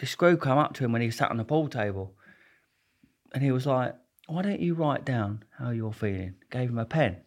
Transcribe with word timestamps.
the 0.00 0.06
screw 0.06 0.36
come 0.38 0.56
up 0.56 0.72
to 0.74 0.84
him 0.84 0.92
when 0.92 1.02
he 1.02 1.10
sat 1.10 1.30
on 1.30 1.36
the 1.36 1.44
pool 1.44 1.68
table, 1.68 2.14
and 3.34 3.42
he 3.42 3.52
was 3.52 3.66
like, 3.66 3.94
"Why 4.26 4.40
don't 4.40 4.60
you 4.60 4.74
write 4.74 5.04
down 5.04 5.44
how 5.58 5.70
you're 5.70 5.92
feeling?" 5.92 6.36
Gave 6.50 6.70
him 6.70 6.78
a 6.78 6.86
pen, 6.86 7.18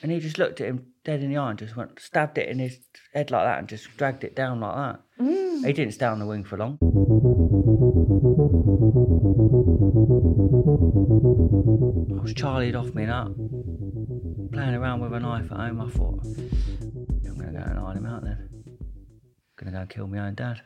and 0.00 0.12
he 0.12 0.20
just 0.20 0.38
looked 0.38 0.60
at 0.60 0.68
him 0.68 0.92
dead 1.02 1.24
in 1.24 1.30
the 1.30 1.36
eye 1.36 1.50
and 1.50 1.58
just 1.58 1.74
went 1.74 1.98
stabbed 1.98 2.38
it 2.38 2.48
in 2.48 2.60
his 2.60 2.78
head 3.12 3.32
like 3.32 3.44
that 3.44 3.58
and 3.58 3.68
just 3.68 3.96
dragged 3.96 4.22
it 4.22 4.36
down 4.36 4.60
like 4.60 4.76
that. 4.76 5.00
Mm. 5.20 5.66
He 5.66 5.72
didn't 5.72 5.94
stay 5.94 6.06
on 6.06 6.20
the 6.20 6.26
wing 6.26 6.44
for 6.44 6.56
long. 6.56 6.78
I 12.16 12.22
was 12.22 12.32
charlied 12.32 12.78
off 12.78 12.94
me 12.94 13.06
that. 13.06 13.26
Playing 14.52 14.74
around 14.76 15.00
with 15.00 15.12
a 15.14 15.20
knife 15.20 15.50
at 15.50 15.58
home, 15.58 15.80
I 15.80 15.90
thought, 15.90 16.24
I'm 16.24 17.38
to 17.38 17.52
go 17.52 17.58
and 17.58 17.78
hide 17.78 17.96
him 17.96 18.06
out 18.06 18.22
then. 18.22 18.48
going 19.56 19.66
to 19.66 19.72
go 19.72 19.80
and 19.80 19.90
kill 19.90 20.06
my 20.06 20.20
own 20.20 20.34
dad. 20.36 20.62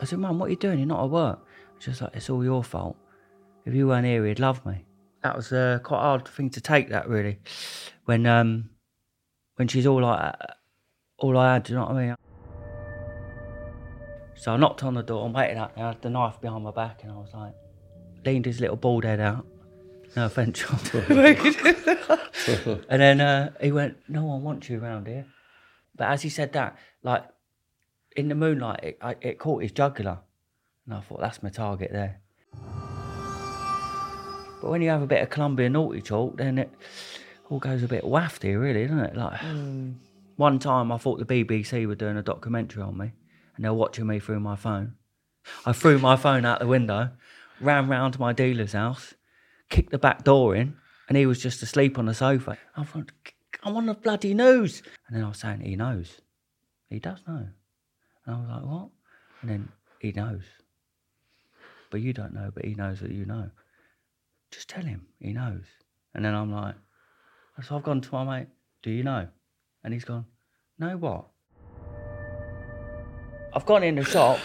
I 0.00 0.04
said, 0.04 0.18
Mum, 0.18 0.38
what 0.38 0.46
are 0.46 0.50
you 0.50 0.56
doing? 0.56 0.78
You're 0.78 0.88
not 0.88 1.04
at 1.04 1.10
work. 1.10 1.46
She's 1.78 2.00
like, 2.00 2.14
it's 2.14 2.30
all 2.30 2.42
your 2.42 2.64
fault. 2.64 2.96
If 3.64 3.74
you 3.74 3.88
weren't 3.88 4.06
here, 4.06 4.24
he'd 4.26 4.38
love 4.38 4.64
me. 4.64 4.84
That 5.22 5.36
was 5.36 5.52
uh, 5.52 5.80
quite 5.82 5.98
a 5.98 6.02
hard 6.02 6.28
thing 6.28 6.50
to 6.50 6.60
take, 6.60 6.88
that 6.88 7.08
really. 7.08 7.38
When 8.06 8.26
um, 8.26 8.70
when 9.56 9.68
she's 9.68 9.86
all 9.86 10.00
like, 10.00 10.34
all 11.18 11.36
I 11.36 11.54
had, 11.54 11.64
do 11.64 11.72
you 11.72 11.78
know 11.78 11.84
what 11.84 11.96
I 11.96 12.06
mean? 12.06 12.16
So 14.36 14.52
I 14.52 14.56
knocked 14.56 14.82
on 14.82 14.94
the 14.94 15.02
door 15.02 15.26
and 15.26 15.34
waited 15.34 15.58
out 15.58 15.76
there, 15.76 15.84
I 15.84 15.88
had 15.88 16.00
the 16.00 16.08
knife 16.08 16.40
behind 16.40 16.64
my 16.64 16.70
back, 16.70 17.02
and 17.02 17.12
I 17.12 17.16
was 17.16 17.28
like, 17.34 17.52
leaned 18.24 18.46
his 18.46 18.58
little 18.60 18.76
bald 18.76 19.04
head 19.04 19.20
out. 19.20 19.46
No 20.16 20.24
offence, 20.26 20.60
John. 20.60 20.80
and 22.88 23.02
then 23.02 23.20
uh, 23.20 23.50
he 23.60 23.70
went, 23.70 23.98
No 24.08 24.24
one 24.24 24.42
wants 24.42 24.70
you 24.70 24.82
around 24.82 25.06
here. 25.06 25.26
But 25.94 26.08
as 26.08 26.22
he 26.22 26.30
said 26.30 26.54
that, 26.54 26.78
like 27.02 27.24
in 28.16 28.28
the 28.28 28.34
moonlight, 28.34 28.80
it, 28.82 28.98
I, 29.00 29.16
it 29.20 29.38
caught 29.38 29.62
his 29.62 29.72
jugular. 29.72 30.18
And 30.86 30.94
I 30.94 31.00
thought, 31.00 31.20
That's 31.20 31.42
my 31.42 31.50
target 31.50 31.90
there. 31.92 32.20
But 34.60 34.70
when 34.70 34.82
you 34.82 34.90
have 34.90 35.02
a 35.02 35.06
bit 35.06 35.22
of 35.22 35.30
Colombian 35.30 35.72
naughty 35.72 36.02
talk, 36.02 36.36
then 36.36 36.58
it 36.58 36.70
all 37.48 37.58
goes 37.58 37.82
a 37.82 37.88
bit 37.88 38.04
wafty, 38.04 38.60
really, 38.60 38.86
doesn't 38.86 39.04
it? 39.04 39.16
Like 39.16 39.40
mm. 39.40 39.94
one 40.36 40.58
time, 40.58 40.92
I 40.92 40.98
thought 40.98 41.18
the 41.18 41.44
BBC 41.44 41.86
were 41.86 41.94
doing 41.94 42.16
a 42.16 42.22
documentary 42.22 42.82
on 42.82 42.96
me, 42.96 43.12
and 43.56 43.64
they're 43.64 43.72
watching 43.72 44.06
me 44.06 44.18
through 44.18 44.40
my 44.40 44.56
phone. 44.56 44.94
I 45.64 45.72
threw 45.72 45.98
my 45.98 46.16
phone 46.16 46.44
out 46.44 46.60
the 46.60 46.66
window, 46.66 47.10
ran 47.60 47.88
round 47.88 48.14
to 48.14 48.20
my 48.20 48.34
dealer's 48.34 48.72
house, 48.72 49.14
kicked 49.70 49.90
the 49.90 49.98
back 49.98 50.24
door 50.24 50.54
in, 50.54 50.76
and 51.08 51.16
he 51.16 51.24
was 51.26 51.40
just 51.40 51.62
asleep 51.62 51.98
on 51.98 52.06
the 52.06 52.14
sofa. 52.14 52.58
I 52.76 52.84
thought, 52.84 53.10
I'm 53.62 53.76
on 53.76 53.86
the 53.86 53.94
bloody 53.94 54.34
news. 54.34 54.82
And 55.08 55.16
then 55.16 55.24
I 55.24 55.28
was 55.28 55.38
saying, 55.38 55.60
he 55.60 55.76
knows. 55.76 56.20
He 56.88 56.98
does 56.98 57.20
know. 57.26 57.48
And 58.26 58.36
I 58.36 58.38
was 58.38 58.48
like, 58.48 58.62
what? 58.62 58.88
And 59.42 59.50
then 59.50 59.68
he 59.98 60.12
knows. 60.12 60.42
But 61.90 62.00
you 62.00 62.12
don't 62.12 62.34
know, 62.34 62.50
but 62.54 62.64
he 62.64 62.74
knows 62.74 63.00
that 63.00 63.10
you 63.10 63.24
know. 63.24 63.50
Just 64.50 64.68
tell 64.68 64.84
him, 64.84 65.06
he 65.18 65.32
knows. 65.32 65.64
And 66.14 66.24
then 66.24 66.34
I'm 66.34 66.52
like, 66.52 66.74
so 67.62 67.76
I've 67.76 67.82
gone 67.82 68.00
to 68.00 68.14
my 68.14 68.38
mate, 68.38 68.48
do 68.82 68.90
you 68.90 69.02
know? 69.02 69.28
And 69.84 69.92
he's 69.92 70.04
gone, 70.04 70.24
no 70.78 70.96
what? 70.96 71.26
I've 73.52 73.66
gone 73.66 73.82
in 73.82 73.96
the 73.96 74.04
shop, 74.04 74.38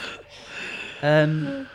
um, 1.02 1.46
and 1.48 1.68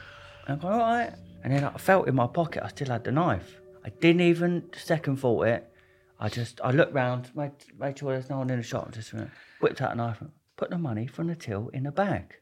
I've 0.49 0.61
gone, 0.61 0.73
all 0.73 0.79
right. 0.81 1.13
And 1.43 1.53
then 1.53 1.65
I 1.65 1.79
felt 1.79 2.09
in 2.09 2.15
my 2.15 2.27
pocket, 2.27 2.63
I 2.65 2.69
still 2.69 2.89
had 2.89 3.05
the 3.05 3.13
knife. 3.13 3.61
I 3.85 3.91
didn't 3.91 4.23
even 4.23 4.71
second 4.77 5.19
thought 5.19 5.47
it. 5.47 5.73
I 6.19 6.29
just, 6.29 6.61
I 6.63 6.73
looked 6.73 6.93
round, 6.93 7.31
made, 7.35 7.53
made 7.79 7.99
sure 7.99 8.13
there's 8.13 8.29
no 8.29 8.39
one 8.39 8.51
in 8.51 8.59
the 8.59 8.63
shop, 8.63 8.93
just 8.93 9.15
whipped 9.61 9.81
out 9.81 9.93
a 9.93 9.95
knife, 9.95 10.21
and 10.21 10.31
put 10.61 10.69
the 10.69 10.77
money 10.77 11.07
from 11.07 11.29
the 11.29 11.35
till 11.35 11.69
in 11.69 11.85
the 11.85 11.91
bag. 11.91 12.35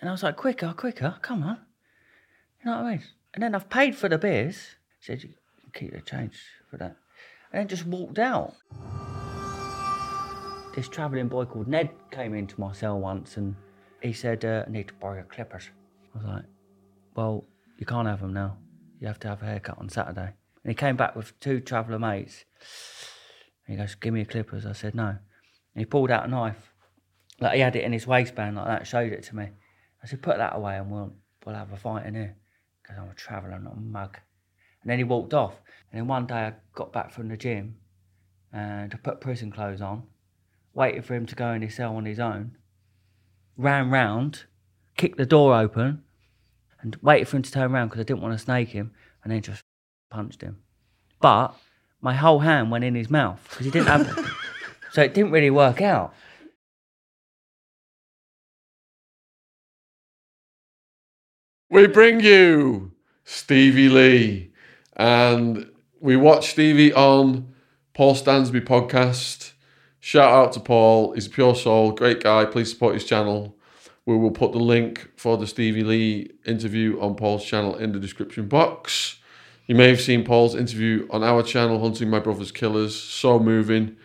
And 0.00 0.08
I 0.08 0.12
was 0.12 0.24
like, 0.24 0.34
quicker, 0.34 0.74
quicker, 0.76 1.14
come 1.22 1.44
on. 1.44 1.58
You 2.58 2.70
know 2.70 2.78
what 2.78 2.86
I 2.86 2.90
mean? 2.90 3.02
And 3.32 3.42
then 3.44 3.54
I've 3.54 3.70
paid 3.70 3.94
for 3.94 4.08
the 4.08 4.18
beers. 4.18 4.74
Said, 4.98 5.22
you 5.22 5.34
keep 5.72 5.92
the 5.92 6.00
change 6.00 6.36
for 6.68 6.78
that. 6.78 6.96
And 7.52 7.60
then 7.60 7.68
just 7.68 7.86
walked 7.86 8.18
out. 8.18 8.54
This 10.74 10.88
travelling 10.88 11.28
boy 11.28 11.44
called 11.44 11.68
Ned 11.68 11.90
came 12.10 12.34
into 12.34 12.58
my 12.58 12.72
cell 12.72 12.98
once 12.98 13.36
and 13.36 13.54
he 14.02 14.12
said, 14.12 14.44
uh, 14.44 14.64
I 14.66 14.70
need 14.70 14.88
to 14.88 14.94
borrow 14.94 15.14
your 15.14 15.24
clippers. 15.24 15.70
I 16.12 16.18
was 16.18 16.26
like, 16.26 16.44
well, 17.14 17.44
you 17.78 17.86
can't 17.86 18.08
have 18.08 18.20
them 18.20 18.32
now. 18.32 18.56
You 19.00 19.06
have 19.06 19.20
to 19.20 19.28
have 19.28 19.42
a 19.42 19.46
haircut 19.46 19.78
on 19.78 19.88
Saturday. 19.88 20.32
And 20.64 20.70
he 20.72 20.74
came 20.74 20.96
back 20.96 21.14
with 21.14 21.38
two 21.38 21.60
traveller 21.60 22.00
mates. 22.00 22.44
And 23.66 23.78
he 23.78 23.80
goes, 23.80 23.94
give 23.94 24.12
me 24.12 24.20
your 24.20 24.26
clippers. 24.26 24.66
I 24.66 24.72
said, 24.72 24.96
no. 24.96 25.06
And 25.06 25.18
he 25.76 25.84
pulled 25.84 26.10
out 26.10 26.24
a 26.24 26.28
knife. 26.28 26.73
Like 27.40 27.54
he 27.54 27.60
had 27.60 27.76
it 27.76 27.84
in 27.84 27.92
his 27.92 28.06
waistband 28.06 28.56
like 28.56 28.66
that, 28.66 28.86
showed 28.86 29.12
it 29.12 29.24
to 29.24 29.36
me. 29.36 29.48
I 30.02 30.06
said, 30.06 30.22
put 30.22 30.38
that 30.38 30.54
away 30.54 30.76
and 30.76 30.90
we'll, 30.90 31.12
we'll 31.44 31.54
have 31.54 31.72
a 31.72 31.76
fight 31.76 32.06
in 32.06 32.14
here. 32.14 32.36
Because 32.82 32.98
I'm 32.98 33.10
a 33.10 33.14
traveller, 33.14 33.58
not 33.58 33.76
a 33.76 33.80
mug. 33.80 34.18
And 34.82 34.90
then 34.90 34.98
he 34.98 35.04
walked 35.04 35.32
off. 35.32 35.54
And 35.90 35.98
then 35.98 36.06
one 36.06 36.26
day 36.26 36.34
I 36.34 36.52
got 36.74 36.92
back 36.92 37.12
from 37.12 37.28
the 37.28 37.36
gym 37.36 37.76
and 38.52 38.92
I 38.92 38.96
put 38.98 39.20
prison 39.20 39.50
clothes 39.50 39.80
on, 39.80 40.04
waited 40.74 41.04
for 41.04 41.14
him 41.14 41.26
to 41.26 41.34
go 41.34 41.52
in 41.52 41.62
his 41.62 41.74
cell 41.74 41.96
on 41.96 42.04
his 42.04 42.20
own, 42.20 42.56
ran 43.56 43.90
round, 43.90 44.44
kicked 44.96 45.18
the 45.18 45.26
door 45.26 45.58
open, 45.58 46.02
and 46.80 46.96
waited 47.02 47.26
for 47.26 47.36
him 47.36 47.42
to 47.42 47.50
turn 47.50 47.72
around 47.72 47.88
because 47.88 48.00
I 48.00 48.04
didn't 48.04 48.22
want 48.22 48.34
to 48.34 48.38
snake 48.38 48.68
him, 48.68 48.92
and 49.22 49.32
then 49.32 49.42
just 49.42 49.62
punched 50.10 50.42
him. 50.42 50.58
But 51.20 51.56
my 52.00 52.14
whole 52.14 52.40
hand 52.40 52.70
went 52.70 52.84
in 52.84 52.94
his 52.94 53.10
mouth 53.10 53.44
because 53.48 53.64
he 53.64 53.72
didn't 53.72 53.88
have. 53.88 54.36
so 54.92 55.02
it 55.02 55.14
didn't 55.14 55.32
really 55.32 55.50
work 55.50 55.80
out. 55.80 56.14
We 61.74 61.88
bring 61.88 62.20
you 62.20 62.92
Stevie 63.24 63.88
Lee, 63.88 64.52
and 64.96 65.68
we 65.98 66.14
watch 66.14 66.50
Stevie 66.50 66.92
on 66.92 67.52
Paul 67.94 68.14
Stansby 68.14 68.60
podcast. 68.60 69.54
Shout 69.98 70.30
out 70.30 70.52
to 70.52 70.60
Paul, 70.60 71.14
he's 71.14 71.26
a 71.26 71.30
pure 71.30 71.56
soul, 71.56 71.90
great 71.90 72.22
guy. 72.22 72.44
Please 72.44 72.70
support 72.70 72.94
his 72.94 73.04
channel. 73.04 73.56
We 74.06 74.16
will 74.16 74.30
put 74.30 74.52
the 74.52 74.60
link 74.60 75.10
for 75.16 75.36
the 75.36 75.48
Stevie 75.48 75.82
Lee 75.82 76.30
interview 76.46 77.00
on 77.00 77.16
Paul's 77.16 77.44
channel 77.44 77.74
in 77.74 77.90
the 77.90 77.98
description 77.98 78.46
box. 78.46 79.18
You 79.66 79.74
may 79.74 79.88
have 79.88 80.00
seen 80.00 80.24
Paul's 80.24 80.54
interview 80.54 81.08
on 81.10 81.24
our 81.24 81.42
channel, 81.42 81.80
Hunting 81.80 82.08
My 82.08 82.20
Brother's 82.20 82.52
Killers. 82.52 82.94
So 82.94 83.40
moving. 83.40 83.96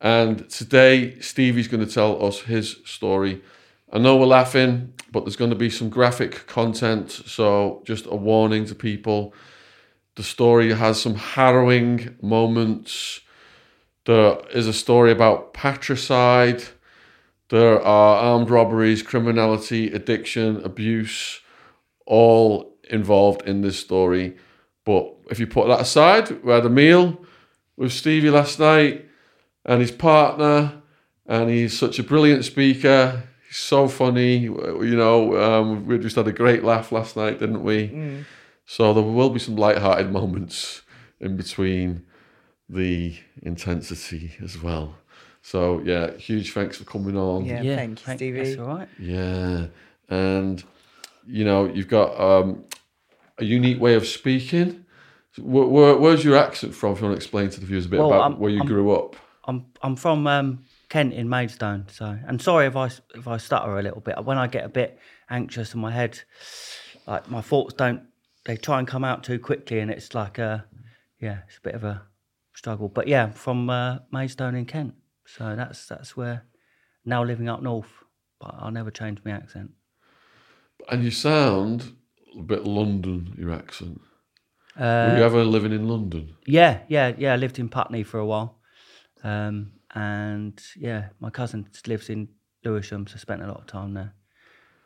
And 0.00 0.48
today, 0.48 1.20
Stevie's 1.20 1.68
going 1.68 1.86
to 1.86 1.92
tell 1.92 2.24
us 2.24 2.40
his 2.40 2.78
story. 2.86 3.42
I 3.92 3.98
know 3.98 4.16
we're 4.16 4.26
laughing, 4.26 4.94
but 5.12 5.24
there's 5.24 5.36
going 5.36 5.50
to 5.50 5.56
be 5.56 5.70
some 5.70 5.88
graphic 5.88 6.46
content. 6.46 7.10
So, 7.10 7.82
just 7.84 8.06
a 8.06 8.16
warning 8.16 8.64
to 8.66 8.74
people 8.74 9.34
the 10.16 10.22
story 10.22 10.72
has 10.72 11.00
some 11.00 11.14
harrowing 11.14 12.16
moments. 12.22 13.20
There 14.06 14.38
is 14.52 14.66
a 14.66 14.72
story 14.72 15.12
about 15.12 15.52
patricide. 15.52 16.64
There 17.50 17.80
are 17.80 18.16
armed 18.16 18.48
robberies, 18.48 19.02
criminality, 19.02 19.92
addiction, 19.92 20.64
abuse, 20.64 21.40
all 22.06 22.78
involved 22.88 23.42
in 23.42 23.60
this 23.60 23.78
story. 23.78 24.36
But 24.86 25.14
if 25.30 25.38
you 25.38 25.46
put 25.46 25.68
that 25.68 25.80
aside, 25.80 26.42
we 26.42 26.50
had 26.50 26.64
a 26.64 26.70
meal 26.70 27.20
with 27.76 27.92
Stevie 27.92 28.30
last 28.30 28.58
night 28.58 29.04
and 29.66 29.82
his 29.82 29.90
partner, 29.90 30.80
and 31.26 31.50
he's 31.50 31.78
such 31.78 31.98
a 31.98 32.02
brilliant 32.04 32.44
speaker. 32.46 33.24
He's 33.56 33.62
so 33.62 33.88
funny. 33.88 34.36
You 34.36 34.96
know, 34.96 35.34
um, 35.42 35.86
we 35.86 35.98
just 35.98 36.16
had 36.16 36.28
a 36.28 36.32
great 36.32 36.62
laugh 36.62 36.92
last 36.92 37.16
night, 37.16 37.38
didn't 37.38 37.62
we? 37.62 38.24
So 38.66 38.92
there 38.92 39.02
will 39.02 39.30
be 39.30 39.38
some 39.38 39.56
light-hearted 39.56 40.12
moments 40.12 40.82
in 41.20 41.38
between 41.38 42.04
the 42.68 43.16
intensity 43.42 44.32
as 44.44 44.60
well. 44.62 44.96
So 45.40 45.80
yeah, 45.84 46.12
huge 46.18 46.52
thanks 46.52 46.76
for 46.76 46.84
coming 46.84 47.16
on. 47.16 47.46
Yeah, 47.46 47.62
thank 47.76 48.06
you, 48.06 48.14
Stevie. 48.16 48.44
That's 48.44 48.58
all 48.60 48.66
right. 48.66 48.88
Yeah, 48.98 49.66
and 50.10 50.62
you 51.26 51.44
know 51.46 51.64
you've 51.66 51.88
got 51.88 52.20
um, 52.20 52.64
a 53.38 53.44
unique 53.44 53.80
way 53.80 53.94
of 53.94 54.06
speaking. 54.06 54.84
Where, 55.38 55.66
where, 55.66 55.96
where's 55.96 56.24
your 56.24 56.36
accent 56.36 56.74
from? 56.74 56.92
If 56.92 57.00
you 57.00 57.06
want 57.06 57.18
to 57.18 57.24
explain 57.24 57.48
to 57.50 57.60
the 57.60 57.66
viewers 57.66 57.86
a 57.86 57.88
bit 57.88 58.00
Well, 58.00 58.08
about 58.12 58.22
I'm- 58.22 58.38
where 58.38 58.50
you 58.50 58.58
I'm- 58.58 58.66
grew 58.66 58.90
up. 58.92 59.16
I'm 59.44 59.64
I'm 59.80 59.94
from 59.96 60.26
um, 60.26 60.64
Kent 60.96 61.12
in 61.12 61.28
Maidstone, 61.28 61.84
so 61.92 62.18
and 62.26 62.40
sorry 62.40 62.64
if 62.64 62.74
I 62.74 62.86
if 63.14 63.28
I 63.28 63.36
stutter 63.36 63.78
a 63.78 63.82
little 63.82 64.00
bit. 64.00 64.24
When 64.24 64.38
I 64.38 64.46
get 64.46 64.64
a 64.64 64.68
bit 64.70 64.98
anxious 65.28 65.74
in 65.74 65.80
my 65.80 65.90
head, 65.90 66.18
like 67.06 67.28
my 67.30 67.42
thoughts 67.42 67.74
don't 67.74 68.00
they 68.46 68.56
try 68.56 68.78
and 68.78 68.88
come 68.88 69.04
out 69.04 69.22
too 69.22 69.38
quickly, 69.38 69.80
and 69.80 69.90
it's 69.90 70.14
like 70.14 70.38
a 70.38 70.64
yeah, 71.20 71.40
it's 71.46 71.58
a 71.58 71.60
bit 71.60 71.74
of 71.74 71.84
a 71.84 72.00
struggle. 72.54 72.88
But 72.88 73.08
yeah, 73.08 73.28
from 73.28 73.68
uh, 73.68 73.98
Maidstone 74.10 74.54
in 74.54 74.64
Kent, 74.64 74.94
so 75.26 75.54
that's 75.54 75.84
that's 75.86 76.16
where 76.16 76.46
now 77.04 77.22
living 77.22 77.50
up 77.50 77.60
north. 77.60 77.92
But 78.40 78.54
I'll 78.58 78.70
never 78.70 78.90
change 78.90 79.18
my 79.22 79.32
accent. 79.32 79.72
And 80.88 81.04
you 81.04 81.10
sound 81.10 81.94
a 82.38 82.42
bit 82.42 82.64
London, 82.64 83.34
your 83.36 83.52
accent. 83.52 84.00
Uh, 84.74 85.10
Were 85.10 85.18
you 85.18 85.24
ever 85.24 85.44
living 85.44 85.72
in 85.72 85.88
London? 85.88 86.36
Yeah, 86.46 86.80
yeah, 86.88 87.12
yeah. 87.18 87.34
I 87.34 87.36
lived 87.36 87.58
in 87.58 87.68
Putney 87.68 88.02
for 88.02 88.18
a 88.18 88.24
while, 88.24 88.56
um, 89.22 89.72
and 89.94 90.60
yeah, 90.76 91.08
my 91.20 91.30
cousin 91.30 91.68
lives 91.86 92.08
in 92.10 92.28
Lewisham, 92.64 93.06
so 93.06 93.14
I 93.14 93.18
spent 93.18 93.42
a 93.42 93.46
lot 93.46 93.58
of 93.60 93.66
time 93.66 93.94
there. 93.94 94.14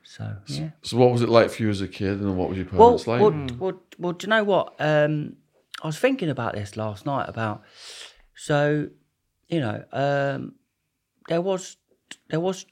So 0.03 0.37
yeah. 0.47 0.71
So 0.83 0.97
what 0.97 1.13
was 1.13 1.23
it 1.23 1.29
like 1.29 1.51
for 1.51 1.63
you 1.63 1.71
as 1.71 1.81
a 1.81 1.89
kid, 1.89 2.21
and 2.21 2.37
what 2.37 2.49
was 2.49 2.59
your 2.59 2.67
Well, 2.73 2.99
parents 2.99 3.07
like? 3.07 3.21
well, 3.21 3.47
well, 3.59 3.83
well, 3.99 4.13
do 4.13 4.27
you 4.27 4.31
know 4.31 4.45
what? 4.45 4.75
Um, 4.79 5.37
I 5.83 5.87
was 5.87 5.99
thinking 5.99 6.29
about 6.29 6.55
this 6.55 6.77
last 6.77 7.07
night 7.07 7.29
about 7.29 7.63
so 8.35 8.89
you 9.49 9.61
know 9.61 9.85
um, 9.93 10.55
there 11.29 11.41
was 11.41 11.77
there 12.29 12.41
was 12.41 12.67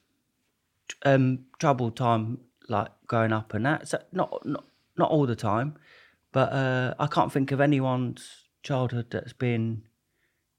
um, 1.05 1.41
troubled 1.59 1.97
time 1.97 2.39
like 2.69 2.89
growing 3.07 3.33
up 3.33 3.55
and 3.55 3.65
that 3.67 3.89
so 3.89 3.99
not 4.13 4.45
not 4.45 4.65
not 4.97 5.11
all 5.11 5.27
the 5.27 5.37
time, 5.37 5.77
but 6.33 6.53
uh, 6.53 6.95
I 6.99 7.07
can't 7.07 7.33
think 7.33 7.53
of 7.53 7.61
anyone's 7.61 8.45
childhood 8.63 9.07
that's 9.11 9.33
been 9.33 9.85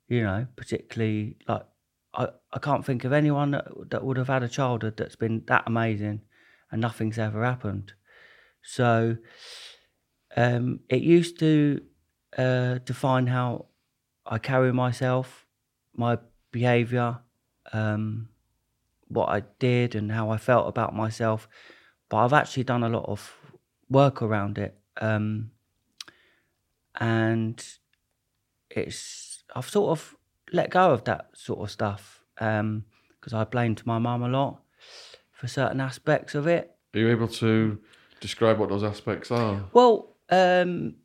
you 0.09 0.23
know 0.23 0.45
particularly 0.55 1.37
like 1.47 1.65
I, 2.13 2.27
I 2.51 2.59
can't 2.59 2.85
think 2.85 3.05
of 3.05 3.13
anyone 3.13 3.51
that, 3.51 3.67
that 3.91 4.03
would 4.03 4.17
have 4.17 4.27
had 4.27 4.43
a 4.43 4.49
childhood 4.49 4.97
that's 4.97 5.15
been 5.15 5.43
that 5.47 5.63
amazing 5.67 6.21
and 6.71 6.81
nothing's 6.81 7.19
ever 7.19 7.43
happened. 7.43 7.93
So 8.61 9.17
um, 10.35 10.81
it 10.89 11.01
used 11.01 11.39
to 11.39 11.81
uh, 12.37 12.79
define 12.79 13.27
how 13.27 13.67
I 14.25 14.37
carry 14.37 14.73
myself, 14.73 15.45
my 15.95 16.17
behaviour, 16.51 17.19
um, 17.73 18.29
what 19.07 19.29
I 19.29 19.43
did, 19.59 19.95
and 19.95 20.11
how 20.11 20.29
I 20.29 20.37
felt 20.37 20.67
about 20.67 20.95
myself. 20.95 21.47
But 22.09 22.17
I've 22.17 22.33
actually 22.33 22.63
done 22.63 22.83
a 22.83 22.89
lot 22.89 23.05
of 23.05 23.33
work 23.89 24.21
around 24.21 24.57
it, 24.57 24.77
um, 25.01 25.51
and 26.99 27.63
it's 28.69 29.28
I've 29.55 29.69
sort 29.69 29.91
of 29.91 30.15
let 30.51 30.69
go 30.69 30.91
of 30.91 31.03
that 31.05 31.29
sort 31.33 31.59
of 31.59 31.71
stuff 31.71 32.23
because 32.35 33.33
I 33.33 33.43
blamed 33.43 33.85
my 33.85 33.99
mum 33.99 34.23
a 34.23 34.29
lot 34.29 34.61
for 35.31 35.47
certain 35.47 35.79
aspects 35.81 36.35
of 36.35 36.47
it. 36.47 36.71
Are 36.93 36.99
you 36.99 37.09
able 37.09 37.27
to 37.27 37.79
describe 38.19 38.57
what 38.57 38.69
those 38.69 38.83
aspects 38.83 39.31
are? 39.31 39.63
Well, 39.73 40.15
um, 40.29 40.95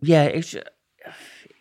yeah, 0.00 0.24
it's 0.24 0.54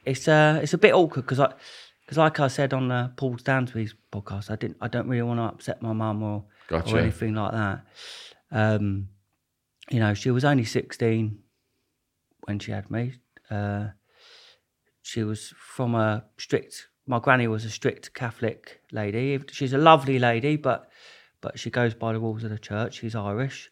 it's 0.06 0.28
uh, 0.28 0.60
it's 0.62 0.74
a 0.74 0.78
bit 0.78 0.94
awkward 0.94 1.22
because 1.24 1.40
I 1.40 1.54
because 2.02 2.18
like 2.18 2.40
I 2.40 2.48
said 2.48 2.74
on 2.74 2.92
uh, 2.92 3.10
Paul 3.16 3.38
Stansby's 3.38 3.96
podcast, 4.12 4.52
I 4.52 4.56
didn't 4.56 4.78
I 4.81 4.88
don't 4.88 5.08
really 5.08 5.24
want 5.24 5.40
to 5.40 5.44
upset 5.44 5.81
my 5.81 5.94
mum 5.94 6.22
or 6.24 6.44
Gotcha. 6.68 6.96
or 6.96 7.00
anything 7.00 7.34
like 7.36 7.52
that. 7.54 7.86
Um, 8.52 9.10
you 9.90 10.00
know, 10.00 10.14
she 10.14 10.31
was 10.31 10.44
only 10.46 10.66
sixteen 10.66 11.40
when 12.46 12.60
she 12.60 12.72
had 12.72 12.90
me. 12.92 13.14
Uh, 13.50 13.88
she 15.04 15.24
was 15.24 15.54
from 15.58 15.94
a 15.94 16.24
strict. 16.38 16.88
My 17.06 17.20
granny 17.20 17.48
was 17.48 17.66
a 17.66 17.70
strict 17.70 18.14
Catholic 18.14 18.82
lady. 18.92 19.40
She's 19.52 19.74
a 19.74 19.78
lovely 19.78 20.18
lady, 20.18 20.56
but 20.56 20.90
but 21.42 21.60
she 21.60 21.70
goes 21.70 21.94
by 21.94 22.14
the 22.14 22.20
rules 22.20 22.46
of 22.46 22.50
the 22.50 22.58
church. 22.58 22.96
She's 22.96 23.14
Irish. 23.14 23.70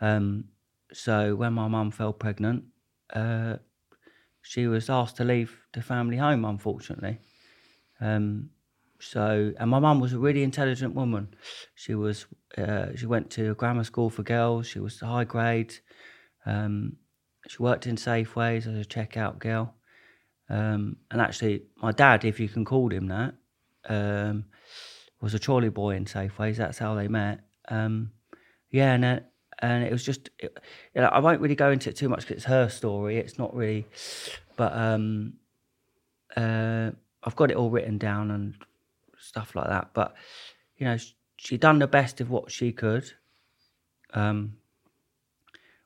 Um, 0.00 0.44
so 0.92 1.34
when 1.34 1.52
my 1.52 1.66
mum 1.66 1.90
fell 1.90 2.12
pregnant, 2.12 2.64
uh, 3.12 3.56
she 4.42 4.68
was 4.68 4.88
asked 4.88 5.16
to 5.16 5.24
leave 5.24 5.58
the 5.74 5.82
family 5.82 6.16
home, 6.16 6.44
unfortunately. 6.44 7.18
Um, 8.00 8.50
so, 9.00 9.52
and 9.58 9.68
my 9.68 9.80
mum 9.80 9.98
was 9.98 10.12
a 10.12 10.18
really 10.18 10.44
intelligent 10.44 10.94
woman. 10.94 11.34
She 11.74 11.96
was, 11.96 12.26
uh, 12.56 12.94
she 12.94 13.06
went 13.06 13.30
to 13.30 13.54
grammar 13.56 13.84
school 13.84 14.10
for 14.10 14.22
girls. 14.22 14.68
She 14.68 14.78
was 14.78 15.00
high 15.00 15.24
grade. 15.24 15.74
Um, 16.46 16.98
she 17.48 17.60
worked 17.60 17.88
in 17.88 17.96
Safeways 17.96 18.68
as 18.68 18.78
a 18.78 18.88
checkout 18.88 19.40
girl. 19.40 19.74
Um, 20.50 20.96
and 21.10 21.20
actually, 21.20 21.64
my 21.82 21.92
dad, 21.92 22.24
if 22.24 22.40
you 22.40 22.48
can 22.48 22.64
call 22.64 22.90
him 22.90 23.08
that, 23.08 23.34
um, 23.88 24.44
was 25.20 25.34
a 25.34 25.38
trolley 25.38 25.68
boy 25.68 25.96
in 25.96 26.04
Safeways. 26.04 26.56
That's 26.56 26.78
how 26.78 26.94
they 26.94 27.08
met. 27.08 27.40
Um, 27.68 28.12
yeah, 28.70 28.94
and 28.94 29.04
then, 29.04 29.24
and 29.58 29.84
it 29.84 29.92
was 29.92 30.04
just, 30.04 30.30
it, 30.38 30.56
you 30.94 31.00
know, 31.00 31.08
I 31.08 31.18
won't 31.18 31.40
really 31.40 31.54
go 31.54 31.70
into 31.70 31.90
it 31.90 31.96
too 31.96 32.08
much 32.08 32.20
because 32.20 32.36
it's 32.36 32.44
her 32.44 32.68
story. 32.68 33.18
It's 33.18 33.38
not 33.38 33.54
really, 33.54 33.86
but 34.56 34.72
um, 34.72 35.34
uh, 36.36 36.90
I've 37.22 37.36
got 37.36 37.50
it 37.50 37.56
all 37.56 37.70
written 37.70 37.98
down 37.98 38.30
and 38.30 38.54
stuff 39.18 39.54
like 39.56 39.68
that. 39.68 39.90
But 39.94 40.14
you 40.76 40.86
know, 40.86 40.96
sh- 40.96 41.12
she 41.36 41.56
done 41.56 41.78
the 41.78 41.86
best 41.86 42.20
of 42.20 42.30
what 42.30 42.50
she 42.50 42.72
could. 42.72 43.10
Um, 44.14 44.54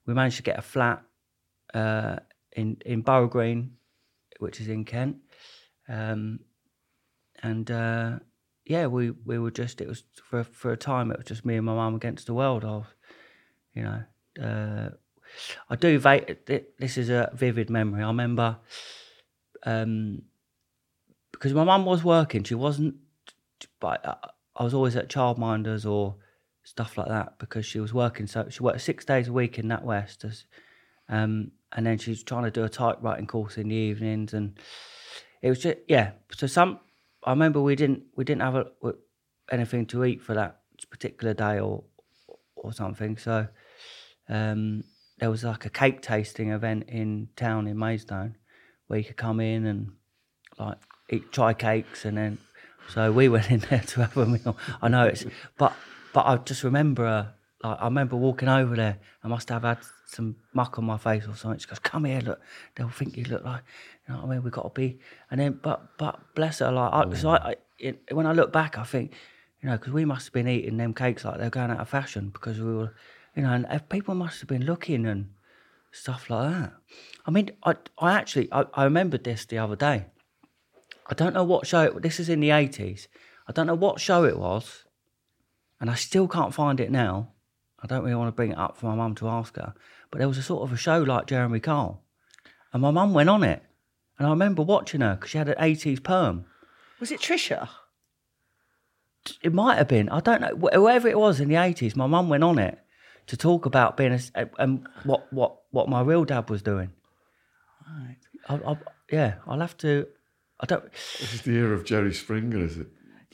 we 0.07 0.15
managed 0.15 0.37
to 0.37 0.43
get 0.43 0.59
a 0.59 0.63
flat 0.63 1.03
uh, 1.75 2.17
in 2.53 2.77
in 2.85 3.01
Borough 3.01 3.29
Green, 3.29 3.77
which 4.43 4.61
is 4.61 4.69
in 4.69 4.85
Kent, 4.85 5.17
um, 5.89 6.41
and 7.43 7.71
uh, 7.71 8.19
yeah, 8.65 8.87
we 8.87 9.11
we 9.11 9.39
were 9.39 9.51
just 9.51 9.81
it 9.81 9.89
was 9.89 10.05
for 10.29 10.45
for 10.45 10.73
a 10.73 10.77
time 10.77 11.11
it 11.11 11.19
was 11.19 11.27
just 11.27 11.45
me 11.45 11.57
and 11.57 11.67
my 11.67 11.75
mum 11.75 11.95
against 11.95 12.27
the 12.27 12.35
world. 12.35 12.65
Was, 12.65 12.85
you 13.75 13.83
know, 13.83 14.03
uh, 14.43 14.91
I 15.71 15.77
do. 15.77 15.99
Va- 15.99 16.37
this 16.79 16.99
is 16.99 17.09
a 17.09 17.31
vivid 17.35 17.71
memory. 17.71 18.03
I 18.03 18.09
remember 18.09 18.59
um, 19.65 20.23
because 21.33 21.55
my 21.55 21.65
mum 21.65 21.85
was 21.85 22.05
working. 22.05 22.45
She 22.45 22.55
wasn't, 22.55 22.97
but 23.81 24.05
I, 24.57 24.63
was 24.63 24.75
always 24.75 24.97
at 24.97 25.09
childminders 25.09 25.91
or 25.91 26.17
stuff 26.65 26.97
like 26.97 27.09
that 27.09 27.39
because 27.39 27.67
she 27.67 27.81
was 27.81 27.93
working. 27.93 28.27
So 28.27 28.49
she 28.49 28.63
worked 28.63 28.81
six 28.81 29.05
days 29.05 29.29
a 29.29 29.33
week 29.33 29.59
in 29.59 29.69
that 29.69 29.85
west, 29.85 30.25
um, 31.09 31.51
and 31.75 31.87
then 31.87 31.99
she's 31.99 32.23
trying 32.23 32.45
to 32.45 32.51
do 32.51 32.65
a 32.65 32.69
typewriting 32.69 33.27
course 33.27 33.57
in 33.57 33.69
the 33.69 33.75
evenings, 33.75 34.35
and 34.35 34.59
it 35.41 35.49
was 35.49 35.61
just 35.61 35.79
yeah. 35.89 36.13
So 36.35 36.47
some, 36.47 36.81
I 37.25 37.31
remember 37.31 37.61
we 37.61 37.77
didn't 37.77 38.05
we 38.17 38.25
didn't 38.25 38.43
have 38.43 38.57
a, 38.57 38.67
anything 39.51 39.87
to 39.87 40.05
eat 40.05 40.23
for 40.23 40.35
that 40.35 40.61
particular 40.91 41.35
day 41.35 41.61
or 41.61 41.85
or 42.57 42.73
something. 42.73 43.17
So 43.17 43.49
um, 44.29 44.85
there 45.19 45.31
was 45.31 45.45
like 45.45 45.65
a 45.65 45.71
cake 45.71 46.03
tasting 46.03 46.51
event 46.51 46.85
in 46.89 47.29
town 47.37 47.67
in 47.67 47.79
Maidstone 47.79 48.37
where 48.87 48.99
you 48.99 49.05
could 49.05 49.17
come 49.17 49.41
in 49.41 49.67
and 49.67 49.93
like 50.59 50.79
eat 51.11 51.33
try 51.33 51.55
cakes 51.55 52.05
and 52.05 52.17
then 52.17 52.39
so 52.89 53.13
we 53.13 53.29
went 53.37 53.51
in 53.51 53.61
there 53.61 53.81
to 53.81 54.01
have 54.01 54.17
a 54.17 54.27
meal. 54.27 54.57
I 54.81 54.89
know 54.89 55.07
it's 55.07 55.25
but 55.59 55.75
but 56.13 56.27
I 56.27 56.37
just 56.37 56.63
remember 56.63 57.35
like 57.63 57.79
I 57.81 57.85
remember 57.85 58.17
walking 58.17 58.49
over 58.49 58.75
there. 58.75 58.99
I 59.23 59.29
must 59.29 59.49
have 59.49 59.63
had 59.63 59.79
some 60.07 60.37
muck 60.53 60.79
on 60.79 60.85
my 60.85 60.99
face 60.99 61.25
or 61.27 61.35
something. 61.35 61.59
She 61.59 61.69
goes, 61.69 61.79
"Come 61.79 62.05
here, 62.05 62.21
look. 62.21 62.41
They'll 62.75 62.89
think 62.89 63.17
you 63.17 63.25
look 63.25 63.45
like 63.45 63.63
you 64.07 64.15
know 64.15 64.21
what 64.21 64.29
I 64.29 64.35
mean. 64.35 64.43
We've 64.43 64.53
got 64.53 64.75
to 64.75 64.81
be." 64.81 64.99
And 65.31 65.41
then 65.41 65.61
but 65.63 65.97
but 65.99 66.21
bless 66.35 66.59
her, 66.59 66.73
like 66.73 66.93
I, 66.93 67.15
so 67.15 67.31
I, 67.31 67.39
mm. 67.39 67.47
I 67.47 67.55
it, 67.79 68.03
when 68.13 68.27
I 68.27 68.33
look 68.33 68.53
back, 68.53 68.79
I 68.79 68.85
think 68.85 69.13
you 69.61 69.69
know 69.69 69.77
because 69.77 69.93
we 69.93 70.05
must 70.05 70.27
have 70.27 70.33
been 70.33 70.49
eating 70.49 70.77
them 70.77 70.95
cakes 70.95 71.25
like 71.25 71.39
they're 71.39 71.51
going 71.51 71.71
out 71.71 71.81
of 71.81 71.89
fashion 71.89 72.31
because 72.31 72.59
we 72.61 72.75
were 72.75 72.95
you 73.37 73.43
know 73.43 73.53
and 73.53 73.89
people 73.89 74.15
must 74.15 74.41
have 74.41 74.49
been 74.49 74.65
looking 74.65 75.07
and 75.07 75.31
stuff 75.93 76.31
like 76.31 76.51
that. 76.51 76.73
I 77.27 77.31
mean, 77.31 77.51
I 77.63 77.77
I 77.99 78.15
actually 78.15 78.49
I, 78.53 78.65
I 78.75 78.85
remembered 78.85 79.25
this 79.25 79.45
the 79.45 79.59
other 79.59 79.77
day. 79.77 80.07
I 81.07 81.15
don't 81.15 81.35
know 81.35 81.45
what 81.45 81.67
show. 81.67 81.83
It, 81.83 82.03
this 82.03 82.19
is 82.19 82.29
in 82.29 82.41
the 82.41 82.51
eighties. 82.51 83.09
I 83.47 83.53
don't 83.53 83.67
know 83.67 83.75
what 83.75 84.01
show 84.01 84.25
it 84.25 84.39
was, 84.39 84.85
and 85.81 85.91
I 85.91 85.95
still 85.95 86.27
can't 86.27 86.55
find 86.55 86.81
it 86.81 86.91
now. 86.91 87.29
I 87.83 87.87
don't 87.87 88.03
really 88.05 88.15
want 88.17 88.29
to 88.29 88.33
bring 88.37 88.53
it 88.53 88.59
up 88.59 88.77
for 88.77 88.87
my 88.87 88.95
mum 88.95 89.15
to 89.17 89.29
ask 89.29 89.57
her, 89.57 89.75
but 90.11 90.19
there 90.19 90.29
was 90.29 90.39
a 90.39 90.43
sort 90.43 90.63
of 90.63 90.73
a 90.73 90.77
show 90.77 90.99
like 91.03 91.27
Jeremy 91.27 91.61
Kyle, 91.61 92.03
and 92.73 92.81
my 92.83 92.91
mum 92.91 93.13
went 93.13 93.29
on 93.29 93.43
it, 93.43 93.63
and 94.19 94.27
I 94.27 94.31
remember 94.31 94.63
watching 94.63 95.01
her 95.01 95.15
because 95.17 95.31
she 95.31 95.39
had 95.39 95.49
an 95.49 95.57
eighties 95.59 96.01
perm. 96.01 96.45
Was 97.01 97.11
it 97.11 97.21
Trisha? 97.21 97.69
It 99.43 99.53
might 99.53 99.77
have 99.79 99.89
been. 99.89 100.09
I 100.09 100.21
don't 100.21 100.41
know. 100.41 100.57
Wh- 100.57 100.75
Whoever 100.75 101.09
it 101.09 101.19
was 101.19 101.41
in 101.41 101.49
the 101.49 101.57
eighties, 101.57 101.97
my 101.97 102.07
mum 102.07 102.29
went 102.29 102.45
on 102.45 102.59
it 102.59 102.79
to 103.29 103.37
talk 103.37 103.67
about 103.67 103.97
being 103.97 104.13
a, 104.13 104.21
and 104.37 104.51
um, 104.59 104.89
what 105.05 105.33
what 105.33 105.57
what 105.71 105.89
my 105.89 106.01
real 106.03 106.25
dad 106.25 106.51
was 106.51 106.63
doing. 106.63 106.93
Right. 107.89 108.17
I, 108.49 108.55
I, 108.73 108.77
yeah, 109.11 109.35
I'll 109.47 109.61
have 109.61 109.77
to. 109.79 110.07
I 110.61 110.67
don't. 110.67 110.93
This 110.93 111.35
is 111.35 111.43
the 111.43 111.53
era 111.57 111.75
of 111.75 111.85
Jerry 111.85 112.15
Springer, 112.15 112.59
is 112.65 112.79
it? 112.79 112.89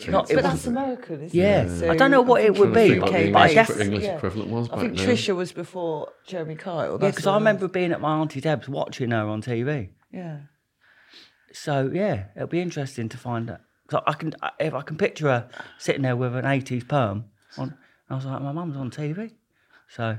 Not- 0.07 0.31
it 0.31 0.35
but 0.35 0.45
that's 0.45 0.67
American, 0.67 1.23
isn't 1.23 1.27
it? 1.29 1.35
Yeah. 1.35 1.63
it? 1.65 1.91
I 1.91 1.97
don't 1.97 2.11
know 2.11 2.21
what 2.23 2.43
it 2.43 2.57
would 2.59 2.73
be, 2.73 2.91
think 2.91 3.03
what 3.03 3.13
the 3.13 3.33
but 3.33 3.39
I 3.43 3.55
guess- 3.55 3.77
English 3.81 4.05
yeah. 4.05 4.17
equivalent 4.17 4.51
was 4.51 4.69
I 4.69 4.73
back 4.73 4.81
think 4.81 4.97
then. 4.99 5.09
Trisha 5.09 5.35
was 5.35 5.51
before 5.53 6.13
Jeremy 6.27 6.55
Kyle. 6.55 6.93
Yeah, 6.93 7.09
because 7.11 7.27
what 7.27 7.33
I 7.33 7.35
was. 7.37 7.41
remember 7.41 7.69
being 7.69 7.93
at 7.93 8.01
my 8.01 8.19
auntie 8.19 8.41
Deb's 8.41 8.69
watching 8.69 9.11
her 9.11 9.27
on 9.27 9.43
TV. 9.43 9.89
Yeah. 10.13 10.39
So 11.53 11.91
yeah, 11.93 12.27
it'll 12.37 12.49
be 12.49 12.61
interesting 12.61 13.09
to 13.09 13.17
find 13.17 13.51
out. 13.51 13.61
So 13.91 14.03
I 14.07 14.13
can, 14.13 14.35
if 14.61 14.75
I 14.75 14.83
can 14.83 14.97
picture 14.99 15.27
her 15.29 15.49
sitting 15.79 16.03
there 16.03 16.15
with 16.17 16.37
an 16.37 16.45
'80s 16.45 16.87
perm 16.87 17.25
on, 17.57 17.75
I 18.11 18.15
was 18.17 18.27
like, 18.27 18.43
my 18.43 18.53
mum's 18.53 18.77
on 18.77 18.91
TV. 18.91 19.33
So 19.89 20.05
And 20.11 20.19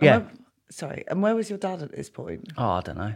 yeah, 0.00 0.18
where- 0.18 0.30
sorry. 0.70 1.04
And 1.08 1.22
where 1.22 1.34
was 1.36 1.50
your 1.50 1.58
dad 1.58 1.82
at 1.82 1.92
this 1.92 2.08
point? 2.08 2.48
oh, 2.56 2.68
I 2.70 2.80
don't 2.80 2.96
know, 2.96 3.14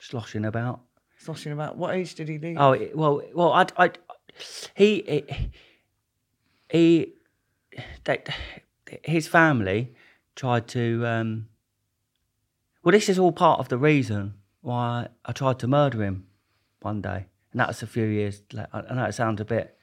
sloshing 0.00 0.44
about. 0.44 0.80
Sloshing 1.18 1.52
about. 1.52 1.76
What 1.76 1.94
age 1.94 2.14
did 2.16 2.28
he 2.28 2.38
leave? 2.38 2.56
Oh 2.58 2.76
well, 2.94 3.22
well, 3.34 3.52
I, 3.52 3.66
I, 3.76 3.90
he, 4.74 5.24
he, 6.70 7.12
they, 8.04 8.22
his 9.02 9.26
family 9.28 9.94
tried 10.36 10.68
to. 10.68 11.06
Um, 11.06 11.48
well, 12.82 12.92
this 12.92 13.08
is 13.08 13.18
all 13.18 13.32
part 13.32 13.60
of 13.60 13.68
the 13.68 13.78
reason 13.78 14.34
why 14.60 15.08
I 15.24 15.32
tried 15.32 15.58
to 15.60 15.66
murder 15.66 16.02
him 16.02 16.26
one 16.80 17.00
day, 17.02 17.26
and 17.52 17.60
that 17.60 17.68
was 17.68 17.82
a 17.82 17.86
few 17.86 18.04
years. 18.06 18.42
Later. 18.52 18.68
I 18.72 18.94
know 18.94 19.04
it 19.04 19.12
sounds 19.14 19.40
a 19.40 19.44
bit, 19.44 19.76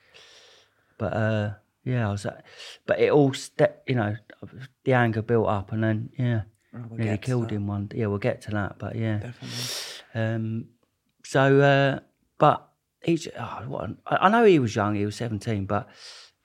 but 0.98 1.14
uh, 1.14 1.54
Yeah, 1.84 2.08
I 2.08 2.12
was. 2.12 2.26
uh, 2.26 2.42
But 2.86 3.00
it 3.00 3.12
all, 3.12 3.34
ste- 3.34 3.82
you 3.88 3.96
know, 3.96 4.16
the 4.84 4.94
anger 4.94 5.22
built 5.22 5.48
up, 5.48 5.72
and 5.72 5.84
then 5.84 6.10
yeah, 6.18 6.42
Oh, 6.74 6.84
we'll 6.90 7.00
nearly 7.00 7.18
killed 7.18 7.52
him 7.52 7.68
one. 7.68 7.90
Yeah, 7.94 8.08
we'll 8.08 8.18
get 8.18 8.42
to 8.44 8.52
that, 8.52 8.78
but 8.80 8.96
yeah. 8.96 9.18
Definitely. 9.20 9.66
Um, 10.14 10.66
so, 11.24 11.60
uh, 11.62 12.00
but 12.38 12.68
he's. 13.06 13.28
Oh, 13.38 13.64
what 13.68 13.84
an- 13.86 13.98
I 14.08 14.30
know 14.30 14.44
he 14.44 14.60
was 14.60 14.76
young. 14.76 14.96
He 14.96 15.06
was 15.06 15.16
seventeen, 15.16 15.66
but 15.66 15.88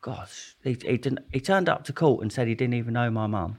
gosh, 0.01 0.57
he, 0.63 0.71
he 0.71 0.97
didn't. 0.97 1.21
He 1.33 1.41
turned 1.41 1.69
up 1.69 1.85
to 1.85 1.93
court 1.93 2.23
and 2.23 2.33
said 2.33 2.49
he 2.49 2.55
didn't 2.55 2.75
even 2.75 2.95
know 2.95 3.11
my 3.11 3.27
mum. 3.27 3.59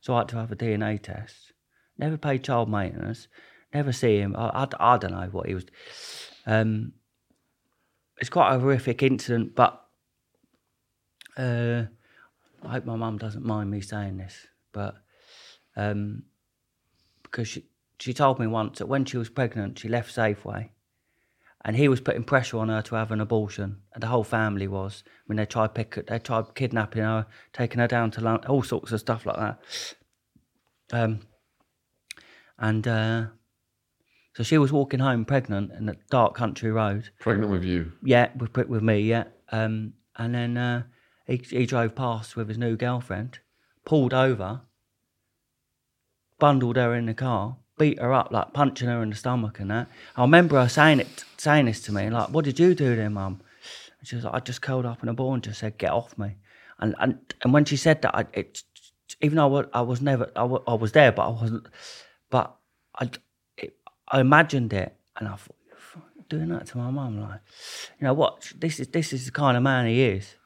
So 0.00 0.14
I 0.14 0.18
had 0.18 0.28
to 0.28 0.36
have 0.36 0.52
a 0.52 0.56
DNA 0.56 1.00
test. 1.02 1.52
Never 1.98 2.16
paid 2.16 2.44
child 2.44 2.70
maintenance. 2.70 3.28
Never 3.74 3.92
see 3.92 4.18
him. 4.18 4.34
I, 4.34 4.64
I, 4.64 4.94
I 4.94 4.96
don't 4.96 5.12
know 5.12 5.28
what 5.30 5.46
he 5.46 5.54
was. 5.54 5.66
Um, 6.46 6.92
it's 8.18 8.30
quite 8.30 8.54
a 8.54 8.58
horrific 8.58 9.02
incident, 9.02 9.54
but 9.54 9.80
uh, 11.36 11.84
I 12.62 12.68
hope 12.68 12.86
my 12.86 12.96
mum 12.96 13.18
doesn't 13.18 13.44
mind 13.44 13.70
me 13.70 13.80
saying 13.80 14.16
this, 14.16 14.46
but 14.72 14.96
um, 15.76 16.24
because 17.22 17.48
she, 17.48 17.66
she 17.98 18.12
told 18.12 18.38
me 18.38 18.46
once 18.46 18.78
that 18.78 18.86
when 18.86 19.04
she 19.04 19.18
was 19.18 19.28
pregnant, 19.28 19.78
she 19.78 19.88
left 19.88 20.14
Safeway 20.14 20.70
and 21.64 21.76
he 21.76 21.88
was 21.88 22.00
putting 22.00 22.24
pressure 22.24 22.58
on 22.58 22.68
her 22.68 22.82
to 22.82 22.94
have 22.94 23.10
an 23.10 23.20
abortion. 23.20 23.78
And 23.92 24.02
the 24.02 24.06
whole 24.06 24.24
family 24.24 24.66
was. 24.66 25.04
When 25.26 25.36
they 25.36 25.46
tried 25.46 25.74
pick, 25.74 26.06
they 26.06 26.18
tried 26.18 26.54
kidnapping 26.54 27.02
her, 27.02 27.26
taking 27.52 27.80
her 27.80 27.86
down 27.86 28.10
to 28.12 28.20
London, 28.20 28.50
all 28.50 28.62
sorts 28.62 28.92
of 28.92 29.00
stuff 29.00 29.26
like 29.26 29.36
that. 29.36 29.60
Um, 30.92 31.20
and 32.58 32.88
uh, 32.88 33.26
so 34.34 34.42
she 34.42 34.58
was 34.58 34.72
walking 34.72 35.00
home 35.00 35.24
pregnant 35.24 35.72
in 35.72 35.88
a 35.88 35.96
dark 36.10 36.34
country 36.34 36.70
road. 36.70 37.10
Pregnant 37.20 37.50
with 37.50 37.64
you. 37.64 37.92
Yeah, 38.02 38.30
with 38.36 38.56
with 38.68 38.82
me, 38.82 39.00
yeah. 39.00 39.24
Um, 39.52 39.94
and 40.16 40.34
then 40.34 40.56
uh, 40.56 40.82
he 41.26 41.36
he 41.36 41.66
drove 41.66 41.94
past 41.94 42.36
with 42.36 42.48
his 42.48 42.58
new 42.58 42.76
girlfriend, 42.76 43.40
pulled 43.84 44.14
over, 44.14 44.62
bundled 46.38 46.76
her 46.76 46.94
in 46.94 47.06
the 47.06 47.14
car, 47.14 47.56
beat 47.80 47.98
her 48.04 48.12
up, 48.20 48.28
like 48.30 48.52
punching 48.52 48.88
her 48.92 49.02
in 49.02 49.10
the 49.10 49.16
stomach 49.16 49.60
and 49.60 49.70
that. 49.70 49.86
I 50.16 50.20
remember 50.28 50.54
her 50.60 50.68
saying 50.68 51.00
it, 51.04 51.24
saying 51.36 51.66
this 51.66 51.80
to 51.86 51.92
me, 51.92 52.10
like, 52.10 52.28
"What 52.34 52.44
did 52.44 52.58
you 52.62 52.74
do 52.74 52.94
there, 52.96 53.10
mum?" 53.10 53.34
And 53.98 54.08
she 54.08 54.16
was 54.16 54.24
like, 54.24 54.34
"I 54.34 54.40
just 54.50 54.62
curled 54.66 54.86
up 54.86 55.02
in 55.02 55.08
a 55.08 55.14
ball 55.14 55.34
and 55.34 55.42
just 55.42 55.60
said, 55.60 55.78
get 55.78 55.92
off 56.00 56.16
me." 56.16 56.30
And 56.78 56.94
and 57.02 57.12
and 57.42 57.52
when 57.54 57.64
she 57.64 57.76
said 57.76 58.02
that, 58.02 58.14
I, 58.20 58.22
it, 58.40 58.62
even 59.20 59.36
though 59.36 59.44
I 59.44 59.52
was, 59.56 59.66
I 59.80 59.82
was 59.90 60.00
never, 60.00 60.30
I 60.36 60.44
I 60.72 60.74
was 60.74 60.92
there, 60.92 61.12
but 61.12 61.26
I 61.28 61.30
wasn't. 61.30 61.66
But 62.30 62.46
I, 62.98 63.10
it, 63.56 63.76
I 64.08 64.20
imagined 64.20 64.72
it, 64.72 64.94
and 65.16 65.28
I 65.28 65.36
thought, 65.36 65.56
doing 66.28 66.48
that 66.48 66.66
to 66.68 66.78
my 66.78 66.90
mum, 66.90 67.20
like, 67.20 67.40
you 67.98 68.06
know 68.06 68.14
what? 68.14 68.52
This 68.58 68.80
is 68.80 68.88
this 68.88 69.12
is 69.12 69.26
the 69.26 69.32
kind 69.32 69.56
of 69.56 69.62
man 69.62 69.86
he 69.86 70.02
is. 70.02 70.36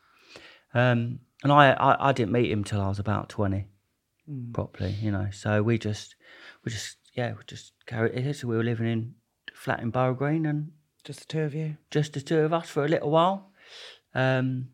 Um, 0.73 1.21
and 1.43 1.53
I, 1.53 1.73
I, 1.73 2.09
I 2.09 2.13
didn't 2.13 2.33
meet 2.33 2.51
him 2.51 2.65
till 2.65 2.81
I 2.81 2.89
was 2.89 2.99
about 2.99 3.29
twenty, 3.29 3.67
properly, 4.53 4.93
you 4.93 5.13
know. 5.13 5.29
So 5.31 5.63
we 5.63 5.79
just, 5.79 6.17
we 6.65 6.73
just, 6.73 6.97
yeah, 7.15 7.33
we 7.33 7.39
just 7.47 7.73
carried 7.87 8.15
it. 8.15 8.37
So 8.37 8.49
we 8.49 8.57
were 8.57 8.65
living 8.65 8.87
in 8.87 9.15
a 9.53 9.57
flat 9.57 9.81
in 9.81 9.91
Borough 9.91 10.15
Green, 10.15 10.47
and 10.47 10.73
Just 11.05 11.21
the 11.21 11.27
two 11.27 11.41
of 11.43 11.55
you. 11.55 11.77
just 11.91 12.13
the 12.13 12.21
two 12.21 12.41
of 12.41 12.53
us 12.53 12.69
for 12.69 12.85
a 12.85 12.89
little 12.89 13.11
while. 13.11 13.51
Um, 14.15 14.71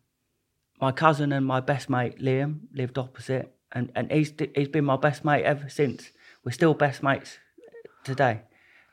my 0.79 0.91
cousin 0.91 1.31
and 1.31 1.45
my 1.45 1.59
best 1.59 1.89
mate 1.89 2.19
Liam 2.19 2.61
lived 2.73 2.97
opposite, 2.97 3.53
and, 3.71 3.91
and 3.95 4.11
he's 4.11 4.33
he's 4.55 4.67
been 4.67 4.85
my 4.85 4.97
best 4.97 5.23
mate 5.23 5.43
ever 5.43 5.69
since. 5.69 6.11
We're 6.43 6.51
still 6.51 6.73
best 6.73 7.03
mates 7.03 7.37
today. 8.03 8.41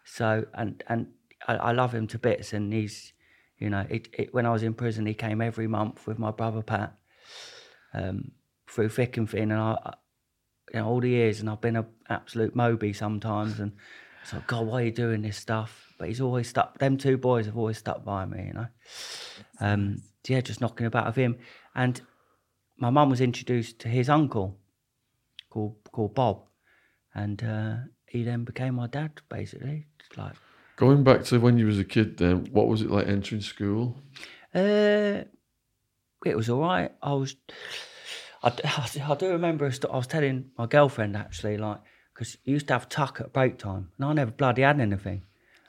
So 0.04 0.46
and 0.54 0.82
and 0.88 1.08
I, 1.46 1.56
I 1.56 1.72
love 1.72 1.94
him 1.94 2.06
to 2.08 2.18
bits, 2.18 2.52
and 2.52 2.72
he's 2.72 3.12
you 3.58 3.70
know 3.70 3.86
it, 3.88 4.08
it, 4.12 4.34
when 4.34 4.44
I 4.46 4.50
was 4.50 4.62
in 4.62 4.74
prison, 4.74 5.06
he 5.06 5.14
came 5.14 5.40
every 5.40 5.66
month 5.66 6.06
with 6.06 6.18
my 6.18 6.30
brother 6.30 6.62
Pat 6.62 6.94
um, 7.94 8.32
through 8.66 8.90
thick 8.90 9.16
and 9.16 9.28
thin, 9.28 9.50
and 9.52 9.60
I. 9.60 9.94
I 10.74 10.78
you 10.78 10.82
know, 10.82 10.88
all 10.88 11.00
the 11.00 11.08
years, 11.08 11.40
and 11.40 11.48
I've 11.48 11.60
been 11.60 11.76
an 11.76 11.86
absolute 12.08 12.54
Moby 12.54 12.92
sometimes, 12.92 13.60
and 13.60 13.72
it's 14.22 14.32
like, 14.32 14.46
God, 14.46 14.66
why 14.66 14.82
are 14.82 14.84
you 14.86 14.92
doing 14.92 15.22
this 15.22 15.36
stuff? 15.36 15.92
But 15.98 16.08
he's 16.08 16.20
always 16.20 16.48
stuck. 16.48 16.78
Them 16.78 16.96
two 16.96 17.16
boys 17.16 17.46
have 17.46 17.56
always 17.56 17.78
stuck 17.78 18.04
by 18.04 18.24
me, 18.24 18.46
you 18.48 18.52
know. 18.52 18.66
Um, 19.60 20.02
yeah, 20.26 20.40
just 20.40 20.60
knocking 20.60 20.86
about 20.86 21.06
with 21.06 21.16
him, 21.16 21.38
and 21.74 22.00
my 22.76 22.90
mum 22.90 23.10
was 23.10 23.20
introduced 23.20 23.78
to 23.80 23.88
his 23.88 24.08
uncle, 24.08 24.58
called 25.50 25.76
called 25.90 26.14
Bob, 26.14 26.42
and 27.14 27.42
uh, 27.42 27.76
he 28.06 28.22
then 28.22 28.44
became 28.44 28.74
my 28.74 28.86
dad, 28.86 29.20
basically. 29.28 29.86
It's 30.00 30.18
like, 30.18 30.34
Going 30.78 31.02
back 31.02 31.24
to 31.24 31.40
when 31.40 31.58
you 31.58 31.66
was 31.66 31.80
a 31.80 31.84
kid, 31.84 32.18
then 32.18 32.46
what 32.52 32.68
was 32.68 32.82
it 32.82 32.90
like 32.90 33.08
entering 33.08 33.40
school? 33.40 33.96
Uh, 34.54 35.24
it 36.24 36.36
was 36.36 36.48
all 36.48 36.60
right. 36.60 36.92
I 37.02 37.14
was, 37.14 37.34
I, 38.42 38.52
I 39.08 39.14
do 39.14 39.28
remember 39.28 39.66
a 39.66 39.72
sto- 39.72 39.90
I 39.92 39.96
was 39.96 40.06
telling 40.06 40.50
my 40.56 40.66
girlfriend 40.66 41.16
actually, 41.16 41.56
like, 41.56 41.80
because 42.14 42.36
you 42.44 42.54
used 42.54 42.68
to 42.68 42.74
have 42.74 42.88
tuck 42.88 43.20
at 43.20 43.32
break 43.32 43.58
time, 43.58 43.90
and 43.96 44.06
I 44.06 44.12
never 44.12 44.30
bloody 44.30 44.62
had 44.62 44.80
anything. 44.80 45.22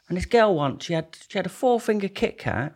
And 0.08 0.18
this 0.18 0.26
girl 0.26 0.56
once, 0.56 0.86
she 0.86 0.94
had 0.94 1.18
she 1.28 1.38
had 1.38 1.46
a 1.46 1.50
four 1.50 1.80
finger 1.80 2.08
Kit 2.08 2.38
Kat, 2.38 2.74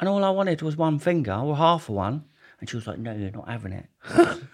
and 0.00 0.08
all 0.08 0.24
I 0.24 0.30
wanted 0.30 0.62
was 0.62 0.76
one 0.76 0.98
finger 0.98 1.34
or 1.34 1.56
half 1.56 1.88
of 1.88 1.94
one, 1.94 2.24
and 2.58 2.68
she 2.68 2.76
was 2.76 2.86
like, 2.86 2.98
"No, 2.98 3.12
you're 3.12 3.30
not 3.30 3.48
having 3.48 3.72
it." 3.72 3.86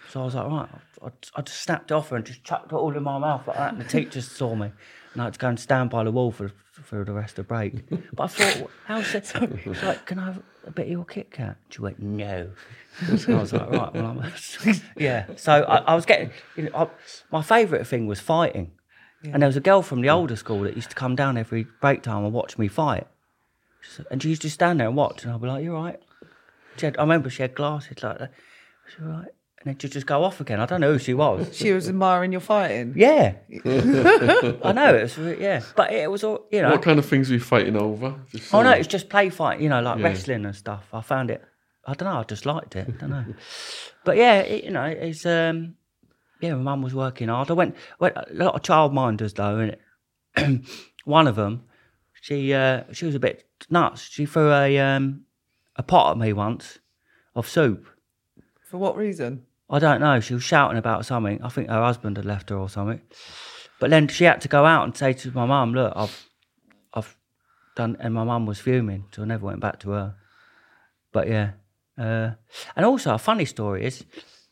so 0.09 0.21
I 0.21 0.25
was 0.25 0.35
like, 0.35 0.47
"Right." 0.47 0.69
I, 1.01 1.11
I 1.35 1.41
just 1.41 1.61
snapped 1.61 1.91
it 1.91 1.93
off 1.93 2.09
her 2.09 2.17
and 2.17 2.25
just 2.25 2.43
chucked 2.43 2.73
it 2.73 2.75
all 2.75 2.95
in 2.95 3.03
my 3.03 3.17
mouth 3.17 3.47
like 3.47 3.55
that, 3.55 3.71
and 3.73 3.81
the 3.81 3.85
teachers 3.85 4.29
saw 4.29 4.53
me, 4.55 4.71
and 5.13 5.21
I 5.21 5.25
had 5.25 5.33
to 5.35 5.39
go 5.39 5.47
and 5.47 5.59
stand 5.59 5.89
by 5.89 6.03
the 6.03 6.11
wall 6.11 6.31
for 6.31 6.51
for 6.83 7.03
the 7.03 7.13
rest 7.13 7.37
of 7.39 7.47
the 7.47 7.53
break. 7.53 7.73
But 8.13 8.23
I 8.23 8.27
thought, 8.27 8.71
how's 8.85 9.15
it? 9.15 9.31
She's 9.63 9.83
like, 9.83 10.05
"Can 10.05 10.19
I 10.19 10.25
have 10.25 10.41
a 10.65 10.71
bit 10.71 10.85
of 10.85 10.91
your 10.91 11.05
Kit 11.05 11.31
Kat?" 11.31 11.57
She 11.69 11.81
went, 11.81 11.99
"No." 11.99 12.51
So 13.17 13.37
I 13.37 13.39
was 13.39 13.53
like, 13.53 13.69
"Right, 13.69 13.93
well, 13.93 14.05
I'm." 14.05 14.81
yeah. 14.97 15.25
So 15.37 15.51
I, 15.51 15.77
I 15.77 15.95
was 15.95 16.05
getting. 16.05 16.31
You 16.55 16.63
know, 16.63 16.71
I, 16.75 16.87
my 17.31 17.41
favourite 17.41 17.87
thing 17.87 18.07
was 18.07 18.19
fighting. 18.19 18.71
And 19.21 19.41
there 19.41 19.47
was 19.47 19.57
a 19.57 19.61
girl 19.61 19.81
from 19.81 19.99
the 19.99 20.09
older 20.09 20.37
school 20.37 20.61
that 20.61 20.77
used 20.77 20.91
to 20.91 20.95
come 20.95 21.13
down 21.13 21.37
every 21.37 21.67
break 21.81 22.03
time 22.03 22.23
and 22.23 22.33
watch 22.33 22.57
me 22.57 22.69
fight. 22.69 23.05
And 24.09 24.23
she 24.23 24.29
used 24.29 24.41
to 24.43 24.49
stand 24.49 24.79
there 24.79 24.87
and 24.87 24.95
watch, 24.95 25.23
and 25.23 25.33
I'd 25.33 25.41
be 25.41 25.47
like, 25.47 25.63
"You 25.63 25.75
all 25.75 25.83
right?" 25.83 25.99
She 26.77 26.85
had, 26.85 26.97
I 26.97 27.01
remember 27.01 27.29
she 27.29 27.41
had 27.41 27.53
glasses 27.55 28.01
like 28.01 28.19
that. 28.19 28.31
She 28.87 29.01
was 29.01 29.11
right, 29.11 29.31
and 29.59 29.65
then 29.65 29.77
she'd 29.77 29.91
just 29.91 30.05
go 30.07 30.23
off 30.23 30.39
again. 30.39 30.59
I 30.61 30.65
don't 30.65 30.79
know 30.81 30.93
who 30.93 30.99
she 30.99 31.13
was. 31.13 31.55
She 31.55 31.71
was 31.73 31.89
admiring 31.89 32.31
your 32.31 32.41
fighting. 32.41 32.93
yeah, 32.95 33.33
I 33.65 34.71
know 34.71 34.95
it 34.95 35.01
was. 35.03 35.17
Yeah, 35.39 35.61
but 35.75 35.91
it 35.91 36.09
was 36.09 36.23
all 36.23 36.45
you 36.51 36.61
know. 36.61 36.71
What 36.71 36.81
kind 36.81 36.99
of 36.99 37.05
things 37.05 37.29
were 37.29 37.35
you 37.35 37.39
fighting 37.41 37.75
over? 37.75 38.15
Just 38.31 38.53
Oh 38.53 38.61
no, 38.61 38.71
so- 38.71 38.77
it's 38.77 38.87
just 38.87 39.09
play 39.09 39.29
fight, 39.29 39.59
you 39.59 39.69
know, 39.69 39.81
like 39.81 39.97
Yeah. 39.99 40.03
wrestling 40.05 40.45
and 40.45 40.55
stuff. 40.55 40.85
I 40.93 41.01
found 41.01 41.29
it. 41.31 41.43
I 41.85 41.93
don't 41.93 42.07
know. 42.11 42.19
I 42.19 42.23
just 42.23 42.45
liked 42.45 42.75
it. 42.75 42.87
I 42.87 42.91
don't 42.91 43.09
know. 43.09 43.25
but 44.03 44.15
yeah, 44.17 44.39
it, 44.39 44.63
you 44.65 44.71
know, 44.71 44.83
it's 44.85 45.25
um, 45.25 45.75
yeah. 46.41 46.53
My 46.55 46.61
mum 46.61 46.81
was 46.81 46.93
working 46.93 47.27
hard. 47.29 47.49
I 47.49 47.53
went, 47.53 47.75
went 47.99 48.15
a 48.17 48.25
lot 48.31 48.55
of 48.55 48.61
childminders 48.61 49.33
though, 49.35 49.75
and 50.37 50.65
one 51.05 51.27
of 51.27 51.35
them, 51.35 51.63
she 52.21 52.53
uh, 52.53 52.83
she 52.91 53.05
was 53.05 53.15
a 53.15 53.19
bit 53.19 53.45
nuts. 53.69 54.01
She 54.01 54.25
threw 54.25 54.51
a 54.51 54.77
um, 54.79 55.21
a 55.75 55.83
pot 55.83 56.11
at 56.11 56.17
me 56.17 56.31
once 56.33 56.79
of 57.35 57.47
soup. 57.47 57.87
For 58.69 58.77
what 58.77 58.95
reason? 58.95 59.43
I 59.69 59.79
don't 59.79 60.01
know. 60.01 60.19
She 60.19 60.33
was 60.33 60.43
shouting 60.43 60.77
about 60.77 61.05
something. 61.05 61.41
I 61.43 61.49
think 61.49 61.69
her 61.69 61.81
husband 61.81 62.17
had 62.17 62.25
left 62.25 62.49
her 62.49 62.57
or 62.57 62.69
something. 62.69 63.01
But 63.79 63.91
then 63.91 64.07
she 64.07 64.23
had 64.23 64.41
to 64.41 64.47
go 64.47 64.65
out 64.65 64.83
and 64.83 64.97
say 64.97 65.13
to 65.13 65.31
my 65.31 65.45
mum, 65.45 65.73
"Look, 65.73 65.93
I've, 65.95 66.29
I've 66.93 67.15
done," 67.75 67.95
and 67.99 68.13
my 68.13 68.23
mum 68.23 68.45
was 68.45 68.59
fuming, 68.59 69.05
so 69.11 69.21
I 69.21 69.25
never 69.25 69.45
went 69.45 69.59
back 69.59 69.79
to 69.81 69.91
her. 69.91 70.15
But 71.11 71.27
yeah, 71.27 71.51
uh, 71.97 72.31
and 72.75 72.85
also 72.85 73.13
a 73.13 73.17
funny 73.17 73.45
story 73.45 73.85
is, 73.85 74.03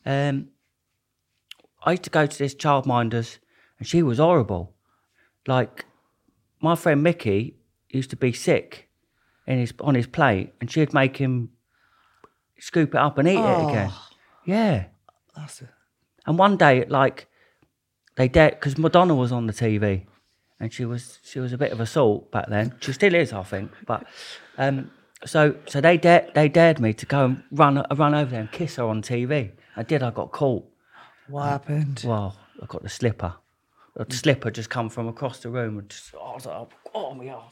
um, 0.05 0.49
I 1.83 1.91
used 1.91 2.03
to 2.03 2.09
go 2.09 2.25
to 2.25 2.37
this 2.37 2.55
childminders, 2.55 3.39
and 3.79 3.87
she 3.87 4.03
was 4.03 4.19
horrible. 4.19 4.75
Like 5.47 5.85
my 6.61 6.75
friend 6.75 7.01
Mickey 7.03 7.57
used 7.89 8.09
to 8.11 8.15
be 8.15 8.33
sick 8.33 8.89
in 9.45 9.59
his 9.59 9.73
on 9.79 9.95
his 9.95 10.07
plate, 10.07 10.53
and 10.61 10.69
she'd 10.69 10.93
make 10.93 11.17
him 11.17 11.49
scoop 12.59 12.95
it 12.95 13.01
up 13.01 13.17
and 13.17 13.27
eat 13.27 13.39
it 13.39 13.69
again. 13.69 13.91
Yeah. 14.45 14.85
That's 15.37 15.61
a, 15.61 15.69
And 16.25 16.37
one 16.37 16.57
day, 16.57 16.85
like, 16.85 17.27
they 18.15 18.27
dared 18.27 18.55
because 18.55 18.77
Madonna 18.77 19.15
was 19.15 19.31
on 19.31 19.47
the 19.47 19.53
TV, 19.53 20.05
and 20.59 20.73
she 20.73 20.85
was 20.85 21.19
she 21.23 21.39
was 21.39 21.53
a 21.53 21.57
bit 21.57 21.71
of 21.71 21.79
a 21.79 21.85
salt 21.85 22.31
back 22.31 22.47
then. 22.49 22.75
She 22.79 22.91
still 22.93 23.13
is, 23.13 23.31
I 23.31 23.43
think. 23.43 23.71
But 23.85 24.05
um, 24.57 24.91
so 25.25 25.55
so 25.67 25.79
they 25.81 25.97
dared 25.97 26.33
they 26.33 26.49
dared 26.49 26.79
me 26.79 26.93
to 26.93 27.05
go 27.05 27.25
and 27.25 27.43
run 27.51 27.85
run 27.95 28.15
over 28.15 28.31
there 28.31 28.41
and 28.41 28.51
kiss 28.51 28.75
her 28.77 28.85
on 28.85 29.01
TV. 29.01 29.51
I 29.75 29.83
did. 29.83 30.01
I 30.01 30.11
got 30.11 30.31
caught. 30.31 30.65
what 31.27 31.43
happened? 31.43 32.03
Well, 32.05 32.35
I 32.61 32.65
got 32.65 32.83
the 32.83 32.89
slipper. 32.89 33.35
The 33.95 34.15
slipper 34.15 34.51
just 34.51 34.69
come 34.69 34.89
from 34.89 35.07
across 35.07 35.39
the 35.39 35.49
room 35.49 35.79
and 35.79 35.89
just 35.89 36.13
I 36.13 36.33
was 36.33 36.45
like, 36.45 36.67
oh 36.93 37.15
my 37.15 37.25
god, 37.25 37.43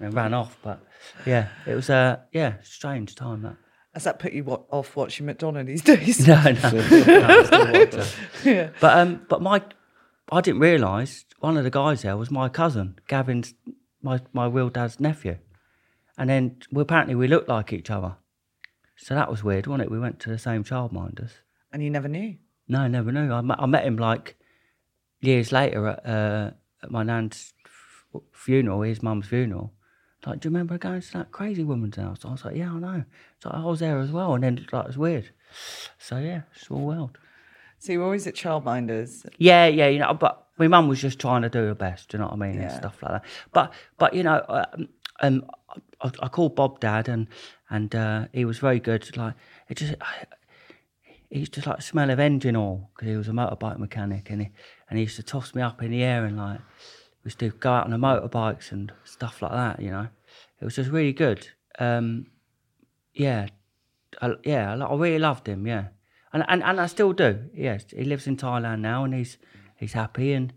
and 0.00 0.14
ran 0.14 0.32
off. 0.34 0.56
But 0.62 0.80
yeah, 1.26 1.48
it 1.66 1.74
was 1.74 1.90
a 1.90 2.22
yeah 2.32 2.54
strange 2.62 3.14
time 3.14 3.42
that. 3.42 3.56
Has 3.94 4.04
that 4.04 4.18
put 4.18 4.32
you 4.32 4.44
what, 4.44 4.64
off 4.70 4.96
watching 4.96 5.26
Madonna 5.26 5.64
these 5.64 5.82
days? 5.92 6.26
No, 6.26 6.42
no, 6.42 6.52
no 6.52 7.26
I 7.28 7.42
still 7.44 7.72
watch 7.72 7.94
her. 7.94 8.06
yeah. 8.50 8.70
But 8.80 8.98
um, 8.98 9.26
but 9.28 9.42
my, 9.42 9.62
I 10.30 10.40
didn't 10.40 10.60
realise 10.60 11.26
one 11.40 11.56
of 11.56 11.64
the 11.64 11.70
guys 11.70 12.02
there 12.02 12.16
was 12.16 12.30
my 12.30 12.48
cousin, 12.48 12.98
Gavin's, 13.08 13.54
my 14.02 14.20
my 14.32 14.46
real 14.46 14.70
dad's 14.70 14.98
nephew, 14.98 15.36
and 16.16 16.30
then 16.30 16.56
well, 16.70 16.82
apparently 16.82 17.14
we 17.14 17.28
looked 17.28 17.48
like 17.48 17.72
each 17.72 17.90
other. 17.90 18.16
So 18.96 19.14
that 19.14 19.30
was 19.30 19.42
weird, 19.42 19.66
wasn't 19.66 19.84
it? 19.84 19.90
We 19.90 19.98
went 19.98 20.20
to 20.20 20.30
the 20.30 20.38
same 20.38 20.64
childminders. 20.64 21.32
And 21.72 21.82
you 21.82 21.90
never 21.90 22.08
knew. 22.08 22.36
No, 22.68 22.80
I 22.80 22.88
never 22.88 23.10
knew. 23.10 23.32
I 23.32 23.40
met, 23.40 23.58
I 23.60 23.66
met 23.66 23.84
him 23.84 23.96
like 23.96 24.36
years 25.20 25.50
later 25.50 25.88
at, 25.88 26.06
uh, 26.06 26.50
at 26.82 26.90
my 26.90 27.02
nan's 27.02 27.52
f- 27.64 28.20
funeral, 28.32 28.82
his 28.82 29.02
mum's 29.02 29.26
funeral. 29.26 29.72
Like, 30.26 30.40
do 30.40 30.48
you 30.48 30.50
remember 30.50 30.78
going 30.78 31.00
to 31.00 31.12
that 31.14 31.32
crazy 31.32 31.64
woman's 31.64 31.96
house? 31.96 32.24
I 32.24 32.30
was 32.30 32.44
like, 32.44 32.56
yeah, 32.56 32.72
I 32.72 32.78
know. 32.78 33.04
So 33.42 33.50
I 33.50 33.64
was 33.64 33.80
there 33.80 33.98
as 33.98 34.12
well, 34.12 34.34
and 34.34 34.44
then 34.44 34.66
like 34.72 34.84
it 34.84 34.88
was 34.88 34.98
weird. 34.98 35.30
So 35.98 36.18
yeah, 36.18 36.42
small 36.54 36.86
world. 36.86 37.18
So 37.78 37.92
you 37.92 37.98
were 37.98 38.04
always 38.04 38.26
at 38.28 38.34
childminders. 38.34 39.26
Yeah, 39.38 39.66
yeah, 39.66 39.88
you 39.88 39.98
know, 39.98 40.14
but 40.14 40.46
my 40.58 40.68
mum 40.68 40.86
was 40.86 41.00
just 41.00 41.18
trying 41.18 41.42
to 41.42 41.48
do 41.48 41.64
her 41.64 41.74
best. 41.74 42.10
Do 42.10 42.16
you 42.16 42.20
know 42.20 42.26
what 42.26 42.34
I 42.34 42.36
mean, 42.36 42.60
and 42.60 42.70
stuff 42.70 43.02
like 43.02 43.12
that. 43.12 43.24
But 43.52 43.72
but 43.98 44.14
you 44.14 44.22
know, 44.22 44.44
um, 44.48 44.88
um 45.20 45.44
I, 46.00 46.10
I 46.20 46.28
called 46.28 46.54
Bob 46.54 46.78
Dad, 46.78 47.08
and 47.08 47.26
and 47.68 47.92
uh, 47.94 48.26
he 48.32 48.44
was 48.44 48.58
very 48.58 48.80
good. 48.80 49.16
Like 49.16 49.34
it 49.68 49.78
just. 49.78 49.94
I, 50.00 50.26
he 51.30 51.38
used 51.40 51.54
to 51.54 51.66
like 51.66 51.80
smell 51.80 52.10
of 52.10 52.20
engine 52.20 52.56
oil 52.56 52.90
because 52.94 53.08
he 53.08 53.16
was 53.16 53.26
a 53.26 53.32
motorbike 53.32 53.78
mechanic, 53.78 54.28
and 54.30 54.42
he 54.42 54.50
and 54.88 54.98
he 54.98 55.04
used 55.04 55.16
to 55.16 55.22
toss 55.22 55.54
me 55.54 55.62
up 55.62 55.82
in 55.82 55.90
the 55.90 56.02
air 56.02 56.26
and 56.26 56.36
like 56.36 56.60
we 57.24 57.28
used 57.28 57.38
to 57.38 57.50
go 57.50 57.72
out 57.72 57.84
on 57.84 57.90
the 57.90 57.96
motorbikes 57.96 58.72
and 58.72 58.92
stuff 59.04 59.42
like 59.42 59.52
that. 59.52 59.80
You 59.80 59.90
know, 59.90 60.08
it 60.60 60.64
was 60.64 60.76
just 60.76 60.90
really 60.90 61.12
good. 61.12 61.48
Um, 61.78 62.26
yeah, 63.14 63.46
I, 64.20 64.34
yeah, 64.44 64.74
I, 64.74 64.78
I 64.78 64.94
really 64.96 65.18
loved 65.18 65.46
him. 65.46 65.66
Yeah, 65.66 65.88
and, 66.32 66.44
and 66.48 66.62
and 66.62 66.80
I 66.80 66.86
still 66.86 67.12
do. 67.12 67.50
Yes, 67.54 67.84
he 67.94 68.04
lives 68.04 68.26
in 68.26 68.36
Thailand 68.36 68.80
now, 68.80 69.04
and 69.04 69.14
he's 69.14 69.38
he's 69.76 69.92
happy, 69.92 70.32
and 70.32 70.52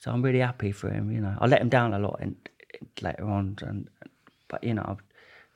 so 0.00 0.10
I'm 0.10 0.22
really 0.22 0.40
happy 0.40 0.72
for 0.72 0.90
him. 0.90 1.10
You 1.10 1.20
know, 1.20 1.36
I 1.38 1.46
let 1.46 1.60
him 1.60 1.68
down 1.68 1.94
a 1.94 1.98
lot 1.98 2.18
in, 2.20 2.36
in, 2.74 2.88
later 3.00 3.28
on, 3.28 3.56
and 3.62 3.88
but 4.48 4.64
you 4.64 4.74
know, 4.74 4.98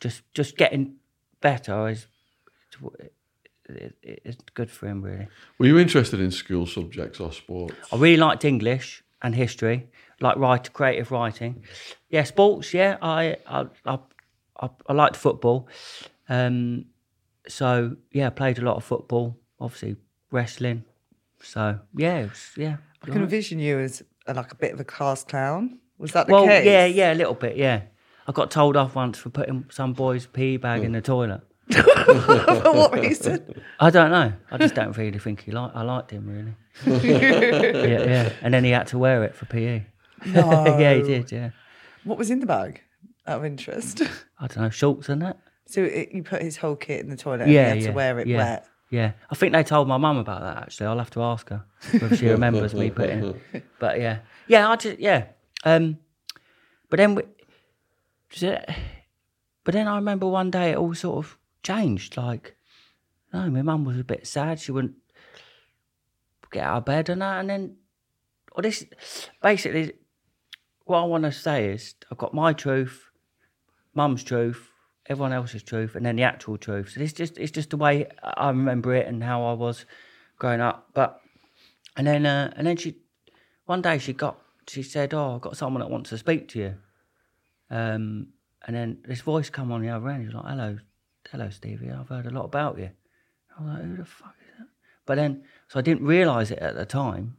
just 0.01 0.23
just 0.35 0.57
getting 0.57 0.97
better 1.41 1.89
is 1.89 2.07
it, 3.69 3.95
it, 4.03 4.23
it's 4.25 4.37
good 4.55 4.71
for 4.71 4.87
him 4.87 5.03
really. 5.03 5.29
Were 5.59 5.67
you 5.67 5.79
interested 5.79 6.21
in 6.21 6.31
school 6.31 6.67
subjects 6.67 7.21
or 7.21 7.33
sports? 7.33 7.75
I 7.93 7.97
really 7.97 8.17
liked 8.17 8.45
English 8.45 9.03
and 9.23 9.35
history, 9.35 9.89
like 10.21 10.37
write 10.37 10.73
creative 10.73 11.11
writing. 11.11 11.65
Yeah, 12.11 12.25
sports. 12.25 12.73
Yeah, 12.75 12.97
I 13.03 13.37
I 13.47 13.67
I, 13.87 13.99
I, 14.61 14.69
I 14.87 14.93
liked 14.93 15.17
football. 15.17 15.69
Um, 16.29 16.87
so 17.49 17.97
yeah, 18.13 18.31
played 18.31 18.59
a 18.59 18.63
lot 18.63 18.77
of 18.77 18.85
football. 18.85 19.37
Obviously 19.61 19.97
wrestling. 20.31 20.85
So 21.43 21.79
yeah, 21.97 22.19
it 22.19 22.31
was, 22.31 22.51
yeah. 22.57 22.77
I 23.03 23.07
can 23.07 23.23
envision 23.23 23.59
you 23.59 23.79
as 23.79 24.03
a, 24.27 24.35
like 24.35 24.51
a 24.53 24.57
bit 24.57 24.73
of 24.73 24.81
a 24.81 24.85
class 24.85 25.25
clown. 25.25 25.79
Was 25.99 26.13
that 26.13 26.27
the 26.27 26.33
Well, 26.33 26.47
case? 26.47 26.65
yeah, 26.65 26.87
yeah, 26.87 27.13
a 27.13 27.15
little 27.15 27.35
bit. 27.35 27.57
Yeah, 27.57 27.83
I 28.27 28.33
got 28.33 28.51
told 28.51 28.77
off 28.77 28.95
once 28.95 29.19
for 29.19 29.29
putting 29.31 29.67
some 29.71 29.93
boy's 29.93 30.27
pee 30.27 30.57
bag 30.57 30.83
in 30.83 30.93
the 30.93 31.01
toilet. 31.03 31.43
For 31.71 32.73
what 32.73 32.93
reason? 32.93 33.63
I 33.81 33.89
don't 33.89 34.11
know. 34.11 34.35
I 34.51 34.59
just 34.59 34.75
don't 34.75 34.95
really 34.99 35.19
think 35.19 35.41
he 35.45 35.51
liked. 35.51 35.75
I 35.75 35.81
liked 35.83 36.11
him 36.11 36.27
really. 36.27 37.03
yeah, 37.09 38.05
yeah. 38.05 38.33
And 38.43 38.53
then 38.53 38.65
he 38.65 38.71
had 38.71 38.87
to 38.89 38.99
wear 38.99 39.25
it 39.25 39.35
for 39.35 39.47
PE. 39.47 39.83
No. 40.27 40.79
yeah, 40.79 40.95
he 40.95 41.03
did. 41.03 41.31
Yeah. 41.33 41.51
What 42.05 42.19
was 42.19 42.31
in 42.31 42.41
the 42.41 42.47
bag? 42.47 42.83
Out 43.27 43.39
of 43.39 43.45
interest. 43.45 44.03
I 44.39 44.47
don't 44.47 44.59
know 44.65 44.71
shorts 44.71 45.09
and 45.09 45.23
that. 45.23 45.39
So 45.67 45.83
it, 45.83 46.11
you 46.13 46.23
put 46.23 46.43
his 46.43 46.57
whole 46.59 46.77
kit 46.77 47.01
in 47.01 47.09
the 47.09 47.17
toilet 47.17 47.43
and 47.43 47.53
Yeah, 47.53 47.65
he 47.65 47.69
had 47.71 47.81
yeah, 47.81 47.87
to 47.89 47.93
wear 47.93 48.19
it 48.21 48.27
yeah. 48.27 48.37
wet. 48.37 48.69
Yeah, 48.91 49.13
I 49.31 49.35
think 49.35 49.53
they 49.53 49.65
told 49.65 49.89
my 49.89 49.97
mum 49.97 50.19
about 50.19 50.43
that. 50.43 50.63
Actually, 50.63 50.87
I'll 50.87 50.99
have 50.99 51.11
to 51.13 51.23
ask 51.23 51.49
her 51.49 51.65
if 51.95 52.19
she 52.19 52.29
remembers 52.29 52.75
me 52.75 52.91
putting. 52.91 53.35
it. 53.53 53.65
But 53.81 53.99
yeah, 53.99 54.19
yeah, 54.47 54.69
I 54.69 54.77
just 54.77 54.99
yeah. 55.01 55.25
Um, 55.65 55.99
but 56.91 56.99
then, 56.99 57.15
we, 57.17 57.23
but 59.65 59.73
then 59.73 59.89
I 59.89 59.97
remember 59.97 60.27
one 60.29 60.51
day 60.51 60.73
it 60.73 60.77
all 60.77 60.95
sort 60.95 61.25
of 61.25 61.39
changed. 61.63 62.17
Like, 62.17 62.55
no, 63.33 63.51
my 63.51 63.63
mum 63.63 63.85
was 63.85 63.99
a 63.99 64.05
bit 64.05 64.27
sad. 64.27 64.61
She 64.61 64.71
wouldn't 64.71 64.95
get 66.53 66.63
out 66.65 66.79
of 66.79 66.85
bed 66.85 67.09
and 67.09 67.23
that. 67.23 67.41
And 67.41 67.51
then, 67.51 67.77
well, 68.55 68.63
this 68.63 68.85
basically 69.43 69.95
what 70.85 71.01
I 71.01 71.05
want 71.05 71.25
to 71.25 71.33
say 71.33 71.69
is 71.69 71.95
I've 72.11 72.19
got 72.19 72.35
my 72.35 72.53
truth, 72.53 73.11
mum's 73.95 74.23
truth, 74.23 74.71
everyone 75.07 75.33
else's 75.33 75.63
truth, 75.63 75.95
and 75.95 76.05
then 76.05 76.17
the 76.17 76.23
actual 76.23 76.59
truth. 76.59 76.91
So 76.91 77.01
it's 77.01 77.13
just 77.13 77.39
it's 77.39 77.53
just 77.53 77.71
the 77.71 77.77
way 77.77 78.09
I 78.23 78.49
remember 78.49 78.95
it 78.95 79.07
and 79.07 79.23
how 79.23 79.45
I 79.45 79.53
was 79.55 79.87
growing 80.39 80.61
up. 80.61 80.89
But 80.95 81.21
and 81.97 82.07
then 82.07 82.27
uh, 82.27 82.53
and 82.57 82.67
then 82.67 82.77
she 82.77 82.97
one 83.67 83.83
day 83.83 83.99
she 83.99 84.13
got 84.13 84.39
she 84.69 84.83
said, 84.83 85.15
"Oh, 85.15 85.37
I've 85.37 85.41
got 85.41 85.57
someone 85.57 85.81
that 85.81 85.91
wants 85.91 86.11
to 86.11 86.19
speak 86.19 86.49
to 86.49 86.59
you." 86.59 86.75
Um, 87.71 88.29
and 88.67 88.77
then 88.77 88.99
this 89.05 89.21
voice 89.21 89.51
come 89.51 89.73
on 89.73 89.83
the 89.83 89.91
other 89.91 90.09
end. 90.09 90.25
He's 90.25 90.35
like, 90.35 90.45
"Hello, 90.47 90.79
hello, 91.31 91.51
Stevie. 91.51 91.91
I've 91.91 92.09
heard 92.09 92.27
a 92.27 92.31
lot 92.31 92.45
about 92.45 92.79
you." 92.79 92.91
I 93.59 93.63
was 93.63 93.73
like, 93.73 93.85
"Who 93.85 93.97
the 93.97 94.05
fuck 94.05 94.35
is 94.41 94.59
that?" 94.59 94.69
But 95.07 95.17
then 95.17 95.45
so 95.69 95.79
I 95.79 95.83
didn't 95.83 96.05
realise 96.05 96.51
it 96.51 96.59
at 96.59 96.75
the 96.75 96.87
time, 96.87 97.37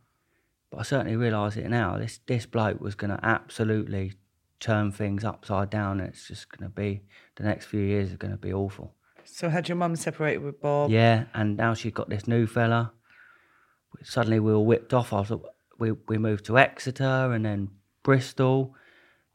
but 0.71 0.79
I 0.79 0.83
certainly 0.83 1.15
realise 1.15 1.55
it 1.57 1.69
now. 1.69 1.97
This 1.97 2.19
this 2.25 2.45
bloke 2.45 2.81
was 2.81 2.95
going 2.95 3.11
to 3.11 3.19
absolutely 3.23 4.13
turn 4.59 4.91
things 4.91 5.23
upside 5.23 5.69
down. 5.69 5.99
It's 5.99 6.27
just 6.27 6.49
going 6.49 6.69
to 6.69 6.73
be 6.73 7.01
the 7.35 7.43
next 7.43 7.65
few 7.65 7.81
years 7.81 8.11
are 8.13 8.17
going 8.17 8.31
to 8.31 8.37
be 8.37 8.53
awful. 8.53 8.93
So 9.23 9.49
had 9.49 9.67
your 9.67 9.75
mum 9.75 9.95
separated 9.95 10.43
with 10.43 10.61
Bob? 10.61 10.91
Yeah, 10.91 11.25
and 11.33 11.57
now 11.57 11.73
she's 11.73 11.93
got 11.93 12.09
this 12.09 12.27
new 12.27 12.45
fella. 12.47 12.93
Suddenly 14.03 14.39
we 14.39 14.51
were 14.51 14.59
whipped 14.59 14.93
off. 14.93 15.13
I 15.13 15.19
was, 15.21 15.31
we 15.77 15.91
we 16.07 16.17
moved 16.17 16.45
to 16.45 16.57
Exeter 16.57 17.31
and 17.33 17.45
then 17.45 17.69
Bristol. 18.03 18.75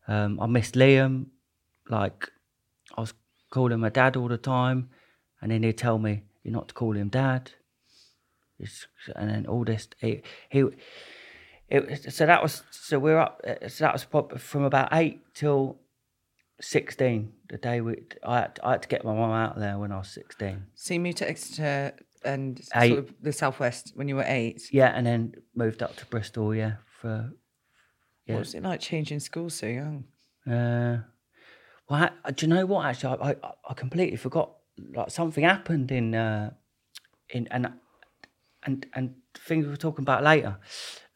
Um, 0.07 0.38
I 0.40 0.47
missed 0.47 0.75
Liam. 0.75 1.27
Like 1.88 2.31
I 2.97 3.01
was 3.01 3.14
calling 3.51 3.81
my 3.81 3.88
dad 3.88 4.16
all 4.16 4.29
the 4.29 4.38
time, 4.38 4.90
and 5.40 5.51
then 5.51 5.62
he'd 5.62 5.79
tell 5.79 5.99
me 5.99 6.23
you're 6.43 6.53
not 6.53 6.69
to 6.69 6.75
call 6.75 6.97
him 6.97 7.09
dad. 7.09 7.53
It's, 8.59 8.87
and 9.16 9.31
then 9.31 9.47
all 9.47 9.64
this 9.64 9.88
he 9.99 10.23
he. 10.51 10.64
It, 11.71 12.13
so 12.13 12.27
that 12.27 12.43
was 12.43 12.63
so 12.71 12.99
we're 12.99 13.19
up. 13.19 13.41
So 13.69 13.85
that 13.85 13.93
was 13.93 14.05
from 14.39 14.65
about 14.65 14.89
eight 14.93 15.23
till 15.35 15.79
sixteen. 16.61 17.33
The 17.49 17.59
day 17.59 17.81
we 17.81 18.03
I 18.25 18.41
had, 18.41 18.61
I 18.63 18.73
had 18.73 18.83
to 18.83 18.89
get 18.89 19.05
my 19.05 19.15
mum 19.15 19.31
out 19.31 19.55
of 19.55 19.61
there 19.61 19.79
when 19.79 19.93
I 19.93 19.99
was 19.99 20.09
sixteen. 20.09 20.67
So 20.75 20.95
you 20.95 21.01
moved 21.01 21.19
to 21.19 21.29
Exeter 21.29 21.95
and 22.25 22.61
Eight. 22.75 22.89
sort 22.89 22.99
of 22.99 23.15
the 23.23 23.33
southwest 23.33 23.93
when 23.95 24.09
you 24.09 24.17
were 24.17 24.25
eight. 24.27 24.69
Yeah, 24.73 24.89
and 24.89 25.07
then 25.07 25.35
moved 25.55 25.83
up 25.83 25.97
to 25.97 26.07
Bristol. 26.07 26.55
Yeah, 26.55 26.75
for 27.01 27.33
yeah. 28.27 28.35
What 28.35 28.41
was 28.41 28.55
it 28.55 28.63
like 28.63 28.81
changing 28.81 29.21
school 29.21 29.49
so 29.49 29.67
young? 29.67 30.05
Uh, 30.47 30.99
well, 31.89 32.11
I, 32.25 32.31
do 32.33 32.47
you 32.47 32.53
know 32.53 32.67
what? 32.67 32.87
Actually, 32.87 33.19
I, 33.21 33.31
I 33.31 33.53
I 33.71 33.75
completely 33.75 34.17
forgot. 34.17 34.57
Like 34.95 35.11
something 35.11 35.45
happened 35.45 35.93
in 35.93 36.15
uh, 36.15 36.51
in 37.29 37.47
and 37.51 37.73
and 38.65 38.87
and 38.95 39.15
things 39.35 39.67
we're 39.67 39.77
talking 39.77 40.03
about 40.03 40.23
later. 40.23 40.59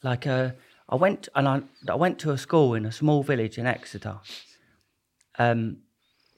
Like 0.05 0.27
uh, 0.27 0.51
I 0.88 0.97
went 0.97 1.29
and 1.35 1.49
I 1.49 1.62
I 1.88 1.95
went 1.97 2.19
to 2.21 2.31
a 2.31 2.38
school 2.38 2.75
in 2.75 2.85
a 2.85 2.93
small 2.93 3.23
village 3.23 3.59
in 3.59 3.67
Exeter. 3.67 4.21
Um, 5.38 5.79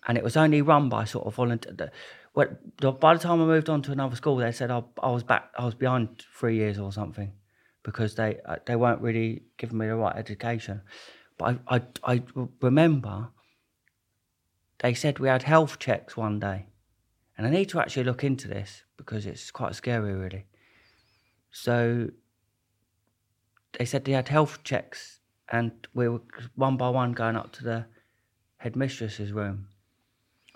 and 0.07 0.17
it 0.17 0.25
was 0.25 0.37
only 0.37 0.63
run 0.63 0.89
by 0.89 1.05
sort 1.05 1.27
of 1.27 1.35
volunteer. 1.35 1.91
By 2.35 2.47
the 2.81 3.19
time 3.19 3.43
I 3.43 3.45
moved 3.45 3.69
on 3.69 3.83
to 3.83 3.93
another 3.93 4.15
school, 4.15 4.37
they 4.37 4.53
said 4.53 4.71
I, 4.71 4.83
I 5.03 5.11
was 5.11 5.25
back. 5.25 5.51
I 5.59 5.65
was 5.65 5.75
behind 5.75 6.25
three 6.39 6.57
years 6.57 6.79
or 6.79 6.93
something 6.93 7.33
because 7.83 8.15
they 8.15 8.39
uh, 8.47 8.57
they 8.67 8.77
weren't 8.77 9.01
really 9.03 9.43
giving 9.59 9.79
me 9.79 9.89
the 9.89 9.97
right 9.97 10.17
education. 10.17 10.83
But 11.37 11.59
I, 11.67 11.77
I, 11.77 11.83
I 12.15 12.23
remember 12.63 13.29
they 14.79 14.95
said 14.95 15.19
we 15.19 15.29
had 15.29 15.43
health 15.43 15.79
checks 15.79 16.17
one 16.17 16.39
day. 16.39 16.67
And 17.37 17.47
I 17.47 17.51
need 17.51 17.69
to 17.71 17.81
actually 17.81 18.05
look 18.05 18.25
into 18.25 18.49
this 18.49 18.85
because 18.97 19.27
it's 19.27 19.51
quite 19.51 19.75
scary, 19.75 20.15
really. 20.15 20.47
So 21.51 22.09
they 23.79 23.85
said 23.85 24.05
they 24.05 24.13
had 24.13 24.29
health 24.29 24.65
checks, 24.65 25.21
and 25.51 25.73
we 25.95 26.09
were 26.09 26.23
one 26.55 26.77
by 26.77 26.89
one 26.89 27.13
going 27.13 27.37
up 27.37 27.53
to 27.53 27.65
the 27.65 27.87
headmistress's 28.59 29.33
room. 29.33 29.69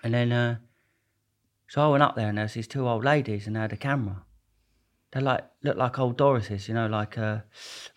And 0.02 0.14
then, 0.14 0.33
uh, 0.33 0.56
so 1.68 1.83
I 1.83 1.88
went 1.88 2.02
up 2.02 2.16
there, 2.16 2.28
and 2.28 2.38
there's 2.38 2.54
these 2.54 2.66
two 2.66 2.88
old 2.88 3.04
ladies, 3.04 3.46
and 3.46 3.54
they 3.54 3.61
had 3.61 3.72
a 3.72 3.76
camera. 3.76 4.24
They 5.12 5.20
like 5.20 5.44
looked 5.62 5.78
like 5.78 5.98
old 5.98 6.16
Dorises, 6.16 6.68
you 6.68 6.74
know, 6.74 6.87
like 6.87 7.18
uh, 7.18 7.40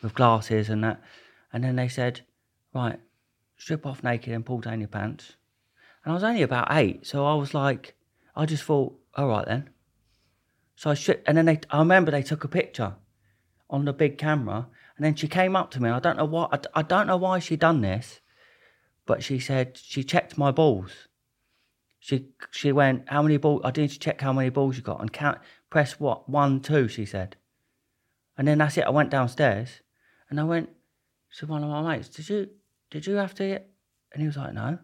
with 0.02 0.16
glasses 0.16 0.70
and 0.70 0.84
that. 0.84 1.02
And 1.52 1.64
then 1.64 1.76
they 1.76 1.88
said, 1.88 2.22
right, 2.74 3.00
strip 3.56 3.86
off 3.86 4.04
naked 4.04 4.34
and 4.34 4.46
pull 4.46 4.60
down 4.60 4.80
your 4.80 4.88
pants. 4.88 5.34
And 6.04 6.12
I 6.12 6.16
was 6.16 6.24
only 6.24 6.42
about 6.42 6.68
eight, 6.72 7.06
so 7.06 7.26
I 7.26 7.36
was 7.36 7.54
like, 7.54 7.96
I 8.36 8.46
just 8.46 8.64
thought, 8.64 9.00
all 9.16 9.28
right 9.28 9.46
then. 9.46 9.70
So 10.76 10.90
I 10.90 10.96
stripped, 10.96 11.28
and 11.28 11.38
then 11.38 11.46
they, 11.46 11.60
I 11.70 11.80
remember 11.80 12.12
they 12.12 12.24
took 12.24 12.44
a 12.44 12.48
picture 12.48 12.96
on 13.70 13.86
the 13.86 13.94
big 13.94 14.18
camera, 14.18 14.68
and 14.96 15.06
then 15.06 15.16
she 15.16 15.28
came 15.28 15.56
up 15.56 15.72
to 15.72 15.82
me. 15.82 15.90
I 15.90 16.00
don't 16.00 16.18
know 16.18 16.26
why, 16.26 16.48
I, 16.52 16.60
I 16.76 16.82
don't 16.84 17.08
know 17.08 17.18
why 17.18 17.40
she 17.40 17.56
done 17.56 17.82
this, 17.82 18.22
but 19.06 19.24
she 19.24 19.40
said 19.40 19.78
she 19.82 20.04
checked 20.04 20.38
my 20.38 20.52
balls. 20.52 20.92
She 22.00 22.28
she 22.52 22.72
went, 22.72 23.10
how 23.10 23.22
many 23.22 23.38
balls? 23.38 23.62
I 23.64 23.72
need 23.72 23.90
to 23.90 24.00
check 24.00 24.22
how 24.22 24.34
many 24.34 24.50
balls 24.50 24.76
you 24.78 24.84
got 24.84 25.00
and 25.02 25.12
count. 25.12 25.40
Press 25.70 26.00
what 26.00 26.30
one 26.30 26.60
two? 26.60 26.88
She 26.88 27.06
said, 27.06 27.38
and 28.38 28.48
then 28.48 28.58
that's 28.58 28.78
it. 28.78 28.86
I 28.86 28.90
went 28.90 29.10
downstairs, 29.10 29.82
and 30.30 30.40
I 30.40 30.44
went 30.44 30.70
to 31.38 31.48
one 31.48 31.64
of 31.64 31.70
my 31.70 31.82
mates. 31.96 32.10
Did 32.10 32.30
you 32.30 32.50
did 32.92 33.08
you 33.08 33.16
have 33.16 33.34
to? 33.36 33.48
Get? 33.48 33.70
And 34.12 34.22
he 34.22 34.28
was 34.28 34.38
like, 34.38 34.54
no. 34.54 34.80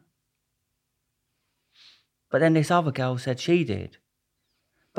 But 2.31 2.39
then 2.39 2.53
this 2.53 2.71
other 2.71 2.91
girl 2.91 3.17
said 3.17 3.39
she 3.39 3.63
did. 3.63 3.97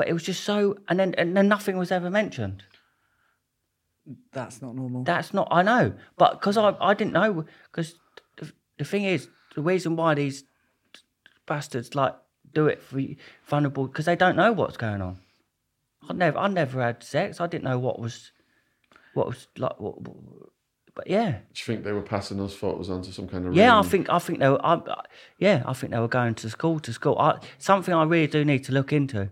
but 0.01 0.07
it 0.07 0.13
was 0.13 0.23
just 0.23 0.43
so, 0.43 0.75
and 0.87 0.99
then 0.99 1.13
and 1.15 1.37
then 1.37 1.47
nothing 1.47 1.77
was 1.77 1.91
ever 1.91 2.09
mentioned. 2.09 2.63
That's 4.31 4.61
not 4.61 4.75
normal. 4.75 5.03
That's 5.03 5.33
not, 5.33 5.47
I 5.51 5.61
know, 5.61 5.93
but 6.17 6.39
because 6.39 6.57
I, 6.57 6.75
I 6.79 6.93
didn't 6.93 7.13
know, 7.13 7.45
because 7.71 7.95
the, 8.37 8.51
the 8.77 8.85
thing 8.85 9.03
is, 9.05 9.27
the 9.55 9.61
reason 9.61 9.95
why 9.95 10.13
these 10.13 10.43
bastards 11.45 11.95
like 11.95 12.15
do 12.53 12.67
it 12.67 12.81
for 12.81 12.99
vulnerable, 13.45 13.87
because 13.87 14.05
they 14.05 14.15
don't 14.15 14.35
know 14.35 14.51
what's 14.51 14.77
going 14.77 15.01
on. 15.01 15.19
I 16.09 16.13
never, 16.13 16.37
I 16.37 16.47
never 16.47 16.81
had 16.81 17.03
sex. 17.03 17.39
I 17.39 17.47
didn't 17.47 17.63
know 17.65 17.79
what 17.79 17.99
was, 17.99 18.31
what 19.13 19.27
was 19.27 19.47
like, 19.57 19.79
what, 19.79 20.01
what- 20.01 20.17
but 20.93 21.07
yeah, 21.07 21.31
Do 21.31 21.37
you 21.55 21.63
think 21.65 21.85
they 21.85 21.93
were 21.93 22.01
passing 22.01 22.37
those 22.37 22.53
photos 22.53 22.89
on 22.89 23.01
to 23.03 23.13
some 23.13 23.25
kind 23.25 23.47
of 23.47 23.55
yeah. 23.55 23.79
I 23.79 23.81
think, 23.81 24.09
I 24.09 24.19
think 24.19 24.39
they 24.39 24.49
were, 24.49 24.63
I, 24.65 24.73
I- 24.73 25.03
yeah, 25.37 25.63
I 25.65 25.71
think 25.71 25.93
they 25.93 25.99
were 25.99 26.09
going 26.09 26.35
to 26.35 26.49
school 26.49 26.81
to 26.81 26.91
school. 26.91 27.17
I, 27.17 27.39
something 27.59 27.93
I 27.93 28.03
really 28.03 28.27
do 28.27 28.43
need 28.43 28.65
to 28.65 28.73
look 28.73 28.91
into. 28.91 29.29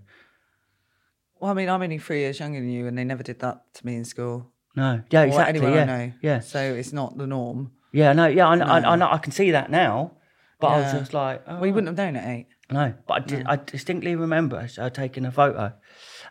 well, 1.38 1.52
I 1.52 1.54
mean, 1.54 1.68
I'm 1.68 1.82
only 1.82 1.98
three 1.98 2.20
years 2.20 2.40
younger 2.40 2.60
than 2.62 2.70
you, 2.70 2.88
and 2.88 2.98
they 2.98 3.04
never 3.04 3.24
did 3.24 3.40
that 3.40 3.74
to 3.74 3.86
me 3.86 3.96
in 3.98 4.06
school. 4.06 4.50
No, 4.76 5.02
yeah, 5.10 5.24
exactly. 5.24 5.60
anyone 5.60 5.74
yeah, 5.74 5.82
I 5.82 5.86
know. 5.86 6.14
yeah, 6.22 6.40
So 6.40 6.60
it's 6.60 6.94
not 6.94 7.18
the 7.18 7.28
norm. 7.28 7.72
yeah. 7.92 8.14
No, 8.14 8.28
yeah. 8.28 8.48
I, 8.48 8.56
know 8.56 8.66
I, 8.66 8.78
I 8.78 8.80
No. 8.82 8.96
know. 8.96 9.12
I 9.12 9.18
can 9.18 9.32
see 9.32 9.52
that 9.52 9.70
now, 9.72 10.12
but 10.60 10.68
I 10.68 10.78
was 10.78 10.92
just 10.92 11.14
like, 11.14 11.44
oh, 11.48 11.56
Well, 11.56 11.66
you 11.66 11.74
wouldn't 11.74 11.98
have 11.98 12.06
known 12.06 12.16
at 12.22 12.30
eight. 12.30 12.48
No, 12.72 12.94
but 13.08 13.14
I, 13.14 13.20
di- 13.26 13.44
I 13.48 13.56
distinctly 13.56 14.16
remember 14.16 14.68
uh, 14.78 14.90
taking 14.92 15.26
a 15.26 15.32
photo, 15.32 15.74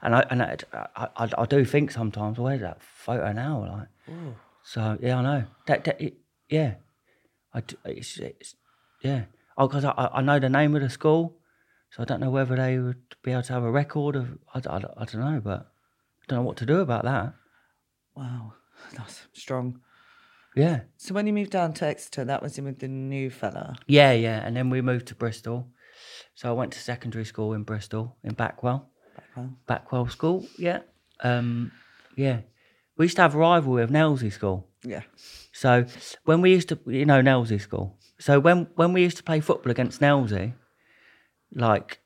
and 0.02 0.14
I 0.14 0.20
and 0.30 0.40
I, 0.40 0.56
I, 0.94 1.28
I, 1.36 1.46
do 1.46 1.64
think 1.64 1.90
sometimes, 1.90 2.38
where's 2.38 2.60
that 2.60 2.80
photo 2.80 3.32
now? 3.32 3.88
Like, 4.08 4.18
so 4.62 4.96
yeah, 5.00 5.18
I 5.18 5.22
know 5.22 5.44
that. 5.66 5.82
that 5.84 6.00
it, 6.00 6.18
yeah, 6.48 6.74
I 7.52 7.62
it's, 7.86 8.18
it's 8.18 8.54
yeah. 9.02 9.24
Oh, 9.56 9.66
because 9.66 9.84
I, 9.84 9.90
I 9.90 10.18
I 10.18 10.20
know 10.22 10.38
the 10.38 10.48
name 10.48 10.76
of 10.76 10.82
the 10.82 10.90
school, 10.90 11.38
so 11.90 12.02
I 12.02 12.06
don't 12.06 12.20
know 12.20 12.30
whether 12.30 12.54
they 12.54 12.78
would 12.78 13.02
be 13.24 13.32
able 13.32 13.42
to 13.42 13.52
have 13.54 13.64
a 13.64 13.70
record 13.72 14.14
of. 14.14 14.38
I, 14.54 14.60
I, 14.70 14.76
I 14.76 15.04
don't 15.06 15.16
know, 15.16 15.40
but 15.42 15.60
I 16.22 16.24
don't 16.28 16.38
know 16.38 16.42
what 16.44 16.56
to 16.58 16.66
do 16.66 16.78
about 16.78 17.02
that. 17.04 17.34
Wow, 18.18 18.52
that's 18.96 19.22
strong. 19.32 19.80
Yeah, 20.56 20.80
So 20.96 21.14
when 21.14 21.26
you 21.28 21.32
moved 21.32 21.50
down 21.52 21.72
to 21.74 21.86
Exeter, 21.86 22.24
that 22.24 22.42
was 22.42 22.58
in 22.58 22.64
with 22.64 22.80
the 22.80 22.88
new 22.88 23.30
fella. 23.30 23.76
yeah, 23.86 24.12
yeah. 24.12 24.40
And 24.44 24.56
then 24.56 24.70
we 24.70 24.80
moved 24.82 25.06
to 25.08 25.14
Bristol, 25.14 25.68
so 26.34 26.48
I 26.48 26.52
went 26.52 26.72
to 26.72 26.80
secondary 26.80 27.24
school 27.24 27.52
in 27.52 27.62
Bristol 27.62 28.16
in 28.24 28.34
Backwell. 28.34 28.86
Well, 29.36 29.50
Backwell 29.68 30.10
School, 30.10 30.44
yeah. 30.58 30.80
Um, 31.20 31.70
yeah. 32.16 32.40
We 32.96 33.04
used 33.04 33.16
to 33.16 33.22
have 33.22 33.36
a 33.36 33.38
rivalry 33.38 33.82
with 33.82 33.90
Nailsea 33.92 34.32
School. 34.32 34.66
yeah. 34.82 35.02
So 35.52 35.84
when 36.24 36.40
we 36.40 36.50
used 36.52 36.68
to, 36.70 36.78
you 36.86 37.04
know, 37.04 37.20
Nailsea 37.22 37.60
School. 37.60 37.96
So 38.18 38.40
when 38.40 38.66
when 38.74 38.92
we 38.92 39.02
used 39.02 39.16
to 39.18 39.22
play 39.22 39.40
football 39.40 39.70
against 39.70 40.00
Nailsea, 40.00 40.54
like 41.54 42.00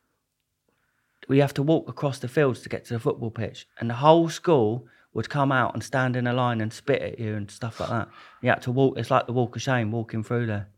we 1.28 1.38
have 1.38 1.54
to 1.54 1.62
walk 1.62 1.88
across 1.88 2.18
the 2.18 2.28
fields 2.28 2.60
to 2.62 2.68
get 2.68 2.84
to 2.86 2.94
the 2.94 3.00
football 3.00 3.30
pitch, 3.30 3.66
and 3.78 3.88
the 3.88 3.94
whole 3.94 4.28
school 4.28 4.86
would 5.14 5.28
come 5.28 5.52
out 5.52 5.74
and 5.74 5.82
stand 5.82 6.16
in 6.16 6.26
a 6.26 6.32
line 6.32 6.60
and 6.60 6.72
spit 6.72 7.02
at 7.02 7.18
you 7.18 7.34
and 7.34 7.50
stuff 7.50 7.80
like 7.80 7.90
that. 7.90 8.08
You 8.40 8.48
had 8.50 8.62
to 8.62 8.72
walk. 8.72 8.98
It's 8.98 9.10
like 9.10 9.26
the 9.26 9.32
walk 9.32 9.56
of 9.56 9.62
shame, 9.62 9.92
walking 9.92 10.22
through 10.22 10.46
there. 10.46 10.68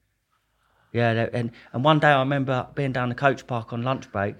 Yeah, 0.92 1.14
they- 1.14 1.30
and 1.38 1.50
and 1.72 1.84
one 1.84 1.98
day 1.98 2.08
I 2.08 2.20
remember 2.20 2.68
being 2.74 2.92
down 2.92 3.08
the 3.08 3.14
coach 3.14 3.46
park 3.46 3.72
on 3.72 3.82
lunch 3.82 4.10
break, 4.12 4.36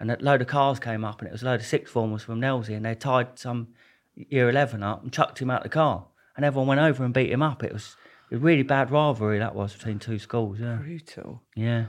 and 0.00 0.10
a 0.10 0.16
load 0.20 0.40
of 0.42 0.48
cars 0.48 0.78
came 0.78 1.04
up, 1.04 1.20
and 1.20 1.28
it 1.28 1.32
was 1.32 1.42
a 1.42 1.46
load 1.46 1.60
of 1.60 1.66
sixth 1.66 1.92
formers 1.92 2.22
from 2.22 2.40
Nailsea, 2.40 2.76
and 2.76 2.84
they 2.84 2.94
tied 2.94 3.38
some 3.38 3.68
year 4.14 4.48
eleven 4.48 4.82
up 4.82 5.02
and 5.02 5.12
chucked 5.12 5.38
him 5.40 5.50
out 5.50 5.62
the 5.62 5.68
car, 5.68 6.06
and 6.36 6.44
everyone 6.44 6.68
went 6.68 6.80
over 6.80 7.04
and 7.04 7.14
beat 7.14 7.30
him 7.32 7.42
up. 7.42 7.62
It 7.64 7.72
was 7.72 7.96
a 8.30 8.36
really 8.38 8.62
bad 8.62 8.90
rivalry 8.90 9.38
that 9.38 9.54
was 9.54 9.72
between 9.72 9.98
two 9.98 10.18
schools. 10.18 10.58
Yeah, 10.60 10.76
Brutal. 10.76 11.42
yeah. 11.54 11.86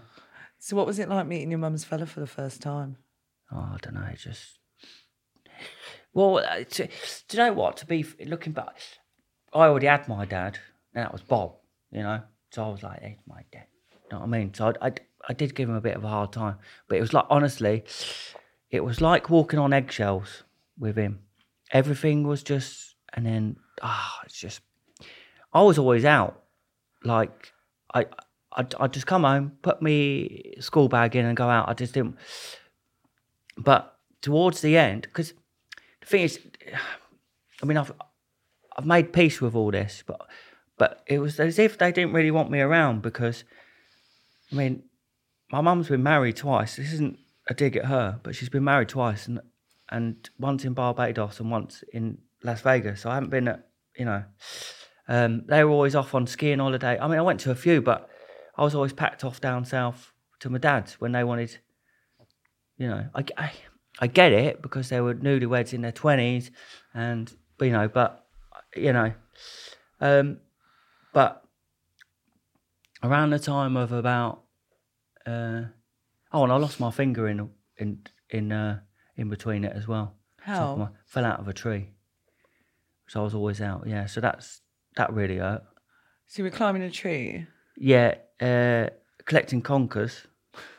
So 0.60 0.76
what 0.76 0.88
was 0.88 0.98
it 1.00 1.10
like 1.10 1.28
meeting 1.28 1.52
your 1.52 1.60
mum's 1.60 1.84
fella 1.84 2.06
for 2.06 2.20
the 2.22 2.28
first 2.28 2.62
time? 2.62 2.98
Oh, 3.52 3.58
I 3.74 3.78
don't 3.82 3.94
know. 3.94 4.10
Just 4.18 4.60
well, 6.16 6.38
uh, 6.38 6.64
to, 6.64 6.88
do 6.88 7.38
you 7.38 7.44
know 7.44 7.54
what? 7.54 7.78
To 7.78 7.86
be 7.86 8.06
looking 8.26 8.54
back, 8.54 8.78
I 9.54 9.66
already 9.66 9.88
had 9.88 10.08
my 10.08 10.24
dad, 10.26 10.58
and 10.94 11.04
that 11.04 11.12
was 11.12 11.22
Bob. 11.22 11.56
You 11.92 12.04
know, 12.04 12.22
so 12.52 12.64
I 12.64 12.70
was 12.70 12.82
like, 12.82 13.02
"Hey, 13.02 13.20
my 13.28 13.44
dad." 13.52 13.66
You 13.92 14.00
know 14.14 14.20
what 14.20 14.26
I 14.26 14.30
mean? 14.30 14.54
So 14.54 14.74
I, 14.82 14.88
I, 14.88 14.92
I 15.28 15.34
did 15.34 15.54
give 15.54 15.70
him 15.70 15.76
a 15.76 15.82
bit 15.82 15.96
of 15.96 16.06
a 16.06 16.08
hard 16.08 16.32
time, 16.32 16.56
but 16.88 16.98
it 16.98 17.02
was 17.02 17.14
like 17.14 17.26
honestly, 17.30 17.84
it 18.72 18.84
was 18.84 19.02
like 19.02 19.30
walking 19.30 19.60
on 19.60 19.74
eggshells 19.74 20.44
with 20.80 20.96
him. 20.96 21.20
Everything 21.72 22.26
was 22.26 22.44
just, 22.44 22.96
and 23.14 23.26
then 23.26 23.58
ah, 23.82 24.22
it's 24.26 24.40
just. 24.40 24.62
I 25.54 25.64
was 25.64 25.78
always 25.78 26.06
out, 26.06 26.42
like 27.04 27.52
I. 27.94 28.06
I'd, 28.58 28.74
I'd 28.76 28.94
just 28.94 29.06
come 29.06 29.26
home, 29.26 29.58
put 29.64 29.82
me 29.82 30.54
school 30.62 30.88
bag 30.88 31.18
in, 31.18 31.26
and 31.26 31.36
go 31.36 31.50
out. 31.50 31.68
I 31.68 31.74
just 31.74 31.94
didn't. 31.94 32.16
But 33.58 33.98
towards 34.22 34.62
the 34.62 34.78
end, 34.78 35.02
because 35.02 35.34
thing 36.06 36.24
is, 36.24 36.40
I 37.62 37.66
mean, 37.66 37.78
I've 37.78 37.92
I've 38.78 38.86
made 38.86 39.14
peace 39.14 39.40
with 39.40 39.56
all 39.56 39.72
this, 39.72 40.04
but 40.06 40.22
but 40.78 41.04
it 41.08 41.20
was 41.20 41.40
as 41.40 41.60
if 41.60 41.78
they 41.78 41.92
didn't 41.92 42.14
really 42.14 42.32
want 42.32 42.52
me 42.52 42.60
around 42.60 43.02
because, 43.02 43.46
I 44.52 44.56
mean, 44.56 44.84
my 45.52 45.62
mum's 45.62 45.88
been 45.88 46.04
married 46.04 46.36
twice. 46.36 46.76
This 46.76 46.92
isn't 46.94 47.18
a 47.48 47.54
dig 47.54 47.78
at 47.78 47.86
her, 47.86 48.20
but 48.24 48.36
she's 48.36 48.50
been 48.50 48.64
married 48.64 48.90
twice, 48.90 49.28
and 49.28 49.40
and 49.90 50.30
once 50.40 50.66
in 50.66 50.74
Barbados 50.74 51.40
and 51.40 51.52
once 51.52 51.84
in 51.94 52.18
Las 52.44 52.62
Vegas. 52.62 53.02
So 53.02 53.10
I 53.10 53.16
haven't 53.16 53.30
been 53.30 53.48
at 53.48 53.68
you 53.98 54.06
know. 54.06 54.24
Um, 55.08 55.44
they 55.46 55.64
were 55.64 55.70
always 55.70 55.96
off 55.96 56.16
on 56.16 56.26
skiing 56.26 56.58
holiday. 56.58 56.98
I 57.00 57.08
mean, 57.08 57.20
I 57.20 57.22
went 57.22 57.40
to 57.42 57.52
a 57.52 57.56
few, 57.56 57.80
but 57.80 58.10
I 58.58 58.64
was 58.64 58.74
always 58.74 58.92
packed 58.92 59.24
off 59.24 59.40
down 59.40 59.64
south 59.64 60.12
to 60.40 60.50
my 60.50 60.58
dad's 60.58 61.00
when 61.00 61.12
they 61.12 61.24
wanted 61.24 61.60
you 62.78 62.88
know, 62.88 63.06
I, 63.14 63.24
I, 63.38 63.52
I 64.00 64.08
get 64.08 64.32
it 64.34 64.62
because 64.62 64.90
they 64.90 65.00
were 65.02 65.16
newlyweds 65.16 65.74
in 65.74 65.82
their 65.82 65.92
twenties, 65.92 66.52
and 66.94 67.32
you 67.62 67.72
know, 67.72 67.88
but 67.88 68.28
you 68.76 68.92
know, 68.94 69.14
um, 70.02 70.38
but 71.14 71.44
around 73.04 73.30
the 73.30 73.40
time 73.40 73.78
of 73.78 73.92
about, 73.92 74.44
uh, 75.26 75.64
oh, 76.34 76.44
and 76.44 76.52
I 76.52 76.58
lost 76.58 76.80
my 76.80 76.92
finger 76.92 77.28
in 77.28 77.50
in 77.78 78.00
in 78.30 78.52
uh, 78.52 78.80
in 79.16 79.30
between 79.30 79.64
it 79.64 79.74
as 79.76 79.88
well. 79.88 80.16
Top 80.46 80.78
of 80.78 80.78
How? 80.80 80.90
fell 81.06 81.26
out 81.26 81.40
of 81.40 81.48
a 81.48 81.54
tree, 81.54 81.90
so 83.08 83.22
I 83.22 83.24
was 83.24 83.34
always 83.34 83.62
out. 83.62 83.84
Yeah, 83.88 84.06
so 84.08 84.20
that's 84.22 84.62
that 84.98 85.14
really 85.14 85.38
hurt. 85.38 85.64
So 86.28 86.40
you 86.40 86.44
were 86.46 86.56
climbing 86.56 86.82
a 86.82 86.92
tree, 86.92 87.48
Yeah, 87.78 88.16
uh, 88.42 88.90
collecting 89.26 89.62
conkers. 89.62 90.28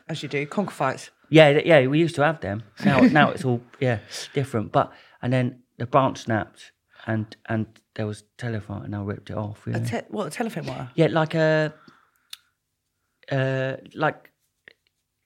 as 0.08 0.22
you 0.22 0.28
do, 0.28 0.46
conker 0.46 0.70
fights. 0.70 1.10
Yeah, 1.28 1.60
yeah, 1.64 1.86
we 1.86 1.98
used 1.98 2.14
to 2.16 2.22
have 2.22 2.40
them. 2.40 2.62
Now, 2.84 3.00
now 3.18 3.30
it's 3.30 3.44
all 3.44 3.60
yeah 3.80 3.98
different. 4.34 4.72
But 4.72 4.92
and 5.22 5.32
then 5.32 5.62
the 5.78 5.86
branch 5.86 6.18
snapped, 6.18 6.72
and 7.06 7.36
and 7.48 7.66
there 7.94 8.06
was 8.06 8.24
telephone, 8.38 8.84
and 8.84 8.94
I 8.94 9.00
ripped 9.02 9.30
it 9.30 9.36
off. 9.36 9.62
Yeah, 9.66 9.76
A 9.76 9.80
te- 9.80 10.06
what, 10.10 10.26
a 10.26 10.30
telephone 10.30 10.66
wire? 10.66 10.90
yeah, 10.94 11.06
like 11.10 11.34
a, 11.34 11.72
uh, 13.30 13.76
like, 13.94 14.30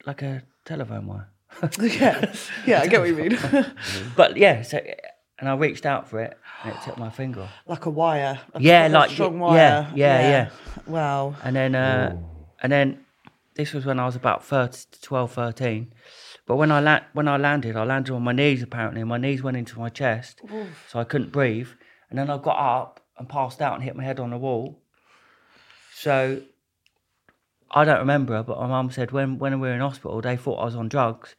like 0.05 0.21
a 0.21 0.43
telephone 0.65 1.07
wire. 1.07 1.27
yeah, 1.81 2.33
yeah, 2.65 2.81
I 2.81 2.87
get 2.87 2.99
what 3.01 3.09
you 3.09 3.15
mean. 3.15 3.37
But 4.15 4.37
yeah, 4.37 4.61
so 4.61 4.79
and 5.39 5.49
I 5.49 5.55
reached 5.55 5.85
out 5.85 6.07
for 6.07 6.21
it, 6.21 6.37
and 6.63 6.73
it 6.73 6.81
took 6.83 6.97
my 6.97 7.09
finger 7.09 7.41
off. 7.41 7.51
like 7.67 7.85
a 7.85 7.89
wire. 7.89 8.39
Like 8.53 8.63
Yeah, 8.63 8.87
a 8.87 8.89
like- 8.89 9.09
strong 9.11 9.33
yeah, 9.33 9.39
wire. 9.39 9.91
yeah, 9.95 10.21
yeah. 10.29 10.49
Wow. 10.87 11.35
And 11.43 11.55
then, 11.55 11.75
uh, 11.75 12.15
and 12.63 12.71
then, 12.71 13.05
this 13.55 13.73
was 13.73 13.85
when 13.85 13.99
I 13.99 14.05
was 14.05 14.15
about 14.15 14.43
30, 14.43 14.85
12, 15.01 15.31
13. 15.31 15.93
But 16.45 16.55
when 16.55 16.71
I 16.71 16.79
la- 16.79 17.01
when 17.13 17.27
I 17.27 17.37
landed, 17.37 17.75
I 17.75 17.83
landed 17.83 18.13
on 18.13 18.23
my 18.23 18.31
knees. 18.31 18.63
Apparently, 18.63 19.01
and 19.01 19.09
my 19.09 19.17
knees 19.17 19.43
went 19.43 19.57
into 19.57 19.79
my 19.79 19.89
chest, 19.89 20.41
so 20.87 20.99
I 20.99 21.03
couldn't 21.03 21.31
breathe. 21.31 21.69
And 22.09 22.17
then 22.17 22.29
I 22.29 22.37
got 22.37 22.57
up 22.57 23.05
and 23.17 23.29
passed 23.29 23.61
out 23.61 23.75
and 23.75 23.83
hit 23.83 23.95
my 23.95 24.03
head 24.03 24.19
on 24.19 24.31
the 24.31 24.37
wall. 24.37 24.81
So 25.93 26.41
I 27.69 27.85
don't 27.85 27.99
remember, 27.99 28.43
but 28.43 28.59
my 28.59 28.67
mum 28.67 28.91
said 28.91 29.11
when 29.11 29.37
when 29.37 29.59
we 29.59 29.67
were 29.67 29.73
in 29.73 29.81
hospital, 29.81 30.21
they 30.21 30.37
thought 30.37 30.59
I 30.59 30.65
was 30.65 30.75
on 30.75 30.89
drugs 30.89 31.35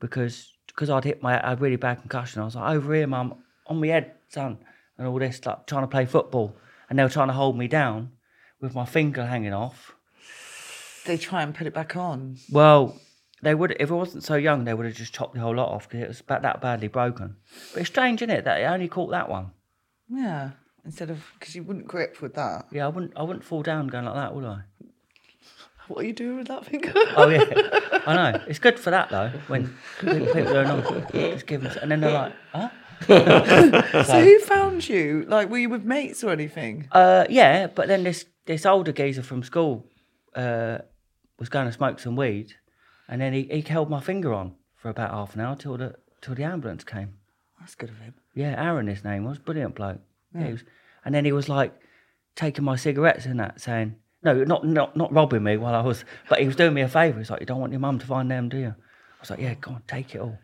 because 0.00 0.54
because 0.66 0.90
I'd 0.90 1.04
hit 1.04 1.22
my 1.22 1.44
I 1.44 1.50
had 1.50 1.60
really 1.60 1.76
bad 1.76 2.00
concussion. 2.00 2.40
I 2.40 2.44
was 2.44 2.54
like, 2.54 2.74
over 2.74 2.94
here, 2.94 3.06
mum, 3.06 3.42
on 3.66 3.80
my 3.80 3.88
head, 3.88 4.12
son, 4.28 4.58
and 4.96 5.06
all 5.06 5.18
this, 5.18 5.44
like 5.44 5.66
trying 5.66 5.82
to 5.82 5.88
play 5.88 6.06
football, 6.06 6.56
and 6.88 6.98
they 6.98 7.02
were 7.02 7.08
trying 7.08 7.28
to 7.28 7.34
hold 7.34 7.58
me 7.58 7.68
down 7.68 8.12
with 8.60 8.74
my 8.74 8.84
finger 8.84 9.26
hanging 9.26 9.52
off. 9.52 9.94
They 11.08 11.16
try 11.16 11.42
and 11.42 11.54
put 11.54 11.66
it 11.66 11.72
back 11.72 11.96
on. 11.96 12.36
Well, 12.52 12.94
they 13.40 13.54
would 13.54 13.74
if 13.80 13.90
it 13.90 13.94
wasn't 13.94 14.24
so 14.24 14.34
young, 14.34 14.64
they 14.64 14.74
would 14.74 14.84
have 14.84 14.94
just 14.94 15.14
chopped 15.14 15.32
the 15.32 15.40
whole 15.40 15.54
lot 15.54 15.70
off 15.70 15.88
because 15.88 16.02
it 16.04 16.08
was 16.08 16.20
about 16.20 16.42
that 16.42 16.60
badly 16.60 16.88
broken. 16.88 17.36
But 17.72 17.80
it's 17.80 17.88
strange, 17.88 18.20
isn't 18.20 18.30
it, 18.30 18.44
that 18.44 18.60
it 18.60 18.64
only 18.64 18.88
caught 18.88 19.10
that 19.12 19.30
one? 19.30 19.52
Yeah. 20.10 20.50
Instead 20.84 21.08
of 21.08 21.24
because 21.38 21.54
you 21.54 21.62
wouldn't 21.62 21.86
grip 21.86 22.20
with 22.20 22.34
that. 22.34 22.66
Yeah, 22.70 22.84
I 22.84 22.88
wouldn't 22.88 23.14
I 23.16 23.22
wouldn't 23.22 23.42
fall 23.42 23.62
down 23.62 23.88
going 23.88 24.04
like 24.04 24.16
that, 24.16 24.34
would 24.34 24.44
I? 24.44 24.60
What 25.88 26.04
are 26.04 26.06
you 26.06 26.12
doing 26.12 26.36
with 26.36 26.48
that 26.48 26.66
finger? 26.66 26.92
Oh 27.16 27.28
yeah, 27.30 28.00
I 28.06 28.14
know. 28.32 28.44
It's 28.46 28.58
good 28.58 28.78
for 28.78 28.90
that 28.90 29.08
though. 29.08 29.30
When 29.46 29.74
people 30.00 30.58
are 30.58 30.64
not 30.64 31.10
just 31.10 31.46
give 31.46 31.62
them, 31.62 31.74
and 31.80 31.90
then 31.90 32.02
they're 32.02 32.12
like, 32.12 32.34
huh? 32.52 32.68
so 34.04 34.22
who 34.22 34.38
found 34.40 34.86
you? 34.86 35.24
Like, 35.26 35.48
were 35.48 35.56
you 35.56 35.70
with 35.70 35.84
mates 35.84 36.22
or 36.22 36.32
anything? 36.32 36.88
Uh, 36.92 37.24
yeah, 37.30 37.66
but 37.66 37.88
then 37.88 38.04
this 38.04 38.26
this 38.44 38.66
older 38.66 38.92
geezer 38.92 39.22
from 39.22 39.42
school 39.42 39.86
uh, 40.34 40.78
was 41.38 41.48
going 41.48 41.66
to 41.66 41.72
smoke 41.72 41.98
some 42.00 42.16
weed, 42.16 42.54
and 43.08 43.20
then 43.20 43.32
he, 43.32 43.42
he 43.50 43.60
held 43.62 43.88
my 43.90 44.00
finger 44.00 44.32
on 44.34 44.54
for 44.76 44.88
about 44.90 45.10
half 45.10 45.34
an 45.34 45.40
hour 45.40 45.56
till 45.56 45.76
the 45.76 45.94
till 46.20 46.34
the 46.34 46.44
ambulance 46.44 46.84
came. 46.84 47.14
That's 47.60 47.74
good 47.74 47.90
of 47.90 47.98
him. 47.98 48.14
Yeah, 48.34 48.54
Aaron, 48.62 48.86
his 48.86 49.04
name 49.04 49.24
was 49.24 49.38
brilliant 49.38 49.74
bloke. 49.74 50.00
Yeah. 50.34 50.46
he 50.46 50.52
was, 50.52 50.64
and 51.04 51.14
then 51.14 51.24
he 51.24 51.32
was 51.32 51.48
like 51.48 51.72
taking 52.36 52.64
my 52.64 52.76
cigarettes 52.76 53.26
and 53.26 53.40
that, 53.40 53.60
saying 53.60 53.96
no, 54.22 54.44
not 54.44 54.64
not 54.66 54.96
not 54.96 55.12
robbing 55.12 55.42
me 55.42 55.56
while 55.56 55.74
I 55.74 55.80
was, 55.82 56.04
but 56.28 56.40
he 56.40 56.46
was 56.46 56.56
doing 56.56 56.74
me 56.74 56.82
a 56.82 56.88
favour. 56.88 57.18
He's 57.18 57.30
like, 57.30 57.40
you 57.40 57.46
don't 57.46 57.60
want 57.60 57.72
your 57.72 57.80
mum 57.80 57.98
to 57.98 58.06
find 58.06 58.30
them, 58.30 58.48
do 58.48 58.58
you? 58.58 58.74
I 58.74 59.20
was 59.20 59.30
like, 59.30 59.40
yeah, 59.40 59.54
go 59.54 59.72
on, 59.72 59.82
take 59.88 60.14
it 60.14 60.20
all. 60.20 60.38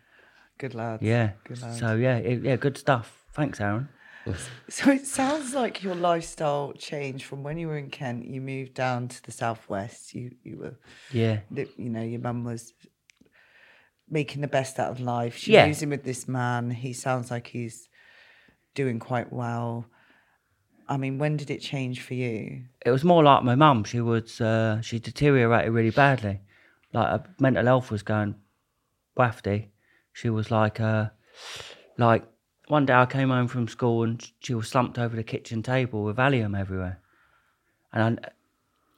Good 0.58 0.74
lad. 0.74 1.00
Yeah. 1.02 1.32
Good 1.44 1.60
lad. 1.62 1.74
So 1.78 1.94
yeah, 1.96 2.16
it- 2.18 2.42
yeah, 2.42 2.56
good 2.56 2.76
stuff. 2.78 3.24
Thanks, 3.32 3.60
Aaron. 3.60 3.88
So 4.68 4.90
it 4.90 5.06
sounds 5.06 5.54
like 5.54 5.82
your 5.82 5.94
lifestyle 5.94 6.72
changed 6.72 7.24
from 7.26 7.42
when 7.42 7.58
you 7.58 7.68
were 7.68 7.76
in 7.76 7.90
Kent. 7.90 8.26
You 8.26 8.40
moved 8.40 8.74
down 8.74 9.08
to 9.08 9.22
the 9.22 9.30
southwest. 9.32 10.14
You 10.14 10.32
you 10.42 10.56
were, 10.56 10.78
Yeah, 11.12 11.40
you 11.54 11.90
know, 11.90 12.02
your 12.02 12.20
mum 12.20 12.44
was 12.44 12.72
making 14.08 14.40
the 14.40 14.48
best 14.48 14.78
out 14.78 14.90
of 14.90 15.00
life. 15.00 15.36
She 15.36 15.52
Yeah. 15.52 15.66
moves 15.66 15.82
in 15.82 15.90
with 15.90 16.04
this 16.04 16.26
man. 16.26 16.70
He 16.70 16.92
sounds 16.92 17.30
like 17.30 17.46
he's 17.48 17.88
doing 18.74 18.98
quite 18.98 19.32
well. 19.32 19.86
I 20.88 20.96
mean, 20.96 21.18
when 21.18 21.36
did 21.36 21.50
it 21.50 21.60
change 21.60 22.00
for 22.02 22.14
you? 22.14 22.64
it 22.84 22.90
was 22.90 23.04
more 23.04 23.22
like 23.22 23.42
my 23.42 23.54
mum. 23.54 23.84
She 23.84 24.00
was 24.00 24.40
uh, 24.40 24.80
she 24.82 24.98
deteriorated 24.98 25.72
really 25.72 25.90
badly. 25.90 26.40
Like 26.92 27.08
her 27.08 27.24
mental 27.40 27.64
health 27.64 27.90
was 27.90 28.02
going 28.02 28.34
wafty. 29.16 29.68
She 30.12 30.28
was 30.30 30.50
like 30.50 30.80
uh, 30.80 31.08
like 31.98 32.24
one 32.68 32.86
day 32.86 32.94
I 32.94 33.06
came 33.06 33.30
home 33.30 33.48
from 33.48 33.68
school 33.68 34.02
and 34.02 34.30
she 34.40 34.54
was 34.54 34.68
slumped 34.68 34.98
over 34.98 35.16
the 35.16 35.22
kitchen 35.22 35.62
table 35.62 36.02
with 36.02 36.16
Valium 36.16 36.58
everywhere. 36.58 37.00
And 37.92 38.20
I, 38.20 38.30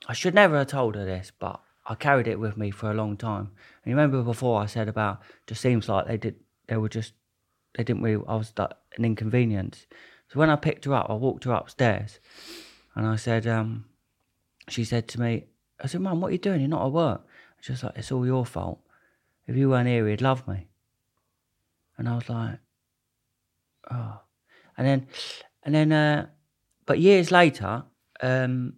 I 0.08 0.12
should 0.12 0.34
never 0.34 0.58
have 0.58 0.68
told 0.68 0.94
her 0.94 1.04
this, 1.04 1.32
but 1.38 1.60
I 1.86 1.94
carried 1.94 2.28
it 2.28 2.40
with 2.40 2.56
me 2.56 2.70
for 2.70 2.90
a 2.90 2.94
long 2.94 3.16
time. 3.16 3.50
And 3.84 3.90
you 3.90 3.96
remember 3.96 4.22
before 4.22 4.60
I 4.60 4.66
said 4.66 4.88
about 4.88 5.22
just 5.46 5.60
seems 5.60 5.88
like 5.88 6.06
they 6.06 6.16
did 6.16 6.36
they 6.68 6.76
were 6.76 6.88
just 6.88 7.12
they 7.76 7.84
didn't 7.84 8.02
really 8.02 8.24
I 8.26 8.36
was 8.36 8.52
an 8.58 9.04
inconvenience. 9.04 9.86
So 10.28 10.40
when 10.40 10.50
I 10.50 10.56
picked 10.56 10.84
her 10.86 10.94
up, 10.94 11.08
I 11.08 11.14
walked 11.14 11.44
her 11.44 11.52
upstairs 11.52 12.18
and 12.94 13.06
I 13.06 13.16
said, 13.16 13.46
um, 13.46 13.84
she 14.68 14.84
said 14.84 15.06
to 15.08 15.20
me, 15.20 15.44
I 15.80 15.86
said, 15.86 16.00
Mum, 16.00 16.20
what 16.20 16.28
are 16.28 16.32
you 16.32 16.38
doing? 16.38 16.60
You're 16.60 16.68
not 16.68 16.86
at 16.86 16.92
work. 16.92 17.26
She's 17.60 17.82
like, 17.82 17.96
it's 17.96 18.10
all 18.10 18.26
your 18.26 18.46
fault. 18.46 18.80
If 19.46 19.56
you 19.56 19.68
weren't 19.68 19.88
here, 19.88 20.08
he'd 20.08 20.22
love 20.22 20.48
me. 20.48 20.66
And 21.98 22.08
I 22.08 22.16
was 22.16 22.28
like, 22.28 22.58
oh. 23.90 24.20
And 24.78 24.86
then, 24.86 25.06
and 25.62 25.74
then, 25.74 25.92
uh, 25.92 26.26
but 26.84 27.00
years 27.00 27.30
later, 27.30 27.84
um, 28.20 28.74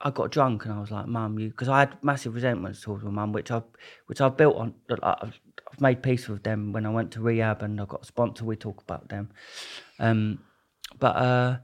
I 0.00 0.10
got 0.10 0.30
drunk 0.30 0.64
and 0.64 0.74
I 0.74 0.80
was 0.80 0.90
like, 0.90 1.06
Mum, 1.06 1.38
you, 1.38 1.48
because 1.50 1.68
I 1.68 1.80
had 1.80 2.02
massive 2.02 2.34
resentments 2.34 2.80
towards 2.82 3.04
my 3.04 3.10
mum, 3.10 3.32
which 3.32 3.50
I, 3.50 3.62
which 4.06 4.20
I 4.20 4.28
built 4.28 4.56
on. 4.56 4.74
I've, 5.02 5.38
I've 5.70 5.80
made 5.80 6.02
peace 6.02 6.28
with 6.28 6.42
them 6.42 6.72
when 6.72 6.86
I 6.86 6.90
went 6.90 7.12
to 7.12 7.20
rehab 7.20 7.62
and 7.62 7.80
I 7.80 7.84
got 7.84 8.02
a 8.02 8.06
sponsor. 8.06 8.44
We 8.44 8.56
talk 8.56 8.82
about 8.82 9.08
them. 9.08 9.30
Um, 9.98 10.40
but 10.98 11.16
uh, 11.16 11.56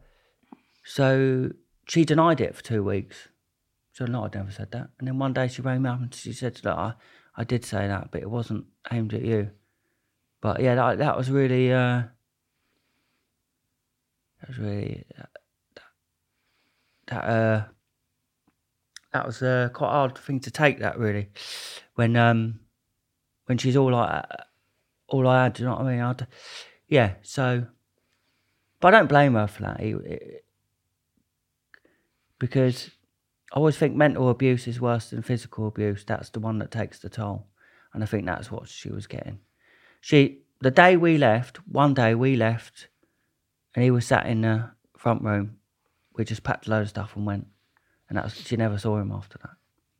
so 0.84 1.50
she 1.88 2.04
denied 2.04 2.40
it 2.40 2.54
for 2.54 2.62
two 2.62 2.82
weeks. 2.82 3.28
So 3.92 4.04
no, 4.04 4.24
I 4.24 4.30
never 4.32 4.52
said 4.52 4.70
that. 4.72 4.90
And 4.98 5.08
then 5.08 5.18
one 5.18 5.32
day 5.32 5.48
she 5.48 5.62
rang 5.62 5.82
me 5.82 5.90
up 5.90 6.00
and 6.00 6.14
she 6.14 6.32
said 6.32 6.54
to 6.56 6.62
that 6.62 6.78
I, 6.78 6.94
I 7.36 7.44
did 7.44 7.64
say 7.64 7.88
that, 7.88 8.10
but 8.12 8.22
it 8.22 8.30
wasn't 8.30 8.66
aimed 8.92 9.14
at 9.14 9.22
you. 9.22 9.50
But 10.40 10.60
yeah, 10.60 10.76
that 10.76 10.98
that 10.98 11.16
was 11.16 11.30
really 11.30 11.72
uh, 11.72 12.02
was 14.48 14.58
really 14.58 15.04
that 15.16 15.28
that 17.06 17.24
uh, 17.24 17.64
that 19.12 19.26
was 19.26 19.42
uh, 19.42 19.68
quite 19.72 19.88
a 19.88 19.92
hard 19.92 20.18
thing 20.18 20.40
to 20.40 20.50
take. 20.50 20.78
That 20.80 20.98
really, 20.98 21.30
when 21.94 22.16
um 22.16 22.60
when 23.46 23.58
she's 23.58 23.76
all 23.76 23.92
like 23.92 24.24
all 25.08 25.26
I 25.26 25.44
had, 25.44 25.58
you 25.58 25.64
know 25.64 25.72
what 25.72 25.82
I 25.82 25.90
mean? 25.92 26.00
I'd, 26.00 26.26
yeah, 26.88 27.14
so 27.22 27.66
but 28.80 28.94
I 28.94 28.98
don't 28.98 29.08
blame 29.08 29.34
her 29.34 29.46
for 29.46 29.62
that. 29.62 29.80
It- 29.80 30.04
it- 30.04 30.44
because 32.38 32.90
I 33.52 33.56
always 33.56 33.76
think 33.76 33.96
mental 33.96 34.28
abuse 34.28 34.68
is 34.68 34.80
worse 34.80 35.10
than 35.10 35.22
physical 35.22 35.66
abuse. 35.66 36.04
That's 36.04 36.30
the 36.30 36.38
one 36.40 36.58
that 36.60 36.70
takes 36.70 36.98
the 37.00 37.08
toll. 37.08 37.48
And 37.92 38.02
I 38.02 38.06
think 38.06 38.26
that's 38.26 38.50
what 38.52 38.68
she 38.68 38.90
was 38.90 39.08
getting. 39.08 39.40
She, 40.00 40.42
the 40.60 40.70
day 40.70 40.96
we 40.96 41.18
left, 41.18 41.56
one 41.66 41.94
day 41.94 42.14
we 42.14 42.36
left, 42.36 42.86
and 43.78 43.84
he 43.84 43.92
was 43.92 44.04
sat 44.04 44.26
in 44.26 44.40
the 44.40 44.68
front 44.96 45.22
room. 45.22 45.56
We 46.16 46.24
just 46.24 46.42
packed 46.42 46.66
a 46.66 46.70
load 46.70 46.82
of 46.82 46.88
stuff 46.88 47.14
and 47.14 47.24
went. 47.24 47.46
And 48.08 48.18
that 48.18 48.24
was, 48.24 48.34
she 48.34 48.56
never 48.56 48.76
saw 48.76 48.98
him 48.98 49.12
after 49.12 49.38
that. 49.38 49.52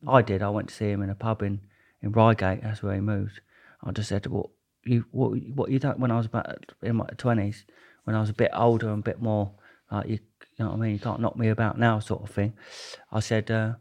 I 0.05 0.21
did. 0.21 0.43
I 0.43 0.49
went 0.49 0.67
to 0.67 0.75
see 0.75 0.89
him 0.89 1.01
in 1.01 1.09
a 1.09 1.15
pub 1.15 1.41
in, 1.41 1.61
in 2.01 2.11
Reigate. 2.11 2.61
That's 2.61 2.83
where 2.83 2.93
he 2.93 2.99
moved. 2.99 3.39
I 3.81 3.91
just 3.91 4.09
said, 4.09 4.27
"What 4.27 4.47
you 4.83 5.05
what 5.11 5.29
what 5.55 5.71
you 5.71 5.79
done?" 5.79 5.97
When 5.97 6.11
I 6.11 6.17
was 6.17 6.25
about 6.25 6.73
in 6.81 6.97
my 6.97 7.05
twenties, 7.15 7.63
when 8.03 8.17
I 8.17 8.19
was 8.19 8.29
a 8.29 8.33
bit 8.33 8.51
older 8.53 8.89
and 8.89 8.99
a 8.99 9.01
bit 9.01 9.21
more 9.21 9.53
like 9.89 10.09
you, 10.09 10.19
you 10.57 10.65
know 10.65 10.71
what 10.71 10.75
I 10.75 10.79
mean. 10.79 10.91
You 10.91 10.99
can't 10.99 11.21
knock 11.21 11.37
me 11.37 11.47
about 11.47 11.79
now, 11.79 11.99
sort 11.99 12.23
of 12.23 12.31
thing. 12.31 12.55
I 13.13 13.21
said, 13.21 13.49
uh, 13.49 13.75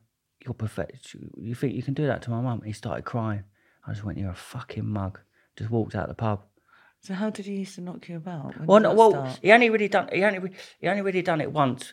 "You're 0.44 0.54
perfect. 0.54 1.16
You 1.36 1.56
think 1.56 1.74
you 1.74 1.82
can 1.82 1.94
do 1.94 2.06
that 2.06 2.22
to 2.22 2.30
my 2.30 2.40
mum?" 2.40 2.62
He 2.64 2.72
started 2.72 3.04
crying. 3.04 3.42
I 3.84 3.94
just 3.94 4.04
went, 4.04 4.16
"You're 4.16 4.30
a 4.30 4.36
fucking 4.36 4.86
mug." 4.86 5.18
Just 5.56 5.70
walked 5.70 5.96
out 5.96 6.04
of 6.04 6.10
the 6.10 6.14
pub. 6.14 6.44
So 7.00 7.14
how 7.14 7.30
did 7.30 7.46
he 7.46 7.56
used 7.56 7.76
to 7.76 7.80
knock 7.80 8.08
you 8.08 8.16
about? 8.16 8.56
When 8.58 8.66
Well, 8.66 8.80
no, 8.80 8.94
well, 8.94 9.10
start? 9.10 9.38
he 9.40 9.52
only 9.52 9.70
really 9.70 9.88
done 9.88 10.08
he 10.12 10.24
only 10.24 10.50
he 10.80 10.88
only 10.88 11.02
really 11.02 11.22
done 11.22 11.40
it 11.40 11.52
once 11.52 11.92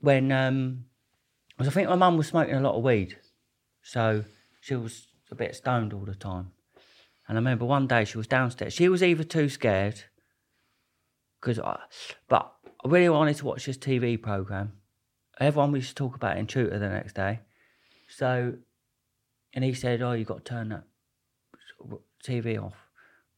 when 0.00 0.32
um, 0.32 0.84
I 1.58 1.64
think 1.70 1.88
my 1.88 1.94
mum 1.94 2.16
was 2.16 2.26
smoking 2.26 2.54
a 2.54 2.60
lot 2.60 2.74
of 2.74 2.82
weed, 2.82 3.16
so 3.82 4.24
she 4.60 4.74
was 4.74 5.06
a 5.30 5.34
bit 5.34 5.54
stoned 5.54 5.92
all 5.92 6.04
the 6.04 6.14
time. 6.14 6.50
And 7.26 7.38
I 7.38 7.40
remember 7.40 7.64
one 7.64 7.86
day 7.86 8.04
she 8.04 8.18
was 8.18 8.26
downstairs. 8.26 8.74
She 8.74 8.88
was 8.88 9.02
either 9.02 9.24
too 9.24 9.48
scared, 9.48 10.02
because 11.40 11.58
I, 11.58 11.78
but 12.28 12.52
I 12.84 12.88
really 12.88 13.08
wanted 13.08 13.36
to 13.36 13.46
watch 13.46 13.64
this 13.64 13.78
TV 13.78 14.20
program. 14.20 14.72
Everyone 15.40 15.72
we 15.72 15.78
used 15.78 15.90
to 15.90 15.94
talk 15.94 16.16
about 16.16 16.36
it 16.36 16.40
in 16.40 16.46
tutor 16.46 16.78
the 16.78 16.88
next 16.88 17.14
day. 17.14 17.40
So, 18.08 18.54
and 19.54 19.64
he 19.64 19.72
said, 19.74 20.02
"Oh, 20.02 20.12
you 20.12 20.24
got 20.24 20.44
to 20.44 20.50
turn 20.50 20.68
that 20.68 20.84
TV 22.22 22.62
off." 22.62 22.83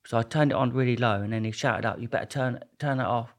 So 0.06 0.16
I 0.16 0.22
turned 0.22 0.52
it 0.52 0.54
on 0.56 0.72
really 0.72 0.96
low, 0.96 1.20
and 1.22 1.32
then 1.32 1.44
he 1.44 1.50
shouted 1.50 1.84
out, 1.86 2.00
"You 2.00 2.08
better 2.08 2.26
turn 2.26 2.60
turn 2.78 3.00
it 3.00 3.06
off." 3.06 3.34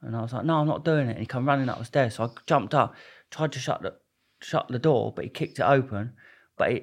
And 0.00 0.16
I 0.16 0.22
was 0.22 0.32
like, 0.32 0.44
"No, 0.44 0.58
I'm 0.58 0.66
not 0.66 0.84
doing 0.84 1.08
it." 1.08 1.12
And 1.12 1.20
he 1.20 1.26
come 1.26 1.46
running 1.46 1.68
up 1.68 1.78
the 1.78 1.84
stairs. 1.84 2.14
So 2.14 2.24
I 2.24 2.28
jumped 2.46 2.74
up, 2.74 2.94
tried 3.30 3.52
to 3.52 3.58
shut 3.58 3.82
the 3.82 3.94
shut 4.40 4.68
the 4.68 4.78
door, 4.78 5.12
but 5.14 5.24
he 5.24 5.30
kicked 5.30 5.58
it 5.58 5.62
open. 5.64 6.12
But 6.56 6.70
he, 6.70 6.82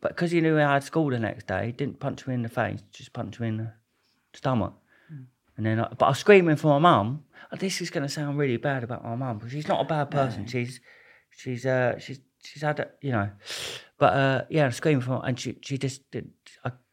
but 0.00 0.10
because 0.12 0.30
he 0.30 0.40
knew 0.40 0.58
I 0.58 0.74
had 0.74 0.84
school 0.84 1.10
the 1.10 1.18
next 1.18 1.46
day, 1.46 1.66
he 1.66 1.72
didn't 1.72 2.00
punch 2.00 2.26
me 2.26 2.34
in 2.34 2.42
the 2.42 2.48
face, 2.48 2.80
just 2.92 3.12
punched 3.12 3.40
me 3.40 3.48
in 3.48 3.56
the 3.58 3.72
stomach. 4.34 4.74
And 5.56 5.66
then, 5.66 5.80
I, 5.80 5.88
but 5.88 6.06
I 6.06 6.08
was 6.10 6.18
screaming 6.18 6.54
for 6.54 6.68
my 6.68 6.78
mum. 6.78 7.24
Oh, 7.52 7.56
This 7.56 7.80
is 7.80 7.90
going 7.90 8.04
to 8.04 8.08
sound 8.08 8.38
really 8.38 8.58
bad 8.58 8.84
about 8.84 9.04
my 9.04 9.16
mum, 9.16 9.38
but 9.38 9.50
she's 9.50 9.66
not 9.66 9.80
a 9.80 9.84
bad 9.84 10.08
person. 10.10 10.46
She's, 10.46 10.80
she's, 11.30 11.66
uh, 11.66 11.98
she's, 11.98 12.20
she's 12.44 12.62
had, 12.62 12.78
a, 12.78 12.88
you 13.00 13.10
know, 13.10 13.28
but 13.98 14.12
uh, 14.12 14.44
yeah, 14.50 14.64
I 14.64 14.66
was 14.66 14.76
screaming 14.76 15.00
for, 15.00 15.20
and 15.24 15.38
she, 15.38 15.56
she 15.62 15.76
just 15.76 16.08
did. 16.12 16.30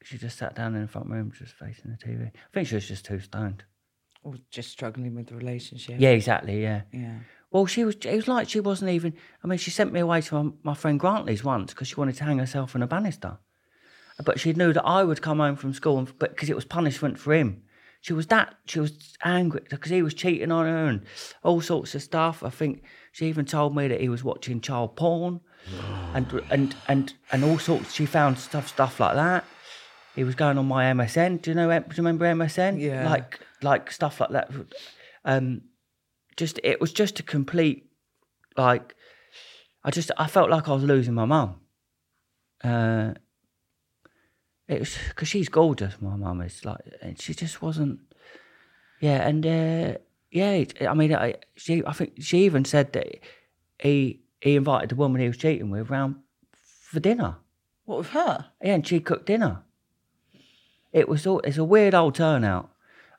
She 0.06 0.20
just 0.20 0.38
sat 0.38 0.54
down 0.54 0.76
in 0.76 0.84
the 0.84 0.88
front 0.88 1.10
room, 1.10 1.32
just 1.36 1.56
facing 1.56 1.90
the 1.90 1.98
TV. 1.98 2.28
I 2.28 2.32
think 2.54 2.68
she 2.68 2.76
was 2.76 2.88
just 2.88 3.06
too 3.06 3.20
stoned. 3.20 3.64
Or 4.22 4.36
just 4.52 4.70
struggling 4.70 5.16
with 5.16 5.28
the 5.28 5.36
relationship? 5.36 5.96
Yeah, 5.98 6.12
exactly. 6.12 6.62
Yeah. 6.62 6.82
Yeah. 6.94 7.18
Well, 7.50 7.66
she 7.66 7.84
was. 7.84 7.96
It 7.96 8.16
was 8.16 8.28
like 8.28 8.48
she 8.48 8.60
wasn't 8.60 8.92
even. 8.92 9.16
I 9.44 9.48
mean, 9.48 9.58
she 9.58 9.72
sent 9.72 9.92
me 9.92 10.00
away 10.00 10.22
to 10.22 10.44
my, 10.44 10.52
my 10.62 10.74
friend 10.76 11.00
Grantley's 11.00 11.44
once 11.44 11.74
because 11.74 11.88
she 11.88 11.96
wanted 11.96 12.18
to 12.18 12.24
hang 12.24 12.38
herself 12.38 12.76
on 12.76 12.84
a 12.84 12.88
banister. 12.88 13.40
But 14.24 14.40
she 14.40 14.54
knew 14.54 14.74
that 14.74 14.86
I 14.86 15.04
would 15.04 15.24
come 15.24 15.40
home 15.40 15.56
from 15.56 15.74
school, 15.74 15.98
and, 15.98 16.20
but 16.20 16.30
because 16.32 16.52
it 16.52 16.56
was 16.56 16.66
punishment 16.66 17.18
for 17.20 17.34
him, 17.34 17.64
she 18.02 18.14
was 18.14 18.28
that. 18.28 18.54
She 18.68 18.80
was 18.80 19.18
angry 19.24 19.64
because 19.70 19.90
he 19.90 20.04
was 20.04 20.14
cheating 20.14 20.52
on 20.52 20.66
her 20.66 20.86
and 20.86 21.02
all 21.44 21.62
sorts 21.62 21.96
of 21.96 22.04
stuff. 22.04 22.44
I 22.44 22.52
think 22.52 22.84
she 23.12 23.26
even 23.26 23.46
told 23.46 23.76
me 23.76 23.88
that 23.88 24.02
he 24.02 24.10
was 24.10 24.24
watching 24.24 24.62
child 24.62 24.96
porn, 24.96 25.42
and 26.14 26.32
and 26.52 26.76
and 26.88 27.14
and 27.32 27.44
all 27.44 27.58
sorts. 27.58 27.94
She 27.94 28.06
found 28.06 28.38
stuff 28.38 28.68
stuff 28.68 29.00
like 29.00 29.16
that. 29.16 29.46
He 30.16 30.24
was 30.24 30.36
going 30.36 30.58
on 30.58 30.66
my 30.66 30.86
MSN. 30.86 31.42
Do 31.42 31.52
you 31.52 31.56
know? 31.56 31.68
Do 31.68 31.86
you 31.90 31.98
remember 31.98 32.26
MSN? 32.26 32.80
Yeah. 32.80 33.10
Like 33.10 33.40
like 33.62 33.92
stuff 33.92 34.20
like 34.20 34.30
that. 34.32 34.50
Um, 35.26 35.62
just 36.38 36.60
it 36.64 36.80
was 36.80 36.94
just 36.94 37.20
a 37.20 37.24
complete 37.24 37.90
like 38.58 38.96
I 39.84 39.92
just 39.92 40.12
I 40.18 40.28
felt 40.28 40.50
like 40.50 40.68
I 40.68 40.74
was 40.74 40.84
losing 40.84 41.14
my 41.14 41.26
mum. 41.26 41.60
Uh, 42.64 43.14
it 44.68 44.80
was 44.80 44.98
because 45.10 45.28
she's 45.28 45.50
gorgeous. 45.50 46.02
My 46.02 46.16
mum 46.16 46.42
is 46.42 46.66
like, 46.66 46.82
and 47.02 47.22
she 47.22 47.34
just 47.34 47.62
wasn't. 47.62 48.00
Yeah, 49.00 49.28
and 49.28 49.46
uh, 49.46 49.98
yeah, 50.32 50.52
it, 50.52 50.82
I 50.82 50.94
mean, 50.94 51.14
I, 51.14 51.36
she 51.56 51.84
I 51.86 51.94
think 51.94 52.14
she 52.22 52.46
even 52.46 52.66
said 52.66 52.94
that 52.94 53.20
he 53.80 54.22
he 54.42 54.56
invited 54.56 54.90
the 54.90 54.96
woman 54.96 55.22
he 55.22 55.28
was 55.28 55.38
cheating 55.38 55.70
with 55.70 55.90
round 55.90 56.16
for 56.54 57.00
dinner. 57.00 57.36
What 57.84 58.00
with 58.00 58.10
her? 58.10 58.46
Yeah, 58.64 58.76
and 58.76 58.88
she 58.88 59.00
cooked 59.00 59.28
dinner. 59.28 59.62
It 60.96 61.10
was 61.10 61.28
all, 61.28 61.42
it's 61.42 61.58
a 61.58 61.66
weird 61.66 61.94
old 61.94 62.16
turnout, 62.16 62.70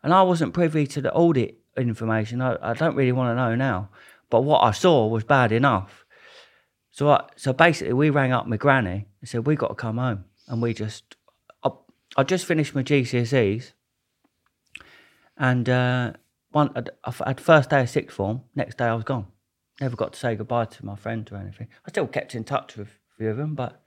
and 0.02 0.14
I 0.14 0.22
wasn't 0.22 0.54
privy 0.54 0.86
to 0.86 1.02
the 1.02 1.12
audit 1.12 1.58
information. 1.76 2.40
I, 2.40 2.56
I 2.62 2.72
don't 2.72 2.96
really 2.96 3.12
want 3.12 3.32
to 3.32 3.34
know 3.34 3.54
now, 3.54 3.90
but 4.30 4.44
what 4.44 4.60
I 4.60 4.70
saw 4.70 5.06
was 5.06 5.24
bad 5.24 5.52
enough. 5.52 6.06
So 6.90 7.10
I, 7.10 7.28
so 7.36 7.52
basically, 7.52 7.92
we 7.92 8.08
rang 8.08 8.32
up 8.32 8.46
my 8.46 8.56
granny 8.56 9.04
and 9.20 9.28
said 9.28 9.46
we 9.46 9.56
got 9.56 9.68
to 9.68 9.74
come 9.74 9.98
home, 9.98 10.24
and 10.48 10.62
we 10.62 10.72
just 10.72 11.16
I, 11.62 11.70
I 12.16 12.22
just 12.22 12.46
finished 12.46 12.74
my 12.74 12.82
GCSEs, 12.82 13.72
And 15.36 15.68
uh, 15.68 16.14
one, 16.52 16.70
I 17.04 17.12
had 17.26 17.42
first 17.42 17.68
day 17.68 17.82
of 17.82 17.90
sixth 17.90 18.16
form. 18.16 18.40
Next 18.54 18.78
day 18.78 18.86
I 18.86 18.94
was 18.94 19.04
gone. 19.04 19.26
Never 19.82 19.96
got 19.96 20.14
to 20.14 20.18
say 20.18 20.34
goodbye 20.34 20.64
to 20.64 20.86
my 20.86 20.96
friends 20.96 21.30
or 21.30 21.36
anything. 21.36 21.68
I 21.86 21.90
still 21.90 22.06
kept 22.06 22.34
in 22.34 22.44
touch 22.44 22.78
with 22.78 22.88
a 22.88 23.16
few 23.18 23.28
of 23.28 23.36
them, 23.36 23.54
but 23.54 23.82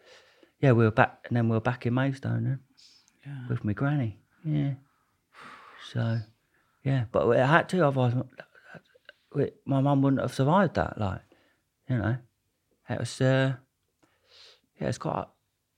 yeah, 0.62 0.74
we 0.74 0.84
were 0.84 0.92
back, 0.92 1.26
and 1.28 1.36
then 1.36 1.50
we 1.50 1.56
were 1.56 1.60
back 1.60 1.88
in 1.88 1.96
Maidstone 1.96 2.44
then 2.44 2.60
with 3.50 3.64
my 3.64 3.74
granny. 3.74 4.20
Yeah. 4.44 4.74
So, 5.92 6.20
yeah, 6.84 7.06
but 7.12 7.28
I 7.38 7.46
had 7.46 7.70
to, 7.70 7.86
otherwise 7.86 8.14
my 9.66 9.82
mum 9.82 10.02
wouldn't 10.02 10.22
have 10.22 10.34
survived 10.34 10.76
that. 10.76 11.00
Like, 11.00 11.22
you 11.90 11.98
know, 11.98 12.18
it 12.90 13.00
was, 13.00 13.22
uh, 13.22 13.54
yeah, 14.80 14.88
it's 14.88 14.98
quite, 14.98 15.26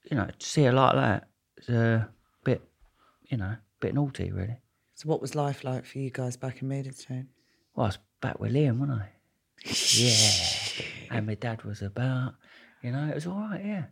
you 0.10 0.18
know, 0.18 0.28
to 0.38 0.46
see 0.46 0.64
her 0.64 0.72
like 0.72 0.96
that, 0.96 1.28
it's 1.58 1.70
a 1.70 2.10
bit, 2.44 2.62
you 3.30 3.38
know, 3.38 3.46
a 3.46 3.60
bit 3.80 3.94
naughty, 3.94 4.32
really. 4.32 4.58
So, 4.96 5.10
what 5.10 5.22
was 5.22 5.36
life 5.36 5.64
like 5.64 5.86
for 5.86 6.00
you 6.00 6.10
guys 6.10 6.38
back 6.38 6.62
in 6.62 6.68
Maidstone? 6.68 7.30
Well, 7.76 7.86
I 7.86 7.90
was 7.90 8.00
back 8.22 8.40
with 8.40 8.54
Liam, 8.54 8.80
wasn't 8.80 9.02
I? 9.02 9.10
yeah. 9.96 11.18
And 11.18 11.28
my 11.28 11.36
dad 11.36 11.64
was 11.64 11.82
about, 11.82 12.36
you 12.82 12.92
know, 12.92 13.08
it 13.08 13.16
was 13.16 13.28
all 13.28 13.40
right, 13.40 13.64
yeah. 13.64 13.86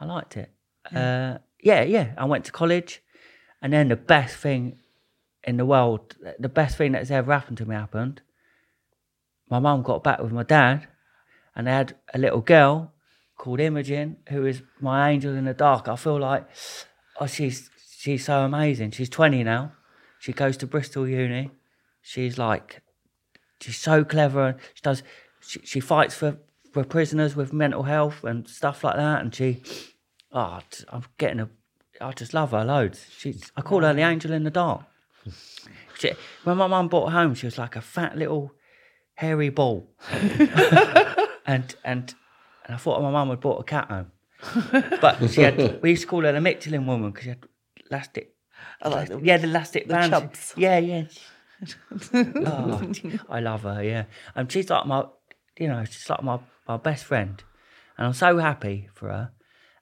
I 0.00 0.04
liked 0.06 0.36
it. 0.36 0.50
Yeah. 0.92 1.34
Uh, 1.34 1.38
yeah, 1.62 1.82
yeah. 1.82 2.12
I 2.18 2.24
went 2.26 2.44
to 2.46 2.52
college, 2.52 3.02
and 3.62 3.72
then 3.72 3.88
the 3.88 3.96
best 3.96 4.36
thing 4.36 4.78
in 5.42 5.56
the 5.56 5.66
world, 5.66 6.16
the 6.38 6.48
best 6.48 6.76
thing 6.76 6.92
that's 6.92 7.10
ever 7.10 7.32
happened 7.32 7.58
to 7.58 7.66
me 7.66 7.74
happened. 7.74 8.22
My 9.50 9.58
mum 9.58 9.82
got 9.82 10.02
back 10.02 10.20
with 10.20 10.32
my 10.32 10.42
dad, 10.42 10.88
and 11.54 11.66
they 11.66 11.72
had 11.72 11.96
a 12.12 12.18
little 12.18 12.40
girl 12.40 12.92
called 13.36 13.60
Imogen, 13.60 14.16
who 14.28 14.46
is 14.46 14.62
my 14.80 15.10
angel 15.10 15.34
in 15.34 15.44
the 15.44 15.54
dark. 15.54 15.88
I 15.88 15.96
feel 15.96 16.18
like, 16.18 16.46
oh, 17.20 17.26
she's 17.26 17.70
she's 17.98 18.24
so 18.24 18.44
amazing. 18.44 18.90
She's 18.92 19.08
20 19.08 19.44
now. 19.44 19.72
She 20.18 20.32
goes 20.32 20.56
to 20.58 20.66
Bristol 20.66 21.08
Uni. 21.08 21.50
She's 22.02 22.38
like 22.38 22.82
she's 23.60 23.78
so 23.78 24.04
clever. 24.04 24.48
And 24.48 24.58
she 24.74 24.82
does. 24.82 25.02
She, 25.40 25.60
she 25.64 25.80
fights 25.80 26.14
for 26.14 26.38
for 26.72 26.84
prisoners 26.84 27.36
with 27.36 27.52
mental 27.52 27.84
health 27.84 28.24
and 28.24 28.48
stuff 28.48 28.82
like 28.82 28.96
that. 28.96 29.20
And 29.20 29.34
she, 29.34 29.62
oh, 30.34 30.60
I'm 30.90 31.04
getting 31.18 31.40
a. 31.40 31.48
I 32.00 32.12
just 32.12 32.34
love 32.34 32.50
her 32.50 32.64
loads. 32.64 33.06
She's. 33.16 33.50
I 33.56 33.62
call 33.62 33.82
her 33.82 33.94
the 33.94 34.02
angel 34.02 34.32
in 34.32 34.44
the 34.44 34.50
dark. 34.50 34.82
She, 35.96 36.10
when 36.42 36.56
my 36.56 36.66
mum 36.66 36.88
brought 36.88 37.10
her 37.12 37.18
home, 37.18 37.34
she 37.34 37.46
was 37.46 37.56
like 37.56 37.76
a 37.76 37.80
fat 37.80 38.18
little 38.18 38.50
hairy 39.14 39.48
ball. 39.48 39.88
and 40.10 41.28
and 41.46 41.76
and 41.84 42.14
I 42.68 42.76
thought 42.76 43.00
my 43.00 43.12
mum 43.12 43.30
had 43.30 43.38
brought 43.38 43.60
a 43.60 43.64
cat 43.64 43.88
home. 43.88 44.10
But 45.00 45.30
she 45.30 45.42
had. 45.42 45.78
We 45.82 45.90
used 45.90 46.02
to 46.02 46.08
call 46.08 46.22
her 46.24 46.32
the 46.32 46.40
Michelin 46.40 46.84
woman 46.86 47.12
because 47.12 47.22
she 47.22 47.28
had 47.30 47.44
elastic. 47.88 48.34
I 48.82 48.88
like. 48.88 49.08
Yeah, 49.22 49.36
the 49.36 49.46
elastic 49.46 49.86
The 49.86 49.94
band. 49.94 50.12
chubs. 50.12 50.54
Yeah, 50.56 50.78
yeah. 50.78 51.04
oh, 52.12 52.92
I 53.28 53.40
love 53.40 53.62
her. 53.62 53.82
Yeah, 53.82 54.04
and 54.34 54.50
she's 54.50 54.68
like 54.68 54.86
my, 54.86 55.04
you 55.58 55.68
know, 55.68 55.84
she's 55.84 56.10
like 56.10 56.22
my 56.24 56.40
my 56.66 56.76
best 56.76 57.04
friend, 57.04 57.42
and 57.96 58.08
I'm 58.08 58.12
so 58.14 58.38
happy 58.38 58.88
for 58.94 59.08
her. 59.08 59.30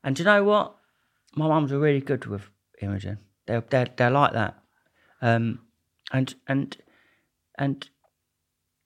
And 0.05 0.17
do 0.17 0.23
you 0.23 0.25
know 0.25 0.45
what? 0.45 0.77
My 1.35 1.49
mums 1.49 1.73
are 1.73 1.79
really 1.79 2.01
good 2.01 2.27
with 2.27 2.43
Imogen. 2.81 3.19
They're 3.47 3.65
they're 3.69 3.89
they're 3.97 4.11
like 4.11 4.33
that. 4.33 4.63
Um, 5.21 5.61
and 6.13 6.35
and 6.49 6.77
and 7.59 7.89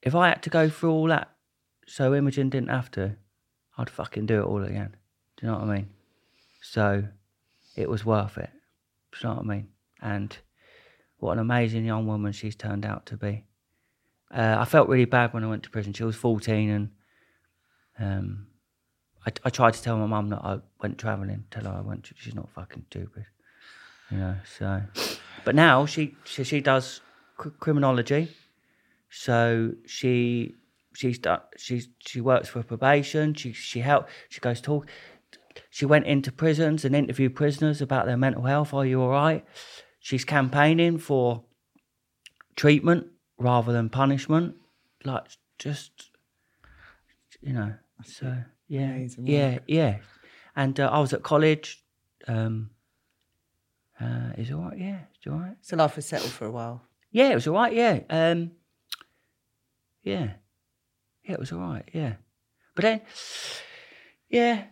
if 0.02 0.14
I 0.14 0.28
had 0.28 0.42
to 0.42 0.50
go 0.50 0.68
through 0.68 0.92
all 0.92 1.08
that, 1.08 1.30
so 1.86 2.14
Imogen 2.14 2.50
didn't 2.50 2.70
have 2.70 2.90
to, 2.92 3.16
I'd 3.76 3.90
fucking 3.90 4.26
do 4.26 4.40
it 4.40 4.44
all 4.44 4.62
again. 4.62 4.96
Do 5.36 5.46
you 5.46 5.52
know 5.52 5.58
what 5.58 5.68
I 5.68 5.74
mean? 5.76 5.88
So 6.62 7.04
it 7.76 7.88
was 7.88 8.04
worth 8.04 8.38
it. 8.38 8.50
Do 9.12 9.18
you 9.18 9.28
know 9.28 9.36
what 9.36 9.44
I 9.44 9.48
mean? 9.48 9.68
And 10.00 10.36
what 11.18 11.32
an 11.32 11.38
amazing 11.38 11.84
young 11.84 12.06
woman 12.06 12.32
she's 12.32 12.56
turned 12.56 12.84
out 12.84 13.06
to 13.06 13.16
be. 13.16 13.44
Uh, 14.30 14.56
I 14.58 14.64
felt 14.64 14.88
really 14.88 15.04
bad 15.04 15.32
when 15.32 15.44
I 15.44 15.48
went 15.48 15.62
to 15.64 15.70
prison. 15.70 15.92
She 15.92 16.04
was 16.04 16.16
14 16.16 16.70
and 16.70 16.90
um, 17.98 18.46
I, 19.26 19.32
I 19.44 19.50
tried 19.50 19.74
to 19.74 19.82
tell 19.82 19.96
my 19.96 20.06
mum 20.06 20.28
that 20.28 20.40
I 20.42 20.58
went 20.80 20.98
travelling, 20.98 21.44
tell 21.50 21.64
her 21.64 21.70
I 21.70 21.80
went 21.80 22.10
she's 22.16 22.34
not 22.34 22.48
fucking 22.50 22.86
stupid. 22.90 23.26
You 24.10 24.18
know, 24.18 24.36
so. 24.58 24.82
But 25.44 25.54
now 25.54 25.84
she, 25.86 26.16
she, 26.24 26.44
she 26.44 26.60
does 26.60 27.00
cr- 27.36 27.48
criminology. 27.50 28.28
So 29.10 29.72
she 29.86 30.54
she's 30.94 31.18
done 31.18 31.40
she's 31.56 31.88
she 31.98 32.20
works 32.20 32.48
for 32.48 32.62
probation. 32.62 33.34
She 33.34 33.52
she 33.52 33.80
help 33.80 34.08
she 34.28 34.40
goes 34.40 34.60
talk 34.60 34.86
she 35.70 35.86
went 35.86 36.06
into 36.06 36.32
prisons 36.32 36.84
and 36.84 36.94
interviewed 36.94 37.34
prisoners 37.34 37.80
about 37.80 38.06
their 38.06 38.16
mental 38.16 38.42
health. 38.44 38.74
Are 38.74 38.84
you 38.84 39.00
all 39.00 39.10
right? 39.10 39.44
She's 40.00 40.24
campaigning 40.24 40.98
for 40.98 41.44
treatment 42.54 43.08
rather 43.38 43.72
than 43.72 43.88
punishment. 43.88 44.56
Like 45.04 45.24
just, 45.58 46.10
you 47.40 47.52
know. 47.52 47.74
So 48.04 48.36
yeah, 48.68 48.90
Amazing 48.90 49.26
yeah, 49.26 49.52
work. 49.54 49.62
yeah. 49.66 49.96
And 50.54 50.78
uh, 50.80 50.88
I 50.88 50.98
was 51.00 51.12
at 51.12 51.22
college. 51.22 51.82
Um, 52.26 52.70
uh, 54.00 54.32
is 54.36 54.50
it 54.50 54.54
all 54.54 54.62
right? 54.62 54.78
Yeah, 54.78 54.98
it's 55.14 55.26
all 55.26 55.38
right. 55.38 55.56
So, 55.60 55.76
life 55.76 55.96
was 55.96 56.06
settled 56.06 56.30
for 56.32 56.46
a 56.46 56.50
while. 56.50 56.82
Yeah, 57.10 57.30
it 57.30 57.34
was 57.34 57.46
all 57.46 57.54
right. 57.54 57.72
Yeah, 57.72 58.00
um, 58.10 58.50
yeah, 60.02 60.32
yeah, 61.24 61.32
it 61.32 61.38
was 61.38 61.52
all 61.52 61.60
right. 61.60 61.88
Yeah, 61.92 62.14
but 62.74 62.82
then, 62.82 63.00
yeah, 64.28 64.64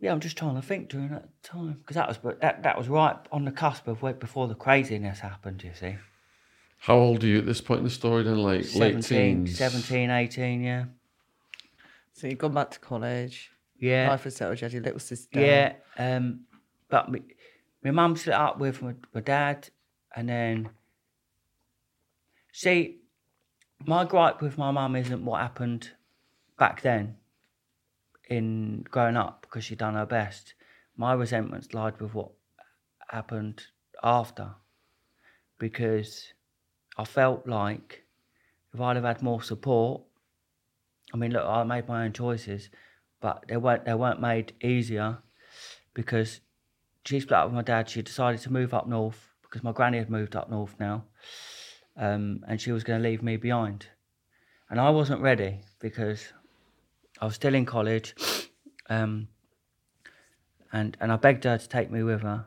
yeah, 0.00 0.12
I'm 0.12 0.20
just 0.20 0.36
trying 0.36 0.56
to 0.56 0.62
think 0.62 0.88
during 0.88 1.10
that 1.10 1.28
time 1.42 1.78
because 1.80 1.94
that 1.94 2.08
was 2.08 2.18
but 2.18 2.40
that 2.40 2.62
that 2.62 2.76
was 2.78 2.88
right 2.88 3.16
on 3.30 3.44
the 3.44 3.52
cusp 3.52 3.86
of 3.86 4.02
where, 4.02 4.14
before 4.14 4.48
the 4.48 4.54
craziness 4.54 5.20
happened. 5.20 5.62
You 5.62 5.72
see, 5.78 5.96
How 6.78 6.96
old 6.96 7.22
are 7.22 7.26
you 7.26 7.38
at 7.38 7.46
this 7.46 7.60
point 7.60 7.78
in 7.78 7.84
the 7.84 7.90
story? 7.90 8.22
Then, 8.24 8.38
like 8.38 8.62
late 8.74 9.02
17, 9.04 9.44
teens. 9.46 9.58
17, 9.58 10.10
18, 10.10 10.62
yeah, 10.62 10.84
So, 12.18 12.26
you've 12.26 12.38
gone 12.38 12.54
back 12.54 12.70
to 12.72 12.80
college. 12.80 13.50
yeah, 13.78 14.08
Life 14.10 14.24
was 14.24 14.36
settled. 14.36 14.60
You 14.60 14.64
had 14.64 14.72
your 14.72 14.82
little 14.82 14.98
sister. 14.98 15.40
yeah. 15.40 15.74
Um, 15.96 16.40
but 16.88 17.10
me, 17.10 17.20
my 17.84 17.90
mum 17.90 18.16
split 18.16 18.34
up 18.34 18.58
with 18.58 18.82
my, 18.82 18.94
my 19.14 19.20
dad, 19.20 19.68
and 20.16 20.28
then 20.28 20.70
see, 22.52 22.98
my 23.86 24.04
gripe 24.04 24.42
with 24.42 24.58
my 24.58 24.70
mum 24.70 24.96
isn't 24.96 25.24
what 25.24 25.40
happened 25.40 25.90
back 26.58 26.82
then 26.82 27.16
in 28.28 28.84
growing 28.90 29.16
up 29.16 29.42
because 29.42 29.64
she 29.64 29.76
done 29.76 29.94
her 29.94 30.06
best. 30.06 30.54
My 30.96 31.12
resentments 31.12 31.72
lied 31.72 32.00
with 32.00 32.14
what 32.14 32.30
happened 33.08 33.62
after 34.02 34.54
because 35.58 36.32
I 36.96 37.04
felt 37.04 37.46
like 37.46 38.04
if 38.74 38.80
I'd 38.80 38.96
have 38.96 39.04
had 39.04 39.22
more 39.22 39.42
support, 39.42 40.02
I 41.12 41.16
mean, 41.16 41.32
look, 41.32 41.44
I 41.44 41.62
made 41.64 41.88
my 41.88 42.04
own 42.04 42.12
choices, 42.12 42.70
but 43.20 43.44
they 43.48 43.56
weren't 43.56 43.84
they 43.84 43.94
weren't 43.94 44.20
made 44.20 44.52
easier 44.62 45.18
because 45.94 46.40
she 47.04 47.20
split 47.20 47.38
up 47.38 47.46
with 47.46 47.54
my 47.54 47.62
dad. 47.62 47.88
She 47.88 48.02
decided 48.02 48.40
to 48.42 48.52
move 48.52 48.74
up 48.74 48.86
north 48.86 49.28
because 49.42 49.62
my 49.62 49.72
granny 49.72 49.98
had 49.98 50.10
moved 50.10 50.36
up 50.36 50.50
north 50.50 50.74
now, 50.78 51.04
um, 51.96 52.44
and 52.46 52.60
she 52.60 52.72
was 52.72 52.84
going 52.84 53.02
to 53.02 53.08
leave 53.08 53.22
me 53.22 53.36
behind, 53.36 53.86
and 54.68 54.80
I 54.80 54.90
wasn't 54.90 55.22
ready 55.22 55.60
because 55.80 56.32
I 57.20 57.24
was 57.24 57.34
still 57.34 57.54
in 57.54 57.64
college, 57.64 58.14
um, 58.90 59.28
and 60.72 60.96
and 61.00 61.10
I 61.10 61.16
begged 61.16 61.44
her 61.44 61.56
to 61.56 61.68
take 61.68 61.90
me 61.90 62.02
with 62.02 62.20
her 62.20 62.44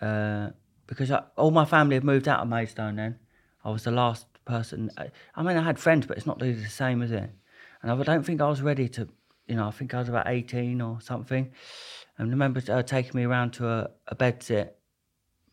uh, 0.00 0.50
because 0.86 1.10
I, 1.10 1.22
all 1.36 1.50
my 1.50 1.64
family 1.64 1.94
had 1.94 2.04
moved 2.04 2.28
out 2.28 2.40
of 2.40 2.48
Maidstone 2.48 2.96
then. 2.96 3.18
I 3.64 3.70
was 3.70 3.84
the 3.84 3.90
last 3.90 4.26
person. 4.44 4.90
I, 4.98 5.10
I 5.34 5.42
mean, 5.42 5.56
I 5.56 5.62
had 5.62 5.78
friends, 5.78 6.06
but 6.06 6.16
it's 6.16 6.26
not 6.26 6.40
really 6.40 6.54
the 6.54 6.68
same, 6.68 7.00
is 7.00 7.12
it? 7.12 7.30
And 7.84 7.92
I 7.92 8.02
don't 8.02 8.24
think 8.24 8.40
I 8.40 8.48
was 8.48 8.62
ready 8.62 8.88
to, 8.88 9.06
you 9.46 9.56
know, 9.56 9.68
I 9.68 9.70
think 9.70 9.92
I 9.92 9.98
was 9.98 10.08
about 10.08 10.26
18 10.26 10.80
or 10.80 11.02
something. 11.02 11.52
And 12.16 12.28
I 12.28 12.30
remember 12.30 12.62
uh, 12.66 12.82
taking 12.82 13.14
me 13.14 13.24
around 13.24 13.52
to 13.54 13.68
a, 13.68 13.90
a 14.08 14.14
bed 14.14 14.42
sit 14.42 14.78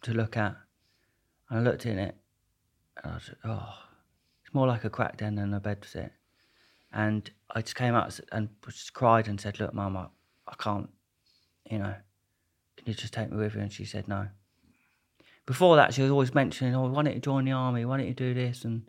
to 0.03 0.13
look 0.13 0.38
at. 0.38 0.55
And 1.49 1.59
I 1.59 1.61
looked 1.61 1.86
in 1.86 1.99
it, 1.99 2.15
and 3.03 3.11
I 3.11 3.15
was, 3.15 3.32
oh, 3.43 3.73
it's 4.41 4.53
more 4.53 4.65
like 4.65 4.86
a 4.86 4.89
crack 4.89 5.17
den 5.17 5.36
than 5.36 5.53
a 5.53 5.59
bed 5.59 5.84
sit. 5.84 6.13
And 6.93 7.29
I 7.53 7.61
just 7.61 7.75
came 7.75 7.95
out 7.95 8.17
and 8.32 8.47
just 8.65 8.93
cried 8.93 9.27
and 9.27 9.39
said, 9.39 9.59
look, 9.59 9.73
Mum, 9.73 9.97
I, 9.97 10.05
I 10.47 10.55
can't, 10.57 10.89
you 11.69 11.79
know, 11.79 11.93
can 12.77 12.88
you 12.88 12.93
just 12.93 13.11
take 13.11 13.29
me 13.29 13.36
with 13.36 13.55
you? 13.55 13.61
And 13.61 13.73
she 13.73 13.84
said, 13.84 14.07
no. 14.07 14.29
Before 15.45 15.75
that, 15.75 15.93
she 15.93 16.01
was 16.01 16.11
always 16.11 16.34
mentioning, 16.34 16.75
oh, 16.75 16.88
why 16.88 17.03
don't 17.03 17.13
you 17.13 17.19
join 17.19 17.43
the 17.43 17.51
army? 17.51 17.84
Why 17.84 17.97
don't 17.97 18.07
you 18.07 18.13
do 18.13 18.34
this? 18.34 18.63
And 18.63 18.84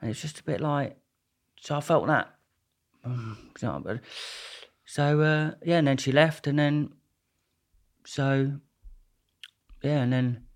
and 0.00 0.08
it's 0.08 0.22
just 0.22 0.38
a 0.38 0.44
bit 0.44 0.60
like, 0.60 0.96
so 1.60 1.76
I 1.76 1.80
felt 1.80 2.06
that. 2.06 2.36
You 3.04 3.36
know, 3.62 3.80
but- 3.84 4.00
So, 4.84 5.20
uh, 5.20 5.54
yeah, 5.64 5.78
and 5.78 5.86
then 5.86 5.98
she 5.98 6.10
left, 6.10 6.46
and 6.48 6.58
then, 6.58 6.92
so, 8.04 8.58
yeah, 9.82 10.02
and 10.02 10.12
then, 10.12 10.46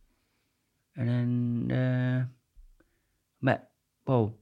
and 0.97 1.09
then, 1.09 1.79
uh, 1.79 2.27
met, 3.41 3.71
well, 4.07 4.35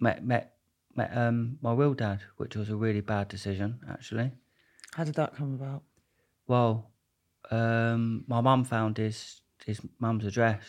met, 0.00 0.24
met, 0.24 0.56
met, 0.96 1.14
um, 1.14 1.58
my 1.60 1.74
real 1.74 1.92
dad, 1.94 2.22
which 2.38 2.56
was 2.56 2.70
a 2.70 2.76
really 2.76 3.02
bad 3.02 3.28
decision, 3.28 3.80
actually. 3.90 4.32
How 4.94 5.04
did 5.04 5.16
that 5.16 5.36
come 5.36 5.54
about? 5.54 5.82
Well, 6.46 6.90
um, 7.50 8.24
my 8.26 8.40
mum 8.40 8.64
found 8.64 8.96
his 8.96 9.42
his 9.66 9.80
mum's 9.98 10.24
address, 10.24 10.62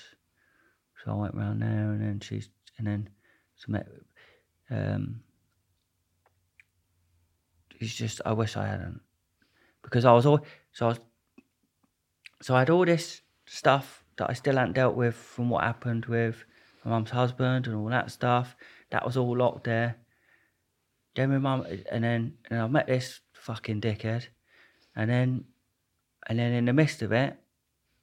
So 1.04 1.12
I 1.12 1.16
went 1.16 1.36
round 1.36 1.62
there, 1.62 1.92
and 1.92 2.02
then 2.02 2.20
she's, 2.20 2.50
and 2.78 2.88
then 2.88 3.10
so 3.56 3.72
met. 3.72 3.88
Um, 4.70 5.22
it's 7.80 7.94
just 7.94 8.22
I 8.26 8.34
wish 8.34 8.58
I 8.58 8.68
hadn't, 8.68 9.02
because 9.84 10.06
I 10.06 10.12
was 10.12 10.26
all 10.26 10.40
so 10.72 10.86
I 10.86 10.90
was, 10.90 11.00
so 12.42 12.56
I 12.56 12.60
had 12.60 12.70
all 12.70 12.86
this 12.86 13.22
stuff 13.46 14.04
that 14.18 14.30
I 14.30 14.34
still 14.34 14.56
hadn't 14.56 14.74
dealt 14.74 14.96
with 14.96 15.16
from 15.16 15.50
what 15.50 15.64
happened 15.64 16.06
with 16.06 16.46
my 16.84 16.92
mum's 16.92 17.12
husband 17.12 17.68
and 17.68 17.76
all 17.76 17.90
that 17.90 18.12
stuff. 18.12 18.56
That 18.92 19.06
was 19.06 19.18
all 19.18 19.38
locked 19.38 19.66
there. 19.66 19.98
Then 21.16 21.30
my 21.30 21.38
mum, 21.38 21.66
and 21.92 22.04
then 22.04 22.34
and 22.50 22.62
I 22.62 22.68
met 22.68 22.88
this 22.88 23.22
fucking 23.34 23.82
dickhead, 23.82 24.28
and 24.96 25.10
then 25.10 25.46
and 26.28 26.40
then 26.40 26.54
in 26.54 26.66
the 26.66 26.74
midst 26.74 27.02
of 27.02 27.12
it, 27.12 27.38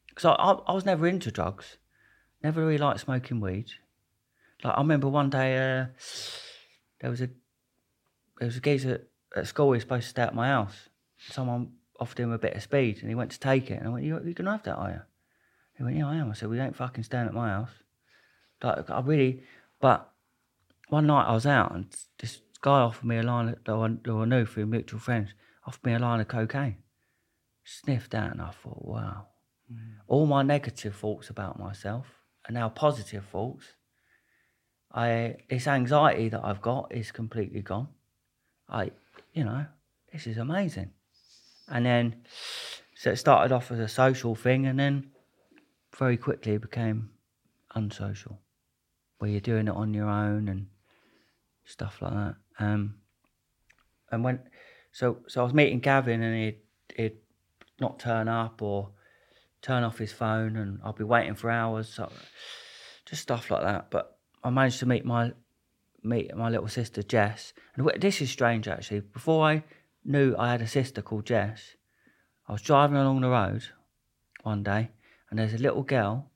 because 0.09 0.25
I, 0.25 0.33
I 0.33 0.53
I 0.53 0.73
was 0.73 0.85
never 0.85 1.07
into 1.07 1.31
drugs, 1.31 1.79
never 2.43 2.65
really 2.65 2.79
liked 2.79 3.01
smoking 3.01 3.41
weed. 3.41 3.67
Like 4.63 4.77
I 4.77 4.81
remember 4.81 5.09
one 5.09 5.31
day 5.31 5.59
uh, 5.59 5.87
there 7.03 7.11
was 7.11 7.21
a 7.21 7.29
there 8.39 8.47
was 8.47 8.57
a 8.57 8.61
geezer 8.61 9.07
at 9.37 9.47
school. 9.47 9.73
He 9.73 9.77
was 9.77 9.83
supposed 9.83 10.05
to 10.05 10.09
stay 10.11 10.23
at 10.23 10.35
my 10.35 10.49
house. 10.49 10.89
Someone 11.19 11.73
offered 12.01 12.21
him 12.21 12.33
a 12.33 12.39
bit 12.39 12.55
of 12.55 12.63
speed, 12.63 12.99
and 13.01 13.11
he 13.11 13.15
went 13.15 13.33
to 13.33 13.39
take 13.39 13.71
it. 13.71 13.79
And 13.79 13.89
I 13.89 13.91
went, 13.91 14.07
"You 14.07 14.19
you 14.25 14.35
can 14.35 14.47
have 14.47 14.63
that, 14.63 14.77
are 14.77 14.91
you?" 14.91 15.03
He 15.77 15.85
went, 15.85 15.97
"Yeah, 15.97 16.09
I 16.09 16.17
am." 16.17 16.31
I 16.31 16.35
said, 16.35 16.49
"We 16.49 16.59
ain't 16.59 16.77
fucking 16.77 17.05
staying 17.05 17.27
at 17.27 17.35
my 17.35 17.51
house." 17.51 17.83
Like 18.63 18.89
I 18.89 19.01
really, 19.01 19.43
but 19.81 20.09
one 20.89 21.07
night 21.07 21.27
I 21.27 21.33
was 21.33 21.47
out 21.47 21.75
and 21.75 21.87
this 22.19 22.41
guy 22.61 22.81
offered 22.81 23.07
me 23.07 23.17
a 23.17 23.23
line 23.23 23.47
that 23.47 23.73
I, 23.73 23.89
that 23.89 24.13
I 24.13 24.25
knew 24.25 24.47
through 24.47 24.67
mutual 24.67 25.01
friends, 25.01 25.31
offered 25.67 25.85
me 25.85 25.95
a 25.95 25.99
line 25.99 26.21
of 26.21 26.29
cocaine. 26.29 26.77
Sniffed 27.65 28.13
that 28.13 28.33
and 28.33 28.41
I 28.41 28.51
thought, 28.51 28.85
wow. 28.85 29.27
Mm. 29.73 29.95
All 30.07 30.27
my 30.27 30.43
negative 30.43 30.95
thoughts 30.95 31.31
about 31.31 31.59
myself 31.59 32.07
are 32.49 32.53
now 32.53 32.69
positive 32.69 33.25
thoughts. 33.25 33.65
I 34.93 35.37
this 35.49 35.67
anxiety 35.67 36.29
that 36.29 36.45
I've 36.45 36.61
got 36.61 36.93
is 36.93 37.11
completely 37.11 37.63
gone. 37.63 37.89
I 38.69 38.91
you 39.33 39.45
know, 39.45 39.67
this 40.13 40.27
is 40.27 40.39
amazing. 40.39 40.91
And 41.69 41.87
then 41.87 42.23
so 42.95 43.11
it 43.11 43.17
started 43.17 43.53
off 43.53 43.71
as 43.73 43.79
a 43.79 43.89
social 43.89 44.35
thing 44.35 44.67
and 44.67 44.79
then 44.79 45.11
very 45.97 46.17
quickly 46.17 46.57
became 46.59 47.11
unsocial. 47.75 48.39
Where 49.19 49.31
you're 49.31 49.41
doing 49.41 49.69
it 49.69 49.75
on 49.75 49.95
your 49.95 50.09
own 50.09 50.49
and 50.49 50.67
stuff 51.65 52.03
like 52.03 52.13
that. 52.13 52.35
Um, 52.59 52.95
and 54.11 54.25
when, 54.25 54.41
so 54.93 55.19
so 55.27 55.41
I 55.41 55.45
was 55.45 55.55
meeting 55.55 55.81
Gavin, 55.81 56.23
and 56.23 56.37
he'd 56.37 56.59
he'd 56.97 57.17
not 57.81 57.99
turn 57.99 58.29
up 58.29 58.63
or 58.63 58.91
turn 59.63 59.85
off 59.85 59.99
his 59.99 60.13
phone, 60.13 60.57
and 60.57 60.81
I'd 60.85 60.97
be 60.97 61.05
waiting 61.05 61.35
for 61.35 61.51
hours. 61.51 61.89
So 61.89 62.11
just 63.07 63.23
stuff 63.23 63.51
like 63.51 63.63
that. 63.63 63.91
But 63.91 64.19
I 64.45 64.51
managed 64.51 64.81
to 64.81 64.87
meet 64.87 65.05
my 65.05 65.33
meet 66.03 66.35
my 66.35 66.49
little 66.49 66.69
sister 66.69 67.03
Jess, 67.03 67.53
and 67.77 67.89
this 68.01 68.21
is 68.21 68.31
strange 68.31 68.67
actually. 68.67 69.01
Before 69.01 69.47
I 69.47 69.63
knew 70.05 70.35
I 70.37 70.51
had 70.51 70.63
a 70.63 70.67
sister 70.67 71.01
called 71.01 71.27
Jess, 71.27 71.77
I 72.49 72.53
was 72.53 72.63
driving 72.63 72.97
along 72.97 73.21
the 73.21 73.29
road 73.29 73.65
one 74.43 74.63
day, 74.63 74.91
and 75.31 75.39
there's 75.39 75.55
a 75.55 75.59
little 75.59 75.85
girl 75.85 76.31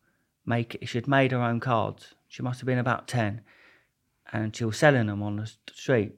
make 0.44 0.78
she'd 0.86 1.09
made 1.09 1.32
her 1.32 1.42
own 1.42 1.61
cards. 1.61 2.14
She 2.28 2.42
must 2.42 2.61
have 2.61 2.66
been 2.66 2.78
about 2.78 3.09
ten, 3.09 3.40
and 4.32 4.54
she 4.54 4.64
was 4.64 4.76
selling 4.76 5.07
them 5.07 5.22
on 5.22 5.36
the 5.36 5.52
street. 5.72 6.12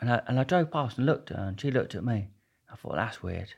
And 0.00 0.10
I, 0.10 0.22
and 0.26 0.40
I 0.40 0.44
drove 0.44 0.70
past 0.70 0.96
and 0.96 1.06
looked 1.06 1.30
at 1.30 1.36
her, 1.36 1.44
and 1.44 1.60
she 1.60 1.70
looked 1.70 1.94
at 1.94 2.04
me. 2.04 2.30
I 2.72 2.76
thought 2.76 2.94
that's 2.94 3.22
weird. 3.22 3.54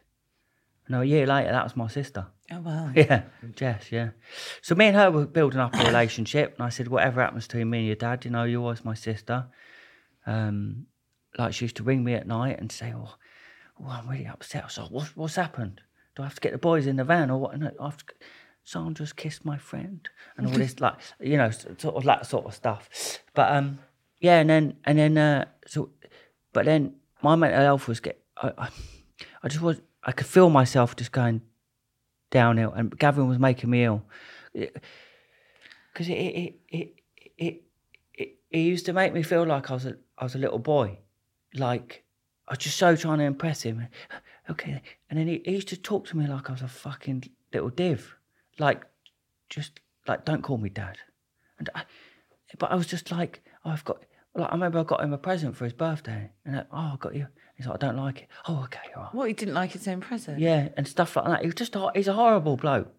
And 0.87 0.97
a 0.97 1.05
year 1.05 1.27
later, 1.27 1.53
that 1.53 1.65
was 1.65 1.77
my 1.77 1.87
sister. 1.87 2.27
Oh 2.53 2.61
wow. 2.61 2.93
Yeah, 2.97 3.23
Jess. 3.55 3.91
Yeah. 3.91 4.11
So 4.61 4.75
me 4.75 4.87
and 4.87 4.97
her 4.97 5.11
were 5.11 5.27
building 5.27 5.61
up 5.61 5.75
a 5.75 5.85
relationship, 5.85 6.55
and 6.57 6.67
I 6.67 6.69
said, 6.69 6.89
whatever 6.89 7.23
happens 7.23 7.49
to 7.49 7.65
me 7.65 7.79
and 7.79 7.87
your 7.87 7.97
dad, 7.97 8.25
you 8.25 8.31
know, 8.31 8.45
you're 8.45 8.61
always 8.61 8.85
my 8.85 8.95
sister. 8.95 9.47
Um, 10.27 10.87
like 11.39 11.55
she 11.55 11.65
used 11.65 11.77
to 11.77 11.83
ring 11.83 12.05
me 12.05 12.15
at 12.15 12.27
night 12.27 12.59
and 12.61 12.71
say, 12.71 12.93
"Oh, 12.95 13.15
oh 13.81 13.89
I'm 13.89 14.09
really 14.09 14.27
upset." 14.27 14.63
I 14.63 14.67
was 14.67 14.79
like, 14.79 14.91
"What's 14.91 15.17
what's 15.17 15.37
happened? 15.37 15.81
Do 16.15 16.23
I 16.23 16.27
have 16.27 16.35
to 16.35 16.41
get 16.41 16.53
the 16.53 16.59
boys 16.59 16.87
in 16.87 16.97
the 16.97 17.05
van 17.05 17.31
or 17.31 17.39
what?" 17.39 17.55
And 17.55 17.65
I 17.65 17.85
have 17.85 17.97
to, 17.99 18.15
someone 18.65 18.95
just 18.95 19.17
kissed 19.17 19.45
my 19.45 19.57
friend 19.57 20.07
and 20.37 20.47
all 20.47 20.53
this, 20.53 20.79
like 20.81 20.97
you 21.21 21.39
know, 21.39 21.51
sort 21.51 21.97
of 21.97 22.05
that 22.05 22.27
sort 22.27 22.45
of 22.45 22.55
stuff. 22.55 22.91
But 23.35 23.51
um, 23.51 23.79
yeah, 24.21 24.41
and 24.41 24.51
then 24.51 24.77
and 24.85 24.99
then 24.99 25.17
uh, 25.17 25.47
so, 25.67 25.91
but 26.53 26.67
then 26.67 26.97
my 27.23 27.35
mental 27.35 27.61
health 27.61 27.89
was 27.89 28.01
get. 28.01 28.23
I, 28.37 28.53
I, 28.59 28.69
I 29.43 29.49
just 29.49 29.63
was. 29.63 29.81
I 30.05 30.13
could 30.13 30.27
feel 30.27 30.51
myself 30.51 30.97
just 30.97 31.13
going 31.13 31.41
downhill, 32.33 32.73
and 32.73 32.99
Gavin 32.99 33.29
was 33.29 33.39
making 33.39 33.71
me 33.71 33.85
ill 33.85 34.03
because 34.53 36.09
it 36.09 36.13
it, 36.13 36.55
it 36.69 36.95
it 37.39 37.63
it 38.15 38.39
it 38.51 38.59
used 38.59 38.87
to 38.87 38.93
make 38.93 39.13
me 39.15 39.23
feel 39.23 39.47
like 39.47 39.71
I 39.71 39.75
was 39.75 39.87
a 39.87 39.97
I 40.19 40.25
was 40.25 40.35
a 40.35 40.39
little 40.39 40.59
boy, 40.59 40.99
like 41.55 42.03
I 42.49 42.53
was 42.53 42.59
just 42.59 42.77
so 42.77 42.97
trying 42.97 43.19
to 43.19 43.25
impress 43.25 43.63
him. 43.63 43.87
Okay, 44.51 44.83
and 45.09 45.17
then 45.17 45.29
he, 45.29 45.41
he 45.45 45.53
used 45.53 45.69
to 45.69 45.77
talk 45.77 46.09
to 46.09 46.17
me 46.17 46.27
like 46.27 46.51
I 46.51 46.53
was 46.53 46.63
a 46.63 46.69
fucking 46.69 47.31
little 47.53 47.71
div, 47.71 48.17
like 48.59 48.83
just 49.49 49.79
like 50.09 50.25
don't 50.25 50.43
call 50.43 50.59
me 50.59 50.69
dad, 50.69 50.99
and 51.61 51.71
I, 51.77 51.85
but 52.59 52.73
I 52.73 52.75
was 52.75 52.89
just 52.89 53.13
like 53.13 53.45
oh, 53.65 53.71
I've 53.71 53.85
got. 53.85 54.03
Like, 54.35 54.49
I 54.49 54.55
remember 54.55 54.79
I 54.79 54.85
got 54.85 55.05
him 55.05 55.13
a 55.13 55.19
present 55.19 55.57
for 55.57 55.65
his 55.65 55.75
birthday, 55.75 56.31
and 56.45 56.57
I, 56.57 56.65
oh, 56.73 56.93
I 56.95 56.97
got 56.99 57.15
you. 57.15 57.27
He's 57.63 57.69
like, 57.69 57.83
I 57.83 57.87
don't 57.87 57.97
like 57.97 58.23
it. 58.23 58.29
Oh, 58.49 58.65
okay, 58.65 58.81
all 58.97 59.03
right. 59.05 59.15
What 59.15 59.29
he 59.29 59.35
didn't 59.35 59.55
like 59.55 59.71
his 59.71 59.87
own 59.87 60.01
present. 60.01 60.41
Yeah, 60.41 60.71
and 60.77 60.89
stuff 60.89 61.15
like 61.15 61.27
that. 61.27 61.41
He 61.43 61.47
was 61.47 61.55
just 61.55 61.77
a- 61.77 61.93
he's 61.95 62.09
a 62.09 62.13
horrible 62.13 62.57
bloke. 62.57 62.93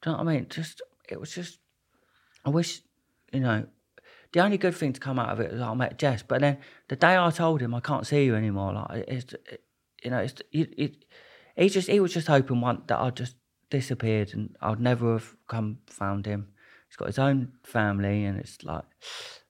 Do 0.00 0.10
you 0.10 0.16
know 0.16 0.22
what 0.22 0.30
I 0.30 0.34
mean? 0.36 0.46
Just 0.48 0.80
it 1.08 1.18
was 1.18 1.34
just 1.34 1.58
I 2.44 2.50
wish 2.50 2.82
you 3.32 3.40
know 3.40 3.66
the 4.32 4.40
only 4.40 4.58
good 4.58 4.76
thing 4.76 4.92
to 4.92 5.00
come 5.00 5.18
out 5.18 5.30
of 5.30 5.40
it 5.40 5.50
was 5.52 5.60
I 5.60 5.74
met 5.74 5.98
Jess. 5.98 6.22
But 6.22 6.40
then 6.40 6.58
the 6.86 6.94
day 6.94 7.16
I 7.16 7.30
told 7.30 7.60
him 7.60 7.74
I 7.74 7.80
can't 7.80 8.06
see 8.06 8.24
you 8.24 8.36
anymore, 8.36 8.74
like 8.74 9.08
it's 9.08 9.32
it, 9.32 9.64
you 10.04 10.10
know 10.12 10.18
it's 10.18 10.40
it, 10.52 10.74
it, 10.78 11.04
he 11.56 11.68
just 11.68 11.88
he 11.88 11.98
was 11.98 12.12
just 12.12 12.28
hoping 12.28 12.60
one 12.60 12.82
that 12.86 13.00
I'd 13.00 13.16
just 13.16 13.34
disappeared 13.70 14.34
and 14.34 14.54
I'd 14.62 14.78
never 14.78 15.14
have 15.14 15.34
come 15.48 15.78
found 15.88 16.26
him. 16.26 16.48
He's 16.88 16.96
got 16.96 17.08
his 17.08 17.18
own 17.18 17.54
family 17.64 18.24
and 18.24 18.38
it's 18.38 18.62
like, 18.62 18.84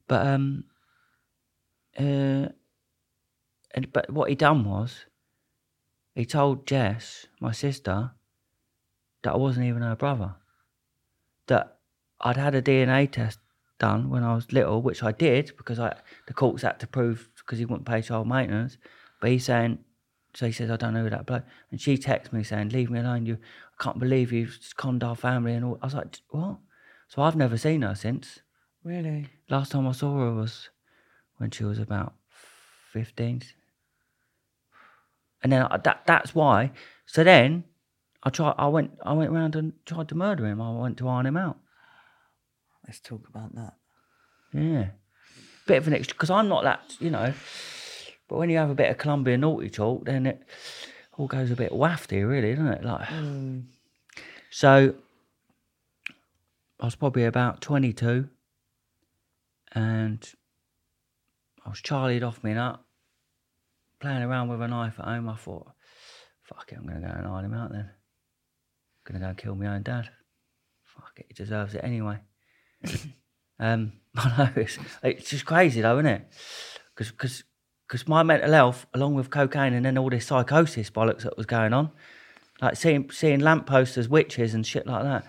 but 0.09 0.26
um, 0.26 0.64
uh, 1.98 2.46
and 3.74 3.92
but 3.92 4.10
what 4.10 4.28
he 4.28 4.34
done 4.34 4.64
was 4.64 5.06
he 6.14 6.24
told 6.24 6.66
Jess, 6.66 7.26
my 7.40 7.52
sister, 7.52 8.12
that 9.22 9.34
I 9.34 9.36
wasn't 9.36 9.66
even 9.66 9.82
her 9.82 9.96
brother. 9.96 10.34
That 11.46 11.76
I'd 12.20 12.36
had 12.36 12.54
a 12.54 12.62
DNA 12.62 13.10
test 13.10 13.38
done 13.78 14.08
when 14.08 14.22
I 14.22 14.34
was 14.34 14.50
little, 14.52 14.80
which 14.80 15.02
I 15.02 15.12
did 15.12 15.52
because 15.58 15.78
I 15.78 15.94
the 16.26 16.32
courts 16.32 16.62
had 16.62 16.80
to 16.80 16.86
prove 16.86 17.28
because 17.36 17.58
he 17.58 17.66
wouldn't 17.66 17.86
pay 17.86 18.00
child 18.00 18.28
maintenance. 18.28 18.78
But 19.20 19.30
he's 19.30 19.44
saying, 19.44 19.78
so 20.34 20.46
he 20.46 20.52
says, 20.52 20.70
I 20.70 20.76
don't 20.76 20.94
know 20.94 21.02
who 21.04 21.10
that 21.10 21.26
bloke. 21.26 21.44
And 21.70 21.80
she 21.80 21.96
texts 21.96 22.32
me 22.32 22.42
saying, 22.42 22.70
Leave 22.70 22.90
me 22.90 23.00
alone. 23.00 23.26
You, 23.26 23.38
I 23.78 23.82
can't 23.82 23.98
believe 23.98 24.32
you've 24.32 24.58
conned 24.76 25.04
our 25.04 25.16
family 25.16 25.52
and 25.52 25.64
all. 25.64 25.78
I 25.82 25.86
was 25.86 25.94
like, 25.94 26.18
What? 26.30 26.58
So 27.08 27.22
I've 27.22 27.36
never 27.36 27.56
seen 27.56 27.82
her 27.82 27.94
since. 27.94 28.40
Really? 28.84 29.28
Last 29.48 29.72
time 29.72 29.86
I 29.86 29.92
saw 29.92 30.16
her 30.18 30.32
was 30.32 30.70
when 31.38 31.50
she 31.50 31.64
was 31.64 31.78
about 31.78 32.14
15. 32.97 33.42
And 35.42 35.53
then 35.53 35.62
I, 35.62 35.76
that 35.76 36.03
that's 36.07 36.34
why. 36.34 36.72
So 37.05 37.22
then 37.22 37.64
I 38.22 38.30
tried 38.30 38.55
I 38.57 38.68
went 38.68 38.92
I 39.05 39.12
went 39.12 39.30
round 39.30 39.55
and 39.55 39.74
tried 39.84 40.09
to 40.09 40.14
murder 40.14 40.47
him. 40.47 40.62
I 40.62 40.70
went 40.72 40.97
to 40.99 41.09
iron 41.09 41.26
him 41.26 41.36
out. 41.36 41.59
Let's 42.86 43.01
talk 43.01 43.28
about 43.28 43.55
that. 43.55 43.74
Yeah. 44.53 44.88
Bit 45.66 45.78
of 45.78 45.88
an 45.88 45.94
extra 45.94 46.14
because 46.14 46.30
I'm 46.30 46.49
not 46.49 46.64
that, 46.64 46.97
you 46.99 47.11
know. 47.11 47.34
But 48.28 48.38
when 48.38 48.51
you 48.51 48.57
have 48.57 48.70
a 48.70 48.74
bit 48.74 48.90
of 48.90 48.99
Colombian 48.99 49.42
naughty 49.42 49.68
talk, 49.68 50.07
then 50.07 50.26
it 50.26 50.42
all 51.18 51.26
goes 51.26 51.51
a 51.51 51.57
bit 51.57 51.72
wafty, 51.72 52.26
really, 52.26 52.55
doesn't 52.55 52.72
it? 52.72 52.84
Like 52.84 53.09
mm. 53.09 53.64
so 54.51 54.94
I 56.80 56.84
was 56.84 56.94
probably 56.94 57.24
about 57.24 57.61
twenty 57.61 57.92
two 57.92 58.30
and 59.72 60.26
I 61.64 61.68
was 61.68 61.80
charlied 61.80 62.26
off 62.26 62.42
me 62.42 62.55
nut, 62.55 62.80
playing 64.01 64.22
around 64.22 64.49
with 64.49 64.61
a 64.61 64.68
knife 64.68 64.99
at 64.99 65.05
home. 65.05 65.28
I 65.28 65.36
thought, 65.36 65.72
fuck 66.42 66.70
it, 66.72 66.78
I'm 66.78 66.86
gonna 66.86 67.01
go 67.01 67.07
and 67.07 67.26
iron 67.26 67.44
him 67.44 67.55
out 67.55 67.72
then. 67.72 67.90
I'm 67.90 69.12
gonna 69.12 69.20
go 69.20 69.28
and 69.28 69.38
kill 69.38 69.55
my 69.55 69.74
own 69.74 69.82
dad. 69.82 70.11
Fuck 70.84 71.12
it, 71.16 71.26
he 71.28 71.34
deserves 71.34 71.74
it 71.74 71.84
anyway. 71.84 72.18
um, 73.59 73.92
I 74.16 74.38
know 74.38 74.51
it's, 74.57 74.78
it's 75.03 75.30
just 75.30 75.44
crazy 75.44 75.80
though, 75.80 75.99
isn't 75.99 76.07
it? 76.07 76.28
Because 76.94 77.11
because 77.11 77.44
because 77.86 78.09
my 78.09 78.22
mental 78.22 78.53
health, 78.53 78.86
along 78.94 79.14
with 79.14 79.30
cocaine 79.30 79.74
and 79.74 79.86
then 79.86 79.97
all 79.99 80.11
this 80.11 80.26
psychosis 80.26 80.90
bollocks 80.90 81.22
that 81.22 81.36
was 81.36 81.47
going 81.47 81.72
on, 81.72 81.90
like 82.61 82.76
seeing 82.76 83.11
seeing 83.11 83.40
lampposts 83.40 83.99
as 83.99 84.09
witches 84.09 84.55
and 84.55 84.66
shit 84.66 84.86
like 84.86 85.03
that. 85.03 85.24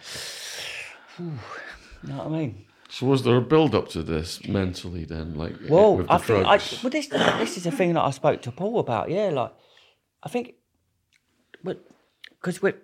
Whew, 1.18 1.26
you 2.04 2.10
know 2.10 2.18
what 2.18 2.28
I 2.28 2.30
mean? 2.30 2.67
So 2.90 3.06
was 3.06 3.24
there 3.24 3.36
a 3.36 3.42
build 3.42 3.76
up 3.76 3.90
to 3.90 4.02
this 4.04 4.48
mentally 4.48 5.04
then, 5.04 5.36
like 5.36 5.56
Well, 5.70 5.98
with 5.98 6.08
the 6.08 6.14
I 6.14 6.18
think 6.20 6.40
I, 6.46 6.58
drugs? 6.58 6.84
well, 6.84 6.90
this 6.90 7.08
this 7.08 7.58
is 7.58 7.66
a 7.66 7.72
thing 7.72 7.94
that 7.94 8.02
I 8.04 8.12
spoke 8.12 8.42
to 8.44 8.52
Paul 8.52 8.80
about. 8.80 9.10
Yeah, 9.10 9.30
like 9.30 9.54
I 10.24 10.30
think, 10.30 10.54
but 11.64 11.86
because 12.40 12.62
with 12.62 12.76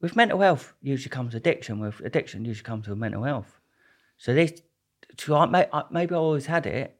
with 0.00 0.16
mental 0.16 0.40
health 0.40 0.74
usually 0.82 1.10
comes 1.10 1.34
addiction. 1.34 1.80
With 1.80 2.00
addiction 2.00 2.44
usually 2.44 2.64
comes 2.64 2.88
with 2.88 2.98
mental 2.98 3.24
health. 3.24 3.60
So 4.16 4.32
this, 4.34 4.52
so 5.18 5.34
I, 5.36 5.46
may, 5.46 5.66
I, 5.72 5.82
maybe 5.90 6.14
I 6.14 6.18
always 6.18 6.46
had 6.46 6.66
it, 6.66 6.96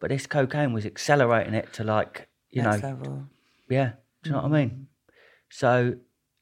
but 0.00 0.10
this 0.10 0.26
cocaine 0.26 0.72
was 0.72 0.84
accelerating 0.84 1.54
it 1.54 1.72
to 1.74 1.84
like, 1.84 2.26
you 2.50 2.62
Next 2.62 2.82
know, 2.82 2.88
level. 2.88 3.24
yeah. 3.68 3.92
Do 4.22 4.30
you 4.30 4.36
know 4.36 4.42
what 4.42 4.52
I 4.52 4.60
mean? 4.64 4.88
So, 5.50 5.94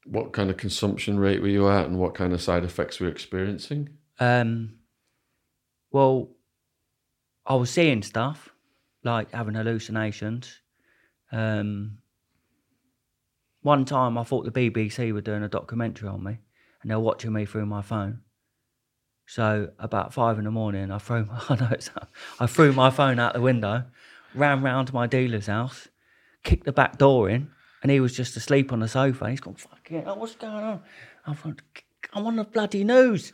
What 0.04 0.32
kind 0.32 0.48
of 0.48 0.57
consumption 0.57 1.18
rate 1.18 1.42
were 1.42 1.48
you 1.48 1.68
at, 1.68 1.86
and 1.86 1.98
what 1.98 2.14
kind 2.14 2.32
of 2.32 2.40
side 2.40 2.64
effects 2.64 2.98
were 2.98 3.07
you 3.07 3.12
experiencing? 3.12 3.90
um, 4.18 4.76
well, 5.91 6.28
I 7.47 7.55
was 7.55 7.70
seeing 7.70 8.03
stuff 8.03 8.51
like 9.05 9.32
having 9.32 9.55
hallucinations. 9.55 10.61
Um, 11.32 11.99
one 13.62 13.84
time 13.84 14.18
I 14.18 14.24
thought 14.24 14.45
the 14.45 14.70
BBC 14.70 15.12
were 15.12 15.20
doing 15.20 15.43
a 15.43 15.49
documentary 15.49 16.09
on 16.09 16.22
me 16.22 16.39
and 16.82 16.91
they're 16.91 17.01
watching 17.01 17.32
me 17.32 17.45
through 17.47 17.66
my 17.66 17.82
phone. 17.82 18.20
So 19.26 19.70
about 19.78 20.14
five 20.14 20.39
in 20.39 20.45
the 20.45 20.51
morning, 20.51 20.91
I 20.91 20.99
threw 20.99 21.24
my, 21.26 21.41
I 21.49 21.57
know 21.57 21.76
I 22.39 22.47
threw 22.47 22.72
my 22.72 22.91
phone 22.91 23.18
out 23.18 23.34
the 23.34 23.41
window, 23.41 23.84
ran 24.34 24.62
round 24.62 24.89
to 24.89 24.95
my 24.95 25.07
dealer's 25.07 25.47
house, 25.47 25.89
kicked 26.45 26.64
the 26.64 26.72
back 26.72 26.99
door 26.99 27.28
in, 27.28 27.51
and 27.82 27.91
he 27.91 28.01
was 28.01 28.16
just 28.16 28.37
asleep 28.37 28.72
on 28.72 28.80
the 28.80 28.89
sofa. 28.89 29.30
He's 29.30 29.41
gone, 29.41 29.55
"Fucking, 29.55 30.05
hell, 30.05 30.18
what's 30.18 30.37
going 30.37 30.55
on?" 30.55 30.80
I 31.26 31.34
thought, 31.34 31.61
"I'm 32.12 32.26
on 32.26 32.37
the 32.37 32.45
bloody 32.45 32.84
news, 32.84 33.32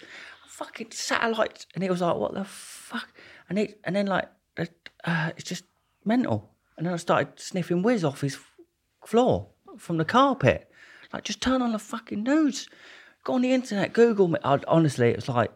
fucking 0.53 0.91
satellites," 0.93 1.67
and 1.75 1.83
he 1.83 1.91
was 1.91 2.01
like, 2.01 2.17
"What 2.17 2.35
the 2.35 2.45
fuck?" 2.45 3.09
And 3.49 3.59
it, 3.59 3.81
and 3.85 3.97
then 3.97 4.07
like, 4.07 4.29
uh, 5.05 5.31
it's 5.37 5.49
just 5.49 5.65
mental. 6.05 6.51
And 6.77 6.87
then 6.87 6.95
I 6.95 6.97
started 6.97 7.39
sniffing 7.39 7.83
whiz 7.83 8.05
off 8.05 8.21
his 8.21 8.39
floor 9.05 9.49
from 9.79 9.99
the 9.99 10.05
carpet. 10.05 10.71
Like, 11.13 11.25
just 11.25 11.41
turn 11.41 11.61
on 11.63 11.73
the 11.73 11.79
fucking 11.79 12.23
news. 12.23 12.69
Go 13.25 13.35
on 13.35 13.43
the 13.43 13.53
internet, 13.53 13.93
Google 13.93 14.29
me. 14.29 14.39
I, 14.43 14.59
honestly, 14.67 15.11
it 15.11 15.17
was 15.17 15.29
like, 15.29 15.53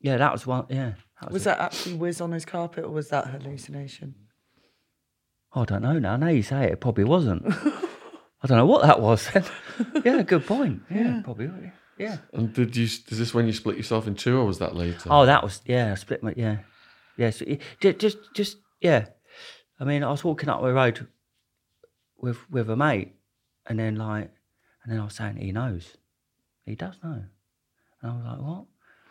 yeah, 0.00 0.16
that 0.16 0.32
was 0.32 0.46
one. 0.46 0.66
Yeah, 0.68 0.92
that 1.20 1.30
Was 1.30 1.44
that 1.44 1.58
actually 1.60 1.94
whiz 1.94 2.20
on 2.20 2.32
his 2.32 2.44
carpet 2.44 2.84
or 2.84 2.90
was 2.90 3.08
that 3.10 3.28
hallucination? 3.28 4.14
I 5.52 5.64
don't 5.64 5.82
know 5.82 5.98
now. 5.98 6.16
Now 6.16 6.28
you 6.28 6.42
say 6.42 6.64
it, 6.64 6.72
it 6.72 6.80
probably 6.80 7.04
wasn't. 7.04 7.44
I 8.42 8.46
don't 8.46 8.58
know 8.58 8.66
what 8.66 8.82
that 8.82 9.00
was. 9.00 9.28
yeah, 10.04 10.22
good 10.22 10.46
point. 10.46 10.82
Yeah, 10.90 11.22
probably. 11.24 11.46
Yeah. 11.46 11.70
And 12.32 12.52
did 12.52 12.76
you? 12.76 12.84
Is 12.84 13.04
this 13.04 13.32
when 13.34 13.46
you 13.46 13.52
split 13.52 13.76
yourself 13.76 14.06
in 14.06 14.14
two, 14.14 14.36
or 14.38 14.44
was 14.44 14.58
that 14.58 14.74
later? 14.76 15.08
Oh, 15.10 15.26
that 15.26 15.42
was 15.42 15.60
yeah. 15.64 15.92
I 15.92 15.94
split 15.94 16.22
my 16.22 16.34
yeah, 16.36 16.58
yeah. 17.16 17.30
So, 17.30 17.44
it- 17.46 17.60
ju- 17.80 17.92
just 17.94 18.18
just 18.34 18.58
yeah. 18.80 19.06
I 19.80 19.84
mean, 19.84 20.02
I 20.04 20.10
was 20.10 20.24
walking 20.24 20.48
up 20.48 20.62
the 20.62 20.72
road 20.72 21.06
with 22.18 22.38
with 22.50 22.68
a 22.70 22.76
mate, 22.76 23.14
and 23.66 23.78
then 23.78 23.96
like, 23.96 24.30
and 24.82 24.92
then 24.92 25.00
I 25.00 25.04
was 25.04 25.14
saying 25.14 25.36
he 25.36 25.52
knows, 25.52 25.96
he 26.64 26.74
does 26.74 26.96
know, 27.02 27.24
and 28.02 28.10
I 28.12 28.14
was 28.14 28.24
like, 28.24 28.38
what? 28.40 28.64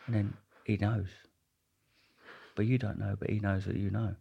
And 0.07 0.15
then 0.15 0.33
he 0.63 0.77
knows, 0.77 1.07
but 2.55 2.65
you 2.65 2.77
don't 2.77 2.99
know, 2.99 3.15
but 3.19 3.29
he 3.29 3.39
knows 3.39 3.65
that 3.65 3.75
you 3.75 3.89
know. 3.89 4.15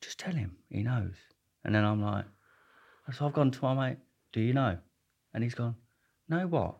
Just 0.00 0.18
tell 0.18 0.34
him 0.34 0.56
he 0.68 0.82
knows, 0.82 1.14
and 1.64 1.74
then 1.74 1.84
I'm 1.84 2.02
like, 2.02 2.24
so 3.12 3.26
I've 3.26 3.32
gone 3.32 3.50
to 3.50 3.64
my 3.64 3.74
mate. 3.90 3.98
Do 4.32 4.40
you 4.40 4.52
know? 4.54 4.78
And 5.34 5.42
he's 5.44 5.54
gone. 5.54 5.74
Know 6.28 6.46
what? 6.46 6.76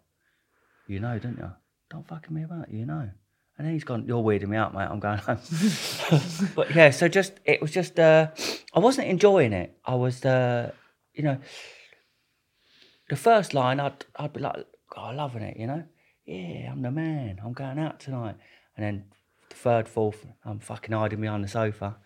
You 0.91 0.99
know, 0.99 1.20
don't 1.20 1.38
you? 1.38 1.53
Don't 1.88 2.07
fucking 2.07 2.34
me 2.34 2.43
about. 2.43 2.68
You 2.68 2.84
know. 2.84 3.09
And 3.57 3.66
then 3.66 3.74
he's 3.74 3.84
gone. 3.84 4.07
You're 4.09 4.22
weirding 4.22 4.49
me 4.49 4.57
out, 4.57 4.74
mate. 4.74 4.88
I'm 4.91 4.99
going 4.99 5.18
home. 5.18 5.38
but 6.57 6.74
yeah, 6.74 6.91
so 6.91 7.07
just 7.07 7.34
it 7.45 7.62
was 7.62 7.70
just. 7.70 8.01
uh 8.01 8.28
I 8.74 8.80
wasn't 8.80 9.07
enjoying 9.07 9.53
it. 9.53 9.78
I 9.84 9.95
was, 9.95 10.24
uh 10.24 10.72
you 11.14 11.22
know, 11.22 11.38
the 13.09 13.14
first 13.14 13.55
line. 13.55 13.78
I'd 13.78 14.05
I'd 14.16 14.32
be 14.32 14.41
like, 14.41 14.66
oh, 14.97 15.12
loving 15.14 15.43
it. 15.43 15.57
You 15.57 15.68
know, 15.68 15.84
yeah, 16.26 16.72
I'm 16.72 16.82
the 16.82 16.91
man. 16.91 17.41
I'm 17.45 17.53
going 17.53 17.78
out 17.78 18.01
tonight. 18.01 18.34
And 18.76 18.84
then 18.84 19.05
the 19.49 19.55
third, 19.55 19.88
fourth, 19.88 20.26
I'm 20.45 20.59
fucking 20.59 20.93
hiding 20.93 21.20
behind 21.20 21.45
the 21.45 21.49
sofa, 21.49 21.99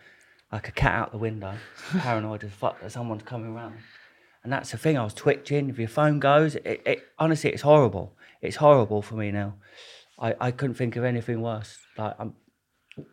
like 0.53 0.69
a 0.69 0.73
cat 0.73 0.95
out 0.95 1.13
the 1.13 1.19
window, 1.19 1.55
paranoid 1.99 2.45
as 2.45 2.53
fuck 2.53 2.83
that 2.83 2.93
someone's 2.93 3.23
coming 3.23 3.55
around. 3.55 3.77
And 4.43 4.53
that's 4.53 4.73
the 4.73 4.77
thing. 4.77 4.99
I 4.99 5.05
was 5.05 5.15
twitching. 5.15 5.71
If 5.71 5.79
your 5.79 5.89
phone 5.89 6.21
goes, 6.21 6.57
it, 6.57 6.83
it 6.85 7.03
honestly, 7.19 7.51
it's 7.51 7.63
horrible. 7.63 8.15
It's 8.45 8.57
horrible 8.57 9.03
for 9.03 9.15
me 9.17 9.31
now. 9.33 9.55
I, 10.19 10.35
I 10.41 10.51
couldn't 10.53 10.75
think 10.75 10.97
of 10.97 11.05
anything 11.05 11.41
worse. 11.41 11.77
Like 11.99 12.15
I'm, 12.19 12.35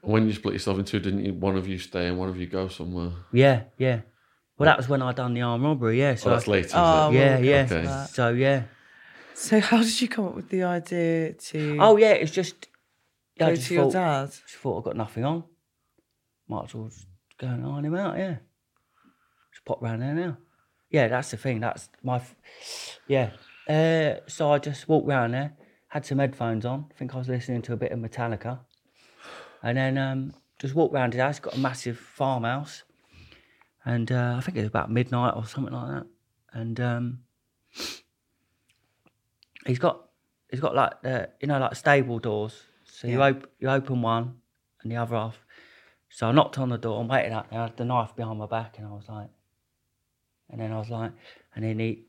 When 0.02 0.28
you 0.28 0.34
split 0.34 0.54
yourself 0.54 0.78
in 0.80 0.86
two, 0.86 1.00
didn't 1.00 1.26
you? 1.26 1.34
One 1.34 1.56
of 1.58 1.68
you 1.68 1.78
stay 1.80 2.08
and 2.08 2.18
one 2.20 2.30
of 2.30 2.38
you 2.38 2.48
go 2.48 2.68
somewhere. 2.68 3.12
yeah, 3.32 3.64
yeah. 3.78 4.02
Well, 4.58 4.68
that 4.68 4.78
was 4.78 4.88
when 4.88 5.02
I 5.02 5.12
done 5.14 5.34
the 5.34 5.42
armed 5.42 5.64
robbery. 5.64 5.98
Yeah, 6.00 6.14
so 6.16 6.30
Oh, 6.30 6.34
that's 6.34 6.48
later. 6.48 6.68
is 6.68 6.74
Oh, 6.76 7.10
it? 7.10 7.16
yeah, 7.16 7.36
we'll 7.38 7.46
yeah. 7.46 7.68
Okay. 7.72 8.06
So 8.12 8.30
yeah. 8.30 8.64
So 9.34 9.60
how 9.60 9.78
did 9.82 10.00
you 10.02 10.08
come 10.08 10.26
up 10.28 10.36
with 10.36 10.50
the 10.50 10.64
idea 10.64 11.34
to 11.34 11.78
Oh 11.80 11.98
yeah, 11.98 12.12
it's 12.12 12.30
just. 12.32 12.68
go 13.40 13.48
I 13.48 13.56
just 13.56 13.70
to 13.70 13.74
your 13.74 13.92
dad? 13.92 14.28
just 14.30 14.44
thought 14.58 14.78
I've 14.80 14.84
got 14.84 14.96
nothing 14.98 15.26
on. 15.26 15.46
Might 16.48 16.66
as 16.66 16.76
well 16.76 16.90
just 16.90 17.08
go 17.40 17.48
and 17.48 17.66
iron 17.66 17.86
him 17.86 17.96
out. 17.96 18.18
Yeah. 18.20 18.36
Just 19.52 19.66
pop 19.66 19.82
round 19.82 20.02
there 20.04 20.14
now. 20.14 20.38
Yeah, 20.92 21.08
that's 21.08 21.32
the 21.32 21.38
thing. 21.38 21.60
That's 21.62 21.90
my. 22.04 22.18
f- 22.18 22.36
Yeah. 23.08 23.32
Uh, 23.72 24.20
so 24.28 24.52
I 24.52 24.58
just 24.58 24.90
walked 24.90 25.08
round 25.08 25.34
there, 25.34 25.54
had 25.88 26.06
some 26.06 26.20
headphones 26.20 26.66
on. 26.66 26.88
I 26.92 26.94
think 26.98 27.16
I 27.16 27.18
was 27.18 27.30
listening 27.30 27.62
to 27.64 27.74
a 27.74 27.78
bit 27.78 27.92
of 27.94 28.00
Metallica, 28.00 28.60
and 29.64 29.78
then 29.78 29.98
um, 29.98 30.34
just 30.60 30.76
walked 30.76 30.94
round 30.94 31.14
his 31.14 31.22
house. 31.22 31.40
Got 31.40 31.56
a 31.56 31.60
massive 31.60 31.98
farmhouse, 31.98 32.84
and 33.86 34.12
uh, 34.12 34.36
I 34.38 34.42
think 34.42 34.58
it 34.58 34.62
was 34.62 34.68
about 34.68 34.92
midnight 34.92 35.34
or 35.38 35.46
something 35.46 35.74
like 35.74 35.88
that. 35.88 36.08
And 36.54 36.80
um, 36.82 37.20
he's 39.66 39.80
got 39.80 40.10
he's 40.50 40.60
got 40.60 40.76
like 40.76 40.94
you 41.40 41.48
know 41.48 41.60
like 41.60 41.76
stable 41.76 42.20
doors. 42.20 42.64
So 42.84 43.08
you 43.08 43.20
Yeah. 43.20 43.30
op- 43.30 43.50
you 43.60 43.70
open 43.70 44.02
one 44.02 44.42
and 44.82 44.92
the 44.92 44.98
other 44.98 45.16
half. 45.16 45.40
So 46.10 46.28
I 46.28 46.34
knocked 46.34 46.58
on 46.58 46.68
the 46.68 46.78
door 46.78 47.00
and 47.00 47.10
waited 47.10 47.32
out 47.32 47.50
there. 47.50 47.60
I 47.60 47.64
had 47.68 47.78
the 47.78 47.86
knife 47.86 48.18
behind 48.18 48.38
my 48.38 48.48
back, 48.48 48.78
and 48.78 48.86
I 48.86 48.92
was 48.92 49.08
like, 49.08 49.30
and 50.50 50.60
then 50.60 50.74
I 50.74 50.78
was 50.78 50.90
like, 50.90 51.14
and 51.56 51.64
then 51.64 51.80
he 51.80 52.04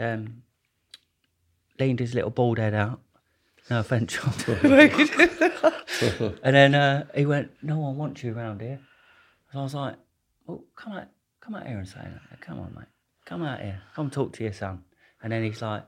um, 0.00 0.42
leaned 1.80 1.98
his 1.98 2.14
little 2.14 2.30
bald 2.30 2.58
head 2.58 2.74
out. 2.74 3.00
No 3.68 3.80
offense, 3.80 4.12
John. 4.14 4.32
and 6.42 6.56
then 6.56 6.74
uh, 6.74 7.06
he 7.14 7.26
went, 7.26 7.50
"No 7.62 7.78
one 7.78 7.96
wants 7.96 8.22
you 8.22 8.34
around 8.36 8.60
here." 8.60 8.80
And 9.52 9.60
I 9.60 9.62
was 9.62 9.74
like, 9.74 9.96
"Well, 10.46 10.64
come 10.76 10.92
out, 10.92 11.08
come 11.40 11.54
out 11.54 11.66
here 11.66 11.78
and 11.78 11.88
say 11.88 12.00
that. 12.00 12.40
Come 12.40 12.60
on, 12.60 12.74
mate. 12.74 12.86
Come 13.24 13.42
out 13.42 13.60
here. 13.60 13.80
Come 13.94 14.10
talk 14.10 14.32
to 14.34 14.44
your 14.44 14.52
son." 14.52 14.84
And 15.22 15.32
then 15.32 15.42
he's 15.42 15.62
like, 15.62 15.84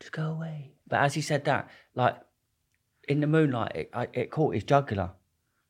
"Just 0.00 0.12
go 0.12 0.30
away." 0.30 0.72
But 0.88 1.00
as 1.00 1.14
he 1.14 1.20
said 1.20 1.44
that, 1.44 1.68
like 1.94 2.16
in 3.08 3.20
the 3.20 3.26
moonlight, 3.26 3.72
it, 3.74 3.90
I, 3.92 4.08
it 4.12 4.30
caught 4.30 4.54
his 4.54 4.64
jugular, 4.64 5.10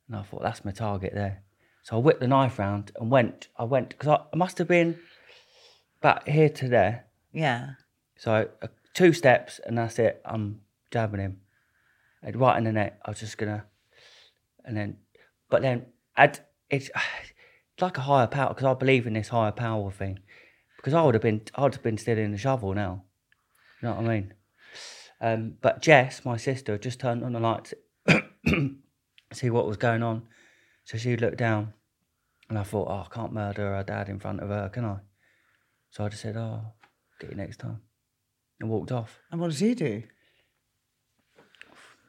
and 0.08 0.16
I 0.16 0.22
thought, 0.22 0.42
"That's 0.42 0.64
my 0.64 0.70
target 0.72 1.12
there." 1.14 1.42
So 1.82 1.96
I 1.96 1.98
whipped 1.98 2.20
the 2.20 2.28
knife 2.28 2.58
round 2.58 2.92
and 3.00 3.10
went. 3.10 3.48
I 3.56 3.64
went 3.64 3.90
because 3.90 4.08
I, 4.08 4.20
I 4.32 4.36
must 4.36 4.58
have 4.58 4.68
been 4.68 4.98
about 6.00 6.28
here 6.28 6.48
to 6.48 6.68
there. 6.68 7.06
Yeah. 7.32 7.70
So 8.16 8.48
two 8.94 9.12
steps 9.12 9.60
and 9.64 9.76
that's 9.78 9.98
it. 9.98 10.20
I'm 10.24 10.60
jabbing 10.90 11.20
him, 11.20 11.40
and 12.22 12.36
right 12.36 12.56
in 12.56 12.64
the 12.64 12.72
neck. 12.72 13.00
I 13.04 13.10
was 13.10 13.20
just 13.20 13.38
gonna, 13.38 13.64
and 14.64 14.76
then, 14.76 14.98
but 15.50 15.62
then 15.62 15.86
I'd, 16.16 16.40
it's, 16.70 16.90
it's 16.90 16.90
like 17.80 17.98
a 17.98 18.02
higher 18.02 18.26
power 18.26 18.48
because 18.48 18.66
I 18.66 18.74
believe 18.74 19.06
in 19.06 19.14
this 19.14 19.28
higher 19.28 19.52
power 19.52 19.90
thing. 19.90 20.20
Because 20.76 20.94
I 20.94 21.02
would 21.02 21.14
have 21.14 21.22
been, 21.22 21.42
I'd 21.54 21.74
have 21.74 21.82
been 21.82 21.98
still 21.98 22.18
in 22.18 22.32
the 22.32 22.38
shovel 22.38 22.74
now. 22.74 23.04
You 23.80 23.88
know 23.88 23.94
what 23.94 24.04
I 24.04 24.08
mean? 24.08 24.34
Um, 25.20 25.54
but 25.60 25.80
Jess, 25.80 26.24
my 26.24 26.36
sister, 26.36 26.76
just 26.76 26.98
turned 26.98 27.24
on 27.24 27.32
the 27.32 27.40
lights, 27.40 27.72
see 29.32 29.50
what 29.50 29.66
was 29.66 29.76
going 29.76 30.02
on. 30.02 30.22
So 30.84 30.98
she 30.98 31.16
looked 31.16 31.38
down, 31.38 31.74
and 32.48 32.58
I 32.58 32.64
thought, 32.64 32.88
oh, 32.88 33.06
I 33.08 33.14
can't 33.14 33.32
murder 33.32 33.76
her 33.76 33.84
dad 33.84 34.08
in 34.08 34.18
front 34.18 34.40
of 34.40 34.48
her, 34.48 34.68
can 34.68 34.84
I? 34.84 34.96
So 35.90 36.04
I 36.04 36.08
just 36.08 36.22
said, 36.22 36.36
oh, 36.36 36.62
get 37.20 37.30
you 37.30 37.36
next 37.36 37.58
time 37.58 37.80
and 38.62 38.70
walked 38.70 38.92
off. 38.92 39.18
And 39.30 39.40
what 39.40 39.48
does 39.50 39.58
he 39.58 39.74
do? 39.74 40.04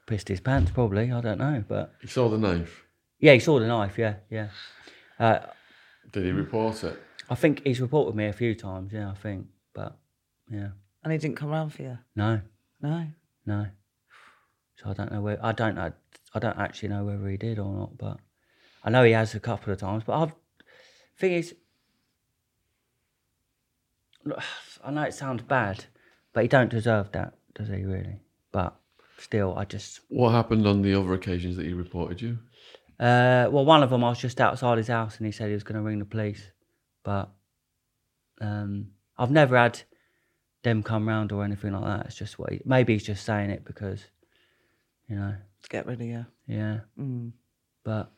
Pissed 0.05 0.27
his 0.29 0.39
pants, 0.39 0.71
probably. 0.71 1.11
I 1.11 1.19
don't 1.21 1.39
know, 1.39 1.63
but 1.67 1.93
He 2.01 2.07
saw 2.07 2.29
the 2.29 2.37
knife. 2.37 2.85
yeah, 3.19 3.33
he 3.33 3.39
saw 3.39 3.59
the 3.59 3.67
knife. 3.67 3.97
Yeah, 3.97 4.15
yeah. 4.29 4.49
Uh, 5.19 5.39
Did 6.11 6.25
he 6.25 6.31
report 6.31 6.83
it? 6.83 7.01
I 7.29 7.35
think 7.35 7.61
he's 7.65 7.81
reported 7.81 8.15
me 8.15 8.25
a 8.27 8.33
few 8.33 8.53
times. 8.53 8.93
Yeah, 8.93 9.09
I 9.09 9.15
think, 9.15 9.47
but 9.73 9.97
yeah, 10.49 10.69
And 11.03 11.11
he 11.11 11.17
didn't 11.19 11.37
come 11.37 11.49
round 11.49 11.73
for 11.73 11.81
you? 11.81 11.97
no, 12.15 12.41
No. 12.81 13.07
no. 13.45 13.67
So 14.75 14.89
I 14.89 14.93
don't 14.93 15.11
know 15.11 15.21
where. 15.21 15.39
I 15.43 15.53
don't 15.53 15.75
know. 15.75 15.91
I 16.35 16.39
don't 16.39 16.57
actually 16.57 16.89
know 16.89 17.05
whether 17.05 17.27
he 17.29 17.37
did 17.37 17.59
or 17.59 17.73
not, 17.73 17.97
but 17.97 18.19
I 18.83 18.89
know 18.89 19.03
he 19.03 19.13
has 19.13 19.33
a 19.35 19.39
couple 19.39 19.71
of 19.71 19.79
times. 19.79 20.03
But 20.05 20.19
I've 20.21 20.35
thing 21.17 21.31
is, 21.33 21.55
look, 24.25 24.39
I 24.83 24.91
know 24.91 25.03
it 25.03 25.13
sounds 25.13 25.43
bad, 25.43 25.85
but 26.33 26.43
he 26.43 26.47
don't 26.47 26.69
deserve 26.69 27.11
that, 27.13 27.33
does 27.55 27.67
he? 27.67 27.83
Really? 27.83 28.19
But 28.51 28.75
still, 29.17 29.55
I 29.57 29.65
just 29.65 30.01
What 30.09 30.31
happened 30.31 30.67
on 30.67 30.81
the 30.81 30.93
other 30.99 31.13
occasions 31.13 31.55
that 31.57 31.65
he 31.65 31.73
reported 31.73 32.21
you? 32.21 32.39
Uh, 32.99 33.47
well, 33.51 33.65
one 33.65 33.83
of 33.83 33.89
them 33.89 34.03
I 34.03 34.09
was 34.09 34.19
just 34.19 34.39
outside 34.39 34.77
his 34.77 34.87
house 34.87 35.17
and 35.17 35.25
he 35.25 35.31
said 35.31 35.47
he 35.47 35.53
was 35.53 35.63
going 35.63 35.75
to 35.75 35.81
ring 35.81 35.99
the 35.99 36.05
police, 36.05 36.51
but 37.03 37.29
um, 38.39 38.91
I've 39.17 39.31
never 39.31 39.57
had 39.57 39.81
them 40.63 40.83
come 40.83 41.07
round 41.07 41.31
or 41.31 41.43
anything 41.43 41.73
like 41.73 41.83
that. 41.83 42.05
It's 42.07 42.15
just 42.15 42.39
what 42.39 42.51
he, 42.51 42.61
maybe 42.65 42.93
he's 42.93 43.03
just 43.03 43.25
saying 43.25 43.49
it 43.49 43.65
because 43.65 44.03
you 45.07 45.15
know. 45.15 45.35
to 45.63 45.69
get 45.69 45.85
rid 45.85 46.01
of 46.01 46.07
you. 46.07 46.25
Yeah. 46.47 46.79
Mm. 46.97 47.31
But 47.83 48.11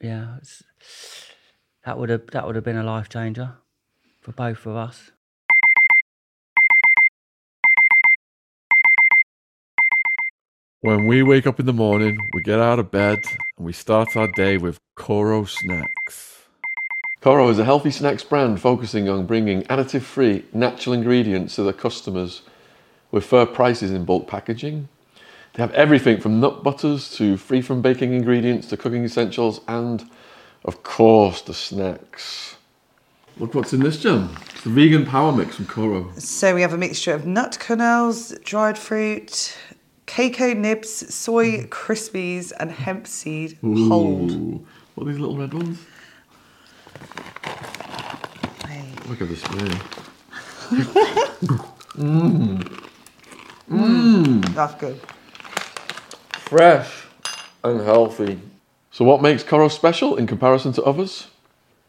yeah, 0.00 0.36
it's, 0.38 0.62
that 1.84 1.98
would 1.98 2.10
have 2.10 2.26
that 2.28 2.46
would 2.46 2.56
have 2.56 2.64
been 2.64 2.76
a 2.76 2.84
life 2.84 3.08
changer 3.08 3.54
for 4.20 4.32
both 4.32 4.66
of 4.66 4.76
us. 4.76 5.10
When 10.84 11.06
we 11.06 11.22
wake 11.22 11.46
up 11.46 11.58
in 11.58 11.64
the 11.64 11.72
morning, 11.72 12.18
we 12.34 12.42
get 12.42 12.60
out 12.60 12.78
of 12.78 12.90
bed 12.90 13.24
and 13.56 13.64
we 13.64 13.72
start 13.72 14.18
our 14.18 14.28
day 14.28 14.58
with 14.58 14.78
KORO 14.98 15.48
Snacks. 15.48 16.42
KORO 17.22 17.48
is 17.48 17.58
a 17.58 17.64
healthy 17.64 17.90
snacks 17.90 18.22
brand 18.22 18.60
focusing 18.60 19.08
on 19.08 19.24
bringing 19.24 19.62
additive 19.62 20.02
free, 20.02 20.44
natural 20.52 20.92
ingredients 20.92 21.54
to 21.54 21.62
their 21.62 21.72
customers 21.72 22.42
with 23.10 23.24
fair 23.24 23.46
prices 23.46 23.92
in 23.92 24.04
bulk 24.04 24.28
packaging. 24.28 24.90
They 25.54 25.62
have 25.62 25.72
everything 25.72 26.20
from 26.20 26.38
nut 26.38 26.62
butters 26.62 27.16
to 27.16 27.38
free 27.38 27.62
from 27.62 27.80
baking 27.80 28.12
ingredients 28.12 28.68
to 28.68 28.76
cooking 28.76 29.04
essentials 29.04 29.62
and, 29.66 30.06
of 30.66 30.82
course, 30.82 31.40
the 31.40 31.54
snacks. 31.54 32.56
Look 33.38 33.54
what's 33.54 33.72
in 33.72 33.80
this 33.80 34.02
jam. 34.02 34.36
It's 34.50 34.64
the 34.64 34.70
vegan 34.70 35.06
power 35.06 35.32
mix 35.32 35.56
from 35.56 35.64
KORO. 35.64 36.20
So 36.20 36.54
we 36.54 36.60
have 36.60 36.74
a 36.74 36.78
mixture 36.78 37.14
of 37.14 37.24
nut 37.24 37.56
kernels, 37.58 38.34
dried 38.44 38.76
fruit, 38.76 39.56
cacao 40.06 40.54
nibs, 40.54 41.14
soy 41.14 41.46
mm-hmm. 41.52 41.68
crispies, 41.68 42.52
and 42.60 42.70
hemp 42.70 43.06
seed 43.06 43.58
hold. 43.62 44.32
Ooh. 44.32 44.66
What 44.94 45.06
are 45.08 45.10
these 45.12 45.20
little 45.20 45.36
red 45.36 45.54
ones? 45.54 45.78
Hey. 48.66 48.84
Look 49.08 49.20
at 49.22 49.28
this 49.28 49.42
spoon. 49.42 49.80
Mm. 51.96 52.58
Mm. 53.70 54.44
Mm. 54.44 54.54
That's 54.54 54.74
good. 54.76 55.00
fresh 56.34 57.04
and 57.64 57.80
healthy. 57.80 58.40
So, 58.90 59.04
what 59.04 59.22
makes 59.22 59.42
KORO 59.44 59.70
special 59.70 60.16
in 60.16 60.26
comparison 60.26 60.72
to 60.74 60.82
others? 60.84 61.28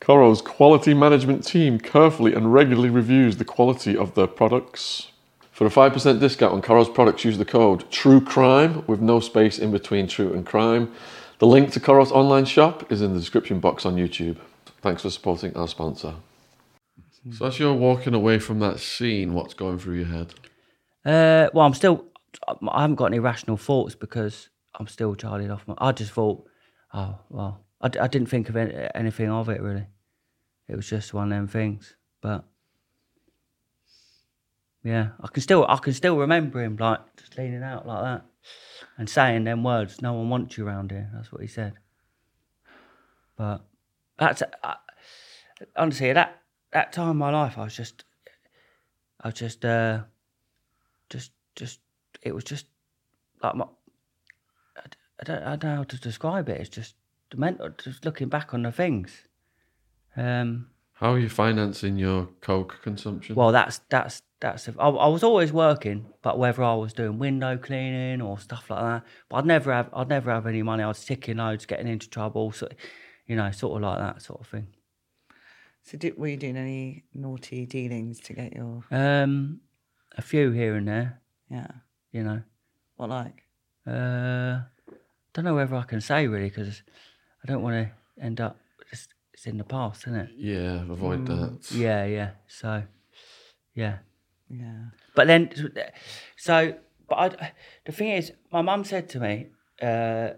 KORO's 0.01 0.41
quality 0.41 0.93
management 0.93 1.45
team 1.45 1.79
carefully 1.79 2.33
and 2.33 2.53
regularly 2.53 2.89
reviews 2.89 3.37
the 3.37 3.45
quality 3.45 3.97
of 3.97 4.15
their 4.15 4.27
products. 4.27 5.11
For 5.55 5.65
a 5.65 5.69
5% 5.69 6.19
discount 6.19 6.51
on 6.51 6.61
KORO's 6.61 6.89
products, 6.89 7.23
use 7.23 7.37
the 7.37 7.45
code 7.45 7.89
TRUECRIME 7.89 8.85
with 8.87 8.99
no 8.99 9.21
space 9.21 9.57
in 9.57 9.71
between 9.71 10.05
true 10.05 10.33
and 10.33 10.45
crime. 10.45 10.91
The 11.39 11.47
link 11.47 11.71
to 11.71 11.79
KORO's 11.79 12.11
online 12.11 12.43
shop 12.43 12.91
is 12.91 13.01
in 13.01 13.13
the 13.13 13.19
description 13.19 13.61
box 13.61 13.85
on 13.85 13.95
YouTube. 13.95 14.35
Thanks 14.81 15.03
for 15.03 15.09
supporting 15.09 15.55
our 15.55 15.69
sponsor. 15.69 16.15
So, 17.31 17.45
as 17.45 17.57
you're 17.57 17.73
walking 17.73 18.13
away 18.13 18.37
from 18.37 18.59
that 18.59 18.81
scene, 18.81 19.33
what's 19.33 19.53
going 19.53 19.79
through 19.79 19.95
your 19.95 20.07
head? 20.07 20.33
Uh, 21.05 21.49
well, 21.53 21.65
I'm 21.65 21.73
still 21.73 22.03
I 22.49 22.81
haven't 22.81 22.97
got 22.97 23.05
any 23.05 23.19
rational 23.19 23.55
thoughts 23.55 23.95
because 23.95 24.49
I'm 24.77 24.87
still 24.87 25.15
Charlie 25.15 25.49
off. 25.49 25.65
My, 25.69 25.75
I 25.77 25.93
just 25.93 26.11
thought, 26.11 26.45
oh 26.93 27.17
well, 27.29 27.61
I 27.79 27.87
didn't 27.87 28.27
think 28.27 28.49
of 28.49 28.57
any, 28.57 28.75
anything 28.93 29.29
of 29.29 29.47
it 29.47 29.61
really. 29.61 29.87
It 30.67 30.75
was 30.75 30.89
just 30.89 31.13
one 31.13 31.31
of 31.31 31.37
them 31.37 31.47
things, 31.47 31.95
but. 32.21 32.43
Yeah, 34.85 35.09
I 35.19 35.27
can 35.29 35.41
still 35.41 35.65
I 35.67 35.77
can 35.77 35.93
still 35.93 36.15
remember 36.15 36.61
him 36.61 36.77
like 36.77 36.99
just 37.17 37.39
leaning 37.39 37.63
out 37.63 37.87
like 37.87 38.03
that 38.03 38.25
and 38.99 39.09
saying 39.09 39.43
them 39.43 39.63
words. 39.63 39.99
No 39.99 40.13
one 40.13 40.29
wants 40.29 40.59
you 40.59 40.67
around 40.67 40.91
here. 40.91 41.09
That's 41.11 41.31
what 41.31 41.41
he 41.41 41.47
said. 41.47 41.73
But 43.35 43.65
that's 44.19 44.43
honestly 45.75 46.11
at 46.11 46.13
that 46.13 46.39
that 46.71 46.93
time 46.93 47.09
in 47.09 47.17
my 47.17 47.31
life, 47.31 47.57
I 47.57 47.63
was 47.63 47.75
just 47.75 48.05
I 49.21 49.29
was 49.29 49.33
just 49.33 49.65
uh, 49.65 50.01
just 51.09 51.31
just 51.55 51.79
it 52.21 52.35
was 52.35 52.43
just 52.43 52.67
like 53.41 53.55
my 53.55 53.65
I, 54.77 54.81
I 55.19 55.23
don't 55.23 55.43
I 55.43 55.55
don't 55.55 55.63
know 55.63 55.75
how 55.77 55.83
to 55.83 55.99
describe 55.99 56.47
it. 56.47 56.61
It's 56.61 56.69
just 56.69 56.93
the 57.31 57.37
mental. 57.37 57.69
Just 57.69 58.05
looking 58.05 58.29
back 58.29 58.53
on 58.53 58.61
the 58.61 58.71
things. 58.71 59.23
Um, 60.15 60.67
How 60.95 61.13
are 61.13 61.19
you 61.19 61.29
financing 61.29 61.97
your 61.97 62.29
Coke 62.41 62.79
consumption? 62.81 63.35
well, 63.35 63.51
that's 63.51 63.81
that's 63.89 64.21
that's. 64.39 64.69
I, 64.69 64.87
I 64.87 65.07
was 65.07 65.23
always 65.23 65.51
working, 65.51 66.05
but 66.21 66.39
whether 66.39 66.63
I 66.63 66.73
was 66.75 66.93
doing 66.93 67.19
window 67.19 67.57
cleaning 67.57 68.21
or 68.21 68.39
stuff 68.39 68.69
like 68.69 68.81
that, 68.81 69.03
but 69.29 69.37
I'd 69.37 69.45
never 69.45 69.73
have 69.73 69.89
I'd 69.93 70.07
never 70.07 70.31
have 70.31 70.47
any 70.47 70.63
money. 70.63 70.83
I 70.83 70.87
was 70.87 71.03
ticking 71.03 71.37
loads, 71.37 71.65
getting 71.65 71.87
into 71.87 72.09
trouble, 72.09 72.51
so 72.53 72.69
you 73.27 73.35
know, 73.35 73.51
sort 73.51 73.75
of 73.75 73.81
like 73.81 73.99
that 73.99 74.21
sort 74.21 74.39
of 74.39 74.47
thing. 74.47 74.67
So 75.83 75.97
did, 75.97 76.17
were 76.17 76.27
you 76.29 76.37
doing 76.37 76.57
any 76.57 77.03
naughty 77.13 77.65
dealings 77.65 78.19
to 78.21 78.33
get 78.33 78.53
your 78.53 78.83
Um, 78.89 79.59
a 80.17 80.21
few 80.21 80.51
here 80.51 80.75
and 80.75 80.87
there, 80.87 81.21
yeah? 81.49 81.67
you 82.11 82.23
know. 82.23 82.41
What 82.95 83.09
like? 83.09 83.43
Uh, 83.85 84.61
don't 85.33 85.43
know 85.43 85.55
whether 85.55 85.75
I 85.75 85.83
can 85.83 85.99
say 86.01 86.25
really 86.27 86.49
because 86.49 86.81
I 87.43 87.51
don't 87.51 87.61
want 87.61 87.75
to 87.75 88.23
end 88.23 88.39
up. 88.39 88.57
It's, 89.35 89.41
it's 89.41 89.47
in 89.47 89.57
the 89.57 89.63
past, 89.63 90.03
isn't 90.03 90.15
it? 90.15 90.29
Yeah, 90.37 90.81
avoid 90.89 91.25
that. 91.27 91.71
Yeah, 91.71 92.05
yeah. 92.05 92.31
So, 92.47 92.83
yeah. 93.73 93.97
Yeah. 94.49 94.85
But 95.15 95.27
then, 95.27 95.49
so, 96.37 96.75
but 97.09 97.15
I, 97.15 97.51
the 97.85 97.91
thing 97.91 98.11
is, 98.11 98.31
my 98.51 98.61
mum 98.61 98.83
said 98.83 99.09
to 99.09 99.19
me 99.19 99.47
uh, 99.81 100.29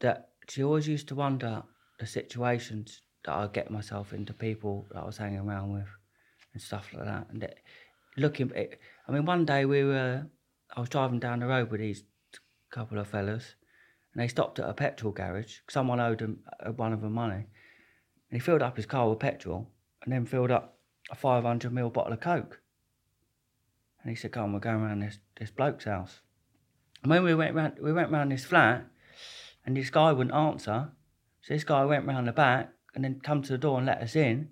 that 0.00 0.30
she 0.48 0.64
always 0.64 0.88
used 0.88 1.08
to 1.08 1.14
wonder 1.14 1.62
the 2.00 2.06
situations 2.06 3.02
that 3.24 3.34
I 3.34 3.46
get 3.46 3.70
myself 3.70 4.12
into, 4.12 4.32
people 4.32 4.86
that 4.90 5.00
I 5.00 5.04
was 5.04 5.18
hanging 5.18 5.40
around 5.40 5.72
with, 5.72 5.88
and 6.52 6.62
stuff 6.62 6.88
like 6.92 7.04
that. 7.04 7.26
And 7.30 7.42
that, 7.42 7.58
looking, 8.16 8.50
it, 8.50 8.80
I 9.08 9.12
mean, 9.12 9.26
one 9.26 9.44
day 9.44 9.64
we 9.64 9.84
were, 9.84 10.26
I 10.76 10.80
was 10.80 10.88
driving 10.88 11.20
down 11.20 11.40
the 11.40 11.46
road 11.46 11.70
with 11.70 11.80
these 11.80 12.04
couple 12.70 12.98
of 12.98 13.08
fellas, 13.08 13.54
and 14.12 14.22
they 14.22 14.28
stopped 14.28 14.58
at 14.58 14.68
a 14.68 14.74
petrol 14.74 15.12
garage. 15.12 15.58
Someone 15.70 16.00
owed 16.00 16.18
them, 16.18 16.40
uh, 16.60 16.72
one 16.72 16.92
of 16.92 17.00
them 17.02 17.12
money, 17.12 17.46
and 18.34 18.42
he 18.42 18.44
filled 18.44 18.62
up 18.62 18.74
his 18.74 18.84
car 18.84 19.08
with 19.08 19.20
petrol, 19.20 19.70
and 20.02 20.12
then 20.12 20.26
filled 20.26 20.50
up 20.50 20.76
a 21.08 21.14
500 21.14 21.72
ml 21.72 21.92
bottle 21.92 22.12
of 22.12 22.18
Coke. 22.18 22.60
And 24.02 24.10
he 24.10 24.16
said, 24.16 24.32
"Come 24.32 24.52
we're 24.52 24.58
going 24.58 24.80
around 24.80 25.02
this 25.02 25.20
this 25.38 25.52
bloke's 25.52 25.84
house." 25.84 26.18
And 27.04 27.10
when 27.10 27.22
we 27.22 27.32
went 27.32 27.54
round, 27.54 27.78
we 27.80 27.92
went 27.92 28.10
round 28.10 28.32
this 28.32 28.44
flat, 28.44 28.86
and 29.64 29.76
this 29.76 29.88
guy 29.88 30.10
wouldn't 30.10 30.34
answer. 30.34 30.90
So 31.42 31.54
this 31.54 31.62
guy 31.62 31.84
went 31.84 32.06
round 32.06 32.26
the 32.26 32.32
back 32.32 32.72
and 32.96 33.04
then 33.04 33.20
come 33.22 33.40
to 33.40 33.52
the 33.52 33.56
door 33.56 33.78
and 33.78 33.86
let 33.86 34.02
us 34.02 34.16
in. 34.16 34.48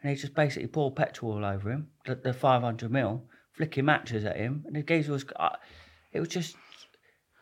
And 0.00 0.10
he 0.10 0.16
just 0.16 0.34
basically 0.34 0.68
poured 0.68 0.96
petrol 0.96 1.32
all 1.32 1.44
over 1.44 1.70
him, 1.70 1.88
the, 2.06 2.14
the 2.14 2.32
500ml, 2.32 3.20
flicking 3.52 3.84
matches 3.84 4.24
at 4.24 4.38
him. 4.38 4.64
And 4.66 4.76
the 4.76 4.82
geezer 4.82 5.12
was, 5.12 5.26
uh, 5.36 5.56
it 6.10 6.20
was 6.20 6.30
just, 6.30 6.56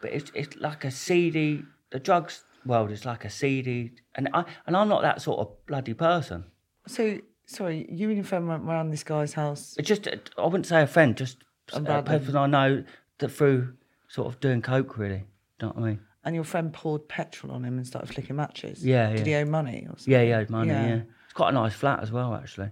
but 0.03 0.11
it's, 0.11 0.33
it's 0.35 0.57
like 0.57 0.85
a 0.85 0.91
seedy, 0.91 1.63
the 1.93 2.01
drugs 2.01 2.43
world 2.67 2.91
is 2.91 3.05
like 3.05 3.25
a 3.25 3.31
seedy, 3.31 3.93
and 4.15 4.29
I 4.33 4.45
and 4.67 4.77
I'm 4.77 4.89
not 4.89 5.03
that 5.03 5.23
sort 5.23 5.41
of 5.41 5.67
bloody 5.67 5.95
person. 5.95 6.45
So 6.87 7.19
sorry, 7.47 7.87
you 7.91 8.09
and 8.09 8.17
your 8.17 8.25
friend 8.25 8.49
went 8.49 8.65
round 8.65 8.93
this 8.93 9.05
guy's 9.05 9.35
house. 9.35 9.75
It's 9.79 9.89
just, 9.89 10.09
I 10.39 10.45
wouldn't 10.45 10.67
say 10.67 10.83
a 10.83 10.87
friend, 10.87 11.17
just 11.17 11.39
uh, 11.73 11.83
a 11.83 12.03
person 12.03 12.37
I 12.37 12.47
know 12.47 12.85
that 13.19 13.29
through 13.29 13.75
sort 14.09 14.29
of 14.33 14.41
doing 14.41 14.63
coke, 14.63 14.99
really. 14.99 15.25
Do 15.59 15.67
you 15.67 15.69
know 15.69 15.73
what 15.75 15.85
I 15.85 15.89
mean? 15.89 16.01
And 16.25 16.35
your 16.35 16.45
friend 16.45 16.73
poured 16.73 17.07
petrol 17.09 17.53
on 17.53 17.65
him 17.65 17.77
and 17.77 17.87
started 17.87 18.13
flicking 18.13 18.37
matches. 18.37 18.85
Yeah, 18.85 19.11
Did 19.11 19.27
yeah. 19.27 19.39
he 19.41 19.43
owe 19.43 19.51
money 19.51 19.87
or 19.89 19.99
something? 19.99 20.13
Yeah, 20.13 20.25
he 20.25 20.33
owed 20.33 20.51
money, 20.51 20.71
Yeah. 20.71 20.87
yeah. 20.87 21.03
It's 21.25 21.35
quite 21.35 21.51
a 21.51 21.53
nice 21.53 21.75
flat 21.75 22.01
as 22.01 22.11
well, 22.11 22.35
actually. 22.35 22.71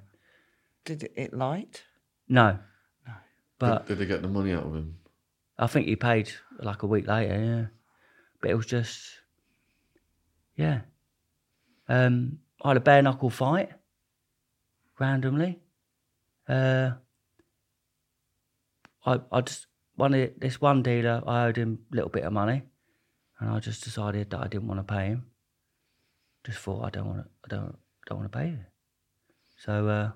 Did 0.84 1.02
it, 1.04 1.12
it 1.16 1.34
light? 1.34 1.82
No. 2.28 2.58
No. 3.06 3.12
But 3.58 3.86
Did 3.86 3.98
they 3.98 4.06
get 4.06 4.22
the 4.22 4.28
money 4.28 4.52
out 4.52 4.64
of 4.64 4.74
him? 4.74 4.96
I 5.58 5.66
think 5.66 5.86
he 5.86 5.96
paid 5.96 6.32
like 6.60 6.82
a 6.82 6.86
week 6.86 7.06
later, 7.06 7.38
yeah. 7.38 7.66
But 8.40 8.50
it 8.50 8.54
was 8.54 8.66
just, 8.66 9.02
yeah. 10.56 10.80
Um, 11.88 12.38
I 12.62 12.68
had 12.68 12.76
a 12.76 12.80
bare 12.80 13.02
knuckle 13.02 13.30
fight 13.30 13.70
randomly. 14.98 15.58
Uh, 16.48 16.92
I 19.04 19.20
I 19.30 19.40
just 19.40 19.66
one 19.96 20.12
this 20.38 20.60
one 20.60 20.82
dealer 20.82 21.22
I 21.26 21.46
owed 21.46 21.56
him 21.56 21.80
a 21.92 21.96
little 21.96 22.10
bit 22.10 22.24
of 22.24 22.32
money, 22.32 22.62
and 23.38 23.50
I 23.50 23.58
just 23.60 23.84
decided 23.84 24.30
that 24.30 24.40
I 24.40 24.48
didn't 24.48 24.68
want 24.68 24.86
to 24.86 24.94
pay 24.94 25.06
him. 25.06 25.26
Just 26.44 26.58
thought 26.58 26.84
I 26.84 26.90
don't 26.90 27.06
want 27.06 27.18
to 27.18 27.28
I 27.44 27.48
don't 27.48 27.76
don't 28.06 28.18
want 28.18 28.32
to 28.32 28.38
pay 28.38 28.48
you. 28.48 28.58
So 29.56 29.88
uh, 29.88 30.10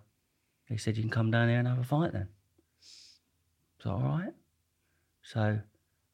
he 0.69 0.77
said 0.77 0.97
you 0.97 1.03
can 1.03 1.11
come 1.11 1.31
down 1.31 1.49
here 1.49 1.59
and 1.59 1.69
have 1.69 1.79
a 1.79 1.85
fight 1.85 2.13
then. 2.13 2.29
So 3.83 3.91
all 3.91 4.01
right. 4.01 4.33
So 5.23 5.61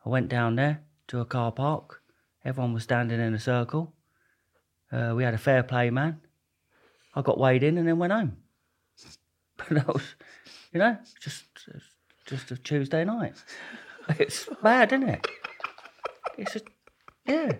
I 0.05 0.09
went 0.09 0.29
down 0.29 0.57
there 0.57 0.83
to 1.09 1.20
a 1.20 1.25
car 1.25 1.53
park. 1.53 2.03
Everyone 2.45 2.73
was 2.73 2.83
standing 2.83 3.20
in 3.20 3.35
a 3.35 3.39
circle. 3.39 3.95
Uh, 4.93 5.14
we 5.16 5.24
had 5.24 5.34
a 5.34 5.38
fair 5.38 5.62
play 5.62 5.90
man. 5.90 6.20
I 7.14 7.22
got 7.22 7.38
weighed 7.38 7.62
in 7.62 7.78
and 7.78 7.86
then 7.88 7.99
went 7.99 8.12
home. 8.12 8.36
But 9.57 9.68
that 9.68 9.86
was, 9.86 10.03
you 10.72 10.80
know, 10.80 10.97
just 11.20 11.45
just 12.26 12.51
a 12.51 12.57
Tuesday 12.57 13.05
night. 13.05 13.34
It's 14.18 14.49
bad, 14.62 14.93
isn't 14.93 15.09
it? 15.09 15.26
It's 16.36 16.57
a, 16.57 16.61
yeah, 17.26 17.53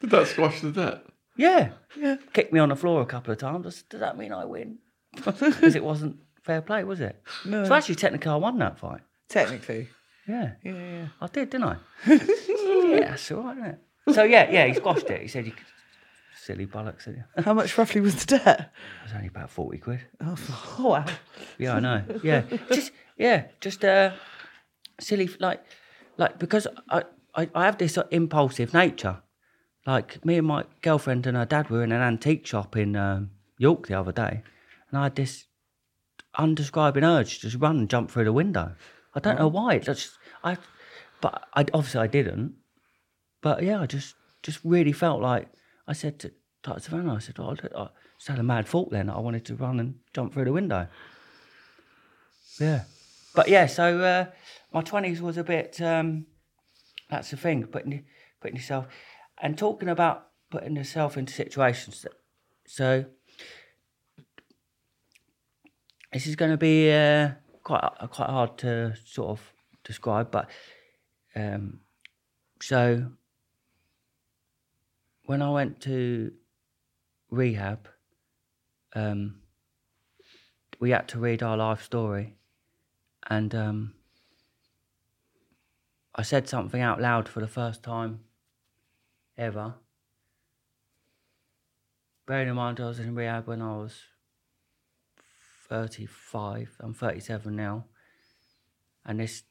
Did 0.00 0.10
that 0.10 0.28
squash 0.28 0.60
the 0.62 0.70
debt? 0.70 1.04
yeah, 1.36 1.70
yeah. 1.96 2.16
Kicked 2.32 2.52
me 2.52 2.60
on 2.60 2.70
the 2.70 2.76
floor 2.76 3.02
a 3.02 3.06
couple 3.06 3.32
of 3.32 3.38
times. 3.38 3.66
I 3.66 3.70
said, 3.70 3.88
Does 3.90 4.00
that 4.00 4.16
mean 4.16 4.32
I 4.32 4.44
win? 4.46 4.78
Because 5.24 5.74
it 5.74 5.84
wasn't 5.84 6.16
fair 6.42 6.62
play, 6.62 6.84
was 6.84 7.00
it? 7.00 7.20
No. 7.44 7.64
So 7.64 7.74
actually, 7.74 7.96
technically, 7.96 8.30
I 8.32 8.36
won 8.36 8.58
that 8.58 8.78
fight. 8.78 9.02
Technically. 9.28 9.88
Yeah, 10.26 10.52
Yeah, 10.62 10.72
yeah. 10.72 11.06
I 11.20 11.26
did, 11.26 11.50
didn't 11.50 11.64
I? 11.66 11.76
yeah, 12.06 13.10
that's 13.10 13.30
all 13.32 13.42
right, 13.42 13.56
isn't 13.58 13.66
it? 13.70 14.14
So 14.14 14.22
yeah, 14.22 14.50
yeah, 14.50 14.66
he 14.66 14.74
squashed 14.74 15.10
it. 15.10 15.20
He 15.20 15.28
said, 15.28 15.44
"You 15.46 15.52
silly 16.42 16.66
bollocks." 16.66 17.04
He. 17.04 17.12
It 17.36 17.44
How 17.44 17.54
much 17.54 17.76
roughly 17.78 18.00
was 18.00 18.24
the 18.24 18.38
debt? 18.38 18.60
It 18.60 19.04
was 19.04 19.12
only 19.14 19.28
about 19.28 19.50
forty 19.50 19.78
quid. 19.78 20.00
Oh, 20.20 20.36
wow. 20.78 21.06
Yeah, 21.58 21.76
I 21.76 21.80
know. 21.80 22.04
Yeah, 22.22 22.42
just 22.70 22.92
yeah, 23.16 23.46
just 23.60 23.84
uh, 23.84 24.12
silly 25.00 25.28
like 25.38 25.62
like 26.16 26.38
because 26.38 26.66
I, 26.88 27.04
I 27.34 27.48
I 27.54 27.64
have 27.64 27.78
this 27.78 27.98
impulsive 28.10 28.74
nature. 28.74 29.22
Like 29.86 30.24
me 30.24 30.38
and 30.38 30.46
my 30.46 30.64
girlfriend 30.80 31.26
and 31.26 31.36
her 31.36 31.44
dad 31.44 31.68
were 31.68 31.82
in 31.82 31.90
an 31.90 32.02
antique 32.02 32.46
shop 32.46 32.76
in 32.76 32.94
um, 32.94 33.30
York 33.58 33.88
the 33.88 33.98
other 33.98 34.12
day, 34.12 34.42
and 34.90 34.98
I 34.98 35.04
had 35.04 35.16
this 35.16 35.46
undescribing 36.38 37.04
urge 37.04 37.36
to 37.36 37.40
just 37.48 37.60
run 37.60 37.78
and 37.78 37.90
jump 37.90 38.10
through 38.10 38.24
the 38.24 38.32
window. 38.32 38.74
I 39.14 39.20
don't 39.20 39.38
know 39.38 39.48
why. 39.48 39.74
It's 39.74 39.86
just 39.86 40.18
I, 40.42 40.56
but 41.20 41.46
I 41.54 41.66
obviously 41.74 42.00
I 42.00 42.06
didn't. 42.06 42.54
But 43.42 43.62
yeah, 43.62 43.80
I 43.80 43.86
just 43.86 44.14
just 44.42 44.60
really 44.64 44.92
felt 44.92 45.20
like 45.20 45.48
I 45.86 45.92
said 45.92 46.18
to 46.20 46.32
to 46.64 46.80
Savannah, 46.80 47.14
I 47.14 47.18
said, 47.18 47.36
oh, 47.38 47.50
I 47.50 47.80
I 47.80 47.88
just 48.16 48.28
had 48.28 48.38
a 48.38 48.42
mad 48.42 48.66
thought 48.66 48.90
then. 48.90 49.10
I 49.10 49.18
wanted 49.18 49.44
to 49.46 49.56
run 49.56 49.80
and 49.80 49.96
jump 50.14 50.32
through 50.32 50.44
the 50.44 50.52
window. 50.52 50.86
Yeah. 52.60 52.84
But 53.34 53.48
yeah, 53.48 53.66
so 53.66 53.98
uh, 53.98 54.26
my 54.72 54.82
20s 54.82 55.20
was 55.20 55.38
a 55.38 55.44
bit, 55.44 55.80
um, 55.80 56.26
that's 57.10 57.30
the 57.30 57.36
thing, 57.36 57.64
putting, 57.64 58.04
putting 58.40 58.56
yourself, 58.56 58.86
and 59.40 59.56
talking 59.56 59.88
about 59.88 60.28
putting 60.50 60.76
yourself 60.76 61.16
into 61.16 61.32
situations. 61.32 62.02
That, 62.02 62.12
so 62.66 63.06
this 66.12 66.26
is 66.26 66.36
going 66.36 66.50
to 66.50 66.58
be 66.58 66.92
uh, 66.92 67.30
quite 67.62 67.82
uh, 67.82 68.06
quite 68.06 68.28
hard 68.28 68.58
to 68.58 68.94
sort 69.04 69.30
of 69.30 69.52
describe, 69.82 70.30
but 70.30 70.48
um, 71.34 71.80
so 72.60 73.12
when 75.32 75.40
I 75.40 75.48
went 75.48 75.80
to 75.80 76.30
rehab, 77.30 77.88
um, 78.94 79.36
we 80.78 80.90
had 80.90 81.08
to 81.08 81.18
read 81.18 81.42
our 81.42 81.56
life 81.56 81.82
story, 81.82 82.36
and 83.30 83.54
um, 83.54 83.94
I 86.14 86.20
said 86.20 86.50
something 86.50 86.82
out 86.82 87.00
loud 87.00 87.30
for 87.30 87.40
the 87.40 87.48
first 87.48 87.82
time 87.82 88.20
ever. 89.38 89.76
Bearing 92.26 92.48
in 92.48 92.56
mind 92.56 92.78
I 92.78 92.88
was 92.88 92.98
in 92.98 93.14
rehab 93.14 93.46
when 93.46 93.62
I 93.62 93.74
was 93.76 94.02
35, 95.70 96.76
I'm 96.78 96.92
37 96.92 97.56
now, 97.56 97.86
and 99.06 99.18
this 99.18 99.44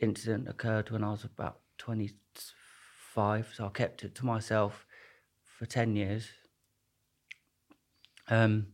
incident 0.00 0.48
occurred 0.48 0.88
when 0.88 1.04
I 1.04 1.10
was 1.10 1.24
about 1.24 1.58
25, 1.76 3.48
so 3.52 3.66
I 3.66 3.68
kept 3.68 4.02
it 4.02 4.14
to 4.14 4.24
myself 4.24 4.85
for 5.58 5.66
10 5.66 5.96
years. 5.96 6.28
Um, 8.28 8.68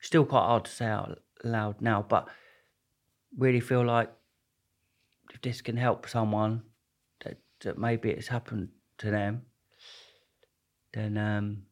still 0.00 0.24
quite 0.24 0.40
hard 0.46 0.64
to 0.64 0.70
say 0.70 0.86
out 0.86 1.18
loud 1.44 1.80
now, 1.80 2.04
but 2.08 2.28
really 3.36 3.60
feel 3.60 3.84
like 3.84 4.10
if 5.32 5.40
this 5.42 5.60
can 5.60 5.76
help 5.76 6.08
someone 6.08 6.62
that, 7.24 7.38
that 7.60 7.78
maybe 7.78 8.10
it's 8.10 8.28
happened 8.28 8.68
to 8.98 9.10
them, 9.10 9.42
then 10.92 11.16
um, 11.18 11.62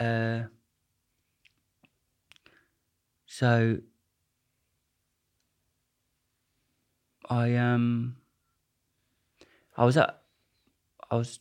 uh, 0.00 0.44
so 3.26 3.78
I 7.28 7.54
um 7.56 8.16
I 9.76 9.84
was 9.84 9.96
at 9.96 10.22
I 11.10 11.16
was 11.16 11.40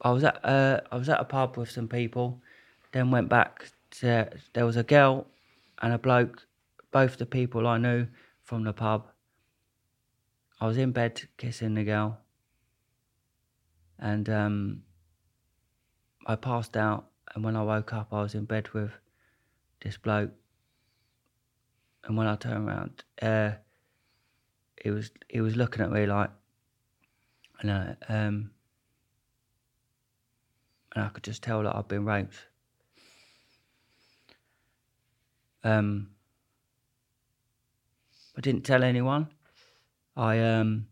I 0.00 0.10
was 0.10 0.24
at 0.24 0.44
uh, 0.44 0.80
I 0.90 0.96
was 0.96 1.08
at 1.08 1.20
a 1.20 1.24
pub 1.24 1.56
with 1.56 1.70
some 1.70 1.88
people, 1.88 2.40
then 2.92 3.10
went 3.10 3.28
back 3.28 3.72
to 3.90 4.28
there 4.54 4.66
was 4.66 4.76
a 4.76 4.82
girl 4.82 5.26
and 5.82 5.92
a 5.92 5.98
bloke, 5.98 6.46
both 6.92 7.16
the 7.16 7.26
people 7.26 7.66
I 7.66 7.78
knew 7.78 8.06
from 8.42 8.64
the 8.64 8.72
pub. 8.72 9.08
I 10.60 10.66
was 10.66 10.76
in 10.76 10.92
bed 10.92 11.22
kissing 11.36 11.74
the 11.74 11.84
girl, 11.84 12.18
and 13.98 14.28
um, 14.28 14.82
I 16.26 16.36
passed 16.36 16.76
out. 16.76 17.06
And 17.34 17.44
when 17.44 17.56
I 17.56 17.62
woke 17.62 17.92
up, 17.92 18.08
I 18.12 18.22
was 18.22 18.34
in 18.34 18.46
bed 18.46 18.70
with 18.70 18.90
this 19.82 19.96
bloke. 19.98 20.30
And 22.04 22.16
when 22.16 22.26
I 22.26 22.36
turned 22.36 22.66
around, 22.66 23.04
uh, 23.20 23.52
he 24.82 24.90
was 24.90 25.10
he 25.28 25.40
was 25.40 25.56
looking 25.56 25.82
at 25.82 25.90
me 25.90 26.06
like, 26.06 26.30
and 27.60 27.70
I, 27.70 27.96
um, 28.08 28.50
and 30.94 31.04
I 31.04 31.08
could 31.08 31.24
just 31.24 31.42
tell 31.42 31.62
that 31.62 31.74
I'd 31.74 31.88
been 31.88 32.04
raped. 32.04 32.46
Um, 35.64 36.10
I 38.36 38.40
didn't 38.40 38.64
tell 38.64 38.82
anyone. 38.82 39.28
I 40.16 40.38
um, 40.40 40.86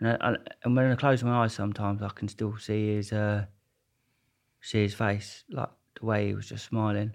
and, 0.00 0.16
I, 0.20 0.36
and 0.64 0.76
when 0.76 0.90
I 0.90 0.94
close 0.94 1.22
my 1.24 1.44
eyes, 1.44 1.52
sometimes 1.52 2.02
I 2.02 2.08
can 2.08 2.28
still 2.28 2.56
see 2.56 2.96
his 2.96 3.12
uh, 3.12 3.46
see 4.60 4.82
his 4.82 4.94
face, 4.94 5.44
like 5.50 5.70
the 5.98 6.06
way 6.06 6.28
he 6.28 6.34
was 6.34 6.48
just 6.48 6.66
smiling. 6.66 7.14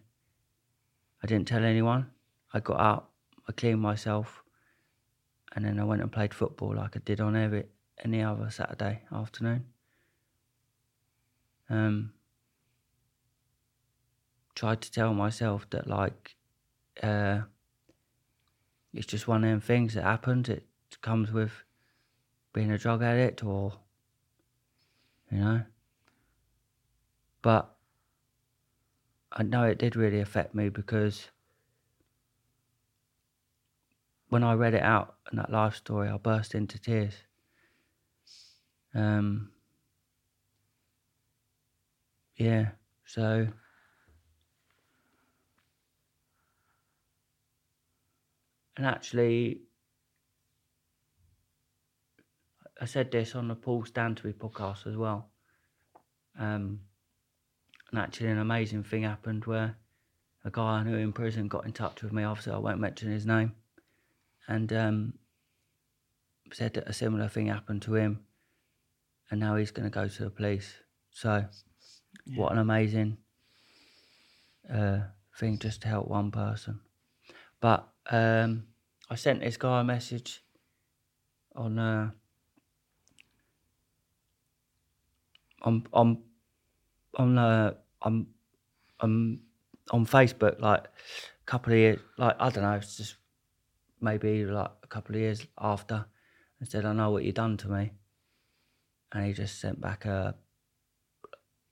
I 1.24 1.28
didn't 1.28 1.47
tell 1.47 1.63
anyone. 1.63 2.07
I 2.53 2.59
got 2.59 2.80
up, 2.80 3.12
I 3.47 3.51
cleaned 3.51 3.81
myself, 3.81 4.43
and 5.55 5.65
then 5.65 5.79
I 5.79 5.83
went 5.83 6.01
and 6.01 6.11
played 6.11 6.33
football 6.33 6.75
like 6.75 6.95
I 6.95 6.99
did 7.03 7.19
on 7.19 7.35
every 7.35 7.65
any 8.03 8.21
other 8.21 8.49
Saturday 8.49 9.01
afternoon. 9.11 9.65
Um, 11.69 12.13
tried 14.55 14.81
to 14.81 14.91
tell 14.91 15.13
myself 15.13 15.69
that 15.71 15.87
like 15.87 16.35
uh, 17.01 17.41
it's 18.93 19.07
just 19.07 19.27
one 19.27 19.43
of 19.43 19.49
them 19.49 19.61
things 19.61 19.95
that 19.95 20.03
happens. 20.03 20.49
It 20.49 20.65
comes 21.01 21.31
with 21.31 21.51
being 22.53 22.71
a 22.71 22.77
drug 22.77 23.01
addict, 23.01 23.43
or 23.43 23.73
you 25.31 25.39
know. 25.39 25.63
But 27.41 27.75
I 29.31 29.43
know 29.43 29.63
it 29.63 29.79
did 29.79 29.95
really 29.95 30.19
affect 30.21 30.55
me 30.55 30.69
because 30.69 31.29
when 34.34 34.43
I 34.43 34.55
read 34.55 34.73
it 34.73 34.81
out 34.81 35.17
in 35.31 35.38
that 35.38 35.51
life 35.51 35.75
story, 35.75 36.09
I 36.09 36.17
burst 36.17 36.55
into 36.55 36.79
tears. 36.79 37.13
Um, 38.95 39.51
yeah, 42.36 42.69
so 43.05 43.47
and 48.75 48.86
actually, 48.88 49.61
I 52.81 52.86
said 52.86 53.11
this 53.11 53.36
on 53.36 53.47
the 53.47 53.55
Paul 53.55 53.84
Stantonby 53.84 54.34
podcast 54.34 54.88
as 54.88 54.97
well. 54.97 55.29
Um, 56.39 56.79
and 57.91 57.99
actually, 57.99 58.29
an 58.29 58.39
amazing 58.39 58.84
thing 58.84 59.03
happened 59.03 59.45
where 59.45 59.77
a 60.43 60.49
guy 60.49 60.79
I 60.79 60.84
knew 60.84 60.97
in 60.97 61.13
prison 61.13 61.47
got 61.47 61.65
in 61.65 61.71
touch 61.71 62.01
with 62.01 62.11
me. 62.11 62.23
Obviously, 62.23 62.53
I 62.53 62.57
won't 62.57 62.79
mention 62.79 63.11
his 63.11 63.27
name, 63.27 63.53
and 64.47 64.71
um, 64.73 65.13
said 66.51 66.73
that 66.73 66.87
a 66.87 66.93
similar 66.93 67.27
thing 67.27 67.47
happened 67.47 67.81
to 67.83 67.95
him, 67.95 68.19
and 69.29 69.39
now 69.39 69.55
he's 69.55 69.71
going 69.71 69.89
to 69.89 69.93
go 69.93 70.07
to 70.07 70.23
the 70.23 70.29
police. 70.29 70.73
So, 71.11 71.45
what 72.35 72.51
an 72.51 72.57
amazing 72.57 73.17
uh, 74.71 74.99
thing 75.37 75.59
just 75.59 75.81
to 75.81 75.87
help 75.87 76.07
one 76.07 76.31
person. 76.31 76.79
But 77.59 77.87
um, 78.09 78.65
I 79.09 79.15
sent 79.15 79.41
this 79.41 79.57
guy 79.57 79.81
a 79.81 79.83
message 79.83 80.43
on 81.55 81.79
uh, 81.79 82.11
on 85.61 85.87
on 85.93 86.23
on 87.15 87.37
uh, 87.37 87.73
on 88.01 88.27
on 88.99 89.39
on 89.91 90.05
Facebook 90.05 90.59
like 90.59 90.85
a 90.85 91.45
couple 91.45 91.73
of 91.73 91.79
years 91.79 91.99
like 92.17 92.35
I 92.39 92.49
don't 92.49 92.63
know 92.63 92.73
it's 92.73 92.97
just 92.97 93.15
maybe 94.03 94.45
like 94.45 94.71
a 94.83 94.87
couple 94.87 95.15
of 95.15 95.21
years 95.21 95.47
after 95.57 96.05
and 96.59 96.69
said 96.69 96.85
I 96.85 96.93
know 96.93 97.09
what 97.11 97.23
you 97.23 97.31
done 97.31 97.57
to 97.57 97.69
me. 97.69 97.91
And 99.11 99.25
he 99.25 99.33
just 99.33 99.59
sent 99.59 99.79
back 99.81 100.05
a 100.05 100.35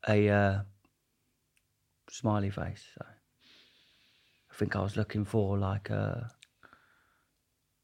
a 0.07 0.29
uh, 0.29 0.61
smiley 2.09 2.49
face 2.49 2.84
so. 2.97 3.05
I 4.51 4.53
think 4.55 4.75
I 4.75 4.82
was 4.82 4.97
looking 4.97 5.25
for 5.25 5.57
like 5.57 5.89
a 5.89 6.32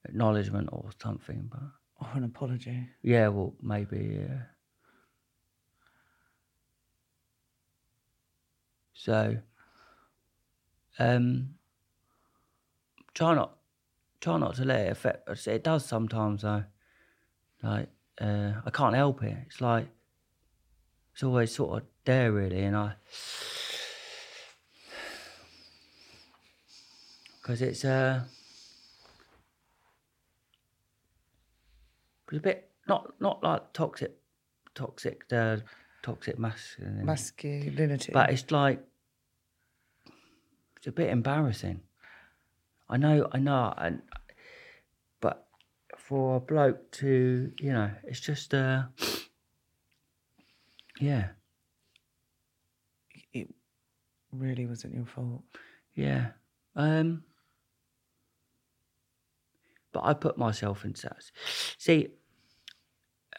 acknowledgement 0.05 0.69
or 0.71 0.89
something 1.01 1.47
but 1.51 1.61
Oh, 1.99 2.11
an 2.13 2.23
apology. 2.25 2.87
yeah 3.01 3.27
well 3.29 3.55
maybe 3.61 4.19
yeah. 4.21 4.41
So 8.93 9.37
um 10.99 11.55
try 13.15 13.33
not 13.33 13.56
try 14.21 14.37
not 14.37 14.55
to 14.55 14.65
let 14.65 14.87
it 14.87 14.91
affect 14.91 15.27
us. 15.29 15.47
It 15.47 15.63
does 15.63 15.85
sometimes 15.85 16.41
though. 16.41 16.63
Like 17.63 17.89
uh, 18.21 18.53
I 18.65 18.69
can't 18.71 18.95
help 18.95 19.23
it. 19.23 19.37
It's 19.47 19.61
like 19.61 19.87
it's 21.13 21.23
always 21.23 21.53
sort 21.53 21.81
of 21.81 21.87
there 22.05 22.31
really, 22.31 22.63
and 22.63 22.75
I 22.75 22.93
because 27.41 27.61
it's 27.61 27.83
uh 27.85 28.21
it's 32.29 32.37
a 32.37 32.41
bit 32.41 32.69
not 32.87 33.13
not 33.19 33.43
like 33.43 33.73
toxic 33.73 34.15
toxic 34.75 35.23
uh, 35.31 35.57
toxic 36.03 36.37
masculinity, 36.37 37.05
Masculinity. 37.05 38.11
but 38.13 38.29
it's 38.29 38.51
like 38.51 38.83
it's 40.77 40.87
a 40.87 40.91
bit 40.91 41.09
embarrassing. 41.09 41.81
I 42.89 42.97
know, 42.97 43.27
I 43.31 43.39
know, 43.39 43.73
and 43.77 44.01
but 45.19 45.47
for 45.97 46.37
a 46.37 46.39
bloke 46.39 46.91
to, 46.93 47.51
you 47.59 47.73
know, 47.73 47.91
it's 48.05 48.19
just, 48.19 48.53
uh, 48.53 48.83
yeah, 50.99 51.29
it 53.33 53.53
really 54.31 54.65
wasn't 54.65 54.93
your 54.93 55.05
fault. 55.05 55.43
yeah. 55.95 56.27
Um, 56.75 57.23
but 59.91 60.03
I 60.03 60.13
put 60.13 60.37
myself 60.37 60.85
in 60.85 60.93
that. 60.93 61.31
See, 61.77 62.09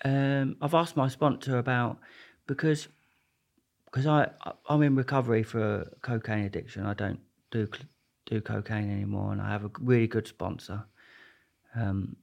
um, 0.05 0.57
I've 0.61 0.75
asked 0.75 0.97
my 0.97 1.09
sponsor 1.09 1.59
about 1.59 1.99
because 2.47 2.89
because 3.87 4.07
I 4.07 4.31
I'm 4.69 4.83
in 4.83 4.97
recovery 4.97 5.43
for 5.43 5.89
cocaine 6.03 6.45
addiction. 6.45 6.85
I 6.85 6.95
don't 6.95 7.21
do 7.51 7.69
do 8.29 8.41
cocaine 8.41 8.91
anymore, 8.91 9.33
and 9.33 9.41
I 9.41 9.51
have 9.51 9.65
a 9.65 9.71
really 9.81 10.07
good 10.07 10.27
sponsor. 10.27 10.85
Um, 11.75 12.17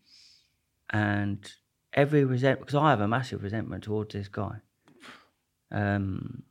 and 0.89 1.51
every 1.93 2.23
resent 2.23 2.59
because 2.59 2.75
I 2.75 2.89
have 2.91 3.01
a 3.01 3.07
massive 3.07 3.43
resentment 3.43 3.83
towards 3.83 4.13
this 4.13 4.27
guy. 4.27 4.57
Um. 5.71 6.43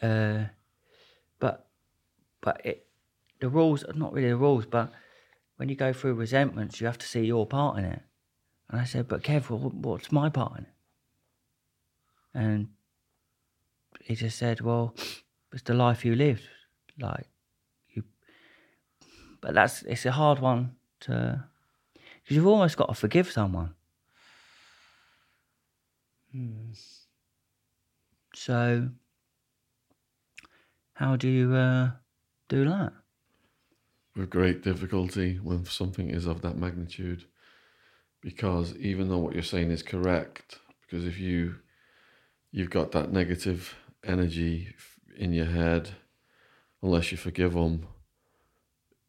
Uh, 0.00 0.44
but 1.40 1.66
but 2.40 2.64
it 2.64 2.86
the 3.40 3.48
rules 3.48 3.82
are 3.84 3.92
not 3.94 4.12
really 4.12 4.28
the 4.28 4.36
rules, 4.36 4.64
but 4.66 4.92
when 5.56 5.68
you 5.68 5.74
go 5.74 5.92
through 5.92 6.14
resentments, 6.14 6.80
you 6.80 6.86
have 6.86 6.98
to 6.98 7.06
see 7.06 7.24
your 7.24 7.46
part 7.46 7.78
in 7.78 7.84
it. 7.84 8.02
And 8.70 8.80
I 8.80 8.84
said, 8.84 9.08
but 9.08 9.22
Kev, 9.22 9.50
what's 9.50 10.12
my 10.12 10.28
part 10.28 10.58
in 10.58 10.64
it? 10.64 10.70
And 12.34 12.68
he 14.00 14.14
just 14.14 14.38
said, 14.38 14.60
well, 14.60 14.94
it's 15.52 15.62
the 15.62 15.74
life 15.74 16.04
you 16.04 16.14
lived. 16.14 16.42
Like, 17.00 17.28
you. 17.90 18.04
But 19.40 19.54
that's, 19.54 19.82
it's 19.82 20.06
a 20.06 20.12
hard 20.12 20.40
one 20.40 20.76
to. 21.00 21.44
Because 21.94 22.36
you've 22.36 22.46
almost 22.46 22.76
got 22.76 22.88
to 22.88 22.94
forgive 22.94 23.30
someone. 23.30 23.74
So, 28.34 28.90
how 30.92 31.16
do 31.16 31.28
you 31.28 31.54
uh, 31.54 31.90
do 32.48 32.64
that? 32.66 32.92
with 34.18 34.30
great 34.30 34.62
difficulty 34.62 35.38
when 35.42 35.64
something 35.64 36.10
is 36.10 36.26
of 36.26 36.42
that 36.42 36.58
magnitude 36.58 37.24
because 38.20 38.76
even 38.76 39.08
though 39.08 39.18
what 39.18 39.32
you're 39.32 39.42
saying 39.42 39.70
is 39.70 39.82
correct 39.82 40.58
because 40.82 41.06
if 41.06 41.18
you 41.18 41.54
you've 42.50 42.70
got 42.70 42.90
that 42.90 43.12
negative 43.12 43.76
energy 44.04 44.74
in 45.16 45.32
your 45.32 45.46
head 45.46 45.90
unless 46.82 47.10
you 47.12 47.18
forgive 47.18 47.54
them 47.54 47.86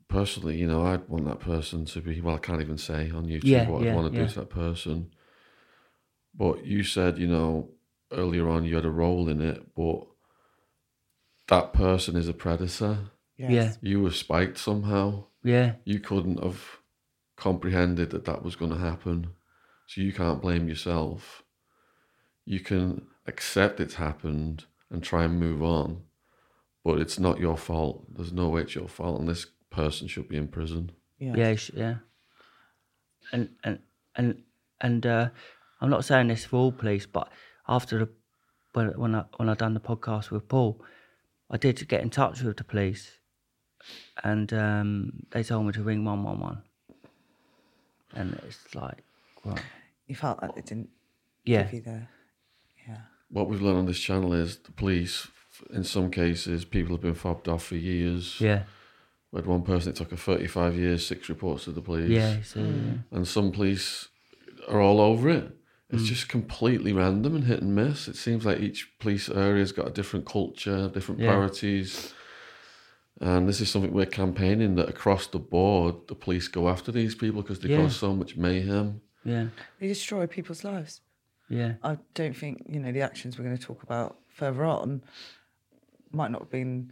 personally 0.07 0.57
you 0.57 0.67
know 0.67 0.85
i'd 0.87 1.07
want 1.07 1.25
that 1.25 1.39
person 1.39 1.85
to 1.85 2.01
be 2.01 2.19
well 2.21 2.35
i 2.35 2.39
can't 2.39 2.61
even 2.61 2.77
say 2.77 3.11
on 3.11 3.25
youtube 3.25 3.43
Yeah, 3.43 3.69
what 3.69 3.83
yeah, 3.83 3.91
i 3.91 3.95
want 3.95 4.11
to 4.13 4.19
yeah. 4.19 4.25
do 4.25 4.33
to 4.33 4.39
that 4.39 4.49
person 4.49 5.11
but 6.35 6.65
you 6.65 6.83
said 6.83 7.17
you 7.17 7.27
know 7.27 7.69
earlier 8.11 8.49
on 8.49 8.65
you 8.65 8.75
had 8.75 8.85
a 8.85 8.89
role 8.91 9.29
in 9.29 9.39
it 9.41 9.73
but 9.75 10.07
that 11.47 11.73
person 11.73 12.15
is 12.15 12.27
a 12.27 12.33
predator 12.33 12.97
Yes. 13.37 13.77
you 13.81 14.01
were 14.01 14.11
spiked 14.11 14.57
somehow 14.57 15.23
Yeah, 15.43 15.75
you 15.85 15.99
couldn't 15.99 16.43
have 16.43 16.61
comprehended 17.37 18.09
that 18.11 18.25
that 18.25 18.43
was 18.43 18.55
going 18.57 18.71
to 18.71 18.77
happen. 18.77 19.29
So 19.87 20.01
you 20.01 20.11
can't 20.11 20.41
blame 20.41 20.67
yourself. 20.67 21.43
You 22.45 22.59
can 22.59 23.07
accept 23.25 23.79
it's 23.79 23.95
happened 23.95 24.65
and 24.91 25.01
try 25.01 25.23
and 25.23 25.39
move 25.39 25.63
on, 25.63 26.01
but 26.83 26.99
it's 26.99 27.19
not 27.19 27.39
your 27.39 27.57
fault. 27.57 28.05
There's 28.15 28.33
no 28.33 28.49
way 28.49 28.61
it's 28.61 28.75
your 28.75 28.87
fault, 28.87 29.19
and 29.19 29.27
this 29.27 29.45
person 29.69 30.07
should 30.07 30.27
be 30.29 30.37
in 30.37 30.47
prison. 30.47 30.91
Yeah. 31.17 31.33
yeah, 31.35 31.55
sh- 31.55 31.71
yeah. 31.75 31.95
And 33.31 33.49
and 33.63 33.79
and 34.15 34.43
and 34.81 35.05
uh, 35.05 35.29
I'm 35.81 35.89
not 35.89 36.05
saying 36.05 36.27
this 36.29 36.45
for 36.45 36.57
all 36.57 36.71
police, 36.71 37.05
but 37.05 37.29
after 37.67 37.99
the 37.99 38.09
when 38.73 38.87
when 38.97 39.15
I 39.15 39.25
when 39.37 39.49
I 39.49 39.53
done 39.53 39.73
the 39.73 39.79
podcast 39.79 40.31
with 40.31 40.47
Paul, 40.47 40.81
I 41.49 41.57
did 41.57 41.87
get 41.87 42.01
in 42.01 42.09
touch 42.09 42.41
with 42.41 42.57
the 42.57 42.63
police, 42.63 43.17
and 44.23 44.51
um, 44.53 45.23
they 45.31 45.43
told 45.43 45.65
me 45.65 45.73
to 45.73 45.83
ring 45.83 46.05
one 46.05 46.23
one 46.23 46.39
one. 46.39 46.61
And 48.15 48.39
it's 48.47 48.73
like, 48.73 49.03
right, 49.45 49.61
You 50.07 50.15
felt 50.15 50.41
like 50.41 50.55
they 50.55 50.61
didn't 50.61 50.89
yeah, 51.45 51.63
give 51.63 51.73
you 51.73 51.81
the. 51.81 52.07
Yeah. 52.87 52.97
What 53.29 53.47
we've 53.47 53.61
learned 53.61 53.77
on 53.77 53.85
this 53.85 53.99
channel 53.99 54.33
is 54.33 54.57
the 54.57 54.71
police, 54.71 55.27
in 55.73 55.83
some 55.83 56.09
cases, 56.11 56.65
people 56.65 56.95
have 56.95 57.01
been 57.01 57.13
fobbed 57.15 57.47
off 57.47 57.63
for 57.65 57.75
years. 57.75 58.39
yeah, 58.39 58.63
We 59.31 59.37
had 59.39 59.45
one 59.47 59.63
person, 59.63 59.91
it 59.91 59.95
took 59.95 60.11
her 60.11 60.17
35 60.17 60.75
years, 60.75 61.05
six 61.05 61.29
reports 61.29 61.65
to 61.65 61.71
the 61.71 61.81
police. 61.81 62.09
yeah. 62.09 62.41
So 62.43 62.59
uh, 62.61 62.63
mm. 62.63 62.85
yeah. 62.85 63.17
and 63.17 63.27
some 63.27 63.51
police 63.51 64.07
are 64.67 64.81
all 64.81 64.99
over 64.99 65.29
it. 65.29 65.55
It's 65.91 66.03
mm. 66.03 66.07
just 66.07 66.29
completely 66.29 66.93
random 66.93 67.35
and 67.35 67.43
hit 67.45 67.61
and 67.61 67.73
miss. 67.75 68.07
It 68.07 68.15
seems 68.15 68.45
like 68.45 68.59
each 68.59 68.91
police 68.99 69.27
area's 69.29 69.71
got 69.71 69.87
a 69.87 69.91
different 69.91 70.25
culture, 70.25 70.87
different 70.89 71.19
Yeah. 71.21 71.31
priorities. 71.31 72.13
And 73.21 73.49
this 73.49 73.59
is 73.59 73.69
something 73.69 73.91
we're 73.91 74.05
campaigning 74.05 74.75
that 74.75 74.87
across 74.87 75.27
the 75.27 75.39
board, 75.39 76.07
the 76.07 76.15
police 76.15 76.47
go 76.47 76.69
after 76.69 76.91
these 76.91 77.15
people 77.15 77.41
because 77.41 77.59
they 77.59 77.69
Yeah. 77.69 77.77
cause 77.77 77.95
so 77.95 78.13
much 78.15 78.37
mayhem. 78.37 79.01
yeah, 79.25 79.47
They 79.79 79.87
destroy 79.87 80.25
people's 80.27 80.63
lives. 80.63 81.01
yeah, 81.49 81.73
I 81.83 81.97
don't 82.13 82.35
think, 82.37 82.63
you 82.69 82.79
know, 82.79 82.91
the 82.91 83.01
actions 83.01 83.37
we're 83.37 83.43
going 83.45 83.57
to 83.57 83.63
talk 83.63 83.83
about 83.83 84.17
further 84.29 84.63
on 84.63 85.01
might 86.11 86.31
not 86.31 86.41
have 86.41 86.49
been 86.51 86.91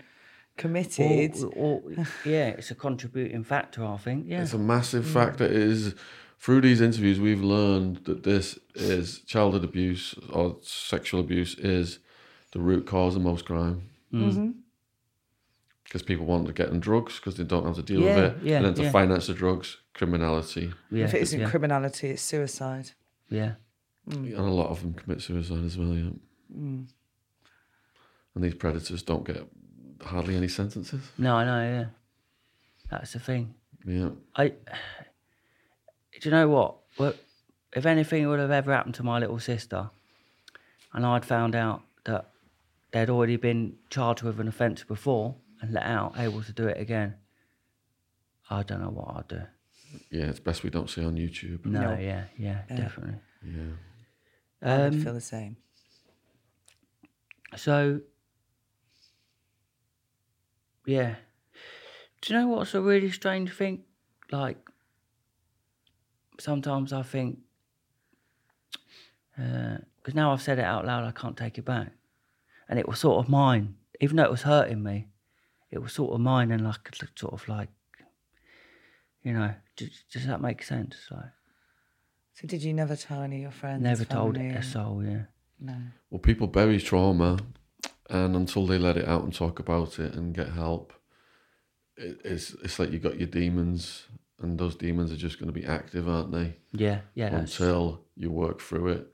committed. 0.57 1.36
Or, 1.55 1.82
or, 1.86 2.05
yeah. 2.26 2.47
It's 2.49 2.72
a 2.72 2.76
contributing 2.76 3.43
factor, 3.43 3.86
I 3.86 3.97
think. 3.97 4.26
Yeah, 4.28 4.41
It's 4.41 4.53
a 4.53 4.57
massive 4.57 5.05
factor. 5.07 5.45
It 5.45 5.51
is 5.51 5.95
through 6.39 6.61
these 6.61 6.82
interviews 6.82 7.20
we've 7.20 7.43
learned 7.43 7.97
that 8.05 8.24
this 8.24 8.59
is 8.76 9.20
childhood 9.22 9.63
abuse 9.63 10.13
or 10.32 10.57
sexual 10.61 11.20
abuse 11.20 11.55
is 11.55 11.99
the 12.51 12.59
root 12.59 12.86
cause 12.86 13.15
of 13.15 13.22
most 13.22 13.45
crime. 13.45 13.89
Mm-hmm. 14.13 14.51
Because 15.84 16.03
people 16.03 16.26
want 16.26 16.47
to 16.47 16.53
get 16.53 16.70
in 16.70 16.80
drugs 16.82 17.15
because 17.15 17.36
they 17.38 17.43
don't 17.45 17.65
have 17.65 17.76
to 17.78 17.82
deal 17.82 18.01
Yeah, 18.01 18.15
with 18.15 18.24
it. 18.26 18.38
yeah, 18.43 18.57
and 18.57 18.65
then 18.65 18.74
to 18.76 18.84
yeah. 18.84 18.91
finance 18.91 19.28
the 19.28 19.34
drugs, 19.34 19.78
criminality. 19.93 20.74
yeah, 20.91 21.05
if 21.05 21.13
it 21.13 21.22
isn't 21.22 21.39
yeah, 21.39 21.49
criminality, 21.49 22.09
it's 22.09 22.22
suicide. 22.22 22.91
yeah. 23.30 23.53
And 24.09 24.34
a 24.38 24.41
lot 24.41 24.70
of 24.70 24.82
them 24.82 24.93
commit 24.93 25.22
suicide 25.22 25.65
as 25.65 25.78
well, 25.78 25.93
yeah. 25.93 26.09
Mm. 26.55 26.88
And 28.38 28.44
these 28.44 28.54
predators 28.54 29.02
don't 29.02 29.26
get 29.26 29.44
hardly 30.00 30.36
any 30.36 30.48
sentences. 30.48 31.02
No, 31.18 31.38
I 31.38 31.44
know. 31.44 31.80
Yeah, 31.80 31.86
that's 32.92 33.14
the 33.14 33.20
thing. 33.20 33.56
Yeah. 33.84 34.10
I. 34.36 34.50
Do 34.50 34.56
you 36.22 36.30
know 36.30 36.48
what? 36.48 36.76
Well, 37.00 37.16
if 37.74 37.88
anything 37.88 38.28
would 38.28 38.38
have 38.40 38.52
ever 38.52 38.72
happened 38.72 38.94
to 38.94 39.04
my 39.04 39.18
little 39.18 39.40
sister, 39.40 39.90
and 40.94 41.04
I'd 41.04 41.26
found 41.26 41.56
out 41.56 41.82
that 42.06 42.30
they'd 42.92 43.10
already 43.10 43.38
been 43.38 43.78
charged 43.90 44.22
with 44.22 44.40
an 44.40 44.48
offence 44.48 44.84
before 44.84 45.34
and 45.60 45.74
let 45.74 45.88
out, 45.88 46.14
able 46.20 46.44
to 46.44 46.54
do 46.54 46.68
it 46.68 46.80
again, 46.80 47.16
I 48.52 48.62
don't 48.62 48.82
know 48.82 48.92
what 48.92 49.16
I'd 49.18 49.28
do. 49.30 49.42
Yeah, 50.12 50.26
it's 50.26 50.40
best 50.40 50.62
we 50.62 50.70
don't 50.70 50.92
see 50.92 51.04
on 51.04 51.16
YouTube. 51.16 51.66
No, 51.66 51.82
No. 51.96 51.98
yeah, 52.00 52.26
yeah, 52.38 52.62
definitely. 52.70 53.16
Yeah. 53.44 53.64
I 54.62 54.78
would 54.84 54.94
Um, 54.94 55.02
feel 55.02 55.16
the 55.16 55.22
same. 55.22 55.58
So, 57.56 58.02
yeah. 60.88 61.16
Do 62.22 62.34
you 62.34 62.40
know 62.40 62.48
what's 62.48 62.74
a 62.74 62.82
really 62.82 63.12
strange 63.12 63.54
thing? 63.54 63.84
Like, 64.32 64.58
sometimes 66.40 66.92
I 66.92 67.04
think, 67.04 67.38
uh, 69.40 69.78
because 69.98 70.16
now 70.16 70.32
I've 70.34 70.42
said 70.42 70.58
it 70.58 70.66
out 70.66 70.86
loud, 70.86 71.06
I 71.06 71.12
can't 71.12 71.38
take 71.38 71.60
it 71.60 71.66
back. 71.66 71.92
And 72.68 72.80
it 72.80 72.88
was 72.88 73.00
sort 73.00 73.24
of 73.24 73.30
mine, 73.30 73.76
even 74.02 74.16
though 74.18 74.24
it 74.24 74.32
was 74.32 74.42
hurting 74.42 74.82
me, 74.82 75.08
it 75.70 75.80
was 75.80 75.94
sort 75.94 76.14
of 76.14 76.20
mine 76.22 76.52
and 76.52 76.64
like, 76.64 76.90
sort 77.16 77.34
of 77.34 77.48
like, 77.48 77.70
you 79.24 79.34
know, 79.34 79.54
does, 79.76 80.04
does 80.12 80.26
that 80.26 80.42
make 80.42 80.64
sense? 80.64 80.96
Like, 81.12 81.32
So 82.34 82.48
did 82.48 82.64
you 82.64 82.74
never 82.74 82.96
tell 82.96 83.22
any 83.22 83.38
of 83.38 83.42
your 83.44 83.52
friends? 83.52 83.84
never 83.84 84.06
told 84.06 84.36
family, 84.38 84.56
a 84.56 84.64
soul, 84.64 85.04
yeah. 85.04 85.24
No. 85.60 85.76
Well, 86.10 86.20
people 86.20 86.48
bury 86.48 86.80
trauma, 86.80 87.38
and 88.10 88.36
until 88.36 88.66
they 88.66 88.78
let 88.78 88.97
it 88.97 89.08
out 89.08 89.24
and 89.24 89.34
talk 89.34 89.60
about 89.60 89.99
it 89.99 90.14
and 90.14 90.34
get 90.36 90.49
help, 90.49 90.93
it, 91.97 92.20
it's 92.24 92.53
it's 92.64 92.80
like 92.80 92.91
you 92.91 92.99
got 92.99 93.18
your 93.20 93.28
demons, 93.28 94.08
and 94.41 94.58
those 94.60 94.76
demons 94.76 95.12
are 95.12 95.16
just 95.18 95.39
going 95.39 95.47
to 95.53 95.60
be 95.60 95.66
active, 95.66 96.08
aren't 96.08 96.32
they? 96.32 96.55
Yeah, 96.72 96.99
yeah. 97.16 97.30
that's- 97.30 97.60
Until 97.60 98.01
you 98.16 98.32
work 98.32 98.62
through 98.62 98.89
it. 98.89 99.12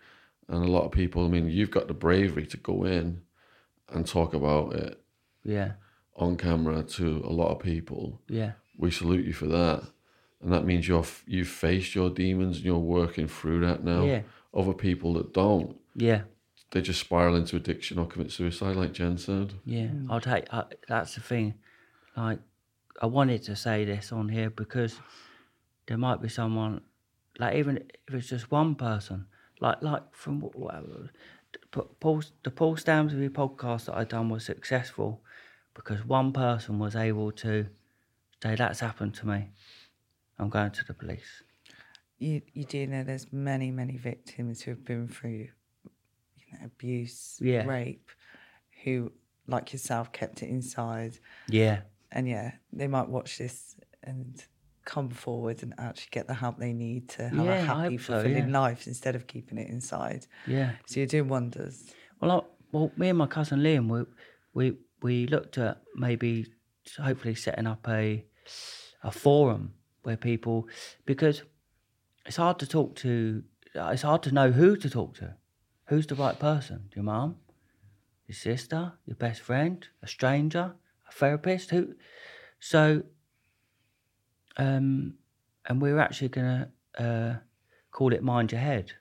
And 0.49 0.63
a 0.63 0.71
lot 0.71 0.83
of 0.83 0.91
people, 0.91 1.25
I 1.25 1.29
mean, 1.29 1.49
you've 1.49 1.71
got 1.71 1.87
the 1.87 1.93
bravery 1.93 2.45
to 2.47 2.57
go 2.57 2.83
in 2.83 3.21
and 3.89 4.05
talk 4.05 4.33
about 4.33 4.73
it 4.75 4.99
yeah, 5.45 5.73
on 6.17 6.35
camera 6.35 6.83
to 6.83 7.21
a 7.25 7.31
lot 7.31 7.51
of 7.51 7.59
people. 7.59 8.21
yeah, 8.27 8.51
We 8.77 8.91
salute 8.91 9.25
you 9.25 9.31
for 9.33 9.47
that. 9.47 9.83
And 10.41 10.51
that 10.51 10.65
means 10.65 10.85
you're 10.87 11.05
you've 11.25 11.47
faced 11.47 11.95
your 11.95 12.09
demons 12.09 12.57
and 12.57 12.65
you're 12.65 12.77
working 12.77 13.27
through 13.29 13.61
that 13.61 13.83
now. 13.85 14.03
Yeah. 14.03 14.21
Other 14.53 14.73
people 14.73 15.13
that 15.13 15.33
don't, 15.33 15.77
yeah, 15.95 16.23
they 16.73 16.81
just 16.81 16.99
spiral 16.99 17.35
into 17.35 17.55
addiction 17.55 17.99
or 17.99 18.07
commit 18.07 18.31
suicide, 18.31 18.75
like 18.75 18.93
Jen 18.93 19.17
said. 19.17 19.53
yeah. 19.63 19.87
Hmm. 19.87 20.11
I'll 20.11 20.19
take. 20.19 20.51
I, 20.51 20.63
that's 20.87 21.13
the 21.13 21.21
thing. 21.21 21.53
Like, 22.17 22.39
I 22.99 23.05
wanted 23.05 23.43
to 23.43 23.55
say 23.55 23.85
this 23.85 24.11
on 24.11 24.27
here 24.27 24.49
because 24.49 24.99
there 25.87 25.99
might 25.99 26.19
be 26.19 26.29
someone, 26.29 26.81
like 27.37 27.55
even 27.57 27.77
if 28.07 28.13
it's 28.15 28.27
just 28.27 28.49
one 28.51 28.73
person, 28.73 29.27
like 29.61 29.81
like 29.83 30.01
from 30.15 30.41
wh- 30.41 30.55
whatever. 30.57 31.11
P- 31.71 31.81
Paul, 31.99 32.23
the 32.43 32.49
Paul 32.49 32.75
Stamsby 32.75 33.29
podcast 33.29 33.85
that 33.85 33.95
I 33.95 34.03
done 34.03 34.29
was 34.29 34.43
successful 34.43 35.21
because 35.75 36.03
one 36.03 36.33
person 36.33 36.79
was 36.79 36.95
able 36.95 37.31
to 37.33 37.67
say 38.41 38.55
that's 38.55 38.79
happened 38.79 39.13
to 39.15 39.27
me. 39.27 39.49
I'm 40.39 40.49
going 40.49 40.71
to 40.71 40.83
the 40.85 40.95
police. 40.95 41.43
You, 42.17 42.41
you 42.53 42.63
do 42.63 42.87
know 42.87 43.03
there's 43.03 43.31
many, 43.31 43.69
many 43.69 43.97
victims 43.97 44.61
who 44.61 44.71
have 44.71 44.83
been 44.85 45.07
through 45.07 45.29
you 45.29 45.45
know, 45.45 45.51
abuse, 46.63 47.37
Yeah. 47.41 47.65
rape, 47.65 48.09
who, 48.83 49.11
like 49.47 49.73
yourself, 49.73 50.11
kept 50.11 50.43
it 50.43 50.49
inside. 50.49 51.17
Yeah, 51.47 51.81
And 52.11 52.27
yeah, 52.27 52.53
they 52.71 52.87
might 52.87 53.09
watch 53.09 53.37
this 53.37 53.75
and 54.03 54.43
come 54.85 55.09
forward 55.09 55.63
and 55.63 55.73
actually 55.77 56.09
get 56.11 56.27
the 56.27 56.33
help 56.33 56.57
they 56.57 56.73
need 56.73 57.07
to 57.09 57.29
have 57.29 57.45
Yeah, 57.45 57.53
a 57.53 57.65
happy, 57.65 57.95
hope 57.95 58.01
so, 58.01 58.13
fulfilling 58.13 58.49
yeah. 58.49 58.59
life 58.61 58.85
instead 58.87 59.15
of 59.15 59.27
keeping 59.27 59.57
it 59.57 59.69
inside. 59.69 60.27
yeah. 60.45 60.71
So 60.85 60.99
you're 60.99 61.07
doing 61.07 61.29
wonders. 61.29 61.83
Well, 62.19 62.31
I, 62.31 62.41
well, 62.71 62.91
me 62.97 63.09
and 63.09 63.17
my 63.17 63.27
cousin 63.27 63.59
Liam, 63.61 63.87
we 63.89 64.03
we 64.53 64.77
we 65.01 65.27
looked 65.27 65.57
at 65.57 65.81
maybe 65.95 66.47
hopefully 66.99 67.35
setting 67.35 67.67
up 67.67 67.87
a 67.87 68.25
a 69.03 69.11
forum 69.11 69.73
where 70.03 70.17
people 70.17 70.67
because 71.05 71.43
it's 72.25 72.37
hard 72.37 72.59
to 72.59 72.67
talk 72.67 72.95
to. 72.97 73.43
Uh, 73.75 73.87
it's 73.93 74.01
hard 74.03 74.21
to 74.23 74.31
know 74.31 74.51
who 74.51 74.75
to 74.77 74.89
talk 74.89 75.15
to. 75.15 75.35
Who's 75.87 76.07
the 76.07 76.15
right 76.15 76.37
person? 76.39 76.89
Your 76.95 77.03
mum, 77.03 77.35
your 78.27 78.35
sister, 78.35 78.93
your 79.05 79.15
best 79.15 79.41
friend, 79.41 79.85
a 80.01 80.07
stranger, 80.07 80.73
a 81.07 81.11
therapist. 81.11 81.71
Who? 81.71 81.93
So, 82.59 83.03
um, 84.57 85.15
and 85.65 85.81
we're 85.81 85.99
actually 85.99 86.29
gonna 86.29 86.71
uh, 86.97 87.33
call 87.91 88.13
it 88.13 88.23
Mind 88.23 88.51
Your 88.51 88.61
Head, 88.61 88.93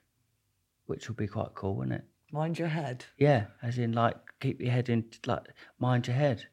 which 0.87 1.07
would 1.07 1.17
be 1.17 1.27
quite 1.27 1.53
cool, 1.55 1.75
wouldn't 1.75 1.95
it? 1.95 2.05
Mind 2.31 2.57
your 2.57 2.67
head. 2.67 3.05
Yeah, 3.17 3.45
as 3.61 3.77
in 3.77 3.93
like 3.93 4.17
keep 4.39 4.59
your 4.59 4.71
head 4.71 4.89
in, 4.89 5.05
like 5.25 5.43
mind 5.79 6.07
your 6.07 6.15
head. 6.15 6.47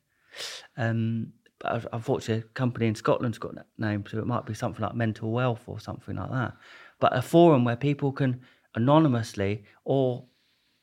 Um, 0.76 1.32
but 1.58 1.86
unfortunately, 1.92 2.44
a 2.46 2.52
company 2.52 2.86
in 2.86 2.94
Scotland's 2.94 3.38
got 3.38 3.54
that 3.54 3.66
name, 3.78 4.04
so 4.06 4.18
it 4.18 4.26
might 4.26 4.46
be 4.46 4.54
something 4.54 4.82
like 4.82 4.94
mental 4.94 5.30
wealth 5.30 5.62
or 5.66 5.80
something 5.80 6.16
like 6.16 6.30
that. 6.30 6.54
But 7.00 7.16
a 7.16 7.22
forum 7.22 7.64
where 7.64 7.76
people 7.76 8.12
can 8.12 8.42
anonymously 8.74 9.64
or 9.84 10.24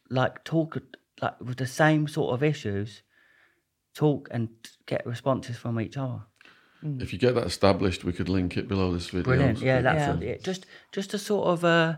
like 0.09 0.43
talk 0.43 0.77
like 1.21 1.39
with 1.41 1.57
the 1.57 1.67
same 1.67 2.07
sort 2.07 2.33
of 2.33 2.43
issues, 2.43 3.01
talk 3.93 4.27
and 4.31 4.49
get 4.85 5.05
responses 5.05 5.57
from 5.57 5.79
each 5.79 5.97
other. 5.97 6.21
If 6.83 7.11
you 7.11 7.17
get 7.17 7.33
that 7.35 7.45
established, 7.47 8.03
we 8.03 8.13
could 8.13 8.29
link 8.29 8.55
it 8.55 8.67
below 8.67 8.93
this 8.93 9.07
video. 9.07 9.23
Brilliant. 9.23 9.59
so 9.59 9.65
Yeah, 9.65 9.81
that's 9.81 10.05
can- 10.05 10.21
it. 10.23 10.43
Just 10.43 10.65
just 10.91 11.13
a 11.13 11.17
sort 11.17 11.47
of 11.47 11.65
uh, 11.65 11.95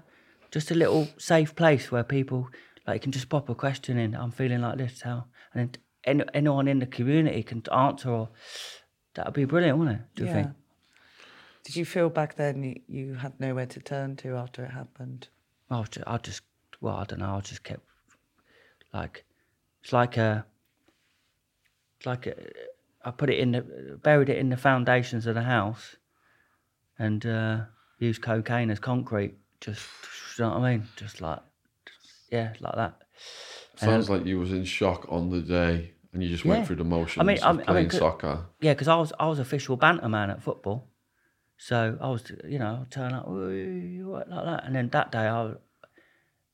just 0.52 0.72
a 0.72 0.76
little 0.76 1.08
safe 1.18 1.54
place 1.56 1.92
where 1.92 2.04
people 2.04 2.48
like 2.88 3.02
can 3.02 3.12
just 3.12 3.28
pop 3.30 3.50
a 3.50 3.56
question 3.56 3.98
in. 3.98 4.16
I'm 4.16 4.32
feeling 4.32 4.62
like 4.62 4.78
this. 4.78 5.02
How 5.02 5.26
and 5.54 5.70
then 5.74 5.82
any, 6.06 6.24
anyone 6.34 6.68
in 6.68 6.80
the 6.80 6.86
community 6.86 7.44
can 7.44 7.62
answer. 7.72 8.10
Or 8.10 8.30
that 9.16 9.26
would 9.26 9.36
be 9.36 9.46
brilliant, 9.46 9.78
wouldn't 9.78 10.00
it? 10.00 10.06
Do 10.16 10.26
you 10.26 10.32
think? 10.32 10.50
Did 11.66 11.76
you 11.76 11.86
feel 11.86 12.10
back 12.10 12.36
then 12.36 12.64
you, 12.64 12.82
you 12.88 13.14
had 13.16 13.40
nowhere 13.40 13.66
to 13.68 13.80
turn 13.82 14.16
to 14.18 14.36
after 14.38 14.64
it 14.64 14.72
happened? 14.72 15.28
I 15.70 15.80
was 15.80 15.90
just, 15.90 16.08
I 16.08 16.18
just 16.18 16.42
well, 16.82 16.96
I 16.96 17.04
don't 17.06 17.20
know. 17.20 17.36
I 17.36 17.42
just 17.42 17.64
kept 17.64 17.82
like 18.94 19.26
it's 19.84 19.94
like 19.94 20.18
a 20.18 20.46
it's 21.98 22.06
like 22.06 22.28
a, 22.28 22.36
I 23.04 23.12
put 23.12 23.30
it 23.30 23.40
in 23.40 23.52
the 23.52 23.62
buried 24.02 24.30
it 24.30 24.38
in 24.38 24.50
the 24.50 24.58
foundations 24.58 25.26
of 25.28 25.36
the 25.36 25.44
house, 25.44 25.96
and 26.98 27.26
uh, 27.26 27.62
used 28.00 28.22
cocaine 28.22 28.70
as 28.72 28.80
concrete. 28.80 29.36
Just 29.62 29.86
you 30.38 30.46
know 30.46 30.52
what 30.52 30.58
I 30.64 30.78
mean? 30.78 30.88
Just 30.96 31.22
like 31.22 31.40
yeah, 32.32 32.54
like 32.60 32.76
that. 32.76 33.02
Sounds 33.76 34.10
like 34.10 34.26
you 34.26 34.40
was 34.40 34.52
in 34.52 34.64
shock 34.66 35.06
on 35.10 35.30
the 35.30 35.42
day 35.42 35.92
and 36.14 36.22
you 36.24 36.30
just 36.30 36.44
Yeah. 36.44 36.52
went 36.52 36.68
through 36.68 36.78
the 36.78 36.84
motions 36.84 37.26
mean- 37.26 37.38
of 37.38 37.44
I 37.44 37.52
mean- 37.54 37.62
I 37.62 37.64
playing 37.66 37.88
mean, 37.90 38.00
soccer. 38.00 38.46
Yeah, 38.62 38.74
because 38.74 38.88
I 38.88 38.96
was 38.96 39.14
I 39.20 39.28
was 39.28 39.40
official 39.40 39.78
banter 39.78 40.10
man 40.10 40.30
at 40.30 40.42
football, 40.42 40.88
so 41.62 41.98
I 42.00 42.08
was 42.08 42.24
you 42.48 42.58
know 42.58 42.86
turn 42.90 43.14
up 43.14 43.26
like 43.28 44.28
that, 44.46 44.64
and 44.66 44.74
then 44.76 44.88
that 44.90 45.12
day 45.12 45.28
I, 45.28 45.52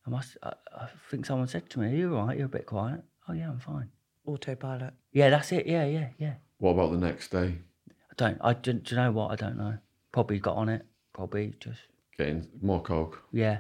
I 0.06 0.10
must 0.10 0.36
I, 0.44 0.54
I 0.76 0.88
think 1.12 1.26
someone 1.28 1.48
said 1.48 1.70
to 1.70 1.80
me, 1.80 1.88
"Are 1.88 1.96
you 1.96 2.18
all 2.18 2.26
right? 2.26 2.36
You're 2.38 2.48
a 2.48 2.50
bit 2.50 2.66
quiet." 2.66 3.02
Oh 3.30 3.34
yeah, 3.34 3.50
I'm 3.50 3.60
fine. 3.60 3.90
Autopilot. 4.26 4.94
Yeah, 5.14 5.30
that's 5.30 5.52
it. 5.52 5.68
Yeah, 5.68 5.86
yeah, 5.86 6.10
yeah. 6.18 6.34
What 6.58 6.72
about 6.72 6.92
the 6.92 6.98
next 6.98 7.30
day? 7.32 7.60
I 7.90 8.14
don't. 8.18 8.40
I 8.42 8.54
do, 8.54 8.74
do 8.74 8.96
you 8.96 9.02
know 9.02 9.12
what? 9.12 9.32
I 9.32 9.36
don't 9.36 9.58
know. 9.58 9.78
Probably 10.12 10.40
got 10.40 10.56
on 10.56 10.70
it. 10.70 10.84
Probably 11.14 11.54
just 11.60 11.82
Getting 12.18 12.48
more 12.62 12.82
coke, 12.82 13.22
yeah, 13.32 13.58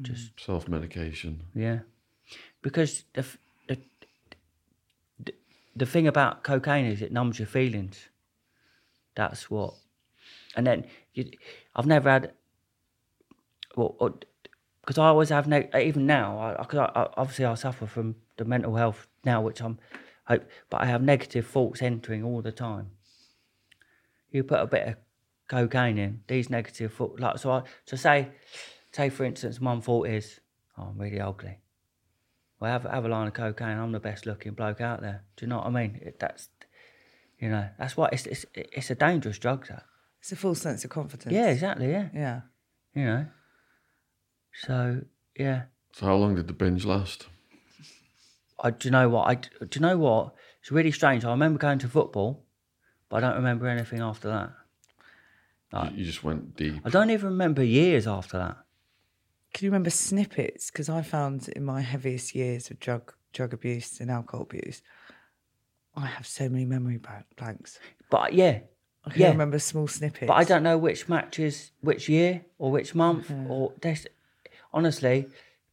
mm. 0.00 0.02
just 0.02 0.32
self 0.40 0.66
medication. 0.68 1.42
yeah. 1.54 1.80
Because 2.62 3.04
the 3.14 3.20
f- 3.20 3.38
the 3.68 3.78
the, 5.24 5.32
the 5.76 5.86
thing 5.86 6.08
about 6.08 6.42
cocaine 6.42 6.86
is 6.86 7.02
it 7.02 7.12
numbs 7.12 7.38
your 7.38 7.46
feelings. 7.46 8.08
That's 9.14 9.48
what. 9.48 9.74
And 10.56 10.66
then 10.66 10.86
you, 11.14 11.30
I've 11.74 11.86
never 11.86 12.10
had. 12.10 12.32
Well, 13.76 13.96
uh, 14.00 14.10
because 14.80 14.98
I 14.98 15.08
always 15.08 15.28
have 15.30 15.48
neg- 15.48 15.70
uh, 15.74 15.78
even 15.78 16.06
now. 16.06 16.38
I, 16.38 16.62
I, 16.62 16.84
I 16.84 17.08
obviously 17.16 17.44
I 17.44 17.54
suffer 17.54 17.86
from 17.86 18.16
the 18.36 18.44
mental 18.44 18.76
health 18.76 19.06
now, 19.24 19.42
which 19.42 19.60
I'm 19.60 19.78
hope, 20.24 20.44
but 20.70 20.80
I 20.80 20.86
have 20.86 21.02
negative 21.02 21.46
thoughts 21.46 21.82
entering 21.82 22.24
all 22.24 22.42
the 22.42 22.52
time. 22.52 22.90
You 24.30 24.44
put 24.44 24.60
a 24.60 24.66
bit 24.66 24.88
of 24.88 24.96
cocaine 25.48 25.98
in 25.98 26.22
these 26.28 26.50
negative 26.50 26.92
thoughts, 26.92 27.20
like 27.20 27.38
so. 27.38 27.50
I 27.50 27.62
so 27.84 27.96
say, 27.96 28.28
say 28.92 29.08
for 29.08 29.24
instance, 29.24 29.60
one 29.60 29.80
thought 29.80 30.08
is, 30.08 30.40
"Oh, 30.78 30.84
I'm 30.84 30.98
really 30.98 31.20
ugly." 31.20 31.58
Well, 32.58 32.72
have, 32.72 32.84
have 32.84 33.04
a 33.04 33.08
line 33.08 33.26
of 33.26 33.34
cocaine. 33.34 33.76
I'm 33.76 33.92
the 33.92 34.00
best 34.00 34.24
looking 34.24 34.54
bloke 34.54 34.80
out 34.80 35.02
there. 35.02 35.24
Do 35.36 35.44
you 35.44 35.50
know 35.50 35.58
what 35.58 35.66
I 35.66 35.70
mean? 35.70 36.00
It, 36.00 36.18
that's, 36.18 36.48
you 37.38 37.50
know, 37.50 37.68
that's 37.78 37.96
why 37.96 38.08
it's, 38.12 38.26
it's 38.26 38.46
it's 38.54 38.90
a 38.90 38.94
dangerous 38.94 39.38
drug. 39.38 39.66
That. 39.68 39.84
It's 40.26 40.32
a 40.32 40.34
full 40.34 40.56
sense 40.56 40.82
of 40.82 40.90
confidence. 40.90 41.32
Yeah, 41.32 41.46
exactly. 41.50 41.88
Yeah, 41.88 42.08
Yeah. 42.12 42.40
you 42.96 43.04
know. 43.04 43.26
So 44.54 45.02
yeah, 45.38 45.66
So, 45.92 46.06
how 46.06 46.16
long 46.16 46.34
did 46.34 46.48
the 46.48 46.52
binge 46.52 46.84
last? 46.84 47.28
I 48.58 48.72
do 48.72 48.88
you 48.88 48.90
know 48.90 49.08
what 49.08 49.28
I 49.28 49.34
do 49.36 49.68
you 49.72 49.80
know 49.80 49.96
what? 49.96 50.34
It's 50.60 50.72
really 50.72 50.90
strange. 50.90 51.24
I 51.24 51.30
remember 51.30 51.60
going 51.60 51.78
to 51.78 51.88
football, 51.88 52.44
but 53.08 53.18
I 53.18 53.20
don't 53.20 53.36
remember 53.36 53.68
anything 53.68 54.00
after 54.00 54.26
that. 54.28 54.52
You, 55.92 55.98
you 55.98 56.04
just 56.04 56.24
went 56.24 56.56
deep. 56.56 56.74
I 56.84 56.90
don't 56.90 57.10
even 57.10 57.26
remember 57.26 57.62
years 57.62 58.08
after 58.08 58.36
that. 58.38 58.56
Can 59.54 59.66
you 59.66 59.70
remember 59.70 59.90
snippets? 59.90 60.72
Because 60.72 60.88
I 60.88 61.02
found 61.02 61.48
in 61.50 61.64
my 61.64 61.82
heaviest 61.82 62.34
years 62.34 62.68
of 62.68 62.80
drug 62.80 63.14
drug 63.32 63.54
abuse 63.54 64.00
and 64.00 64.10
alcohol 64.10 64.42
abuse, 64.42 64.82
I 65.94 66.06
have 66.06 66.26
so 66.26 66.48
many 66.48 66.64
memory 66.64 66.98
blanks. 67.36 67.78
But 68.10 68.32
yeah, 68.32 68.62
I 69.06 69.10
can 69.10 69.20
yeah. 69.20 69.30
remember 69.30 69.58
small 69.58 69.86
snippets. 69.86 70.26
But 70.26 70.34
I 70.34 70.44
don't 70.44 70.62
know 70.62 70.76
which 70.76 71.08
matches, 71.08 71.70
which 71.80 72.08
year 72.08 72.44
or 72.58 72.70
which 72.72 72.94
month 72.94 73.30
or 73.48 73.72
this. 73.80 74.06
Honestly, 74.72 75.28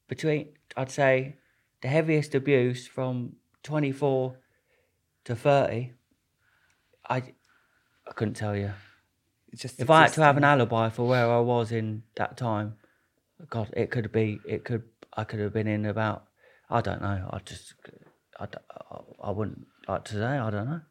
between 0.07 0.49
I'd 0.77 0.91
say 0.91 1.35
the 1.81 1.87
heaviest 1.87 2.35
abuse 2.35 2.87
from 2.87 3.37
twenty 3.63 3.91
four 3.91 4.37
to 5.25 5.35
thirty. 5.35 5.93
I 7.09 7.17
I 8.07 8.11
couldn't 8.15 8.35
tell 8.35 8.55
you. 8.55 8.71
Just 9.55 9.79
If 9.79 9.89
I 9.89 10.03
had 10.03 10.13
to 10.13 10.23
have 10.23 10.37
an 10.37 10.43
alibi 10.43 10.89
for 10.89 11.07
where 11.07 11.29
I 11.29 11.39
was 11.39 11.71
in 11.71 12.03
that 12.15 12.37
time, 12.37 12.75
God, 13.49 13.71
it 13.75 13.91
could 13.91 14.11
be. 14.11 14.39
It 14.47 14.63
could. 14.63 14.83
I 15.15 15.23
could 15.23 15.39
have 15.39 15.53
been 15.53 15.67
in 15.67 15.85
about. 15.85 16.25
I 16.69 16.81
don't 16.81 17.01
know. 17.01 17.29
I 17.31 17.39
just. 17.39 17.73
I, 18.39 18.47
I 19.23 19.31
wouldn't 19.31 19.67
like 19.87 20.05
to 20.05 20.13
say. 20.13 20.37
I 20.37 20.49
don't 20.49 20.65
know. 20.65 20.81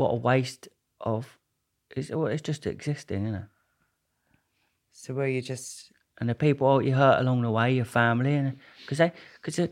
What 0.00 0.12
a 0.12 0.16
waste 0.16 0.66
of. 0.98 1.36
It's, 1.94 2.08
well, 2.08 2.28
it's 2.28 2.40
just 2.40 2.66
existing, 2.66 3.24
isn't 3.24 3.34
it? 3.34 3.48
So 4.92 5.12
were 5.12 5.26
you 5.26 5.42
just 5.42 5.92
And 6.18 6.26
the 6.30 6.34
people 6.34 6.80
you 6.80 6.94
hurt 6.94 7.20
along 7.20 7.42
the 7.42 7.50
way, 7.50 7.74
your 7.74 7.84
family, 7.84 8.34
and 8.34 8.56
because 8.80 8.96
they, 8.96 9.12
because 9.42 9.68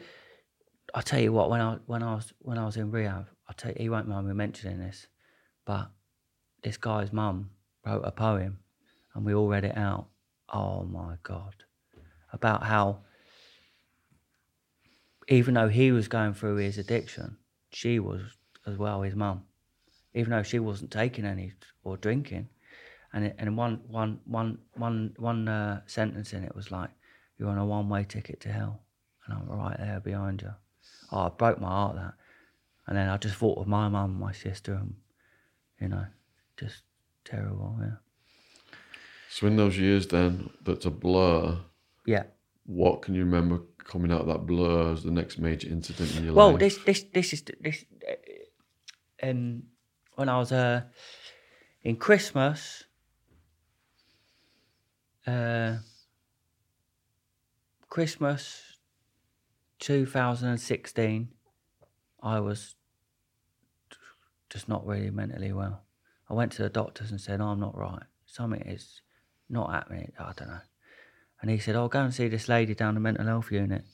I 0.94 1.00
tell 1.00 1.20
you 1.20 1.32
what, 1.32 1.48
when 1.48 1.62
I 1.62 1.78
when 1.86 2.02
I 2.02 2.14
was 2.14 2.34
when 2.40 2.58
I 2.58 2.66
was 2.66 2.76
in 2.76 2.90
rehab, 2.90 3.26
I 3.48 3.54
tell 3.54 3.72
you, 3.72 3.78
he 3.80 3.88
won't 3.88 4.06
mind 4.06 4.28
me 4.28 4.34
mentioning 4.34 4.78
this, 4.78 5.06
But 5.64 5.90
this 6.62 6.76
guy's 6.76 7.10
mum 7.10 7.50
wrote 7.86 8.02
a 8.04 8.10
poem 8.10 8.58
and 9.14 9.24
we 9.24 9.32
all 9.32 9.48
read 9.48 9.64
it 9.64 9.78
out. 9.78 10.08
Oh 10.52 10.82
my 10.84 11.16
God. 11.22 11.54
About 12.32 12.64
how, 12.64 13.00
even 15.28 15.54
though 15.54 15.68
he 15.68 15.90
was 15.90 16.08
going 16.08 16.34
through 16.34 16.56
his 16.56 16.76
addiction, 16.76 17.38
she 17.70 17.98
was 17.98 18.20
as 18.66 18.76
well, 18.76 19.00
his 19.02 19.14
mum. 19.14 19.47
Even 20.18 20.32
though 20.32 20.42
she 20.42 20.58
wasn't 20.58 20.90
taking 20.90 21.24
any 21.24 21.52
or 21.84 21.96
drinking. 21.96 22.48
And, 23.12 23.26
it, 23.26 23.36
and 23.38 23.56
one, 23.56 23.80
one, 23.88 24.18
one, 24.26 24.58
one, 24.74 25.14
one 25.16 25.48
uh, 25.48 25.80
sentence 25.86 26.32
in 26.32 26.42
it 26.44 26.54
was 26.56 26.70
like, 26.72 26.90
You're 27.38 27.50
on 27.50 27.58
a 27.58 27.64
one 27.64 27.88
way 27.88 28.04
ticket 28.04 28.40
to 28.40 28.48
hell. 28.52 28.80
And 29.24 29.38
I'm 29.38 29.48
right 29.48 29.76
there 29.78 30.00
behind 30.00 30.42
you. 30.42 30.52
Oh, 31.12 31.26
it 31.26 31.38
broke 31.38 31.60
my 31.60 31.68
heart 31.68 31.96
that. 31.96 32.14
And 32.86 32.96
then 32.96 33.08
I 33.08 33.16
just 33.16 33.36
thought 33.36 33.58
of 33.58 33.66
my 33.68 33.88
mum 33.88 34.18
my 34.18 34.32
sister 34.32 34.74
and, 34.74 34.94
you 35.80 35.88
know, 35.88 36.06
just 36.56 36.82
terrible, 37.24 37.76
yeah. 37.80 37.96
So 39.30 39.46
in 39.46 39.56
those 39.56 39.78
years 39.78 40.06
then, 40.08 40.50
that's 40.64 40.86
a 40.86 40.90
blur. 40.90 41.58
Yeah. 42.06 42.24
What 42.66 43.02
can 43.02 43.14
you 43.14 43.24
remember 43.24 43.60
coming 43.84 44.10
out 44.10 44.22
of 44.22 44.26
that 44.26 44.46
blur 44.46 44.92
as 44.92 45.02
the 45.04 45.10
next 45.10 45.38
major 45.38 45.68
incident 45.68 46.16
in 46.16 46.24
your 46.24 46.34
Well, 46.34 46.52
life? 46.52 46.60
this 46.60 46.78
this 46.78 47.04
this 47.14 47.32
is 47.32 47.42
this. 47.60 47.84
uh, 48.06 49.28
Um, 49.28 49.62
when 50.18 50.28
I 50.28 50.36
was 50.36 50.50
uh, 50.50 50.82
in 51.84 51.94
Christmas, 51.94 52.82
uh, 55.28 55.76
Christmas, 57.88 58.78
two 59.78 60.06
thousand 60.06 60.48
and 60.48 60.60
sixteen, 60.60 61.28
I 62.20 62.40
was 62.40 62.74
just 64.50 64.68
not 64.68 64.84
really 64.84 65.10
mentally 65.10 65.52
well. 65.52 65.82
I 66.28 66.34
went 66.34 66.50
to 66.52 66.64
the 66.64 66.68
doctors 66.68 67.12
and 67.12 67.20
said, 67.20 67.40
oh, 67.40 67.50
"I'm 67.50 67.60
not 67.60 67.78
right. 67.78 68.02
Something 68.26 68.62
is 68.62 69.02
not 69.48 69.70
happening. 69.70 70.10
I 70.18 70.32
don't 70.36 70.48
know." 70.48 70.60
And 71.40 71.48
he 71.48 71.58
said, 71.58 71.76
"Oh, 71.76 71.86
go 71.86 72.00
and 72.00 72.12
see 72.12 72.26
this 72.26 72.48
lady 72.48 72.74
down 72.74 72.94
the 72.94 73.00
mental 73.00 73.24
health 73.24 73.52
unit." 73.52 73.84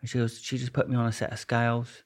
And 0.00 0.08
she 0.08 0.18
was, 0.18 0.40
she 0.40 0.58
just 0.58 0.72
put 0.72 0.88
me 0.88 0.94
on 0.94 1.06
a 1.06 1.12
set 1.12 1.32
of 1.32 1.40
scales, 1.40 2.04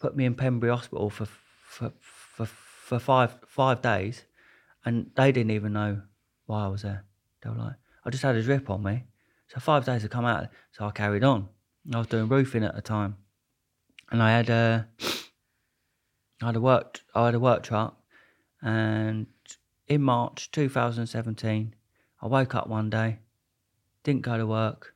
put 0.00 0.14
me 0.14 0.26
in 0.26 0.34
Pembury 0.34 0.70
Hospital 0.70 1.08
for 1.08 1.24
for 1.24 1.90
for, 2.00 2.46
for 2.94 3.04
five 3.04 3.38
five 3.46 3.82
days, 3.82 4.24
and 4.84 5.10
they 5.16 5.32
didn't 5.32 5.50
even 5.50 5.72
know 5.72 6.02
why 6.46 6.64
I 6.64 6.68
was 6.68 6.82
there. 6.82 7.04
They 7.42 7.50
were 7.50 7.56
like, 7.56 7.74
I 8.04 8.10
just 8.10 8.22
had 8.22 8.36
a 8.36 8.42
drip 8.42 8.70
on 8.70 8.82
me, 8.82 9.04
so 9.48 9.60
five 9.60 9.84
days 9.84 10.02
had 10.02 10.10
come 10.10 10.24
out, 10.24 10.48
so 10.72 10.86
I 10.86 10.90
carried 10.90 11.24
on. 11.24 11.48
I 11.92 11.98
was 11.98 12.06
doing 12.06 12.28
roofing 12.28 12.64
at 12.64 12.74
the 12.74 12.82
time, 12.82 13.16
and 14.10 14.22
I 14.22 14.30
had 14.30 14.50
a 14.50 14.88
uh, 15.00 15.06
I 16.42 16.46
had 16.46 16.56
a 16.56 16.60
work 16.60 17.00
I 17.14 17.26
had 17.26 17.34
a 17.34 17.40
work 17.40 17.62
truck, 17.62 17.98
and 18.62 19.26
in 19.88 20.02
March 20.02 20.50
2017, 20.52 21.74
I 22.22 22.26
woke 22.26 22.54
up 22.54 22.68
one 22.68 22.90
day, 22.90 23.18
didn't 24.02 24.22
go 24.22 24.38
to 24.38 24.46
work, 24.46 24.94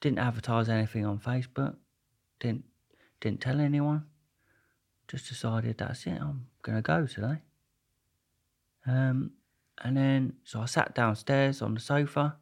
didn't 0.00 0.18
advertise 0.18 0.68
anything 0.68 1.04
on 1.04 1.18
Facebook, 1.18 1.76
didn't 2.40 2.64
didn't 3.20 3.40
tell 3.40 3.60
anyone. 3.60 4.04
Just 5.08 5.28
decided 5.28 5.78
that's 5.78 6.06
it. 6.06 6.20
I'm 6.20 6.46
gonna 6.62 6.82
go 6.82 7.06
today. 7.06 7.42
Um, 8.86 9.32
and 9.82 9.96
then 9.96 10.34
so 10.44 10.60
I 10.60 10.66
sat 10.66 10.94
downstairs 10.94 11.62
on 11.62 11.74
the 11.74 11.80
sofa. 11.80 12.36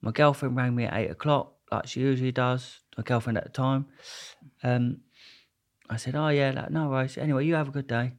My 0.00 0.10
girlfriend 0.10 0.56
rang 0.56 0.74
me 0.74 0.84
at 0.84 0.96
eight 0.96 1.10
o'clock, 1.10 1.54
like 1.70 1.86
she 1.86 2.00
usually 2.00 2.32
does. 2.32 2.80
My 2.96 3.02
girlfriend 3.02 3.38
at 3.38 3.44
the 3.44 3.50
time. 3.50 3.86
Um, 4.62 4.98
I 5.90 5.96
said, 5.96 6.14
"Oh 6.14 6.28
yeah, 6.28 6.52
like, 6.54 6.70
no 6.70 6.88
worries. 6.88 7.18
Anyway, 7.18 7.46
you 7.46 7.54
have 7.54 7.68
a 7.68 7.72
good 7.72 7.86
day." 7.86 8.12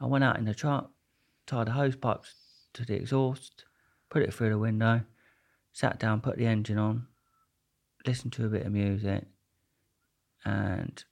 I 0.00 0.06
went 0.06 0.24
out 0.24 0.38
in 0.38 0.44
the 0.44 0.54
truck, 0.54 0.90
tied 1.46 1.68
the 1.68 1.72
hose 1.72 1.96
pipes 1.96 2.34
to 2.74 2.84
the 2.84 2.94
exhaust, 2.94 3.64
put 4.10 4.22
it 4.22 4.34
through 4.34 4.50
the 4.50 4.58
window, 4.58 5.02
sat 5.72 5.98
down, 5.98 6.20
put 6.20 6.36
the 6.36 6.46
engine 6.46 6.78
on, 6.78 7.06
listened 8.06 8.32
to 8.34 8.46
a 8.46 8.48
bit 8.48 8.66
of 8.66 8.72
music, 8.72 9.26
and 10.44 11.04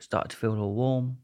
started 0.00 0.30
to 0.30 0.36
feel 0.36 0.58
all 0.58 0.74
warm, 0.74 1.18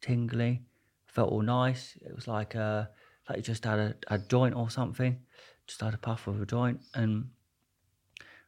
tingly, 0.00 0.62
felt 1.06 1.30
all 1.30 1.42
nice. 1.42 1.96
It 2.00 2.14
was 2.14 2.28
like 2.28 2.56
uh 2.56 2.84
like 3.28 3.38
you 3.38 3.42
just 3.42 3.64
had 3.64 3.78
a, 3.78 3.94
a 4.08 4.18
joint 4.18 4.54
or 4.54 4.70
something, 4.70 5.18
just 5.66 5.80
had 5.80 5.94
a 5.94 5.98
puff 5.98 6.26
of 6.26 6.40
a 6.40 6.46
joint, 6.46 6.80
and 6.94 7.30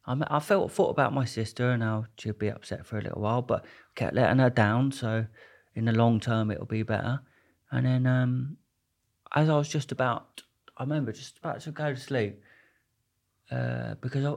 I, 0.06 0.16
I 0.28 0.40
felt 0.40 0.72
thought 0.72 0.90
about 0.90 1.12
my 1.12 1.24
sister 1.24 1.70
and 1.70 1.82
how 1.82 2.06
she'd 2.18 2.38
be 2.38 2.48
upset 2.48 2.86
for 2.86 2.98
a 2.98 3.02
little 3.02 3.22
while, 3.22 3.42
but 3.42 3.64
kept 3.94 4.14
letting 4.14 4.38
her 4.38 4.50
down. 4.50 4.92
So 4.92 5.26
in 5.74 5.84
the 5.86 5.92
long 5.92 6.20
term, 6.20 6.50
it'll 6.50 6.66
be 6.66 6.82
better. 6.82 7.20
And 7.70 7.86
then 7.86 8.06
um, 8.06 8.56
as 9.34 9.48
I 9.48 9.56
was 9.56 9.68
just 9.68 9.92
about, 9.92 10.42
I 10.76 10.82
remember 10.82 11.12
just 11.12 11.38
about 11.38 11.60
to 11.60 11.70
go 11.70 11.94
to 11.94 12.00
sleep 12.00 12.42
uh, 13.50 13.94
because 14.00 14.24
I, 14.24 14.34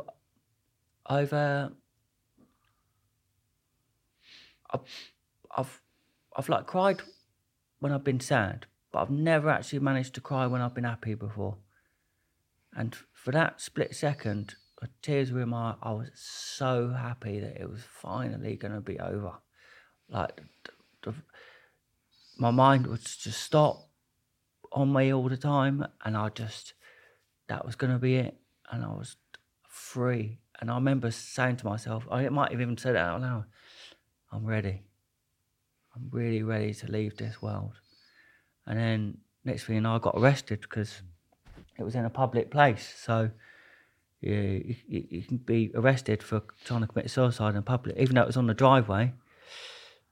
I've 1.06 1.34
uh, 1.34 1.70
I've, 4.70 4.82
I've 5.56 5.82
I've 6.36 6.50
like 6.50 6.68
cried 6.68 7.02
when 7.80 7.92
I've 7.92 8.04
been 8.04 8.20
sad, 8.20 8.66
but 8.92 9.02
I've 9.02 9.10
never 9.10 9.50
actually 9.50 9.80
managed 9.80 10.14
to 10.16 10.22
cry 10.22 10.48
when 10.48 10.62
I've 10.62 10.76
been 10.76 10.84
happy 10.84 11.14
before. 11.14 11.58
And 12.76 12.96
for 13.14 13.32
that 13.32 13.62
split 13.62 13.96
second, 13.96 14.56
tears 15.02 15.32
were 15.32 15.42
in 15.42 15.50
my. 15.50 15.76
I 15.82 15.92
was 15.92 16.12
so 16.14 16.90
happy 16.90 17.40
that 17.40 17.60
it 17.60 17.70
was 17.70 17.82
finally 17.84 18.56
going 18.56 18.74
to 18.74 18.82
be 18.82 19.00
over. 19.00 19.34
Like, 20.10 20.38
th- 20.38 20.78
th- 21.04 21.16
my 22.38 22.52
mind 22.52 22.88
would 22.88 23.02
just 23.04 23.42
stop 23.42 23.90
on 24.72 24.94
me 24.94 25.14
all 25.14 25.28
the 25.28 25.38
time, 25.38 25.86
and 26.06 26.16
I 26.16 26.30
just 26.30 26.74
that 27.48 27.66
was 27.66 27.76
going 27.76 27.94
to 27.94 28.00
be 28.00 28.16
it, 28.18 28.38
and 28.72 28.84
I 28.84 28.90
was 28.90 29.16
free. 29.68 30.40
And 30.60 30.72
I 30.72 30.76
remember 30.76 31.12
saying 31.12 31.58
to 31.58 31.66
myself, 31.66 32.08
I 32.12 32.28
might 32.30 32.52
have 32.52 32.62
even 32.62 32.78
said 32.78 32.96
it 32.96 33.00
out 33.00 33.22
loud. 33.22 33.46
I'm 34.32 34.46
ready. 34.46 34.82
I'm 35.98 36.10
really 36.12 36.44
ready 36.44 36.74
to 36.74 36.92
leave 36.92 37.18
this 37.18 37.42
world. 37.42 37.74
And 38.66 38.78
then 38.80 39.18
next 39.44 39.64
thing 39.66 39.76
you 39.76 39.82
know, 39.82 39.96
I 39.96 40.00
got 40.00 40.16
arrested 40.18 40.62
because 40.62 41.02
it 41.80 41.84
was 41.84 41.96
in 41.96 42.06
a 42.06 42.10
public 42.10 42.52
place. 42.52 42.94
So 43.04 43.32
yeah, 44.22 44.34
you, 44.42 44.76
you, 44.88 45.08
you 45.10 45.22
can 45.24 45.38
be 45.38 45.72
arrested 45.76 46.22
for 46.24 46.44
trying 46.66 46.82
to 46.82 46.88
commit 46.88 47.10
suicide 47.10 47.56
in 47.56 47.64
public, 47.64 47.98
even 47.98 48.16
though 48.16 48.22
it 48.24 48.28
was 48.28 48.38
on 48.38 48.48
the 48.48 48.54
driveway. 48.54 49.14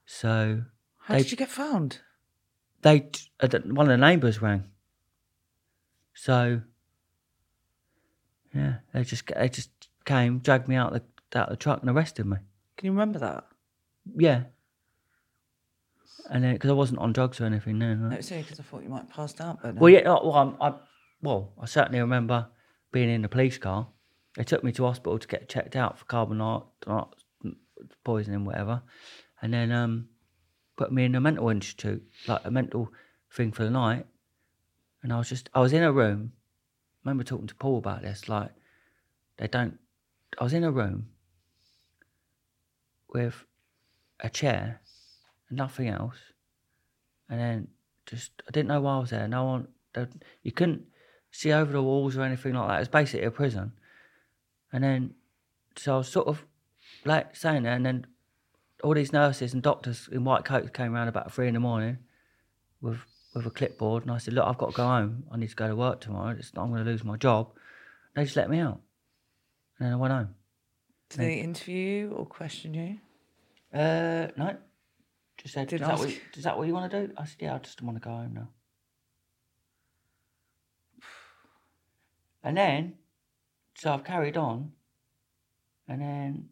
So 0.05 0.63
How 0.99 1.13
They- 1.15 1.21
did 1.23 1.31
you 1.31 1.37
get 1.37 1.49
found? 1.49 1.99
they 2.81 3.09
uh, 3.39 3.47
one 3.65 3.87
of 3.87 3.87
the 3.87 3.97
neighbours 3.97 4.41
rang. 4.43 4.65
So 6.13 6.61
yeah, 8.53 8.75
they 8.93 9.03
just 9.03 9.25
they 9.27 9.49
just 9.49 9.69
came, 10.05 10.39
dragged 10.39 10.67
me 10.67 10.75
out 10.75 10.93
the 10.93 11.01
out 11.39 11.49
the 11.49 11.55
truck 11.57 11.81
and 11.81 11.89
arrested 11.89 12.25
me. 12.27 12.37
Can 12.77 12.85
you 12.85 12.91
remember 12.91 13.17
that? 13.19 13.45
Yeah. 14.15 14.43
And 16.29 16.43
then 16.43 16.53
because 16.53 16.69
I 16.69 16.73
wasn't 16.73 16.99
on 16.99 17.13
drugs 17.13 17.39
or 17.39 17.45
anything 17.45 17.79
then. 17.79 18.09
No, 18.09 18.15
it's 18.15 18.31
only 18.31 18.43
because 18.43 18.59
I 18.59 18.63
thought 18.63 18.83
you 18.83 18.89
might 18.89 19.01
have 19.01 19.09
passed 19.09 19.39
out. 19.41 19.59
But 19.61 19.75
Well, 19.75 19.89
yeah. 19.89 20.07
Well, 20.07 20.33
I'm, 20.33 20.57
I 20.59 20.73
well, 21.21 21.53
I 21.61 21.65
certainly 21.65 21.99
remember 21.99 22.47
being 22.91 23.09
in 23.09 23.21
the 23.21 23.29
police 23.29 23.57
car. 23.57 23.87
They 24.35 24.43
took 24.43 24.63
me 24.63 24.71
to 24.73 24.85
hospital 24.85 25.17
to 25.17 25.27
get 25.27 25.47
checked 25.47 25.75
out 25.75 25.97
for 25.97 26.05
carbon 26.05 26.37
not 26.39 26.67
poisoning, 28.03 28.45
whatever, 28.45 28.81
and 29.41 29.53
then 29.53 29.71
um, 29.71 30.09
put 30.75 30.91
me 30.91 31.05
in 31.05 31.15
a 31.15 31.21
mental 31.21 31.49
institute, 31.49 32.03
like 32.27 32.41
a 32.43 32.51
mental 32.51 32.91
thing 33.31 33.51
for 33.51 33.63
the 33.63 33.69
night. 33.69 34.05
And 35.03 35.13
I 35.13 35.17
was 35.17 35.29
just, 35.29 35.49
I 35.53 35.59
was 35.59 35.73
in 35.73 35.83
a 35.83 35.91
room. 35.91 36.31
I 36.33 37.09
remember 37.09 37.23
talking 37.23 37.47
to 37.47 37.55
Paul 37.55 37.77
about 37.77 38.01
this. 38.01 38.27
Like, 38.27 38.51
they 39.37 39.47
don't. 39.47 39.77
I 40.39 40.43
was 40.43 40.53
in 40.53 40.63
a 40.63 40.71
room 40.71 41.09
with 43.13 43.45
a 44.19 44.29
chair 44.29 44.81
nothing 45.49 45.87
else, 45.87 46.17
and 47.29 47.39
then 47.39 47.67
just 48.05 48.31
I 48.47 48.51
didn't 48.51 48.67
know 48.69 48.81
why 48.81 48.95
I 48.95 48.99
was 48.99 49.09
there. 49.09 49.27
No 49.27 49.45
one, 49.45 49.67
they- 49.93 50.07
you 50.43 50.51
couldn't 50.51 50.85
see 51.31 51.51
over 51.51 51.71
the 51.71 51.81
walls 51.83 52.15
or 52.17 52.21
anything 52.23 52.53
like 52.53 52.67
that. 52.69 52.75
It 52.75 52.79
was 52.79 52.87
basically 52.89 53.25
a 53.25 53.31
prison. 53.31 53.73
And 54.71 54.83
then, 54.83 55.15
so 55.75 55.95
I 55.95 55.97
was 55.97 56.07
sort 56.07 56.27
of 56.27 56.45
like 57.03 57.35
saying 57.35 57.63
there, 57.63 57.73
and 57.73 57.85
then 57.85 58.07
all 58.83 58.93
these 58.93 59.13
nurses 59.13 59.53
and 59.53 59.63
doctors 59.63 60.07
in 60.11 60.23
white 60.23 60.45
coats 60.45 60.69
came 60.71 60.93
around 60.93 61.07
about 61.07 61.31
three 61.31 61.47
in 61.47 61.53
the 61.53 61.59
morning 61.59 61.97
with 62.81 62.99
with 63.33 63.45
a 63.45 63.49
clipboard, 63.49 64.03
and 64.03 64.11
I 64.11 64.17
said, 64.17 64.33
"Look, 64.33 64.45
I've 64.47 64.57
got 64.57 64.71
to 64.71 64.75
go 64.77 64.85
home. 64.85 65.25
I 65.31 65.37
need 65.37 65.49
to 65.49 65.55
go 65.55 65.67
to 65.67 65.75
work 65.75 65.99
tomorrow. 65.99 66.35
It's, 66.37 66.51
I'm 66.55 66.69
going 66.71 66.83
to 66.85 66.89
lose 66.89 67.03
my 67.03 67.17
job." 67.17 67.51
They 68.15 68.23
just 68.23 68.37
let 68.37 68.49
me 68.49 68.59
out, 68.59 68.79
and 69.77 69.87
then 69.87 69.93
I 69.93 69.95
went 69.97 70.13
home. 70.13 70.35
did 71.09 71.19
they 71.19 71.35
interview 71.39 71.75
you 71.77 72.11
or 72.11 72.25
question 72.25 72.73
you? 72.73 72.97
Uh, 73.77 74.27
no. 74.37 74.55
Just 75.37 75.53
said, 75.53 75.71
is 75.71 75.81
that, 75.81 75.97
what, 75.97 76.09
is 76.35 76.43
that 76.43 76.57
what 76.57 76.67
you 76.67 76.73
want 76.73 76.91
to 76.91 77.07
do? 77.07 77.13
I 77.17 77.25
said, 77.25 77.37
yeah, 77.39 77.55
I 77.55 77.57
just 77.59 77.81
want 77.81 77.97
to 77.97 78.03
go 78.03 78.09
home 78.09 78.33
now. 78.33 78.49
And 82.43 82.57
then, 82.57 82.93
so 83.75 83.93
I've 83.93 84.03
carried 84.03 84.37
on, 84.37 84.71
and 85.87 86.01
then, 86.01 86.49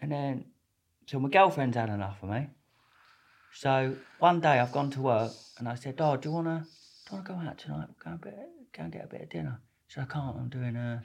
and 0.00 0.12
then, 0.12 0.44
so 1.06 1.18
my 1.18 1.28
girlfriend's 1.28 1.76
had 1.76 1.88
enough 1.88 2.22
of 2.22 2.30
me. 2.30 2.48
So 3.54 3.96
one 4.18 4.40
day 4.40 4.58
I've 4.58 4.72
gone 4.72 4.90
to 4.90 5.00
work 5.00 5.32
and 5.58 5.68
I 5.68 5.76
said, 5.76 5.94
"Oh, 6.00 6.16
do 6.16 6.28
you 6.28 6.34
wanna 6.34 6.66
do 7.06 7.16
you 7.16 7.22
wanna 7.22 7.28
go 7.28 7.48
out 7.48 7.56
tonight? 7.56 7.88
Go 8.04 8.12
a 8.12 8.16
bit, 8.16 8.34
go 8.72 8.82
and 8.82 8.92
get 8.92 9.04
a 9.04 9.06
bit 9.06 9.22
of 9.22 9.28
dinner." 9.30 9.60
She 9.86 9.94
said, 9.94 10.06
"I 10.10 10.12
can't. 10.12 10.36
I'm 10.36 10.48
doing 10.48 10.74
uh, 10.76 11.00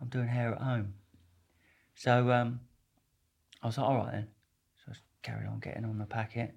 I'm 0.00 0.08
doing 0.08 0.26
hair 0.26 0.52
at 0.52 0.60
home." 0.60 0.94
So 1.94 2.30
um, 2.32 2.60
I 3.62 3.66
was 3.68 3.78
like, 3.78 3.86
"All 3.86 3.96
right 3.96 4.12
then." 4.12 4.28
Carried 5.22 5.46
on 5.46 5.60
getting 5.60 5.84
on 5.84 5.98
the 5.98 6.04
packet 6.04 6.54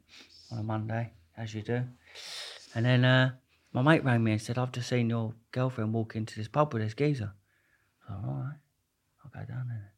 on 0.51 0.57
a 0.57 0.63
Monday, 0.63 1.11
as 1.37 1.53
you 1.53 1.61
do. 1.61 1.83
And 2.73 2.85
then 2.85 3.05
uh, 3.05 3.31
my 3.73 3.81
mate 3.81 4.03
rang 4.03 4.23
me 4.23 4.31
and 4.33 4.41
said, 4.41 4.57
"I've 4.57 4.71
just 4.71 4.89
seen 4.89 5.09
your 5.09 5.33
girlfriend 5.51 5.93
walk 5.93 6.15
into 6.15 6.35
this 6.35 6.47
pub 6.47 6.73
with 6.73 6.81
this 6.81 6.93
geezer." 6.93 7.33
I 8.09 8.13
like, 8.13 8.23
"All 8.25 8.33
right, 8.33 8.57
I'll 9.23 9.31
go 9.41 9.45
down 9.45 9.67
there." 9.67 9.91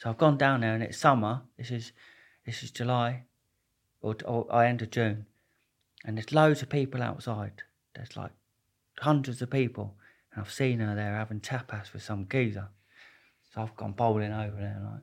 So 0.00 0.10
I've 0.10 0.18
gone 0.18 0.38
down 0.38 0.60
there, 0.60 0.74
and 0.74 0.82
it's 0.82 0.98
summer. 0.98 1.42
This 1.58 1.70
is 1.70 1.92
this 2.46 2.62
is 2.62 2.70
July, 2.70 3.24
or, 4.00 4.16
or, 4.24 4.46
or 4.50 4.64
end 4.64 4.82
of 4.82 4.90
June, 4.90 5.26
and 6.04 6.16
there's 6.16 6.32
loads 6.32 6.62
of 6.62 6.68
people 6.68 7.02
outside. 7.02 7.62
There's 7.94 8.16
like 8.16 8.32
hundreds 9.00 9.42
of 9.42 9.50
people, 9.50 9.96
and 10.32 10.42
I've 10.42 10.52
seen 10.52 10.78
her 10.80 10.94
there 10.94 11.16
having 11.16 11.40
tapas 11.40 11.92
with 11.92 12.02
some 12.02 12.26
geezer. 12.30 12.68
So 13.52 13.62
I've 13.62 13.76
gone 13.76 13.92
bowling 13.92 14.32
over 14.32 14.56
there, 14.56 14.80
like 14.84 15.02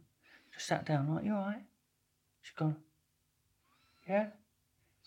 just 0.54 0.68
sat 0.68 0.86
down, 0.86 1.14
like 1.14 1.26
you 1.26 1.34
all 1.34 1.46
right? 1.46 1.64
She's 2.44 2.54
gone, 2.56 2.76
yeah. 4.08 4.28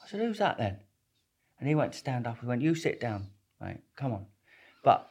I 0.02 0.08
said, 0.08 0.20
who's 0.20 0.38
that 0.38 0.58
then? 0.58 0.78
And 1.58 1.68
he 1.68 1.74
went 1.74 1.92
to 1.92 1.98
stand 1.98 2.26
up 2.26 2.40
and 2.40 2.48
went, 2.48 2.62
you 2.62 2.74
sit 2.74 3.00
down, 3.00 3.28
mate, 3.60 3.78
come 3.96 4.12
on. 4.12 4.26
But 4.82 5.08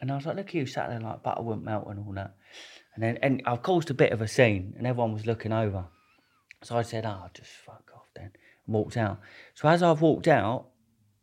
and 0.00 0.10
I 0.10 0.16
was 0.16 0.26
like, 0.26 0.36
look 0.36 0.48
at 0.48 0.54
you 0.54 0.66
sat 0.66 0.88
there 0.88 1.00
like 1.00 1.22
butter 1.22 1.42
wouldn't 1.42 1.64
melt 1.64 1.86
and 1.88 2.04
all 2.04 2.12
that. 2.14 2.34
And 2.94 3.02
then 3.02 3.18
and 3.22 3.42
I've 3.46 3.62
caused 3.62 3.90
a 3.90 3.94
bit 3.94 4.12
of 4.12 4.20
a 4.20 4.28
scene 4.28 4.74
and 4.76 4.86
everyone 4.86 5.12
was 5.12 5.26
looking 5.26 5.52
over. 5.52 5.84
So 6.62 6.76
I 6.76 6.82
said, 6.82 7.06
oh, 7.06 7.28
just 7.34 7.50
fuck 7.50 7.90
off 7.94 8.08
then. 8.14 8.32
And 8.66 8.74
walked 8.74 8.96
out. 8.96 9.20
So 9.54 9.68
as 9.68 9.82
I've 9.82 10.00
walked 10.00 10.28
out, 10.28 10.66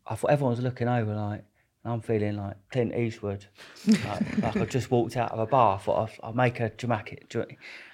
I 0.08 0.16
thought 0.16 0.32
everyone 0.32 0.56
was 0.56 0.64
looking 0.64 0.88
over 0.88 1.14
like, 1.14 1.44
and 1.84 1.94
I'm 1.94 2.02
feeling 2.02 2.38
like 2.38 2.58
Clint 2.72 2.96
Eastwood. 2.96 3.46
like, 3.88 4.38
like 4.42 4.58
I 4.58 4.66
just 4.66 4.92
walked 4.92 5.16
out 5.18 5.32
of 5.32 5.40
a 5.40 5.46
bar. 5.46 5.76
I 5.76 5.80
thought 5.80 5.98
I'll, 5.98 6.28
I'll 6.30 6.34
make 6.34 6.60
a 6.60 6.70
dramatic. 6.70 7.30
There 7.30 7.48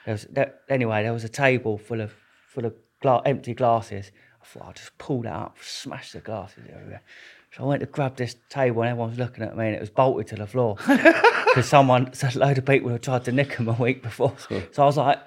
was, 0.07 0.26
there, 0.32 0.56
anyway, 0.69 1.03
there 1.03 1.14
was 1.14 1.23
a 1.23 1.30
table 1.30 1.77
full 1.77 2.02
of 2.02 2.14
full 2.56 2.65
of 2.65 2.73
gla- 3.02 3.22
empty 3.26 3.53
glasses. 3.53 4.11
I 4.41 4.45
thought 4.45 4.64
I'll 4.65 4.73
just 4.73 4.98
pull 4.98 5.22
that 5.23 5.34
up, 5.34 5.57
smash 5.61 6.14
the 6.14 6.19
glasses 6.22 6.64
everywhere. 6.73 7.02
So 7.56 7.64
I 7.64 7.68
went 7.68 7.82
to 7.82 7.86
grab 7.86 8.15
this 8.15 8.36
table 8.49 8.82
and 8.82 8.90
everyone 8.90 9.10
was 9.10 9.19
looking 9.19 9.44
at 9.44 9.56
me 9.56 9.68
and 9.68 9.76
it 9.76 9.80
was 9.80 9.90
bolted 9.90 10.27
to 10.27 10.36
the 10.36 10.48
floor. 10.48 10.77
Because 11.56 11.69
someone, 11.69 12.11
so 12.14 12.27
a 12.27 12.38
load 12.38 12.57
of 12.57 12.65
people 12.65 12.90
had 12.90 13.02
tried 13.02 13.23
to 13.26 13.32
nick 13.32 13.56
them 13.56 13.69
a 13.69 13.73
week 13.73 14.03
before. 14.03 14.36
So 14.73 14.84
I 14.84 14.86
was 14.86 14.98
like, 14.98 15.19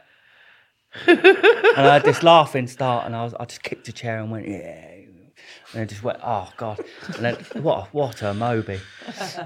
and 1.07 1.19
I 1.25 1.95
had 1.95 2.05
this 2.05 2.23
laughing 2.23 2.67
start, 2.67 3.07
and 3.07 3.17
I 3.17 3.25
was 3.25 3.33
I 3.33 3.47
just 3.47 3.63
kicked 3.63 3.89
a 3.89 3.93
chair 3.93 4.19
and 4.21 4.31
went 4.31 4.47
yeah, 4.47 4.91
and 4.91 5.31
then 5.73 5.89
just 5.89 6.03
went 6.03 6.19
oh 6.23 6.51
god, 6.59 6.81
and 7.07 7.25
then 7.25 7.35
what 7.63 7.79
a, 7.79 7.83
what 7.93 8.23
a 8.23 8.35
Moby, 8.35 8.81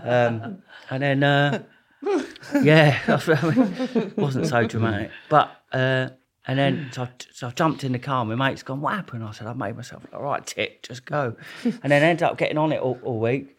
um, 0.02 0.62
and 0.90 1.02
then 1.02 1.22
uh, 1.22 1.62
yeah, 2.62 2.98
I 3.06 3.50
mean, 3.54 4.12
wasn't 4.16 4.46
so 4.46 4.66
dramatic, 4.66 5.10
but 5.28 5.50
uh, 5.72 6.08
and 6.46 6.58
then 6.58 6.90
so 6.92 7.02
I, 7.04 7.08
so 7.32 7.48
I 7.48 7.50
jumped 7.50 7.84
in 7.84 7.92
the 7.92 7.98
car. 7.98 8.24
My 8.24 8.34
mate's 8.34 8.62
gone, 8.62 8.80
what 8.80 8.94
happened? 8.94 9.24
I 9.24 9.30
said 9.32 9.46
I 9.46 9.52
made 9.52 9.76
myself 9.76 10.04
all 10.12 10.22
right, 10.22 10.44
tit, 10.46 10.82
just 10.82 11.04
go, 11.04 11.36
and 11.64 11.92
then 11.92 12.02
ended 12.02 12.22
up 12.22 12.38
getting 12.38 12.58
on 12.58 12.72
it 12.72 12.80
all, 12.80 12.98
all 13.02 13.20
week, 13.20 13.56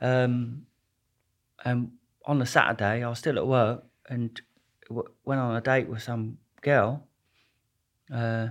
um, 0.00 0.66
and 1.64 1.92
on 2.24 2.38
the 2.38 2.46
Saturday 2.46 3.02
I 3.02 3.08
was 3.08 3.18
still 3.18 3.36
at 3.38 3.46
work 3.46 3.84
and 4.08 4.40
w- 4.88 5.08
went 5.24 5.40
on 5.40 5.56
a 5.56 5.60
date 5.60 5.88
with 5.88 6.02
some 6.02 6.38
girl. 6.60 7.06
Uh, 8.12 8.48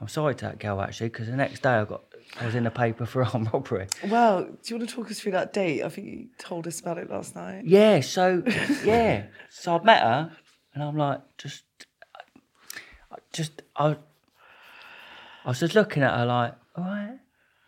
I'm 0.00 0.08
sorry 0.08 0.34
to 0.34 0.44
that 0.46 0.58
girl 0.58 0.80
actually, 0.80 1.08
because 1.08 1.28
the 1.28 1.36
next 1.36 1.62
day 1.62 1.70
I 1.70 1.84
got 1.84 2.02
I 2.38 2.44
was 2.44 2.54
in 2.54 2.64
the 2.64 2.70
paper 2.70 3.06
for 3.06 3.24
armed 3.32 3.50
robbery. 3.52 3.86
Well, 4.04 4.44
do 4.44 4.50
you 4.66 4.76
want 4.76 4.88
to 4.88 4.94
talk 4.94 5.10
us 5.10 5.20
through 5.20 5.32
that 5.32 5.52
date? 5.52 5.82
I 5.82 5.88
think 5.88 6.06
you 6.06 6.26
told 6.38 6.66
us 6.66 6.80
about 6.80 6.98
it 6.98 7.08
last 7.10 7.34
night. 7.34 7.64
Yeah, 7.64 8.00
so 8.00 8.42
yeah, 8.84 9.26
so 9.50 9.78
I 9.78 9.82
met 9.84 10.02
her, 10.02 10.32
and 10.76 10.84
I'm 10.84 10.96
like, 10.96 11.20
just, 11.38 11.64
I- 13.10 13.16
just 13.32 13.62
I, 13.74 13.96
I 15.44 15.48
was 15.48 15.60
just 15.60 15.74
looking 15.74 16.02
at 16.02 16.14
her 16.18 16.26
like, 16.26 16.54
all 16.76 16.84
right, 16.84 17.18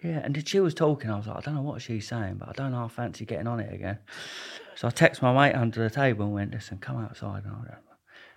yeah, 0.04 0.20
and 0.22 0.34
then 0.36 0.44
she 0.44 0.60
was 0.60 0.74
talking. 0.74 1.10
I 1.10 1.16
was 1.16 1.26
like, 1.26 1.38
I 1.38 1.40
don't 1.40 1.54
know 1.54 1.62
what 1.62 1.80
she's 1.80 2.06
saying, 2.06 2.36
but 2.38 2.50
I 2.50 2.52
don't 2.52 2.72
know. 2.72 2.84
I 2.84 2.88
fancy 2.88 3.24
getting 3.24 3.46
on 3.46 3.60
it 3.60 3.72
again. 3.72 3.98
So 4.76 4.86
I 4.88 4.90
text 4.90 5.22
my 5.22 5.32
mate 5.32 5.54
under 5.56 5.82
the 5.82 5.90
table 5.90 6.26
and 6.26 6.34
went, 6.34 6.52
listen, 6.52 6.78
come 6.78 6.98
outside. 7.02 7.44
And 7.44 7.52
all 7.54 7.64
that. 7.66 7.82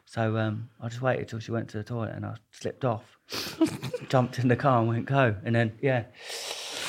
So 0.05 0.37
um, 0.37 0.69
I 0.81 0.87
just 0.87 1.01
waited 1.01 1.27
till 1.27 1.39
she 1.39 1.51
went 1.51 1.69
to 1.69 1.77
the 1.77 1.83
toilet, 1.83 2.13
and 2.15 2.25
I 2.25 2.35
slipped 2.51 2.85
off, 2.85 3.17
jumped 4.09 4.39
in 4.39 4.47
the 4.47 4.55
car 4.55 4.79
and 4.79 4.87
went 4.87 5.05
go, 5.05 5.35
and 5.43 5.53
then 5.53 5.73
yeah, 5.81 6.05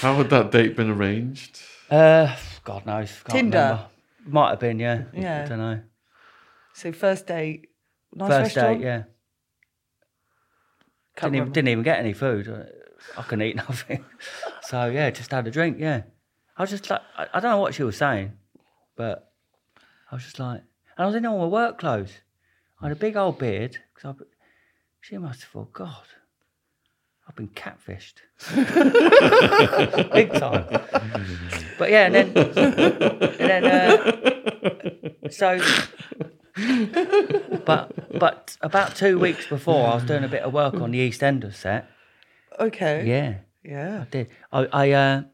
How 0.01 0.15
had 0.15 0.31
that 0.31 0.51
date 0.53 0.77
been 0.77 0.91
arranged? 0.91 1.61
uh, 1.91 2.35
God 2.65 2.87
knows, 2.87 3.11
can't 3.25 3.33
Tinder? 3.35 3.57
remember. 3.59 3.85
Might 4.25 4.51
have 4.51 4.61
been, 4.61 4.79
yeah. 4.79 5.03
Yeah. 5.13 5.43
I 5.45 5.49
don't 5.49 5.59
know. 5.59 5.81
So 6.75 6.93
first 6.93 7.27
date, 7.27 7.69
nice 8.15 8.29
First 8.29 8.57
restaurant. 8.57 8.79
date, 8.79 8.85
yeah. 8.85 9.03
Can't 11.17 11.33
Didn't 11.33 11.35
even, 11.35 11.39
remember. 11.41 11.55
didn't 11.55 11.69
even 11.69 11.85
get 11.85 11.99
any 11.99 12.13
food. 12.13 12.67
I 13.19 13.23
couldn't 13.23 13.43
eat 13.47 13.57
nothing. 13.69 14.05
so 14.63 14.87
yeah, 14.87 15.11
just 15.11 15.31
had 15.31 15.47
a 15.47 15.51
drink. 15.51 15.77
Yeah, 15.79 16.03
I 16.57 16.63
was 16.63 16.71
just 16.71 16.89
like, 16.89 17.01
I, 17.17 17.27
I 17.35 17.41
don't 17.41 17.51
know 17.51 17.59
what 17.59 17.75
she 17.75 17.83
was 17.83 17.97
saying, 17.97 18.33
but 18.97 19.31
I 20.11 20.15
was 20.15 20.25
just 20.25 20.39
like, 20.39 20.61
and 20.97 21.05
I 21.05 21.07
was 21.07 21.15
in 21.15 21.27
all 21.27 21.39
my 21.39 21.47
work 21.47 21.79
clothes. 21.79 22.13
I 22.81 22.87
had 22.89 22.93
a 22.97 23.01
big 23.01 23.17
old 23.17 23.39
beard 23.39 23.79
because 23.95 24.15
I. 24.21 24.25
She 25.01 25.19
must 25.19 25.41
have 25.41 25.51
thought, 25.51 25.73
God, 25.73 25.97
I've 27.29 27.35
been 27.35 27.49
catfished, 27.49 28.21
big 30.13 30.33
time. 30.33 30.65
But 31.77 31.91
yeah, 31.91 32.07
and 32.07 32.15
then, 32.15 32.37
and 32.37 33.51
then, 33.51 33.65
uh, 33.65 35.29
so 35.29 35.59
but 37.65 38.19
but 38.19 38.57
about 38.61 38.95
two 38.97 39.19
weeks 39.19 39.47
before, 39.47 39.87
I 39.89 39.95
was 39.95 40.05
doing 40.05 40.25
a 40.25 40.29
bit 40.29 40.43
of 40.43 40.53
work 40.53 40.75
on 40.75 40.91
the 40.91 41.09
EastEnders 41.11 41.55
set. 41.55 41.89
Okay. 42.61 43.07
Yeah, 43.07 43.35
Yeah. 43.65 44.03
I 44.03 44.05
did. 44.11 44.29
I, 44.53 44.67
I 44.73 44.91
uh, 44.93 45.17
you 45.21 45.25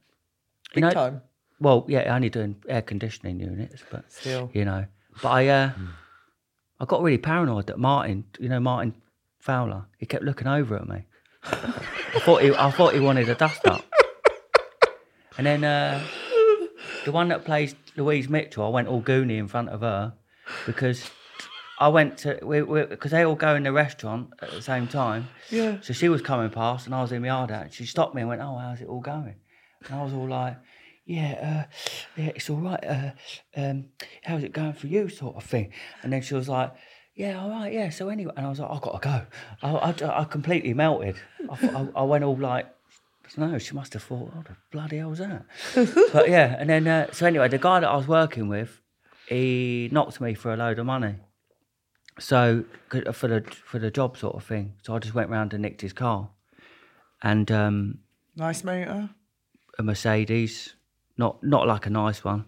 Big 0.74 0.84
know, 0.84 0.90
time. 0.90 1.22
well, 1.60 1.84
yeah, 1.88 2.14
only 2.14 2.28
doing 2.30 2.56
air 2.68 2.82
conditioning 2.82 3.40
units, 3.40 3.82
but 3.90 4.04
Still. 4.12 4.50
you 4.54 4.64
know, 4.64 4.86
but 5.22 5.28
I 5.30 5.48
uh, 5.48 5.70
I 6.80 6.84
got 6.84 7.02
really 7.02 7.18
paranoid 7.18 7.66
that 7.66 7.78
Martin, 7.78 8.24
you 8.38 8.48
know, 8.48 8.60
Martin 8.60 8.94
Fowler, 9.40 9.86
he 9.98 10.06
kept 10.06 10.22
looking 10.24 10.46
over 10.46 10.76
at 10.76 10.88
me. 10.88 11.04
I 11.42 12.20
thought 12.20 12.42
he, 12.42 12.54
I 12.54 12.70
thought 12.70 12.94
he 12.94 13.00
wanted 13.00 13.28
a 13.28 13.34
dust 13.34 13.66
up. 13.66 13.84
And 15.36 15.46
then 15.46 15.62
uh, 15.64 16.02
the 17.04 17.12
one 17.12 17.28
that 17.28 17.44
plays 17.44 17.74
Louise 17.96 18.28
Mitchell, 18.28 18.64
I 18.64 18.68
went 18.68 18.88
all 18.88 19.00
goony 19.02 19.38
in 19.38 19.46
front 19.48 19.68
of 19.70 19.80
her 19.80 20.12
because 20.66 21.10
I 21.78 21.88
went 21.88 22.18
to 22.18 22.38
because 22.90 23.10
they 23.12 23.24
all 23.24 23.36
go 23.36 23.54
in 23.54 23.62
the 23.62 23.72
restaurant 23.72 24.32
at 24.42 24.50
the 24.50 24.62
same 24.62 24.88
time. 24.88 25.28
Yeah. 25.50 25.78
So 25.80 25.92
she 25.92 26.08
was 26.08 26.22
coming 26.22 26.50
past 26.50 26.86
and 26.86 26.94
I 26.94 27.02
was 27.02 27.12
in 27.12 27.22
my 27.22 27.28
yard 27.28 27.50
out. 27.52 27.72
She 27.72 27.86
stopped 27.86 28.14
me 28.14 28.22
and 28.22 28.28
went, 28.28 28.42
"Oh, 28.42 28.58
how's 28.58 28.80
it 28.80 28.88
all 28.88 29.00
going?" 29.00 29.36
And 29.86 29.94
I 29.94 30.02
was 30.02 30.12
all 30.12 30.28
like, 30.28 30.56
"Yeah, 31.06 31.66
uh, 31.68 32.20
yeah, 32.20 32.32
it's 32.34 32.50
all 32.50 32.56
right. 32.56 32.84
Uh, 32.84 33.10
um, 33.56 33.86
how's 34.22 34.42
it 34.42 34.52
going 34.52 34.72
for 34.72 34.88
you?" 34.88 35.08
Sort 35.08 35.36
of 35.36 35.44
thing. 35.44 35.72
And 36.02 36.12
then 36.12 36.20
she 36.20 36.34
was 36.34 36.48
like, 36.48 36.72
"Yeah, 37.14 37.40
all 37.40 37.50
right, 37.50 37.72
yeah." 37.72 37.90
So 37.90 38.08
anyway, 38.08 38.32
and 38.36 38.46
I 38.46 38.48
was 38.48 38.58
like, 38.58 38.70
"I've 38.70 38.82
got 38.82 39.00
to 39.00 39.08
go." 39.08 39.26
I, 39.62 39.70
I, 39.70 40.20
I 40.22 40.24
completely 40.24 40.74
melted. 40.74 41.16
I, 41.48 41.68
I, 41.68 41.88
I 42.00 42.02
went 42.02 42.24
all 42.24 42.36
like. 42.36 42.66
No, 43.36 43.58
she 43.58 43.74
must 43.74 43.92
have 43.92 44.02
thought, 44.02 44.34
"What 44.34 44.46
the 44.46 44.56
bloody 44.72 44.96
hell 44.96 45.10
was 45.10 45.18
that?" 45.18 45.44
but 46.12 46.28
yeah, 46.28 46.56
and 46.58 46.68
then 46.68 46.88
uh, 46.88 47.12
so 47.12 47.26
anyway, 47.26 47.46
the 47.48 47.58
guy 47.58 47.78
that 47.78 47.88
I 47.88 47.94
was 47.94 48.08
working 48.08 48.48
with, 48.48 48.80
he 49.28 49.88
knocked 49.92 50.20
me 50.20 50.34
for 50.34 50.52
a 50.52 50.56
load 50.56 50.78
of 50.78 50.86
money. 50.86 51.16
So 52.18 52.64
uh, 52.92 53.12
for 53.12 53.28
the 53.28 53.42
for 53.42 53.78
the 53.78 53.90
job 53.90 54.16
sort 54.16 54.34
of 54.34 54.44
thing, 54.44 54.74
so 54.82 54.94
I 54.94 54.98
just 54.98 55.14
went 55.14 55.30
round 55.30 55.52
and 55.52 55.62
nicked 55.62 55.82
his 55.82 55.92
car, 55.92 56.30
and 57.22 57.50
um, 57.52 57.98
Nice 58.36 58.64
motor. 58.64 59.10
a 59.78 59.82
Mercedes, 59.82 60.74
not 61.16 61.42
not 61.44 61.68
like 61.68 61.86
a 61.86 61.90
nice 61.90 62.24
one. 62.24 62.46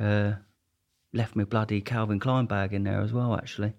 Uh, 0.00 0.32
left 1.12 1.36
me 1.36 1.44
bloody 1.44 1.80
Calvin 1.80 2.18
Klein 2.18 2.46
bag 2.46 2.72
in 2.72 2.82
there 2.84 3.00
as 3.00 3.12
well, 3.12 3.36
actually, 3.36 3.74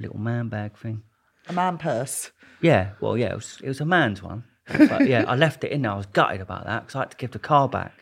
little 0.00 0.18
man 0.18 0.48
bag 0.48 0.76
thing. 0.76 1.02
A 1.48 1.52
man 1.52 1.78
purse. 1.78 2.32
Yeah, 2.60 2.92
well, 3.00 3.16
yeah, 3.16 3.30
it 3.32 3.36
was, 3.36 3.58
it 3.62 3.68
was 3.68 3.80
a 3.80 3.84
man's 3.84 4.22
one. 4.22 4.44
But 4.66 5.06
yeah, 5.06 5.24
I 5.28 5.36
left 5.36 5.62
it 5.62 5.70
in 5.70 5.82
there. 5.82 5.92
I 5.92 5.96
was 5.96 6.06
gutted 6.06 6.40
about 6.40 6.64
that 6.64 6.80
because 6.86 6.96
I 6.96 7.00
had 7.00 7.10
to 7.12 7.16
give 7.16 7.30
the 7.30 7.38
car 7.38 7.68
back 7.68 7.92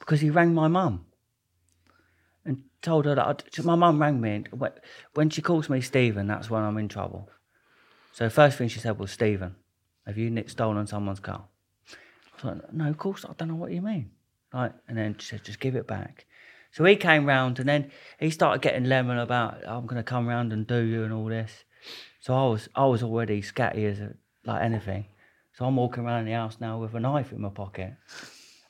because 0.00 0.20
he 0.22 0.30
rang 0.30 0.54
my 0.54 0.66
mum 0.66 1.04
and 2.44 2.62
told 2.82 3.04
her 3.06 3.14
that 3.14 3.26
I'd, 3.26 3.64
my 3.64 3.74
mum 3.74 4.00
rang 4.00 4.20
me 4.20 4.34
and 4.36 4.48
when- 4.48 4.72
when 5.14 5.30
she 5.30 5.42
calls 5.42 5.68
me 5.68 5.80
Stephen, 5.80 6.26
that's 6.26 6.50
when 6.50 6.62
I'm 6.62 6.78
in 6.78 6.88
trouble. 6.88 7.30
So 8.12 8.24
the 8.24 8.30
first 8.30 8.58
thing 8.58 8.68
she 8.68 8.80
said 8.80 8.98
was, 8.98 9.10
Stephen, 9.10 9.56
have 10.06 10.18
you 10.18 10.44
stolen 10.46 10.86
someone's 10.86 11.20
car? 11.20 11.44
I 11.90 12.34
was 12.36 12.44
like, 12.44 12.72
no, 12.72 12.88
of 12.88 12.98
course, 12.98 13.24
I 13.24 13.32
don't 13.36 13.48
know 13.48 13.54
what 13.54 13.72
you 13.72 13.82
mean. 13.82 14.10
Right, 14.52 14.72
and 14.86 14.96
then 14.96 15.16
she 15.18 15.26
said, 15.26 15.44
just 15.44 15.58
give 15.58 15.74
it 15.74 15.86
back. 15.86 16.26
So 16.70 16.84
he 16.84 16.96
came 16.96 17.26
round 17.26 17.58
and 17.58 17.68
then 17.68 17.90
he 18.18 18.30
started 18.30 18.62
getting 18.62 18.84
lemon 18.84 19.18
about, 19.18 19.66
I'm 19.66 19.86
going 19.86 19.96
to 19.96 20.02
come 20.02 20.26
round 20.28 20.52
and 20.52 20.66
do 20.66 20.78
you 20.78 21.04
and 21.04 21.12
all 21.12 21.26
this. 21.26 21.64
So 22.20 22.34
I 22.34 22.46
was 22.48 22.68
I 22.74 22.86
was 22.86 23.02
already 23.02 23.42
scatty 23.42 23.84
as 23.84 24.00
a 24.00 24.14
like 24.44 24.62
anything. 24.62 25.06
So 25.52 25.66
I'm 25.66 25.76
walking 25.76 26.04
around 26.04 26.24
the 26.24 26.32
house 26.32 26.56
now 26.58 26.78
with 26.78 26.94
a 26.94 27.00
knife 27.00 27.32
in 27.32 27.40
my 27.40 27.50
pocket, 27.50 27.94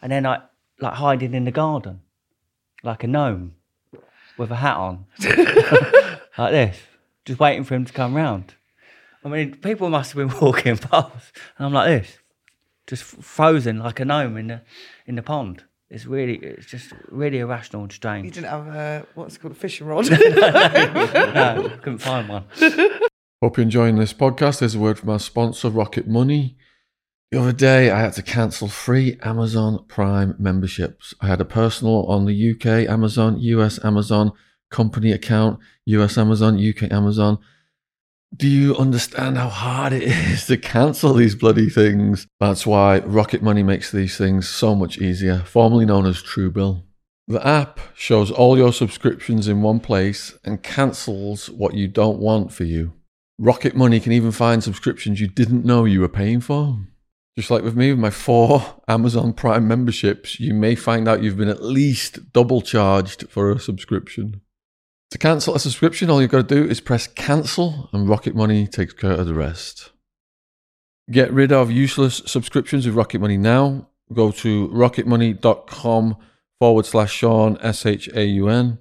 and 0.02 0.10
then 0.12 0.26
I 0.26 0.42
like 0.80 0.94
hiding 0.94 1.34
in 1.34 1.44
the 1.44 1.50
garden, 1.50 2.00
like 2.82 3.04
a 3.04 3.06
gnome, 3.06 3.54
with 4.38 4.50
a 4.50 4.56
hat 4.56 4.76
on, 4.76 5.06
like 6.38 6.52
this, 6.52 6.78
just 7.24 7.40
waiting 7.40 7.64
for 7.64 7.74
him 7.74 7.84
to 7.84 7.92
come 7.92 8.14
round. 8.14 8.54
I 9.24 9.28
mean, 9.28 9.56
people 9.56 9.88
must 9.88 10.12
have 10.12 10.28
been 10.28 10.38
walking 10.40 10.76
past, 10.76 11.36
and 11.58 11.66
I'm 11.66 11.72
like 11.72 11.88
this, 11.88 12.18
just 12.86 13.02
frozen 13.02 13.78
like 13.78 14.00
a 14.00 14.04
gnome 14.04 14.36
in 14.36 14.46
the 14.48 14.62
in 15.06 15.14
the 15.14 15.22
pond. 15.22 15.64
It's 15.90 16.06
really, 16.06 16.36
it's 16.36 16.66
just 16.66 16.92
really 17.08 17.38
irrational 17.38 17.82
and 17.82 17.92
strange. 17.92 18.24
You 18.24 18.30
didn't 18.30 18.50
have 18.50 18.66
a 18.66 19.06
what's 19.14 19.36
it 19.36 19.40
called 19.40 19.52
a 19.52 19.56
fishing 19.56 19.86
rod. 19.86 20.10
no, 20.10 21.70
couldn't 21.82 21.98
find 21.98 22.28
one. 22.28 22.44
Hope 23.42 23.56
you're 23.58 23.62
enjoying 23.62 23.96
this 23.96 24.14
podcast. 24.14 24.60
There's 24.60 24.74
a 24.74 24.78
word 24.78 24.98
from 24.98 25.10
our 25.10 25.18
sponsor, 25.18 25.68
Rocket 25.68 26.08
Money. 26.08 26.56
The 27.34 27.40
other 27.40 27.52
day, 27.52 27.90
I 27.90 27.98
had 27.98 28.12
to 28.12 28.22
cancel 28.22 28.68
three 28.68 29.18
Amazon 29.24 29.84
Prime 29.88 30.36
memberships. 30.38 31.14
I 31.20 31.26
had 31.26 31.40
a 31.40 31.44
personal 31.44 32.06
on 32.06 32.26
the 32.26 32.50
UK 32.52 32.88
Amazon, 32.88 33.40
US 33.40 33.84
Amazon, 33.84 34.30
company 34.70 35.10
account, 35.10 35.58
US 35.86 36.16
Amazon, 36.16 36.56
UK 36.56 36.92
Amazon. 36.92 37.40
Do 38.36 38.46
you 38.46 38.76
understand 38.76 39.36
how 39.36 39.48
hard 39.48 39.92
it 39.92 40.02
is 40.32 40.46
to 40.46 40.56
cancel 40.56 41.12
these 41.12 41.34
bloody 41.34 41.68
things? 41.68 42.28
That's 42.38 42.68
why 42.68 43.00
Rocket 43.00 43.42
Money 43.42 43.64
makes 43.64 43.90
these 43.90 44.16
things 44.16 44.48
so 44.48 44.76
much 44.76 44.98
easier, 44.98 45.40
formerly 45.40 45.86
known 45.86 46.06
as 46.06 46.22
Truebill. 46.22 46.84
The 47.26 47.44
app 47.44 47.80
shows 47.96 48.30
all 48.30 48.56
your 48.56 48.72
subscriptions 48.72 49.48
in 49.48 49.60
one 49.60 49.80
place 49.80 50.38
and 50.44 50.62
cancels 50.62 51.50
what 51.50 51.74
you 51.74 51.88
don't 51.88 52.20
want 52.20 52.52
for 52.52 52.62
you. 52.62 52.92
Rocket 53.40 53.74
Money 53.74 53.98
can 53.98 54.12
even 54.12 54.30
find 54.30 54.62
subscriptions 54.62 55.20
you 55.20 55.26
didn't 55.26 55.64
know 55.64 55.84
you 55.84 56.00
were 56.00 56.08
paying 56.08 56.40
for. 56.40 56.78
Just 57.36 57.50
like 57.50 57.64
with 57.64 57.74
me, 57.74 57.90
with 57.90 57.98
my 57.98 58.10
four 58.10 58.80
Amazon 58.88 59.32
Prime 59.32 59.66
memberships, 59.66 60.38
you 60.38 60.54
may 60.54 60.74
find 60.74 61.08
out 61.08 61.22
you've 61.22 61.36
been 61.36 61.48
at 61.48 61.62
least 61.62 62.32
double 62.32 62.62
charged 62.62 63.28
for 63.28 63.50
a 63.50 63.58
subscription. 63.58 64.40
To 65.10 65.18
cancel 65.18 65.54
a 65.54 65.60
subscription, 65.60 66.10
all 66.10 66.20
you've 66.20 66.30
got 66.30 66.48
to 66.48 66.54
do 66.54 66.68
is 66.68 66.80
press 66.80 67.06
cancel, 67.06 67.88
and 67.92 68.08
Rocket 68.08 68.34
Money 68.34 68.66
takes 68.66 68.92
care 68.92 69.12
of 69.12 69.26
the 69.26 69.34
rest. 69.34 69.90
Get 71.10 71.32
rid 71.32 71.52
of 71.52 71.70
useless 71.70 72.22
subscriptions 72.26 72.86
with 72.86 72.94
Rocket 72.94 73.20
Money 73.20 73.36
now. 73.36 73.88
Go 74.12 74.30
to 74.30 74.68
rocketmoney.com 74.68 76.16
forward 76.58 76.86
slash 76.86 77.12
Shaun, 77.12 77.58
S 77.60 77.84
H 77.84 78.08
A 78.14 78.24
U 78.24 78.48
N. 78.48 78.78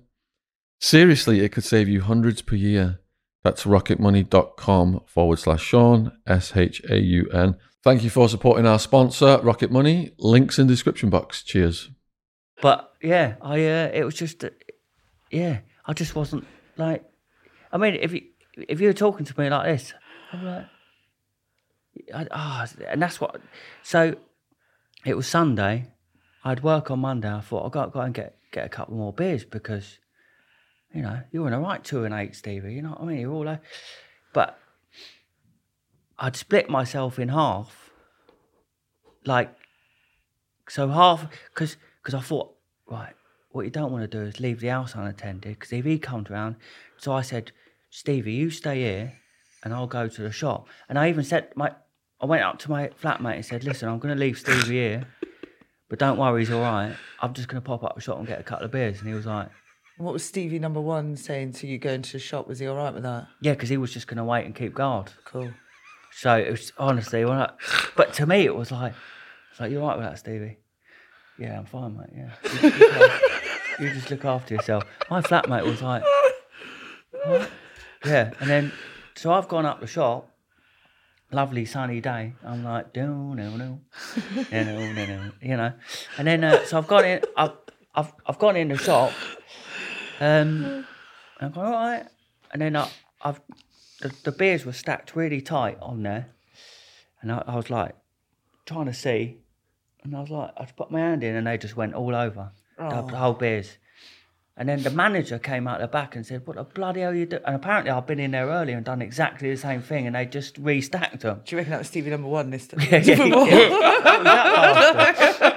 Seriously, 0.79 1.41
it 1.41 1.51
could 1.51 1.63
save 1.63 1.89
you 1.89 2.01
hundreds 2.01 2.41
per 2.41 2.55
year. 2.55 2.99
That's 3.43 3.63
rocketmoney.com 3.63 5.01
forward 5.05 5.39
slash 5.39 5.63
Shaun, 5.63 6.11
S 6.25 6.55
H 6.55 6.81
A 6.89 6.99
U 6.99 7.29
N. 7.29 7.57
Thank 7.83 8.01
you 8.01 8.09
for 8.09 8.29
supporting 8.29 8.65
our 8.65 8.79
sponsor, 8.79 9.39
Rocket 9.43 9.69
Money. 9.69 10.11
Links 10.17 10.57
in 10.57 10.67
description 10.67 11.09
box. 11.09 11.43
Cheers. 11.43 11.91
But 12.61 12.93
yeah, 13.01 13.35
I 13.41 13.55
uh, 13.55 13.91
it 13.93 14.05
was 14.05 14.15
just 14.15 14.41
uh, 14.45 14.51
yeah, 15.29 15.59
I 15.85 15.91
just 15.91 16.15
wasn't 16.15 16.47
like. 16.77 17.03
I 17.73 17.77
mean, 17.77 17.95
if 17.95 18.13
you 18.13 18.21
if 18.55 18.79
you 18.79 18.87
were 18.87 18.93
talking 18.93 19.25
to 19.25 19.37
me 19.37 19.49
like 19.49 19.65
this, 19.65 19.93
I'm 20.31 20.45
like, 20.45 20.65
I, 22.15 22.27
ah, 22.31 22.67
and 22.87 23.01
that's 23.01 23.19
what. 23.19 23.41
So 23.81 24.15
it 25.05 25.17
was 25.17 25.27
Sunday. 25.27 25.87
I'd 26.45 26.63
work 26.63 26.89
on 26.89 26.99
Monday. 26.99 27.29
I 27.29 27.41
thought 27.41 27.63
I'll 27.63 27.69
go, 27.69 27.89
go 27.89 27.99
and 27.99 28.13
get 28.13 28.37
get 28.53 28.65
a 28.65 28.69
couple 28.69 28.95
more 28.95 29.11
beers 29.11 29.43
because, 29.43 29.99
you 30.93 31.01
know, 31.01 31.19
you're 31.33 31.47
in 31.47 31.53
a 31.53 31.59
right 31.59 31.83
two 31.83 32.05
and 32.05 32.13
eight, 32.13 32.33
Stevie. 32.33 32.75
You 32.75 32.81
know 32.83 32.91
what 32.91 33.01
I 33.01 33.05
mean? 33.05 33.19
You're 33.19 33.33
all 33.33 33.43
like, 33.43 33.61
but 34.31 34.57
I'd 36.19 36.35
split 36.35 36.69
myself 36.69 37.19
in 37.19 37.29
half. 37.29 37.91
Like, 39.25 39.53
so 40.69 40.89
half 40.89 41.27
because 41.53 41.77
because 42.01 42.13
I 42.13 42.21
thought 42.21 42.53
right, 42.89 43.13
what 43.51 43.65
you 43.65 43.71
don't 43.71 43.91
want 43.91 44.09
to 44.09 44.17
do 44.17 44.23
is 44.25 44.39
leave 44.39 44.59
the 44.59 44.67
house 44.67 44.95
unattended 44.95 45.59
because 45.59 45.71
if 45.71 45.85
he 45.85 45.97
comes 45.97 46.29
round, 46.29 46.55
so 46.97 47.13
I 47.13 47.21
said, 47.21 47.51
Stevie, 47.89 48.33
you 48.33 48.49
stay 48.49 48.81
here, 48.81 49.13
and 49.63 49.73
I'll 49.73 49.87
go 49.87 50.07
to 50.07 50.21
the 50.21 50.31
shop. 50.31 50.67
And 50.89 50.99
I 50.99 51.09
even 51.09 51.23
said 51.23 51.49
my, 51.55 51.71
I 52.21 52.25
went 52.25 52.43
up 52.43 52.59
to 52.59 52.71
my 52.71 52.89
flatmate 53.01 53.35
and 53.35 53.45
said, 53.45 53.63
listen, 53.63 53.87
I'm 53.89 53.99
going 53.99 54.13
to 54.13 54.19
leave 54.19 54.37
Stevie 54.37 54.75
here, 54.75 55.07
but 55.89 55.99
don't 55.99 56.17
worry, 56.17 56.41
he's 56.41 56.51
all 56.51 56.61
right. 56.61 56.95
I'm 57.21 57.33
just 57.33 57.47
going 57.47 57.61
to 57.61 57.65
pop 57.65 57.83
up 57.83 57.95
the 57.95 58.01
shop 58.01 58.17
and 58.17 58.27
get 58.27 58.39
a 58.39 58.43
couple 58.43 58.65
of 58.65 58.71
beers. 58.71 58.99
And 58.99 59.07
he 59.07 59.13
was 59.13 59.25
like, 59.25 59.49
what 59.97 60.13
was 60.13 60.23
Stevie 60.23 60.59
number 60.59 60.81
one 60.81 61.15
saying 61.15 61.53
to 61.53 61.67
you 61.67 61.77
going 61.77 62.01
to 62.01 62.13
the 62.13 62.19
shop? 62.19 62.47
Was 62.47 62.59
he 62.59 62.67
all 62.67 62.75
right 62.75 62.93
with 62.93 63.03
that? 63.03 63.27
yeah, 63.41 63.53
because 63.53 63.69
he 63.69 63.77
was 63.77 63.93
just 63.93 64.07
going 64.07 64.17
to 64.17 64.23
wait 64.23 64.45
and 64.45 64.55
keep 64.55 64.73
guard. 64.73 65.11
Cool. 65.23 65.51
So 66.15 66.37
it 66.37 66.51
was 66.51 66.71
honestly, 66.77 67.25
when 67.25 67.37
I, 67.37 67.51
but 67.95 68.13
to 68.15 68.25
me 68.25 68.45
it 68.45 68.55
was 68.55 68.71
like, 68.71 68.93
it's 69.51 69.59
like 69.59 69.71
you're 69.71 69.81
right 69.81 69.97
with 69.97 70.05
that, 70.05 70.19
Stevie. 70.19 70.57
Yeah, 71.37 71.57
I'm 71.59 71.65
fine, 71.65 71.97
mate. 71.97 72.09
Yeah, 72.15 73.19
you, 73.79 73.89
just 73.93 74.11
look 74.11 74.23
after- 74.25 74.53
yourself. 74.55 74.83
My 75.09 75.21
flatmate 75.21 75.65
was 75.65 75.81
like, 75.81 76.03
what? 77.25 77.49
Yeah, 78.05 78.31
and 78.39 78.49
then 78.49 78.71
so 79.15 79.31
I've 79.33 79.47
gone 79.47 79.65
up 79.65 79.79
the 79.79 79.87
shop. 79.87 80.29
Lovely 81.31 81.65
sunny 81.65 81.99
day. 81.99 82.33
I'm 82.45 82.63
like, 82.63 82.95
no, 82.95 83.33
no, 83.33 83.49
no, 83.57 83.57
no, 83.57 83.79
no, 84.51 85.05
no, 85.05 85.31
you 85.41 85.57
know. 85.57 85.73
And 86.19 86.27
then 86.27 86.43
uh, 86.43 86.63
so 86.65 86.77
I've 86.77 86.87
gone 86.87 87.05
in. 87.05 87.21
I've 87.35 87.53
I've 87.95 88.13
I've 88.27 88.37
gone 88.37 88.55
in 88.55 88.67
the 88.67 88.77
shop. 88.77 89.11
Um, 90.19 90.85
I've 91.39 91.53
gone 91.55 91.65
all 91.65 91.71
right, 91.71 92.05
and 92.51 92.61
then 92.61 92.75
I, 92.75 92.87
I've 93.23 93.41
the, 94.03 94.13
the 94.23 94.31
beers 94.31 94.65
were 94.65 94.73
stacked 94.73 95.15
really 95.15 95.41
tight 95.41 95.77
on 95.81 96.03
there, 96.03 96.27
and 97.21 97.31
I, 97.31 97.43
I 97.47 97.55
was 97.55 97.69
like 97.69 97.95
trying 98.65 98.85
to 98.85 98.93
see, 98.93 99.37
and 100.03 100.15
I 100.15 100.19
was 100.19 100.29
like, 100.29 100.51
I 100.57 100.65
put 100.65 100.91
my 100.91 100.99
hand 100.99 101.23
in, 101.23 101.35
and 101.35 101.47
they 101.47 101.57
just 101.57 101.75
went 101.75 101.93
all 101.93 102.13
over 102.13 102.51
the, 102.77 102.89
the 102.89 103.15
oh. 103.15 103.17
whole 103.17 103.33
beers. 103.33 103.77
And 104.55 104.69
then 104.69 104.83
the 104.83 104.91
manager 104.91 105.39
came 105.39 105.67
out 105.67 105.79
the 105.79 105.87
back 105.87 106.15
and 106.15 106.23
said, 106.23 106.45
"What 106.45 106.57
the 106.57 106.63
bloody 106.63 107.01
hell 107.01 107.15
you 107.15 107.25
do?" 107.25 107.39
And 107.43 107.55
apparently, 107.55 107.89
I've 107.89 108.05
been 108.05 108.19
in 108.19 108.29
there 108.31 108.45
earlier 108.45 108.75
and 108.75 108.85
done 108.85 109.01
exactly 109.01 109.49
the 109.49 109.57
same 109.57 109.81
thing, 109.81 110.05
and 110.05 110.15
they 110.15 110.27
just 110.27 110.61
restacked 110.61 111.21
them. 111.21 111.41
Do 111.43 111.55
you 111.55 111.57
reckon 111.57 111.71
that 111.71 111.79
was 111.79 111.87
Stevie 111.87 112.11
number 112.11 112.27
one 112.27 112.51
this 112.51 112.67
time? 112.69 112.81
Yeah, 112.91 112.99
yeah, 112.99 113.15
yeah. 113.25 113.43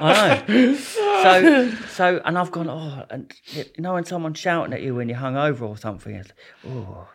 I 0.01 0.45
know. 0.49 0.75
So, 0.77 1.71
so, 1.89 2.23
and 2.25 2.39
I've 2.39 2.51
gone, 2.51 2.71
oh, 2.71 3.05
and 3.11 3.31
you 3.53 3.65
know 3.79 3.93
when 3.95 4.07
someone's 4.07 4.39
shouting 4.39 4.73
at 4.73 4.81
you 4.81 4.95
when 4.95 5.11
you're 5.11 5.19
hungover 5.19 5.63
or 5.63 5.77
something, 5.77 6.15
it's, 6.15 6.33
oh, 6.67 7.07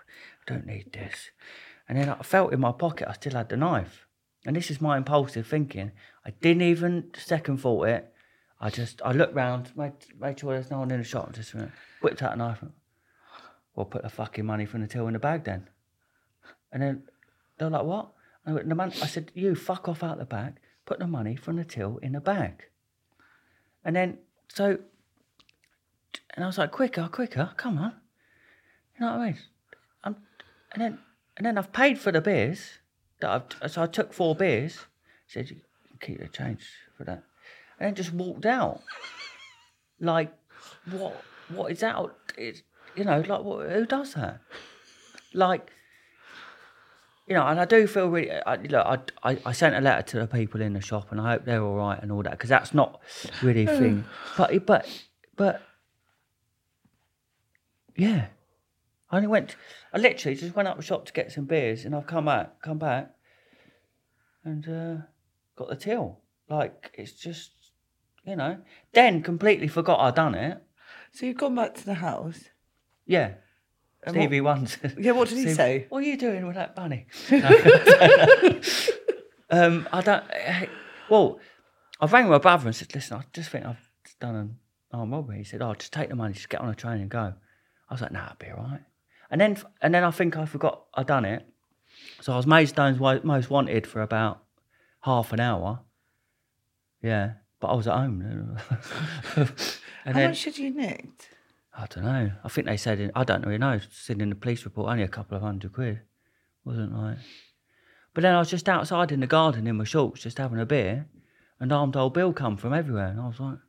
don't 0.51 0.65
need 0.65 0.91
this. 0.93 1.29
And 1.87 1.97
then 1.97 2.09
I 2.09 2.21
felt 2.23 2.53
in 2.53 2.59
my 2.59 2.71
pocket, 2.71 3.07
I 3.09 3.13
still 3.13 3.33
had 3.33 3.49
the 3.49 3.57
knife. 3.57 4.07
And 4.45 4.55
this 4.55 4.71
is 4.71 4.81
my 4.81 4.97
impulsive 4.97 5.47
thinking. 5.47 5.91
I 6.25 6.31
didn't 6.31 6.63
even 6.63 7.11
second 7.15 7.57
thought 7.57 7.87
it. 7.87 8.13
I 8.59 8.69
just, 8.69 9.01
I 9.03 9.11
looked 9.11 9.35
round, 9.35 9.71
made, 9.75 9.93
made 10.19 10.39
sure 10.39 10.53
there's 10.53 10.71
no 10.71 10.79
one 10.79 10.91
in 10.91 10.99
the 10.99 11.03
shop, 11.03 11.33
just 11.33 11.55
whipped 12.01 12.21
out 12.21 12.33
a 12.33 12.35
knife. 12.35 12.61
and, 12.61 12.71
Well, 13.75 13.85
put 13.85 14.03
the 14.03 14.09
fucking 14.09 14.45
money 14.45 14.65
from 14.65 14.81
the 14.81 14.87
till 14.87 15.07
in 15.07 15.13
the 15.13 15.19
bag 15.19 15.43
then. 15.43 15.67
And 16.71 16.81
then 16.81 17.03
they're 17.57 17.69
like, 17.69 17.83
what? 17.83 18.11
I, 18.45 18.53
went, 18.53 18.69
the 18.69 18.75
man, 18.75 18.91
I 19.01 19.07
said, 19.07 19.31
you 19.35 19.55
fuck 19.55 19.87
off 19.87 20.03
out 20.03 20.17
the 20.17 20.25
bag, 20.25 20.53
put 20.85 20.99
the 20.99 21.07
money 21.07 21.35
from 21.35 21.57
the 21.57 21.65
till 21.65 21.97
in 21.97 22.13
the 22.13 22.21
bag. 22.21 22.63
And 23.83 23.95
then, 23.95 24.19
so, 24.47 24.77
and 26.35 26.43
I 26.43 26.47
was 26.47 26.57
like, 26.57 26.71
quicker, 26.71 27.09
quicker, 27.11 27.51
come 27.57 27.77
on. 27.77 27.93
You 28.95 29.05
know 29.05 29.17
what 29.17 29.21
I 29.21 29.25
mean? 29.27 29.37
And 30.73 30.81
then, 30.81 30.99
and 31.37 31.45
then 31.45 31.57
I've 31.57 31.73
paid 31.73 31.99
for 31.99 32.11
the 32.11 32.21
beers. 32.21 32.79
That 33.19 33.55
I've, 33.61 33.71
so 33.71 33.83
I 33.83 33.87
took 33.87 34.13
four 34.13 34.35
beers. 34.35 34.79
Said, 35.27 35.49
you 35.49 35.57
can 35.89 36.15
keep 36.15 36.19
the 36.19 36.27
change 36.27 36.65
for 36.97 37.03
that. 37.05 37.23
And 37.79 37.87
then 37.87 37.95
just 37.95 38.13
walked 38.13 38.45
out. 38.45 38.81
Like, 39.99 40.33
what? 40.89 41.23
What 41.49 41.71
is 41.71 41.79
that? 41.81 41.97
It's, 42.37 42.63
you 42.95 43.03
know, 43.03 43.21
like, 43.21 43.43
what, 43.43 43.69
who 43.69 43.85
does 43.85 44.13
that? 44.13 44.39
Like, 45.33 45.71
you 47.27 47.35
know, 47.35 47.45
and 47.47 47.59
I 47.59 47.65
do 47.65 47.87
feel 47.87 48.09
really. 48.09 48.31
I, 48.31 48.55
look, 48.55 48.85
I, 48.85 49.31
I, 49.31 49.37
I 49.45 49.51
sent 49.51 49.75
a 49.75 49.81
letter 49.81 50.01
to 50.01 50.19
the 50.19 50.27
people 50.27 50.61
in 50.61 50.73
the 50.73 50.81
shop, 50.81 51.11
and 51.11 51.21
I 51.21 51.31
hope 51.31 51.45
they're 51.45 51.63
all 51.63 51.75
right 51.75 52.01
and 52.01 52.11
all 52.11 52.23
that, 52.23 52.31
because 52.31 52.49
that's 52.49 52.73
not 52.73 52.99
really 53.41 53.65
a 53.65 53.77
thing. 53.77 54.05
But, 54.37 54.65
but, 54.65 55.03
but, 55.37 55.61
yeah, 57.95 58.27
I 59.11 59.17
only 59.17 59.27
went. 59.27 59.55
I 59.93 59.97
literally 59.97 60.35
just 60.37 60.55
went 60.55 60.67
up 60.69 60.77
the 60.77 60.83
shop 60.83 61.05
to 61.05 61.13
get 61.13 61.31
some 61.31 61.45
beers, 61.45 61.83
and 61.85 61.93
I've 61.95 62.07
come 62.07 62.25
back, 62.25 62.61
come 62.61 62.77
back, 62.79 63.11
and 64.45 64.67
uh, 64.67 64.95
got 65.55 65.69
the 65.69 65.75
till. 65.75 66.19
Like 66.49 66.91
it's 66.93 67.11
just, 67.13 67.51
you 68.25 68.35
know. 68.37 68.57
Then 68.93 69.21
completely 69.21 69.67
forgot 69.67 69.99
I'd 69.99 70.15
done 70.15 70.35
it. 70.35 70.61
So 71.11 71.25
you've 71.25 71.37
gone 71.37 71.55
back 71.55 71.75
to 71.75 71.85
the 71.85 71.95
house. 71.95 72.39
Yeah. 73.05 73.33
And 74.03 74.15
what- 74.15 74.23
Stevie 74.23 74.41
once. 74.41 74.77
Yeah, 74.97 75.11
what 75.11 75.27
did 75.29 75.37
he 75.37 75.43
Steve, 75.43 75.55
say? 75.55 75.85
What 75.89 75.99
are 75.99 76.07
you 76.07 76.17
doing 76.17 76.47
with 76.47 76.55
that 76.55 76.75
bunny? 76.75 77.05
um, 79.49 79.87
I 79.91 80.01
don't. 80.01 80.23
eh, 80.31 80.65
Well, 81.09 81.39
I 81.99 82.05
rang 82.07 82.29
my 82.29 82.37
brother 82.37 82.67
and 82.67 82.75
said, 82.75 82.93
"Listen, 82.95 83.17
I 83.17 83.23
just 83.33 83.49
think 83.49 83.65
I've 83.65 83.89
done 84.19 84.35
an 84.35 84.57
armed 84.91 85.11
robbery." 85.11 85.37
He 85.39 85.43
said, 85.43 85.61
"Oh, 85.61 85.73
just 85.75 85.93
take 85.93 86.09
the 86.09 86.15
money, 86.15 86.33
just 86.33 86.49
get 86.49 86.61
on 86.61 86.69
a 86.69 86.75
train 86.75 87.01
and 87.01 87.09
go." 87.09 87.33
I 87.89 87.93
was 87.93 88.01
like, 88.01 88.11
"Nah, 88.11 88.25
it'll 88.25 88.37
be 88.39 88.49
all 88.51 88.63
right." 88.63 88.81
And 89.31 89.39
then, 89.39 89.57
and 89.81 89.93
then 89.93 90.03
I 90.03 90.11
think 90.11 90.35
I 90.35 90.45
forgot 90.45 90.83
I'd 90.93 91.07
done 91.07 91.23
it, 91.23 91.47
So 92.19 92.33
I 92.33 92.37
was 92.37 92.45
Maidstone's 92.45 92.99
most 93.23 93.49
wanted 93.49 93.87
for 93.87 94.01
about 94.01 94.43
half 95.01 95.31
an 95.31 95.39
hour. 95.39 95.79
Yeah, 97.01 97.33
but 97.61 97.67
I 97.67 97.75
was 97.75 97.87
at 97.87 97.95
home. 97.95 98.21
and 99.35 99.47
How 100.05 100.13
then 100.13 100.29
much 100.31 100.43
had 100.43 100.57
you 100.57 100.69
nicked? 100.69 101.29
I 101.73 101.85
don't 101.87 102.03
know. 102.03 102.31
I 102.43 102.49
think 102.49 102.67
they 102.67 102.75
said 102.75 102.99
in, 102.99 103.11
I 103.15 103.23
don't 103.23 103.45
really 103.45 103.57
know. 103.57 103.79
Said 103.89 104.21
in 104.21 104.29
the 104.29 104.35
police 104.35 104.65
report 104.65 104.91
only 104.91 105.03
a 105.03 105.07
couple 105.07 105.37
of 105.37 105.43
hundred 105.43 105.71
quid. 105.71 106.01
Wasn't 106.65 106.93
like. 106.93 107.17
But 108.13 108.21
then 108.21 108.35
I 108.35 108.39
was 108.39 108.49
just 108.49 108.67
outside 108.67 109.13
in 109.13 109.21
the 109.21 109.27
garden 109.27 109.65
in 109.65 109.77
my 109.77 109.85
shorts, 109.85 110.21
just 110.21 110.37
having 110.37 110.59
a 110.59 110.65
beer, 110.65 111.07
and 111.59 111.71
armed 111.71 111.95
old 111.95 112.13
Bill 112.13 112.33
come 112.33 112.57
from 112.57 112.73
everywhere, 112.73 113.07
and 113.07 113.21
I 113.21 113.27
was 113.27 113.39
like, 113.39 113.59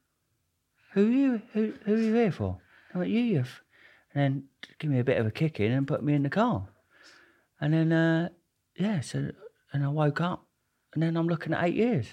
"Who 0.94 1.06
are 1.06 1.10
you? 1.10 1.42
Who 1.52 1.72
who 1.84 1.94
are 1.94 1.98
you 1.98 2.14
here 2.14 2.32
for?" 2.32 2.58
I 2.92 2.98
went, 2.98 3.10
"You, 3.10 3.20
you." 3.20 3.44
F-" 4.12 4.16
And 4.16 4.22
then 4.22 4.44
give 4.78 4.90
me 4.90 4.98
a 4.98 5.04
bit 5.04 5.18
of 5.18 5.26
a 5.26 5.30
kick 5.30 5.60
in 5.60 5.72
and 5.72 5.86
put 5.88 6.02
me 6.02 6.14
in 6.14 6.22
the 6.22 6.30
car, 6.30 6.68
and 7.60 7.72
then 7.72 7.92
uh, 7.92 8.28
yeah, 8.76 9.00
so 9.00 9.32
and 9.72 9.84
I 9.84 9.88
woke 9.88 10.20
up, 10.20 10.46
and 10.94 11.02
then 11.02 11.16
I'm 11.16 11.28
looking 11.28 11.52
at 11.52 11.64
eight 11.64 11.74
years. 11.74 12.06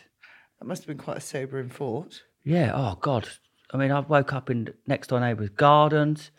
That 0.60 0.66
must 0.66 0.84
have 0.84 0.88
been 0.88 1.04
quite 1.04 1.18
a 1.18 1.22
sobering 1.22 1.70
thought. 1.70 2.24
Yeah. 2.44 2.72
Oh 2.74 2.98
God. 3.00 3.28
I 3.72 3.78
mean, 3.78 3.92
I 3.92 4.00
woke 4.00 4.34
up 4.34 4.50
in 4.50 4.74
next 4.88 5.08
door 5.08 5.20
neighbours' 5.20 5.50
gardens, 5.50 6.32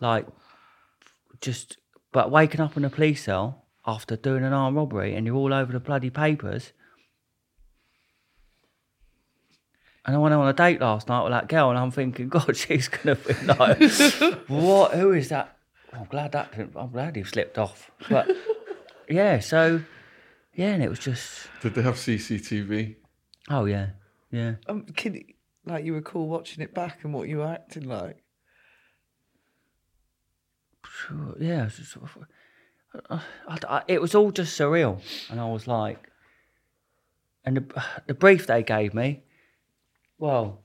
like 0.00 0.26
just. 1.40 1.78
But 2.10 2.30
waking 2.30 2.62
up 2.62 2.76
in 2.76 2.84
a 2.86 2.90
police 2.90 3.24
cell 3.24 3.66
after 3.86 4.16
doing 4.16 4.44
an 4.44 4.54
armed 4.54 4.76
robbery, 4.76 5.14
and 5.14 5.26
you're 5.26 5.36
all 5.36 5.52
over 5.52 5.72
the 5.72 5.80
bloody 5.80 6.10
papers. 6.10 6.72
And 10.06 10.16
I 10.16 10.18
went 10.18 10.34
on 10.34 10.48
a 10.48 10.52
date 10.52 10.80
last 10.80 11.08
night 11.08 11.22
with 11.24 11.32
that 11.32 11.48
girl, 11.48 11.70
and 11.70 11.78
I'm 11.78 11.90
thinking, 11.90 12.28
God, 12.30 12.56
she's 12.56 12.88
gonna 12.88 13.16
be 13.16 13.34
like, 13.46 13.78
what? 14.48 14.92
Who 14.94 15.12
is 15.12 15.28
that? 15.28 15.56
I'm 15.92 16.04
glad 16.06 16.32
that. 16.32 16.52
didn't- 16.52 16.76
I'm 16.76 16.90
glad 16.90 17.16
he 17.16 17.24
slipped 17.24 17.58
off. 17.58 17.90
But 18.08 18.30
yeah, 19.08 19.40
so 19.40 19.82
yeah, 20.54 20.68
and 20.70 20.82
it 20.82 20.88
was 20.88 20.98
just, 20.98 21.48
Did 21.62 21.74
they 21.74 21.82
have 21.82 21.94
CCTV? 21.96 22.96
oh 23.50 23.64
yeah, 23.66 23.90
yeah. 24.30 24.54
Um, 24.66 24.84
can 24.84 25.14
you, 25.14 25.24
like 25.66 25.84
you 25.84 25.94
recall 25.94 26.26
watching 26.28 26.62
it 26.62 26.74
back 26.74 26.98
and 27.04 27.12
what 27.12 27.28
you 27.28 27.38
were 27.38 27.46
acting 27.46 27.84
like? 27.88 28.22
Sure, 30.86 31.34
yeah, 31.40 31.62
it 31.62 31.64
was, 31.64 31.76
just 31.76 31.92
sort 31.92 32.04
of- 32.04 32.18
I- 33.10 33.22
I- 33.48 33.76
I- 33.78 33.82
it 33.88 34.00
was 34.00 34.14
all 34.14 34.30
just 34.30 34.58
surreal, 34.58 35.00
and 35.30 35.38
I 35.40 35.46
was 35.48 35.66
like, 35.66 36.10
and 37.44 37.56
the, 37.58 37.84
the 38.06 38.14
brief 38.14 38.46
they 38.46 38.62
gave 38.62 38.94
me, 38.94 39.22
well, 40.18 40.62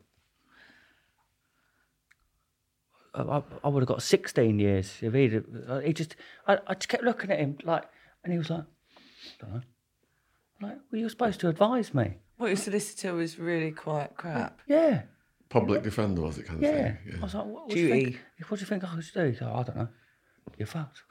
I, 3.14 3.22
I, 3.22 3.44
I 3.64 3.68
would 3.68 3.82
have 3.82 3.88
got 3.88 4.02
sixteen 4.02 4.60
years 4.60 4.94
if 5.02 5.14
he'd. 5.14 5.44
He 5.86 5.94
just, 5.94 6.16
I, 6.48 6.58
I 6.68 6.74
just 6.74 6.90
kept 6.90 7.04
looking 7.04 7.32
at 7.32 7.40
him 7.40 7.58
like, 7.64 7.84
and 8.24 8.32
he 8.34 8.40
was 8.40 8.50
like, 8.50 8.66
don't 9.40 9.54
know. 9.54 9.62
Like, 10.62 10.78
well, 10.92 11.00
you 11.00 11.06
were 11.06 11.10
supposed 11.10 11.40
to 11.42 11.50
advise 11.50 11.94
me. 11.94 12.16
What 12.38 12.48
your 12.48 12.56
solicitor 12.58 13.14
was 13.14 13.38
really 13.38 13.72
quite 13.72 14.16
crap. 14.16 14.60
Yeah, 14.68 15.04
Public 15.54 15.84
defender 15.84 16.22
was 16.22 16.40
it 16.40 16.48
kind 16.48 16.64
of 16.64 16.64
yeah. 16.64 16.96
thing? 16.96 16.98
I 17.20 17.24
was 17.24 17.36
like, 17.36 17.46
what, 17.46 17.54
what 17.68 17.70
do 17.70 17.80
you 17.80 17.90
think? 17.90 18.20
What 18.48 18.58
do 18.58 18.62
you 18.64 18.68
think 18.68 18.84
I 18.84 19.00
should 19.02 19.14
do? 19.14 19.26
He 19.30 19.36
said, 19.36 19.48
I 19.48 19.62
don't 19.64 19.78
know. 19.78 19.88
You're 20.58 20.66
fucked. 20.68 21.04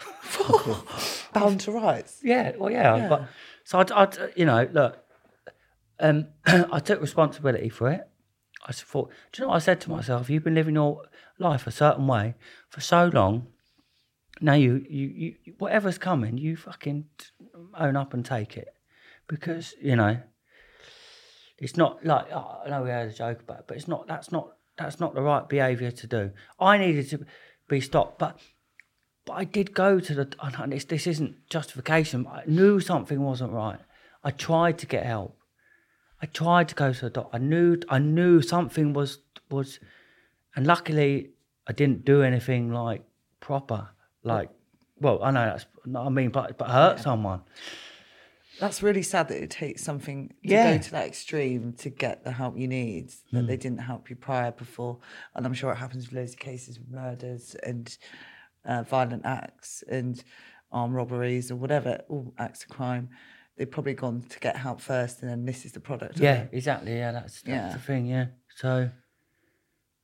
Bound 1.33 1.61
to 1.61 1.71
rights. 1.71 2.21
Yeah, 2.25 2.53
well, 2.59 2.71
yeah, 2.71 2.97
Yeah. 2.97 3.09
but 3.09 3.29
so 3.65 3.79
I, 3.79 3.85
I, 4.03 4.09
you 4.35 4.45
know, 4.45 4.69
look, 4.73 4.99
um, 6.01 6.27
I 6.47 6.81
took 6.81 7.01
responsibility 7.01 7.69
for 7.69 7.91
it. 7.91 8.09
I 8.65 8.73
thought, 8.73 9.11
do 9.33 9.43
you 9.43 9.45
know 9.45 9.51
what 9.51 9.57
I 9.57 9.61
said 9.61 9.81
to 9.83 9.91
myself? 9.91 10.31
You've 10.31 10.45
been 10.45 10.55
living 10.55 10.77
your 10.77 11.03
life 11.39 11.67
a 11.67 11.73
certain 11.73 12.07
way 12.07 12.35
for 12.69 12.81
so 12.81 13.11
long. 13.13 13.49
Now 14.41 14.55
you, 14.55 14.85
you, 14.89 15.07
you, 15.09 15.55
whatever's 15.59 15.99
coming, 15.99 16.39
you 16.39 16.57
fucking 16.57 17.07
own 17.79 17.97
up 17.97 18.15
and 18.15 18.25
take 18.25 18.57
it, 18.57 18.75
because 19.29 19.75
you 19.81 19.97
know, 19.97 20.19
it's 21.59 21.77
not 21.77 22.05
like 22.05 22.27
oh, 22.33 22.63
I 22.65 22.71
know 22.71 22.83
we 22.83 22.91
had 22.91 23.09
a 23.09 23.13
joke 23.13 23.41
about, 23.41 23.61
it, 23.61 23.65
but 23.69 23.77
it's 23.77 23.89
not. 23.89 24.07
That's 24.07 24.33
not. 24.33 24.53
That's 24.79 24.99
not 24.99 25.15
the 25.15 25.23
right 25.23 25.49
behaviour 25.49 25.91
to 25.91 26.07
do. 26.07 26.31
I 26.59 26.79
needed 26.79 27.11
to 27.11 27.27
be 27.69 27.81
stopped, 27.81 28.19
but 28.19 28.39
but 29.27 29.35
I 29.35 29.45
did 29.45 29.75
go 29.75 30.01
to 30.01 30.15
the. 30.15 30.35
And 30.41 30.73
this, 30.73 30.85
this 30.85 31.07
isn't 31.07 31.49
justification. 31.51 32.27
I 32.27 32.43
knew 32.47 32.81
something 32.81 33.21
wasn't 33.21 33.53
right. 33.53 33.79
I 34.25 34.31
tried 34.31 34.79
to 34.79 34.87
get 34.87 35.05
help. 35.05 35.37
I 36.23 36.27
tried 36.27 36.69
to 36.69 36.75
go 36.75 36.93
to 36.93 37.01
the 37.01 37.11
doctor. 37.11 37.37
I 37.37 37.39
knew. 37.39 37.77
I 37.89 37.99
knew 37.99 38.41
something 38.43 38.93
was 38.93 39.19
was, 39.51 39.81
and 40.55 40.67
luckily 40.67 41.31
I 41.67 41.73
didn't 41.73 42.05
do 42.05 42.23
anything 42.23 42.73
like 42.73 43.03
proper. 43.41 43.89
Like, 44.23 44.51
well, 45.01 45.23
I 45.23 45.33
know 45.33 45.45
that's 45.47 45.67
not. 45.85 46.07
I 46.07 46.11
mean, 46.11 46.31
but 46.31 46.57
but 46.57 46.71
hurt 46.71 47.01
someone. 47.01 47.43
That's 48.61 48.83
really 48.83 49.03
sad 49.03 49.29
that 49.29 49.43
it 49.43 49.51
takes 49.51 49.83
something 49.83 50.29
to 50.29 50.35
Yeah. 50.43 50.77
go 50.77 50.83
to 50.83 50.91
that 50.93 51.07
extreme 51.09 51.73
to 51.79 51.91
get 51.91 52.23
the 52.23 52.31
help 52.31 52.57
you 52.57 52.69
need 52.69 53.11
that 53.33 53.47
they 53.49 53.57
didn't 53.57 53.79
help 53.81 54.09
you 54.09 54.15
prior 54.15 54.53
before. 54.53 54.99
And 55.35 55.45
I'm 55.45 55.55
sure 55.55 55.73
it 55.73 55.77
happens 55.77 56.07
with 56.07 56.13
loads 56.13 56.35
of 56.35 56.39
cases 56.39 56.77
of 56.77 56.89
murders 56.89 57.57
and 57.65 57.97
uh, 58.65 58.83
violent 58.85 59.25
acts 59.25 59.83
and 59.89 60.23
armed 60.71 60.95
robberies 60.95 61.51
or 61.51 61.57
whatever, 61.57 62.03
all 62.09 62.33
acts 62.39 62.63
of 62.63 62.69
crime. 62.69 63.09
They've 63.57 63.71
probably 63.71 63.95
gone 63.95 64.23
to 64.23 64.39
get 64.41 64.57
help 64.57 64.81
first, 64.81 65.23
and 65.23 65.31
then 65.31 65.45
this 65.45 65.65
is 65.65 65.73
the 65.73 65.81
product. 65.81 66.19
Yeah, 66.19 66.43
it. 66.43 66.51
exactly. 66.53 66.95
Yeah, 66.97 67.13
that's 67.13 67.43
that's 67.43 67.49
Yeah. 67.49 67.73
the 67.73 67.79
thing. 67.79 68.07
Yeah. 68.07 68.27
So, 68.57 68.91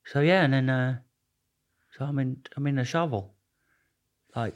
so 0.04 0.20
yeah, 0.20 0.44
and 0.44 0.52
then 0.52 0.68
uh, 0.70 0.98
so 1.96 2.04
I'm 2.04 2.18
in 2.18 2.36
I'm 2.56 2.66
in 2.66 2.78
a 2.78 2.84
shovel, 2.84 3.34
like 4.36 4.54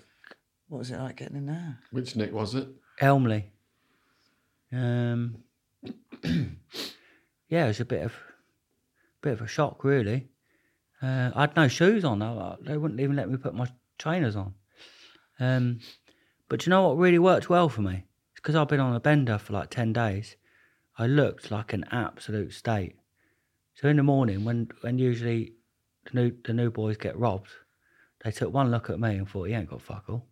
What 0.68 0.78
was 0.78 0.90
it 0.90 0.98
like 0.98 1.16
getting 1.16 1.36
in 1.36 1.46
there? 1.46 1.78
Which 1.90 2.16
Nick 2.16 2.32
was 2.32 2.54
it? 2.54 2.68
Elmley. 3.00 3.50
Um, 4.72 5.38
yeah, 7.48 7.64
it 7.64 7.68
was 7.68 7.80
a 7.80 7.84
bit 7.84 8.02
of 8.04 8.12
bit 9.22 9.32
of 9.34 9.42
a 9.42 9.46
shock, 9.46 9.84
really. 9.84 10.28
Uh, 11.02 11.30
I 11.34 11.42
had 11.42 11.56
no 11.56 11.68
shoes 11.68 12.04
on. 12.04 12.22
I- 12.22 12.56
They 12.62 12.76
wouldn't 12.76 13.00
even 13.00 13.16
let 13.16 13.28
me 13.30 13.36
put 13.36 13.54
my 13.54 13.66
trainers 13.98 14.36
on. 14.36 14.54
Um, 15.40 15.80
but 16.48 16.60
do 16.60 16.66
you 16.66 16.70
know 16.70 16.88
what 16.88 16.98
really 16.98 17.18
worked 17.18 17.48
well 17.50 17.68
for 17.68 17.82
me? 17.82 18.04
Because 18.42 18.56
I've 18.56 18.68
been 18.68 18.80
on 18.80 18.96
a 18.96 19.00
bender 19.00 19.38
for 19.38 19.52
like 19.52 19.70
ten 19.70 19.92
days. 19.92 20.36
I 20.98 21.06
looked 21.06 21.50
like 21.50 21.72
an 21.72 21.84
absolute 21.90 22.52
state. 22.52 22.96
So 23.74 23.88
in 23.88 23.96
the 23.96 24.02
morning, 24.02 24.44
when 24.44 24.68
when 24.80 24.98
usually 24.98 25.54
the 26.04 26.20
new 26.20 26.32
the 26.44 26.52
new 26.52 26.70
boys 26.70 26.96
get 26.96 27.16
robbed, 27.16 27.50
they 28.24 28.30
took 28.30 28.52
one 28.52 28.70
look 28.70 28.90
at 28.90 29.00
me 29.00 29.16
and 29.16 29.28
thought, 29.28 29.48
"He 29.48 29.54
ain't 29.54 29.70
got 29.70 29.82
fuck 29.82 30.04
all. 30.08 30.26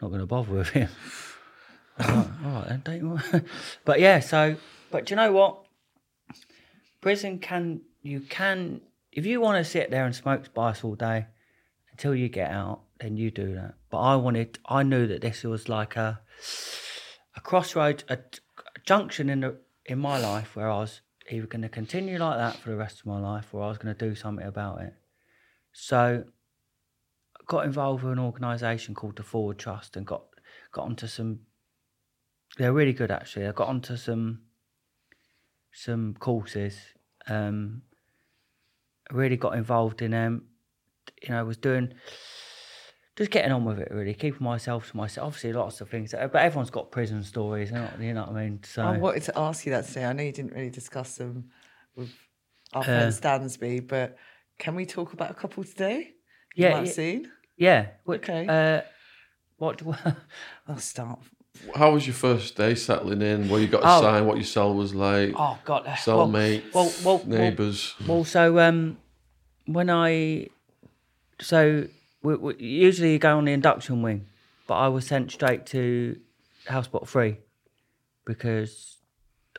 Not 0.00 0.08
going 0.08 0.20
to 0.20 0.26
bother 0.26 0.52
with 0.52 0.70
him." 0.70 0.88
Like, 1.98 2.08
all 2.08 2.52
right 2.52 2.68
then, 2.68 2.82
don't 2.84 3.22
you 3.34 3.42
But 3.84 4.00
yeah, 4.00 4.20
so 4.20 4.56
but 4.90 5.10
you 5.10 5.16
know 5.16 5.30
what? 5.30 5.66
Prison 7.02 7.38
can 7.38 7.82
you 8.00 8.20
can 8.20 8.80
if 9.12 9.26
you 9.26 9.40
want 9.40 9.62
to 9.62 9.70
sit 9.70 9.90
there 9.90 10.06
and 10.06 10.14
smoke 10.14 10.46
spice 10.46 10.82
all 10.82 10.94
day 10.94 11.26
until 11.90 12.14
you 12.14 12.28
get 12.28 12.50
out, 12.50 12.80
then 12.98 13.16
you 13.16 13.30
do 13.30 13.54
that. 13.54 13.74
But 13.90 13.98
I 13.98 14.16
wanted, 14.16 14.58
I 14.66 14.82
knew 14.82 15.06
that 15.06 15.20
this 15.20 15.44
was 15.44 15.68
like 15.68 15.96
a 15.96 16.20
a 17.34 17.40
crossroad, 17.40 18.04
a, 18.08 18.14
a 18.14 18.80
junction 18.84 19.28
in 19.28 19.40
the 19.40 19.56
in 19.86 19.98
my 19.98 20.18
life 20.18 20.54
where 20.54 20.70
I 20.70 20.78
was 20.78 21.00
either 21.30 21.46
going 21.46 21.62
to 21.62 21.68
continue 21.68 22.18
like 22.18 22.38
that 22.38 22.56
for 22.56 22.70
the 22.70 22.76
rest 22.76 23.00
of 23.00 23.06
my 23.06 23.18
life, 23.18 23.48
or 23.52 23.62
I 23.62 23.68
was 23.68 23.78
going 23.78 23.94
to 23.94 24.08
do 24.08 24.14
something 24.14 24.46
about 24.46 24.80
it. 24.82 24.94
So 25.72 26.24
I 27.40 27.44
got 27.46 27.64
involved 27.64 28.04
with 28.04 28.12
an 28.12 28.18
organisation 28.18 28.94
called 28.94 29.16
the 29.16 29.22
Forward 29.22 29.58
Trust 29.58 29.96
and 29.96 30.06
got 30.06 30.24
got 30.72 30.84
onto 30.84 31.06
some. 31.06 31.40
They're 32.58 32.72
really 32.72 32.92
good 32.92 33.10
actually. 33.10 33.46
I 33.46 33.52
got 33.52 33.68
onto 33.68 33.96
some 33.96 34.42
some 35.72 36.14
courses. 36.18 36.78
Um, 37.28 37.82
really 39.10 39.36
got 39.36 39.54
involved 39.54 40.02
in 40.02 40.10
them. 40.10 40.44
You 41.22 41.30
know, 41.30 41.40
I 41.40 41.42
was 41.42 41.56
doing 41.56 41.94
just 43.22 43.30
getting 43.30 43.52
on 43.52 43.64
with 43.64 43.78
it 43.78 43.88
really, 43.90 44.14
keeping 44.14 44.42
myself 44.44 44.90
to 44.90 44.96
myself. 44.96 45.26
Obviously, 45.28 45.52
lots 45.52 45.80
of 45.80 45.88
things, 45.88 46.12
but 46.12 46.34
everyone's 46.36 46.70
got 46.70 46.90
prison 46.90 47.22
stories. 47.22 47.70
You 47.70 47.76
know, 47.76 47.88
you 48.00 48.14
know 48.14 48.22
what 48.22 48.36
I 48.36 48.44
mean? 48.44 48.60
So 48.64 48.82
I 48.82 48.98
wanted 48.98 49.22
to 49.24 49.38
ask 49.38 49.64
you 49.66 49.72
that 49.72 49.86
today. 49.86 50.04
I 50.04 50.12
know 50.12 50.22
you 50.22 50.32
didn't 50.32 50.52
really 50.52 50.70
discuss 50.70 51.16
them 51.16 51.50
with 51.96 52.10
our 52.72 52.82
Uh, 52.82 52.84
friend 52.84 53.12
Stansby, 53.12 53.86
but 53.86 54.16
can 54.58 54.74
we 54.74 54.86
talk 54.86 55.12
about 55.12 55.30
a 55.30 55.34
couple 55.34 55.62
today? 55.64 56.14
You 56.54 56.64
Yeah, 56.64 56.70
might 56.70 56.76
have 56.78 56.86
yeah. 56.86 56.92
seen. 56.92 57.30
yeah. 57.56 57.86
Okay. 58.08 58.46
Uh, 58.48 58.82
what? 59.58 59.78
do- 59.78 59.94
I'll 60.68 60.78
start. 60.78 61.18
How 61.76 61.92
was 61.92 62.06
your 62.06 62.14
first 62.14 62.56
day 62.56 62.74
settling 62.74 63.20
in? 63.22 63.48
What 63.48 63.58
you 63.60 63.66
got 63.68 63.80
to 63.82 63.88
Oh. 63.88 64.00
sign? 64.00 64.26
What 64.26 64.36
your 64.38 64.44
cell 64.46 64.74
was 64.74 64.94
like? 64.94 65.34
oh 65.36 65.58
God. 65.64 65.84
well- 65.86 65.96
Cellmates, 65.96 66.74
well, 66.74 66.92
well, 67.04 67.18
well, 67.18 67.26
neighbours. 67.26 67.94
Well, 68.06 68.24
so 68.24 68.58
um, 68.58 68.96
when 69.66 69.90
I 69.90 70.48
so 71.40 71.86
we, 72.22 72.36
we, 72.36 72.56
usually 72.58 73.12
you 73.12 73.18
go 73.18 73.36
on 73.38 73.44
the 73.44 73.52
induction 73.52 74.02
wing, 74.02 74.26
but 74.66 74.74
I 74.74 74.88
was 74.88 75.06
sent 75.06 75.30
straight 75.32 75.66
to 75.66 76.18
houseblock 76.68 77.08
three 77.08 77.38
because 78.24 78.98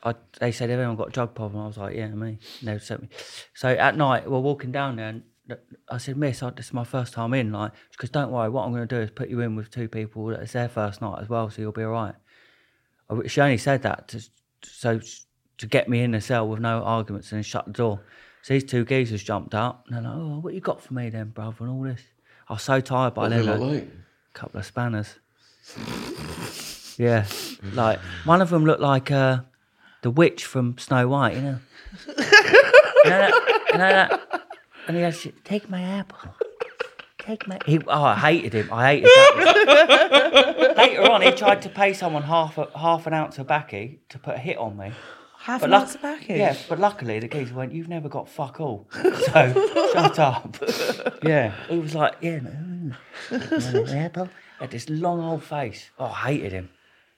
I 0.03 0.15
they 0.39 0.51
said 0.51 0.69
everyone 0.69 0.95
got 0.95 1.09
a 1.09 1.11
drug 1.11 1.35
problem. 1.35 1.63
I 1.63 1.67
was 1.67 1.77
like, 1.77 1.95
yeah, 1.95 2.07
me. 2.07 2.39
And 2.59 2.69
they 2.69 2.79
sent 2.79 3.03
me. 3.03 3.09
So 3.53 3.69
at 3.69 3.97
night 3.97 4.29
we're 4.29 4.39
walking 4.39 4.71
down 4.71 4.97
there, 4.97 5.09
and 5.09 5.23
I 5.89 5.97
said, 5.97 6.17
Miss, 6.17 6.41
I, 6.41 6.49
this 6.51 6.67
is 6.67 6.73
my 6.73 6.83
first 6.83 7.13
time 7.13 7.33
in. 7.33 7.51
Like, 7.51 7.71
goes, 7.97 8.09
don't 8.09 8.31
worry. 8.31 8.49
What 8.49 8.65
I'm 8.65 8.73
going 8.73 8.87
to 8.87 8.95
do 8.95 9.01
is 9.01 9.11
put 9.11 9.29
you 9.29 9.41
in 9.41 9.55
with 9.55 9.69
two 9.69 9.87
people 9.87 10.27
that 10.27 10.41
it's 10.41 10.53
their 10.53 10.69
first 10.69 11.01
night 11.01 11.19
as 11.21 11.29
well, 11.29 11.49
so 11.49 11.61
you'll 11.61 11.71
be 11.71 11.83
all 11.83 11.91
right. 11.91 12.15
I- 13.09 13.27
She 13.27 13.41
only 13.41 13.57
said 13.57 13.81
that 13.83 14.07
to, 14.09 14.23
so 14.63 14.99
to 15.57 15.67
get 15.67 15.87
me 15.89 16.01
in 16.01 16.11
the 16.11 16.21
cell 16.21 16.47
with 16.47 16.59
no 16.59 16.81
arguments 16.83 17.31
and 17.31 17.45
shut 17.45 17.65
the 17.65 17.71
door. 17.73 18.01
So 18.41 18.53
these 18.53 18.63
two 18.63 18.83
geezers 18.83 19.23
jumped 19.23 19.55
up 19.55 19.85
and 19.87 19.95
they're 19.95 20.03
like, 20.03 20.19
oh, 20.19 20.39
what 20.39 20.53
you 20.53 20.59
got 20.59 20.81
for 20.81 20.93
me 20.93 21.09
then, 21.09 21.29
brother, 21.29 21.57
and 21.61 21.69
all 21.69 21.83
this. 21.83 22.01
I 22.53 22.55
was 22.57 22.61
so 22.61 22.81
tired 22.81 23.15
by 23.15 23.23
What 23.23 23.29
then. 23.31 23.59
like? 23.73 23.87
couple 24.33 24.59
of 24.59 24.65
spanners. 24.67 25.15
yeah, 26.99 27.25
like 27.73 27.97
one 28.25 28.43
of 28.43 28.51
them 28.51 28.63
looked 28.63 28.79
like 28.79 29.09
uh, 29.09 29.39
the 30.03 30.11
witch 30.11 30.45
from 30.45 30.77
Snow 30.77 31.07
White, 31.07 31.33
you 31.35 31.41
know. 31.41 31.57
you 32.09 32.13
know 32.13 32.23
that, 33.09 33.63
you 33.71 33.77
know 33.79 33.89
that? 33.89 34.43
And 34.87 34.97
he 34.97 35.01
has 35.01 35.27
take 35.43 35.67
my 35.67 35.81
apple. 35.81 36.35
Take 37.17 37.47
my. 37.47 37.57
He, 37.65 37.79
oh, 37.87 38.03
I 38.03 38.15
hated 38.17 38.53
him. 38.53 38.69
I 38.71 38.85
hated 38.97 39.09
that. 39.09 40.73
Later 40.77 41.11
on, 41.11 41.23
he 41.23 41.31
tried 41.31 41.63
to 41.63 41.69
pay 41.69 41.93
someone 41.93 42.21
half 42.21 42.59
a, 42.59 42.69
half 42.77 43.07
an 43.07 43.13
ounce 43.15 43.39
of 43.39 43.47
baccy 43.47 43.97
to 44.09 44.19
put 44.19 44.35
a 44.35 44.39
hit 44.39 44.59
on 44.59 44.77
me. 44.77 44.91
Half 45.43 45.61
But 45.61 45.65
an 45.65 45.71
luck- 45.71 45.81
ounce 45.81 45.95
of. 45.95 46.29
Yeah, 46.29 46.55
but 46.69 46.79
luckily 46.79 47.19
the 47.19 47.27
geezer 47.27 47.53
went, 47.53 47.73
"You've 47.73 47.89
never 47.89 48.07
got 48.09 48.29
fuck 48.29 48.59
all." 48.61 48.87
So 48.93 49.89
shut 49.93 50.19
up. 50.19 50.57
Yeah, 51.23 51.53
he 51.69 51.77
was 51.79 51.93
like, 51.95 52.15
"Yeah, 52.21 52.39
no, 52.39 52.93
apple." 53.31 54.29
Had 54.59 54.71
this 54.71 54.89
long 54.89 55.19
old 55.21 55.43
face. 55.43 55.89
Oh, 55.99 56.05
I 56.05 56.31
hated 56.31 56.51
him. 56.53 56.69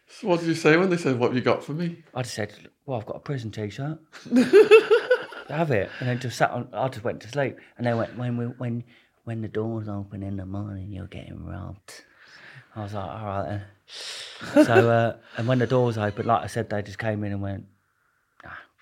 So 0.07 0.27
what 0.27 0.39
did 0.39 0.47
you 0.47 0.55
say 0.55 0.75
when 0.77 0.89
they 0.89 0.97
said, 0.97 1.19
"What 1.19 1.27
have 1.27 1.35
you 1.35 1.41
got 1.41 1.63
for 1.63 1.73
me"? 1.73 2.03
I 2.15 2.21
just 2.23 2.33
said, 2.35 2.51
"Well, 2.85 2.99
I've 2.99 3.05
got 3.05 3.17
a 3.17 3.19
prison 3.19 3.51
t-shirt. 3.51 3.99
Have 5.49 5.71
it." 5.71 5.89
And 5.99 6.09
then 6.09 6.19
just 6.19 6.37
sat 6.37 6.49
on. 6.51 6.67
I 6.73 6.87
just 6.87 7.03
went 7.03 7.21
to 7.21 7.27
sleep. 7.27 7.57
And 7.77 7.85
they 7.85 7.93
went, 7.93 8.17
"When 8.17 8.37
we, 8.37 8.45
when 8.45 8.83
when 9.25 9.41
the 9.41 9.47
doors 9.47 9.87
open 9.87 10.23
in 10.23 10.37
the 10.37 10.45
morning, 10.45 10.91
you're 10.91 11.07
getting 11.07 11.45
robbed." 11.45 12.03
I 12.75 12.83
was 12.83 12.93
like, 12.93 13.09
"All 13.09 13.25
right 13.25 13.47
then." 13.49 14.65
So 14.65 14.89
uh, 14.89 15.15
and 15.37 15.47
when 15.47 15.59
the 15.59 15.67
doors 15.67 15.97
opened, 15.97 16.27
like 16.27 16.43
I 16.43 16.47
said, 16.47 16.69
they 16.69 16.81
just 16.81 16.97
came 16.99 17.23
in 17.23 17.31
and 17.31 17.41
went, 17.41 17.61
"Nah, 17.61 17.67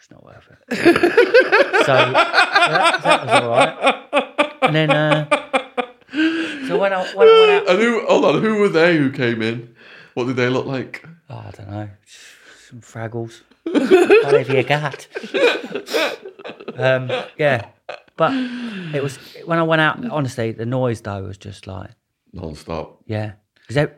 it's 0.03 0.11
not 0.11 0.23
worth 0.25 0.47
it." 0.51 0.57
so 1.85 1.93
that, 1.95 2.99
that 3.03 3.25
was 3.25 3.41
all 3.41 3.49
right. 3.49 4.57
And 4.63 4.75
then 4.75 4.91
uh, 4.91 5.25
so 6.67 6.77
when 6.77 6.93
I 6.93 7.03
when 7.15 7.27
I 7.27 7.39
went 7.39 7.51
out, 7.51 7.69
And 7.69 7.79
who? 7.81 8.05
Hold 8.07 8.25
on. 8.25 8.41
Who 8.41 8.57
were 8.59 8.69
they 8.69 8.97
who 8.97 9.11
came 9.11 9.41
in? 9.41 9.73
What 10.13 10.27
did 10.27 10.35
they 10.35 10.49
look 10.49 10.65
like? 10.65 11.05
oh, 11.29 11.43
I 11.47 11.51
don't 11.51 11.69
know, 11.71 11.89
some 12.69 12.81
fraggles, 12.81 13.41
whatever 13.63 14.55
you 14.55 14.63
got. 14.63 15.07
um, 16.77 17.09
yeah, 17.37 17.67
but 18.17 18.31
it 18.93 19.01
was 19.01 19.17
when 19.45 19.57
I 19.59 19.63
went 19.63 19.81
out. 19.81 20.03
Honestly, 20.11 20.51
the 20.51 20.65
noise 20.65 21.01
though 21.01 21.23
was 21.23 21.37
just 21.37 21.65
like, 21.65 21.91
Non-stop. 22.31 23.01
yeah, 23.07 23.33
because 23.67 23.77
as 23.77 23.89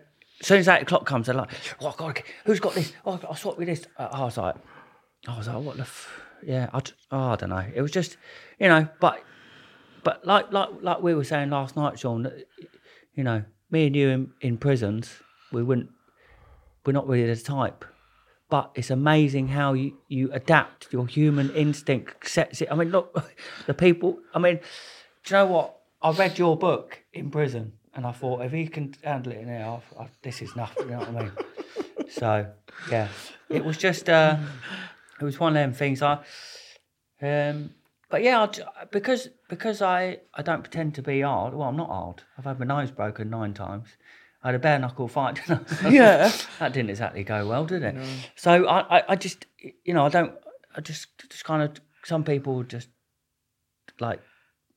soon 0.42 0.60
as 0.60 0.68
eight 0.68 0.84
o'clock 0.84 1.06
comes, 1.06 1.26
they're 1.28 1.36
like, 1.36 1.50
oh 1.82 1.94
God, 1.98 2.22
who's 2.46 2.60
got 2.60 2.74
this? 2.76 2.94
Oh, 3.06 3.20
I'll 3.28 3.36
swap 3.36 3.58
with 3.58 3.68
this. 3.68 3.86
Uh, 3.98 4.08
I 4.12 4.24
was 4.24 4.38
like, 4.38 4.56
I 5.28 5.38
was 5.38 5.48
like, 5.48 5.58
what 5.58 5.78
the, 5.78 5.84
f-? 5.84 6.22
yeah, 6.44 6.70
I, 6.74 6.82
oh, 7.12 7.30
I 7.30 7.36
don't 7.36 7.50
know. 7.50 7.66
It 7.74 7.82
was 7.82 7.92
just, 7.92 8.18
you 8.60 8.68
know, 8.68 8.88
but 9.00 9.24
but 10.04 10.26
like 10.26 10.52
like 10.54 10.70
like 10.82 11.02
we 11.02 11.16
were 11.16 11.24
saying 11.24 11.50
last 11.50 11.76
night, 11.76 12.00
Shaun, 12.00 12.32
you 13.16 13.24
know, 13.24 13.44
me 13.72 13.88
and 13.88 13.96
you 13.96 14.10
in, 14.10 14.32
in 14.42 14.58
prisons, 14.58 15.12
we 15.52 15.64
wouldn't, 15.64 15.90
we're 16.86 16.94
not 16.94 17.08
really 17.08 17.26
the 17.34 17.42
type. 17.42 17.84
But 18.48 18.72
it's 18.76 18.92
amazing 18.92 19.48
how 19.48 19.74
you, 19.74 19.98
you 20.08 20.32
adapt. 20.32 20.94
Your 20.94 21.08
human 21.08 21.50
instinct 21.56 22.30
sets 22.30 22.62
it. 22.62 22.68
I 22.72 22.76
mean, 22.76 22.90
look, 22.90 23.20
the 23.66 23.74
people. 23.74 24.20
I 24.36 24.40
mean, 24.40 24.60
do 25.24 25.34
you 25.34 25.42
know 25.42 25.48
what? 25.48 25.80
I 26.02 26.12
read 26.12 26.38
your 26.38 26.56
book 26.56 27.00
in 27.12 27.32
prison, 27.32 27.74
and 27.96 28.06
I 28.06 28.12
thought 28.12 28.44
if 28.44 28.52
he 28.52 28.68
can 28.68 28.94
handle 29.04 29.32
it 29.32 29.40
in 29.40 29.48
here, 29.48 29.66
I, 29.66 30.04
I, 30.04 30.08
this 30.22 30.44
is 30.44 30.56
nothing. 30.56 30.86
You 30.86 30.92
know 30.92 31.00
what 31.00 31.10
I 31.10 31.24
mean? 31.24 31.32
so 32.10 32.48
yeah, 32.92 33.08
it 33.50 33.66
was 33.66 33.78
just. 33.78 34.08
Uh, 34.08 34.38
it 35.20 35.24
was 35.24 35.40
one 35.40 35.52
of 35.52 35.56
them 35.56 35.74
things. 35.74 36.02
I. 36.02 36.20
Um, 37.22 37.72
but 38.10 38.22
yeah, 38.24 38.40
I 38.42 38.86
because 38.92 39.30
because 39.50 39.82
I, 39.82 40.20
I 40.34 40.42
don't 40.42 40.62
pretend 40.62 40.96
to 40.96 41.02
be 41.02 41.22
hard. 41.22 41.54
Well, 41.54 41.68
I'm 41.68 41.78
not 41.78 41.90
hard. 41.90 42.24
I've 42.38 42.46
had 42.46 42.60
my 42.60 42.66
nose 42.66 42.92
broken 42.92 43.30
nine 43.30 43.54
times. 43.54 43.90
I 44.44 44.50
had 44.50 44.56
a 44.56 44.60
bare 44.60 44.78
knuckle 44.80 45.08
fight. 45.08 45.36
didn't 45.36 45.68
I? 45.84 45.90
Yeah. 45.90 46.32
that 46.60 46.74
didn't 46.74 46.92
exactly 46.92 47.24
go 47.24 47.48
well, 47.48 47.66
did 47.66 47.82
it? 47.84 47.96
So 48.36 48.66
I, 48.66 49.00
I, 49.00 49.04
I 49.10 49.16
just 49.16 49.46
you 49.84 49.94
know 49.94 50.06
I 50.06 50.10
don't 50.10 50.34
I 50.76 50.82
just 50.82 51.08
just 51.30 51.44
kind 51.46 51.64
of 51.64 51.82
some 52.04 52.24
people 52.24 52.62
just 52.64 52.90
like 54.00 54.22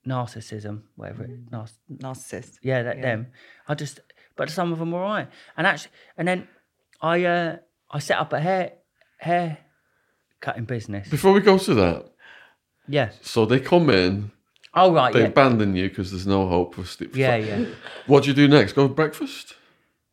narcissism, 0.07 0.83
whatever 0.97 1.25
it 1.25 1.51
narciss- 1.51 1.79
Narcissist. 1.99 2.59
yeah, 2.63 2.83
that 2.85 3.03
them. 3.03 3.27
I 3.67 3.75
just, 3.75 4.01
but 4.37 4.49
some 4.49 4.73
of 4.73 4.79
them 4.79 4.93
were 4.93 5.01
right. 5.03 5.29
And 5.57 5.67
actually, 5.67 5.91
and 6.17 6.27
then 6.27 6.49
I, 7.03 7.25
uh, 7.25 7.57
I 7.91 7.99
set 7.99 8.19
up 8.19 8.33
a 8.33 8.41
hair, 8.41 8.73
hair 9.19 9.59
cutting 10.41 10.65
business. 10.65 11.09
Before 11.09 11.33
we 11.33 11.41
go 11.41 11.59
to 11.59 11.75
that, 11.75 12.07
Yeah. 12.89 13.11
so 13.23 13.45
they 13.47 13.61
come 13.61 13.91
in, 13.91 14.31
Oh 14.75 14.93
right. 14.93 15.13
they 15.13 15.21
Yeah. 15.23 15.27
abandon 15.29 15.75
you 15.77 15.89
because 15.89 16.11
there's 16.11 16.27
no 16.27 16.47
hope 16.49 16.75
for 16.75 16.85
Steve. 16.85 17.17
Yeah. 17.17 17.37
Yeah. 17.37 17.65
What 18.07 18.23
do 18.25 18.31
you 18.31 18.35
do 18.35 18.49
next? 18.49 18.73
Go 18.75 18.87
to 18.89 18.95
breakfast? 18.95 19.55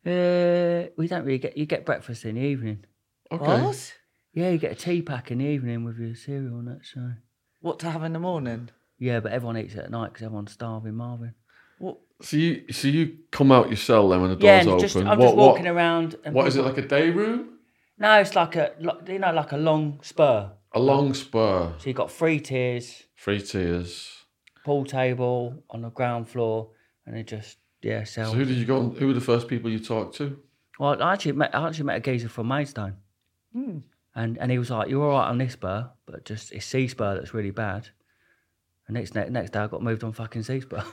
Uh, 0.04 0.86
we 0.96 1.08
don't 1.08 1.24
really 1.24 1.38
get. 1.38 1.56
You 1.56 1.66
get 1.66 1.84
breakfast 1.84 2.24
in 2.24 2.36
the 2.36 2.40
evening. 2.42 2.84
Okay. 3.32 3.62
What? 3.62 3.94
Yeah, 4.32 4.50
you 4.50 4.58
get 4.58 4.72
a 4.72 4.74
tea 4.76 5.02
pack 5.02 5.30
in 5.30 5.38
the 5.38 5.44
evening 5.46 5.82
with 5.84 5.98
your 5.98 6.14
cereal 6.14 6.58
and 6.58 6.68
that. 6.68 6.84
So 6.84 7.12
What 7.60 7.78
to 7.80 7.90
have 7.90 8.04
in 8.04 8.12
the 8.12 8.20
morning? 8.20 8.70
yeah, 8.98 9.18
but 9.20 9.32
everyone 9.32 9.56
eats 9.58 9.74
it 9.74 9.80
at 9.80 9.90
night 9.90 10.12
because 10.12 10.24
everyone's 10.24 10.52
starving, 10.52 10.94
Marvin. 10.94 11.34
What? 11.78 11.98
So 12.22 12.36
you, 12.36 12.64
so 12.72 12.88
you 12.88 13.16
come 13.30 13.50
out 13.52 13.68
your 13.68 13.76
cell 13.76 14.08
then 14.08 14.20
when 14.20 14.30
the 14.30 14.36
door's 14.36 14.44
Yeah, 14.44 14.60
and 14.60 14.68
open. 14.68 14.80
just 14.80 14.96
I'm 14.96 15.06
what, 15.06 15.18
just 15.18 15.36
what- 15.36 15.36
walking 15.36 15.66
around. 15.66 16.16
And 16.24 16.34
what 16.34 16.46
is 16.46 16.56
it 16.56 16.62
like 16.64 16.78
a 16.78 16.86
day 16.86 17.10
room? 17.10 17.55
No, 17.98 18.20
it's 18.20 18.34
like 18.34 18.56
a 18.56 18.72
like, 18.80 19.08
you 19.08 19.18
know 19.18 19.32
like 19.32 19.52
a 19.52 19.56
long 19.56 20.00
spur. 20.02 20.50
A 20.72 20.80
long 20.80 21.14
spur, 21.14 21.72
So 21.78 21.86
you've 21.86 21.96
got 21.96 22.10
three 22.10 22.40
tiers. 22.40 23.04
three 23.16 23.40
tiers. 23.40 24.12
pool 24.64 24.84
table 24.84 25.62
on 25.70 25.82
the 25.82 25.90
ground 25.90 26.28
floor, 26.28 26.70
and 27.06 27.16
it 27.16 27.26
just 27.26 27.58
yeah 27.82 28.04
So 28.04 28.24
who 28.24 28.44
did 28.44 28.56
you 28.58 28.64
go? 28.66 28.76
On, 28.78 28.94
who 28.96 29.06
were 29.06 29.14
the 29.14 29.20
first 29.32 29.48
people 29.48 29.70
you 29.70 29.78
talked 29.78 30.16
to? 30.16 30.38
Well, 30.78 31.02
I 31.02 31.14
actually 31.14 31.32
met 31.32 31.54
I 31.54 31.66
actually 31.66 31.84
met 31.84 31.96
a 31.96 32.00
geezer 32.00 32.28
from 32.28 32.48
Maidstone, 32.48 32.96
Hmm. 33.52 33.78
and 34.14 34.36
and 34.38 34.50
he 34.50 34.58
was 34.58 34.70
like, 34.70 34.88
"You're 34.90 35.02
all 35.10 35.18
right 35.18 35.28
on 35.28 35.38
this 35.38 35.54
spur, 35.54 35.88
but 36.04 36.24
just 36.26 36.52
it's 36.52 36.66
C 36.66 36.88
spur 36.88 37.14
that's 37.14 37.32
really 37.32 37.50
bad." 37.52 37.88
And 38.86 38.94
next 38.94 39.14
next 39.14 39.30
next 39.30 39.50
day, 39.52 39.60
I 39.60 39.66
got 39.68 39.82
moved 39.82 40.04
on 40.04 40.12
fucking 40.12 40.42
C 40.42 40.60
spur. 40.60 40.84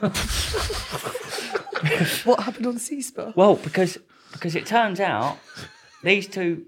What 2.24 2.40
happened 2.40 2.66
on 2.66 2.78
C-Spur? 2.78 3.34
well, 3.36 3.56
because 3.56 3.98
because 4.32 4.56
it 4.56 4.64
turns 4.66 5.00
out 5.00 5.36
these 6.02 6.26
two, 6.26 6.64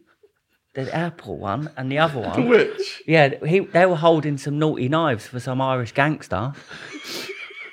the 0.77 0.97
airport 0.97 1.41
one 1.41 1.71
and 1.77 1.91
the 1.91 1.99
other 1.99 2.21
one, 2.21 2.49
Which? 2.49 3.03
Yeah, 3.07 3.45
he 3.45 3.61
they 3.61 3.87
were 3.87 3.97
holding 3.97 4.37
some 4.39 4.59
naughty 4.59 4.89
knives 4.89 5.27
for 5.27 5.41
some 5.41 5.61
Irish 5.61 5.93
gangster, 5.93 6.53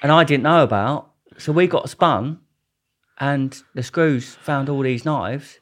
and 0.02 0.12
I 0.12 0.24
didn't 0.24 0.44
know 0.44 0.64
about. 0.64 1.12
So 1.38 1.52
we 1.52 1.68
got 1.68 1.90
spun, 1.90 2.40
and 3.20 3.62
the 3.76 3.84
screws 3.84 4.36
found 4.36 4.70
all 4.70 4.82
these 4.82 5.04
knives, 5.06 5.60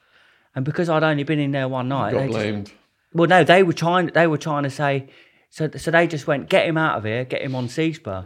and 0.56 0.64
because 0.64 0.88
I'd 0.88 1.04
only 1.04 1.24
been 1.24 1.40
in 1.40 1.52
there 1.52 1.68
one 1.68 1.90
night, 1.90 2.12
Got 2.14 2.20
they 2.20 2.28
just, 2.28 2.38
blamed. 2.38 2.72
well, 3.14 3.28
no, 3.28 3.44
they 3.44 3.64
were 3.64 3.74
trying. 3.74 4.08
They 4.08 4.28
were 4.28 4.38
trying 4.38 4.64
to 4.64 4.70
say, 4.70 5.10
so 5.50 5.70
so 5.76 5.90
they 5.92 6.06
just 6.08 6.28
went, 6.28 6.48
get 6.48 6.68
him 6.68 6.78
out 6.78 6.98
of 7.00 7.06
here, 7.06 7.26
get 7.26 7.42
him 7.42 7.56
on 7.56 7.68
C 7.70 7.94
spur. 7.94 8.24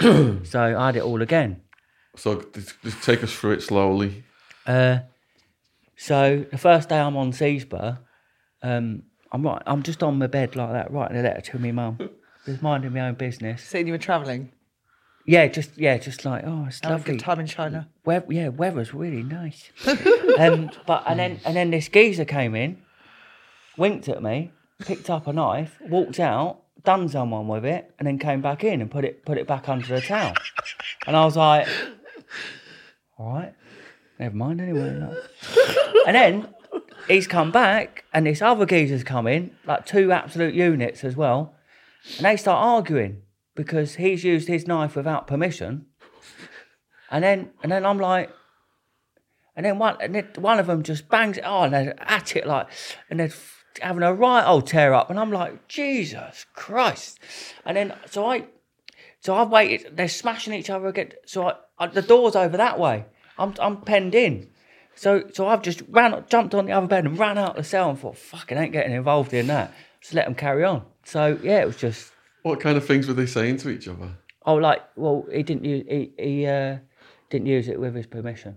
so 0.44 0.76
I 0.78 0.86
had 0.86 0.96
it 0.96 1.02
all 1.02 1.22
again. 1.22 1.62
So 2.16 2.42
just, 2.52 2.82
just 2.82 3.02
take 3.04 3.22
us 3.22 3.32
through 3.32 3.52
it 3.52 3.62
slowly. 3.62 4.24
Uh, 4.66 5.00
so 5.96 6.44
the 6.50 6.58
first 6.58 6.88
day 6.88 6.98
I'm 6.98 7.16
on 7.16 7.32
C 7.32 7.58
spur, 7.60 7.98
um, 8.66 9.02
I'm 9.32 9.42
right. 9.42 9.62
I'm 9.66 9.82
just 9.82 10.02
on 10.02 10.18
my 10.18 10.26
bed 10.26 10.56
like 10.56 10.72
that, 10.72 10.90
writing 10.90 11.16
a 11.18 11.22
letter 11.22 11.40
to 11.40 11.58
my 11.58 11.72
mum, 11.72 11.98
just 12.44 12.62
minding 12.62 12.92
my 12.92 13.00
own 13.00 13.14
business. 13.14 13.62
Saying 13.62 13.86
you 13.86 13.92
were 13.92 13.98
travelling. 13.98 14.52
Yeah, 15.24 15.46
just 15.48 15.76
yeah, 15.76 15.98
just 15.98 16.24
like 16.24 16.44
oh, 16.46 16.66
it's 16.66 16.80
Have 16.82 16.90
a 16.90 16.94
lovely. 16.96 17.12
good 17.14 17.20
time 17.20 17.40
in 17.40 17.46
China. 17.46 17.88
Yeah, 18.28 18.48
weather's 18.48 18.94
really 18.94 19.22
nice. 19.22 19.70
um, 20.38 20.70
but 20.86 21.04
and 21.06 21.18
then 21.18 21.40
and 21.44 21.56
then 21.56 21.70
this 21.70 21.88
geezer 21.88 22.24
came 22.24 22.54
in, 22.54 22.78
winked 23.76 24.08
at 24.08 24.22
me, 24.22 24.52
picked 24.80 25.10
up 25.10 25.26
a 25.26 25.32
knife, 25.32 25.78
walked 25.88 26.20
out, 26.20 26.62
done 26.84 27.08
someone 27.08 27.48
with 27.48 27.64
it, 27.64 27.92
and 27.98 28.06
then 28.06 28.18
came 28.18 28.40
back 28.40 28.62
in 28.64 28.80
and 28.80 28.90
put 28.90 29.04
it 29.04 29.24
put 29.24 29.38
it 29.38 29.46
back 29.46 29.68
under 29.68 29.86
the 29.86 30.00
towel. 30.00 30.34
And 31.06 31.16
I 31.16 31.24
was 31.24 31.36
like, 31.36 31.68
all 33.18 33.32
right, 33.32 33.54
never 34.18 34.36
mind 34.36 34.60
anyway. 34.60 34.96
like. 34.96 35.18
And 36.06 36.14
then 36.14 36.54
he's 37.08 37.26
come 37.26 37.50
back, 37.50 38.04
and 38.12 38.26
this 38.26 38.42
other 38.42 38.66
geezer's 38.66 39.04
come 39.04 39.26
in, 39.26 39.50
like 39.66 39.86
two 39.86 40.12
absolute 40.12 40.54
units 40.54 41.04
as 41.04 41.16
well, 41.16 41.54
and 42.16 42.26
they 42.26 42.36
start 42.36 42.64
arguing 42.64 43.22
because 43.54 43.96
he's 43.96 44.24
used 44.24 44.48
his 44.48 44.66
knife 44.66 44.96
without 44.96 45.26
permission. 45.26 45.86
And 47.10 47.22
then 47.22 47.50
and 47.62 47.70
then 47.70 47.86
I'm 47.86 47.98
like, 47.98 48.30
and 49.54 49.64
then 49.64 49.78
one 49.78 49.96
and 50.00 50.14
then 50.14 50.28
one 50.36 50.58
of 50.58 50.66
them 50.66 50.82
just 50.82 51.08
bangs 51.08 51.38
it 51.38 51.44
on 51.44 51.72
and 51.72 51.94
at 52.00 52.36
it 52.36 52.46
like, 52.46 52.68
and 53.08 53.20
they're 53.20 53.32
having 53.80 54.02
a 54.02 54.12
right 54.12 54.44
old 54.44 54.66
tear 54.66 54.92
up, 54.92 55.10
and 55.10 55.18
I'm 55.20 55.30
like, 55.32 55.68
Jesus 55.68 56.46
Christ! 56.54 57.18
And 57.64 57.76
then 57.76 57.94
so 58.06 58.26
I, 58.26 58.46
So 59.20 59.34
I've 59.34 59.50
waited. 59.50 59.96
They're 59.96 60.08
smashing 60.08 60.54
each 60.54 60.70
other 60.70 60.86
again. 60.86 61.12
So 61.26 61.48
I, 61.48 61.54
I, 61.78 61.86
the 61.88 62.02
door's 62.02 62.36
over 62.36 62.56
that 62.56 62.78
way. 62.78 63.06
I'm 63.38 63.54
I'm 63.58 63.80
penned 63.82 64.14
in. 64.14 64.48
So 64.96 65.24
so 65.32 65.46
I've 65.46 65.62
just 65.62 65.82
ran, 65.88 66.24
jumped 66.28 66.54
on 66.54 66.66
the 66.66 66.72
other 66.72 66.86
bed 66.86 67.04
and 67.04 67.18
ran 67.18 67.38
out 67.38 67.54
the 67.54 67.62
cell 67.62 67.90
and 67.90 67.98
thought, 67.98 68.16
fucking 68.16 68.58
ain't 68.58 68.72
getting 68.72 68.92
involved 68.92 69.32
in 69.32 69.46
that. 69.46 69.72
Just 70.00 70.14
let 70.14 70.24
them 70.24 70.34
carry 70.34 70.64
on. 70.64 70.84
So 71.04 71.38
yeah, 71.42 71.60
it 71.60 71.66
was 71.66 71.76
just 71.76 72.12
What 72.42 72.60
kind 72.60 72.76
of 72.76 72.84
things 72.86 73.06
were 73.06 73.14
they 73.14 73.26
saying 73.26 73.58
to 73.58 73.68
each 73.70 73.86
other? 73.86 74.10
oh 74.48 74.54
like 74.54 74.80
well 74.96 75.26
he 75.32 75.42
didn't 75.42 75.64
use 75.64 75.84
he 75.88 76.12
he 76.18 76.46
uh, 76.46 76.78
didn't 77.30 77.46
use 77.46 77.68
it 77.68 77.78
with 77.78 77.94
his 77.94 78.06
permission. 78.06 78.56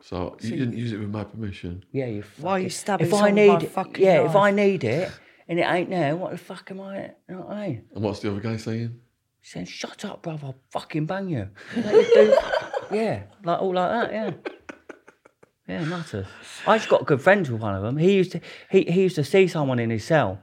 So 0.00 0.36
you 0.40 0.50
didn't 0.56 0.76
use 0.76 0.92
it 0.92 0.98
with 0.98 1.10
my 1.10 1.24
permission. 1.24 1.84
Yeah, 1.92 2.06
you. 2.06 2.24
Why 2.38 2.52
are 2.52 2.60
you 2.60 2.70
stabbing 2.70 3.06
If 3.06 3.14
I 3.14 3.30
need, 3.30 3.52
with 3.52 3.62
a 3.64 3.66
fucking 3.66 4.04
yeah, 4.04 4.24
if 4.24 4.36
I 4.36 4.50
need 4.50 4.84
it 4.84 5.10
and 5.48 5.58
it 5.58 5.62
ain't 5.62 5.90
there, 5.90 6.14
what 6.16 6.30
the 6.32 6.38
fuck 6.38 6.70
am 6.70 6.80
I? 6.80 7.10
You 7.28 7.34
know 7.34 7.40
what 7.40 7.56
I 7.56 7.68
mean? 7.68 7.84
And 7.94 8.04
what's 8.04 8.20
the 8.20 8.30
other 8.30 8.40
guy 8.40 8.56
saying? 8.56 9.00
He 9.40 9.46
said, 9.48 9.68
"Shut 9.68 10.04
up, 10.04 10.22
brother! 10.22 10.46
I'll 10.48 10.56
fucking 10.70 11.06
bang 11.06 11.28
you." 11.28 11.48
Like, 11.76 12.06
yeah, 12.92 13.22
like 13.42 13.60
all 13.60 13.74
like 13.74 13.90
that. 13.90 14.12
Yeah, 14.12 14.30
yeah, 15.68 15.84
nutters. 15.84 16.26
I 16.66 16.78
just 16.78 16.88
got 16.88 17.06
good 17.06 17.20
friends 17.20 17.50
with 17.50 17.60
one 17.60 17.74
of 17.74 17.82
them. 17.82 17.96
He 17.96 18.14
used 18.14 18.32
to 18.32 18.40
he, 18.70 18.82
he 18.84 19.02
used 19.02 19.16
to 19.16 19.24
see 19.24 19.46
someone 19.48 19.78
in 19.78 19.90
his 19.90 20.04
cell, 20.04 20.40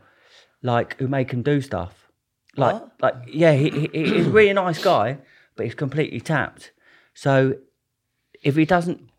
like 0.62 0.98
who 1.00 1.08
make 1.08 1.32
him 1.32 1.42
do 1.44 1.62
stuff. 1.62 2.10
Like 2.56 2.74
What? 2.74 2.92
like 3.02 3.16
yeah, 3.28 3.54
he, 3.54 3.70
he 3.70 3.90
he's 4.14 4.28
a 4.28 4.32
really 4.32 4.54
nice 4.54 4.84
guy, 4.84 5.18
but 5.56 5.66
he's 5.66 5.76
completely 5.76 6.20
tapped. 6.22 6.72
So 7.14 7.56
if 8.44 8.56
he 8.56 8.66
doesn't 8.66 9.10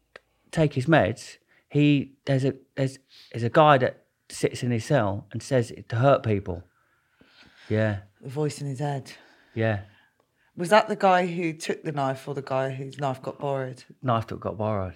take 0.50 0.74
his 0.74 0.86
meds, 0.86 1.38
he 1.68 2.12
there's 2.26 2.44
a 2.44 2.54
there's 2.76 2.98
there's 3.32 3.42
a 3.44 3.50
guy 3.50 3.78
that 3.78 4.04
sits 4.28 4.62
in 4.62 4.70
his 4.70 4.84
cell 4.84 5.26
and 5.32 5.42
says 5.42 5.70
it 5.70 5.88
to 5.88 5.96
hurt 5.96 6.22
people. 6.22 6.62
Yeah, 7.68 8.00
The 8.20 8.28
voice 8.28 8.60
in 8.60 8.66
his 8.66 8.78
head. 8.80 9.12
yeah. 9.54 9.80
Was 10.56 10.68
that 10.68 10.86
the 10.86 10.94
guy 10.96 11.26
who 11.26 11.52
took 11.52 11.82
the 11.82 11.90
knife 11.90 12.28
or 12.28 12.34
the 12.34 12.42
guy 12.42 12.70
whose 12.70 12.98
knife 13.00 13.20
got 13.20 13.40
borrowed? 13.40 13.82
Knife 14.02 14.28
that 14.28 14.38
got 14.38 14.56
borrowed. 14.56 14.94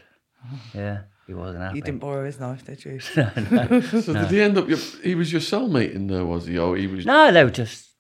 Yeah, 0.75 1.01
he 1.27 1.35
wasn't 1.35 1.63
happy. 1.63 1.77
You 1.77 1.83
didn't 1.83 2.01
borrow 2.01 2.25
his 2.25 2.39
knife, 2.41 2.65
did 2.65 2.85
you? 2.85 2.99
So 4.01 4.13
did 4.13 4.31
he 4.31 4.41
end 4.41 4.57
up? 4.59 4.69
Your, 4.69 4.79
he 5.03 5.15
was 5.15 5.33
your 5.33 5.41
cellmate 5.41 5.95
in 5.95 6.07
there, 6.07 6.25
was 6.25 6.47
he? 6.47 6.59
Or 6.59 6.77
he 6.77 6.87
was? 6.87 7.05
No, 7.05 7.31
they 7.33 7.45
were 7.45 7.51
just 7.51 7.91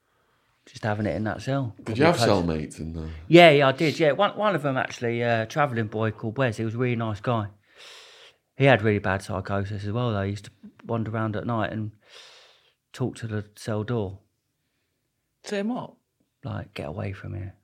just 0.66 0.84
having 0.84 1.06
it 1.06 1.16
in 1.16 1.24
that 1.24 1.40
cell. 1.42 1.74
Did 1.82 1.98
you 1.98 2.04
have 2.04 2.16
Probably 2.16 2.32
close. 2.56 2.74
cellmates 2.76 2.78
in 2.78 2.92
there? 2.92 3.10
Yeah, 3.26 3.50
yeah, 3.50 3.68
I 3.68 3.72
did. 3.72 3.98
Yeah, 3.98 4.12
one 4.12 4.36
one 4.36 4.54
of 4.54 4.62
them 4.62 4.76
actually, 4.76 5.22
a 5.22 5.42
uh, 5.42 5.46
travelling 5.46 5.86
boy 5.88 6.10
called 6.10 6.36
Wes. 6.38 6.56
He 6.58 6.64
was 6.64 6.74
a 6.74 6.78
really 6.78 6.96
nice 6.96 7.20
guy. 7.20 7.48
He 8.56 8.64
had 8.64 8.82
really 8.82 8.98
bad 8.98 9.22
psychosis 9.22 9.84
as 9.84 9.92
well. 9.92 10.12
Though 10.12 10.22
he 10.24 10.30
used 10.30 10.46
to 10.46 10.50
wander 10.84 11.10
around 11.10 11.36
at 11.36 11.46
night 11.46 11.72
and 11.72 11.92
talk 12.92 13.16
to 13.16 13.26
the 13.26 13.44
cell 13.56 13.82
door, 13.84 14.18
Turn 15.44 15.68
what? 15.68 15.94
like, 16.44 16.74
"Get 16.74 16.88
away 16.88 17.12
from 17.12 17.34
here, 17.34 17.54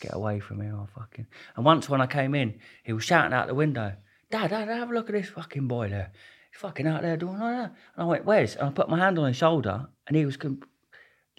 get 0.00 0.14
away 0.14 0.40
from 0.40 0.60
here!" 0.60 0.74
Oh 0.74 0.88
fucking. 0.94 1.26
And 1.56 1.64
once 1.64 1.88
when 1.88 2.00
I 2.00 2.06
came 2.06 2.34
in, 2.34 2.58
he 2.84 2.92
was 2.92 3.04
shouting 3.04 3.32
out 3.32 3.46
the 3.46 3.54
window, 3.54 3.94
"Dad, 4.30 4.50
Dad, 4.50 4.68
have 4.68 4.90
a 4.90 4.94
look 4.94 5.08
at 5.08 5.14
this 5.14 5.28
fucking 5.28 5.68
boy 5.68 5.88
there. 5.88 6.12
He's 6.52 6.60
fucking 6.60 6.86
out 6.86 7.02
there 7.02 7.16
doing 7.16 7.40
all 7.40 7.50
that." 7.50 7.74
And 7.96 8.02
I 8.02 8.04
went, 8.04 8.24
"Where's?" 8.24 8.56
And 8.56 8.68
I 8.68 8.72
put 8.72 8.88
my 8.88 8.98
hand 8.98 9.18
on 9.18 9.26
his 9.26 9.36
shoulder, 9.36 9.88
and 10.06 10.16
he 10.16 10.24
was 10.26 10.36
com- 10.36 10.62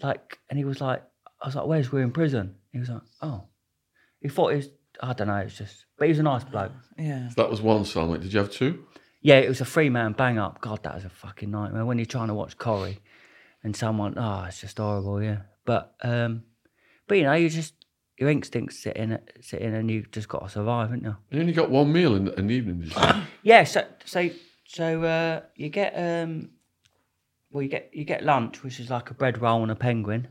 like, 0.02 0.38
and 0.48 0.58
he 0.58 0.64
was 0.64 0.80
like, 0.80 1.02
I 1.42 1.46
was 1.46 1.54
like, 1.56 1.66
"Where's? 1.66 1.90
We're 1.92 2.02
in 2.02 2.12
prison." 2.12 2.56
He 2.72 2.78
was 2.78 2.88
like, 2.88 3.02
"Oh." 3.22 3.44
He 4.20 4.28
thought 4.28 4.52
it 4.52 4.56
was, 4.56 4.68
I 5.02 5.14
don't 5.14 5.28
know, 5.28 5.36
it's 5.36 5.56
just, 5.56 5.86
but 5.96 6.04
he 6.04 6.10
was 6.10 6.18
a 6.18 6.22
nice 6.22 6.44
bloke. 6.44 6.72
Yeah. 6.98 7.30
That 7.36 7.48
was 7.48 7.62
one 7.62 7.84
cellmate. 7.84 8.20
Did 8.20 8.34
you 8.34 8.40
have 8.40 8.50
two? 8.50 8.84
Yeah, 9.22 9.36
it 9.38 9.48
was 9.48 9.62
a 9.62 9.64
three 9.64 9.88
man 9.88 10.12
bang 10.12 10.38
up. 10.38 10.60
God, 10.60 10.82
that 10.82 10.94
was 10.94 11.06
a 11.06 11.08
fucking 11.08 11.50
nightmare. 11.50 11.86
When 11.86 11.96
you're 11.98 12.04
trying 12.04 12.28
to 12.28 12.34
watch 12.34 12.58
Corrie 12.58 13.00
and 13.64 13.74
someone, 13.74 14.18
oh, 14.18 14.44
it's 14.46 14.60
just 14.60 14.76
horrible, 14.76 15.22
yeah. 15.22 15.38
But, 15.64 15.94
um, 16.02 16.42
but 17.08 17.16
you 17.16 17.24
know, 17.24 17.32
you 17.32 17.48
just, 17.48 17.72
your 18.20 18.28
instincts 18.28 18.78
sit 18.78 18.96
in, 18.96 19.18
sit 19.40 19.62
in 19.62 19.74
and 19.74 19.90
you 19.90 20.04
just 20.12 20.28
got 20.28 20.42
to 20.44 20.48
survive, 20.48 20.90
haven't 20.90 21.04
you? 21.04 21.16
You 21.30 21.40
only 21.40 21.52
got 21.54 21.70
one 21.70 21.90
meal 21.90 22.14
in, 22.14 22.28
an 22.28 22.50
evening, 22.50 22.80
did 22.80 22.94
you? 22.94 23.02
Yeah, 23.42 23.64
so, 23.64 23.86
so, 24.04 24.28
so, 24.66 25.02
uh, 25.02 25.40
you 25.56 25.70
get, 25.70 25.94
um, 25.94 26.50
well, 27.50 27.62
you 27.62 27.70
get, 27.70 27.90
you 27.94 28.04
get 28.04 28.22
lunch, 28.22 28.62
which 28.62 28.78
is 28.78 28.90
like 28.90 29.10
a 29.10 29.14
bread 29.14 29.40
roll 29.40 29.62
and 29.62 29.70
a 29.72 29.74
penguin. 29.74 30.28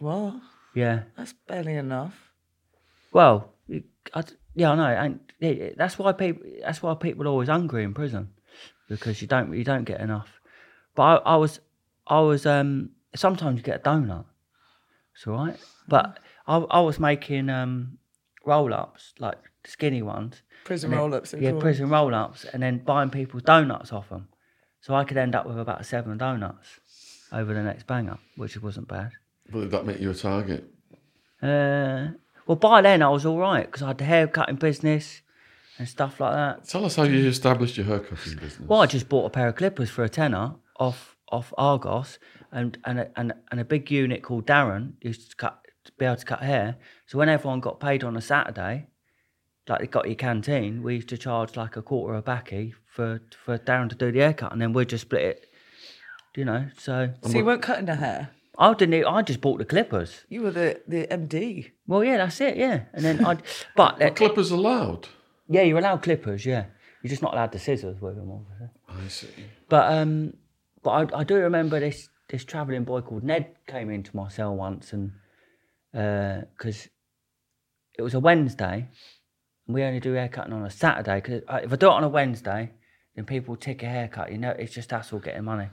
What? 0.00 0.34
Yeah. 0.74 1.02
That's 1.16 1.32
barely 1.46 1.74
enough. 1.74 2.14
Well, 3.12 3.52
you- 3.68 3.84
I 4.12 4.22
d 4.22 4.32
yeah, 4.56 4.72
I 4.72 4.74
know. 4.74 4.84
And 4.84 5.20
yeah, 5.38 5.70
that's 5.76 5.96
why 5.98 6.10
people. 6.12 6.42
That's 6.62 6.82
why 6.82 6.94
people 6.94 7.24
are 7.26 7.30
always 7.30 7.48
hungry 7.48 7.84
in 7.84 7.94
prison 7.94 8.30
because 8.88 9.22
you 9.22 9.28
don't 9.28 9.52
you 9.56 9.62
don't 9.62 9.84
get 9.84 10.00
enough. 10.00 10.40
But 10.96 11.02
I, 11.02 11.34
I 11.34 11.36
was 11.36 11.60
I 12.06 12.20
was 12.20 12.46
um 12.46 12.90
sometimes 13.14 13.58
you 13.58 13.62
get 13.62 13.80
a 13.80 13.82
donut. 13.88 14.24
It's 15.14 15.26
all 15.26 15.34
right. 15.34 15.56
But 15.86 16.18
I 16.50 16.56
I 16.78 16.80
was 16.80 16.98
making 16.98 17.48
um 17.48 17.98
roll 18.44 18.74
ups 18.74 19.14
like 19.18 19.38
skinny 19.64 20.02
ones. 20.02 20.42
Prison 20.64 20.90
roll 20.90 21.14
ups. 21.14 21.34
Yeah, 21.38 21.52
prison 21.58 21.88
roll 21.88 22.14
ups, 22.14 22.44
and 22.44 22.62
then 22.62 22.78
buying 22.78 23.10
people's 23.10 23.44
donuts 23.44 23.92
off 23.92 24.08
them. 24.08 24.28
So 24.80 24.94
I 24.94 25.04
could 25.04 25.16
end 25.16 25.34
up 25.34 25.46
with 25.46 25.58
about 25.58 25.86
seven 25.86 26.18
donuts 26.18 26.68
over 27.32 27.54
the 27.54 27.62
next 27.62 27.86
banger, 27.86 28.18
which 28.36 28.60
wasn't 28.60 28.88
bad. 28.88 29.12
But 29.50 29.60
did 29.60 29.70
that 29.70 29.86
make 29.86 30.00
you 30.00 30.10
a 30.10 30.14
target? 30.14 30.64
Uh, 31.42 32.08
well, 32.46 32.56
by 32.56 32.82
then 32.82 33.02
I 33.02 33.08
was 33.08 33.24
all 33.24 33.38
right 33.38 33.66
because 33.66 33.82
I 33.82 33.88
had 33.88 33.98
the 33.98 34.04
haircutting 34.04 34.56
business 34.56 35.22
and 35.78 35.88
stuff 35.88 36.20
like 36.20 36.34
that. 36.34 36.68
Tell 36.68 36.84
us 36.84 36.96
how 36.96 37.04
you 37.04 37.26
established 37.28 37.76
your 37.76 37.86
haircutting 37.86 38.36
business. 38.38 38.68
Well, 38.68 38.80
I 38.80 38.86
just 38.86 39.08
bought 39.08 39.26
a 39.26 39.30
pair 39.30 39.48
of 39.48 39.56
clippers 39.56 39.90
for 39.90 40.04
a 40.04 40.08
tenner 40.08 40.54
off 40.76 41.16
off 41.30 41.54
Argos, 41.56 42.18
and 42.52 42.78
and 42.84 43.00
a, 43.00 43.10
and 43.16 43.32
and 43.50 43.60
a 43.60 43.64
big 43.64 43.90
unit 43.90 44.22
called 44.22 44.46
Darren 44.46 44.92
used 45.00 45.30
to 45.30 45.36
cut 45.36 45.59
to 45.84 45.92
be 45.98 46.04
able 46.04 46.16
to 46.16 46.24
cut 46.24 46.42
hair. 46.42 46.76
So 47.06 47.18
when 47.18 47.28
everyone 47.28 47.60
got 47.60 47.80
paid 47.80 48.04
on 48.04 48.16
a 48.16 48.20
Saturday, 48.20 48.86
like 49.68 49.80
they 49.80 49.86
got 49.86 50.06
your 50.06 50.16
canteen, 50.16 50.82
we 50.82 50.96
used 50.96 51.08
to 51.08 51.18
charge 51.18 51.56
like 51.56 51.76
a 51.76 51.82
quarter 51.82 52.14
of 52.14 52.20
a 52.20 52.22
backy 52.22 52.74
for 52.86 53.20
for 53.44 53.58
Darren 53.58 53.88
to 53.88 53.94
do 53.94 54.10
the 54.12 54.20
haircut, 54.20 54.52
and 54.52 54.60
then 54.60 54.72
we'd 54.72 54.88
just 54.88 55.02
split 55.02 55.22
it. 55.22 55.46
You 56.36 56.44
know, 56.44 56.68
so 56.78 57.10
So 57.24 57.38
you 57.38 57.44
weren't 57.44 57.62
cutting 57.62 57.86
the 57.86 57.96
hair. 57.96 58.30
I 58.58 58.74
didn't. 58.74 59.04
I 59.04 59.22
just 59.22 59.40
bought 59.40 59.58
the 59.58 59.64
clippers. 59.64 60.24
You 60.28 60.42
were 60.42 60.50
the, 60.50 60.80
the 60.86 61.06
MD. 61.06 61.70
Well, 61.86 62.04
yeah, 62.04 62.18
that's 62.18 62.40
it. 62.40 62.56
Yeah, 62.56 62.82
and 62.92 63.04
then 63.04 63.24
I. 63.24 63.38
But 63.76 64.02
Are 64.02 64.10
clippers 64.10 64.50
allowed? 64.50 65.08
Yeah, 65.48 65.62
you're 65.62 65.78
allowed 65.78 66.02
clippers. 66.02 66.44
Yeah, 66.44 66.66
you're 67.02 67.08
just 67.08 67.22
not 67.22 67.32
allowed 67.32 67.52
the 67.52 67.58
scissors 67.58 68.00
with 68.00 68.16
them. 68.16 68.30
Obviously. 68.30 68.68
I 68.88 69.08
see. 69.08 69.44
But 69.68 69.92
um, 69.92 70.34
but 70.82 70.90
I, 70.90 71.20
I 71.20 71.24
do 71.24 71.36
remember 71.36 71.80
this 71.80 72.08
this 72.28 72.44
travelling 72.44 72.84
boy 72.84 73.00
called 73.00 73.24
Ned 73.24 73.56
came 73.66 73.90
into 73.90 74.14
my 74.14 74.28
cell 74.28 74.54
once, 74.54 74.92
and 74.92 75.12
because 75.92 76.88
it 77.98 78.02
was 78.02 78.14
a 78.14 78.20
Wednesday, 78.20 78.88
and 79.66 79.74
we 79.74 79.82
only 79.82 80.00
do 80.00 80.12
haircutting 80.12 80.52
on 80.52 80.64
a 80.64 80.70
Saturday. 80.70 81.16
Because 81.16 81.42
if 81.64 81.72
I 81.72 81.76
do 81.76 81.86
it 81.86 81.92
on 81.92 82.04
a 82.04 82.08
Wednesday, 82.08 82.72
then 83.14 83.24
people 83.24 83.56
take 83.56 83.82
a 83.82 83.86
haircut. 83.86 84.30
You 84.32 84.38
know, 84.38 84.50
it's 84.50 84.74
just 84.74 84.90
hassle 84.90 85.18
getting 85.18 85.44
money. 85.44 85.68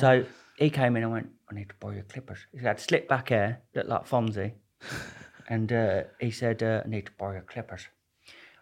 So 0.00 0.24
he 0.58 0.70
came 0.70 0.96
in 0.96 1.02
and 1.02 1.12
went, 1.12 1.30
"I 1.50 1.54
need 1.54 1.68
to 1.68 1.74
borrow 1.80 1.94
your 1.94 2.04
clippers." 2.04 2.46
He 2.52 2.58
had 2.58 2.80
slick 2.80 3.08
back 3.08 3.28
hair, 3.28 3.62
looked 3.74 3.88
like 3.88 4.06
Fonzie, 4.06 4.52
and 5.48 5.72
uh, 5.72 6.04
he 6.20 6.30
said, 6.30 6.62
uh, 6.62 6.82
"I 6.84 6.88
need 6.88 7.06
to 7.06 7.12
borrow 7.18 7.34
your 7.34 7.42
clippers." 7.42 7.88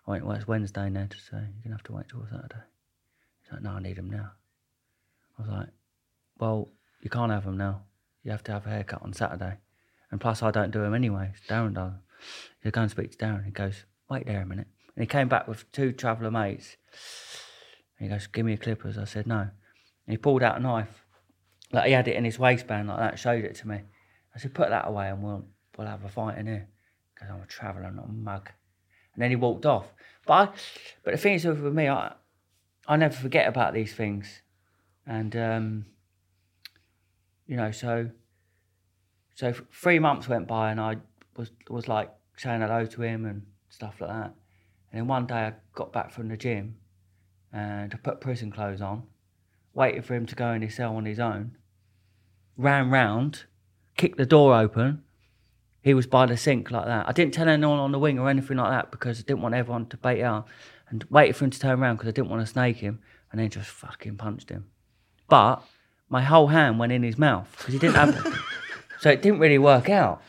I 0.07 0.11
went, 0.13 0.27
"Well, 0.27 0.37
it's 0.37 0.49
Wednesday, 0.49 0.89
Ned, 0.91 1.15
so 1.29 1.37
you're 1.37 1.63
gonna 1.63 1.77
have 1.77 1.85
to 1.85 1.93
wait 1.93 2.09
till 2.09 2.27
Saturday." 2.27 2.65
He's 3.43 3.53
like, 3.53 3.63
"No, 3.63 3.71
I 3.71 3.81
need 3.81 3.97
them 3.97 4.11
now." 4.11 4.33
I 5.39 5.43
was 5.43 5.51
like, 5.51 5.69
"Well, 6.39 6.69
you 7.01 7.11
can't 7.11 7.33
have 7.33 7.45
them 7.45 7.57
now. 7.57 7.83
You 8.25 8.33
have 8.33 8.43
to 8.45 8.53
have 8.53 8.67
a 8.67 8.71
haircut 8.71 9.03
on 9.03 9.13
Saturday, 9.13 9.59
and 10.11 10.21
plus 10.21 10.43
I 10.43 10.51
don't 10.51 10.71
do 10.71 10.81
them 10.81 10.95
anyway. 10.95 11.33
Darren 11.49 11.75
does." 11.75 11.93
You 12.63 12.71
go 12.71 12.83
and 12.83 12.91
speak 12.91 13.13
to 13.13 13.19
Darren. 13.19 13.45
He 13.45 13.51
goes, 13.51 13.85
"Wait 14.09 14.27
there 14.27 14.43
a 14.43 14.47
minute," 14.47 14.69
and 14.95 15.03
he 15.03 15.07
came 15.07 15.29
back 15.29 15.49
with 15.49 15.71
two 15.73 15.93
traveller 15.93 16.31
mates. 16.31 16.77
And 17.99 18.09
he 18.09 18.15
goes, 18.15 18.27
"Give 18.27 18.45
me 18.45 18.53
your 18.53 18.59
clippers." 18.59 18.99
I 18.99 19.05
said, 19.05 19.27
"No." 19.27 19.41
And 19.41 19.51
he 20.07 20.17
pulled 20.17 20.43
out 20.43 20.59
a 20.59 20.61
knife, 20.61 21.05
like 21.73 21.87
he 21.87 21.93
had 21.93 22.09
it 22.09 22.17
in 22.17 22.25
his 22.25 22.39
waistband 22.39 22.89
like 22.89 22.99
that. 22.99 23.19
Showed 23.19 23.45
it 23.45 23.55
to 23.57 23.69
me. 23.69 23.83
I 24.35 24.39
said, 24.39 24.55
"Put 24.55 24.71
that 24.71 24.89
away, 24.89 25.09
and 25.09 25.23
we'll 25.23 25.47
we'll 25.77 25.87
have 25.87 26.05
a 26.05 26.09
fight 26.09 26.39
in 26.39 26.47
here." 26.47 26.69
Because 27.15 27.31
I'm 27.31 27.43
a 27.43 27.47
traveller, 27.47 27.91
not 27.91 28.09
a 28.09 28.13
mug. 28.13 28.51
And 29.15 29.23
then 29.23 29.31
he 29.31 29.37
walked 29.37 29.67
off. 29.67 29.93
But 30.27 30.33
I, 30.33 30.47
but 31.05 31.11
the 31.13 31.19
thing 31.19 31.35
is 31.35 31.45
with 31.45 31.61
me, 31.61 31.89
I 31.89 32.15
I 32.87 32.97
never 32.97 33.15
forget 33.15 33.47
about 33.47 33.75
these 33.75 33.95
things, 33.95 34.43
and 35.07 35.37
um, 35.37 35.87
you 37.47 37.57
know, 37.57 37.71
so 37.71 38.11
so 39.41 39.55
three 39.73 39.99
months 39.99 40.29
went 40.29 40.47
by, 40.47 40.71
and 40.71 40.79
I 40.79 40.99
was 41.35 41.51
was 41.71 41.89
like 41.89 42.11
saying 42.37 42.61
hello 42.61 42.85
to 42.85 43.01
him 43.01 43.25
and 43.25 43.47
stuff 43.71 43.99
like 43.99 44.11
that. 44.11 44.35
And 44.93 45.01
then 45.01 45.07
one 45.07 45.27
day 45.27 45.47
I 45.47 45.55
got 45.75 45.95
back 45.95 46.13
from 46.13 46.29
the 46.29 46.37
gym, 46.37 46.77
and 47.51 47.95
I 47.95 47.97
put 47.97 48.21
prison 48.21 48.53
clothes 48.53 48.83
on, 48.83 49.05
waited 49.73 50.05
for 50.05 50.15
him 50.15 50.27
to 50.27 50.35
go 50.35 50.53
in 50.53 50.61
his 50.61 50.75
cell 50.75 50.95
on 50.95 51.07
his 51.07 51.19
own. 51.19 51.57
Ran 52.59 52.91
round, 52.91 53.45
kicked 53.97 54.19
the 54.19 54.27
door 54.27 54.55
open. 54.55 55.05
He 55.81 55.95
was 55.95 56.07
by 56.07 56.27
the 56.27 56.37
sink 56.37 56.71
like 56.71 56.85
that. 56.85 57.09
I 57.09 57.13
didn't 57.13 57.33
tell 57.33 57.49
anyone 57.49 57.79
on 57.79 57.93
the 57.93 57.99
wing 57.99 58.19
or 58.19 58.29
anything 58.29 58.59
like 58.59 58.71
that 58.71 58.91
because 58.91 59.21
I 59.21 59.23
didn't 59.23 59.41
want 59.41 59.55
everyone 59.55 59.87
to 59.87 59.97
bait 59.97 60.23
out. 60.23 60.47
And 60.91 61.03
waited 61.09 61.35
for 61.35 61.47
him 61.47 61.51
to 61.53 61.59
turn 61.59 61.81
around 61.81 61.97
because 61.97 62.09
I 62.09 62.13
didn't 62.13 62.29
want 62.29 62.43
to 62.43 62.53
snake 62.53 62.77
him, 62.77 63.01
and 63.33 63.41
then 63.41 63.49
just 63.49 63.71
fucking 63.71 64.19
punched 64.19 64.51
him. 64.51 64.67
But 65.31 65.63
my 66.11 66.21
whole 66.21 66.49
hand 66.49 66.79
went 66.79 66.93
in 66.93 67.03
his 67.03 67.17
mouth 67.17 67.49
because 67.57 67.73
he 67.73 67.79
didn't 67.79 67.95
have. 67.95 68.45
so 69.01 69.11
it 69.11 69.23
didn't 69.23 69.41
really 69.41 69.59
work 69.59 69.89
out. 69.89 70.23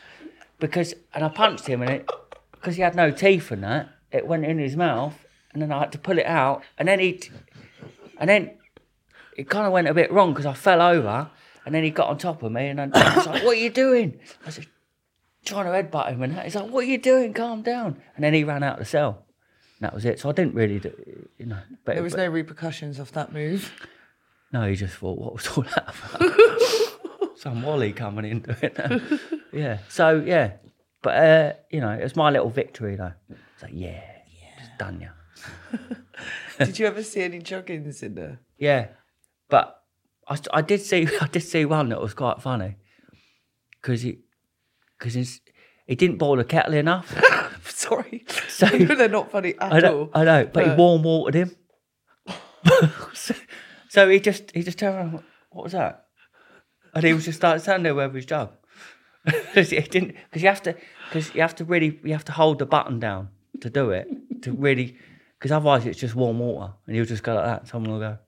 because 0.58 0.94
and 1.14 1.24
I 1.24 1.28
punched 1.28 1.66
him 1.66 1.82
and 1.82 1.90
it 1.90 2.08
because 2.52 2.76
he 2.76 2.82
had 2.82 2.94
no 2.94 3.10
teeth 3.10 3.50
and 3.50 3.62
that 3.64 3.88
it 4.10 4.26
went 4.26 4.44
in 4.44 4.58
his 4.58 4.76
mouth 4.76 5.14
and 5.52 5.60
then 5.62 5.72
I 5.72 5.80
had 5.80 5.92
to 5.92 5.98
pull 5.98 6.18
it 6.18 6.26
out 6.26 6.62
and 6.78 6.86
then 6.88 6.98
he 7.00 7.20
and 8.18 8.28
then 8.30 8.50
it 9.36 9.48
kind 9.48 9.66
of 9.66 9.72
went 9.72 9.88
a 9.88 9.94
bit 9.94 10.12
wrong 10.12 10.32
because 10.32 10.46
I 10.46 10.54
fell 10.54 10.80
over 10.80 11.30
and 11.64 11.74
then 11.74 11.82
he 11.84 11.90
got 11.90 12.08
on 12.08 12.18
top 12.18 12.42
of 12.42 12.52
me 12.52 12.66
and 12.68 12.80
I, 12.80 12.84
I 12.94 13.16
was 13.16 13.26
like, 13.26 13.42
"What 13.44 13.56
are 13.56 13.60
you 13.60 13.70
doing?" 13.70 14.18
I 14.46 14.50
said, 14.50 14.66
"Trying 15.44 15.64
to 15.66 15.70
headbutt 15.72 16.08
him," 16.12 16.22
and 16.22 16.36
that. 16.36 16.44
he's 16.44 16.54
like, 16.54 16.70
"What 16.70 16.84
are 16.84 16.88
you 16.88 16.98
doing? 16.98 17.32
Calm 17.34 17.62
down." 17.62 18.00
And 18.14 18.24
then 18.24 18.34
he 18.34 18.44
ran 18.44 18.62
out 18.62 18.74
of 18.74 18.78
the 18.80 18.84
cell. 18.84 19.24
And 19.78 19.86
that 19.86 19.94
was 19.94 20.04
it. 20.04 20.20
So 20.20 20.28
I 20.28 20.32
didn't 20.32 20.54
really, 20.54 20.78
do, 20.78 20.92
you 21.38 21.46
know. 21.46 21.58
But, 21.84 21.94
There 21.94 22.02
was 22.02 22.12
but- 22.14 22.22
no 22.24 22.28
repercussions 22.28 22.98
of 22.98 23.10
that 23.12 23.32
move. 23.32 23.72
no, 24.52 24.68
he 24.68 24.74
just 24.76 24.94
thought, 24.96 25.18
what 25.18 25.32
was 25.34 25.46
all 25.48 25.62
that 25.64 25.94
about? 26.14 26.20
Some 27.42 27.62
Wally 27.62 27.92
coming 27.92 28.24
into 28.24 28.56
it. 28.62 29.20
yeah. 29.52 29.78
So, 29.88 30.22
yeah. 30.24 30.52
But, 31.02 31.16
uh, 31.16 31.52
you 31.70 31.80
know, 31.80 31.90
it's 31.90 32.14
my 32.14 32.30
little 32.30 32.50
victory, 32.50 32.94
though. 32.94 33.14
It's 33.28 33.62
like, 33.64 33.72
yeah, 33.74 34.00
just 34.60 34.78
done 34.78 35.00
ya. 35.00 35.08
Did 36.64 36.78
you 36.78 36.86
ever 36.86 37.02
see 37.02 37.22
any 37.22 37.40
juggins 37.40 38.00
in 38.04 38.14
there? 38.14 38.38
Yeah. 38.58 38.88
But 39.48 39.82
I, 40.28 40.38
I 40.52 40.62
did 40.62 40.82
see 40.82 41.08
I 41.20 41.26
did 41.26 41.40
see 41.40 41.64
one 41.64 41.88
that 41.88 42.00
was 42.00 42.14
quite 42.14 42.40
funny. 42.40 42.76
Because 43.80 44.02
he, 44.02 44.18
cause 45.00 45.14
he's, 45.14 45.40
he 45.88 45.96
didn't 45.96 46.18
boil 46.18 46.36
the 46.36 46.44
kettle 46.44 46.74
enough. 46.74 47.12
Sorry. 47.64 48.24
So- 48.48 48.66
they're 48.68 49.08
not 49.08 49.32
funny 49.32 49.54
at 49.58 49.72
I 49.72 49.80
know, 49.80 49.98
all. 49.98 50.10
I 50.14 50.22
know, 50.22 50.46
but 50.52 50.64
he 50.64 50.74
warm 50.76 51.02
watered 51.02 51.34
him. 51.34 51.56
so, 53.14 53.34
so 53.88 54.08
he 54.08 54.20
just 54.20 54.52
he 54.54 54.62
just 54.62 54.78
turned 54.78 54.94
around. 54.94 55.24
What 55.50 55.64
was 55.64 55.72
that? 55.72 56.01
And 56.94 57.04
he 57.04 57.12
was 57.12 57.24
just 57.24 57.38
started 57.38 57.60
standing 57.60 57.84
there 57.84 57.94
with 57.94 58.14
his 58.14 58.26
jug. 58.26 58.52
he 59.54 59.62
didn't 59.62 60.16
because 60.24 60.42
you 60.42 60.48
have 60.48 60.62
to 60.62 60.74
because 61.08 61.34
you 61.34 61.40
have 61.40 61.54
to 61.54 61.64
really 61.64 62.00
you 62.02 62.12
have 62.12 62.24
to 62.24 62.32
hold 62.32 62.58
the 62.58 62.66
button 62.66 62.98
down 62.98 63.28
to 63.60 63.70
do 63.70 63.90
it 63.90 64.08
to 64.42 64.52
really 64.52 64.96
because 65.38 65.52
otherwise 65.52 65.86
it's 65.86 65.98
just 65.98 66.16
warm 66.16 66.40
water 66.40 66.72
and 66.86 66.96
you'll 66.96 67.06
just 67.06 67.22
go 67.22 67.34
like 67.34 67.44
that. 67.44 67.68
Someone 67.68 67.92
will 67.92 68.00
go. 68.00 68.18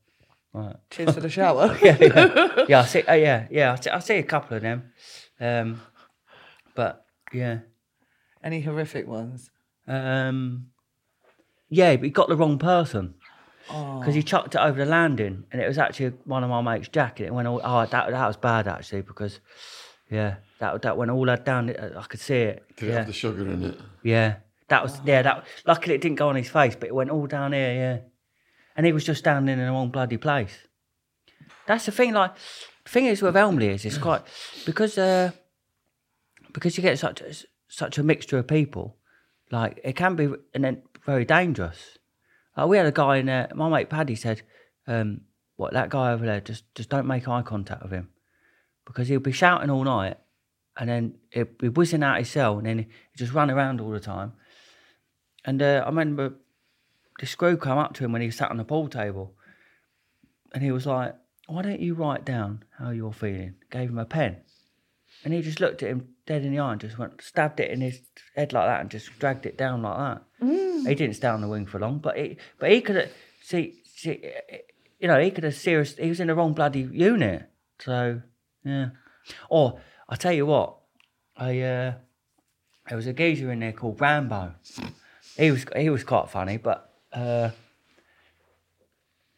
Right. 0.53 0.77
Cheers 0.91 1.15
for 1.15 1.21
the 1.21 1.29
shower. 1.29 1.77
Yeah, 1.83 1.97
yeah, 2.01 2.65
yeah. 2.69 2.81
I 2.81 2.85
see. 2.85 3.03
Uh, 3.03 3.15
yeah, 3.15 3.49
yeah. 3.51 3.73
I 3.73 3.81
see, 3.81 3.91
I 3.91 3.99
see 3.99 4.15
a 4.19 4.23
couple 4.23 4.57
of 4.57 4.63
them, 4.63 4.93
um, 5.41 5.81
but 6.77 7.05
yeah. 7.33 7.59
Any 8.43 8.61
horrific 8.61 9.09
ones? 9.09 9.51
Um, 9.89 10.67
yeah, 11.69 11.97
but 11.97 12.05
he 12.05 12.11
got 12.11 12.29
the 12.29 12.37
wrong 12.37 12.59
person 12.59 13.15
because 13.67 14.15
he 14.15 14.23
chucked 14.23 14.55
it 14.55 14.61
over 14.61 14.85
the 14.85 14.91
landing, 14.91 15.45
and 15.51 15.61
it 15.61 15.67
was 15.67 15.79
actually 15.79 16.11
one 16.25 16.45
of 16.45 16.51
my 16.51 16.61
mates' 16.61 16.89
jacket. 16.89 17.25
It 17.27 17.35
went 17.35 17.49
all. 17.49 17.61
Oh, 17.63 17.87
that 17.87 18.11
that 18.11 18.27
was 18.27 18.37
bad 18.37 18.69
actually 18.69 19.03
because, 19.03 19.41
yeah, 20.11 20.37
that 20.61 20.83
that 20.83 20.97
went 20.97 21.11
all 21.11 21.25
down. 21.37 21.71
I 21.71 22.03
could 22.03 22.21
see 22.21 22.35
it. 22.35 22.65
Did 22.77 22.89
it 22.89 22.93
yeah, 22.93 22.99
have 22.99 23.07
the 23.07 23.13
sugar 23.13 23.43
in 23.43 23.65
it? 23.65 23.81
yeah. 24.03 24.37
That 24.69 24.83
was 24.83 25.01
yeah. 25.05 25.23
That 25.23 25.45
luckily 25.67 25.95
it 25.95 26.01
didn't 26.01 26.17
go 26.17 26.29
on 26.29 26.37
his 26.37 26.49
face, 26.49 26.75
but 26.75 26.89
it 26.89 26.95
went 26.95 27.11
all 27.11 27.27
down 27.27 27.53
here. 27.53 27.73
Yeah, 27.75 27.99
and 28.77 28.87
he 28.87 28.93
was 28.93 29.05
just 29.05 29.21
standing 29.21 29.53
in 29.59 29.65
the 29.65 29.71
wrong 29.71 29.91
bloody 29.91 30.17
place. 30.17 30.57
That's 31.67 31.87
the 31.87 31.93
thing. 31.93 32.13
Like, 32.13 32.35
the 32.85 32.91
thing 32.91 33.07
is 33.07 33.23
with 33.23 33.37
Elmley 33.37 33.69
is 33.69 33.85
it's 33.85 33.99
quite 33.99 34.23
because 34.67 34.99
uh, 34.99 35.33
because 36.53 36.77
you 36.77 36.83
get 36.83 36.99
such 36.99 37.21
a- 37.21 37.47
such 37.69 37.99
a 37.99 38.03
mixture 38.03 38.39
of 38.39 38.47
people. 38.47 38.97
Like 39.51 39.81
it 39.85 39.97
can 39.97 40.17
be 40.17 40.29
and 40.55 40.65
then 40.65 40.83
very 41.05 41.25
dangerous. 41.25 41.99
Like 42.57 42.69
we 42.69 42.77
had 42.77 42.87
a 42.87 42.93
guy 42.93 43.17
in 43.17 43.27
there. 43.27 43.51
My 43.55 43.69
mate 43.69 43.91
Paddy 43.91 44.15
said, 44.15 44.43
um, 44.87 45.23
"What 45.57 45.73
that 45.73 45.91
guy 45.91 46.13
over 46.13 46.25
there? 46.25 46.41
Just 46.41 46.65
just 46.75 46.89
don't 46.89 47.07
make 47.07 47.29
eye 47.29 47.43
contact 47.43 47.83
with 47.83 47.93
him 47.93 48.11
because 48.87 49.09
he'll 49.09 49.21
be 49.21 49.33
shouting 49.33 49.71
all 49.71 49.85
night, 49.85 50.19
and 50.77 50.89
then 50.89 51.15
he'll 51.31 51.45
be 51.45 51.69
whizzing 51.69 52.03
out 52.03 52.19
his 52.19 52.31
cell, 52.31 52.59
and 52.59 52.67
then 52.67 52.79
he 52.79 52.87
just 53.17 53.33
run 53.33 53.51
around 53.51 53.81
all 53.81 53.91
the 53.91 54.01
time." 54.01 54.33
And 55.45 55.61
uh, 55.61 55.83
I 55.85 55.89
remember 55.89 56.35
the 57.21 57.27
screw 57.27 57.57
come 57.57 57.79
up 57.79 57.95
to 57.95 58.05
him 58.05 58.13
when 58.13 58.23
he 58.23 58.31
sat 58.31 58.51
on 58.51 58.57
the 58.57 58.65
pool 58.65 58.89
table, 58.89 59.35
and 60.53 60.63
he 60.63 60.71
was 60.71 60.87
like, 60.87 61.15
"Why 61.47 61.63
don't 61.63 61.81
you 61.81 61.95
write 61.95 62.25
down 62.25 62.65
how 62.79 62.91
you're 62.91 63.13
feeling?" 63.13 63.55
Gave 63.71 63.91
him 63.91 63.99
a 63.99 64.05
pen, 64.05 64.43
and 65.25 65.35
he 65.35 65.43
just 65.43 65.61
looked 65.61 65.83
at 65.83 65.91
him 65.91 66.15
dead 66.27 66.45
in 66.45 66.53
the 66.53 66.59
eye 66.59 66.73
and 66.73 66.81
just 66.81 66.99
went 66.99 67.21
stabbed 67.21 67.61
it 67.61 67.71
in 67.71 67.81
his 67.81 68.01
head 68.35 68.53
like 68.53 68.67
that 68.67 68.81
and 68.81 68.91
just 68.91 69.19
dragged 69.19 69.45
it 69.45 69.59
down 69.59 69.83
like 69.83 69.97
that. 69.97 70.23
He 70.87 70.95
didn't 70.95 71.15
stay 71.15 71.29
on 71.29 71.41
the 71.41 71.49
wing 71.49 71.67
for 71.67 71.79
long, 71.79 71.99
but 71.99 72.17
he 72.17 72.37
but 72.59 72.71
he 72.71 72.81
could 72.81 72.97
have 72.97 73.11
see, 73.43 73.75
see 73.95 74.33
you 74.99 75.09
know 75.09 75.21
he 75.21 75.31
could 75.31 75.45
have 75.45 75.55
serious. 75.55 75.97
He 75.97 76.09
was 76.09 76.21
in 76.21 76.29
the 76.29 76.35
wrong 76.35 76.53
bloody 76.53 76.81
unit, 76.81 77.49
so 77.79 78.21
yeah. 78.65 78.91
Or 79.49 79.81
I 80.09 80.17
tell 80.17 80.33
you 80.33 80.47
what, 80.47 80.77
I 81.37 81.61
uh, 81.61 81.95
there 82.89 82.97
was 82.97 83.07
a 83.07 83.13
geezer 83.13 83.51
in 83.53 83.61
there 83.61 83.73
called 83.73 84.01
Rambo. 84.01 84.55
He 85.37 85.51
was 85.51 85.65
he 85.77 85.91
was 85.91 86.05
quite 86.05 86.29
funny, 86.29 86.59
but 86.59 86.93
uh, 87.13 87.51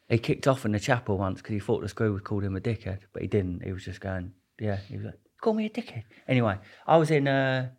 he 0.09 0.19
kicked 0.19 0.47
off 0.47 0.65
in 0.65 0.73
the 0.73 0.81
chapel 0.81 1.19
once 1.19 1.41
because 1.41 1.55
he 1.55 1.61
thought 1.61 1.83
the 1.83 1.89
screw 1.89 2.13
would 2.13 2.25
called 2.25 2.45
him 2.45 2.57
a 2.57 2.61
dickhead, 2.61 3.01
but 3.13 3.23
he 3.23 3.29
didn't. 3.29 3.65
He 3.65 3.73
was 3.73 3.85
just 3.85 4.01
going, 4.01 4.33
yeah. 4.61 4.79
He 4.89 4.97
was 4.97 5.07
like, 5.07 5.19
call 5.41 5.55
me 5.55 5.67
a 5.67 5.71
dickhead. 5.71 6.05
Anyway, 6.29 6.59
I 6.87 6.97
was 6.97 7.11
in 7.11 7.29
uh, 7.29 7.71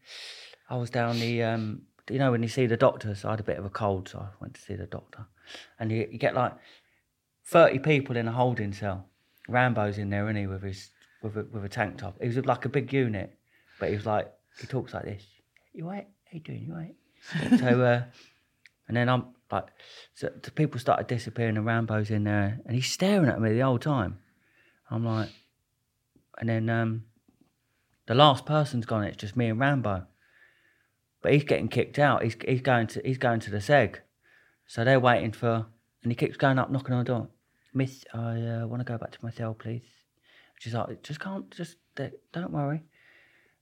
I 0.70 0.78
was 0.78 0.90
down 0.90 1.20
the 1.20 1.44
um, 1.44 1.84
you 2.10 2.20
know 2.20 2.32
when 2.32 2.44
you 2.44 2.50
see 2.50 2.66
the 2.66 2.78
doctor. 2.78 3.16
So 3.16 3.30
I 3.30 3.32
had 3.32 3.40
a 3.40 3.44
bit 3.44 3.58
of 3.58 3.66
a 3.66 3.70
cold, 3.70 4.10
so 4.10 4.20
I 4.20 4.28
went 4.40 4.54
to 4.56 4.62
see 4.62 4.76
the 4.76 4.86
doctor, 4.86 5.26
and 5.80 5.92
you, 5.92 6.08
you 6.12 6.18
get 6.18 6.36
like 6.36 6.54
thirty 7.46 7.80
people 7.80 8.18
in 8.18 8.28
a 8.28 8.32
holding 8.32 8.74
cell. 8.74 9.06
Rambo's 9.48 9.98
in 9.98 10.10
there, 10.10 10.26
isn't 10.26 10.36
he, 10.36 10.48
with 10.48 10.64
his 10.64 10.92
with 11.22 11.38
a, 11.38 11.46
with 11.52 11.64
a 11.64 11.70
tank 11.70 11.98
top. 11.98 12.22
He 12.22 12.28
was 12.28 12.38
like 12.46 12.66
a 12.66 12.70
big 12.70 12.92
unit, 12.92 13.34
but 13.80 13.90
he 13.90 13.96
was 13.96 14.06
like 14.06 14.32
he 14.60 14.68
talks 14.68 14.94
like 14.94 15.04
this. 15.04 15.24
You 15.74 15.88
right? 15.88 16.08
How 16.26 16.32
you 16.34 16.40
doing? 16.40 16.66
You 16.66 16.74
right? 16.74 17.60
so 17.60 17.82
uh, 17.82 18.04
and 18.88 18.96
then 18.96 19.10
I'm 19.10 19.28
like, 19.52 19.68
so 20.14 20.30
the 20.42 20.52
people 20.52 20.80
started 20.80 21.08
disappearing, 21.08 21.58
and 21.58 21.66
Rambo's 21.66 22.10
in 22.10 22.24
there, 22.24 22.60
and 22.66 22.76
he's 22.76 22.92
staring 22.92 23.30
at 23.30 23.40
me 23.40 23.54
the 23.54 23.62
whole 23.62 23.80
time. 23.80 24.20
I'm 24.90 25.06
like, 25.06 25.30
and 26.40 26.50
then 26.50 26.70
um, 26.70 27.04
the 28.08 28.16
last 28.16 28.46
person's 28.46 28.86
gone. 28.86 29.04
It's 29.04 29.18
just 29.18 29.36
me 29.36 29.48
and 29.48 29.60
Rambo, 29.60 30.06
but 31.22 31.34
he's 31.34 31.44
getting 31.44 31.68
kicked 31.68 32.00
out. 32.00 32.24
He's 32.24 32.36
he's 32.46 32.62
going 32.62 32.88
to 32.88 33.02
he's 33.04 33.18
going 33.18 33.40
to 33.42 33.52
the 33.52 33.58
seg, 33.58 33.98
so 34.66 34.84
they're 34.84 35.00
waiting 35.00 35.32
for, 35.32 35.66
and 36.04 36.12
he 36.12 36.16
keeps 36.16 36.38
going 36.38 36.60
up, 36.60 36.72
knocking 36.72 36.94
on 36.94 37.04
the 37.04 37.12
door. 37.12 37.28
Miss, 37.74 38.06
I 38.14 38.42
uh, 38.42 38.68
want 38.68 38.80
to 38.80 38.92
go 38.92 38.98
back 38.98 39.12
to 39.12 39.20
my 39.22 39.30
cell, 39.30 39.54
please. 39.54 39.84
She's 40.60 40.74
like, 40.74 41.04
just 41.04 41.20
can't, 41.20 41.50
just 41.52 41.78
don't 41.96 42.52
worry. 42.52 42.82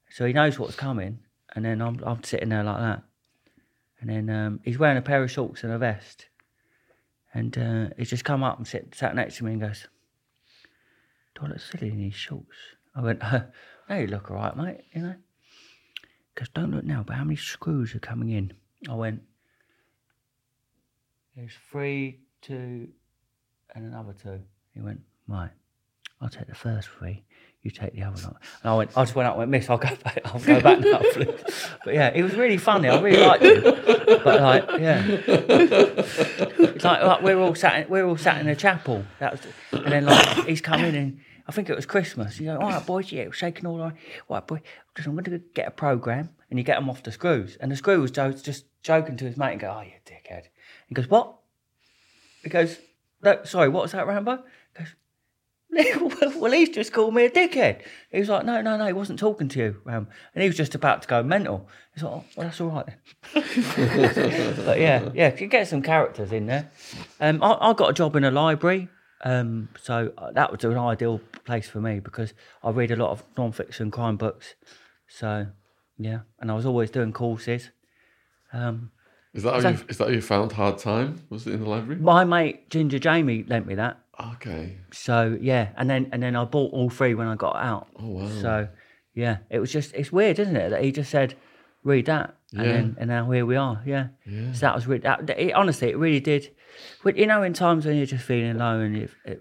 So 0.10 0.26
he 0.26 0.34
knows 0.34 0.58
what's 0.58 0.76
coming, 0.76 1.20
and 1.56 1.66
then 1.66 1.82
I'm 1.82 2.02
I'm 2.06 2.24
sitting 2.24 2.50
there 2.50 2.64
like 2.64 2.80
that, 2.80 3.04
and 4.00 4.10
then 4.10 4.30
um, 4.30 4.60
he's 4.64 4.80
wearing 4.80 4.98
a 4.98 5.02
pair 5.02 5.24
of 5.24 5.32
shorts 5.32 5.64
and 5.64 5.74
a 5.74 5.78
vest, 5.78 6.28
and 7.34 7.58
uh, 7.58 7.88
he's 7.98 8.10
just 8.10 8.24
come 8.24 8.44
up 8.44 8.58
and 8.58 8.68
sit, 8.68 8.96
sat 8.96 9.16
next 9.16 9.38
to 9.38 9.46
me 9.46 9.54
and 9.54 9.62
goes, 9.62 9.88
"Do 11.36 11.46
I 11.46 11.50
look 11.50 11.60
silly 11.60 11.90
in 11.90 11.98
these 11.98 12.16
shorts?" 12.16 12.56
I 12.96 13.02
went, 13.02 13.22
"No, 13.90 13.98
you 13.98 14.08
look 14.08 14.32
all 14.32 14.38
right, 14.38 14.56
mate. 14.56 14.82
You 14.94 15.02
know." 15.02 15.16
Because 16.36 16.50
don't 16.50 16.72
look 16.72 16.84
now, 16.84 17.04
but 17.08 17.16
how 17.16 17.24
many 17.24 17.38
screws 17.38 17.96
are 17.96 18.00
coming 18.00 18.30
in? 18.30 18.54
I 18.90 18.94
went. 18.94 19.22
There's 21.36 21.54
three, 21.72 22.20
two, 22.42 22.90
and 23.74 23.86
another 23.86 24.14
two. 24.22 24.42
He 24.74 24.82
went, 24.82 25.00
right. 25.28 25.52
I'll 26.22 26.30
take 26.30 26.48
the 26.48 26.56
first 26.56 26.90
three. 26.90 27.24
You 27.62 27.72
take 27.72 27.94
the 27.94 28.04
other 28.04 28.22
one. 28.22 28.36
And 28.64 28.72
I 28.72 28.76
went. 28.76 28.92
I 28.96 29.04
just 29.04 29.16
went 29.16 29.28
and 29.28 29.38
Went, 29.38 29.50
Miss. 29.52 29.70
I'll 29.70 29.78
go 29.78 29.90
back. 30.04 30.22
I'll 30.26 30.40
go 30.40 30.62
back 30.62 30.80
now. 30.80 31.02
But 31.84 31.94
yeah, 31.94 32.12
it 32.14 32.22
was 32.22 32.36
really 32.36 32.58
funny. 32.58 32.90
I 32.90 33.02
really 33.02 33.26
liked 33.26 33.44
him. 33.44 33.64
But 33.64 34.42
like, 34.42 34.80
yeah, 34.80 35.04
it's 35.08 36.84
like, 36.84 37.02
like 37.02 37.22
we're 37.22 37.40
all 37.40 37.56
sat. 37.56 37.82
In, 37.82 37.90
we're 37.90 38.06
all 38.06 38.18
sat 38.18 38.40
in 38.40 38.48
a 38.48 38.56
chapel. 38.56 39.04
That 39.20 39.32
was, 39.32 39.42
and 39.72 39.92
then 39.92 40.06
like 40.06 40.46
he's 40.46 40.62
come 40.62 40.84
in 40.84 40.96
and 40.96 41.20
I 41.48 41.52
think 41.52 41.70
it 41.70 41.76
was 41.76 41.86
Christmas. 41.86 42.40
You 42.40 42.48
go, 42.48 42.58
all 42.58 42.70
right, 42.70 42.86
boys. 42.86 43.12
Yeah, 43.12 43.30
shaking 43.32 43.66
all 43.68 43.78
right. 43.78 43.94
All 44.28 44.38
right, 44.38 44.48
boy. 44.48 44.62
Listen, 44.98 45.12
I'm 45.12 45.24
going 45.24 45.40
to 45.40 45.46
get 45.54 45.68
a 45.68 45.72
program, 45.72 46.30
and 46.50 46.58
you 46.58 46.66
get 46.66 46.80
them 46.80 46.90
off 46.90 47.04
the 47.04 47.12
screws. 47.12 47.58
And 47.60 47.72
the 47.72 47.76
screw 47.76 48.02
was 48.02 48.12
just 48.12 48.66
joking 48.82 49.18
to 49.18 49.26
his 49.26 49.38
mate 49.38 49.52
and 49.52 49.60
go, 49.60 49.76
oh, 49.78 49.82
you 49.82 49.92
dickhead. 50.06 50.44
He 50.88 50.96
goes, 50.96 51.10
what? 51.10 51.36
He 52.44 52.50
goes, 52.50 52.78
no, 53.24 53.44
sorry, 53.44 53.70
what 53.70 53.84
was 53.84 53.92
that, 53.92 54.08
Rambo? 54.08 54.44
He 54.76 54.84
goes, 54.84 54.94
well, 56.36 56.52
he's 56.52 56.70
just 56.70 56.94
called 56.94 57.14
me 57.14 57.26
a 57.26 57.30
dickhead. 57.30 57.82
He 58.12 58.20
was 58.20 58.30
like, 58.30 58.46
no, 58.46 58.62
no, 58.62 58.78
no, 58.78 58.86
he 58.88 58.94
wasn't 58.94 59.20
talking 59.20 59.50
to 59.50 59.60
you, 59.60 59.82
Ram. 59.84 60.08
And 60.34 60.42
he 60.42 60.48
was 60.48 60.56
just 60.56 60.74
about 60.74 61.02
to 61.02 61.08
go 61.08 61.22
mental. 61.22 61.68
He's 61.94 62.04
like, 62.04 62.14
oh, 62.14 62.24
well, 62.36 62.48
that's 62.48 62.62
all 62.62 62.70
right 62.70 62.86
then. 62.86 64.56
but 64.66 64.80
yeah, 64.80 65.10
yeah, 65.14 65.36
you 65.38 65.48
get 65.48 65.68
some 65.68 65.82
characters 65.82 66.32
in 66.32 66.46
there. 66.46 66.72
Um, 67.20 67.44
I, 67.44 67.58
I 67.60 67.74
got 67.74 67.90
a 67.90 67.94
job 67.94 68.16
in 68.16 68.24
a 68.24 68.32
library, 68.32 68.88
um, 69.24 69.70
so 69.82 70.12
that 70.34 70.52
was 70.52 70.64
an 70.64 70.78
ideal 70.78 71.20
place 71.46 71.68
for 71.70 71.80
me 71.82 72.00
because 72.00 72.34
I 72.64 72.70
read 72.72 72.92
a 72.92 72.96
lot 72.96 73.12
of 73.12 73.24
non-fiction 73.38 73.92
crime 73.92 74.18
books. 74.18 74.56
So 75.08 75.48
yeah, 75.98 76.20
and 76.40 76.52
I 76.52 76.54
was 76.56 76.66
always 76.66 76.92
doing 76.92 77.14
courses. 77.14 77.70
Um, 78.54 78.92
Is 79.34 79.44
that 79.44 79.54
how 79.54 79.60
So- 79.62 79.70
you, 79.70 79.78
is 79.90 79.98
that 79.98 80.08
how 80.08 80.14
you 80.14 80.22
found 80.22 80.52
hard 80.54 80.78
time? 80.78 81.22
Was 81.30 81.48
it 81.48 81.54
in 81.54 81.62
the 81.64 81.70
library? 81.70 82.00
my 82.00 82.24
mate 82.24 82.70
Ginger 82.70 83.00
Jamie 83.00 83.44
lent 83.48 83.66
me 83.68 83.76
that. 83.76 84.00
Okay. 84.36 84.78
So 84.92 85.38
yeah, 85.42 85.70
and 85.78 85.90
then 85.90 86.10
and 86.12 86.22
then 86.24 86.36
I 86.36 86.46
bought 86.46 86.72
all 86.74 86.90
three 86.90 87.14
when 87.16 87.28
I 87.28 87.36
got 87.36 87.56
out. 87.58 87.88
Oh 88.00 88.08
wow. 88.10 88.30
So 88.42 88.68
Yeah, 89.14 89.38
it 89.50 89.60
was 89.60 89.72
just 89.72 89.94
it's 89.94 90.12
weird, 90.12 90.40
isn't 90.40 90.56
it? 90.56 90.70
That 90.70 90.84
he 90.84 90.92
just 90.92 91.10
said, 91.12 91.36
"Read 91.86 92.06
that," 92.08 92.36
and 92.58 92.66
Yeah. 92.66 92.72
then 92.74 92.98
and 93.00 93.08
now 93.08 93.32
here 93.32 93.46
we 93.46 93.56
are. 93.56 93.82
Yeah, 93.86 94.08
so 94.54 94.60
that 94.66 94.76
was 94.76 94.86
really 94.88 95.02
that, 95.02 95.30
it, 95.30 95.54
honestly, 95.54 95.90
it 95.92 95.98
really 95.98 96.20
did. 96.20 96.50
But 97.04 97.16
you 97.16 97.26
know, 97.28 97.42
in 97.44 97.54
times 97.54 97.86
when 97.86 97.96
you're 97.96 98.06
just 98.06 98.26
feeling 98.26 98.58
low 98.58 98.80
and 98.82 98.98
if 98.98 99.16
it, 99.24 99.40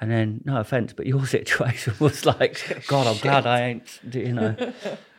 and 0.00 0.10
then 0.10 0.40
no 0.44 0.56
offense, 0.58 0.92
but 0.92 1.06
your 1.06 1.24
situation 1.38 1.94
was 2.00 2.24
like, 2.26 2.84
God, 2.88 3.06
I'm 3.06 3.18
glad 3.18 3.46
I 3.46 3.60
ain't, 3.68 4.00
you 4.12 4.32
know. 4.32 4.56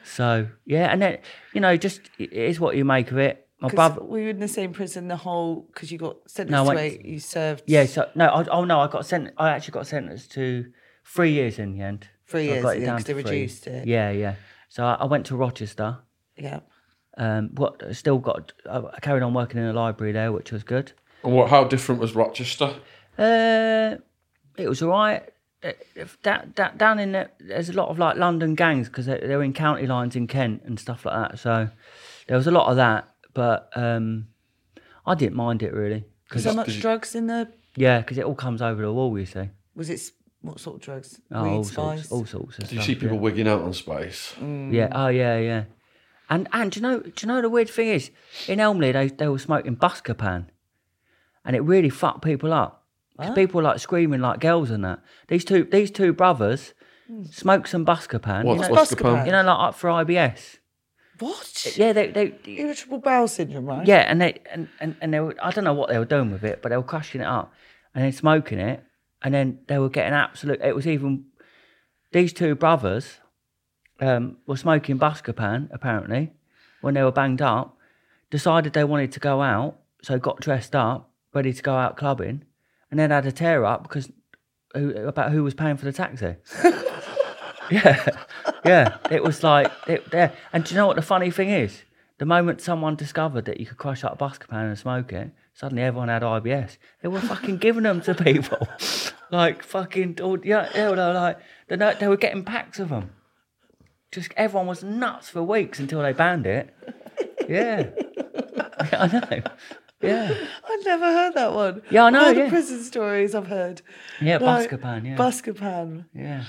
so 0.04 0.48
yeah, 0.66 0.92
and 0.92 1.02
then 1.02 1.20
you 1.54 1.62
know, 1.62 1.78
just 1.78 2.02
it 2.18 2.34
is 2.34 2.60
what 2.60 2.76
you 2.76 2.84
make 2.84 3.12
of 3.12 3.18
it. 3.18 3.46
My 3.62 3.68
'Cause 3.70 3.76
brother, 3.76 4.04
we 4.04 4.24
were 4.24 4.30
in 4.30 4.40
the 4.40 4.48
same 4.48 4.72
prison 4.72 5.10
the 5.10 5.18
whole? 5.18 5.68
Because 5.74 5.92
you 5.92 5.98
got 5.98 6.16
sentenced 6.28 6.52
No, 6.52 6.64
I 6.64 6.74
to 6.74 6.76
went- 6.76 6.80
eight. 6.80 7.06
You 7.06 7.20
served. 7.20 7.64
yeah. 7.68 7.86
So 7.86 8.10
no, 8.16 8.26
I, 8.28 8.46
oh 8.48 8.64
no, 8.64 8.80
I 8.80 8.88
got 8.88 9.06
sent. 9.06 9.32
I 9.38 9.50
actually 9.50 9.74
got 9.74 9.86
sentenced 9.88 10.32
to 10.32 10.66
three 11.06 11.32
years 11.34 11.60
in 11.60 11.74
the 11.74 11.82
end. 11.82 12.08
Three 12.26 12.48
So 12.48 12.52
years, 12.54 12.64
got 12.64 12.76
it 12.78 12.80
yeah, 12.80 12.86
down 12.86 12.98
'cause 12.98 13.06
they 13.06 13.14
three. 13.14 13.24
reduced 13.24 13.68
it. 13.68 13.86
Yeah, 13.88 14.12
yeah. 14.12 14.36
So 14.70 14.86
I, 14.86 14.94
I 14.94 15.06
went 15.06 15.26
to 15.28 15.36
Rochester. 15.36 15.98
Yeah. 16.40 16.60
Um, 17.18 17.50
what 17.56 17.84
still 17.96 18.18
got? 18.18 18.54
I 18.70 19.00
carried 19.02 19.24
on 19.24 19.34
working 19.34 19.60
in 19.60 19.66
a 19.68 19.74
library 19.74 20.14
there, 20.14 20.32
which 20.32 20.52
was 20.52 20.64
good. 20.64 20.94
And 21.24 21.34
what? 21.34 21.50
How 21.50 21.66
different 21.66 22.00
was 22.00 22.16
Rochester? 22.16 22.74
Uh, 23.18 23.96
it 24.58 24.70
was 24.70 24.82
all 24.82 24.90
right. 24.90 25.24
Uh, 25.62 25.72
if 25.96 26.18
That, 26.22 26.56
that, 26.56 26.78
down 26.78 27.00
in 27.00 27.12
there, 27.12 27.32
there's 27.40 27.68
a 27.70 27.74
lot 27.74 27.90
of 27.90 28.00
like 28.00 28.16
London 28.16 28.56
gangs 28.56 28.88
because 28.88 29.06
they're, 29.06 29.20
they're 29.20 29.44
in 29.44 29.52
county 29.52 29.86
lines 29.88 30.16
in 30.16 30.28
Kent 30.28 30.62
and 30.66 30.80
stuff 30.80 31.06
like 31.06 31.32
that. 31.32 31.40
So 31.40 31.70
there 32.28 32.38
was 32.38 32.48
a 32.48 32.52
lot 32.52 32.70
of 32.70 32.78
that, 32.78 33.10
but 33.34 33.70
um, 33.76 34.28
I 35.06 35.16
didn't 35.16 35.36
mind 35.36 35.62
it 35.64 35.74
really. 35.74 36.06
Was 36.34 36.46
there 36.46 36.54
Did 36.54 36.58
much 36.58 36.80
drugs 36.80 37.16
in 37.16 37.28
the? 37.28 37.52
Yeah, 37.76 38.00
because 38.00 38.18
it 38.18 38.24
all 38.24 38.36
comes 38.36 38.62
over 38.62 38.82
the 38.82 38.94
wall. 38.94 39.18
You 39.20 39.26
see, 39.26 39.50
Was 39.76 39.90
it 39.90 40.00
what 40.42 40.60
sort 40.62 40.78
of 40.78 40.82
drugs? 40.82 41.20
oh, 41.32 41.44
Weed, 41.44 41.50
all 41.50 41.64
spice. 41.66 42.08
sorts, 42.08 42.12
all 42.12 42.26
sorts 42.26 42.60
of 42.60 42.70
Do 42.70 42.76
you 42.76 42.82
stuff. 42.82 42.86
see 42.86 42.94
yeah. 42.94 43.00
people 43.00 43.20
wigging 43.20 43.48
out 43.48 43.62
on 43.62 43.74
space? 43.74 44.34
Yeah. 44.40 44.88
Oh, 44.94 45.08
yeah, 45.10 45.38
yeah. 45.40 45.64
And 46.30 46.48
and 46.54 46.72
do 46.72 46.80
you 46.80 46.82
know? 46.84 47.00
Do 47.00 47.14
you 47.22 47.28
know 47.28 47.42
the 47.42 47.50
weird 47.50 47.70
thing 47.70 47.88
is 47.90 48.12
in 48.48 48.60
Elmley 48.60 48.92
they 48.92 49.08
they 49.08 49.28
were 49.28 49.40
smoking 49.40 49.76
Buscopan, 49.76 50.46
and 51.44 51.56
it 51.56 51.62
really 51.62 51.90
fucked 51.90 52.22
people 52.22 52.54
up. 52.54 52.80
'Cause 53.20 53.36
people 53.36 53.58
were 53.58 53.64
like 53.64 53.80
screaming 53.80 54.22
like 54.22 54.40
girls 54.40 54.72
and 54.72 54.86
that. 54.86 55.00
These 55.28 55.44
two 55.44 55.66
these 55.66 55.92
two 55.92 56.14
brothers 56.14 56.74
hmm. 57.08 57.24
smoked 57.26 57.68
some 57.68 57.86
Buscopan. 57.86 58.46
What's 58.46 58.70
you 58.70 58.76
know, 58.76 58.82
Buscopan? 58.82 59.26
you 59.26 59.32
know, 59.32 59.44
like 59.44 59.60
up 59.60 59.76
for 59.76 59.90
IBS. 59.90 60.58
What? 61.20 61.74
Yeah, 61.76 61.92
they 61.92 62.12
they. 62.12 62.34
Irritable 62.46 63.00
bowel 63.00 63.28
syndrome, 63.28 63.66
right? 63.66 63.86
Yeah, 63.86 64.06
and 64.08 64.22
they 64.22 64.40
and, 64.52 64.70
and, 64.80 64.96
and 65.02 65.14
they 65.14 65.20
were 65.20 65.36
I 65.44 65.52
don't 65.52 65.66
know 65.66 65.74
what 65.74 65.90
they 65.90 66.00
were 66.00 66.06
doing 66.06 66.32
with 66.32 66.46
it, 66.46 66.62
but 66.62 66.70
they 66.70 66.78
were 66.78 66.84
crushing 66.84 67.20
it 67.20 67.28
up 67.28 67.52
and 67.94 68.06
then 68.06 68.14
smoking 68.14 68.60
it, 68.60 68.84
and 69.22 69.34
then 69.34 69.60
they 69.68 69.80
were 69.80 69.90
getting 69.90 70.14
absolute. 70.14 70.62
It 70.62 70.76
was 70.76 70.88
even 70.88 71.26
these 72.14 72.32
two 72.32 72.56
brothers 72.56 73.19
um, 74.02 74.38
were 74.46 74.58
smoking 74.58 74.98
Buscopan 75.00 75.70
apparently 75.72 76.32
when 76.82 76.94
they 76.94 77.04
were 77.04 77.12
banged 77.12 77.42
up. 77.42 77.78
Decided 78.30 78.74
they 78.74 78.84
wanted 78.84 79.12
to 79.14 79.20
go 79.20 79.42
out, 79.42 79.80
so 80.04 80.20
got 80.20 80.40
dressed 80.40 80.76
up, 80.76 81.10
ready 81.34 81.52
to 81.52 81.64
go 81.64 81.74
out 81.74 81.98
clubbing, 81.98 82.44
and 82.92 83.00
then 83.00 83.10
had 83.10 83.26
a 83.26 83.32
tear 83.32 83.66
up 83.66 83.82
because 83.82 84.12
who, 84.76 84.92
about 84.96 85.32
who 85.32 85.44
was 85.44 85.56
paying 85.56 85.78
for 85.78 85.86
the 85.86 85.92
taxi. 85.92 86.36
Yeah, 87.72 88.10
yeah. 88.66 88.98
It 89.12 89.24
was 89.24 89.44
like 89.44 89.72
it 89.88 90.10
there. 90.12 90.34
And 90.54 90.64
do 90.64 90.74
you 90.74 90.80
know 90.80 90.88
what 90.88 90.96
the 90.96 91.02
funny 91.02 91.32
thing 91.32 91.50
is? 91.50 91.84
The 92.18 92.26
moment 92.26 92.62
someone 92.62 92.96
discovered 92.96 93.46
that 93.46 93.60
you 93.60 93.66
could 93.66 93.78
crush 93.78 94.04
up 94.04 94.20
a 94.20 94.24
Buscopan 94.24 94.68
and 94.68 94.78
smoke 94.78 95.14
it, 95.14 95.32
suddenly 95.54 95.84
everyone 95.84 96.10
had 96.10 96.22
IBS. 96.22 96.78
They 97.02 97.08
were 97.08 97.22
fucking 97.22 97.58
giving 97.58 97.84
them 97.84 98.02
to 98.02 98.14
people, 98.24 98.68
like 99.32 99.64
fucking. 99.64 100.18
Yeah, 100.44 100.70
they 100.74 100.88
were 100.88 100.96
like 100.96 101.40
they 101.68 102.08
were 102.08 102.18
getting 102.18 102.44
packs 102.44 102.80
of 102.80 102.90
them. 102.90 103.12
Just 104.12 104.32
everyone 104.36 104.68
was 104.68 104.84
nuts 104.84 105.30
for 105.30 105.44
weeks 105.44 105.80
until 105.80 106.02
they 106.02 106.14
banned 106.14 106.46
it. 106.48 106.74
Yeah, 107.50 107.90
I 108.94 109.08
know. 109.08 109.42
Yeah, 110.02 110.34
I've 110.70 110.86
never 110.86 111.06
heard 111.06 111.34
that 111.34 111.52
one. 111.54 111.82
Yeah, 111.90 112.04
I 112.06 112.10
know, 112.12 112.26
All 112.28 112.34
the 112.36 112.42
yeah. 112.42 112.50
prison 112.50 112.84
stories 112.84 113.34
I've 113.34 113.48
heard. 113.48 113.82
yeah. 114.22 114.38
Like, 114.38 114.70
Buscopan. 114.70 115.06
Yeah. 115.06 115.16
Buscopan. 115.18 116.06
Yeah. 116.14 116.44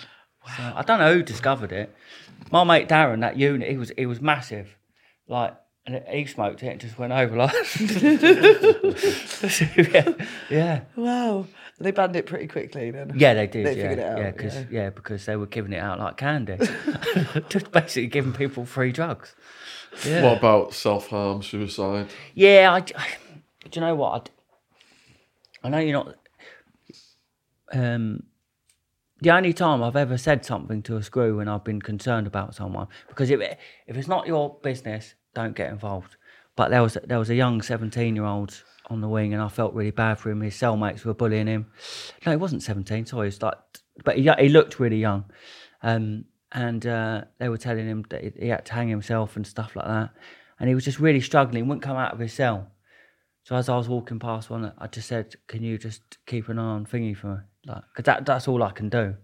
So, 0.56 0.62
I 0.76 0.82
don't 0.82 0.98
know 1.00 1.14
who 1.14 1.22
discovered 1.22 1.72
it. 1.72 1.94
My 2.50 2.64
mate 2.64 2.86
Darren, 2.88 3.20
that 3.20 3.38
unit, 3.38 3.70
he 3.70 3.78
was 3.78 3.92
he 3.96 4.04
was 4.04 4.20
massive, 4.20 4.76
like, 5.26 5.56
and 5.86 6.02
he 6.08 6.26
smoked 6.26 6.62
it 6.62 6.68
and 6.68 6.80
just 6.80 6.98
went 6.98 7.14
over 7.14 7.34
like. 7.36 7.54
yeah, 9.94 10.12
yeah, 10.50 10.80
Wow. 10.96 11.46
They 11.82 11.92
banned 11.92 12.14
it 12.14 12.26
pretty 12.26 12.46
quickly 12.46 12.90
then. 12.90 13.12
yeah, 13.16 13.32
they 13.32 13.46
did. 13.46 13.64
They 13.64 13.76
yeah, 13.76 13.82
figured 13.88 13.98
it 14.00 14.04
out, 14.04 14.18
yeah, 14.18 14.30
because 14.32 14.54
yeah. 14.54 14.64
yeah. 14.70 14.90
because 14.90 15.24
they 15.24 15.36
were 15.36 15.46
giving 15.46 15.72
it 15.72 15.78
out 15.78 15.98
like 15.98 16.18
candy, 16.18 16.58
just 17.48 17.72
basically 17.72 18.08
giving 18.08 18.34
people 18.34 18.66
free 18.66 18.92
drugs. 18.92 19.34
Yeah, 20.06 20.22
What 20.24 20.38
about 20.38 20.74
self 20.74 21.08
harm, 21.08 21.42
suicide? 21.42 22.08
yeah. 22.34 22.70
I, 22.72 22.76
I- 23.00 23.16
do 23.70 23.80
you 23.80 23.86
know 23.86 23.94
what? 23.94 24.28
I, 25.62 25.66
I 25.66 25.70
know 25.70 25.78
you're 25.78 26.04
not. 26.04 26.14
Um, 27.72 28.24
the 29.20 29.30
only 29.30 29.52
time 29.52 29.82
I've 29.82 29.96
ever 29.96 30.16
said 30.18 30.44
something 30.44 30.82
to 30.82 30.96
a 30.96 31.02
screw 31.02 31.36
when 31.36 31.48
I've 31.48 31.64
been 31.64 31.80
concerned 31.82 32.26
about 32.26 32.54
someone, 32.54 32.88
because 33.08 33.30
if 33.30 33.40
it, 33.40 33.58
if 33.86 33.96
it's 33.96 34.08
not 34.08 34.26
your 34.26 34.56
business, 34.62 35.14
don't 35.34 35.54
get 35.54 35.70
involved. 35.70 36.16
But 36.56 36.70
there 36.70 36.82
was 36.82 36.96
there 37.04 37.18
was 37.18 37.30
a 37.30 37.34
young 37.34 37.62
seventeen 37.62 38.16
year 38.16 38.24
old 38.24 38.62
on 38.90 39.00
the 39.00 39.08
wing, 39.08 39.32
and 39.32 39.42
I 39.42 39.48
felt 39.48 39.74
really 39.74 39.90
bad 39.90 40.18
for 40.18 40.30
him. 40.30 40.40
His 40.40 40.54
cellmates 40.54 41.04
were 41.04 41.14
bullying 41.14 41.46
him. 41.46 41.66
No, 42.24 42.32
he 42.32 42.36
wasn't 42.36 42.62
seventeen. 42.62 43.06
Sorry, 43.06 43.26
he 43.26 43.28
was 43.28 43.42
like, 43.42 43.54
but 44.04 44.16
he 44.18 44.30
he 44.38 44.48
looked 44.48 44.80
really 44.80 44.98
young, 44.98 45.24
um, 45.82 46.24
and 46.52 46.86
uh, 46.86 47.24
they 47.38 47.48
were 47.48 47.58
telling 47.58 47.86
him 47.86 48.04
that 48.10 48.22
he- 48.24 48.32
he 48.44 48.48
had 48.48 48.64
to 48.66 48.72
hang 48.74 48.88
himself 48.88 49.36
and 49.36 49.46
stuff 49.46 49.76
like 49.76 49.86
that. 49.86 50.10
And 50.58 50.68
he 50.68 50.74
was 50.74 50.84
just 50.84 50.98
really 51.00 51.20
struggling. 51.20 51.66
Wouldn't 51.68 51.82
come 51.82 51.96
out 51.96 52.12
of 52.12 52.18
his 52.18 52.32
cell. 52.32 52.70
So 53.44 53.56
as 53.56 53.68
I 53.68 53.76
was 53.76 53.88
walking 53.88 54.18
past 54.18 54.50
one, 54.50 54.72
I 54.76 54.86
just 54.86 55.08
said, 55.08 55.34
"Can 55.46 55.62
you 55.62 55.78
just 55.78 56.18
keep 56.26 56.48
an 56.48 56.58
eye 56.58 56.62
on 56.62 56.84
Thingy 56.86 57.16
for 57.16 57.26
me?" 57.28 57.36
Like, 57.66 57.82
cause 57.94 58.04
that 58.04 58.26
that's 58.26 58.46
all 58.48 58.62
I 58.62 58.70
can 58.72 58.88
do. 58.88 59.16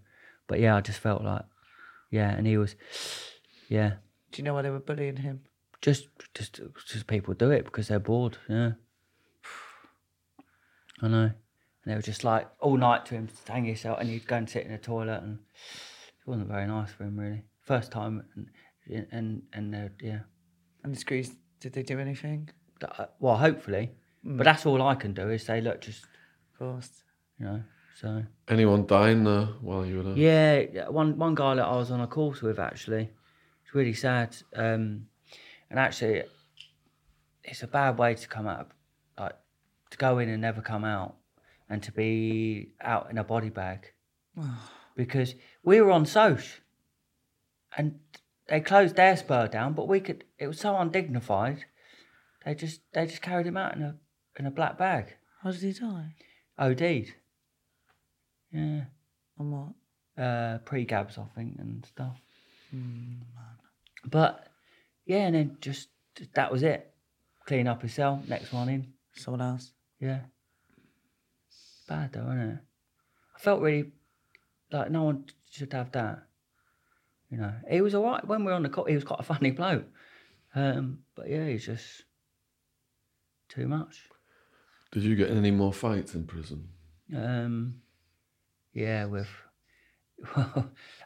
But 0.47 0.59
yeah, 0.59 0.75
I 0.75 0.81
just 0.81 0.99
felt 0.99 1.23
like, 1.23 1.43
yeah, 2.09 2.29
and 2.31 2.47
he 2.47 2.57
was, 2.57 2.75
yeah, 3.69 3.95
Do 4.31 4.37
you 4.41 4.43
know 4.45 4.53
why 4.53 4.61
they 4.63 4.69
were 4.69 4.79
bullying 4.79 5.17
him? 5.17 5.41
just 5.79 6.07
just 6.33 6.59
just 6.87 7.05
people 7.05 7.35
do 7.35 7.51
it 7.51 7.63
because 7.65 7.87
they're 7.87 7.99
bored. 7.99 8.37
Yeah, 8.49 8.71
I 11.01 11.07
know. 11.07 11.23
And 11.23 11.33
they 11.85 11.95
were 11.95 12.01
just 12.01 12.23
like 12.23 12.47
all 12.59 12.77
night 12.77 13.05
to 13.07 13.15
him, 13.15 13.29
hang 13.47 13.65
yourself, 13.65 13.99
and 13.99 14.09
he'd 14.09 14.27
go 14.27 14.35
and 14.37 14.49
sit 14.49 14.65
in 14.65 14.71
the 14.71 14.77
toilet, 14.77 15.21
and 15.23 15.39
it 16.19 16.27
wasn't 16.27 16.47
very 16.49 16.67
nice 16.67 16.91
for 16.91 17.03
him 17.05 17.17
really. 17.17 17.43
First 17.61 17.91
time, 17.91 18.23
and 18.35 19.07
and 19.11 19.43
and 19.53 19.75
uh, 19.75 19.89
yeah. 20.01 20.19
And 20.83 20.93
the 20.93 20.99
screws, 20.99 21.31
did 21.59 21.73
they 21.73 21.83
do 21.83 21.99
anything? 21.99 22.49
Uh, 22.81 23.05
Well, 23.19 23.37
hopefully, 23.37 23.91
but 24.23 24.43
that's 24.43 24.65
all 24.65 24.81
I 24.81 24.95
can 24.95 25.13
do 25.13 25.29
is 25.29 25.43
say, 25.43 25.61
look, 25.61 25.81
just 25.81 26.03
Of 26.53 26.59
course. 26.59 27.03
you 27.39 27.45
know. 27.45 27.63
So 27.95 28.23
Anyone 28.47 28.85
dying 28.85 29.23
there 29.23 29.47
while 29.61 29.83
you 29.85 29.97
were 29.97 30.03
there? 30.03 30.15
yeah, 30.17 30.59
yeah, 30.71 30.89
one 30.89 31.17
one 31.17 31.33
guy 31.35 31.55
that 31.55 31.65
I 31.65 31.75
was 31.75 31.89
on 31.91 31.99
a 32.01 32.07
course 32.07 32.41
with 32.41 32.59
actually, 32.59 33.09
it's 33.63 33.73
really 33.73 33.93
sad. 33.93 34.37
Um, 34.55 35.07
and 35.69 35.79
actually, 35.79 36.23
it's 37.43 37.63
a 37.63 37.67
bad 37.67 37.97
way 37.97 38.13
to 38.15 38.27
come 38.27 38.47
out, 38.47 38.69
like 39.19 39.35
to 39.91 39.97
go 39.97 40.19
in 40.19 40.29
and 40.29 40.41
never 40.41 40.61
come 40.61 40.83
out, 40.83 41.15
and 41.69 41.81
to 41.83 41.91
be 41.91 42.71
out 42.81 43.09
in 43.09 43.17
a 43.17 43.23
body 43.23 43.49
bag, 43.49 43.91
because 44.95 45.35
we 45.63 45.81
were 45.81 45.91
on 45.91 46.05
Soch, 46.05 46.61
and 47.77 47.99
they 48.47 48.59
closed 48.59 48.95
their 48.95 49.17
spur 49.17 49.47
down, 49.47 49.73
but 49.73 49.87
we 49.87 49.99
could. 49.99 50.23
It 50.37 50.47
was 50.47 50.59
so 50.59 50.77
undignified. 50.77 51.65
They 52.45 52.55
just 52.55 52.81
they 52.93 53.05
just 53.05 53.21
carried 53.21 53.47
him 53.47 53.57
out 53.57 53.75
in 53.75 53.81
a 53.83 53.95
in 54.37 54.45
a 54.45 54.51
black 54.51 54.77
bag. 54.77 55.15
How 55.43 55.51
did 55.51 55.61
he 55.61 55.73
die? 55.73 56.15
OD'd. 56.57 57.13
Yeah. 58.51 58.85
On 59.39 59.51
what? 59.51 59.73
uh, 60.17 60.57
pre-gabs, 60.65 61.17
I 61.17 61.25
think, 61.35 61.55
and 61.59 61.85
stuff. 61.85 62.17
But 64.05 64.47
yeah, 65.05 65.27
and 65.27 65.35
then 65.35 65.57
just 65.61 65.89
that 66.33 66.51
was 66.51 66.63
it. 66.63 66.91
Clean 67.45 67.67
up 67.67 67.81
his 67.81 67.93
cell. 67.93 68.21
Next 68.27 68.51
one 68.51 68.69
in. 68.69 68.93
Someone 69.13 69.41
else? 69.41 69.71
Yeah. 69.99 70.21
Bad 71.87 72.13
though, 72.13 72.27
isn't 72.27 72.39
it? 72.39 72.59
I 73.35 73.39
felt 73.39 73.61
really 73.61 73.91
like 74.71 74.91
no 74.91 75.03
one 75.03 75.25
should 75.49 75.73
have 75.73 75.91
that. 75.93 76.23
You 77.29 77.37
know, 77.37 77.53
he 77.69 77.81
was 77.81 77.95
alright 77.95 78.25
when 78.25 78.41
we 78.41 78.51
were 78.51 78.53
on 78.53 78.63
the 78.63 78.69
court. 78.69 78.89
He 78.89 78.95
was 78.95 79.03
quite 79.03 79.19
a 79.19 79.23
funny 79.23 79.51
bloke. 79.51 79.85
Um, 80.55 80.99
but 81.15 81.29
yeah, 81.29 81.47
he's 81.47 81.65
just 81.65 82.03
too 83.49 83.67
much. 83.67 84.01
Did 84.91 85.03
you 85.03 85.15
get 85.15 85.29
any 85.29 85.51
more 85.51 85.73
fights 85.73 86.15
in 86.15 86.25
prison? 86.25 86.69
Um, 87.15 87.81
yeah, 88.73 89.05
with 89.05 89.27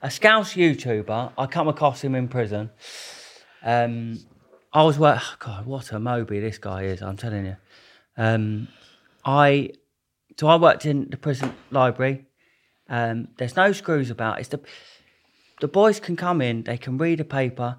a 0.02 0.12
Scouse 0.12 0.54
YouTuber. 0.54 1.34
I 1.38 1.46
come 1.48 1.68
across 1.68 2.04
him 2.04 2.16
in 2.16 2.28
prison. 2.28 2.70
Um, 3.64 4.20
I 4.74 4.84
was 4.84 4.98
work. 5.00 5.22
God, 5.40 5.66
what 5.66 5.92
a 5.92 6.00
Moby 6.00 6.40
this 6.40 6.58
guy 6.58 6.84
is! 6.84 7.02
I'm 7.02 7.18
telling 7.18 7.46
you. 7.46 7.58
Um, 8.18 8.68
I 9.26 9.72
so 10.40 10.48
I 10.48 10.56
worked 10.56 10.86
in 10.86 11.10
the 11.10 11.18
prison 11.18 11.54
library. 11.70 12.26
Um, 12.90 13.30
there's 13.38 13.56
no 13.56 13.72
screws 13.72 14.10
about. 14.10 14.40
It's 14.40 14.50
the 14.50 14.62
the 15.62 15.68
boys 15.68 16.00
can 16.00 16.16
come 16.16 16.42
in, 16.42 16.64
they 16.64 16.78
can 16.78 16.98
read 16.98 17.20
a 17.20 17.24
paper, 17.24 17.78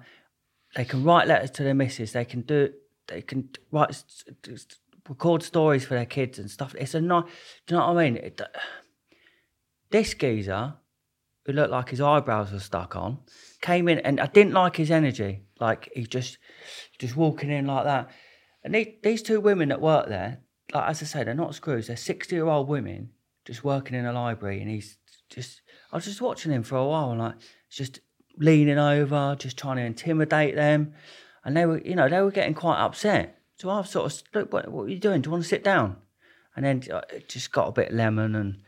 they 0.75 0.85
can 0.85 1.03
write 1.03 1.27
letters 1.27 1.51
to 1.51 1.63
their 1.63 1.73
missus, 1.73 2.13
they 2.13 2.25
can 2.25 2.41
do, 2.41 2.71
they 3.07 3.21
can 3.21 3.49
write, 3.71 4.01
record 5.09 5.43
stories 5.43 5.85
for 5.85 5.93
their 5.93 6.05
kids 6.05 6.39
and 6.39 6.49
stuff. 6.49 6.73
It's 6.79 6.93
a 6.93 7.01
nice, 7.01 7.25
do 7.67 7.75
you 7.75 7.79
know 7.79 7.87
what 7.87 7.97
I 7.97 8.03
mean? 8.03 8.17
It, 8.17 8.41
this 9.91 10.13
geezer, 10.13 10.75
who 11.45 11.51
looked 11.51 11.71
like 11.71 11.89
his 11.89 11.99
eyebrows 11.99 12.53
were 12.53 12.59
stuck 12.59 12.95
on, 12.95 13.19
came 13.61 13.89
in 13.89 13.99
and 13.99 14.21
I 14.21 14.27
didn't 14.27 14.53
like 14.53 14.77
his 14.77 14.89
energy. 14.89 15.41
Like 15.59 15.91
he 15.93 16.05
just, 16.05 16.37
just 16.99 17.17
walking 17.17 17.51
in 17.51 17.67
like 17.67 17.83
that. 17.83 18.09
And 18.63 18.73
they, 18.73 18.97
these 19.03 19.21
two 19.21 19.41
women 19.41 19.69
that 19.69 19.81
work 19.81 20.07
there, 20.07 20.39
like 20.73 20.89
as 20.89 21.01
I 21.01 21.05
say, 21.05 21.23
they're 21.23 21.33
not 21.33 21.55
screws. 21.55 21.87
They're 21.87 21.95
sixty-year-old 21.95 22.67
women 22.67 23.11
just 23.45 23.63
working 23.63 23.97
in 23.97 24.05
a 24.05 24.13
library, 24.13 24.61
and 24.61 24.69
he's 24.69 24.97
just. 25.29 25.61
I 25.91 25.97
was 25.97 26.05
just 26.05 26.21
watching 26.21 26.51
him 26.51 26.63
for 26.63 26.75
a 26.77 26.85
while, 26.85 27.11
and 27.11 27.19
like 27.19 27.35
just 27.69 27.99
leaning 28.37 28.79
over, 28.79 29.35
just 29.37 29.57
trying 29.57 29.77
to 29.77 29.83
intimidate 29.83 30.55
them, 30.55 30.93
and 31.45 31.55
they 31.55 31.65
were, 31.65 31.79
you 31.79 31.95
know, 31.95 32.09
they 32.09 32.21
were 32.21 32.31
getting 32.31 32.53
quite 32.53 32.79
upset. 32.79 33.39
So 33.57 33.69
I 33.69 33.83
sort 33.83 34.11
of 34.11 34.23
look, 34.33 34.53
what, 34.53 34.69
what 34.69 34.83
are 34.83 34.89
you 34.89 34.99
doing? 34.99 35.21
Do 35.21 35.27
you 35.27 35.31
want 35.31 35.43
to 35.43 35.49
sit 35.49 35.63
down? 35.63 35.97
And 36.55 36.65
then 36.65 36.83
uh, 36.91 37.01
it 37.11 37.29
just 37.29 37.51
got 37.51 37.67
a 37.67 37.71
bit 37.71 37.93
lemon, 37.93 38.35
and 38.35 38.61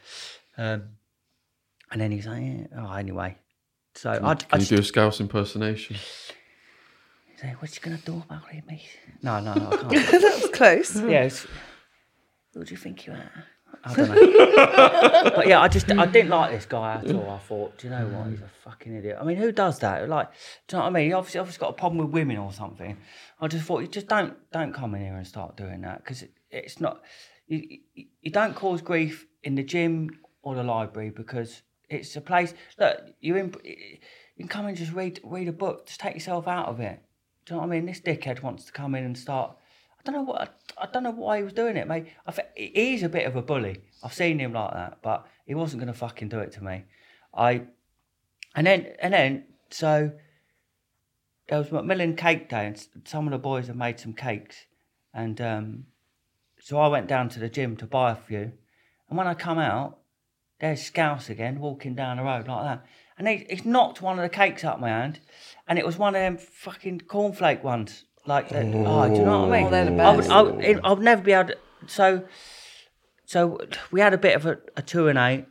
um, 0.58 0.84
and 1.92 2.02
then 2.02 2.12
he's 2.12 2.28
like, 2.28 2.44
yeah. 2.44 2.66
oh, 2.78 2.94
anyway. 2.94 3.38
So 3.96 4.10
I, 4.12 4.32
I 4.32 4.36
Can 4.36 4.48
you 4.54 4.58
just, 4.60 4.70
do 4.70 4.78
a 4.80 4.84
Scouse 4.84 5.20
impersonation? 5.20 5.96
he's 7.32 7.44
like, 7.44 7.62
what's 7.62 7.76
you 7.76 7.82
gonna 7.82 7.98
do 8.06 8.22
about 8.26 8.54
it, 8.54 8.64
mate? 8.68 8.82
No, 9.22 9.40
no, 9.40 9.54
no, 9.54 9.68
I 9.68 9.76
can't. 9.78 9.92
that 9.92 10.40
was 10.42 10.50
close. 10.52 11.02
yeah. 11.02 11.30
Who 12.56 12.64
do 12.64 12.72
you 12.72 12.78
think 12.78 13.06
you 13.06 13.14
are? 13.14 13.32
I 13.84 13.94
don't 13.94 14.10
know. 14.10 15.32
but 15.36 15.48
yeah, 15.48 15.60
I 15.60 15.68
just 15.68 15.92
I 15.92 16.06
didn't 16.06 16.30
like 16.30 16.52
this 16.52 16.66
guy 16.66 16.96
at 16.96 17.14
all. 17.14 17.30
I 17.30 17.38
thought, 17.40 17.78
do 17.78 17.88
you 17.88 17.92
know 17.92 18.08
what? 18.08 18.30
He's 18.30 18.42
a 18.42 18.50
fucking 18.64 18.96
idiot. 18.96 19.18
I 19.20 19.26
mean, 19.26 19.36
who 19.38 19.52
does 19.52 19.80
that? 19.80 20.08
Like, 20.08 20.32
do 20.68 20.76
you 20.76 20.80
know 20.80 20.86
what 20.86 20.90
I 20.90 20.94
mean? 20.94 21.06
He 21.08 21.14
obviously, 21.14 21.40
obviously 21.42 21.60
got 21.60 21.70
a 21.72 21.74
problem 21.74 21.98
with 22.06 22.14
women 22.14 22.38
or 22.38 22.54
something. 22.54 22.98
I 23.42 23.48
just 23.48 23.66
thought, 23.66 23.82
you 23.82 23.88
just 23.88 24.08
don't 24.08 24.36
don't 24.52 24.74
come 24.74 24.96
in 24.96 25.02
here 25.02 25.18
and 25.18 25.28
start 25.28 25.58
doing 25.58 25.82
that 25.82 26.04
because 26.04 26.24
it, 26.24 26.32
it's 26.50 26.80
not. 26.80 27.02
You, 27.48 27.62
you, 27.94 28.06
you 28.22 28.32
don't 28.32 28.56
cause 28.56 28.82
grief 28.82 29.28
in 29.44 29.56
the 29.56 29.64
gym 29.64 30.10
or 30.42 30.56
the 30.56 30.64
library 30.64 31.10
because 31.10 31.62
it's 31.90 32.16
a 32.16 32.22
place. 32.22 32.54
Look, 32.80 33.02
you 33.20 33.36
in. 33.36 33.54
You 33.64 34.44
can 34.44 34.48
come 34.48 34.66
and 34.66 34.78
just 34.78 34.94
read 34.94 35.20
read 35.24 35.50
a 35.50 35.54
book. 35.54 35.88
Just 35.88 36.00
take 36.00 36.14
yourself 36.14 36.48
out 36.48 36.68
of 36.68 36.80
it. 36.80 37.02
Do 37.46 37.54
you 37.54 37.60
know 37.60 37.68
what 37.68 37.74
I 37.74 37.76
mean? 37.76 37.86
This 37.86 38.00
dickhead 38.00 38.42
wants 38.42 38.66
to 38.66 38.72
come 38.72 38.96
in 38.96 39.04
and 39.04 39.18
start. 39.18 39.56
I 40.06 40.12
don't 40.12 40.26
know 40.26 40.32
what. 40.32 40.62
I, 40.78 40.86
don't 40.86 41.04
know 41.04 41.12
why 41.12 41.38
he 41.38 41.44
was 41.44 41.54
doing 41.54 41.78
it, 41.78 41.88
mate. 41.88 42.08
I 42.28 42.34
he's 42.56 43.02
a 43.02 43.10
bit 43.10 43.26
of 43.26 43.36
a 43.36 43.42
bully. 43.42 43.82
I've 44.04 44.14
seen 44.14 44.38
him 44.38 44.54
like 44.54 44.72
that, 44.74 45.00
but 45.02 45.26
he 45.48 45.56
wasn't 45.56 45.82
going 45.82 45.92
to 45.92 45.98
fucking 45.98 46.30
do 46.30 46.40
it 46.40 46.52
to 46.54 46.64
me. 46.64 46.84
I, 47.34 47.64
and 48.56 48.68
then 48.68 48.94
and 49.02 49.14
then 49.14 49.46
so. 49.72 50.12
There 51.48 51.60
was 51.60 51.72
Macmillan 51.72 52.16
Cake 52.16 52.50
Day, 52.50 52.68
and 52.68 52.88
some 53.06 53.28
of 53.28 53.32
the 53.32 53.38
boys 53.38 53.68
had 53.68 53.76
made 53.76 54.00
some 54.00 54.14
cakes, 54.14 54.66
and 55.14 55.40
um, 55.42 55.86
so 56.60 56.80
I 56.80 56.88
went 56.88 57.08
down 57.08 57.30
to 57.30 57.40
the 57.40 57.50
gym 57.50 57.78
to 57.78 57.86
buy 57.86 58.12
a 58.12 58.16
few. 58.16 58.52
And 59.10 59.18
when 59.18 59.28
I 59.28 59.36
come 59.36 59.60
out, 59.60 60.00
there's 60.60 60.82
Scouse 60.82 61.30
again 61.30 61.60
walking 61.60 61.94
down 61.94 62.18
the 62.18 62.24
road 62.24 62.48
like 62.48 62.64
that. 62.64 62.86
And 63.18 63.28
he, 63.28 63.46
he's 63.50 63.66
knocked 63.66 64.02
one 64.02 64.18
of 64.18 64.24
the 64.24 64.36
cakes 64.36 64.64
out 64.64 64.82
my 64.82 64.90
hand, 64.90 65.20
and 65.68 65.78
it 65.78 65.86
was 65.86 65.98
one 65.98 66.16
of 66.16 66.22
them 66.22 66.38
fucking 66.38 67.02
cornflake 67.02 67.64
ones. 67.64 68.06
Like, 68.28 68.50
that, 68.50 68.66
oh. 68.66 69.10
do 69.10 69.16
you 69.16 69.26
know 69.26 69.42
what 69.42 69.52
I 69.52 69.58
mean? 69.58 69.68
Oh, 69.68 69.70
they're 69.70 69.86
the 69.86 70.02
I 70.02 70.16
would. 70.16 70.28
I 70.28 70.42
would, 70.42 70.80
I 70.84 70.90
would 70.92 71.04
never 71.04 71.22
be 71.22 71.32
able 71.32 71.50
to. 71.50 71.58
So, 71.88 72.24
so 73.26 73.60
we 73.92 74.00
had 74.00 74.14
a 74.14 74.18
bit 74.18 74.36
of 74.36 74.46
a, 74.46 74.58
a 74.76 74.82
two 74.82 75.08
and 75.08 75.20
eight, 75.20 75.46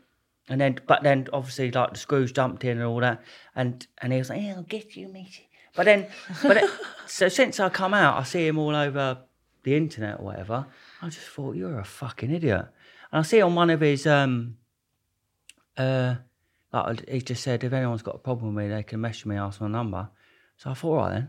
and 0.49 0.61
then, 0.61 0.81
but 0.87 1.03
then 1.03 1.29
obviously 1.33 1.71
like 1.71 1.93
the 1.93 1.99
screws 1.99 2.33
jumped 2.33 2.65
in 2.65 2.79
and 2.79 2.83
all 2.83 3.01
that, 3.01 3.23
and 3.55 3.87
and 3.99 4.13
he 4.13 4.19
was 4.19 4.31
like, 4.31 4.43
"Yeah, 4.43 4.55
I'll 4.57 4.63
get 4.63 4.97
you, 4.97 5.09
matey." 5.09 5.49
But 5.77 5.87
then, 5.87 6.09
but 6.43 6.57
it, 6.57 6.71
so 7.07 7.29
since 7.29 7.61
I 7.61 7.69
come 7.69 7.95
out, 7.95 8.19
I 8.19 8.25
see 8.25 8.47
him 8.47 8.59
all 8.59 8.75
over 8.75 9.19
the 9.63 9.77
internet 9.77 10.19
or 10.19 10.25
whatever. 10.25 10.67
I 11.01 11.09
just 11.09 11.27
thought 11.27 11.55
you're 11.55 11.79
a 11.79 11.85
fucking 11.85 12.33
idiot, 12.33 12.67
and 13.13 13.21
I 13.21 13.23
see 13.23 13.41
on 13.41 13.55
one 13.55 13.71
of 13.71 13.81
his 13.81 14.05
um, 14.07 14.57
uh, 15.77 16.17
like 16.73 17.09
he 17.09 17.21
just 17.21 17.43
said 17.43 17.63
if 17.63 17.73
anyone's 17.73 18.03
got 18.03 18.17
a 18.17 18.19
problem 18.19 18.55
with 18.55 18.65
me, 18.65 18.75
they 18.75 18.83
can 18.83 19.01
message 19.01 19.27
me, 19.27 19.37
ask 19.37 19.61
my 19.61 19.69
number. 19.69 20.09
So 20.57 20.71
I 20.71 20.75
thought, 20.75 20.91
all 20.91 20.97
right 20.97 21.13
then. 21.13 21.29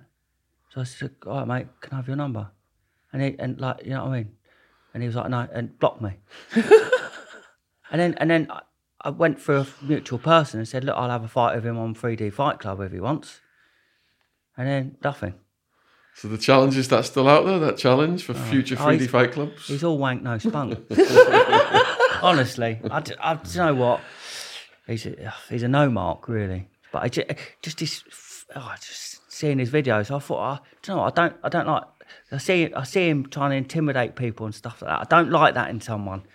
So 0.75 0.81
I 0.81 0.83
said, 0.83 1.15
all 1.25 1.37
right, 1.39 1.47
mate, 1.47 1.67
can 1.79 1.93
I 1.93 1.95
have 1.95 2.07
your 2.07 2.17
number? 2.17 2.49
And 3.13 3.21
he 3.21 3.35
and 3.39 3.59
like 3.61 3.83
you 3.85 3.91
know 3.91 4.03
what 4.03 4.11
I 4.11 4.17
mean. 4.17 4.31
And 4.93 5.01
he 5.01 5.07
was 5.07 5.15
like, 5.15 5.29
no, 5.29 5.47
and 5.53 5.77
blocked 5.79 6.01
me. 6.01 6.11
and 6.55 8.01
then 8.01 8.13
and 8.15 8.29
then 8.29 8.47
I, 8.51 8.61
I 9.01 9.09
went 9.09 9.39
for 9.39 9.55
a 9.55 9.67
mutual 9.81 10.19
person 10.19 10.59
and 10.59 10.67
said, 10.67 10.83
look, 10.83 10.95
I'll 10.97 11.09
have 11.09 11.23
a 11.23 11.27
fight 11.29 11.55
with 11.55 11.65
him 11.65 11.77
on 11.77 11.95
3D 11.95 12.33
Fight 12.33 12.59
Club 12.59 12.81
if 12.81 12.91
he 12.91 12.99
wants. 12.99 13.39
And 14.57 14.67
then 14.67 14.97
nothing. 15.03 15.35
So 16.15 16.27
the 16.29 16.37
challenge 16.37 16.77
is 16.77 16.87
that 16.89 17.05
still 17.05 17.27
out 17.27 17.45
there? 17.45 17.59
That 17.59 17.77
challenge 17.77 18.23
for 18.23 18.33
uh, 18.33 18.49
future 18.49 18.75
Oh, 18.79 18.83
3D 18.85 18.99
he's- 18.99 19.09
fight 19.11 19.31
clubs? 19.31 19.67
He's 19.67 19.83
all 19.83 19.97
wank, 19.97 20.23
no 20.23 20.37
spunk. 20.37 20.79
Honestly, 22.21 22.79
I 22.89 23.01
do 23.01 23.13
you 23.13 23.59
know 23.59 23.75
what? 23.75 24.01
He's 24.87 25.05
a, 25.05 25.33
he's 25.49 25.63
a 25.63 25.67
no 25.67 25.89
mark, 25.89 26.27
really. 26.27 26.67
But 26.91 27.03
I 27.03 27.09
just, 27.09 27.27
just 27.61 27.77
this, 27.79 28.03
oh, 28.55 28.73
just 28.79 29.14
seeing 29.35 29.59
his 29.59 29.69
videos, 29.69 30.15
I 30.15 30.19
thought, 30.19 30.61
oh, 30.61 30.65
do 30.81 30.91
you 30.91 30.95
know 30.95 31.03
what? 31.03 31.19
I 31.19 31.27
don't, 31.27 31.37
I 31.43 31.49
don't 31.49 31.67
like. 31.67 31.83
I 32.31 32.37
see, 32.37 32.73
I 32.73 32.83
see 32.83 33.09
him 33.09 33.27
trying 33.27 33.49
to 33.49 33.57
intimidate 33.57 34.15
people 34.15 34.45
and 34.45 34.55
stuff 34.55 34.81
like 34.81 34.89
that. 34.89 35.01
I 35.01 35.03
don't 35.03 35.29
like 35.29 35.55
that 35.55 35.69
in 35.69 35.81
someone. 35.81 36.19
Do 36.19 36.25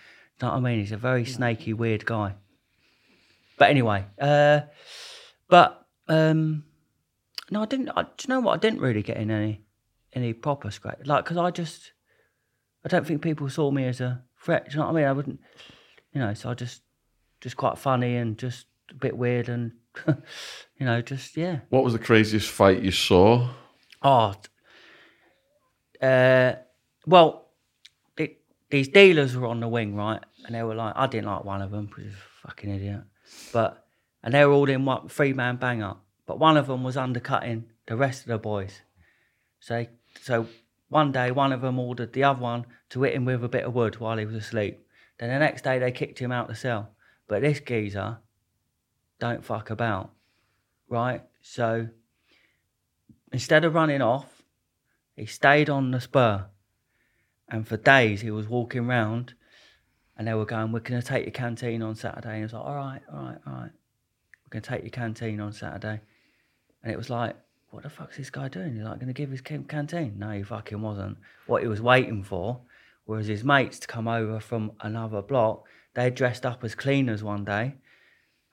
you 0.45 0.47
know 0.47 0.49
what 0.49 0.57
I 0.57 0.59
mean? 0.59 0.79
He's 0.81 0.91
a 0.91 0.97
very 0.97 1.25
snaky, 1.25 1.73
weird 1.73 2.05
guy. 2.05 2.35
But 3.57 3.71
anyway, 3.71 4.05
uh, 4.19 4.61
but 5.47 5.83
um, 6.07 6.63
no, 7.49 7.63
I 7.63 7.65
didn't. 7.65 7.89
I, 7.89 8.03
do 8.03 8.09
you 8.21 8.35
know 8.35 8.39
what? 8.41 8.53
I 8.53 8.57
didn't 8.57 8.81
really 8.81 9.01
get 9.01 9.17
in 9.17 9.31
any 9.31 9.61
any 10.13 10.33
proper 10.33 10.69
scrape. 10.69 11.05
Like, 11.05 11.23
because 11.23 11.37
I 11.37 11.49
just, 11.49 11.93
I 12.85 12.87
don't 12.87 13.07
think 13.07 13.23
people 13.23 13.49
saw 13.49 13.71
me 13.71 13.87
as 13.87 13.99
a 13.99 14.21
threat. 14.43 14.65
Do 14.65 14.73
you 14.73 14.77
know 14.77 14.85
what 14.85 14.91
I 14.91 14.95
mean? 14.99 15.05
I 15.05 15.13
wouldn't, 15.13 15.39
you 16.13 16.21
know. 16.21 16.35
So 16.35 16.51
I 16.51 16.53
just, 16.53 16.83
just 17.39 17.57
quite 17.57 17.79
funny 17.79 18.15
and 18.17 18.37
just 18.37 18.67
a 18.91 18.95
bit 18.95 19.17
weird 19.17 19.49
and, 19.49 19.71
you 20.07 20.85
know, 20.85 21.01
just 21.01 21.37
yeah. 21.37 21.59
What 21.69 21.83
was 21.83 21.93
the 21.93 21.99
craziest 21.99 22.49
fight 22.49 22.81
you 22.81 22.91
saw? 22.91 23.49
Oh, 24.01 24.33
uh, 26.01 26.53
well, 27.05 27.49
the, 28.15 28.35
these 28.69 28.87
dealers 28.87 29.37
were 29.37 29.47
on 29.47 29.59
the 29.59 29.67
wing, 29.67 29.95
right? 29.95 30.21
And 30.45 30.55
they 30.55 30.63
were 30.63 30.75
like, 30.75 30.93
I 30.95 31.07
didn't 31.07 31.27
like 31.27 31.45
one 31.45 31.61
of 31.61 31.71
them 31.71 31.85
because 31.85 32.05
he's 32.05 32.13
a 32.13 32.47
fucking 32.47 32.73
idiot. 32.73 33.01
But, 33.53 33.85
and 34.23 34.33
they 34.33 34.45
were 34.45 34.53
all 34.53 34.69
in 34.69 34.85
one 34.85 35.07
three 35.09 35.33
man 35.33 35.57
banger. 35.57 35.95
But 36.25 36.39
one 36.39 36.57
of 36.57 36.67
them 36.67 36.83
was 36.83 36.97
undercutting 36.97 37.65
the 37.87 37.95
rest 37.95 38.21
of 38.21 38.27
the 38.27 38.37
boys. 38.37 38.81
So, 39.59 39.75
they, 39.75 39.89
so 40.21 40.47
one 40.89 41.11
day, 41.11 41.31
one 41.31 41.51
of 41.53 41.61
them 41.61 41.77
ordered 41.77 42.13
the 42.13 42.23
other 42.23 42.41
one 42.41 42.65
to 42.89 43.03
hit 43.03 43.13
him 43.13 43.25
with 43.25 43.43
a 43.43 43.49
bit 43.49 43.65
of 43.65 43.75
wood 43.75 43.99
while 43.99 44.17
he 44.17 44.25
was 44.25 44.35
asleep. 44.35 44.85
Then 45.19 45.29
the 45.29 45.39
next 45.39 45.63
day, 45.63 45.77
they 45.77 45.91
kicked 45.91 46.19
him 46.19 46.31
out 46.31 46.47
the 46.47 46.55
cell. 46.55 46.89
But 47.27 47.41
this 47.41 47.59
geezer 47.59 48.17
don't 49.21 49.45
fuck 49.45 49.69
about, 49.69 50.09
right? 50.89 51.21
So 51.41 51.87
instead 53.31 53.63
of 53.63 53.75
running 53.75 54.01
off, 54.01 54.41
he 55.15 55.27
stayed 55.27 55.69
on 55.69 55.91
the 55.91 56.01
spur. 56.01 56.47
And 57.47 57.67
for 57.67 57.77
days, 57.77 58.21
he 58.21 58.31
was 58.31 58.47
walking 58.47 58.87
round 58.87 59.35
and 60.17 60.27
they 60.27 60.33
were 60.33 60.45
going, 60.45 60.71
We're 60.71 60.79
to 60.79 61.01
take 61.01 61.25
your 61.25 61.31
canteen 61.31 61.83
on 61.83 61.95
Saturday. 61.95 62.29
And 62.29 62.37
he 62.37 62.43
was 62.43 62.53
like, 62.53 62.65
All 62.65 62.75
right, 62.75 63.01
all 63.13 63.19
right, 63.19 63.37
all 63.45 63.53
right. 63.53 63.71
We're 64.43 64.59
to 64.59 64.69
take 64.69 64.81
your 64.81 64.89
canteen 64.89 65.39
on 65.39 65.53
Saturday. 65.53 66.01
And 66.81 66.91
it 66.91 66.97
was 66.97 67.11
like, 67.11 67.35
What 67.69 67.83
the 67.83 67.89
fuck's 67.89 68.17
this 68.17 68.31
guy 68.31 68.47
doing? 68.47 68.73
He's 68.73 68.83
like, 68.83 68.99
to 69.01 69.13
give 69.13 69.29
his 69.29 69.41
canteen? 69.41 70.15
No, 70.17 70.31
he 70.31 70.41
fucking 70.41 70.81
wasn't. 70.81 71.17
What 71.45 71.61
he 71.61 71.67
was 71.67 71.81
waiting 71.81 72.23
for 72.23 72.59
was 73.05 73.27
his 73.27 73.43
mates 73.43 73.77
to 73.79 73.87
come 73.87 74.07
over 74.07 74.39
from 74.39 74.71
another 74.81 75.21
block. 75.21 75.65
They 75.93 76.09
dressed 76.09 76.43
up 76.43 76.63
as 76.63 76.73
cleaners 76.73 77.23
one 77.23 77.45
day 77.45 77.75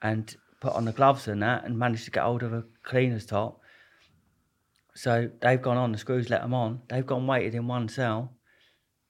and 0.01 0.35
put 0.59 0.73
on 0.73 0.85
the 0.85 0.91
gloves 0.91 1.27
and 1.27 1.41
that 1.41 1.63
and 1.65 1.77
managed 1.77 2.05
to 2.05 2.11
get 2.11 2.23
hold 2.23 2.43
of 2.43 2.53
a 2.53 2.63
cleaner's 2.83 3.25
top. 3.25 3.61
So 4.95 5.29
they've 5.41 5.61
gone 5.61 5.77
on, 5.77 5.91
the 5.91 5.97
screws 5.97 6.29
let 6.29 6.41
them 6.41 6.53
on. 6.53 6.81
They've 6.89 7.05
gone 7.05 7.27
waited 7.27 7.55
in 7.55 7.67
one 7.67 7.87
cell, 7.87 8.33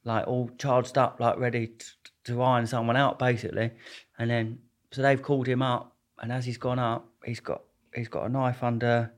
like 0.04 0.28
all 0.28 0.52
charged 0.58 0.98
up, 0.98 1.20
like 1.20 1.40
ready 1.40 1.68
t- 1.68 1.86
to 2.26 2.42
iron 2.42 2.68
someone 2.68 2.96
out, 2.96 3.18
basically. 3.18 3.72
And 4.18 4.30
then, 4.30 4.60
so 4.92 5.02
they've 5.02 5.22
called 5.22 5.48
him 5.48 5.62
up, 5.62 5.96
and 6.20 6.32
as 6.32 6.46
he's 6.46 6.58
gone 6.58 6.80
up, 6.80 7.08
he's 7.26 7.40
got 7.40 7.62
he's 7.96 8.08
got 8.08 8.26
a 8.26 8.30
knife 8.30 8.62
under, 8.62 9.12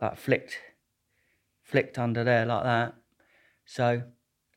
like 0.00 0.16
flicked, 0.16 0.56
flicked 1.62 1.98
under 1.98 2.24
there 2.24 2.46
like 2.46 2.62
that. 2.64 2.94
So 3.66 4.02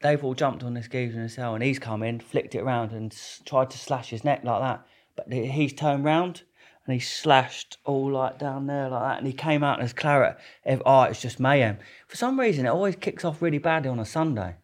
they've 0.02 0.24
all 0.24 0.36
jumped 0.36 0.64
on 0.64 0.76
this 0.76 0.88
geezer 0.88 1.18
in 1.18 1.24
the 1.24 1.30
cell, 1.30 1.56
and 1.56 1.64
he's 1.64 1.80
come 1.80 2.04
in, 2.04 2.22
flicked 2.22 2.56
it 2.56 2.62
around, 2.62 2.92
and 2.92 3.12
s- 3.12 3.42
tried 3.46 3.70
to 3.72 3.78
slash 3.78 4.12
his 4.12 4.24
neck 4.24 4.46
like 4.46 4.62
that. 4.62 4.86
But 5.18 5.34
he- 5.34 5.48
he's 5.48 5.74
turned 5.74 6.06
round 6.06 6.44
and 6.90 6.94
he 6.96 7.00
slashed 7.00 7.78
all 7.86 8.12
like 8.12 8.40
down 8.40 8.66
there 8.66 8.90
like 8.90 9.04
that, 9.04 9.18
and 9.20 9.28
he 9.28 9.34
came 9.34 9.64
out 9.64 9.80
as 9.80 9.94
claret. 9.94 10.40
Ev- 10.66 10.82
Oh, 10.88 11.04
it's 11.04 11.22
just 11.22 11.40
mayhem. 11.40 11.78
For 12.08 12.18
some 12.18 12.40
reason, 12.40 12.66
it 12.66 12.70
always 12.70 12.96
kicks 12.96 13.24
off 13.24 13.44
really 13.44 13.60
badly 13.60 13.92
on 13.92 14.00
a 14.00 14.06
Sunday. 14.06 14.56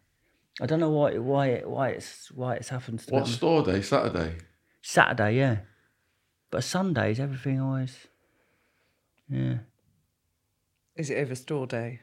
I 0.60 0.66
don't 0.66 0.80
know 0.80 0.90
why 0.90 1.18
why 1.18 1.46
it, 1.50 1.70
why 1.70 1.90
it's 1.90 2.32
why 2.32 2.56
it's 2.56 2.70
happened 2.70 2.98
to 2.98 3.14
What 3.14 3.28
store 3.28 3.62
day? 3.62 3.80
Saturday? 3.80 4.34
Saturday, 4.82 5.36
yeah. 5.36 5.58
But 6.50 6.64
Sundays, 6.64 7.20
everything 7.20 7.60
always 7.60 7.96
Yeah. 9.28 9.58
Is 10.96 11.10
it 11.10 11.18
over 11.18 11.36
store 11.36 11.68
day? 11.68 12.00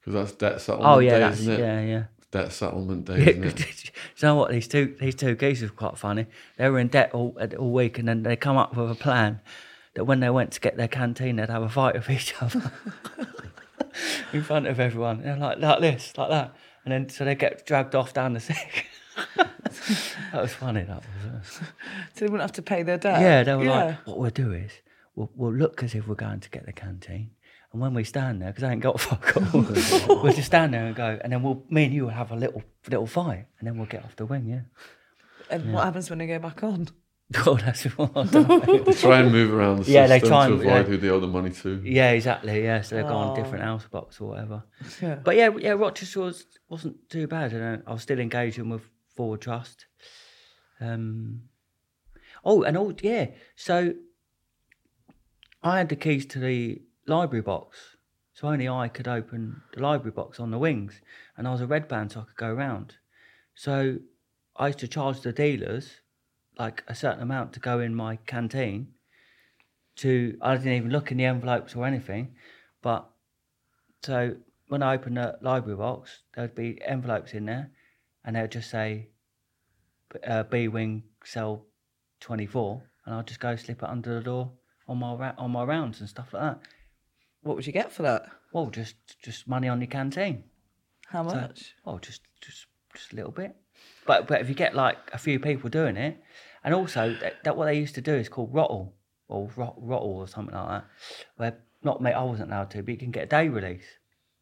Because 0.00 0.14
that's 0.14 0.32
debt 0.38 0.60
settlement 0.62 0.90
Oh 0.96 0.98
yeah, 1.00 1.14
day, 1.14 1.20
that's 1.20 1.40
isn't 1.40 1.52
it? 1.52 1.60
yeah, 1.60 1.80
yeah. 1.82 2.04
Debt 2.30 2.52
settlement 2.52 3.06
day, 3.06 3.20
isn't 3.30 3.44
it? 3.44 3.56
Do 3.56 3.64
you 3.84 3.90
know 4.22 4.34
what? 4.34 4.50
These 4.50 4.68
two 4.68 4.94
these 5.00 5.14
two 5.14 5.34
geezers 5.34 5.70
were 5.70 5.76
quite 5.76 5.96
funny. 5.96 6.26
They 6.58 6.68
were 6.68 6.78
in 6.78 6.88
debt 6.88 7.10
all 7.14 7.36
all 7.58 7.72
week, 7.72 7.98
and 7.98 8.06
then 8.06 8.22
they 8.22 8.36
come 8.36 8.56
up 8.58 8.76
with 8.76 8.90
a 8.90 8.94
plan 8.94 9.40
that 9.94 10.04
when 10.04 10.20
they 10.20 10.28
went 10.30 10.52
to 10.52 10.60
get 10.60 10.76
their 10.76 10.88
canteen, 10.88 11.36
they'd 11.36 11.48
have 11.48 11.62
a 11.62 11.68
fight 11.70 11.94
with 11.94 12.10
each 12.10 12.34
other 12.42 12.70
in 14.32 14.42
front 14.42 14.66
of 14.66 14.78
everyone. 14.78 15.22
They're 15.22 15.36
like 15.36 15.58
like 15.58 15.80
this, 15.80 16.12
like 16.18 16.28
that, 16.28 16.54
and 16.84 16.92
then 16.92 17.08
so 17.08 17.24
they 17.24 17.34
get 17.34 17.64
dragged 17.66 17.94
off 17.94 18.12
down 18.12 18.34
the 18.34 18.40
sink. 18.40 18.86
that 19.36 20.42
was 20.42 20.52
funny. 20.52 20.82
That 20.82 21.02
was. 21.42 21.50
So 21.50 21.64
they 22.16 22.26
wouldn't 22.26 22.42
have 22.42 22.52
to 22.52 22.62
pay 22.62 22.82
their 22.82 22.98
debt. 22.98 23.20
Yeah, 23.20 23.42
they 23.42 23.54
were 23.54 23.64
Yeah. 23.64 23.84
like, 23.84 24.06
what 24.06 24.18
we'll 24.18 24.30
do 24.30 24.52
is 24.52 24.70
we'll, 25.16 25.30
we'll 25.34 25.52
look 25.54 25.82
as 25.82 25.94
if 25.94 26.06
we're 26.06 26.14
going 26.14 26.40
to 26.40 26.50
get 26.50 26.66
the 26.66 26.72
canteen. 26.72 27.30
And 27.72 27.80
when 27.82 27.92
we 27.92 28.02
stand 28.04 28.40
there, 28.40 28.48
because 28.50 28.64
I 28.64 28.72
ain't 28.72 28.80
got 28.80 28.94
a 28.94 28.98
fuck 28.98 29.36
all, 29.54 29.60
we'll 30.22 30.32
just 30.32 30.46
stand 30.46 30.72
there 30.72 30.86
and 30.86 30.96
go, 30.96 31.18
and 31.22 31.32
then 31.32 31.42
we'll, 31.42 31.62
me 31.68 31.84
and 31.84 31.92
you 31.94 32.04
will 32.04 32.10
have 32.10 32.30
a 32.30 32.36
little 32.36 32.62
little 32.88 33.06
fight, 33.06 33.46
and 33.58 33.66
then 33.66 33.76
we'll 33.76 33.86
get 33.86 34.04
off 34.04 34.16
the 34.16 34.24
wing, 34.24 34.46
yeah. 34.46 34.60
And 35.50 35.72
what 35.72 35.84
happens 35.84 36.08
when 36.10 36.18
they 36.18 36.26
go 36.26 36.38
back 36.38 36.62
on? 36.62 36.88
Oh, 37.46 37.56
that's 37.56 37.84
what 37.84 38.10
I 38.16 38.24
don't 38.24 38.48
know. 38.48 38.78
They 38.84 38.94
try 38.94 39.20
and 39.20 39.30
move 39.30 39.52
around 39.52 39.84
the 39.84 39.90
Yeah, 39.92 40.06
they 40.06 40.14
system 40.18 40.28
try 40.30 40.46
to 40.46 40.52
and- 40.54 40.62
avoid 40.62 40.70
yeah. 40.72 40.82
who 40.84 40.96
they 40.96 41.10
owe 41.10 41.20
the 41.20 41.26
money 41.26 41.50
to. 41.50 41.82
Yeah, 41.84 42.12
exactly. 42.12 42.64
Yeah, 42.64 42.80
so 42.80 42.96
they 42.96 43.02
go 43.02 43.08
on 43.08 43.32
Oh. 43.32 43.42
different 43.42 43.64
house 43.64 43.84
blocks 43.86 44.18
or 44.18 44.30
whatever. 44.30 44.62
Yeah. 45.02 45.16
But 45.16 45.36
yeah, 45.36 45.50
yeah, 45.58 45.72
Rochester 45.72 46.20
was, 46.20 46.46
wasn't 46.70 46.96
too 47.10 47.26
bad. 47.26 47.52
You 47.52 47.58
know, 47.58 47.82
I 47.86 47.92
was 47.92 48.00
still 48.00 48.18
engaging 48.18 48.70
with 48.70 48.80
Forward 49.14 49.42
Trust. 49.42 49.84
Um, 50.80 51.42
oh, 52.46 52.62
and 52.62 52.78
oh, 52.78 52.94
yeah. 53.02 53.26
So 53.56 53.92
I 55.62 55.76
had 55.76 55.90
the 55.90 55.96
keys 55.96 56.24
to 56.26 56.38
the 56.38 56.80
library 57.08 57.42
box, 57.42 57.96
so 58.34 58.48
only 58.48 58.68
I 58.68 58.88
could 58.88 59.08
open 59.08 59.62
the 59.74 59.82
library 59.82 60.12
box 60.12 60.38
on 60.38 60.50
the 60.50 60.58
wings, 60.58 61.00
and 61.36 61.48
I 61.48 61.52
was 61.52 61.60
a 61.60 61.66
red 61.66 61.88
band, 61.88 62.12
so 62.12 62.20
I 62.20 62.24
could 62.24 62.36
go 62.36 62.48
around. 62.48 62.96
So 63.54 63.98
I 64.56 64.68
used 64.68 64.78
to 64.80 64.88
charge 64.88 65.20
the 65.20 65.32
dealers 65.32 66.00
like 66.58 66.84
a 66.88 66.94
certain 66.94 67.22
amount 67.22 67.52
to 67.54 67.60
go 67.60 67.80
in 67.80 67.94
my 67.94 68.16
canteen. 68.26 68.88
To 69.96 70.38
I 70.40 70.56
didn't 70.56 70.74
even 70.74 70.90
look 70.90 71.10
in 71.10 71.18
the 71.18 71.24
envelopes 71.24 71.74
or 71.74 71.84
anything, 71.84 72.36
but 72.82 73.10
so 74.04 74.36
when 74.68 74.82
I 74.82 74.94
opened 74.94 75.16
the 75.16 75.38
library 75.40 75.76
box, 75.76 76.20
there'd 76.34 76.54
be 76.54 76.80
envelopes 76.86 77.32
in 77.32 77.46
there, 77.46 77.72
and 78.24 78.36
they'd 78.36 78.52
just 78.52 78.70
say 78.70 79.08
uh, 80.24 80.44
B 80.44 80.68
wing 80.68 81.02
cell 81.24 81.66
twenty 82.20 82.46
four, 82.46 82.84
and 83.04 83.14
I'd 83.16 83.26
just 83.26 83.40
go 83.40 83.56
slip 83.56 83.82
it 83.82 83.88
under 83.88 84.14
the 84.14 84.22
door 84.22 84.52
on 84.86 84.98
my 84.98 85.14
ra- 85.14 85.34
on 85.36 85.50
my 85.50 85.64
rounds 85.64 85.98
and 85.98 86.08
stuff 86.08 86.32
like 86.32 86.42
that. 86.42 86.60
What 87.42 87.56
would 87.56 87.66
you 87.66 87.72
get 87.72 87.92
for 87.92 88.02
that? 88.02 88.26
Well, 88.52 88.66
just 88.70 88.96
just 89.22 89.46
money 89.48 89.68
on 89.68 89.80
your 89.80 89.88
canteen. 89.88 90.44
How 91.06 91.26
So- 91.28 91.34
much? 91.34 91.74
Oh, 91.86 91.98
just 91.98 92.22
just 92.40 92.66
just 92.94 93.12
a 93.12 93.16
little 93.16 93.32
bit. 93.32 93.56
But 94.06 94.26
but 94.26 94.40
if 94.40 94.48
you 94.48 94.54
get 94.54 94.74
like 94.74 94.98
a 95.12 95.18
few 95.18 95.38
people 95.38 95.70
doing 95.70 95.96
it, 95.96 96.20
and 96.64 96.74
also 96.74 97.14
that, 97.14 97.44
that 97.44 97.56
what 97.56 97.66
they 97.66 97.78
used 97.78 97.94
to 97.96 98.00
do 98.00 98.14
is 98.14 98.28
called 98.28 98.52
rottle 98.52 98.94
or 99.28 99.50
rot, 99.56 99.74
rottle 99.78 100.16
or 100.16 100.26
something 100.28 100.54
like 100.54 100.68
that, 100.68 100.84
where 101.36 101.58
not 101.82 102.00
mate 102.02 102.14
I 102.14 102.24
wasn't 102.24 102.50
allowed 102.50 102.70
to, 102.72 102.82
but 102.82 102.90
you 102.90 102.96
can 102.98 103.10
get 103.10 103.24
a 103.24 103.26
day 103.26 103.48
release. 103.48 103.86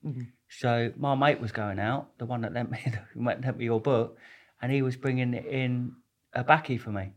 Mm-hmm. 0.04 0.22
So 0.48 0.92
my 0.96 1.14
mate 1.14 1.40
was 1.40 1.52
going 1.52 1.78
out, 1.78 2.16
the 2.18 2.24
one 2.26 2.40
that 2.42 2.52
lent 2.52 2.70
me 2.74 2.78
who 3.12 3.22
went- 3.24 3.44
lent 3.44 3.58
me 3.58 3.64
your 3.64 3.80
book, 3.80 4.16
and 4.62 4.72
he 4.72 4.80
was 4.82 4.96
bringing 4.96 5.34
in 5.34 5.96
a 6.32 6.44
backy 6.44 6.78
for 6.78 6.90
me. 6.90 7.12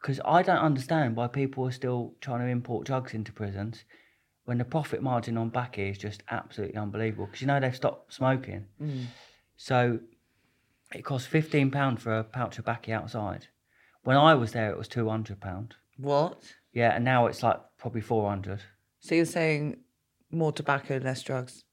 Because 0.00 0.20
I 0.24 0.42
don't 0.42 0.58
understand 0.58 1.14
why 1.14 1.28
people 1.28 1.64
are 1.64 1.70
still 1.72 2.14
trying 2.20 2.40
to 2.40 2.46
import 2.46 2.86
drugs 2.86 3.14
into 3.14 3.32
prisons 3.32 3.84
when 4.52 4.58
the 4.58 4.64
profit 4.66 5.02
margin 5.02 5.38
on 5.38 5.48
backy 5.48 5.88
is 5.88 5.96
just 5.96 6.22
absolutely 6.30 6.76
unbelievable. 6.76 7.24
Because 7.24 7.40
you 7.40 7.46
know 7.46 7.58
they've 7.58 7.74
stopped 7.74 8.12
smoking. 8.12 8.66
Mm. 8.82 9.06
So 9.56 9.98
it 10.94 11.06
cost 11.06 11.26
fifteen 11.28 11.70
pound 11.70 12.02
for 12.02 12.18
a 12.18 12.22
pouch 12.22 12.58
of 12.58 12.66
backy 12.66 12.92
outside. 12.92 13.46
When 14.02 14.18
I 14.18 14.34
was 14.34 14.52
there, 14.52 14.70
it 14.70 14.76
was 14.76 14.88
two 14.88 15.08
hundred 15.08 15.40
pound. 15.40 15.76
What? 15.96 16.42
Yeah, 16.74 16.94
and 16.94 17.02
now 17.02 17.28
it's 17.28 17.42
like 17.42 17.60
probably 17.78 18.02
four 18.02 18.28
hundred. 18.28 18.60
So 19.00 19.14
you're 19.14 19.24
saying 19.24 19.78
more 20.30 20.52
tobacco, 20.52 20.98
less 21.02 21.22
drugs? 21.22 21.64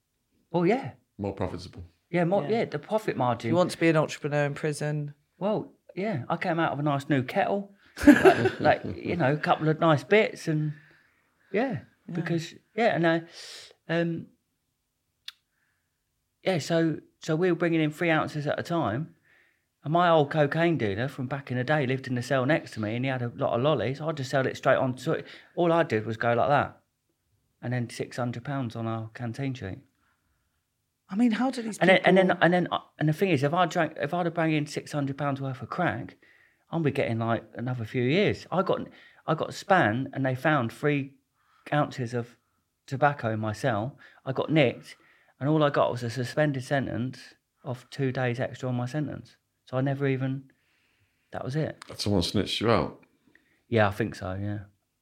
Well, 0.50 0.66
yeah, 0.66 0.92
More 1.18 1.34
profitable. 1.34 1.84
yeah, 2.10 2.24
more, 2.24 2.44
Yeah. 2.44 2.60
yeah. 2.60 2.66
The 2.66 2.80
profit 2.80 3.18
margin. 3.18 3.50
You 3.50 3.56
want 3.58 3.72
to 3.72 3.78
be 3.78 3.90
an 3.90 3.98
entrepreneur 3.98 4.46
in 4.46 4.54
prison? 4.54 5.16
Well, 5.38 5.74
yeah, 5.98 6.24
I 6.30 6.38
came 6.38 6.60
out 6.60 6.72
of 6.72 6.80
a 6.80 6.84
nice 6.84 7.10
new 7.10 7.24
kettle, 7.24 7.74
like, 8.08 8.60
like 8.62 8.82
you 8.96 9.18
know, 9.18 9.34
a 9.34 9.38
couple 9.38 9.68
of 9.68 9.82
nice 9.82 10.06
bits, 10.06 10.48
and 10.48 10.72
yeah, 11.52 11.80
because 12.14 12.54
yeah, 12.76 12.96
and 12.96 13.06
uh, 13.06 13.20
um, 13.88 14.28
yeah, 16.44 16.60
so 16.60 16.98
so 17.20 17.36
we 17.36 17.52
were 17.52 17.58
bringing 17.58 17.82
in 17.82 17.92
three 17.92 18.10
ounces 18.10 18.48
at 18.48 18.60
a 18.60 18.64
time, 18.64 19.16
and 19.84 19.94
my 19.94 20.10
old 20.10 20.32
cocaine 20.32 20.78
dealer 20.78 21.08
from 21.08 21.28
back 21.28 21.52
in 21.52 21.58
the 21.58 21.64
day 21.64 21.86
lived 21.86 22.08
in 22.08 22.16
the 22.16 22.24
cell 22.24 22.46
next 22.46 22.72
to 22.72 22.80
me, 22.80 22.96
and 22.96 23.06
he 23.06 23.12
had 23.12 23.22
a 23.22 23.32
lot 23.36 23.54
of 23.54 23.62
lollies. 23.62 24.02
I 24.02 24.12
just 24.12 24.32
sold 24.32 24.48
it 24.48 24.58
straight 24.58 24.78
on. 24.78 24.98
So 24.98 25.22
all 25.56 25.72
I 25.72 25.84
did 25.84 26.06
was 26.06 26.18
go 26.18 26.34
like 26.34 26.50
that, 26.50 26.80
and 27.62 27.74
then 27.74 27.90
six 27.90 28.18
hundred 28.18 28.44
pounds 28.44 28.76
on 28.76 28.88
our 28.88 29.10
canteen 29.14 29.54
sheet. 29.54 29.80
I 31.12 31.16
mean, 31.16 31.32
how 31.32 31.50
do 31.50 31.64
these 31.64 31.80
And 31.80 31.90
people... 31.90 32.04
then, 32.04 32.18
and 32.20 32.30
then, 32.30 32.38
and 32.42 32.54
then, 32.54 32.68
and 33.00 33.10
the 33.10 33.14
thing 33.14 33.30
is, 33.30 33.42
if 33.42 33.52
I 33.52 33.66
drank, 33.66 33.94
if 34.00 34.14
I'd 34.14 34.28
have 34.28 34.36
bring 34.36 34.54
in 34.54 34.68
six 34.68 34.92
hundred 34.92 35.18
pounds 35.18 35.42
worth 35.42 35.62
of 35.62 35.70
crack, 35.70 36.18
I'd 36.72 36.84
be 36.84 36.92
getting 36.92 37.18
like 37.18 37.44
another 37.56 37.84
few 37.84 38.04
years. 38.04 38.46
I 38.52 38.62
got, 38.62 38.82
I 39.26 39.34
got 39.34 39.56
span, 39.56 40.10
and 40.14 40.24
they 40.24 40.36
found 40.36 40.72
three 40.72 41.16
ounces 41.74 42.14
of 42.14 42.38
tobacco 42.88 43.32
in 43.34 43.40
my 43.40 43.54
cell. 43.54 43.98
I 44.26 44.32
got 44.32 44.52
nicked, 44.52 44.96
and 45.40 45.50
all 45.50 45.64
I 45.64 45.70
got 45.70 45.92
was 45.92 46.04
a 46.04 46.10
suspended 46.10 46.64
sentence 46.64 47.20
of 47.64 47.90
two 47.90 48.12
days 48.12 48.40
extra 48.40 48.70
on 48.70 48.76
my 48.76 48.86
sentence. 48.86 49.36
So 49.66 49.78
I 49.78 49.82
never 49.82 50.08
even. 50.08 50.52
That 51.32 51.44
was 51.44 51.56
it. 51.56 51.84
Someone 51.96 52.24
snitched 52.24 52.60
you 52.62 52.72
out? 52.72 53.00
Yeah, 53.68 53.88
I 53.88 53.92
think 53.92 54.16
so. 54.16 54.34
Yeah, 54.42 54.60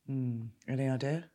Hmm, 0.08 0.48
any 0.68 0.90
idea? 0.90 1.30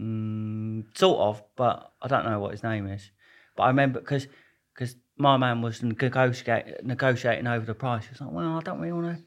mm, 0.00 0.84
sort 0.96 1.20
of, 1.20 1.42
but 1.56 1.92
I 2.02 2.08
don't 2.08 2.24
know 2.24 2.40
what 2.40 2.50
his 2.52 2.62
name 2.62 2.86
is. 2.88 3.10
But 3.56 3.64
I 3.64 3.68
remember 3.68 4.00
because 4.00 4.26
because 4.74 4.96
my 5.16 5.36
man 5.36 5.62
was 5.62 5.82
negotiate, 5.84 6.84
negotiating 6.84 7.46
over 7.46 7.64
the 7.64 7.74
price. 7.74 8.04
He 8.06 8.10
was 8.10 8.20
like, 8.20 8.32
"Well, 8.32 8.56
I 8.58 8.60
don't 8.60 8.80
really 8.80 8.92
want 8.92 9.16
to." 9.18 9.24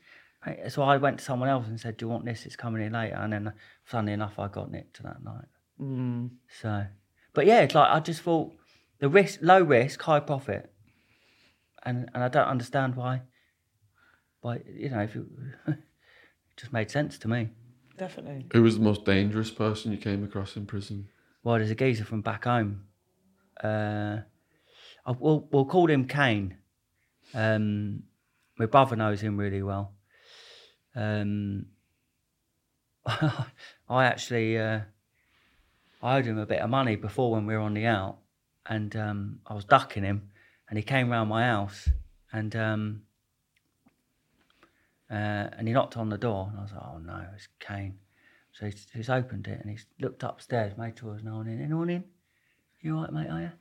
So 0.69 0.83
I 0.83 0.97
went 0.97 1.19
to 1.19 1.25
someone 1.25 1.49
else 1.49 1.67
and 1.67 1.79
said, 1.79 1.97
"Do 1.97 2.05
you 2.05 2.09
want 2.09 2.25
this? 2.25 2.45
It's 2.45 2.55
coming 2.55 2.81
in 2.81 2.93
later." 2.93 3.15
And 3.15 3.33
then, 3.33 3.53
funnily 3.83 4.13
enough, 4.13 4.39
I 4.39 4.47
got 4.47 4.71
nicked 4.71 5.01
that 5.03 5.23
night. 5.23 5.45
Hmm. 5.77 6.27
So, 6.61 6.85
but 7.33 7.45
yeah, 7.45 7.61
it's 7.61 7.75
like 7.75 7.89
I 7.89 7.99
just 7.99 8.21
thought 8.21 8.53
the 8.99 9.09
risk, 9.09 9.39
low 9.41 9.61
risk, 9.61 10.01
high 10.01 10.19
profit, 10.19 10.71
and 11.83 12.09
and 12.13 12.23
I 12.23 12.27
don't 12.27 12.47
understand 12.47 12.95
why. 12.95 13.21
Why 14.41 14.61
you 14.65 14.89
know 14.89 15.01
if 15.01 15.15
you, 15.15 15.27
it 15.67 15.77
just 16.57 16.73
made 16.73 16.91
sense 16.91 17.17
to 17.19 17.27
me. 17.27 17.49
Definitely. 17.97 18.45
Who 18.53 18.61
was 18.61 18.77
the 18.77 18.83
most 18.83 19.05
dangerous 19.05 19.49
person 19.49 19.91
you 19.91 19.97
came 19.97 20.23
across 20.23 20.55
in 20.55 20.65
prison? 20.65 21.09
Well, 21.43 21.55
there's 21.57 21.71
a 21.71 21.75
geezer 21.75 22.05
from 22.05 22.21
back 22.21 22.43
home. 22.43 22.83
Uh, 23.63 24.19
I, 25.05 25.11
we'll, 25.17 25.47
we'll 25.51 25.65
call 25.65 25.89
him 25.89 26.05
Kane. 26.05 26.57
Um, 27.33 28.03
my 28.57 28.67
brother 28.67 28.95
knows 28.95 29.21
him 29.21 29.37
really 29.37 29.63
well. 29.63 29.93
Um, 30.97 31.67
I 33.05 34.05
actually 34.05 34.57
uh, 34.57 34.81
I 36.01 36.17
owed 36.17 36.25
him 36.25 36.39
a 36.39 36.45
bit 36.45 36.59
of 36.59 36.69
money 36.69 36.95
before 36.95 37.31
when 37.31 37.45
we 37.45 37.53
were 37.53 37.61
on 37.61 37.73
the 37.73 37.85
out, 37.85 38.17
and 38.65 38.93
um, 38.95 39.39
I 39.45 39.53
was 39.53 39.63
ducking 39.63 40.03
him, 40.03 40.29
and 40.69 40.77
he 40.77 40.83
came 40.83 41.09
round 41.09 41.29
my 41.29 41.43
house, 41.45 41.87
and 42.33 42.53
um, 42.55 43.01
uh, 45.09 45.47
and 45.57 45.67
he 45.67 45.73
knocked 45.73 45.95
on 45.95 46.09
the 46.09 46.17
door, 46.17 46.49
and 46.49 46.59
I 46.59 46.63
was 46.63 46.71
like, 46.73 46.83
"Oh 46.83 46.97
no, 46.97 47.25
it's 47.35 47.47
Kane." 47.59 47.99
So 48.57 48.65
he's, 48.65 48.87
he's 48.91 49.09
opened 49.09 49.47
it 49.47 49.59
and 49.61 49.69
he's 49.69 49.85
looked 49.99 50.23
upstairs, 50.23 50.75
made 50.77 50.97
sure 50.97 51.11
there's 51.11 51.23
no 51.23 51.35
one 51.35 51.47
in. 51.47 51.61
Anyone 51.61 51.91
in? 51.91 52.03
You 52.81 52.95
all 52.95 53.03
right, 53.03 53.13
mate, 53.13 53.29
are 53.29 53.41
you? 53.41 53.51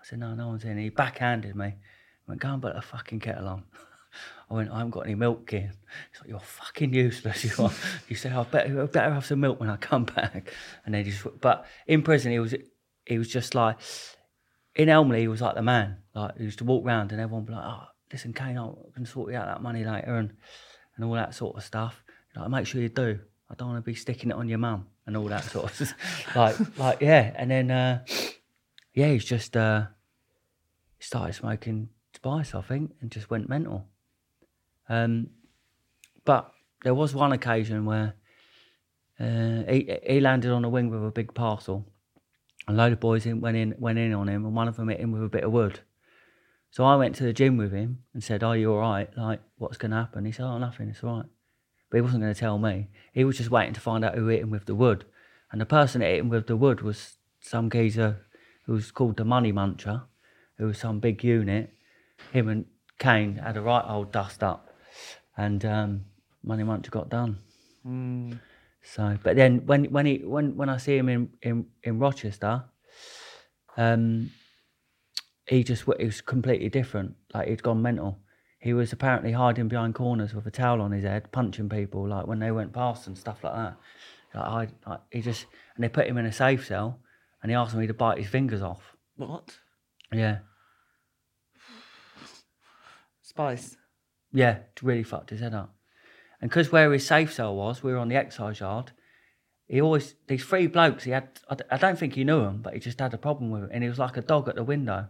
I 0.00 0.04
said, 0.04 0.18
no, 0.18 0.34
no 0.34 0.48
one's 0.48 0.64
in. 0.64 0.78
He 0.78 0.88
backhanded 0.88 1.54
me. 1.54 1.66
I 1.66 1.74
went, 2.26 2.40
go 2.40 2.48
and 2.48 2.62
put 2.62 2.74
the 2.74 2.80
fucking 2.80 3.20
kettle 3.20 3.48
on. 3.48 3.64
I 4.48 4.54
went, 4.54 4.70
I 4.70 4.76
haven't 4.76 4.90
got 4.90 5.06
any 5.06 5.16
milk 5.16 5.52
in. 5.52 5.62
He's 5.62 6.20
like, 6.20 6.28
you're 6.28 6.38
fucking 6.38 6.92
useless. 6.94 7.44
You 7.58 7.64
are. 7.64 7.72
He 8.08 8.14
said, 8.14 8.32
I 8.32 8.44
better, 8.44 8.82
I 8.82 8.86
better 8.86 9.12
have 9.12 9.26
some 9.26 9.40
milk 9.40 9.58
when 9.58 9.70
I 9.70 9.76
come 9.76 10.04
back. 10.16 10.52
And 10.84 10.94
then 10.94 11.04
he 11.04 11.10
just, 11.10 11.26
but 11.40 11.66
in 11.86 12.02
prison, 12.02 12.32
he 12.32 12.38
was, 12.38 12.54
he 13.04 13.18
was 13.18 13.28
just 13.28 13.54
like, 13.54 13.78
in 14.74 14.88
Elmley, 14.88 15.20
he 15.20 15.28
was 15.28 15.40
like 15.40 15.54
the 15.56 15.62
man. 15.62 15.96
Like, 16.14 16.36
he 16.38 16.44
used 16.44 16.58
to 16.58 16.64
walk 16.64 16.84
round 16.84 17.10
and 17.12 17.20
everyone 17.20 17.44
would 17.44 17.50
be 17.50 17.54
like, 17.54 17.64
oh, 17.64 17.84
listen, 18.12 18.32
Kane, 18.32 18.58
I 18.58 18.70
can 18.94 19.06
sort 19.06 19.32
you 19.32 19.36
out 19.36 19.46
that 19.46 19.62
money 19.62 19.84
later 19.84 20.16
and, 20.16 20.32
and 20.94 21.04
all 21.04 21.14
that 21.14 21.34
sort 21.34 21.56
of 21.56 21.64
stuff. 21.64 22.04
Like, 22.36 22.50
make 22.50 22.66
sure 22.66 22.80
you 22.80 22.88
do. 22.88 23.18
I 23.50 23.54
don't 23.54 23.68
want 23.68 23.84
to 23.84 23.90
be 23.90 23.94
sticking 23.94 24.30
it 24.30 24.36
on 24.36 24.48
your 24.48 24.58
mum 24.58 24.86
and 25.06 25.16
all 25.16 25.24
that 25.24 25.44
sort 25.44 25.64
of 25.64 25.74
stuff. 25.74 26.36
like, 26.36 26.78
like 26.78 27.00
yeah. 27.00 27.32
And 27.34 27.50
then, 27.50 27.70
uh, 27.70 28.04
yeah, 28.92 29.08
he's 29.08 29.24
just 29.24 29.56
uh, 29.56 29.86
started 31.00 31.34
smoking 31.34 31.88
spice, 32.14 32.54
I 32.54 32.60
think, 32.60 32.92
and 33.00 33.10
just 33.10 33.30
went 33.30 33.48
mental. 33.48 33.86
Um, 34.88 35.28
but 36.24 36.52
there 36.82 36.94
was 36.94 37.14
one 37.14 37.32
occasion 37.32 37.84
where 37.84 38.14
Uh, 39.18 39.64
he 39.66 39.98
he 40.06 40.20
landed 40.20 40.52
on 40.52 40.64
a 40.64 40.68
wing 40.68 40.90
with 40.90 41.02
a 41.02 41.10
big 41.10 41.32
parcel. 41.32 41.86
A 42.68 42.72
load 42.72 42.92
of 42.92 43.00
boys 43.00 43.24
in, 43.24 43.40
went 43.40 43.56
in 43.56 43.74
went 43.78 43.98
in 43.98 44.12
on 44.12 44.28
him, 44.28 44.44
and 44.44 44.54
one 44.54 44.68
of 44.68 44.76
them 44.76 44.88
hit 44.88 45.00
him 45.00 45.12
with 45.12 45.22
a 45.22 45.28
bit 45.28 45.44
of 45.44 45.52
wood. 45.52 45.80
So 46.70 46.84
I 46.84 46.96
went 46.96 47.14
to 47.16 47.24
the 47.24 47.32
gym 47.32 47.56
with 47.56 47.72
him 47.72 48.02
and 48.12 48.22
said, 48.22 48.42
"Are 48.42 48.58
you 48.58 48.72
all 48.72 48.80
right? 48.80 49.08
Like, 49.16 49.40
what's 49.56 49.78
going 49.78 49.92
to 49.92 49.96
happen?" 49.96 50.26
He 50.26 50.32
said, 50.32 50.44
"Oh, 50.44 50.58
nothing. 50.58 50.90
It's 50.90 51.02
all 51.02 51.16
right." 51.16 51.30
But 51.88 51.96
he 51.96 52.02
wasn't 52.02 52.22
going 52.22 52.34
to 52.34 52.40
tell 52.40 52.58
me. 52.58 52.88
He 53.12 53.24
was 53.24 53.38
just 53.38 53.50
waiting 53.50 53.74
to 53.74 53.80
find 53.80 54.04
out 54.04 54.16
who 54.16 54.26
hit 54.26 54.42
him 54.42 54.50
with 54.50 54.66
the 54.66 54.74
wood. 54.74 55.06
And 55.50 55.60
the 55.60 55.66
person 55.66 56.00
that 56.00 56.10
hit 56.10 56.20
him 56.20 56.28
with 56.28 56.46
the 56.46 56.56
wood 56.56 56.82
was 56.82 57.18
some 57.40 57.70
geezer 57.70 58.26
who 58.66 58.72
was 58.74 58.90
called 58.90 59.16
the 59.16 59.24
Money 59.24 59.52
Muncher, 59.52 60.02
who 60.58 60.66
was 60.66 60.78
some 60.78 61.00
big 61.00 61.24
unit. 61.24 61.70
Him 62.32 62.48
and 62.48 62.66
Kane 62.98 63.36
had 63.36 63.56
a 63.56 63.62
right 63.62 63.84
old 63.88 64.12
dust 64.12 64.42
up, 64.42 64.68
and 65.36 65.64
um, 65.64 66.04
Money 66.42 66.62
Muncher 66.62 66.90
got 66.90 67.08
done. 67.08 67.38
So, 68.82 69.18
but 69.22 69.36
then 69.36 69.66
when 69.66 69.86
when 69.86 70.06
he 70.06 70.18
when 70.18 70.56
when 70.56 70.68
I 70.68 70.76
see 70.76 70.96
him 70.96 71.08
in 71.08 71.30
in, 71.42 71.66
in 71.82 71.98
Rochester, 71.98 72.64
um, 73.76 74.30
he 75.46 75.64
just 75.64 75.84
he 75.98 76.04
was 76.04 76.20
completely 76.20 76.68
different. 76.68 77.16
Like 77.34 77.48
he'd 77.48 77.62
gone 77.62 77.82
mental. 77.82 78.18
He 78.60 78.72
was 78.72 78.92
apparently 78.92 79.32
hiding 79.32 79.68
behind 79.68 79.94
corners 79.94 80.34
with 80.34 80.46
a 80.46 80.50
towel 80.50 80.80
on 80.80 80.92
his 80.92 81.04
head, 81.04 81.30
punching 81.30 81.68
people 81.68 82.08
like 82.08 82.26
when 82.26 82.38
they 82.38 82.50
went 82.50 82.72
past 82.72 83.06
and 83.06 83.16
stuff 83.16 83.44
like 83.44 83.54
that. 83.54 83.76
Like, 84.34 84.44
I, 84.44 84.90
like 84.90 85.00
he 85.10 85.20
just 85.20 85.46
and 85.74 85.84
they 85.84 85.88
put 85.88 86.06
him 86.06 86.18
in 86.18 86.26
a 86.26 86.32
safe 86.32 86.66
cell, 86.66 87.00
and 87.42 87.50
he 87.50 87.56
asked 87.56 87.74
me 87.74 87.86
to 87.86 87.94
bite 87.94 88.18
his 88.18 88.28
fingers 88.28 88.62
off. 88.62 88.96
What? 89.16 89.58
Yeah, 90.12 90.38
Spice. 93.22 93.76
Yeah, 94.36 94.56
it 94.56 94.82
really 94.82 95.02
fucked 95.02 95.30
his 95.30 95.40
head 95.40 95.54
up. 95.54 95.74
And 96.42 96.50
because 96.50 96.70
where 96.70 96.92
his 96.92 97.06
safe 97.06 97.32
cell 97.32 97.56
was, 97.56 97.82
we 97.82 97.90
were 97.90 97.98
on 97.98 98.08
the 98.08 98.16
exercise 98.16 98.60
yard. 98.60 98.92
He 99.66 99.80
always 99.80 100.14
these 100.28 100.44
three 100.44 100.66
blokes. 100.66 101.04
He 101.04 101.10
had 101.10 101.28
I 101.70 101.78
don't 101.78 101.98
think 101.98 102.14
he 102.14 102.22
knew 102.22 102.42
them, 102.42 102.60
but 102.62 102.74
he 102.74 102.78
just 102.78 103.00
had 103.00 103.14
a 103.14 103.18
problem 103.18 103.50
with 103.50 103.64
it, 103.64 103.70
and 103.72 103.82
he 103.82 103.88
was 103.88 103.98
like 103.98 104.16
a 104.16 104.20
dog 104.20 104.48
at 104.48 104.54
the 104.54 104.62
window. 104.62 105.08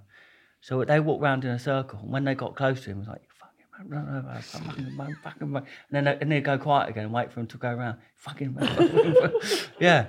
So 0.61 0.83
they 0.85 1.01
walked 1.01 1.23
round 1.23 1.45
in 1.45 1.51
a 1.51 1.59
circle, 1.59 1.99
and 1.99 2.13
when 2.13 2.25
they 2.25 2.35
got 2.35 2.55
close 2.55 2.83
to 2.85 2.91
him, 2.91 2.97
he 2.97 3.01
was 3.01 3.09
like, 3.09 3.23
"You 3.23 3.29
"Fucking 3.41 3.91
no, 3.91 4.23
no, 4.23 4.41
fucking 4.41 4.97
man, 4.97 5.17
fucking 5.23 5.51
man." 5.51 5.67
And 5.91 5.91
then 5.91 6.05
they, 6.05 6.19
and 6.23 6.33
they'd 6.33 6.45
go 6.45 6.57
quiet 6.57 6.91
again 6.91 7.05
and 7.05 7.13
wait 7.13 7.33
for 7.33 7.41
him 7.41 7.49
to 7.49 7.59
go 7.59 7.75
round. 7.75 7.99
Fucking 8.15 8.55
fucking 8.55 9.13
man. 9.13 9.33
yeah, 9.81 10.07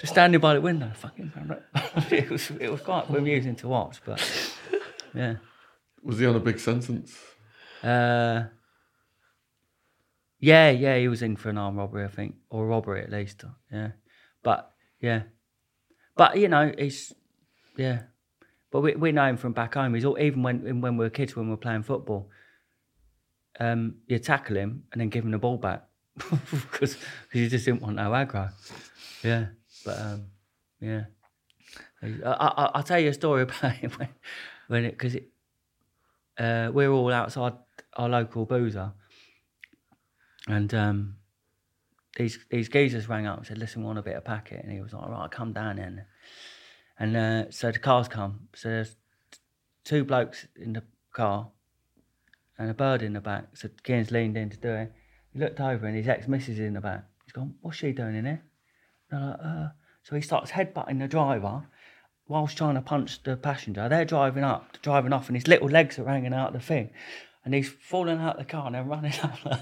just 0.00 0.12
standing 0.12 0.40
by 0.40 0.54
the 0.54 0.60
window. 0.60 0.92
Fucking 0.94 1.32
man. 1.34 1.60
it 2.10 2.30
was 2.30 2.50
it 2.52 2.70
was 2.70 2.80
quite 2.80 3.10
amusing 3.10 3.56
to 3.56 3.68
watch, 3.68 4.00
but 4.06 4.22
yeah. 5.12 5.36
Was 6.04 6.20
he 6.20 6.26
on 6.26 6.36
a 6.36 6.40
big 6.40 6.60
sentence? 6.60 7.18
Uh, 7.84 8.44
yeah, 10.40 10.70
yeah, 10.70 10.98
he 10.98 11.08
was 11.08 11.22
in 11.22 11.36
for 11.36 11.50
an 11.50 11.58
armed 11.58 11.78
robbery, 11.78 12.04
I 12.04 12.08
think, 12.08 12.36
or 12.50 12.66
robbery 12.66 13.02
at 13.02 13.10
least. 13.10 13.44
Yeah, 13.70 13.92
but 14.42 14.72
yeah, 15.00 15.22
but 16.16 16.38
you 16.38 16.48
know, 16.48 16.72
he's 16.78 17.12
yeah, 17.76 18.02
but 18.70 18.80
we 18.80 18.94
we 18.94 19.12
know 19.12 19.26
him 19.26 19.36
from 19.36 19.52
back 19.52 19.74
home. 19.74 19.94
He's 19.94 20.04
all 20.04 20.18
even 20.18 20.42
when 20.42 20.80
when 20.80 20.96
we 20.96 21.04
were 21.04 21.10
kids 21.10 21.36
when 21.36 21.46
we 21.46 21.50
were 21.50 21.58
playing 21.58 21.82
football. 21.82 22.30
Um, 23.60 23.96
you 24.08 24.18
tackle 24.18 24.56
him 24.56 24.84
and 24.92 25.00
then 25.00 25.10
give 25.10 25.24
him 25.24 25.30
the 25.30 25.38
ball 25.38 25.58
back 25.58 25.84
because 26.50 26.96
you 27.32 27.48
just 27.48 27.66
didn't 27.66 27.82
want 27.82 27.96
no 27.96 28.10
aggro. 28.10 28.50
Yeah, 29.22 29.46
but 29.84 30.00
um, 30.00 30.26
yeah, 30.80 31.04
I, 32.02 32.06
I, 32.24 32.70
I'll 32.74 32.82
tell 32.82 32.98
you 32.98 33.10
a 33.10 33.14
story 33.14 33.42
about 33.44 33.74
him 33.74 33.92
when 33.92 34.08
when 34.68 34.84
it 34.86 34.92
because 34.92 35.14
it 35.14 35.28
uh, 36.38 36.70
we're 36.72 36.90
all 36.90 37.12
outside 37.12 37.54
our 37.94 38.08
local 38.08 38.44
boozer, 38.44 38.92
and 40.46 40.72
um, 40.74 41.16
these 42.16 42.38
these 42.50 42.68
geezers 42.68 43.08
rang 43.08 43.26
up 43.26 43.38
and 43.38 43.46
said, 43.46 43.58
"Listen, 43.58 43.82
we 43.82 43.86
want 43.86 43.98
a 43.98 44.02
bit 44.02 44.16
of 44.16 44.24
packet," 44.24 44.62
and 44.62 44.72
he 44.72 44.80
was 44.80 44.92
like, 44.92 45.08
"Right, 45.08 45.30
come 45.30 45.52
down 45.52 45.76
then." 45.76 46.04
And 46.98 47.16
uh, 47.16 47.50
so 47.50 47.72
the 47.72 47.78
cars 47.78 48.08
come. 48.08 48.48
So 48.54 48.68
there's 48.68 48.96
two 49.84 50.04
blokes 50.04 50.46
in 50.54 50.74
the 50.74 50.82
car 51.12 51.48
and 52.56 52.70
a 52.70 52.74
bird 52.74 53.02
in 53.02 53.12
the 53.14 53.20
back. 53.20 53.48
So 53.54 53.68
Ken's 53.82 54.12
leaned 54.12 54.36
in 54.36 54.50
to 54.50 54.56
do 54.56 54.70
it. 54.70 54.92
He 55.32 55.40
looked 55.40 55.60
over 55.60 55.86
and 55.86 55.96
his 55.96 56.06
ex-missus 56.06 56.50
is 56.50 56.60
in 56.60 56.74
the 56.74 56.80
back. 56.80 57.04
He's 57.24 57.32
gone, 57.32 57.54
"What's 57.62 57.78
she 57.78 57.92
doing 57.92 58.16
in 58.16 58.24
here?" 58.24 58.42
And 59.10 59.22
they're 59.22 59.28
like, 59.30 59.40
uh. 59.42 59.68
So 60.04 60.14
he 60.14 60.20
starts 60.20 60.50
headbutting 60.50 61.00
the 61.00 61.08
driver 61.08 61.66
whilst 62.28 62.56
trying 62.56 62.74
to 62.74 62.80
punch 62.80 63.22
the 63.22 63.36
passenger. 63.36 63.88
They're 63.88 64.04
driving 64.04 64.44
up, 64.44 64.78
driving 64.82 65.12
off, 65.12 65.28
and 65.28 65.36
his 65.36 65.46
little 65.48 65.68
legs 65.68 65.98
are 65.98 66.06
hanging 66.06 66.32
out 66.34 66.48
of 66.48 66.54
the 66.54 66.60
thing, 66.66 66.90
and 67.44 67.52
he's 67.54 67.68
falling 67.68 68.18
out 68.18 68.36
of 68.38 68.46
the 68.46 68.50
car 68.50 68.66
and 68.66 68.74
they're 68.74 68.82
running 68.84 69.12
up, 69.22 69.44
like, 69.44 69.60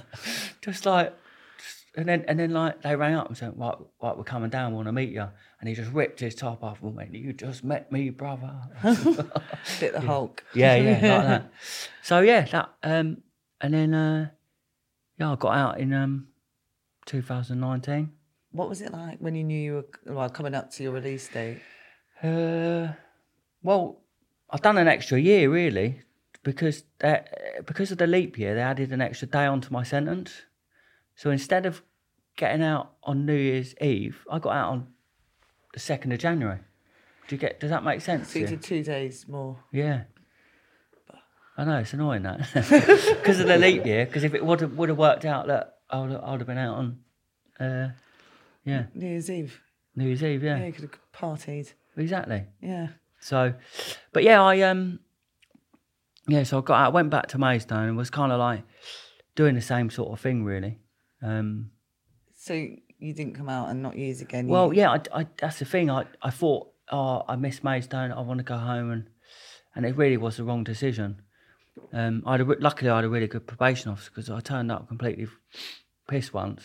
just 0.61 0.87
like, 0.87 1.13
just- 1.59 1.79
and 1.97 2.09
then 2.09 2.25
and 2.27 2.39
then 2.39 2.53
like 2.53 2.81
they 2.83 2.97
rang 2.97 3.15
up 3.15 3.29
and 3.29 3.37
said, 3.37 3.53
"Right, 3.57 3.75
right, 4.03 4.17
we're 4.17 4.25
coming 4.25 4.49
down. 4.49 4.71
We 4.73 4.77
want 4.77 4.89
to 4.89 4.93
meet 4.93 5.11
you." 5.11 5.29
And 5.61 5.69
he 5.69 5.75
just 5.75 5.93
ripped 5.93 6.21
his 6.21 6.35
top 6.35 6.65
off 6.65 6.83
and 6.83 6.97
went, 6.97 7.15
"You 7.15 7.33
just 7.35 7.63
met 7.65 7.93
me, 7.93 8.09
brother." 8.09 8.51
Bit 9.79 9.93
the 9.93 10.01
Hulk. 10.01 10.43
yeah, 10.55 10.77
yeah, 10.77 10.91
like 10.93 11.01
that. 11.03 11.53
So 12.03 12.21
yeah, 12.21 12.43
that 12.47 12.71
um, 12.83 13.19
and 13.61 13.75
then 13.75 13.93
uh, 13.93 14.31
yeah, 15.19 15.33
I 15.33 15.37
got 15.37 15.55
out 15.55 15.81
in 15.81 15.93
um, 15.93 16.29
2019. 17.07 18.11
What 18.53 18.69
was 18.69 18.81
it 18.81 18.93
like 18.93 19.19
when 19.19 19.35
you 19.35 19.45
knew 19.45 19.59
you 19.61 19.85
were 20.07 20.15
well 20.15 20.31
coming 20.31 20.55
up 20.55 20.71
to 20.73 20.83
your 20.83 20.93
release 20.93 21.29
date? 21.29 21.61
Uh, 22.23 22.93
well, 23.63 24.01
I've 24.51 24.63
done 24.63 24.79
an 24.79 24.89
extra 24.89 25.19
year 25.19 25.51
really 25.51 26.03
because 26.43 26.85
that 26.99 27.65
because 27.67 27.91
of 27.91 27.99
the 27.99 28.07
leap 28.07 28.39
year, 28.39 28.55
they 28.55 28.61
added 28.61 28.93
an 28.93 29.01
extra 29.01 29.29
day 29.29 29.47
onto 29.47 29.73
my 29.73 29.83
sentence. 29.83 30.43
So 31.17 31.31
instead 31.31 31.67
of 31.67 31.83
getting 32.37 32.63
out 32.63 32.93
on 33.03 33.27
New 33.27 33.37
Year's 33.37 33.75
Eve, 33.81 34.25
I 34.31 34.39
got 34.39 34.57
out 34.57 34.71
on 34.71 34.87
the 35.75 35.81
second 35.81 36.13
of 36.13 36.19
January. 36.19 36.59
Do 37.29 37.35
you 37.35 37.41
get? 37.41 37.61
Does 37.61 37.71
that 37.71 37.85
make 37.85 38.01
sense? 38.01 38.33
So 38.33 38.39
you 38.39 38.47
did 38.47 38.63
two 38.63 38.83
days 38.83 39.27
more. 39.29 39.59
Yeah. 39.73 40.05
I 41.57 41.65
know 41.65 41.79
it's 41.79 41.93
annoying 41.93 42.23
that 42.23 42.39
because 42.55 43.41
of 43.41 43.47
the 43.47 43.59
leap 43.59 43.85
year. 43.85 44.07
Because 44.07 44.25
if 44.25 44.33
it 44.35 44.45
would 44.45 44.61
have 44.61 44.73
would 44.73 44.89
have 44.89 44.99
worked 44.99 45.25
out, 45.25 45.49
that 45.49 45.79
I 45.91 46.01
would 46.01 46.11
have, 46.13 46.23
I 46.23 46.31
would 46.31 46.41
have 46.41 46.47
been 46.47 46.59
out 46.59 46.77
on, 46.77 46.99
uh, 47.61 47.89
yeah, 48.65 48.87
New 48.95 49.09
Year's 49.09 49.31
Eve. 49.31 49.61
New 49.95 50.07
Year's 50.07 50.23
Eve. 50.23 50.43
Yeah, 50.43 50.59
Yeah, 50.59 50.67
you 50.67 50.73
could 50.73 50.83
have 50.83 50.99
partied. 51.13 51.73
Exactly. 51.97 52.45
Yeah. 52.61 52.89
So, 53.21 53.55
but 54.13 54.23
yeah, 54.25 54.43
I 54.43 54.61
um, 54.63 54.99
yeah, 56.29 56.43
so 56.45 56.59
I 56.59 56.61
got 56.63 56.81
out, 56.81 56.93
went 56.93 57.11
back 57.11 57.29
to 57.29 57.39
Maidstone, 57.39 57.89
and 57.89 57.97
was 57.97 58.11
kind 58.11 58.33
of 58.33 58.39
like 58.39 58.63
doing 59.35 59.55
the 59.55 59.61
same 59.61 59.91
sort 59.91 60.13
of 60.13 60.21
thing, 60.21 60.45
really. 60.45 60.79
Um, 61.23 61.71
So 62.37 62.55
you 62.55 63.15
didn't 63.15 63.35
come 63.35 63.49
out 63.49 63.69
and 63.71 63.83
not 63.83 63.97
use 63.97 64.21
again. 64.21 64.47
well, 64.49 64.73
you, 64.73 64.81
yeah, 64.81 64.91
I, 64.91 65.21
I, 65.21 65.27
that's 65.39 65.59
the 65.59 65.65
thing. 65.65 65.91
I, 65.91 66.05
I 66.21 66.31
thought, 66.31 66.69
oh, 66.91 67.25
I 67.29 67.37
miss 67.37 67.63
Maidstone. 67.65 68.13
I 68.13 68.21
want 68.21 68.39
to 68.39 68.45
go 68.45 68.57
home, 68.57 68.91
and 68.91 69.07
and 69.75 69.87
it 69.87 69.97
really 69.97 70.17
was 70.17 70.37
the 70.37 70.45
wrong 70.45 70.65
decision. 70.65 71.23
Um, 71.93 72.23
I 72.27 72.33
had 72.33 72.43
a, 72.43 72.45
luckily 72.45 72.91
I 72.91 72.97
had 72.97 73.05
a 73.05 73.09
really 73.09 73.27
good 73.29 73.47
probation 73.47 73.91
officer 73.91 74.11
because 74.11 74.29
I 74.29 74.41
turned 74.41 74.71
up 74.71 74.89
completely 74.89 75.27
pissed 76.09 76.35
once, 76.35 76.63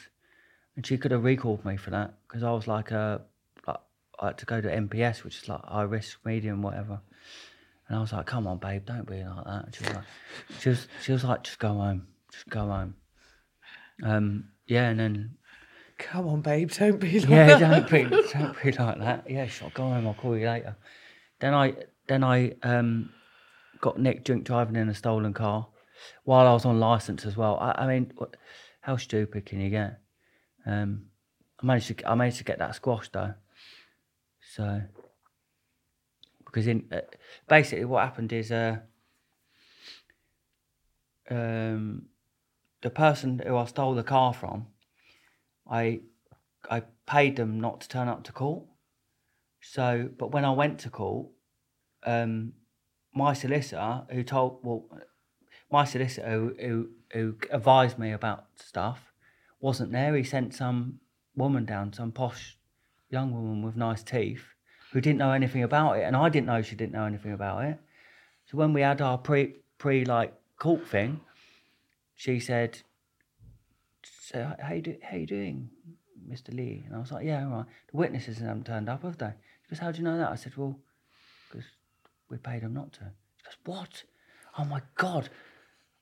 and 0.75 0.85
she 0.85 0.97
could 0.97 1.11
have 1.11 1.23
recalled 1.23 1.63
me 1.63 1.77
for 1.77 1.91
that 1.91 2.15
because 2.27 2.43
I 2.43 2.51
was 2.51 2.67
like 2.67 2.91
a 2.91 3.21
had 4.25 4.37
to 4.39 4.45
go 4.45 4.61
to 4.61 4.67
MPS, 4.67 5.23
which 5.23 5.37
is 5.37 5.49
like 5.49 5.63
high 5.63 5.83
risk, 5.83 6.19
medium, 6.25 6.61
whatever. 6.61 7.01
And 7.87 7.97
I 7.97 8.01
was 8.01 8.11
like, 8.11 8.25
"Come 8.25 8.47
on, 8.47 8.57
babe, 8.57 8.85
don't 8.85 9.07
be 9.07 9.23
like 9.23 9.45
that." 9.45 9.65
And 9.65 9.75
she 9.75 9.83
was 9.83 9.93
like, 9.93 10.03
"She 10.59 10.69
was 10.69 10.87
she 11.01 11.11
was 11.11 11.23
like, 11.23 11.43
just 11.43 11.59
go 11.59 11.73
home, 11.73 12.07
just 12.31 12.49
go 12.49 12.67
home." 12.67 12.95
Um, 14.03 14.49
yeah, 14.65 14.89
and 14.89 14.99
then 14.99 15.37
Come 15.97 16.27
on, 16.27 16.41
babe, 16.41 16.69
don't 16.71 16.99
be 16.99 17.19
like 17.19 17.29
yeah, 17.29 17.57
that. 17.57 17.89
don't 17.89 17.89
be, 17.89 18.03
don't 18.33 18.63
be 18.63 18.71
like 18.71 18.99
that. 18.99 19.29
Yeah, 19.29 19.47
sure, 19.47 19.71
go 19.73 19.83
home. 19.83 20.05
I'll 20.05 20.13
call 20.13 20.37
you 20.37 20.47
later. 20.47 20.75
Then 21.39 21.53
I, 21.53 21.73
then 22.07 22.23
I 22.23 22.53
um, 22.61 23.09
got 23.81 23.99
Nick 23.99 24.23
drink 24.23 24.43
driving 24.43 24.75
in 24.75 24.89
a 24.89 24.93
stolen 24.93 25.33
car, 25.33 25.67
while 26.23 26.47
I 26.47 26.53
was 26.53 26.65
on 26.65 26.79
license 26.79 27.25
as 27.25 27.35
well. 27.35 27.57
I, 27.59 27.83
I 27.83 27.87
mean, 27.87 28.11
what, 28.15 28.37
how 28.81 28.97
stupid 28.97 29.47
can 29.47 29.59
you 29.59 29.71
get? 29.71 29.99
Um, 30.67 31.07
I 31.61 31.65
managed 31.65 31.87
to, 31.87 32.09
I 32.09 32.13
managed 32.13 32.37
to 32.37 32.43
get 32.43 32.59
that 32.59 32.75
squashed 32.75 33.13
though. 33.13 33.33
So, 34.57 34.81
because 36.43 36.65
in 36.65 36.87
uh, 36.91 37.01
basically 37.47 37.85
what 37.85 38.03
happened 38.03 38.33
is, 38.33 38.51
uh, 38.51 38.77
um, 41.29 42.07
the 42.81 42.89
person 42.89 43.39
who 43.45 43.55
I 43.55 43.65
stole 43.65 43.93
the 43.93 44.01
car 44.01 44.33
from, 44.33 44.65
I 45.69 46.01
I 46.71 46.81
paid 47.05 47.35
them 47.35 47.59
not 47.61 47.81
to 47.81 47.87
turn 47.87 48.07
up 48.07 48.23
to 48.23 48.31
court. 48.31 48.63
So, 49.61 50.09
but 50.17 50.31
when 50.31 50.43
I 50.43 50.51
went 50.51 50.79
to 50.79 50.89
court, 50.89 51.27
um, 52.03 52.53
my 53.13 53.33
solicitor 53.33 54.05
who 54.09 54.23
told 54.23 54.61
well, 54.63 54.89
my 55.71 55.85
solicitor 55.85 56.27
who, 56.27 56.55
who 56.59 56.89
who 57.13 57.35
advised 57.51 57.99
me 57.99 58.11
about 58.11 58.45
stuff 58.55 59.13
wasn't 59.59 59.91
there. 59.91 60.15
He 60.15 60.23
sent 60.23 60.55
some 60.55 60.99
woman 61.35 61.65
down, 61.65 61.93
some 61.93 62.11
posh 62.11 62.57
young 63.09 63.31
woman 63.31 63.61
with 63.61 63.75
nice 63.75 64.03
teeth, 64.03 64.43
who 64.91 65.01
didn't 65.01 65.19
know 65.19 65.31
anything 65.31 65.63
about 65.63 65.97
it, 65.97 66.03
and 66.03 66.15
I 66.15 66.29
didn't 66.29 66.47
know 66.47 66.61
she 66.61 66.75
didn't 66.75 66.93
know 66.93 67.05
anything 67.05 67.33
about 67.33 67.63
it. 67.65 67.79
So 68.45 68.57
when 68.57 68.73
we 68.73 68.81
had 68.81 69.01
our 69.01 69.17
pre 69.17 69.55
pre 69.77 70.05
like 70.05 70.33
court 70.57 70.87
thing, 70.87 71.21
she 72.15 72.39
said, 72.39 72.81
"So 74.03 74.53
how 74.59 74.73
you 74.73 74.81
do, 74.81 74.95
how 75.03 75.17
you 75.17 75.27
doing, 75.27 75.69
Mr. 76.29 76.53
Lee? 76.53 76.83
And 76.85 76.95
I 76.95 76.99
was 76.99 77.11
like, 77.11 77.25
yeah, 77.25 77.45
all 77.45 77.57
right. 77.57 77.65
The 77.91 77.97
witnesses 77.97 78.39
haven't 78.39 78.65
turned 78.65 78.89
up, 78.89 79.03
have 79.03 79.17
they? 79.17 79.33
She 79.63 79.69
goes, 79.69 79.79
how 79.79 79.91
do 79.91 79.99
you 79.99 80.03
know 80.03 80.17
that? 80.17 80.31
I 80.31 80.35
said, 80.35 80.55
well, 80.57 80.77
because 81.49 81.65
we 82.29 82.37
paid 82.37 82.63
them 82.63 82.73
not 82.73 82.93
to. 82.93 83.11
She 83.37 83.45
goes, 83.45 83.57
what? 83.65 84.03
Oh 84.57 84.65
my 84.65 84.81
God. 84.95 85.29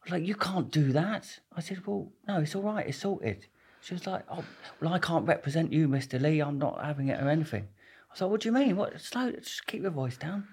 Like, 0.10 0.26
you 0.26 0.36
can't 0.36 0.72
do 0.72 0.91
that. 0.91 1.40
I 1.56 1.61
said, 1.61 1.86
well, 1.86 2.11
no, 2.27 2.40
it's 2.40 2.56
all 2.56 2.64
right. 2.64 2.88
It's 2.88 2.99
sorted. 2.99 3.48
She 3.86 3.94
was 3.94 4.07
like, 4.07 4.24
oh, 4.32 4.44
well, 4.82 4.94
I 4.94 4.98
can't 4.98 5.28
represent 5.28 5.72
you, 5.72 5.88
Mr. 5.88 6.20
Lee. 6.20 6.40
I'm 6.40 6.57
not 6.57 6.84
having 6.84 7.10
it 7.10 7.22
or 7.22 7.30
anything. 7.30 7.68
I 8.10 8.14
was 8.14 8.22
like, 8.22 8.32
what 8.32 8.41
do 8.41 8.49
you 8.49 8.52
mean? 8.52 8.78
What? 8.78 8.99
Slow, 8.99 9.30
just 9.30 9.68
keep 9.68 9.84
your 9.84 9.91
voice 9.91 10.18
down. 10.18 10.48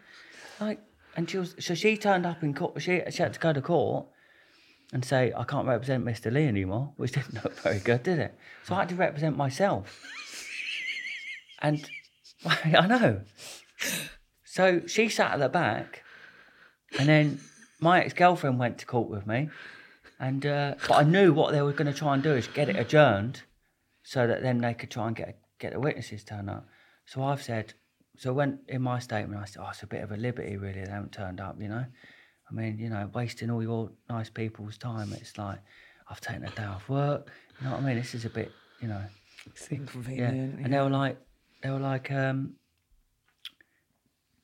Like, 0.60 0.80
and 1.16 1.30
she 1.30 1.38
was, 1.38 1.54
so 1.58 1.74
she 1.74 1.96
turned 1.96 2.26
up 2.26 2.42
in 2.42 2.52
court. 2.52 2.82
She, 2.82 3.00
she 3.08 3.22
had 3.22 3.32
to 3.32 3.40
go 3.40 3.54
to 3.54 3.62
court 3.62 4.06
and 4.92 5.02
say, 5.02 5.32
I 5.34 5.44
can't 5.44 5.66
represent 5.66 6.04
Mr. 6.04 6.30
Lee 6.30 6.46
anymore, 6.46 6.92
which 6.98 7.12
didn't 7.12 7.32
look 7.42 7.58
very 7.60 7.78
good, 7.78 8.02
did 8.02 8.18
it? 8.18 8.34
So 8.64 8.74
I 8.74 8.80
had 8.80 8.90
to 8.90 8.96
represent 8.96 9.34
myself. 9.34 9.98
and 11.62 11.88
I 12.44 12.86
know. 12.86 13.22
So 14.44 14.82
she 14.86 15.08
sat 15.08 15.32
at 15.32 15.40
the 15.40 15.48
back, 15.48 16.02
and 16.98 17.08
then 17.08 17.40
my 17.80 18.02
ex 18.02 18.12
girlfriend 18.12 18.58
went 18.58 18.76
to 18.78 18.84
court 18.84 19.08
with 19.08 19.26
me. 19.26 19.48
And 20.22 20.46
uh, 20.46 20.74
but 20.86 20.94
I 20.94 21.02
knew 21.02 21.32
what 21.32 21.52
they 21.52 21.62
were 21.62 21.72
going 21.72 21.92
to 21.92 21.98
try 21.98 22.14
and 22.14 22.22
do 22.22 22.32
is 22.34 22.46
get 22.46 22.68
it 22.68 22.76
adjourned, 22.76 23.42
so 24.04 24.26
that 24.28 24.40
then 24.42 24.60
they 24.60 24.72
could 24.72 24.90
try 24.90 25.08
and 25.08 25.16
get 25.16 25.40
get 25.58 25.72
the 25.72 25.80
witnesses 25.80 26.22
turned 26.22 26.48
up. 26.48 26.64
So 27.06 27.24
I've 27.24 27.42
said, 27.42 27.74
so 28.16 28.32
when 28.32 28.60
in 28.68 28.82
my 28.82 29.00
statement 29.00 29.40
I 29.42 29.46
said, 29.46 29.62
oh, 29.64 29.70
it's 29.70 29.82
a 29.82 29.86
bit 29.88 30.02
of 30.04 30.12
a 30.12 30.16
liberty 30.16 30.56
really. 30.56 30.84
They 30.84 30.90
haven't 30.90 31.10
turned 31.12 31.40
up, 31.40 31.56
you 31.60 31.68
know. 31.68 31.84
I 32.48 32.54
mean, 32.54 32.78
you 32.78 32.88
know, 32.88 33.10
wasting 33.12 33.50
all 33.50 33.62
your 33.62 33.90
nice 34.08 34.30
people's 34.30 34.78
time. 34.78 35.12
It's 35.12 35.36
like 35.38 35.58
I've 36.08 36.20
taken 36.20 36.44
a 36.44 36.50
day 36.50 36.64
off 36.64 36.88
work. 36.88 37.28
You 37.58 37.66
know 37.66 37.72
what 37.72 37.82
I 37.82 37.86
mean? 37.86 37.96
This 37.96 38.14
is 38.14 38.24
a 38.24 38.30
bit, 38.30 38.52
you 38.80 38.88
know. 38.88 39.04
It's 39.46 39.68
Yeah. 39.70 39.78
inconvenient. 39.78 40.60
And 40.64 40.72
they 40.72 40.78
were 40.80 40.90
like, 40.90 41.16
they 41.62 41.70
were 41.70 41.80
like, 41.80 42.12
um, 42.12 42.54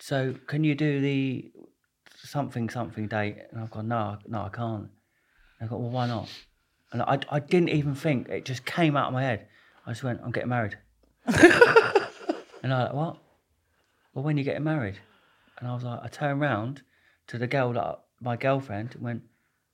so 0.00 0.34
can 0.48 0.64
you 0.64 0.74
do 0.74 1.00
the 1.00 1.52
something 2.16 2.68
something 2.68 3.06
date? 3.06 3.36
And 3.52 3.60
I've 3.60 3.70
gone, 3.70 3.86
no, 3.88 4.18
no, 4.26 4.42
I 4.42 4.48
can't. 4.48 4.88
I 5.60 5.66
got, 5.66 5.80
well, 5.80 5.90
why 5.90 6.06
not? 6.06 6.28
And 6.93 7.02
I, 7.02 7.18
I 7.30 7.40
didn't 7.40 7.70
even 7.70 7.94
think. 7.94 8.28
It 8.28 8.44
just 8.44 8.64
came 8.64 8.97
out 8.97 9.09
of 9.09 9.12
my 9.12 9.22
head. 9.22 9.47
I 9.86 9.90
just 9.90 10.02
went, 10.02 10.20
I'm 10.24 10.30
getting 10.30 10.48
married. 10.48 10.76
and 11.26 11.36
I 11.36 12.78
was 12.78 12.85
like, 12.86 12.93
what? 12.94 13.16
Well, 14.14 14.24
when 14.24 14.36
you 14.36 14.44
getting 14.44 14.64
married? 14.64 14.98
And 15.59 15.68
I 15.68 15.74
was 15.74 15.85
like, 15.85 16.01
I 16.02 16.09
turned 16.09 16.40
round 16.40 16.82
to 17.28 17.39
the 17.39 17.47
girl 17.47 17.72
that 17.74 18.01
my 18.20 18.36
girlfriend 18.36 18.94
and 18.94 19.02
went, 19.02 19.22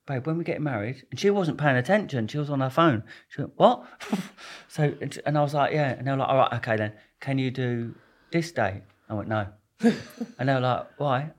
babe, 0.07 0.25
when 0.27 0.37
we 0.37 0.43
getting 0.43 0.63
married, 0.63 1.03
and 1.09 1.19
she 1.19 1.29
wasn't 1.29 1.57
paying 1.57 1.77
attention. 1.77 2.27
She 2.27 2.37
was 2.37 2.49
on 2.49 2.59
her 2.61 2.69
phone. 2.69 3.03
She 3.29 3.41
went, 3.41 3.53
what? 3.57 3.85
so, 4.67 4.93
and- 5.01 5.19
and 5.25 5.37
I 5.37 5.41
was 5.41 5.53
like, 5.53 5.73
yeah. 5.73 5.91
And 5.91 6.05
they 6.07 6.11
were 6.11 6.17
like, 6.17 6.29
all 6.29 6.37
right, 6.37 6.53
okay 6.53 6.75
then. 6.75 6.93
Can 7.19 7.37
you 7.37 7.51
do 7.51 7.95
this 8.31 8.51
day? 8.51 8.81
I 9.09 9.13
went, 9.13 9.29
no. 9.29 9.47
and 9.79 10.49
they 10.49 10.53
were 10.53 10.59
like, 10.59 10.87
why? 10.97 11.31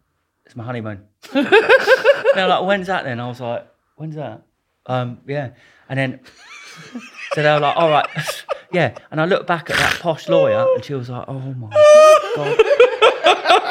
It's 0.47 0.57
my 0.57 0.65
honeymoon. 0.65 1.03
they 1.33 1.43
were 1.43 2.47
like, 2.49 2.65
when's 2.65 2.87
that 2.87 3.05
then? 3.05 3.19
I 3.21 3.27
was 3.29 3.41
like, 3.41 3.67
when's 3.97 4.15
that? 4.15 4.43
Um, 4.87 5.19
yeah. 5.27 5.51
And 5.89 5.99
then, 5.99 6.21
so 7.33 7.43
they 7.43 7.53
were 7.53 7.61
like, 7.61 7.77
all 7.77 7.91
right. 7.91 8.07
yeah. 8.73 8.97
And 9.11 9.21
I 9.21 9.25
looked 9.25 9.47
back 9.47 9.69
at 9.71 9.77
that 9.77 9.99
posh 10.01 10.29
lawyer 10.29 10.67
and 10.75 10.85
she 10.85 10.95
was 10.95 11.11
like, 11.11 11.25
oh 11.29 11.41
my 11.41 11.71
God. 12.37 12.61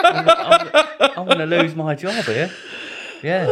I'm, 0.06 0.30
I'm, 0.30 1.12
I'm 1.18 1.26
going 1.26 1.38
to 1.40 1.46
lose 1.46 1.76
my 1.76 1.96
job 1.96 2.26
here. 2.26 2.52
Yeah. 3.24 3.48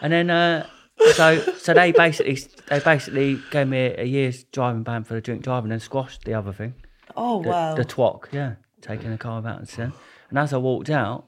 And 0.00 0.12
then, 0.12 0.30
uh, 0.30 0.66
so 1.12 1.38
so 1.58 1.74
they 1.74 1.92
basically 1.92 2.38
they 2.68 2.80
basically 2.80 3.38
gave 3.50 3.68
me 3.68 3.94
a, 3.98 4.04
year's 4.04 4.44
driving 4.44 4.82
ban 4.82 5.04
for 5.04 5.14
the 5.14 5.20
drink 5.20 5.42
driving 5.42 5.70
and 5.72 5.82
squashed 5.82 6.24
the 6.24 6.34
other 6.34 6.52
thing, 6.52 6.74
oh 7.16 7.42
the, 7.42 7.48
wow. 7.48 7.74
the 7.74 7.84
TWOC, 7.84 8.32
yeah, 8.32 8.54
taking 8.80 9.10
the 9.10 9.18
car 9.18 9.46
out 9.46 9.58
and 9.58 9.68
sin. 9.68 9.92
And 10.30 10.38
as 10.38 10.52
I 10.52 10.56
walked 10.56 10.90
out, 10.90 11.26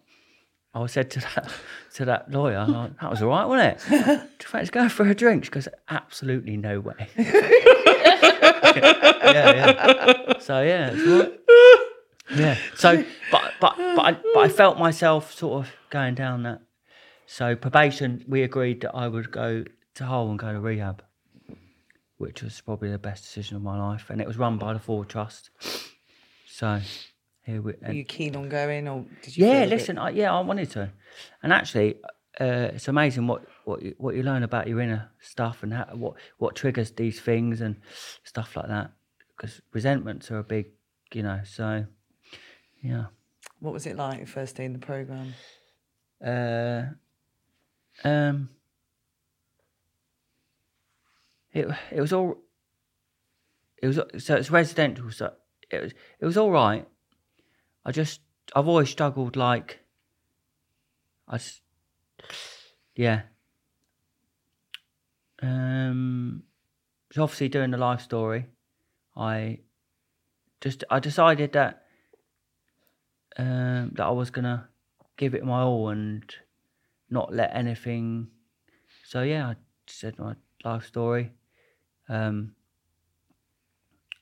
I 0.74 0.86
said 0.86 1.10
to 1.12 1.20
that 1.20 1.50
to 1.94 2.04
that 2.04 2.30
lawyer, 2.30 2.66
"That 3.00 3.10
was 3.10 3.22
all 3.22 3.28
right, 3.28 3.46
wasn't 3.46 3.80
it? 3.90 4.22
You 4.40 4.46
fancy 4.46 4.70
going 4.70 4.88
for 4.88 5.06
a 5.06 5.14
drink?" 5.14 5.44
She 5.44 5.50
goes, 5.50 5.68
"Absolutely 5.88 6.56
no 6.56 6.80
way." 6.80 7.08
yeah, 7.16 7.64
yeah. 9.24 10.38
So 10.38 10.62
yeah. 10.62 11.28
Yeah. 12.30 12.58
So, 12.76 13.04
but 13.30 13.52
but 13.60 13.76
but 13.76 14.00
I, 14.00 14.12
but 14.34 14.40
I 14.40 14.48
felt 14.48 14.78
myself 14.78 15.32
sort 15.32 15.64
of 15.64 15.72
going 15.90 16.14
down 16.14 16.42
that. 16.44 16.60
So 17.26 17.56
probation, 17.56 18.24
we 18.28 18.42
agreed 18.42 18.80
that 18.82 18.94
I 18.94 19.08
would 19.08 19.30
go 19.30 19.64
to 19.94 20.04
Hull 20.04 20.30
and 20.30 20.38
go 20.38 20.52
to 20.52 20.60
rehab, 20.60 21.02
which 22.16 22.42
was 22.42 22.60
probably 22.60 22.90
the 22.90 22.98
best 22.98 23.24
decision 23.24 23.56
of 23.56 23.62
my 23.62 23.78
life, 23.78 24.10
and 24.10 24.20
it 24.20 24.26
was 24.26 24.38
run 24.38 24.58
by 24.58 24.72
the 24.72 24.78
Ford 24.78 25.08
Trust. 25.08 25.50
So 26.46 26.80
here 27.48 27.62
we. 27.62 27.72
Were 27.72 27.78
And, 27.82 27.96
you 27.96 28.04
keen 28.04 28.36
on 28.36 28.48
going, 28.48 28.86
or 28.88 29.04
did 29.22 29.36
you? 29.36 29.46
yeah, 29.46 29.60
a 29.60 29.60
bit- 29.62 29.70
listen, 29.70 29.98
I, 29.98 30.10
yeah, 30.10 30.34
I 30.34 30.40
wanted 30.40 30.70
to, 30.72 30.90
and 31.42 31.52
actually, 31.52 31.96
uh, 32.40 32.70
it's 32.74 32.88
amazing 32.88 33.26
what 33.26 33.42
what 33.64 33.82
you, 33.82 33.94
what 33.98 34.14
you 34.14 34.22
learn 34.22 34.42
about 34.42 34.68
your 34.68 34.80
inner 34.80 35.10
stuff 35.20 35.62
and 35.62 35.72
how, 35.72 35.86
what 35.94 36.14
what 36.36 36.54
triggers 36.54 36.90
these 36.92 37.20
things 37.20 37.60
and 37.60 37.76
stuff 38.22 38.54
like 38.56 38.68
that. 38.68 38.92
Because 39.36 39.60
resentments 39.72 40.30
are 40.30 40.38
a 40.38 40.44
big, 40.44 40.66
you 41.12 41.22
know. 41.22 41.40
So, 41.44 41.86
yeah. 42.82 43.06
What 43.60 43.72
was 43.72 43.86
it 43.86 43.96
like 43.96 44.18
your 44.18 44.26
first 44.26 44.56
day 44.56 44.64
in 44.64 44.72
the 44.72 44.78
program? 44.78 45.34
Uh, 46.24 46.82
um, 48.04 48.50
it 51.52 51.66
it 51.90 52.00
was 52.00 52.12
all. 52.12 52.36
It 53.82 53.86
was 53.86 54.00
so 54.18 54.34
it's 54.36 54.50
residential. 54.50 55.10
So 55.10 55.32
it 55.70 55.82
was 55.82 55.92
it 56.20 56.26
was 56.26 56.36
all 56.36 56.50
right. 56.50 56.86
I 57.88 57.90
just 57.90 58.20
I've 58.54 58.68
always 58.68 58.90
struggled 58.90 59.34
like. 59.34 59.80
I 61.26 61.38
just, 61.38 61.62
yeah. 62.94 63.22
Um, 65.40 66.42
so 67.10 67.22
obviously 67.22 67.48
doing 67.48 67.70
the 67.70 67.78
life 67.78 68.02
story, 68.02 68.44
I 69.16 69.60
just 70.60 70.84
I 70.90 71.00
decided 71.00 71.52
that 71.54 71.84
um, 73.38 73.92
that 73.94 74.04
I 74.04 74.10
was 74.10 74.28
gonna 74.28 74.68
give 75.16 75.34
it 75.34 75.42
my 75.42 75.62
all 75.62 75.88
and 75.88 76.30
not 77.08 77.32
let 77.32 77.56
anything. 77.56 78.28
So 79.06 79.22
yeah, 79.22 79.46
I 79.46 79.56
said 79.86 80.18
my 80.18 80.34
life 80.62 80.84
story. 80.84 81.32
Um, 82.06 82.52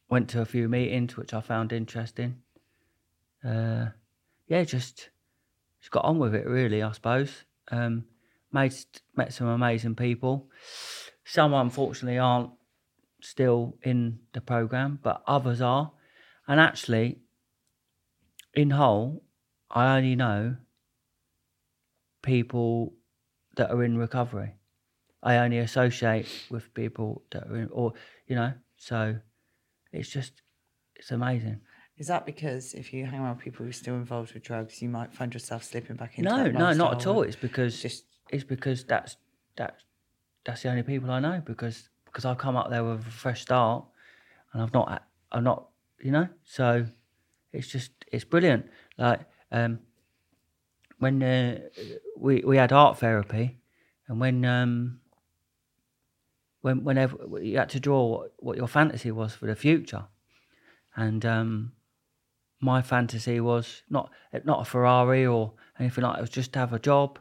went 0.08 0.30
to 0.30 0.40
a 0.40 0.44
few 0.44 0.68
meetings 0.68 1.16
which 1.16 1.34
I 1.34 1.40
found 1.40 1.72
interesting. 1.72 2.42
Uh, 3.46 3.90
yeah, 4.48 4.64
just 4.64 5.10
just 5.80 5.90
got 5.90 6.04
on 6.04 6.18
with 6.18 6.34
it 6.34 6.46
really, 6.46 6.82
I 6.82 6.92
suppose. 6.92 7.44
Um, 7.70 8.04
made 8.52 8.74
met 9.14 9.32
some 9.32 9.48
amazing 9.48 9.94
people. 9.94 10.48
Some 11.24 11.54
unfortunately 11.54 12.18
aren't 12.18 12.50
still 13.20 13.76
in 13.82 14.20
the 14.32 14.40
program, 14.40 14.98
but 15.02 15.22
others 15.26 15.60
are. 15.60 15.92
And 16.48 16.60
actually, 16.60 17.18
in 18.54 18.70
Hull, 18.70 19.22
I 19.70 19.96
only 19.96 20.16
know 20.16 20.56
people 22.22 22.94
that 23.56 23.70
are 23.70 23.82
in 23.84 23.98
recovery. 23.98 24.54
I 25.22 25.38
only 25.38 25.58
associate 25.58 26.28
with 26.50 26.72
people 26.74 27.22
that 27.30 27.48
are 27.48 27.56
in, 27.56 27.68
or 27.72 27.94
you 28.26 28.36
know, 28.36 28.52
so 28.76 29.16
it's 29.92 30.08
just 30.08 30.42
it's 30.94 31.10
amazing. 31.10 31.60
Is 31.98 32.08
that 32.08 32.26
because 32.26 32.74
if 32.74 32.92
you 32.92 33.06
hang 33.06 33.20
around 33.20 33.38
people 33.38 33.64
who 33.64 33.70
are 33.70 33.72
still 33.72 33.94
involved 33.94 34.34
with 34.34 34.42
drugs, 34.42 34.82
you 34.82 34.88
might 34.88 35.14
find 35.14 35.32
yourself 35.32 35.64
slipping 35.64 35.96
back 35.96 36.18
into 36.18 36.28
No, 36.28 36.46
no, 36.46 36.72
not 36.72 37.00
at 37.00 37.06
all. 37.06 37.22
It's 37.22 37.36
because 37.36 37.80
Just 37.80 38.04
it's 38.30 38.44
because 38.44 38.84
that's 38.84 39.16
that 39.56 39.76
that's 40.44 40.62
the 40.62 40.68
only 40.68 40.82
people 40.82 41.10
I 41.10 41.20
know 41.20 41.42
because 41.44 41.88
because 42.04 42.24
I've 42.24 42.38
come 42.38 42.56
up 42.56 42.68
there 42.70 42.84
with 42.84 43.06
a 43.06 43.10
fresh 43.10 43.40
start 43.40 43.84
and 44.52 44.62
I've 44.62 44.74
not 44.74 45.04
I'm 45.32 45.44
not 45.44 45.68
you 46.00 46.10
know? 46.10 46.28
So 46.44 46.86
it's 47.52 47.68
just 47.68 47.92
it's 48.12 48.24
brilliant. 48.24 48.66
Like 48.98 49.20
um 49.50 49.78
when 50.98 51.22
uh, 51.22 51.60
we 52.18 52.42
we 52.44 52.58
had 52.58 52.72
art 52.72 52.98
therapy 52.98 53.58
and 54.06 54.20
when 54.20 54.44
um 54.44 55.00
when 56.60 56.84
whenever 56.84 57.16
you 57.40 57.56
had 57.56 57.70
to 57.70 57.80
draw 57.80 58.06
what, 58.06 58.32
what 58.38 58.56
your 58.58 58.68
fantasy 58.68 59.10
was 59.10 59.34
for 59.34 59.46
the 59.46 59.56
future. 59.56 60.04
And 60.94 61.24
um 61.24 61.72
my 62.60 62.82
fantasy 62.82 63.40
was 63.40 63.82
not 63.90 64.10
not 64.44 64.62
a 64.62 64.64
Ferrari 64.64 65.26
or 65.26 65.54
anything 65.78 66.04
like 66.04 66.14
that. 66.14 66.18
It 66.18 66.22
was 66.22 66.30
just 66.30 66.52
to 66.54 66.58
have 66.58 66.72
a 66.72 66.78
job, 66.78 67.18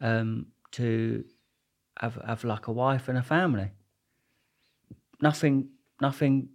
um, 0.00 0.46
to 0.72 1.24
have 2.00 2.16
have 2.26 2.44
like 2.44 2.66
a 2.66 2.72
wife 2.72 3.08
and 3.08 3.18
a 3.18 3.22
family. 3.22 3.70
Nothing, 5.20 5.68
nothing, 6.00 6.48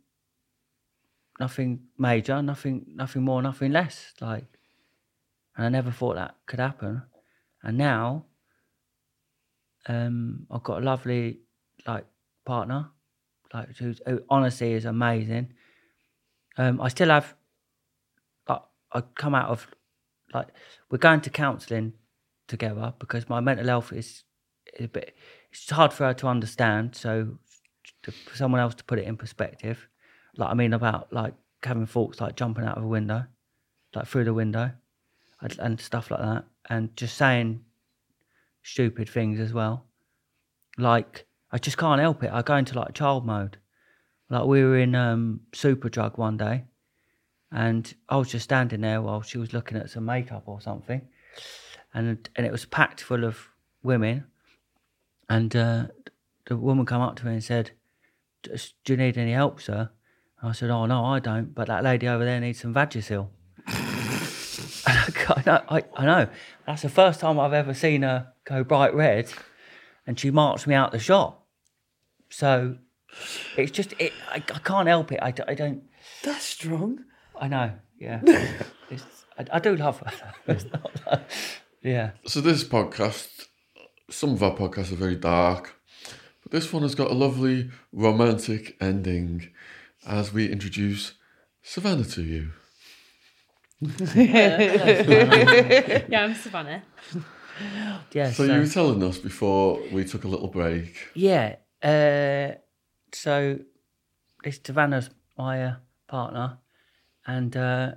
nothing 1.39 1.79
major. 1.97 2.41
Nothing, 2.41 2.85
nothing 2.93 3.23
more. 3.23 3.41
Nothing 3.41 3.71
less. 3.71 4.13
Like, 4.19 4.45
and 5.55 5.65
I 5.65 5.69
never 5.69 5.91
thought 5.91 6.15
that 6.15 6.35
could 6.45 6.59
happen. 6.59 7.03
And 7.63 7.77
now, 7.77 8.25
um, 9.87 10.45
I've 10.51 10.63
got 10.63 10.81
a 10.81 10.85
lovely 10.85 11.39
like 11.87 12.05
partner, 12.45 12.89
like 13.53 13.75
who 13.77 13.95
honestly 14.29 14.73
is 14.73 14.85
amazing. 14.85 15.53
Um, 16.57 16.81
I 16.81 16.89
still 16.89 17.09
have. 17.09 17.33
I 18.93 19.01
come 19.01 19.35
out 19.35 19.49
of 19.49 19.67
like 20.33 20.47
we're 20.89 20.97
going 20.97 21.21
to 21.21 21.29
counselling 21.29 21.93
together 22.47 22.93
because 22.99 23.29
my 23.29 23.39
mental 23.39 23.67
health 23.67 23.93
is, 23.93 24.23
is 24.77 24.85
a 24.85 24.89
bit. 24.89 25.15
It's 25.51 25.69
hard 25.69 25.93
for 25.93 26.05
her 26.05 26.13
to 26.15 26.27
understand. 26.27 26.95
So, 26.95 27.37
to, 28.03 28.11
for 28.11 28.35
someone 28.35 28.61
else 28.61 28.75
to 28.75 28.83
put 28.83 28.99
it 28.99 29.07
in 29.07 29.17
perspective, 29.17 29.87
like 30.37 30.49
I 30.49 30.53
mean 30.53 30.73
about 30.73 31.11
like 31.11 31.33
having 31.63 31.85
thoughts 31.85 32.21
like 32.21 32.35
jumping 32.35 32.65
out 32.65 32.77
of 32.77 32.83
a 32.83 32.87
window, 32.87 33.25
like 33.95 34.07
through 34.07 34.25
the 34.25 34.33
window, 34.33 34.71
and, 35.41 35.59
and 35.59 35.81
stuff 35.81 36.11
like 36.11 36.21
that, 36.21 36.45
and 36.69 36.95
just 36.95 37.17
saying 37.17 37.61
stupid 38.63 39.09
things 39.09 39.39
as 39.39 39.53
well. 39.53 39.85
Like 40.77 41.25
I 41.51 41.57
just 41.57 41.77
can't 41.77 42.01
help 42.01 42.23
it. 42.23 42.31
I 42.31 42.41
go 42.41 42.55
into 42.55 42.77
like 42.77 42.93
child 42.93 43.25
mode. 43.25 43.57
Like 44.29 44.45
we 44.45 44.63
were 44.63 44.77
in 44.77 44.93
um, 44.93 45.41
Superdrug 45.53 46.17
one 46.17 46.37
day, 46.37 46.65
and 47.51 47.93
I 48.09 48.17
was 48.17 48.29
just 48.29 48.43
standing 48.43 48.81
there 48.81 49.01
while 49.01 49.21
she 49.21 49.37
was 49.37 49.53
looking 49.53 49.77
at 49.77 49.89
some 49.89 50.05
makeup 50.05 50.43
or 50.45 50.61
something, 50.61 51.01
and 51.93 52.29
and 52.35 52.45
it 52.45 52.51
was 52.51 52.65
packed 52.65 53.01
full 53.01 53.23
of 53.23 53.47
women, 53.83 54.25
and 55.29 55.55
uh, 55.55 55.87
the 56.45 56.57
woman 56.57 56.85
come 56.85 57.01
up 57.01 57.15
to 57.17 57.25
me 57.25 57.33
and 57.33 57.43
said, 57.43 57.71
"Do 58.43 58.57
you 58.87 58.97
need 58.97 59.17
any 59.17 59.31
help, 59.31 59.61
sir?" 59.61 59.89
I 60.41 60.51
said, 60.51 60.69
"Oh 60.69 60.85
no, 60.85 61.05
I 61.05 61.19
don't, 61.19 61.55
but 61.55 61.67
that 61.67 61.83
lady 61.83 62.07
over 62.07 62.25
there 62.25 62.39
needs 62.39 62.61
some 62.61 62.73
Vagisil." 62.73 63.29
and 63.67 64.97
I, 65.29 65.43
know, 65.45 65.63
I, 65.69 65.83
I 65.95 66.05
know 66.05 66.27
that's 66.65 66.81
the 66.81 66.89
first 66.89 67.19
time 67.19 67.39
I've 67.39 67.53
ever 67.53 67.73
seen 67.73 68.01
her 68.03 68.33
go 68.45 68.63
bright 68.63 68.93
red, 68.93 69.31
and 70.05 70.19
she 70.19 70.31
marched 70.31 70.67
me 70.67 70.75
out 70.75 70.91
the 70.91 70.99
shop. 70.99 71.45
So 72.29 72.77
it's 73.55 73.71
just 73.71 73.93
it. 73.99 74.11
I, 74.29 74.35
I 74.35 74.59
can't 74.59 74.87
help 74.87 75.11
it. 75.11 75.19
I, 75.21 75.33
I 75.47 75.53
don't. 75.53 75.83
That's 76.23 76.43
strong. 76.43 77.05
I 77.39 77.47
know. 77.47 77.71
Yeah. 77.99 78.21
it's, 78.89 79.03
I, 79.37 79.45
I 79.53 79.59
do 79.59 79.75
love 79.75 79.99
her. 79.99 80.33
Not 80.47 81.21
yeah. 81.81 82.11
So 82.25 82.41
this 82.41 82.63
podcast, 82.63 83.45
some 84.09 84.31
of 84.31 84.43
our 84.43 84.55
podcasts 84.55 84.91
are 84.91 84.95
very 84.95 85.15
dark, 85.15 85.75
but 86.43 86.51
this 86.51 86.71
one 86.73 86.83
has 86.83 86.95
got 86.95 87.11
a 87.11 87.13
lovely 87.13 87.69
romantic 87.91 88.75
ending 88.81 89.49
as 90.05 90.33
we 90.33 90.51
introduce 90.51 91.13
Savannah 91.63 92.05
to 92.05 92.23
you. 92.23 92.51
Yeah, 94.15 96.07
I'm 96.25 96.33
Savannah. 96.33 96.81
Yeah. 98.11 98.31
So 98.31 98.47
so- 98.47 98.53
you 98.53 98.61
were 98.61 98.67
telling 98.67 99.03
us 99.03 99.19
before 99.19 99.79
we 99.91 100.03
took 100.05 100.23
a 100.23 100.27
little 100.27 100.47
break. 100.47 100.95
Yeah. 101.13 101.57
Uh, 101.83 102.57
so 103.13 103.59
this 104.43 104.59
Savannah's 104.63 105.09
my 105.37 105.63
uh, 105.63 105.75
partner, 106.07 106.57
and 107.27 107.55
uh, 107.55 107.91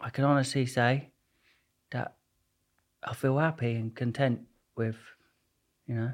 I 0.00 0.10
can 0.10 0.24
honestly 0.24 0.66
say 0.66 1.10
that 1.92 2.16
I 3.02 3.14
feel 3.14 3.38
happy 3.38 3.76
and 3.76 3.94
content 3.94 4.40
with, 4.76 4.96
you 5.86 5.94
know, 5.94 6.12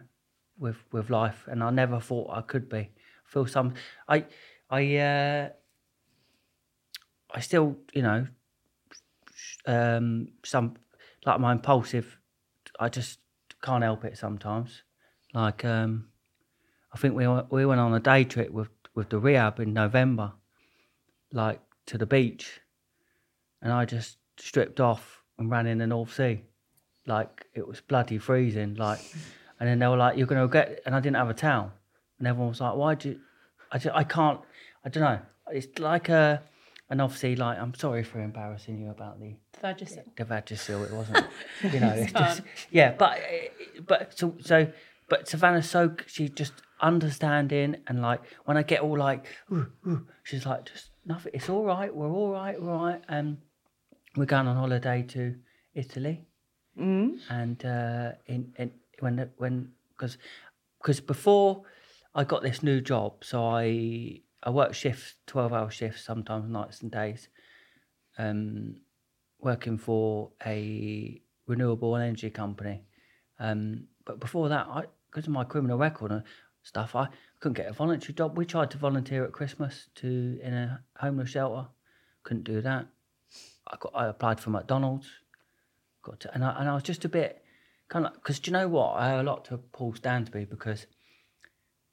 with 0.59 0.77
with 0.93 1.11
life, 1.11 1.47
and 1.49 1.62
I 1.62 1.70
never 1.70 1.99
thought 1.99 2.31
I 2.31 2.43
could 2.43 2.69
be. 2.69 2.77
I 2.77 2.91
feel 3.27 3.47
some. 3.47 3.74
I 4.07 4.27
I 4.70 4.97
uh, 4.97 5.49
I 7.31 7.41
still, 7.41 7.78
you 7.93 8.03
know, 8.03 8.27
um, 9.66 10.28
some 10.45 10.77
like 11.24 11.41
my 11.41 11.53
impulsive. 11.53 12.19
I 12.78 12.89
just 12.91 13.20
can't 13.62 13.82
help 13.82 14.05
it 14.05 14.19
sometimes. 14.19 14.82
Like 15.32 15.65
um, 15.65 16.09
I 16.93 16.99
think 16.99 17.15
we 17.15 17.27
we 17.27 17.65
went 17.66 17.81
on 17.81 17.95
a 17.95 18.01
day 18.01 18.24
trip 18.24 18.51
with 18.51 18.69
with 18.95 19.09
the 19.09 19.19
rehab 19.19 19.59
in 19.61 19.73
November, 19.73 20.32
like 21.35 21.61
to 21.86 21.98
the 21.98 22.06
beach, 22.06 22.61
and 23.61 23.73
I 23.73 23.85
just 23.85 24.19
stripped 24.39 24.81
off 24.81 25.23
and 25.39 25.51
ran 25.51 25.66
in 25.66 25.78
the 25.78 25.86
North 25.86 26.15
Sea, 26.15 26.43
like 27.06 27.47
it 27.55 27.66
was 27.66 27.81
bloody 27.81 28.19
freezing. 28.19 28.74
Like, 28.74 29.01
and 29.61 29.69
then 29.69 29.78
they 29.78 29.86
were 29.86 29.97
like, 29.97 30.16
"You're 30.16 30.27
gonna 30.27 30.48
get," 30.48 30.81
and 30.86 30.94
I 30.94 31.01
didn't 31.01 31.16
have 31.16 31.31
a 31.31 31.35
towel, 31.35 31.73
and 32.19 32.28
everyone 32.28 32.48
was 32.51 32.61
like, 32.61 32.77
"Why 32.77 32.94
do 32.94 33.11
you?" 33.11 33.20
I 33.70 33.78
just, 33.78 33.94
I 33.94 34.05
can't. 34.05 34.40
I 34.85 34.89
don't 34.89 35.02
know. 35.02 35.20
It's 35.51 35.78
like 35.78 36.09
a, 36.09 36.43
and 36.89 37.02
obviously, 37.02 37.36
like 37.36 37.59
I'm 37.59 37.74
sorry 37.74 38.05
for 38.05 38.20
embarrassing 38.20 38.81
you 38.81 38.90
about 38.90 39.20
the 39.20 39.35
Vagisil. 39.62 40.05
the 40.16 40.24
Vagisil. 40.24 40.86
It 40.86 40.93
wasn't, 40.93 41.27
you 41.73 41.81
know, 41.81 41.90
it's 41.97 42.12
just 42.12 42.43
yeah. 42.70 42.93
But 42.93 43.19
but 43.86 44.19
so 44.19 44.35
so 44.40 44.73
but 45.09 45.28
Savannah's 45.28 45.69
so 45.69 45.97
she's 46.06 46.31
just 46.31 46.52
understanding 46.81 47.77
and 47.86 48.02
like 48.02 48.20
when 48.44 48.56
I 48.56 48.62
get 48.62 48.81
all 48.81 48.98
like, 48.98 49.24
ooh, 49.52 49.66
ooh, 49.86 50.06
she's 50.23 50.44
like 50.47 50.66
just 50.66 50.90
nothing. 51.05 51.32
It's 51.35 51.48
all 51.48 51.64
right. 51.64 51.94
We're 51.94 52.10
all 52.10 52.31
right. 52.32 52.60
We're 52.60 52.72
all 52.72 52.85
right. 52.86 53.02
And 53.09 53.39
we're 54.16 54.26
going 54.26 54.47
on 54.47 54.56
holiday 54.56 55.02
to 55.09 55.35
Italy, 55.74 56.24
Mm. 56.78 57.20
and 57.31 57.64
uh, 57.64 58.12
in 58.26 58.52
in 58.59 58.72
when 59.01 59.31
when 59.36 59.72
because 59.90 60.18
because 60.78 61.01
before 61.01 61.62
I 62.14 62.24
got 62.24 62.43
this 62.43 62.62
new 62.62 62.81
job, 62.81 63.24
so 63.24 63.44
I 63.44 64.20
I 64.43 64.51
work 64.51 64.74
shifts, 64.74 65.14
twelve 65.26 65.52
hour 65.52 65.70
shifts, 65.70 66.05
sometimes 66.05 66.48
nights 66.48 66.82
and 66.82 66.90
days, 66.90 67.28
um, 68.18 68.76
working 69.40 69.78
for 69.78 70.31
a 70.44 71.20
renewable 71.47 71.97
energy 71.97 72.31
company. 72.31 72.82
Um, 73.39 73.89
but 74.05 74.20
before 74.20 74.48
that, 74.48 74.66
I 74.68 74.85
because 75.10 75.26
of 75.26 75.32
my 75.32 75.44
criminal 75.44 75.78
record 75.78 76.24
stuff, 76.65 76.97
I 76.97 77.09
couldn't 77.39 77.55
get 77.55 77.66
a 77.66 77.73
voluntary 77.73 78.15
job. 78.15 78.36
We 78.36 78.47
tried 78.47 78.70
to 78.73 78.78
volunteer 78.78 79.24
at 79.24 79.32
Christmas 79.32 79.86
to 79.97 80.41
in 80.43 80.53
a 80.53 80.81
homeless 80.97 81.31
shelter, 81.31 81.69
couldn't 82.24 82.45
do 82.45 82.61
that. 82.62 82.86
I 83.69 83.77
got 83.78 83.93
I 83.95 84.07
applied 84.09 84.41
for 84.41 84.51
McDonald's, 84.51 85.09
got 86.03 86.20
to, 86.20 86.35
and 86.35 86.45
I 86.45 86.57
and 86.59 86.69
I 86.69 86.74
was 86.74 86.82
just 86.82 87.05
a 87.05 87.09
bit 87.09 87.43
kind 87.89 88.07
of 88.07 88.15
because 88.15 88.41
do 88.41 88.51
you 88.51 88.53
know 88.53 88.66
what 88.66 88.95
I 88.95 89.15
owe 89.15 89.23
a 89.23 89.23
lot 89.23 89.45
to 89.47 89.59
Paul 89.59 89.93
Stansby 89.93 90.49
because 90.49 90.86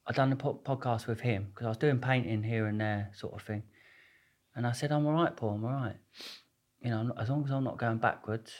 I 0.08 0.14
done 0.14 0.32
a 0.32 0.36
po- 0.36 0.62
podcast 0.66 1.06
with 1.06 1.22
him 1.22 1.48
because 1.54 1.66
I 1.66 1.70
was 1.70 1.78
doing 1.78 2.00
painting 2.00 2.44
here 2.44 2.66
and 2.66 2.80
there 2.80 3.12
sort 3.14 3.34
of 3.34 3.44
thing, 3.44 3.64
and 4.56 4.66
I 4.66 4.72
said 4.72 4.92
I'm 4.92 5.06
all 5.06 5.14
right, 5.14 5.36
Paul, 5.36 5.56
I'm 5.56 5.66
all 5.66 5.72
right. 5.72 5.98
You 6.82 6.90
know, 6.90 7.14
as 7.20 7.30
long 7.30 7.44
as 7.46 7.52
I'm 7.52 7.64
not 7.64 7.78
going 7.78 8.00
backwards, 8.00 8.52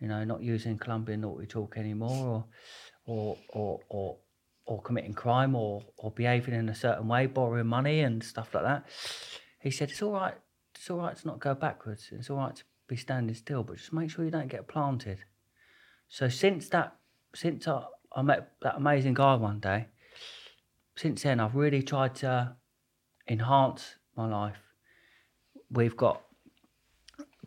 you 0.00 0.06
know, 0.06 0.22
not 0.24 0.42
using 0.42 0.78
Colombian 0.78 1.22
naughty 1.22 1.46
talk 1.46 1.76
anymore, 1.76 2.26
or 2.26 2.44
or 3.06 3.38
or 3.48 3.80
or, 3.88 4.16
or 4.66 4.80
committing 4.82 5.14
crime, 5.14 5.54
or 5.54 5.82
or 5.96 6.10
behaving 6.10 6.54
in 6.54 6.68
a 6.68 6.74
certain 6.74 7.08
way, 7.08 7.26
borrowing 7.26 7.66
money 7.66 8.00
and 8.00 8.22
stuff 8.22 8.54
like 8.54 8.64
that. 8.64 8.86
He 9.60 9.70
said 9.70 9.90
it's 9.90 10.02
all 10.02 10.12
right. 10.12 10.34
It's 10.74 10.90
all 10.90 10.98
right 10.98 11.16
to 11.16 11.26
not 11.26 11.40
go 11.40 11.54
backwards. 11.54 12.08
It's 12.12 12.30
all 12.30 12.38
right 12.38 12.54
to 12.54 12.64
be 12.88 12.96
standing 12.96 13.34
still, 13.34 13.62
but 13.62 13.76
just 13.76 13.92
make 13.92 14.10
sure 14.10 14.24
you 14.24 14.30
don't 14.30 14.48
get 14.48 14.68
planted. 14.68 15.18
So 16.08 16.28
since 16.28 16.68
that, 16.70 16.96
since 17.34 17.66
I, 17.66 17.84
I 18.14 18.22
met 18.22 18.52
that 18.62 18.76
amazing 18.76 19.14
guy 19.14 19.34
one 19.34 19.60
day, 19.60 19.86
since 20.96 21.22
then 21.22 21.40
I've 21.40 21.54
really 21.54 21.82
tried 21.82 22.14
to 22.16 22.56
enhance 23.28 23.96
my 24.16 24.26
life. 24.28 24.58
We've 25.70 25.96
got 25.96 26.22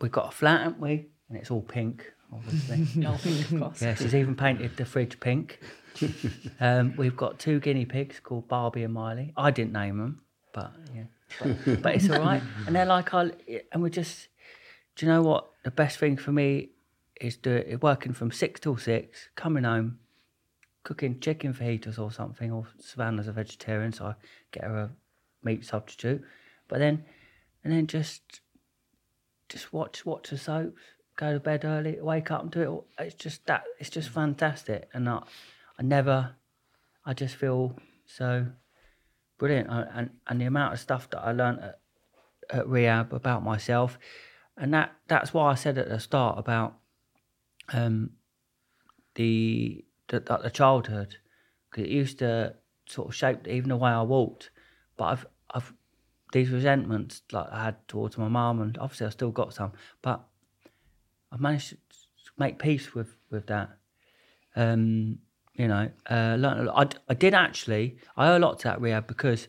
we've 0.00 0.12
got 0.12 0.28
a 0.28 0.30
flat, 0.30 0.62
haven't 0.62 0.80
we? 0.80 1.06
And 1.28 1.38
it's 1.38 1.50
all 1.50 1.62
pink, 1.62 2.12
obviously. 2.32 2.86
No, 3.00 3.12
of 3.12 3.58
course. 3.58 3.82
yeah, 3.82 3.94
she's 3.94 4.14
even 4.14 4.34
painted 4.34 4.76
the 4.76 4.84
fridge 4.84 5.20
pink. 5.20 5.60
um, 6.60 6.94
we've 6.96 7.16
got 7.16 7.38
two 7.38 7.60
guinea 7.60 7.84
pigs 7.84 8.20
called 8.20 8.48
Barbie 8.48 8.84
and 8.84 8.94
Miley. 8.94 9.32
I 9.36 9.50
didn't 9.50 9.72
name 9.72 9.98
them, 9.98 10.22
but 10.52 10.72
yeah, 10.94 11.04
but, 11.40 11.82
but 11.82 11.94
it's 11.94 12.10
all 12.10 12.20
right. 12.20 12.42
And 12.66 12.74
they're 12.74 12.86
like, 12.86 13.14
I, 13.14 13.30
and 13.72 13.82
we're 13.82 13.88
just, 13.88 14.28
do 14.96 15.06
you 15.06 15.12
know 15.12 15.22
what? 15.22 15.48
The 15.64 15.70
best 15.70 15.98
thing 15.98 16.16
for 16.16 16.32
me 16.32 16.70
is 17.20 17.36
do 17.36 17.50
it 17.50 17.82
working 17.82 18.12
from 18.12 18.30
six 18.30 18.60
till 18.60 18.76
six, 18.76 19.28
coming 19.36 19.64
home, 19.64 19.98
cooking 20.84 21.20
chicken 21.20 21.52
fajitas 21.52 21.98
or 21.98 22.10
something. 22.10 22.50
Or 22.52 22.66
Savannah's 22.78 23.28
a 23.28 23.32
vegetarian, 23.32 23.92
so 23.92 24.06
I 24.06 24.14
get 24.52 24.64
her 24.64 24.76
a 24.76 24.90
meat 25.42 25.64
substitute. 25.64 26.22
But 26.68 26.78
then, 26.78 27.04
and 27.64 27.72
then 27.72 27.86
just, 27.86 28.40
just 29.48 29.72
watch 29.72 30.04
watch 30.06 30.30
the 30.30 30.38
soaps, 30.38 30.80
go 31.16 31.32
to 31.32 31.40
bed 31.40 31.64
early, 31.64 31.98
wake 32.00 32.30
up 32.30 32.42
and 32.42 32.50
do 32.50 32.62
it. 32.62 32.66
all. 32.66 32.86
It's 32.98 33.14
just 33.14 33.46
that. 33.46 33.64
It's 33.78 33.90
just 33.90 34.08
fantastic, 34.08 34.88
and 34.94 35.08
I, 35.08 35.22
I 35.78 35.82
never, 35.82 36.34
I 37.04 37.14
just 37.14 37.36
feel 37.36 37.76
so 38.06 38.46
brilliant, 39.38 39.70
I- 39.70 39.88
and 39.94 40.10
and 40.26 40.40
the 40.40 40.46
amount 40.46 40.74
of 40.74 40.80
stuff 40.80 41.08
that 41.10 41.20
I 41.20 41.32
learnt 41.32 41.60
at, 41.60 41.80
at 42.50 42.68
rehab 42.68 43.12
about 43.12 43.44
myself, 43.44 43.98
and 44.56 44.74
that 44.74 44.92
that's 45.06 45.32
why 45.32 45.50
I 45.50 45.54
said 45.54 45.78
at 45.78 45.88
the 45.88 46.00
start 46.00 46.38
about 46.38 46.78
um 47.72 48.10
the 49.14 49.84
the, 50.08 50.20
the, 50.20 50.50
childhood. 50.50 51.16
Because 51.70 51.84
it 51.84 51.90
used 51.90 52.18
to 52.20 52.54
sort 52.86 53.08
of 53.08 53.14
shape 53.14 53.46
even 53.46 53.68
the 53.68 53.76
way 53.76 53.90
I 53.90 54.02
walked, 54.02 54.50
but 54.96 55.04
I've 55.04 55.26
I've 55.50 55.72
these 56.32 56.50
resentments 56.50 57.22
like 57.32 57.46
I 57.50 57.64
had 57.64 57.88
towards 57.88 58.18
my 58.18 58.28
mum, 58.28 58.60
and 58.60 58.76
obviously 58.78 59.06
I 59.06 59.10
still 59.10 59.30
got 59.30 59.54
some, 59.54 59.72
but 60.02 60.26
I've 61.30 61.40
managed 61.40 61.70
to 61.70 61.76
make 62.38 62.58
peace 62.58 62.94
with 62.94 63.16
with 63.30 63.46
that. 63.46 63.70
Um, 64.56 65.18
you 65.58 65.68
know, 65.68 65.90
uh, 66.08 66.36
learned. 66.38 66.70
I, 66.70 66.86
I 67.08 67.14
did 67.14 67.34
actually. 67.34 67.98
I 68.16 68.28
owe 68.28 68.38
a 68.38 68.40
lot 68.40 68.60
to 68.60 68.68
that 68.68 68.80
rehab 68.80 69.06
because 69.06 69.48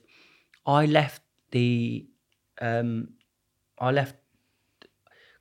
I 0.65 0.85
left 0.85 1.21
the 1.51 2.05
um, 2.59 3.09
I 3.79 3.91
left 3.91 4.15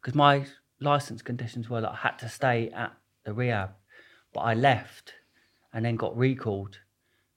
because 0.01 0.15
my 0.15 0.47
license 0.81 1.23
conditions 1.23 1.69
were 1.69 1.81
that 1.81 1.91
I 1.91 1.97
had 1.97 2.19
to 2.19 2.29
stay 2.29 2.71
at 2.71 2.93
the 3.25 3.33
rehab, 3.33 3.71
but 4.33 4.41
I 4.41 4.55
left 4.55 5.15
and 5.73 5.85
then 5.85 5.97
got 5.97 6.17
recalled. 6.17 6.79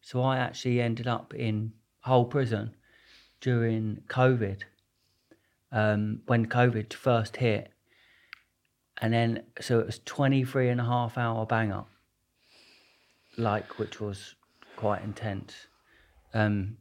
So 0.01 0.21
I 0.21 0.37
actually 0.37 0.81
ended 0.81 1.07
up 1.07 1.33
in 1.33 1.73
Hull 1.99 2.25
prison 2.25 2.75
during 3.39 4.01
COVID, 4.07 4.61
um, 5.71 6.21
when 6.25 6.47
COVID 6.47 6.93
first 6.93 7.37
hit. 7.37 7.71
And 8.99 9.13
then, 9.13 9.43
so 9.59 9.79
it 9.79 9.85
was 9.85 9.99
23 10.05 10.69
and 10.69 10.81
a 10.81 10.83
half 10.83 11.17
hour 11.17 11.45
bang 11.45 11.71
up, 11.71 11.89
like, 13.41 13.79
which 13.79 13.99
was 13.99 14.35
quite 14.75 15.03
intense. 15.03 15.67
Um, 16.33 16.77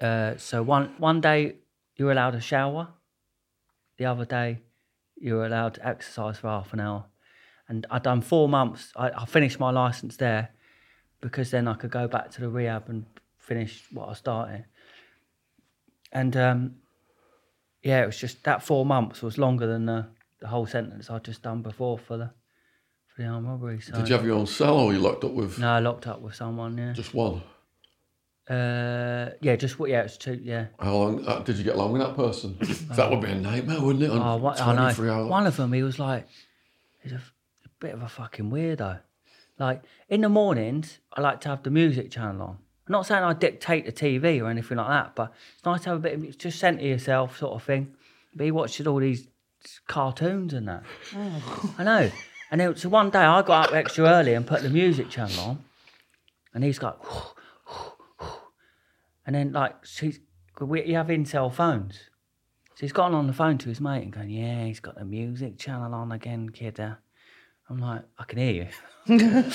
uh, 0.00 0.36
so 0.36 0.62
one, 0.62 0.94
one 0.98 1.20
day 1.20 1.56
you 1.96 2.06
were 2.06 2.12
allowed 2.12 2.34
a 2.34 2.40
shower, 2.40 2.88
the 3.98 4.06
other 4.06 4.24
day 4.24 4.60
you 5.16 5.34
were 5.34 5.46
allowed 5.46 5.74
to 5.74 5.86
exercise 5.86 6.38
for 6.38 6.48
half 6.48 6.72
an 6.72 6.80
hour. 6.80 7.04
And 7.68 7.86
I'd 7.90 8.02
done 8.02 8.20
four 8.20 8.48
months. 8.48 8.92
I, 8.96 9.10
I 9.10 9.24
finished 9.26 9.60
my 9.60 9.70
license 9.70 10.16
there 10.16 10.50
because 11.20 11.50
then 11.50 11.68
I 11.68 11.74
could 11.74 11.90
go 11.90 12.08
back 12.08 12.30
to 12.32 12.40
the 12.40 12.48
rehab 12.48 12.88
and 12.88 13.04
finish 13.38 13.84
what 13.92 14.08
I 14.08 14.14
started. 14.14 14.64
And 16.12 16.36
um, 16.36 16.76
yeah, 17.82 18.02
it 18.02 18.06
was 18.06 18.16
just 18.16 18.42
that 18.44 18.62
four 18.62 18.84
months 18.84 19.22
was 19.22 19.38
longer 19.38 19.66
than 19.66 19.86
the, 19.86 20.06
the 20.40 20.48
whole 20.48 20.66
sentence 20.66 21.10
I'd 21.10 21.24
just 21.24 21.42
done 21.42 21.62
before 21.62 21.98
for 21.98 22.16
the 22.16 22.30
the 23.20 23.26
armed 23.26 23.46
robbery. 23.46 23.80
So 23.80 23.92
Did 23.94 24.08
you 24.08 24.14
have 24.16 24.24
your 24.24 24.36
own 24.36 24.46
cell 24.46 24.78
or 24.78 24.86
were 24.88 24.92
you 24.94 24.98
locked 24.98 25.24
up 25.24 25.32
with 25.32 25.58
no, 25.58 25.70
I 25.70 25.78
locked 25.80 26.06
up 26.06 26.20
with 26.20 26.34
someone. 26.34 26.76
Yeah, 26.78 26.92
just 26.92 27.14
one? 27.14 27.42
uh, 28.48 29.30
yeah, 29.40 29.56
just 29.56 29.78
what? 29.78 29.90
Yeah, 29.90 30.02
it's 30.02 30.16
two. 30.16 30.40
Yeah. 30.42 30.66
How 30.80 30.94
long 30.94 31.26
uh, 31.26 31.38
did 31.40 31.56
you 31.56 31.64
get 31.64 31.74
along 31.76 31.92
with 31.92 32.02
that 32.02 32.16
person? 32.16 32.56
that 32.96 33.10
would 33.10 33.20
be 33.20 33.30
a 33.30 33.34
nightmare, 33.36 33.80
wouldn't 33.80 34.02
it? 34.04 34.10
On 34.10 34.20
Oh, 34.20 34.36
what, 34.36 34.60
I 34.60 34.74
23 34.74 35.06
know. 35.06 35.14
hours. 35.14 35.28
One 35.30 35.46
of 35.46 35.56
them, 35.56 35.72
he 35.72 35.82
was 35.82 35.98
like, 35.98 36.26
he's 37.02 37.12
a, 37.12 37.16
f- 37.16 37.32
a 37.64 37.68
bit 37.78 37.94
of 37.94 38.02
a 38.02 38.08
fucking 38.08 38.50
weirdo. 38.50 39.00
Like 39.58 39.82
in 40.08 40.22
the 40.22 40.28
mornings, 40.28 40.98
I 41.12 41.20
like 41.20 41.40
to 41.42 41.48
have 41.50 41.62
the 41.62 41.70
music 41.70 42.10
channel 42.10 42.42
on. 42.42 42.58
I'm 42.88 42.92
not 42.92 43.06
saying 43.06 43.22
I 43.22 43.34
dictate 43.34 43.84
the 43.86 43.92
TV 43.92 44.42
or 44.42 44.48
anything 44.48 44.78
like 44.78 44.88
that, 44.88 45.14
but 45.14 45.32
it's 45.54 45.64
nice 45.64 45.82
to 45.82 45.90
have 45.90 45.98
a 45.98 46.00
bit 46.02 46.14
of 46.14 46.24
it's 46.24 46.36
just 46.36 46.58
centre 46.58 46.82
yourself 46.84 47.38
sort 47.38 47.52
of 47.54 47.62
thing. 47.62 47.94
But 48.34 48.44
he 48.46 48.50
watches 48.50 48.86
all 48.86 48.98
these 48.98 49.28
cartoons 49.86 50.54
and 50.54 50.66
that. 50.66 50.82
I 51.78 51.84
know. 51.84 52.10
And 52.50 52.60
then, 52.60 52.76
so 52.76 52.88
one 52.88 53.10
day 53.10 53.20
I 53.20 53.42
got 53.42 53.68
up 53.68 53.74
extra 53.74 54.04
early 54.06 54.34
and 54.34 54.46
put 54.46 54.62
the 54.62 54.70
music 54.70 55.08
channel 55.08 55.38
on, 55.40 55.64
and 56.52 56.64
he's 56.64 56.78
got, 56.78 57.04
and 59.24 59.34
then 59.34 59.52
like 59.52 59.84
she's 59.84 60.18
we 60.60 60.84
you 60.84 60.96
have 60.96 61.10
in-cell 61.10 61.50
phones. 61.50 61.94
So 62.74 62.80
he's 62.80 62.92
gotten 62.92 63.14
on 63.14 63.26
the 63.26 63.32
phone 63.32 63.58
to 63.58 63.68
his 63.68 63.80
mate 63.80 64.02
and 64.02 64.12
going, 64.12 64.30
Yeah, 64.30 64.64
he's 64.64 64.80
got 64.80 64.96
the 64.96 65.04
music 65.04 65.58
channel 65.58 65.94
on 65.94 66.12
again, 66.12 66.48
kid. 66.50 66.80
uh." 66.80 66.94
I'm 67.68 67.78
like, 67.78 68.02
I 68.18 68.24
can 68.24 68.38
hear 68.38 68.52
you. 68.52 68.68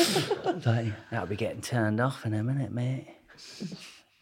Like, 0.66 0.94
that'll 1.12 1.28
be 1.28 1.36
getting 1.36 1.62
turned 1.62 2.00
off 2.00 2.26
in 2.26 2.34
a 2.34 2.42
minute, 2.42 2.72
mate. 2.72 3.08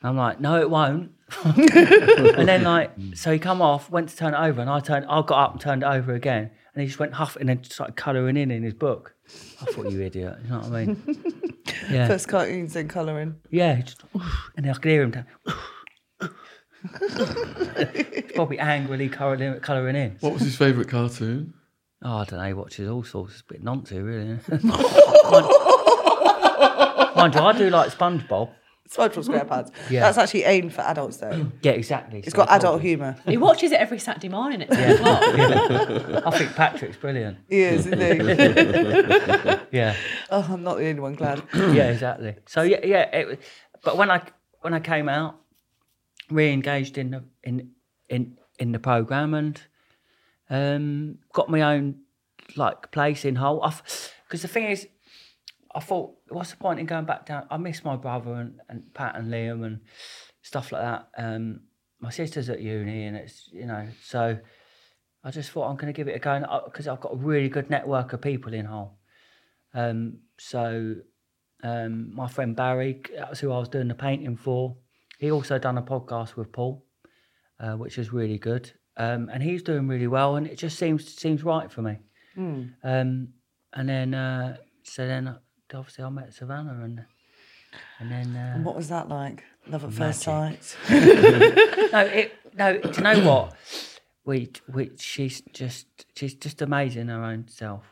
I'm 0.01 0.17
like, 0.17 0.39
no, 0.39 0.59
it 0.59 0.69
won't. 0.69 1.11
and 1.45 2.47
then 2.47 2.63
like, 2.63 2.91
so 3.13 3.31
he 3.31 3.37
come 3.37 3.61
off, 3.61 3.89
went 3.91 4.09
to 4.09 4.15
turn 4.17 4.33
it 4.33 4.37
over, 4.37 4.61
and 4.61 4.69
I 4.69 4.79
turned, 4.79 5.05
I 5.05 5.21
got 5.21 5.43
up 5.43 5.51
and 5.53 5.61
turned 5.61 5.83
it 5.83 5.85
over 5.85 6.13
again, 6.13 6.49
and 6.73 6.81
he 6.81 6.87
just 6.87 6.99
went 6.99 7.13
huffing 7.13 7.41
and 7.41 7.49
then 7.49 7.63
started 7.63 7.95
colouring 7.95 8.37
in 8.37 8.51
in 8.51 8.63
his 8.63 8.73
book. 8.73 9.15
I 9.61 9.65
thought 9.65 9.91
you 9.91 10.01
idiot, 10.01 10.37
you 10.43 10.49
know 10.49 10.59
what 10.59 10.71
I 10.71 10.85
mean? 10.85 10.97
Yeah, 11.89 12.07
First 12.07 12.27
cartoons 12.29 12.75
in 12.75 12.87
colouring. 12.87 13.35
yeah, 13.49 13.75
he 13.75 13.83
just, 13.83 14.01
and 14.55 14.69
I 14.69 14.73
could 14.73 14.85
hear 14.91 15.03
him. 15.03 15.11
down, 15.11 15.25
He's 17.93 18.31
probably 18.35 18.59
angrily 18.59 19.09
colouring, 19.09 19.59
colouring 19.59 19.95
in. 19.95 20.17
What 20.21 20.33
was 20.33 20.43
his 20.43 20.55
favourite 20.55 20.87
cartoon? 20.89 21.53
Oh, 22.01 22.17
I 22.17 22.25
don't 22.25 22.39
know. 22.39 22.45
He 22.47 22.53
watches 22.53 22.89
all 22.89 23.03
sorts. 23.03 23.33
It's 23.33 23.41
a 23.41 23.45
bit 23.53 23.63
nonsense, 23.63 24.01
really. 24.01 24.27
mind, 24.63 25.47
mind 27.15 27.35
you, 27.35 27.41
I 27.41 27.53
do 27.57 27.69
like 27.69 27.91
SpongeBob. 27.91 28.49
SpongeBob 28.89 29.25
SquarePants. 29.47 29.71
Yeah. 29.89 30.01
That's 30.01 30.17
actually 30.17 30.43
aimed 30.43 30.73
for 30.73 30.81
adults 30.81 31.17
though. 31.17 31.51
Yeah, 31.61 31.71
exactly. 31.71 32.19
It's 32.19 32.31
So 32.31 32.37
got 32.37 32.49
adult 32.51 32.81
humour. 32.81 33.15
He 33.25 33.37
watches 33.37 33.71
it 33.71 33.79
every 33.79 33.97
Saturday 33.99 34.29
morning 34.29 34.61
at 34.61 34.69
10 34.71 34.95
o'clock. 34.97 36.25
I 36.27 36.37
think 36.37 36.53
Patrick's 36.55 36.97
brilliant. 36.97 37.37
He 37.49 37.61
is, 37.61 37.87
isn't 37.87 37.99
he? 37.99 39.57
Yeah, 39.71 39.95
oh, 40.29 40.47
I'm 40.51 40.61
not 40.63 40.77
the 40.77 40.87
only 40.87 41.01
one 41.01 41.15
glad. 41.15 41.41
yeah, 41.53 41.89
exactly. 41.89 42.35
So 42.45 42.61
yeah, 42.61 42.85
yeah. 42.85 43.15
It, 43.15 43.27
was- 43.27 43.37
but 43.83 43.97
when 43.97 44.11
I 44.11 44.21
when 44.61 44.73
I 44.73 44.79
came 44.79 45.09
out, 45.09 45.35
re-engaged 46.29 46.97
in 46.97 47.11
the 47.11 47.23
in 47.43 47.71
in 48.09 48.37
in 48.59 48.71
the 48.71 48.79
program 48.79 49.33
and 49.33 49.59
um, 50.49 51.17
got 51.33 51.49
my 51.49 51.61
own 51.61 52.01
like 52.55 52.91
place 52.91 53.25
in 53.25 53.35
Hull. 53.37 53.59
Because 54.27 54.41
the 54.43 54.47
thing 54.47 54.65
is, 54.65 54.87
I 55.75 55.79
thought, 55.79 56.15
what's 56.29 56.51
the 56.51 56.57
point 56.57 56.79
in 56.79 56.85
going 56.85 57.05
back 57.05 57.25
down? 57.25 57.47
I 57.49 57.57
miss 57.57 57.83
my 57.83 57.95
brother 57.95 58.33
and, 58.33 58.59
and 58.69 58.93
Pat 58.93 59.15
and 59.15 59.31
Liam 59.31 59.65
and 59.65 59.81
stuff 60.41 60.71
like 60.71 60.81
that. 60.81 61.09
Um, 61.17 61.61
my 61.99 62.09
sister's 62.09 62.49
at 62.49 62.61
uni, 62.61 63.05
and 63.05 63.15
it's 63.15 63.49
you 63.51 63.65
know, 63.65 63.87
so 64.03 64.37
I 65.23 65.31
just 65.31 65.51
thought 65.51 65.69
I'm 65.69 65.77
going 65.77 65.91
to 65.91 65.97
give 65.97 66.07
it 66.07 66.15
a 66.15 66.19
go 66.19 66.61
because 66.65 66.87
I've 66.87 66.99
got 66.99 67.13
a 67.13 67.17
really 67.17 67.49
good 67.49 67.69
network 67.69 68.13
of 68.13 68.21
people 68.21 68.53
in 68.53 68.65
Hull. 68.65 68.99
Um, 69.73 70.19
so 70.37 70.95
um, 71.63 72.13
my 72.13 72.27
friend 72.27 72.55
Barry, 72.55 73.01
that's 73.15 73.39
who 73.39 73.51
I 73.51 73.57
was 73.57 73.69
doing 73.69 73.87
the 73.87 73.95
painting 73.95 74.35
for. 74.35 74.75
He 75.17 75.31
also 75.31 75.57
done 75.57 75.77
a 75.77 75.81
podcast 75.81 76.35
with 76.35 76.51
Paul, 76.51 76.85
uh, 77.59 77.73
which 77.73 77.97
is 77.97 78.11
really 78.11 78.37
good, 78.37 78.71
um, 78.97 79.29
and 79.33 79.41
he's 79.41 79.63
doing 79.63 79.87
really 79.87 80.07
well, 80.07 80.35
and 80.35 80.45
it 80.45 80.57
just 80.57 80.77
seems 80.77 81.07
seems 81.17 81.43
right 81.43 81.71
for 81.71 81.81
me. 81.81 81.97
Um, 82.83 83.29
and 83.71 83.87
then 83.89 84.13
uh, 84.13 84.57
so 84.83 85.07
then 85.07 85.37
obviously 85.73 86.03
I 86.03 86.09
met 86.09 86.33
Savannah, 86.33 86.79
and 86.83 87.05
and 87.99 88.11
then 88.11 88.35
uh, 88.35 88.53
And 88.55 88.65
what 88.65 88.75
was 88.75 88.89
that 88.89 89.09
like? 89.09 89.43
Love 89.67 89.83
at 89.85 89.93
first 89.93 90.21
sight. 90.21 90.75
no, 90.89 91.99
it 91.99 92.33
no. 92.57 92.77
Do 92.77 92.91
you 92.97 93.01
know 93.03 93.19
what? 93.27 93.55
We 94.25 94.51
we 94.71 94.91
she's 94.97 95.41
just 95.53 95.87
she's 96.15 96.33
just 96.35 96.61
amazing 96.61 97.07
her 97.07 97.23
own 97.23 97.47
self. 97.47 97.85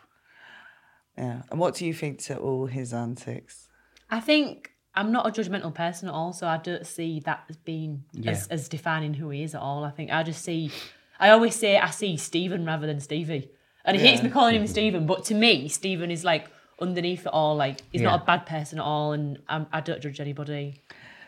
Yeah. 1.18 1.41
And 1.49 1.60
what 1.60 1.76
do 1.76 1.85
you 1.85 1.93
think 1.93 2.19
to 2.23 2.38
all 2.38 2.65
his 2.68 2.93
antics? 2.93 3.68
I 4.10 4.19
think 4.19 4.72
I'm 4.95 5.11
not 5.11 5.26
a 5.27 5.31
judgmental 5.41 5.73
person 5.73 6.07
at 6.10 6.14
all, 6.14 6.34
so 6.34 6.48
I 6.48 6.57
don't 6.57 6.85
see 6.85 7.19
that 7.22 7.43
as 7.49 7.57
being 7.57 8.03
Yeah. 8.14 8.31
as, 8.31 8.48
as 8.48 8.69
defining 8.69 9.14
who 9.14 9.30
he 9.30 9.43
is 9.43 9.56
at 9.56 9.61
all. 9.61 9.84
I 9.84 9.91
think 9.91 10.11
I 10.11 10.23
just 10.23 10.43
see, 10.43 10.72
I 11.19 11.30
always 11.30 11.56
say 11.56 11.77
I 11.77 11.89
see 11.91 12.18
Stephen 12.18 12.65
rather 12.65 12.88
than 12.88 12.99
Stevie, 12.99 13.49
and 13.85 13.95
he 13.98 14.06
hates 14.06 14.22
me 14.23 14.30
calling 14.30 14.56
him 14.56 14.68
Stephen, 14.68 15.06
but 15.06 15.23
to 15.26 15.34
me, 15.35 15.68
Stephen 15.69 16.11
is 16.11 16.23
like 16.26 16.49
underneath 16.81 17.21
it 17.25 17.33
all. 17.33 17.55
Like 17.55 17.81
he's 17.91 18.01
Yeah. 18.01 18.09
not 18.11 18.23
a 18.23 18.25
bad 18.25 18.45
person 18.45 18.79
at 18.79 18.83
all, 18.85 19.13
and 19.13 19.39
I'm, 19.47 19.67
I 19.71 19.81
don't 19.81 20.01
judge 20.01 20.19
anybody. 20.19 20.81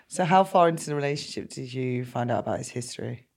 So, 0.08 0.26
how 0.26 0.44
far 0.44 0.68
into 0.70 0.86
the 0.86 0.96
relationship 0.96 1.50
did 1.50 1.74
you 1.74 2.04
find 2.06 2.30
out 2.32 2.40
about 2.40 2.58
his 2.58 2.70
history? 2.70 3.28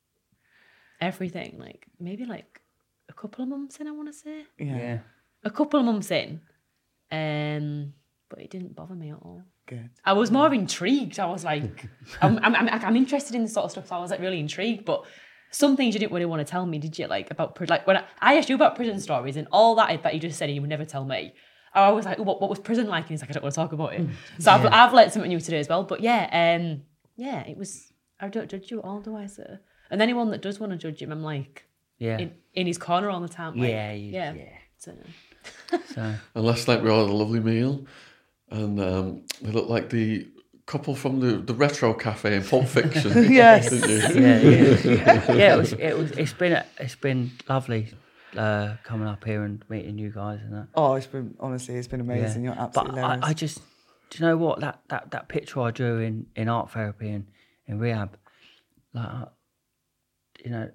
Everything 1.01 1.57
like 1.59 1.87
maybe 2.01 2.25
like 2.25 2.61
a 3.09 3.13
couple 3.13 3.43
of 3.43 3.49
months 3.49 3.77
in, 3.79 3.87
I 3.87 3.91
want 3.91 4.09
to 4.09 4.13
say 4.15 4.45
Yeah. 4.59 4.77
Yeah. 4.77 4.99
a 5.45 5.51
couple 5.51 5.79
of 5.79 5.85
months 5.87 6.11
in, 6.11 6.41
um, 7.13 7.93
but 8.31 8.41
it 8.41 8.51
didn't 8.51 8.75
bother 8.75 8.95
me 8.95 9.11
at 9.11 9.19
all. 9.21 9.43
Good. 9.67 9.91
I 10.05 10.13
was 10.15 10.31
more 10.31 10.53
intrigued. 10.55 11.19
I 11.19 11.27
was 11.27 11.45
like, 11.45 11.87
I'm, 12.23 12.39
I'm, 12.43 12.55
I'm, 12.55 12.69
I'm 12.69 12.97
interested 12.97 13.35
in 13.35 13.43
this 13.43 13.53
sort 13.55 13.65
of 13.67 13.71
stuff. 13.73 13.89
So 13.89 13.97
I 13.97 13.99
was 13.99 14.11
like 14.11 14.21
really 14.21 14.41
intrigued. 14.41 14.85
But 14.85 15.05
some 15.51 15.77
things 15.77 15.95
you 15.95 16.01
didn't 16.01 16.13
really 16.13 16.25
want 16.25 16.47
to 16.47 16.51
tell 16.51 16.65
me, 16.67 16.79
did 16.79 16.99
you? 16.99 17.07
Like 17.09 17.31
about 17.31 17.55
pri- 17.57 17.67
like 17.69 17.87
when 17.87 17.97
I, 17.99 18.05
I 18.21 18.37
asked 18.39 18.49
you 18.49 18.55
about 18.55 18.75
prison 18.77 18.99
stories 19.01 19.37
and 19.37 19.49
all 19.53 19.75
that 19.77 20.03
that 20.03 20.15
you 20.15 20.21
just 20.21 20.39
said, 20.39 20.49
and 20.49 20.55
you 20.55 20.61
would 20.63 20.71
never 20.71 20.85
tell 20.85 21.05
me. 21.05 21.35
I 21.77 21.91
was 21.91 22.05
like, 22.05 22.19
what, 22.19 22.41
what 22.41 22.49
was 22.51 22.59
prison 22.59 22.89
like? 22.89 23.05
And 23.05 23.11
he's 23.11 23.21
like, 23.21 23.31
I 23.31 23.35
don't 23.35 23.43
want 23.43 23.55
to 23.55 23.61
talk 23.61 23.73
about 23.73 23.95
it. 23.95 24.07
So 24.39 24.51
I've, 24.51 24.67
I've 24.67 24.93
learned 24.95 25.13
something 25.13 25.29
new 25.29 25.41
today 25.41 25.59
as 25.59 25.69
well. 25.69 25.85
But 25.85 26.01
yeah, 26.01 26.57
um, 26.61 26.83
yeah, 27.17 27.41
it 27.47 27.57
was. 27.57 27.93
I 28.19 28.29
don't 28.29 28.49
judge 28.51 28.71
you 28.71 28.79
at 28.79 28.85
all, 28.85 29.01
do 29.01 29.15
I, 29.15 29.27
sir? 29.27 29.61
And 29.91 30.01
anyone 30.01 30.31
that 30.31 30.41
does 30.43 30.59
want 30.59 30.73
to 30.73 30.79
judge 30.79 31.03
him, 31.03 31.13
I'm 31.13 31.23
like 31.23 31.65
Yeah. 31.99 32.19
in, 32.19 32.33
in 32.55 32.67
his 32.67 32.79
corner 32.79 33.11
all 33.11 33.21
the 33.21 33.29
time. 33.29 33.57
Like, 33.59 33.69
Yeah, 33.71 33.93
you- 33.93 34.13
yeah, 34.13 34.33
yeah. 34.33 34.45
So, 34.79 34.93
So 35.95 36.15
And 36.35 36.45
last 36.45 36.67
night 36.67 36.83
we 36.83 36.91
all 36.91 37.03
had 37.05 37.11
a 37.11 37.17
lovely 37.17 37.41
meal, 37.41 37.85
and 38.51 38.81
um, 38.81 39.23
they 39.43 39.51
looked 39.53 39.69
like 39.71 39.91
the 39.91 40.27
couple 40.65 40.95
from 40.97 41.21
the, 41.21 41.37
the 41.37 41.55
retro 41.55 41.93
cafe 41.95 42.37
in 42.37 42.43
Pulp 42.43 42.67
Fiction. 42.67 43.13
Yes. 43.33 43.71
didn't 43.71 44.17
yeah, 44.23 44.39
yeah, 44.41 45.33
yeah. 45.35 45.55
It 45.55 45.59
was, 45.59 45.73
it 45.75 45.97
was. 45.97 46.11
It's 46.13 46.33
been, 46.33 46.63
it's 46.81 46.97
been 46.97 47.31
lovely 47.49 47.93
uh, 48.39 48.77
coming 48.85 49.09
up 49.09 49.25
here 49.25 49.45
and 49.45 49.65
meeting 49.69 49.99
you 49.99 50.11
guys 50.11 50.41
and 50.43 50.53
that. 50.53 50.69
Oh, 50.75 50.95
it's 50.95 51.07
been 51.07 51.35
honestly, 51.41 51.77
it's 51.77 51.89
been 51.89 52.01
amazing. 52.01 52.45
You're 52.45 52.55
but 52.55 52.79
absolutely 52.79 53.01
I, 53.03 53.19
I 53.23 53.33
just, 53.33 53.61
do 54.11 54.19
you 54.19 54.27
know 54.27 54.37
what 54.37 54.61
that, 54.61 54.81
that, 54.89 55.11
that 55.11 55.29
picture 55.29 55.61
I 55.61 55.71
drew 55.71 55.99
in, 55.99 56.27
in 56.37 56.49
art 56.49 56.71
therapy 56.71 57.11
and 57.11 57.27
in 57.67 57.79
rehab, 57.79 58.17
like, 58.93 59.29
you 60.45 60.51
know, 60.51 60.71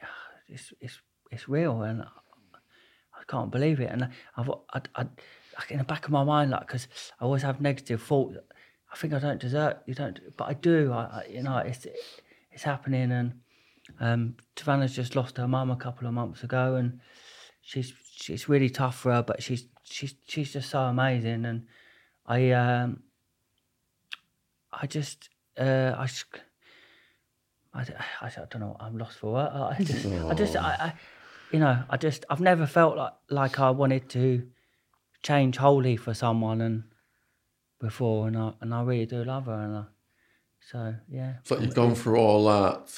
it's 0.48 0.72
it's 0.80 1.00
it's 1.30 1.48
real 1.48 1.82
and 1.82 2.02
I, 2.02 2.06
I 3.14 3.24
can't 3.28 3.50
believe 3.50 3.80
it. 3.80 3.90
And 3.90 4.08
I've 4.36 4.50
I, 4.72 4.80
I, 4.94 5.06
like 5.58 5.70
in 5.70 5.78
the 5.78 5.84
back 5.84 6.04
of 6.04 6.10
my 6.10 6.24
mind, 6.24 6.50
like 6.50 6.66
because 6.66 6.88
I 7.20 7.24
always 7.24 7.42
have 7.42 7.60
negative 7.60 8.02
thoughts. 8.02 8.36
I 8.92 8.96
think 8.96 9.12
I 9.12 9.18
don't 9.18 9.40
deserve 9.40 9.76
you 9.86 9.94
don't, 9.94 10.20
but 10.36 10.48
I 10.48 10.54
do. 10.54 10.92
I, 10.92 11.02
I 11.04 11.26
you 11.30 11.42
know 11.42 11.58
it's 11.58 11.86
it's 12.52 12.62
happening 12.62 13.12
and 13.12 13.40
Um, 14.00 14.36
Savannah's 14.56 14.94
just 14.94 15.16
lost 15.16 15.36
her 15.38 15.48
mum 15.48 15.70
a 15.70 15.76
couple 15.76 16.06
of 16.06 16.14
months 16.14 16.42
ago, 16.42 16.76
and 16.76 17.00
she's 17.60 17.92
she's 18.14 18.48
really 18.48 18.70
tough 18.70 18.98
for 18.98 19.12
her, 19.12 19.22
but 19.22 19.42
she's 19.42 19.66
she's 19.84 20.14
she's 20.26 20.52
just 20.52 20.70
so 20.70 20.80
amazing, 20.80 21.44
and 21.44 21.66
I 22.26 22.50
um, 22.50 23.02
I 24.72 24.86
just 24.86 25.28
uh, 25.58 25.94
I. 25.96 26.08
I, 27.74 27.84
d- 27.84 27.92
I, 28.22 28.30
don't 28.30 28.60
know. 28.60 28.76
I'm 28.80 28.96
lost 28.96 29.18
for 29.18 29.34
words. 29.34 29.54
I 29.54 29.82
just, 29.82 30.06
I 30.06 30.32
just, 30.32 30.56
I, 30.56 30.60
I, 30.80 30.92
you 31.52 31.58
know, 31.58 31.82
I 31.90 31.98
just, 31.98 32.24
I've 32.30 32.40
never 32.40 32.66
felt 32.66 32.96
like 32.96 33.12
like 33.28 33.60
I 33.60 33.68
wanted 33.68 34.08
to 34.10 34.46
change 35.22 35.58
wholly 35.58 35.96
for 35.98 36.14
someone, 36.14 36.62
and 36.62 36.84
before, 37.78 38.28
and 38.28 38.38
I 38.38 38.52
and 38.60 38.72
I 38.72 38.82
really 38.82 39.06
do 39.06 39.22
love 39.24 39.46
her, 39.46 39.60
and 39.60 39.76
I, 39.76 39.84
so 40.70 40.94
yeah. 41.08 41.34
It's 41.40 41.50
like 41.50 41.60
you've 41.60 41.74
gone 41.74 41.94
through 41.94 42.16
all 42.16 42.46
that, 42.46 42.90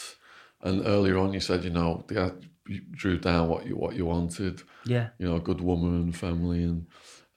and 0.62 0.86
earlier 0.86 1.18
on 1.18 1.32
you 1.32 1.40
said, 1.40 1.64
you 1.64 1.70
know, 1.70 2.04
yeah, 2.10 2.30
you 2.66 2.80
drew 2.90 3.18
down 3.18 3.48
what 3.48 3.66
you 3.66 3.76
what 3.76 3.94
you 3.96 4.04
wanted. 4.06 4.62
Yeah, 4.84 5.08
You 5.18 5.28
know, 5.28 5.36
a 5.36 5.40
good 5.40 5.60
woman, 5.60 5.94
and 6.02 6.16
family, 6.16 6.62
and 6.64 6.86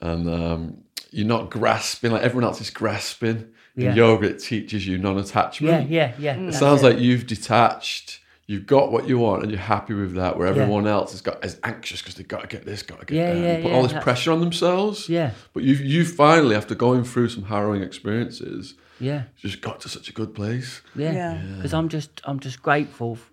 and 0.02 0.28
um, 0.30 0.78
you're 1.12 1.28
not 1.28 1.50
grasping 1.52 2.12
like 2.12 2.24
everyone 2.24 2.46
else 2.46 2.62
is 2.62 2.70
grasping. 2.70 3.50
In 3.78 3.96
yoga, 3.96 4.28
it 4.28 4.40
teaches 4.40 4.86
you 4.86 4.98
non-attachment. 4.98 5.90
yeah, 5.90 5.98
yeah. 6.10 6.14
Yeah. 6.20 6.36
It 6.38 6.46
that's 6.48 6.60
sounds 6.60 6.84
it. 6.84 6.88
like 6.88 7.00
you've 7.00 7.26
detached. 7.26 8.20
You've 8.46 8.66
got 8.66 8.92
what 8.92 9.08
you 9.08 9.18
want, 9.18 9.44
and 9.44 9.52
you're 9.52 9.62
happy 9.62 9.94
with 9.94 10.14
that. 10.16 10.38
Where 10.38 10.48
Yeah. 10.54 10.62
everyone 10.64 10.88
else 10.88 11.12
has 11.12 11.22
got 11.22 11.44
is 11.46 11.58
anxious 11.64 12.02
because 12.02 12.16
they've 12.16 12.28
got 12.28 12.42
to 12.42 12.48
get 12.48 12.66
this, 12.66 12.84
got 12.84 13.00
to 13.00 13.06
get 13.06 13.16
Yeah, 13.16 13.34
that. 13.34 13.40
yeah, 13.40 13.48
and 13.54 13.64
put 13.64 13.70
yeah, 13.72 13.76
all 13.78 13.84
this 13.84 14.04
pressure 14.04 14.32
on 14.34 14.42
themselves. 14.42 15.08
yeah, 15.08 15.32
But 15.54 15.64
you 15.64 15.76
you 15.76 16.04
finally, 16.06 16.54
after 16.56 16.76
going 16.76 17.06
through 17.06 17.30
some 17.30 17.44
harrowing 17.46 17.82
experiences, 17.82 18.74
yeah, 19.02 19.24
just 19.36 19.62
got 19.62 19.80
to 19.82 19.90
such 19.90 20.10
a 20.10 20.14
good 20.14 20.34
place. 20.34 20.82
yeah. 20.96 21.12
Yeah. 21.14 21.56
Because 21.56 21.74
I'm 21.74 21.90
just, 21.90 22.22
I'm 22.24 22.40
just 22.40 22.62
grateful, 22.62 23.14
f- 23.14 23.32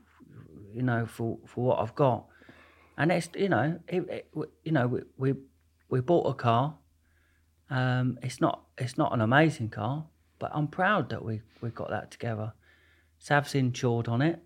you 0.74 0.82
know, 0.82 1.07
for 1.07 1.39
for 1.47 1.65
what 1.65 1.78
I've 1.81 1.95
got, 1.95 2.27
and 2.97 3.12
it's, 3.12 3.28
you 3.35 3.49
know, 3.49 3.78
it, 3.89 4.03
it, 4.09 4.31
you 4.65 4.73
know, 4.73 4.86
we, 4.89 5.01
we 5.16 5.35
we 5.89 6.01
bought 6.01 6.27
a 6.28 6.35
car. 6.35 6.74
Um, 7.70 8.19
it's 8.23 8.40
not, 8.40 8.62
it's 8.78 8.97
not 8.97 9.12
an 9.12 9.20
amazing 9.20 9.69
car, 9.69 10.07
but 10.39 10.51
I'm 10.55 10.69
proud 10.69 11.11
that 11.11 11.23
we 11.24 11.43
we 11.61 11.70
got 11.70 11.90
that 11.90 12.11
together. 12.11 12.53
Sav's 13.19 13.55
insured 13.55 14.09
on 14.09 14.23
it, 14.23 14.39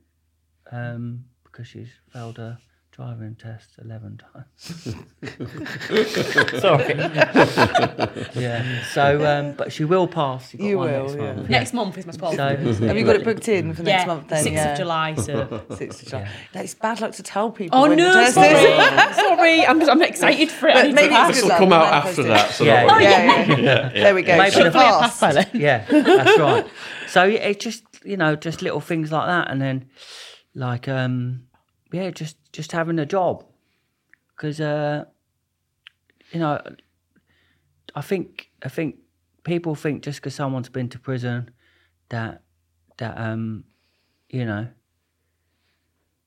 um, 0.72 1.24
because 1.44 1.68
she's 1.68 1.90
failed 2.12 2.38
a 2.38 2.58
driving 2.92 3.34
test 3.36 3.70
eleven 3.82 4.18
times. 4.18 4.94
Sorry. 6.60 6.94
yeah. 8.34 8.84
So, 8.92 9.24
um, 9.26 9.54
but 9.54 9.72
she 9.72 9.84
will 9.84 10.06
pass. 10.06 10.50
She 10.50 10.58
got 10.58 10.64
You 10.64 10.78
one 10.78 10.90
will, 10.92 11.02
next 11.04 11.16
yeah. 11.16 11.32
month. 11.34 11.48
Next 11.50 11.72
month 11.72 11.98
is 11.98 12.06
my 12.06 12.12
spot. 12.12 12.34
So, 12.34 12.56
Have 12.56 12.96
you 12.98 13.04
got 13.04 13.16
it 13.16 13.24
booked 13.24 13.48
in 13.48 13.72
for 13.72 13.82
next 13.82 14.02
yeah, 14.02 14.06
month 14.06 14.28
then? 14.28 14.44
6th 14.44 14.52
yeah. 14.52 14.72
of 14.72 14.78
July. 14.78 15.14
So. 15.14 15.46
6th 15.46 16.02
of 16.02 16.08
July. 16.08 16.20
Yeah. 16.22 16.28
No, 16.54 16.60
it's 16.60 16.74
bad 16.74 17.00
luck 17.00 17.12
to 17.12 17.22
tell 17.22 17.50
people. 17.50 17.78
Oh 17.78 17.82
when 17.88 17.90
the 17.92 17.96
no, 17.96 18.12
test 18.12 18.34
sorry, 18.34 18.48
is. 18.48 19.16
sorry. 19.16 19.66
I'm, 19.66 19.80
I'm 19.88 20.02
excited 20.02 20.50
for 20.50 20.68
it. 20.68 20.76
I 20.76 20.82
But 20.82 20.82
need 20.82 20.88
to 20.90 20.94
maybe 20.96 21.08
pass. 21.14 21.28
it's 21.30 21.36
This 21.38 21.44
will 21.44 21.50
good 21.50 21.58
come 21.58 21.72
out 21.72 21.90
manifest 21.90 22.18
after 22.18 22.22
it. 22.22 22.34
that. 22.34 22.50
So 22.50 22.64
Yeah. 22.64 22.80
don't 22.84 22.92
worry. 22.92 23.04
Yeah, 23.04 23.56
yeah. 23.58 23.88
There 23.88 24.14
we 24.14 24.22
go. 24.22 24.36
Maybe 24.36 24.50
Should 24.50 24.66
the 24.66 24.70
pass. 24.72 25.18
pilot. 25.18 25.48
yeah, 25.54 25.84
that's 25.88 26.38
right. 26.38 26.66
So 27.08 27.24
yeah, 27.24 27.38
it's 27.40 27.64
just 27.64 27.84
you 28.04 28.16
know 28.18 28.36
just 28.36 28.60
little 28.62 28.80
things 28.80 29.10
like 29.10 29.26
that, 29.28 29.50
and 29.50 29.60
then 29.62 29.88
like 30.54 30.88
um 30.88 31.44
yeah, 31.92 32.10
just 32.10 32.36
just 32.52 32.72
having 32.72 32.98
a 32.98 33.06
job 33.06 33.44
because 34.34 34.60
uh 34.60 35.04
you 36.32 36.40
know 36.40 36.60
I 37.94 38.00
think 38.00 38.50
I 38.62 38.68
think 38.68 38.96
people 39.44 39.74
think 39.74 40.02
just 40.02 40.20
because 40.20 40.34
someone's 40.34 40.68
been 40.68 40.88
to 40.90 40.98
prison 40.98 41.50
that 42.08 42.42
that 42.98 43.18
um 43.18 43.64
you 44.28 44.44
know 44.44 44.68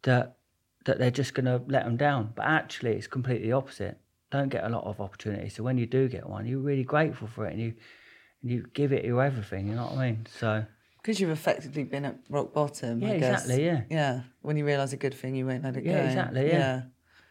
that 0.04 0.38
that 0.86 1.00
they're 1.00 1.12
just 1.12 1.34
to 1.36 1.62
let 1.68 1.84
them 1.84 1.98
down, 1.98 2.32
but 2.36 2.46
actually 2.46 2.92
it's 2.92 3.08
completely 3.08 3.52
opposite. 3.52 3.98
Don't 4.32 4.50
get 4.50 4.64
a 4.64 4.70
lot 4.70 4.84
of 4.84 5.02
opportunities, 5.02 5.56
so 5.56 5.64
when 5.64 5.78
you 5.78 5.86
do 5.86 6.08
get 6.08 6.28
one, 6.28 6.46
you're 6.46 6.60
really 6.60 6.84
grateful 6.84 7.28
for 7.28 7.46
it, 7.48 7.54
and 7.54 7.62
you 7.62 7.74
and 8.42 8.52
you 8.52 8.66
give 8.74 8.92
it 8.92 9.04
your 9.04 9.24
everything. 9.24 9.68
You 9.68 9.76
know 9.76 9.86
what 9.86 9.98
I 9.98 10.12
mean? 10.12 10.28
So 10.38 10.66
Because 11.06 11.20
you've 11.20 11.30
effectively 11.30 11.84
been 11.84 12.04
at 12.04 12.18
rock 12.32 12.52
bottom. 12.52 13.00
Yeah, 13.00 13.10
I 13.10 13.20
guess. 13.20 13.44
exactly, 13.44 13.64
yeah. 13.64 13.82
Yeah. 13.92 14.22
When 14.42 14.58
you 14.58 14.66
realise 14.66 14.92
a 14.92 14.98
good 14.98 15.14
thing, 15.14 15.36
you 15.36 15.46
won't 15.46 15.64
let 15.64 15.78
it 15.78 15.82
go. 15.82 15.92
Yeah, 15.92 16.02
go. 16.02 16.06
exactly, 16.08 16.48
yeah. 16.48 16.82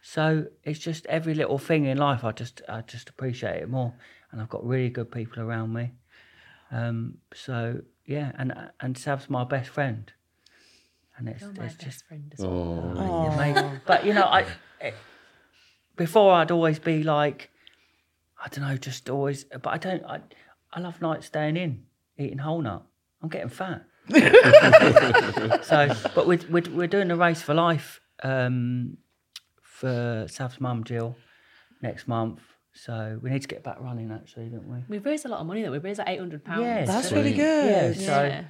so 0.01 0.45
it's 0.63 0.79
just 0.79 1.05
every 1.07 1.33
little 1.33 1.57
thing 1.57 1.83
in 1.83 1.97
life. 1.97 2.23
I 2.23 2.31
just 2.31 2.61
I 2.69 2.79
just 2.83 3.09
appreciate 3.09 3.61
it 3.61 3.69
more, 3.69 3.93
and 4.31 4.39
I've 4.39 4.47
got 4.47 4.65
really 4.65 4.89
good 4.89 5.11
people 5.11 5.43
around 5.43 5.73
me. 5.73 5.91
Um, 6.71 7.17
so 7.33 7.81
yeah, 8.05 8.31
and 8.37 8.53
and 8.79 8.97
Sav's 8.97 9.29
my 9.29 9.43
best 9.43 9.69
friend, 9.71 10.09
and 11.17 11.27
it's 11.27 11.41
You're 11.41 11.51
my 11.51 11.65
it's 11.65 11.75
best 11.75 11.85
just 11.85 12.05
friend 12.07 12.33
as 12.37 12.45
well. 12.45 12.93
Oh. 12.95 13.23
Yeah. 13.37 13.79
But 13.85 14.05
you 14.05 14.13
know, 14.13 14.23
I 14.23 14.45
it, 14.79 14.93
before 15.97 16.31
I'd 16.31 16.51
always 16.51 16.79
be 16.79 17.03
like, 17.03 17.49
I 18.41 18.47
don't 18.47 18.65
know, 18.65 18.77
just 18.77 19.09
always. 19.09 19.43
But 19.43 19.67
I 19.67 19.77
don't. 19.79 20.05
I 20.05 20.21
I 20.71 20.79
love 20.79 21.01
nights 21.01 21.25
staying 21.25 21.57
in, 21.57 21.83
eating 22.17 22.37
whole 22.37 22.61
nut. 22.61 22.85
I'm 23.25 23.29
getting 23.29 23.49
fat. 23.49 23.81
so, 25.63 25.91
but 26.13 26.27
we're, 26.27 26.39
we're 26.51 26.61
we're 26.71 26.87
doing 26.87 27.09
a 27.09 27.15
race 27.17 27.41
for 27.41 27.55
life 27.55 27.99
um, 28.23 28.97
for 29.63 30.27
Sav's 30.29 30.61
mum 30.61 30.83
Jill 30.83 31.15
next 31.81 32.07
month. 32.07 32.39
So 32.73 33.19
we 33.23 33.31
need 33.31 33.41
to 33.41 33.47
get 33.47 33.63
back 33.63 33.79
running, 33.81 34.11
actually, 34.11 34.49
don't 34.49 34.67
we? 34.67 34.83
We've 34.87 35.03
raised 35.05 35.25
a 35.25 35.29
lot 35.29 35.39
of 35.39 35.47
money 35.47 35.63
though. 35.63 35.71
We've 35.71 35.83
raised 35.83 35.97
like 35.99 36.09
eight 36.09 36.19
hundred 36.19 36.43
pounds. 36.45 36.61
Yeah, 36.61 36.85
That's 36.85 37.09
so- 37.09 37.15
really 37.15 37.31
Yeah, 37.33 37.87
good. 37.87 37.97
so 37.97 38.23
Yeah. 38.25 38.43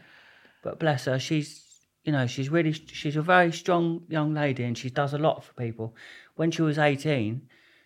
but 0.62 0.78
bless 0.80 1.06
her, 1.06 1.20
she's 1.20 1.64
you 2.04 2.12
know 2.12 2.28
she's 2.28 2.50
really 2.50 2.74
she's 2.74 3.16
a 3.16 3.22
very 3.22 3.54
strong 3.54 4.02
young 4.10 4.34
lady 4.34 4.64
and 4.66 4.78
she 4.78 4.90
does 4.90 5.14
a 5.14 5.18
lot 5.18 5.44
for 5.46 5.54
people. 5.54 5.96
When 6.36 6.52
she 6.52 6.64
was 6.64 6.78
eighteen, 6.78 7.44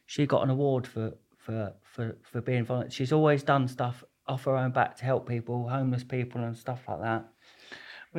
she 0.07 0.25
got 0.25 0.41
an 0.43 0.49
award 0.49 0.87
for 0.87 1.13
for 1.37 1.73
for 1.83 2.17
for 2.23 2.41
being 2.41 2.65
volunteer. 2.65 2.89
She's 2.91 3.11
always 3.13 3.43
done 3.43 3.67
stuff 3.67 4.03
off 4.29 4.43
her 4.45 4.55
own 4.55 4.71
back 4.71 4.95
to 4.97 5.03
help 5.05 5.27
people, 5.27 5.67
homeless 5.67 6.03
people 6.03 6.41
and 6.43 6.55
stuff 6.55 6.81
like 6.87 7.01
that. 7.01 7.25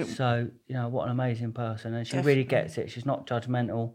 So 0.07 0.49
you 0.67 0.75
know 0.75 0.89
what 0.89 1.07
an 1.07 1.11
amazing 1.13 1.53
person, 1.53 1.95
and 1.95 2.07
she 2.07 2.17
really 2.19 2.45
gets 2.45 2.79
it. 2.79 2.91
She's 2.91 3.07
not 3.07 3.27
judgmental, 3.27 3.95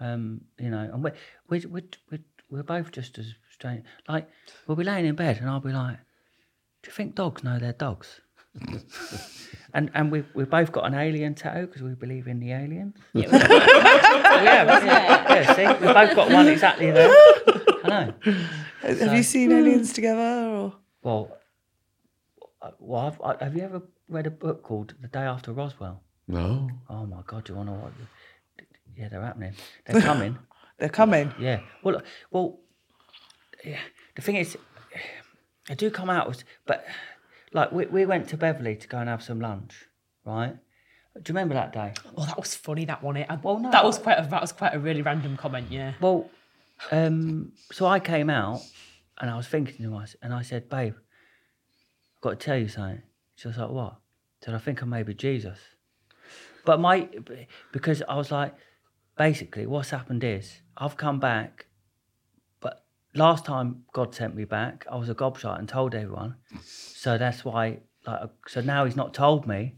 um, 0.00 0.40
you 0.58 0.70
know. 0.70 0.90
And 0.92 1.04
we're 1.04 1.14
we're 1.48 1.62
we're, 1.68 1.82
we're, 2.10 2.18
we're 2.50 2.62
both 2.64 2.90
just 2.90 3.18
as 3.18 3.26
strange. 3.52 3.84
Like 4.08 4.28
we'll 4.66 4.76
be 4.76 4.82
laying 4.84 5.06
in 5.06 5.14
bed, 5.14 5.38
and 5.40 5.48
I'll 5.48 5.60
be 5.60 5.70
like, 5.72 5.98
"Do 6.82 6.88
you 6.88 6.92
think 6.92 7.14
dogs 7.14 7.44
know 7.44 7.58
they're 7.60 7.72
dogs?" 7.72 8.20
and 9.74 9.90
and 9.94 10.10
we 10.10 10.24
we 10.34 10.44
both 10.44 10.72
got 10.72 10.84
an 10.86 10.94
alien 10.94 11.34
tattoo 11.34 11.66
because 11.66 11.82
we 11.82 11.94
believe 11.94 12.26
in 12.26 12.40
the 12.40 12.52
aliens. 12.52 12.94
Yeah, 13.12 13.26
we- 13.32 13.38
yeah, 13.38 14.64
yeah, 14.84 15.34
yeah. 15.34 15.52
See, 15.54 15.86
we 15.86 15.92
both 15.92 16.16
got 16.16 16.30
one 16.30 16.48
exactly 16.48 16.90
there. 16.90 17.08
I 17.84 17.88
know. 17.88 18.14
Have 18.82 19.14
you 19.16 19.22
seen 19.22 19.52
aliens 19.52 19.92
together? 19.92 20.20
Or 20.20 20.72
Well, 21.04 21.36
uh, 22.62 22.70
well, 22.80 23.06
I've, 23.22 23.38
I, 23.40 23.44
have 23.44 23.54
you 23.54 23.62
ever 23.62 23.82
read 24.08 24.26
a 24.26 24.30
book 24.30 24.62
called 24.62 24.94
The 25.00 25.06
Day 25.08 25.20
After 25.20 25.52
Roswell? 25.52 26.02
No. 26.26 26.68
Oh 26.88 27.04
my 27.06 27.20
God, 27.26 27.44
do 27.44 27.52
you 27.52 27.56
want 27.58 27.68
to 27.68 27.74
know 27.74 27.80
what? 27.80 27.92
Yeah, 28.96 29.08
they're 29.10 29.20
happening. 29.20 29.52
They're 29.86 30.00
coming. 30.00 30.38
they're 30.78 30.88
coming. 30.88 31.32
yeah. 31.38 31.60
Well, 31.82 32.00
well, 32.30 32.58
yeah. 33.64 33.80
The 34.16 34.22
thing 34.22 34.36
is, 34.36 34.56
they 35.68 35.74
do 35.74 35.90
come 35.90 36.08
out, 36.08 36.26
with- 36.26 36.44
but 36.66 36.86
like 37.52 37.70
we, 37.70 37.84
we 37.86 38.06
went 38.06 38.28
to 38.30 38.38
Beverley 38.38 38.74
to 38.76 38.88
go 38.88 38.98
and 38.98 39.08
have 39.08 39.22
some 39.22 39.40
lunch, 39.40 39.74
right? 40.24 40.56
Do 41.14 41.20
you 41.30 41.34
remember 41.34 41.54
that 41.54 41.72
day? 41.72 41.92
Oh, 42.16 42.24
that 42.24 42.38
was 42.38 42.54
funny. 42.56 42.86
That 42.86 43.02
one. 43.02 43.16
It. 43.18 43.28
Well, 43.42 43.60
no, 43.60 43.70
that 43.70 43.84
was 43.84 43.98
quite 43.98 44.18
a 44.18 44.26
that 44.30 44.40
was 44.40 44.50
quite 44.52 44.74
a 44.74 44.80
really 44.80 45.02
random 45.02 45.36
comment. 45.36 45.68
Yeah. 45.70 45.92
Well, 46.00 46.28
um, 46.90 47.52
so 47.70 47.86
I 47.86 48.00
came 48.00 48.30
out 48.30 48.62
and 49.20 49.30
I 49.30 49.36
was 49.36 49.46
thinking 49.46 49.84
to 49.84 49.90
myself, 49.90 50.16
and 50.22 50.32
I 50.32 50.42
said, 50.42 50.68
"Babe, 50.68 50.94
I've 50.96 52.20
got 52.20 52.30
to 52.30 52.36
tell 52.36 52.58
you 52.58 52.68
something." 52.68 53.02
She 53.36 53.48
was 53.48 53.58
like, 53.58 53.70
"What?" 53.70 53.92
I 54.42 54.44
said, 54.44 54.54
"I 54.54 54.58
think 54.58 54.82
I 54.82 54.86
may 54.86 55.02
be 55.02 55.14
Jesus." 55.14 55.58
But 56.64 56.80
my, 56.80 57.08
because 57.72 58.02
I 58.08 58.16
was 58.16 58.30
like, 58.30 58.54
basically, 59.18 59.66
what's 59.66 59.90
happened 59.90 60.24
is 60.24 60.62
I've 60.78 60.96
come 60.96 61.20
back, 61.20 61.66
but 62.60 62.86
last 63.14 63.44
time 63.44 63.84
God 63.92 64.14
sent 64.14 64.34
me 64.34 64.44
back, 64.44 64.86
I 64.90 64.96
was 64.96 65.10
a 65.10 65.14
gobshite 65.14 65.58
and 65.58 65.68
told 65.68 65.94
everyone. 65.94 66.36
So 66.62 67.18
that's 67.18 67.44
why, 67.44 67.80
like, 68.06 68.30
so 68.48 68.62
now 68.62 68.86
He's 68.86 68.96
not 68.96 69.12
told 69.12 69.46
me. 69.46 69.74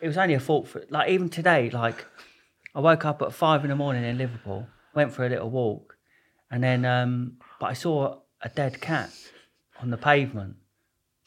It 0.00 0.08
was 0.08 0.16
only 0.16 0.34
a 0.34 0.40
thought 0.40 0.66
for, 0.66 0.82
like, 0.88 1.10
even 1.10 1.28
today, 1.28 1.68
like, 1.68 2.06
I 2.74 2.80
woke 2.80 3.04
up 3.04 3.20
at 3.20 3.32
five 3.32 3.64
in 3.64 3.70
the 3.70 3.76
morning 3.76 4.02
in 4.02 4.16
Liverpool, 4.16 4.66
went 4.94 5.12
for 5.12 5.26
a 5.26 5.28
little 5.28 5.50
walk, 5.50 5.85
and 6.50 6.62
then, 6.62 6.84
um, 6.84 7.38
but 7.60 7.66
I 7.66 7.72
saw 7.72 8.18
a 8.42 8.48
dead 8.48 8.80
cat 8.80 9.10
on 9.80 9.90
the 9.90 9.96
pavement, 9.96 10.56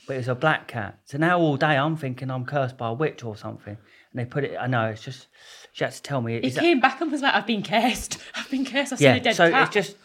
but 0.08 0.14
it 0.14 0.18
was 0.18 0.28
a 0.28 0.36
black 0.36 0.68
cat. 0.68 1.00
So 1.06 1.18
now 1.18 1.40
all 1.40 1.58
day 1.58 1.78
I'm 1.78 1.98
thinking 1.98 2.30
I'm 2.32 2.46
cursed 2.46 2.78
by 2.78 2.90
a 2.90 2.94
witch 2.94 3.24
or 3.24 3.36
something. 3.36 3.78
And 4.12 4.20
they 4.20 4.26
put 4.26 4.44
it, 4.44 4.58
I 4.60 4.68
know, 4.68 4.86
it's 4.88 5.02
just, 5.04 5.28
she 5.74 5.84
had 5.84 5.94
to 5.94 6.02
tell 6.02 6.22
me. 6.22 6.40
He 6.40 6.48
is 6.48 6.56
that- 6.56 6.62
came 6.62 6.80
back 6.80 7.00
and 7.02 7.12
was 7.12 7.22
like, 7.22 7.34
"I've 7.36 7.46
been 7.46 7.62
cursed. 7.64 8.18
I've 8.36 8.50
been 8.50 8.66
cursed. 8.66 8.94
I've 8.94 9.00
seen 9.00 9.10
a 9.10 9.20
dead 9.20 9.24
cat. 9.24 9.36
so 9.36 9.52
cat." 9.52 9.64
it's 9.68 9.74
just, 9.74 9.98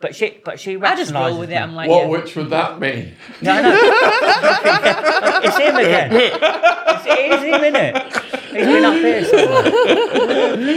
but 0.00 0.16
she, 0.16 0.40
but 0.44 0.58
she 0.58 0.76
I 0.76 0.96
just 0.96 1.12
roll 1.14 1.38
with 1.38 1.52
it. 1.52 1.56
I'm 1.56 1.74
like, 1.76 1.88
What 1.88 2.02
yeah. 2.02 2.08
which 2.08 2.34
would 2.34 2.50
that 2.50 2.80
mean? 2.80 3.14
No, 3.40 3.62
no. 3.62 3.70
it's 5.44 5.58
him 5.58 5.76
again. 5.76 6.10
It's, 6.94 7.06
it 7.06 7.32
is 7.32 7.42
him, 7.42 7.64
isn't 7.64 7.76
it? 7.76 8.41
He's 8.52 8.66
been 8.66 8.84
up 8.84 8.94
here 8.94 9.24
somewhere. 9.24 10.72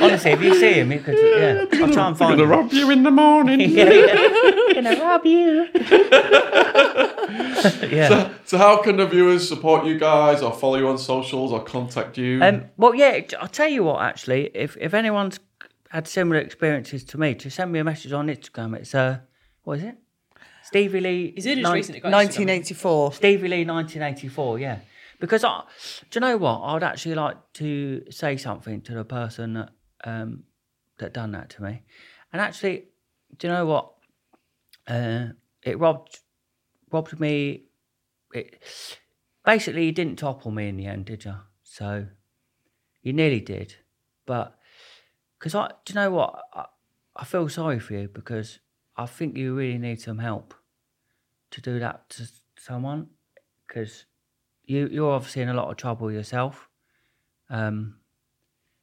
Honestly, 0.00 0.30
if 0.32 0.42
you 0.42 0.54
see 0.54 0.72
him, 0.74 0.92
you 0.92 1.00
could, 1.00 1.16
yeah. 1.18 1.64
I'll 1.84 1.92
try 1.92 2.08
and 2.08 2.16
find 2.18 2.38
gonna 2.38 2.42
him. 2.44 2.48
rob 2.50 2.72
you 2.72 2.90
in 2.90 3.02
the 3.02 3.10
morning. 3.10 3.60
yeah, 3.70 3.90
yeah. 3.90 4.72
Gonna 4.74 4.96
rob 5.00 5.24
you. 5.26 5.68
yeah. 7.90 8.30
So 8.44 8.58
how 8.58 8.82
can 8.82 8.96
the 8.96 9.06
viewers 9.06 9.48
support 9.48 9.86
you 9.86 9.98
guys 9.98 10.42
or 10.42 10.52
follow 10.52 10.76
you 10.76 10.88
on 10.88 10.98
socials 10.98 11.52
or 11.52 11.62
contact 11.64 12.18
you? 12.18 12.42
Um, 12.42 12.64
well, 12.76 12.94
yeah, 12.94 13.20
I'll 13.40 13.48
tell 13.48 13.68
you 13.68 13.84
what, 13.84 14.02
actually, 14.02 14.50
if, 14.54 14.76
if 14.80 14.94
anyone's 14.94 15.38
had 15.90 16.06
similar 16.06 16.40
experiences 16.40 17.04
to 17.04 17.18
me, 17.18 17.34
just 17.34 17.56
send 17.56 17.72
me 17.72 17.78
a 17.78 17.84
message 17.84 18.12
on 18.12 18.28
Instagram. 18.28 18.76
It's, 18.76 18.94
uh, 18.94 19.18
what 19.64 19.78
is 19.78 19.84
it? 19.84 19.96
Stevie 20.64 21.00
Lee. 21.00 21.32
He's 21.34 21.46
in 21.46 21.58
his 21.58 21.64
nine- 21.64 21.74
recently 21.74 22.00
1984. 22.00 23.12
Stevie 23.14 23.48
Lee 23.48 23.64
1984, 23.64 24.58
yeah. 24.58 24.78
Because 25.18 25.44
I, 25.44 25.62
do 26.10 26.18
you 26.18 26.20
know 26.20 26.36
what? 26.36 26.60
I'd 26.60 26.82
actually 26.82 27.14
like 27.14 27.36
to 27.54 28.04
say 28.10 28.36
something 28.36 28.80
to 28.82 28.94
the 28.94 29.04
person 29.04 29.54
that 29.54 29.70
um, 30.04 30.44
that 30.98 31.12
done 31.12 31.32
that 31.32 31.50
to 31.50 31.62
me. 31.62 31.82
And 32.32 32.40
actually, 32.40 32.84
do 33.36 33.46
you 33.46 33.52
know 33.52 33.66
what? 33.66 33.92
Uh, 34.86 35.28
it 35.62 35.78
robbed 35.78 36.20
robbed 36.90 37.18
me. 37.18 37.64
It 38.32 38.62
basically 39.44 39.90
didn't 39.90 40.16
topple 40.16 40.50
me 40.50 40.68
in 40.68 40.76
the 40.76 40.86
end, 40.86 41.06
did 41.06 41.24
you? 41.24 41.34
So 41.64 42.06
you 43.02 43.12
nearly 43.12 43.40
did, 43.40 43.76
but 44.26 44.58
because 45.38 45.54
I, 45.54 45.68
do 45.84 45.92
you 45.92 45.94
know 45.94 46.10
what? 46.10 46.42
I, 46.52 46.66
I 47.16 47.24
feel 47.24 47.48
sorry 47.48 47.80
for 47.80 47.94
you 47.94 48.08
because 48.08 48.60
I 48.96 49.06
think 49.06 49.36
you 49.36 49.54
really 49.54 49.78
need 49.78 50.00
some 50.00 50.18
help 50.18 50.54
to 51.50 51.60
do 51.60 51.78
that 51.78 52.10
to 52.10 52.28
someone 52.58 53.08
because 53.66 54.04
you 54.68 54.88
you're 54.92 55.10
obviously 55.10 55.42
in 55.42 55.48
a 55.48 55.54
lot 55.54 55.70
of 55.70 55.76
trouble 55.76 56.12
yourself. 56.12 56.68
Um, 57.50 57.96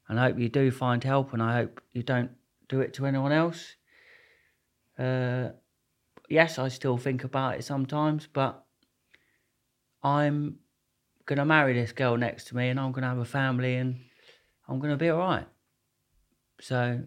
and 0.08 0.20
I 0.20 0.28
hope 0.28 0.40
you 0.40 0.50
do 0.50 0.72
find 0.72 1.04
help, 1.04 1.32
and 1.34 1.42
I 1.42 1.54
hope 1.54 1.82
you 1.94 2.04
don't 2.04 2.32
do 2.68 2.82
it 2.82 2.94
to 2.96 3.06
anyone 3.06 3.32
else. 3.32 3.76
Uh, 5.00 5.50
yes, 6.30 6.60
I 6.60 6.68
still 6.68 6.98
think 6.98 7.24
about 7.24 7.56
it 7.56 7.64
sometimes, 7.64 8.28
but 8.32 8.64
I'm 10.04 10.58
gonna 11.26 11.46
marry 11.46 11.74
this 11.74 11.92
girl 11.92 12.18
next 12.18 12.46
to 12.48 12.56
me, 12.56 12.70
and 12.70 12.80
I'm 12.80 12.92
gonna 12.92 13.10
have 13.10 13.18
a 13.20 13.26
family, 13.26 13.76
and 13.76 14.00
I'm 14.68 14.80
gonna 14.80 14.98
be 14.98 15.10
all 15.10 15.20
right. 15.20 15.48
So 16.62 17.02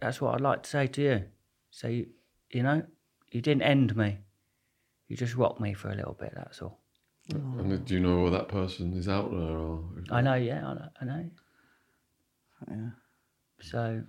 that's 0.00 0.20
what 0.20 0.34
I'd 0.34 0.40
like 0.40 0.62
to 0.62 0.70
say 0.70 0.86
to 0.86 1.02
you. 1.02 1.24
So 1.70 1.88
you, 1.88 2.06
you 2.50 2.62
know, 2.62 2.82
you 3.30 3.42
didn't 3.42 3.62
end 3.62 3.94
me. 3.96 4.18
You 5.06 5.16
just 5.16 5.36
rocked 5.36 5.60
me 5.60 5.74
for 5.74 5.90
a 5.90 5.94
little 5.94 6.16
bit. 6.18 6.32
That's 6.34 6.62
all. 6.62 6.80
And 7.32 7.84
do 7.84 7.94
you 7.94 8.00
know 8.00 8.22
where 8.22 8.30
that 8.30 8.48
person 8.48 8.92
is 8.94 9.08
out 9.08 9.30
there? 9.30 9.40
Or 9.40 9.84
I 10.10 10.20
know. 10.20 10.34
Yeah, 10.34 10.66
I 10.66 10.74
know. 10.74 10.88
I 11.00 11.04
know. 11.04 11.30
Yeah. 12.70 12.90
So 13.60 14.02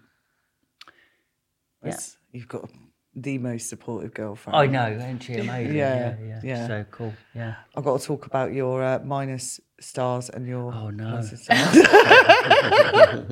It's- 1.84 2.18
You've 2.32 2.48
got 2.48 2.70
the 3.16 3.38
most 3.40 3.70
supportive 3.70 4.14
girlfriend. 4.14 4.56
I 4.56 4.68
know, 4.68 4.98
ain't 5.04 5.24
she 5.24 5.34
amazing? 5.36 5.76
Yeah, 5.76 6.16
yeah, 6.20 6.26
yeah. 6.28 6.40
yeah. 6.44 6.68
So 6.68 6.86
cool. 6.92 7.14
Yeah. 7.34 7.56
I've 7.76 7.84
got 7.84 8.00
to 8.00 8.06
talk 8.06 8.28
about 8.28 8.54
your 8.54 8.84
uh, 8.84 9.00
minus 9.04 9.60
stars 9.80 10.30
and 10.30 10.46
your. 10.48 10.72
Oh, 10.74 10.90
no. 10.92 11.06
pluses 11.06 11.40
stars. 11.44 11.88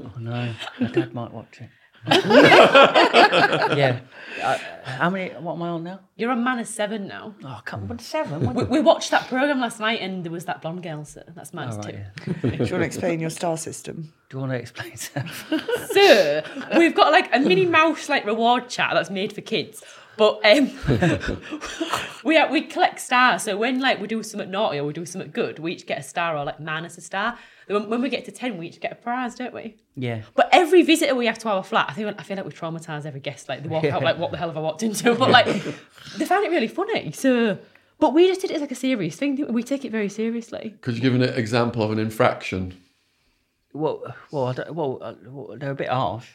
Oh 0.16 0.20
no, 0.20 0.54
my 0.80 0.88
dad 0.88 1.14
might 1.14 1.32
watch 1.32 1.62
it. 1.62 1.70
yeah. 3.78 4.00
Uh, 4.42 4.58
how 4.84 5.10
many? 5.10 5.32
What 5.34 5.54
am 5.54 5.64
I 5.64 5.70
on 5.70 5.84
now? 5.84 6.00
You're 6.16 6.32
on 6.32 6.44
man 6.44 6.60
of 6.60 6.68
seven 6.68 7.08
now. 7.08 7.34
Oh, 7.44 7.60
come 7.66 7.90
on, 7.90 8.00
seven. 8.00 8.54
We, 8.54 8.64
we 8.66 8.80
watched 8.80 9.12
that 9.12 9.28
program 9.28 9.60
last 9.60 9.80
night 9.80 10.00
and 10.02 10.24
there 10.24 10.32
was 10.32 10.46
that 10.46 10.62
blonde 10.62 10.84
girl, 10.84 11.04
so 11.06 11.24
that's 11.36 11.54
man 11.54 11.70
All 11.70 11.82
two. 11.82 11.92
yeah. 11.92 12.10
Do 12.42 12.48
you 12.50 12.58
want 12.58 12.70
to 12.70 12.82
explain 12.82 13.20
your 13.20 13.30
star 13.32 13.58
system? 13.58 14.14
Do 14.30 14.38
you 14.38 14.42
want 14.42 14.52
to 14.52 14.58
explain 14.60 14.94
that? 15.14 15.28
So 15.92 16.78
we've 16.78 16.94
got 16.94 17.12
like 17.12 17.34
a 17.34 17.40
Minnie 17.40 17.66
Mouse 17.66 18.10
like 18.10 18.26
reward 18.26 18.70
chat 18.70 18.92
that's 18.94 19.10
made 19.10 19.34
for 19.34 19.42
kids. 19.42 19.84
But 20.18 20.42
um, 20.44 20.72
we 22.24 22.44
we 22.48 22.62
collect 22.62 23.00
stars. 23.00 23.44
So 23.44 23.56
when 23.58 23.80
like 23.80 24.00
we 24.02 24.08
do 24.08 24.24
something 24.24 24.50
naughty 24.50 24.80
or 24.80 24.86
we 24.86 24.94
do 24.94 25.06
something 25.06 25.32
good, 25.32 25.60
we 25.60 25.74
each 25.74 25.86
get 25.86 26.00
a 26.00 26.04
star 26.04 26.36
or 26.38 26.44
like 26.44 26.60
minus 26.60 26.98
a 26.98 27.02
star. 27.02 27.38
When, 27.68 27.90
when 27.90 28.02
we 28.02 28.10
get 28.10 28.26
to 28.26 28.32
ten, 28.32 28.58
we 28.58 28.68
each 28.68 28.80
get 28.80 28.92
a 28.92 28.96
prize, 28.96 29.36
don't 29.36 29.54
we? 29.54 29.76
Yeah. 29.96 30.24
But 30.36 30.50
every 30.52 30.82
visitor 30.84 31.16
we 31.16 31.28
have 31.28 31.38
to 31.40 31.50
our 31.50 31.64
flat, 31.64 31.88
I 31.90 31.94
think 31.94 32.20
I 32.20 32.24
feel 32.24 32.38
like 32.38 32.46
we 32.46 32.52
traumatise 32.52 33.06
every 33.06 33.20
guest. 33.20 33.48
Like 33.48 33.64
they 33.64 33.70
walk 33.70 33.86
out 33.86 34.04
like, 34.04 34.18
what 34.18 34.32
the 34.32 34.38
hell 34.38 34.50
have 34.50 34.58
I 34.58 34.62
walked 34.62 34.84
into? 34.84 35.14
But 35.20 35.30
like 35.30 35.46
they 36.18 36.26
found 36.26 36.46
it 36.46 36.52
really 36.52 36.68
funny. 36.68 37.12
So, 37.12 37.58
but 38.00 38.14
we 38.14 38.28
just 38.28 38.42
did 38.42 38.52
it 38.52 38.56
as 38.56 38.62
like 38.62 38.72
a 38.72 38.76
serious 38.76 39.16
thing. 39.16 39.36
We 39.36 39.44
We 39.46 39.64
take 39.64 39.86
it 39.86 39.92
very 39.92 40.10
seriously. 40.10 40.76
Could 40.82 40.96
you 40.96 41.02
give 41.02 41.16
an 41.16 41.24
example 41.24 41.84
of 41.84 41.92
an 41.92 42.00
infraction? 42.00 42.76
Well, 43.74 44.16
well, 44.32 44.46
I 44.46 44.54
don't, 44.54 44.74
well, 44.74 44.98
uh, 45.02 45.14
well, 45.26 45.58
they're 45.58 45.72
a 45.72 45.76
bit 45.76 45.90
harsh. 45.90 46.28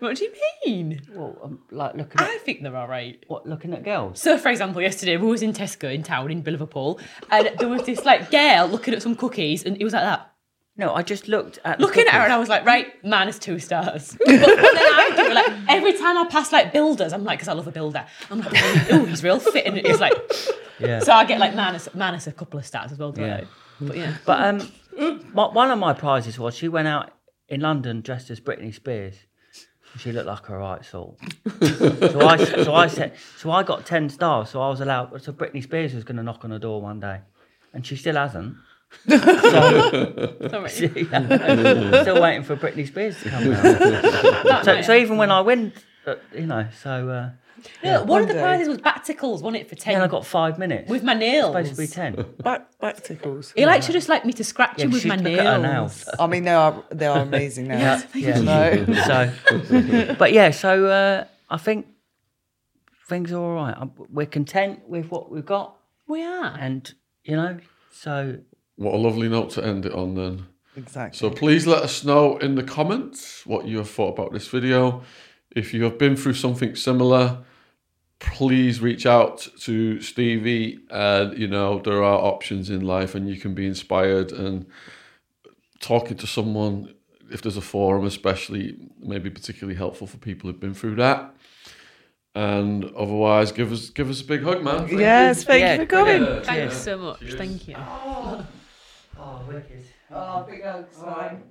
What 0.00 0.16
do 0.16 0.24
you 0.24 0.32
mean? 0.64 1.02
Well, 1.12 1.36
um, 1.42 1.58
like 1.70 1.94
looking 1.94 2.20
at 2.20 2.28
I 2.28 2.38
think 2.38 2.62
they're 2.62 2.76
all 2.76 2.86
right. 2.88 3.22
what? 3.26 3.46
Looking 3.46 3.72
at 3.74 3.82
girls. 3.84 4.20
So, 4.20 4.38
for 4.38 4.48
example, 4.48 4.80
yesterday 4.80 5.16
we 5.16 5.26
was 5.26 5.42
in 5.42 5.52
Tesco 5.52 5.92
in 5.92 6.02
town 6.02 6.30
in 6.30 6.42
Liverpool, 6.44 7.00
and 7.30 7.50
there 7.58 7.68
was 7.68 7.82
this 7.82 8.04
like 8.04 8.30
girl 8.30 8.68
looking 8.68 8.94
at 8.94 9.02
some 9.02 9.16
cookies, 9.16 9.64
and 9.64 9.76
it 9.80 9.84
was 9.84 9.92
like 9.92 10.02
that, 10.04 10.30
No, 10.76 10.94
I 10.94 11.02
just 11.02 11.26
looked 11.26 11.58
at 11.64 11.80
looking 11.80 12.06
at 12.06 12.14
her, 12.14 12.20
and. 12.20 12.32
I 12.32 12.38
was 12.38 12.48
like, 12.48 12.64
right, 12.64 12.86
minus 13.04 13.38
two 13.40 13.58
stars. 13.58 14.16
but, 14.24 14.26
then 14.28 14.40
I 14.46 15.12
do 15.16 15.34
like 15.34 15.52
every 15.68 15.92
time 15.94 16.16
I 16.16 16.26
pass 16.30 16.52
like 16.52 16.72
builders, 16.72 17.12
I'm 17.12 17.24
like, 17.24 17.38
because 17.40 17.48
I 17.48 17.54
love 17.54 17.66
a 17.66 17.72
builder, 17.72 18.06
I'm 18.30 18.38
like, 18.40 18.52
oh, 18.92 19.04
he's 19.04 19.24
real 19.24 19.40
fit, 19.40 19.66
and 19.66 19.76
it's 19.78 19.98
like, 20.00 20.14
Yeah. 20.78 21.00
so 21.00 21.12
I 21.12 21.24
get 21.24 21.40
like 21.40 21.54
minus 21.56 21.88
minus 21.94 22.28
a 22.28 22.32
couple 22.32 22.60
of 22.60 22.66
stars 22.66 22.92
as 22.92 22.98
well, 22.98 23.12
Yeah. 23.16 23.38
I? 23.42 23.46
But 23.80 23.96
yeah, 23.96 24.16
But 24.24 24.44
um, 24.44 25.22
my, 25.34 25.48
one 25.48 25.70
of 25.72 25.78
my 25.80 25.92
prizes 25.92 26.38
was 26.38 26.54
she 26.56 26.68
went 26.68 26.86
out 26.88 27.10
in 27.48 27.60
London 27.62 28.00
dressed 28.00 28.30
as 28.30 28.40
Britney 28.40 28.72
Spears. 28.74 29.16
She 29.96 30.12
looked 30.12 30.26
like 30.26 30.48
a 30.48 30.56
right 30.56 30.84
sort. 30.84 31.16
so 31.60 32.20
I, 32.20 32.36
so 32.44 32.74
I 32.74 32.86
said, 32.86 33.14
so 33.36 33.50
I 33.50 33.62
got 33.62 33.86
ten 33.86 34.08
stars. 34.08 34.50
So 34.50 34.60
I 34.60 34.68
was 34.68 34.80
allowed. 34.80 35.22
So 35.22 35.32
Britney 35.32 35.62
Spears 35.62 35.94
was 35.94 36.04
going 36.04 36.16
to 36.18 36.22
knock 36.22 36.44
on 36.44 36.50
the 36.50 36.58
door 36.58 36.80
one 36.80 37.00
day, 37.00 37.20
and 37.72 37.84
she 37.86 37.96
still 37.96 38.16
hasn't. 38.16 38.56
sorry. 39.08 40.68
Still 40.68 42.22
waiting 42.22 42.42
for 42.42 42.56
Britney 42.56 42.86
Spears 42.86 43.20
to 43.22 43.28
come 43.30 43.48
around. 43.50 44.64
So, 44.64 44.82
so 44.82 44.94
even 44.94 45.16
when 45.16 45.30
I 45.30 45.40
win, 45.42 45.72
uh, 46.06 46.14
you 46.34 46.46
know, 46.46 46.68
so 46.82 47.08
uh, 47.08 47.30
Yeah, 47.82 48.00
one 48.02 48.22
of 48.22 48.28
the 48.28 48.34
day. 48.34 48.40
prizes 48.40 48.68
was 48.68 48.78
baticles, 48.78 49.42
wasn't 49.42 49.56
it, 49.56 49.68
for 49.68 49.74
ten? 49.74 49.94
then 49.94 50.02
I 50.02 50.06
got 50.08 50.24
five 50.26 50.58
minutes. 50.58 50.88
with 50.90 51.02
my 51.02 51.14
nails. 51.14 51.46
supposed 51.54 51.70
to 51.74 51.76
be 51.80 51.86
ten. 51.86 52.14
Back, 52.42 52.78
back 52.80 53.02
tickles. 53.02 53.52
He 53.56 53.64
likes 53.66 53.86
to 53.86 53.92
just 53.92 54.08
like 54.08 54.24
me 54.24 54.32
to 54.34 54.44
scratch 54.44 54.78
Yeah, 54.78 54.84
him 54.86 54.90
with 54.92 55.04
my 55.06 55.16
nails. 55.16 55.40
her 55.40 55.58
nails. 55.58 56.08
I 56.18 56.26
mean, 56.26 56.44
they 56.44 56.52
are 56.52 56.82
they 56.90 57.06
are 57.06 57.20
amazing 57.20 57.68
now. 57.74 58.00
Yeah. 58.14 58.40
No. 58.40 58.84
So, 59.06 60.14
but 60.18 60.32
yeah, 60.32 60.50
so 60.50 60.86
uh, 60.86 61.24
I 61.50 61.56
think 61.58 61.86
things 63.08 63.32
are 63.32 63.38
all 63.40 63.54
right. 63.54 63.74
I'm- 63.76 63.92
We're 64.10 64.26
content 64.26 64.88
with 64.88 65.10
what 65.10 65.30
we've 65.30 65.46
got, 65.46 65.76
We 66.06 66.22
are. 66.22 66.56
and 66.58 66.92
you 67.24 67.36
know, 67.36 67.58
so 67.92 68.38
What 68.76 68.94
a 68.94 68.98
lovely 68.98 69.28
note 69.28 69.50
to 69.50 69.64
end 69.64 69.86
it 69.86 69.92
on 69.92 70.14
then. 70.14 70.46
Exactly. 70.76 71.18
So 71.18 71.34
please 71.34 71.66
let 71.66 71.82
us 71.82 72.04
know 72.04 72.36
in 72.38 72.54
the 72.54 72.62
comments 72.62 73.44
what 73.44 73.66
you 73.66 73.78
have 73.78 73.90
thought 73.90 74.10
about 74.18 74.32
this 74.32 74.46
video. 74.48 75.02
If 75.54 75.72
you 75.74 75.84
have 75.84 75.98
been 75.98 76.16
through 76.16 76.34
something 76.34 76.76
similar, 76.76 77.38
please 78.18 78.80
reach 78.80 79.06
out 79.06 79.48
to 79.60 80.00
Stevie. 80.00 80.80
And 80.90 81.36
you 81.38 81.48
know 81.48 81.80
there 81.80 82.02
are 82.02 82.18
options 82.18 82.70
in 82.70 82.80
life, 82.82 83.14
and 83.14 83.28
you 83.28 83.40
can 83.40 83.54
be 83.54 83.66
inspired. 83.66 84.32
And 84.32 84.66
talking 85.80 86.16
to 86.18 86.26
someone, 86.26 86.94
if 87.30 87.42
there's 87.42 87.56
a 87.56 87.62
forum, 87.62 88.04
especially, 88.04 88.76
may 89.00 89.18
be 89.18 89.30
particularly 89.30 89.76
helpful 89.76 90.06
for 90.06 90.18
people 90.18 90.50
who've 90.50 90.60
been 90.60 90.74
through 90.74 90.96
that. 90.96 91.34
And 92.34 92.84
otherwise, 92.96 93.50
give 93.52 93.72
us 93.72 93.90
give 93.90 94.10
us 94.10 94.20
a 94.20 94.24
big 94.24 94.42
hug, 94.42 94.62
man. 94.62 94.86
Thank 94.86 95.00
yes, 95.00 95.38
you. 95.38 95.44
thank 95.44 95.60
Yeah, 95.60 95.72
you 95.74 95.80
for 95.80 95.86
coming. 95.86 96.22
yeah. 96.22 96.40
Thanks 96.42 96.76
so 96.76 96.98
much. 96.98 97.32
Thank 97.32 97.68
you. 97.68 97.74
oh, 97.78 98.46
wicked. 99.48 99.84
Oh, 100.10 100.46
big 100.48 100.62
hugs, 100.62 101.00
man. 101.02 101.42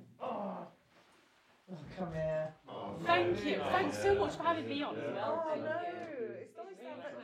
Oh, 1.70 1.76
come 1.98 2.12
here. 2.14 2.52
Oh, 2.68 2.94
Thank 3.04 3.44
you. 3.44 3.60
Thanks 3.70 3.98
so 3.98 4.14
much 4.14 4.36
for 4.36 4.42
having 4.42 4.68
me 4.68 4.82
on 4.82 4.96
as 4.96 5.14
well. 5.14 5.44
Oh, 5.46 5.54
no. 5.60 5.70
It's 6.40 6.56
nice 6.56 6.76
to 6.82 6.88
have 6.88 7.14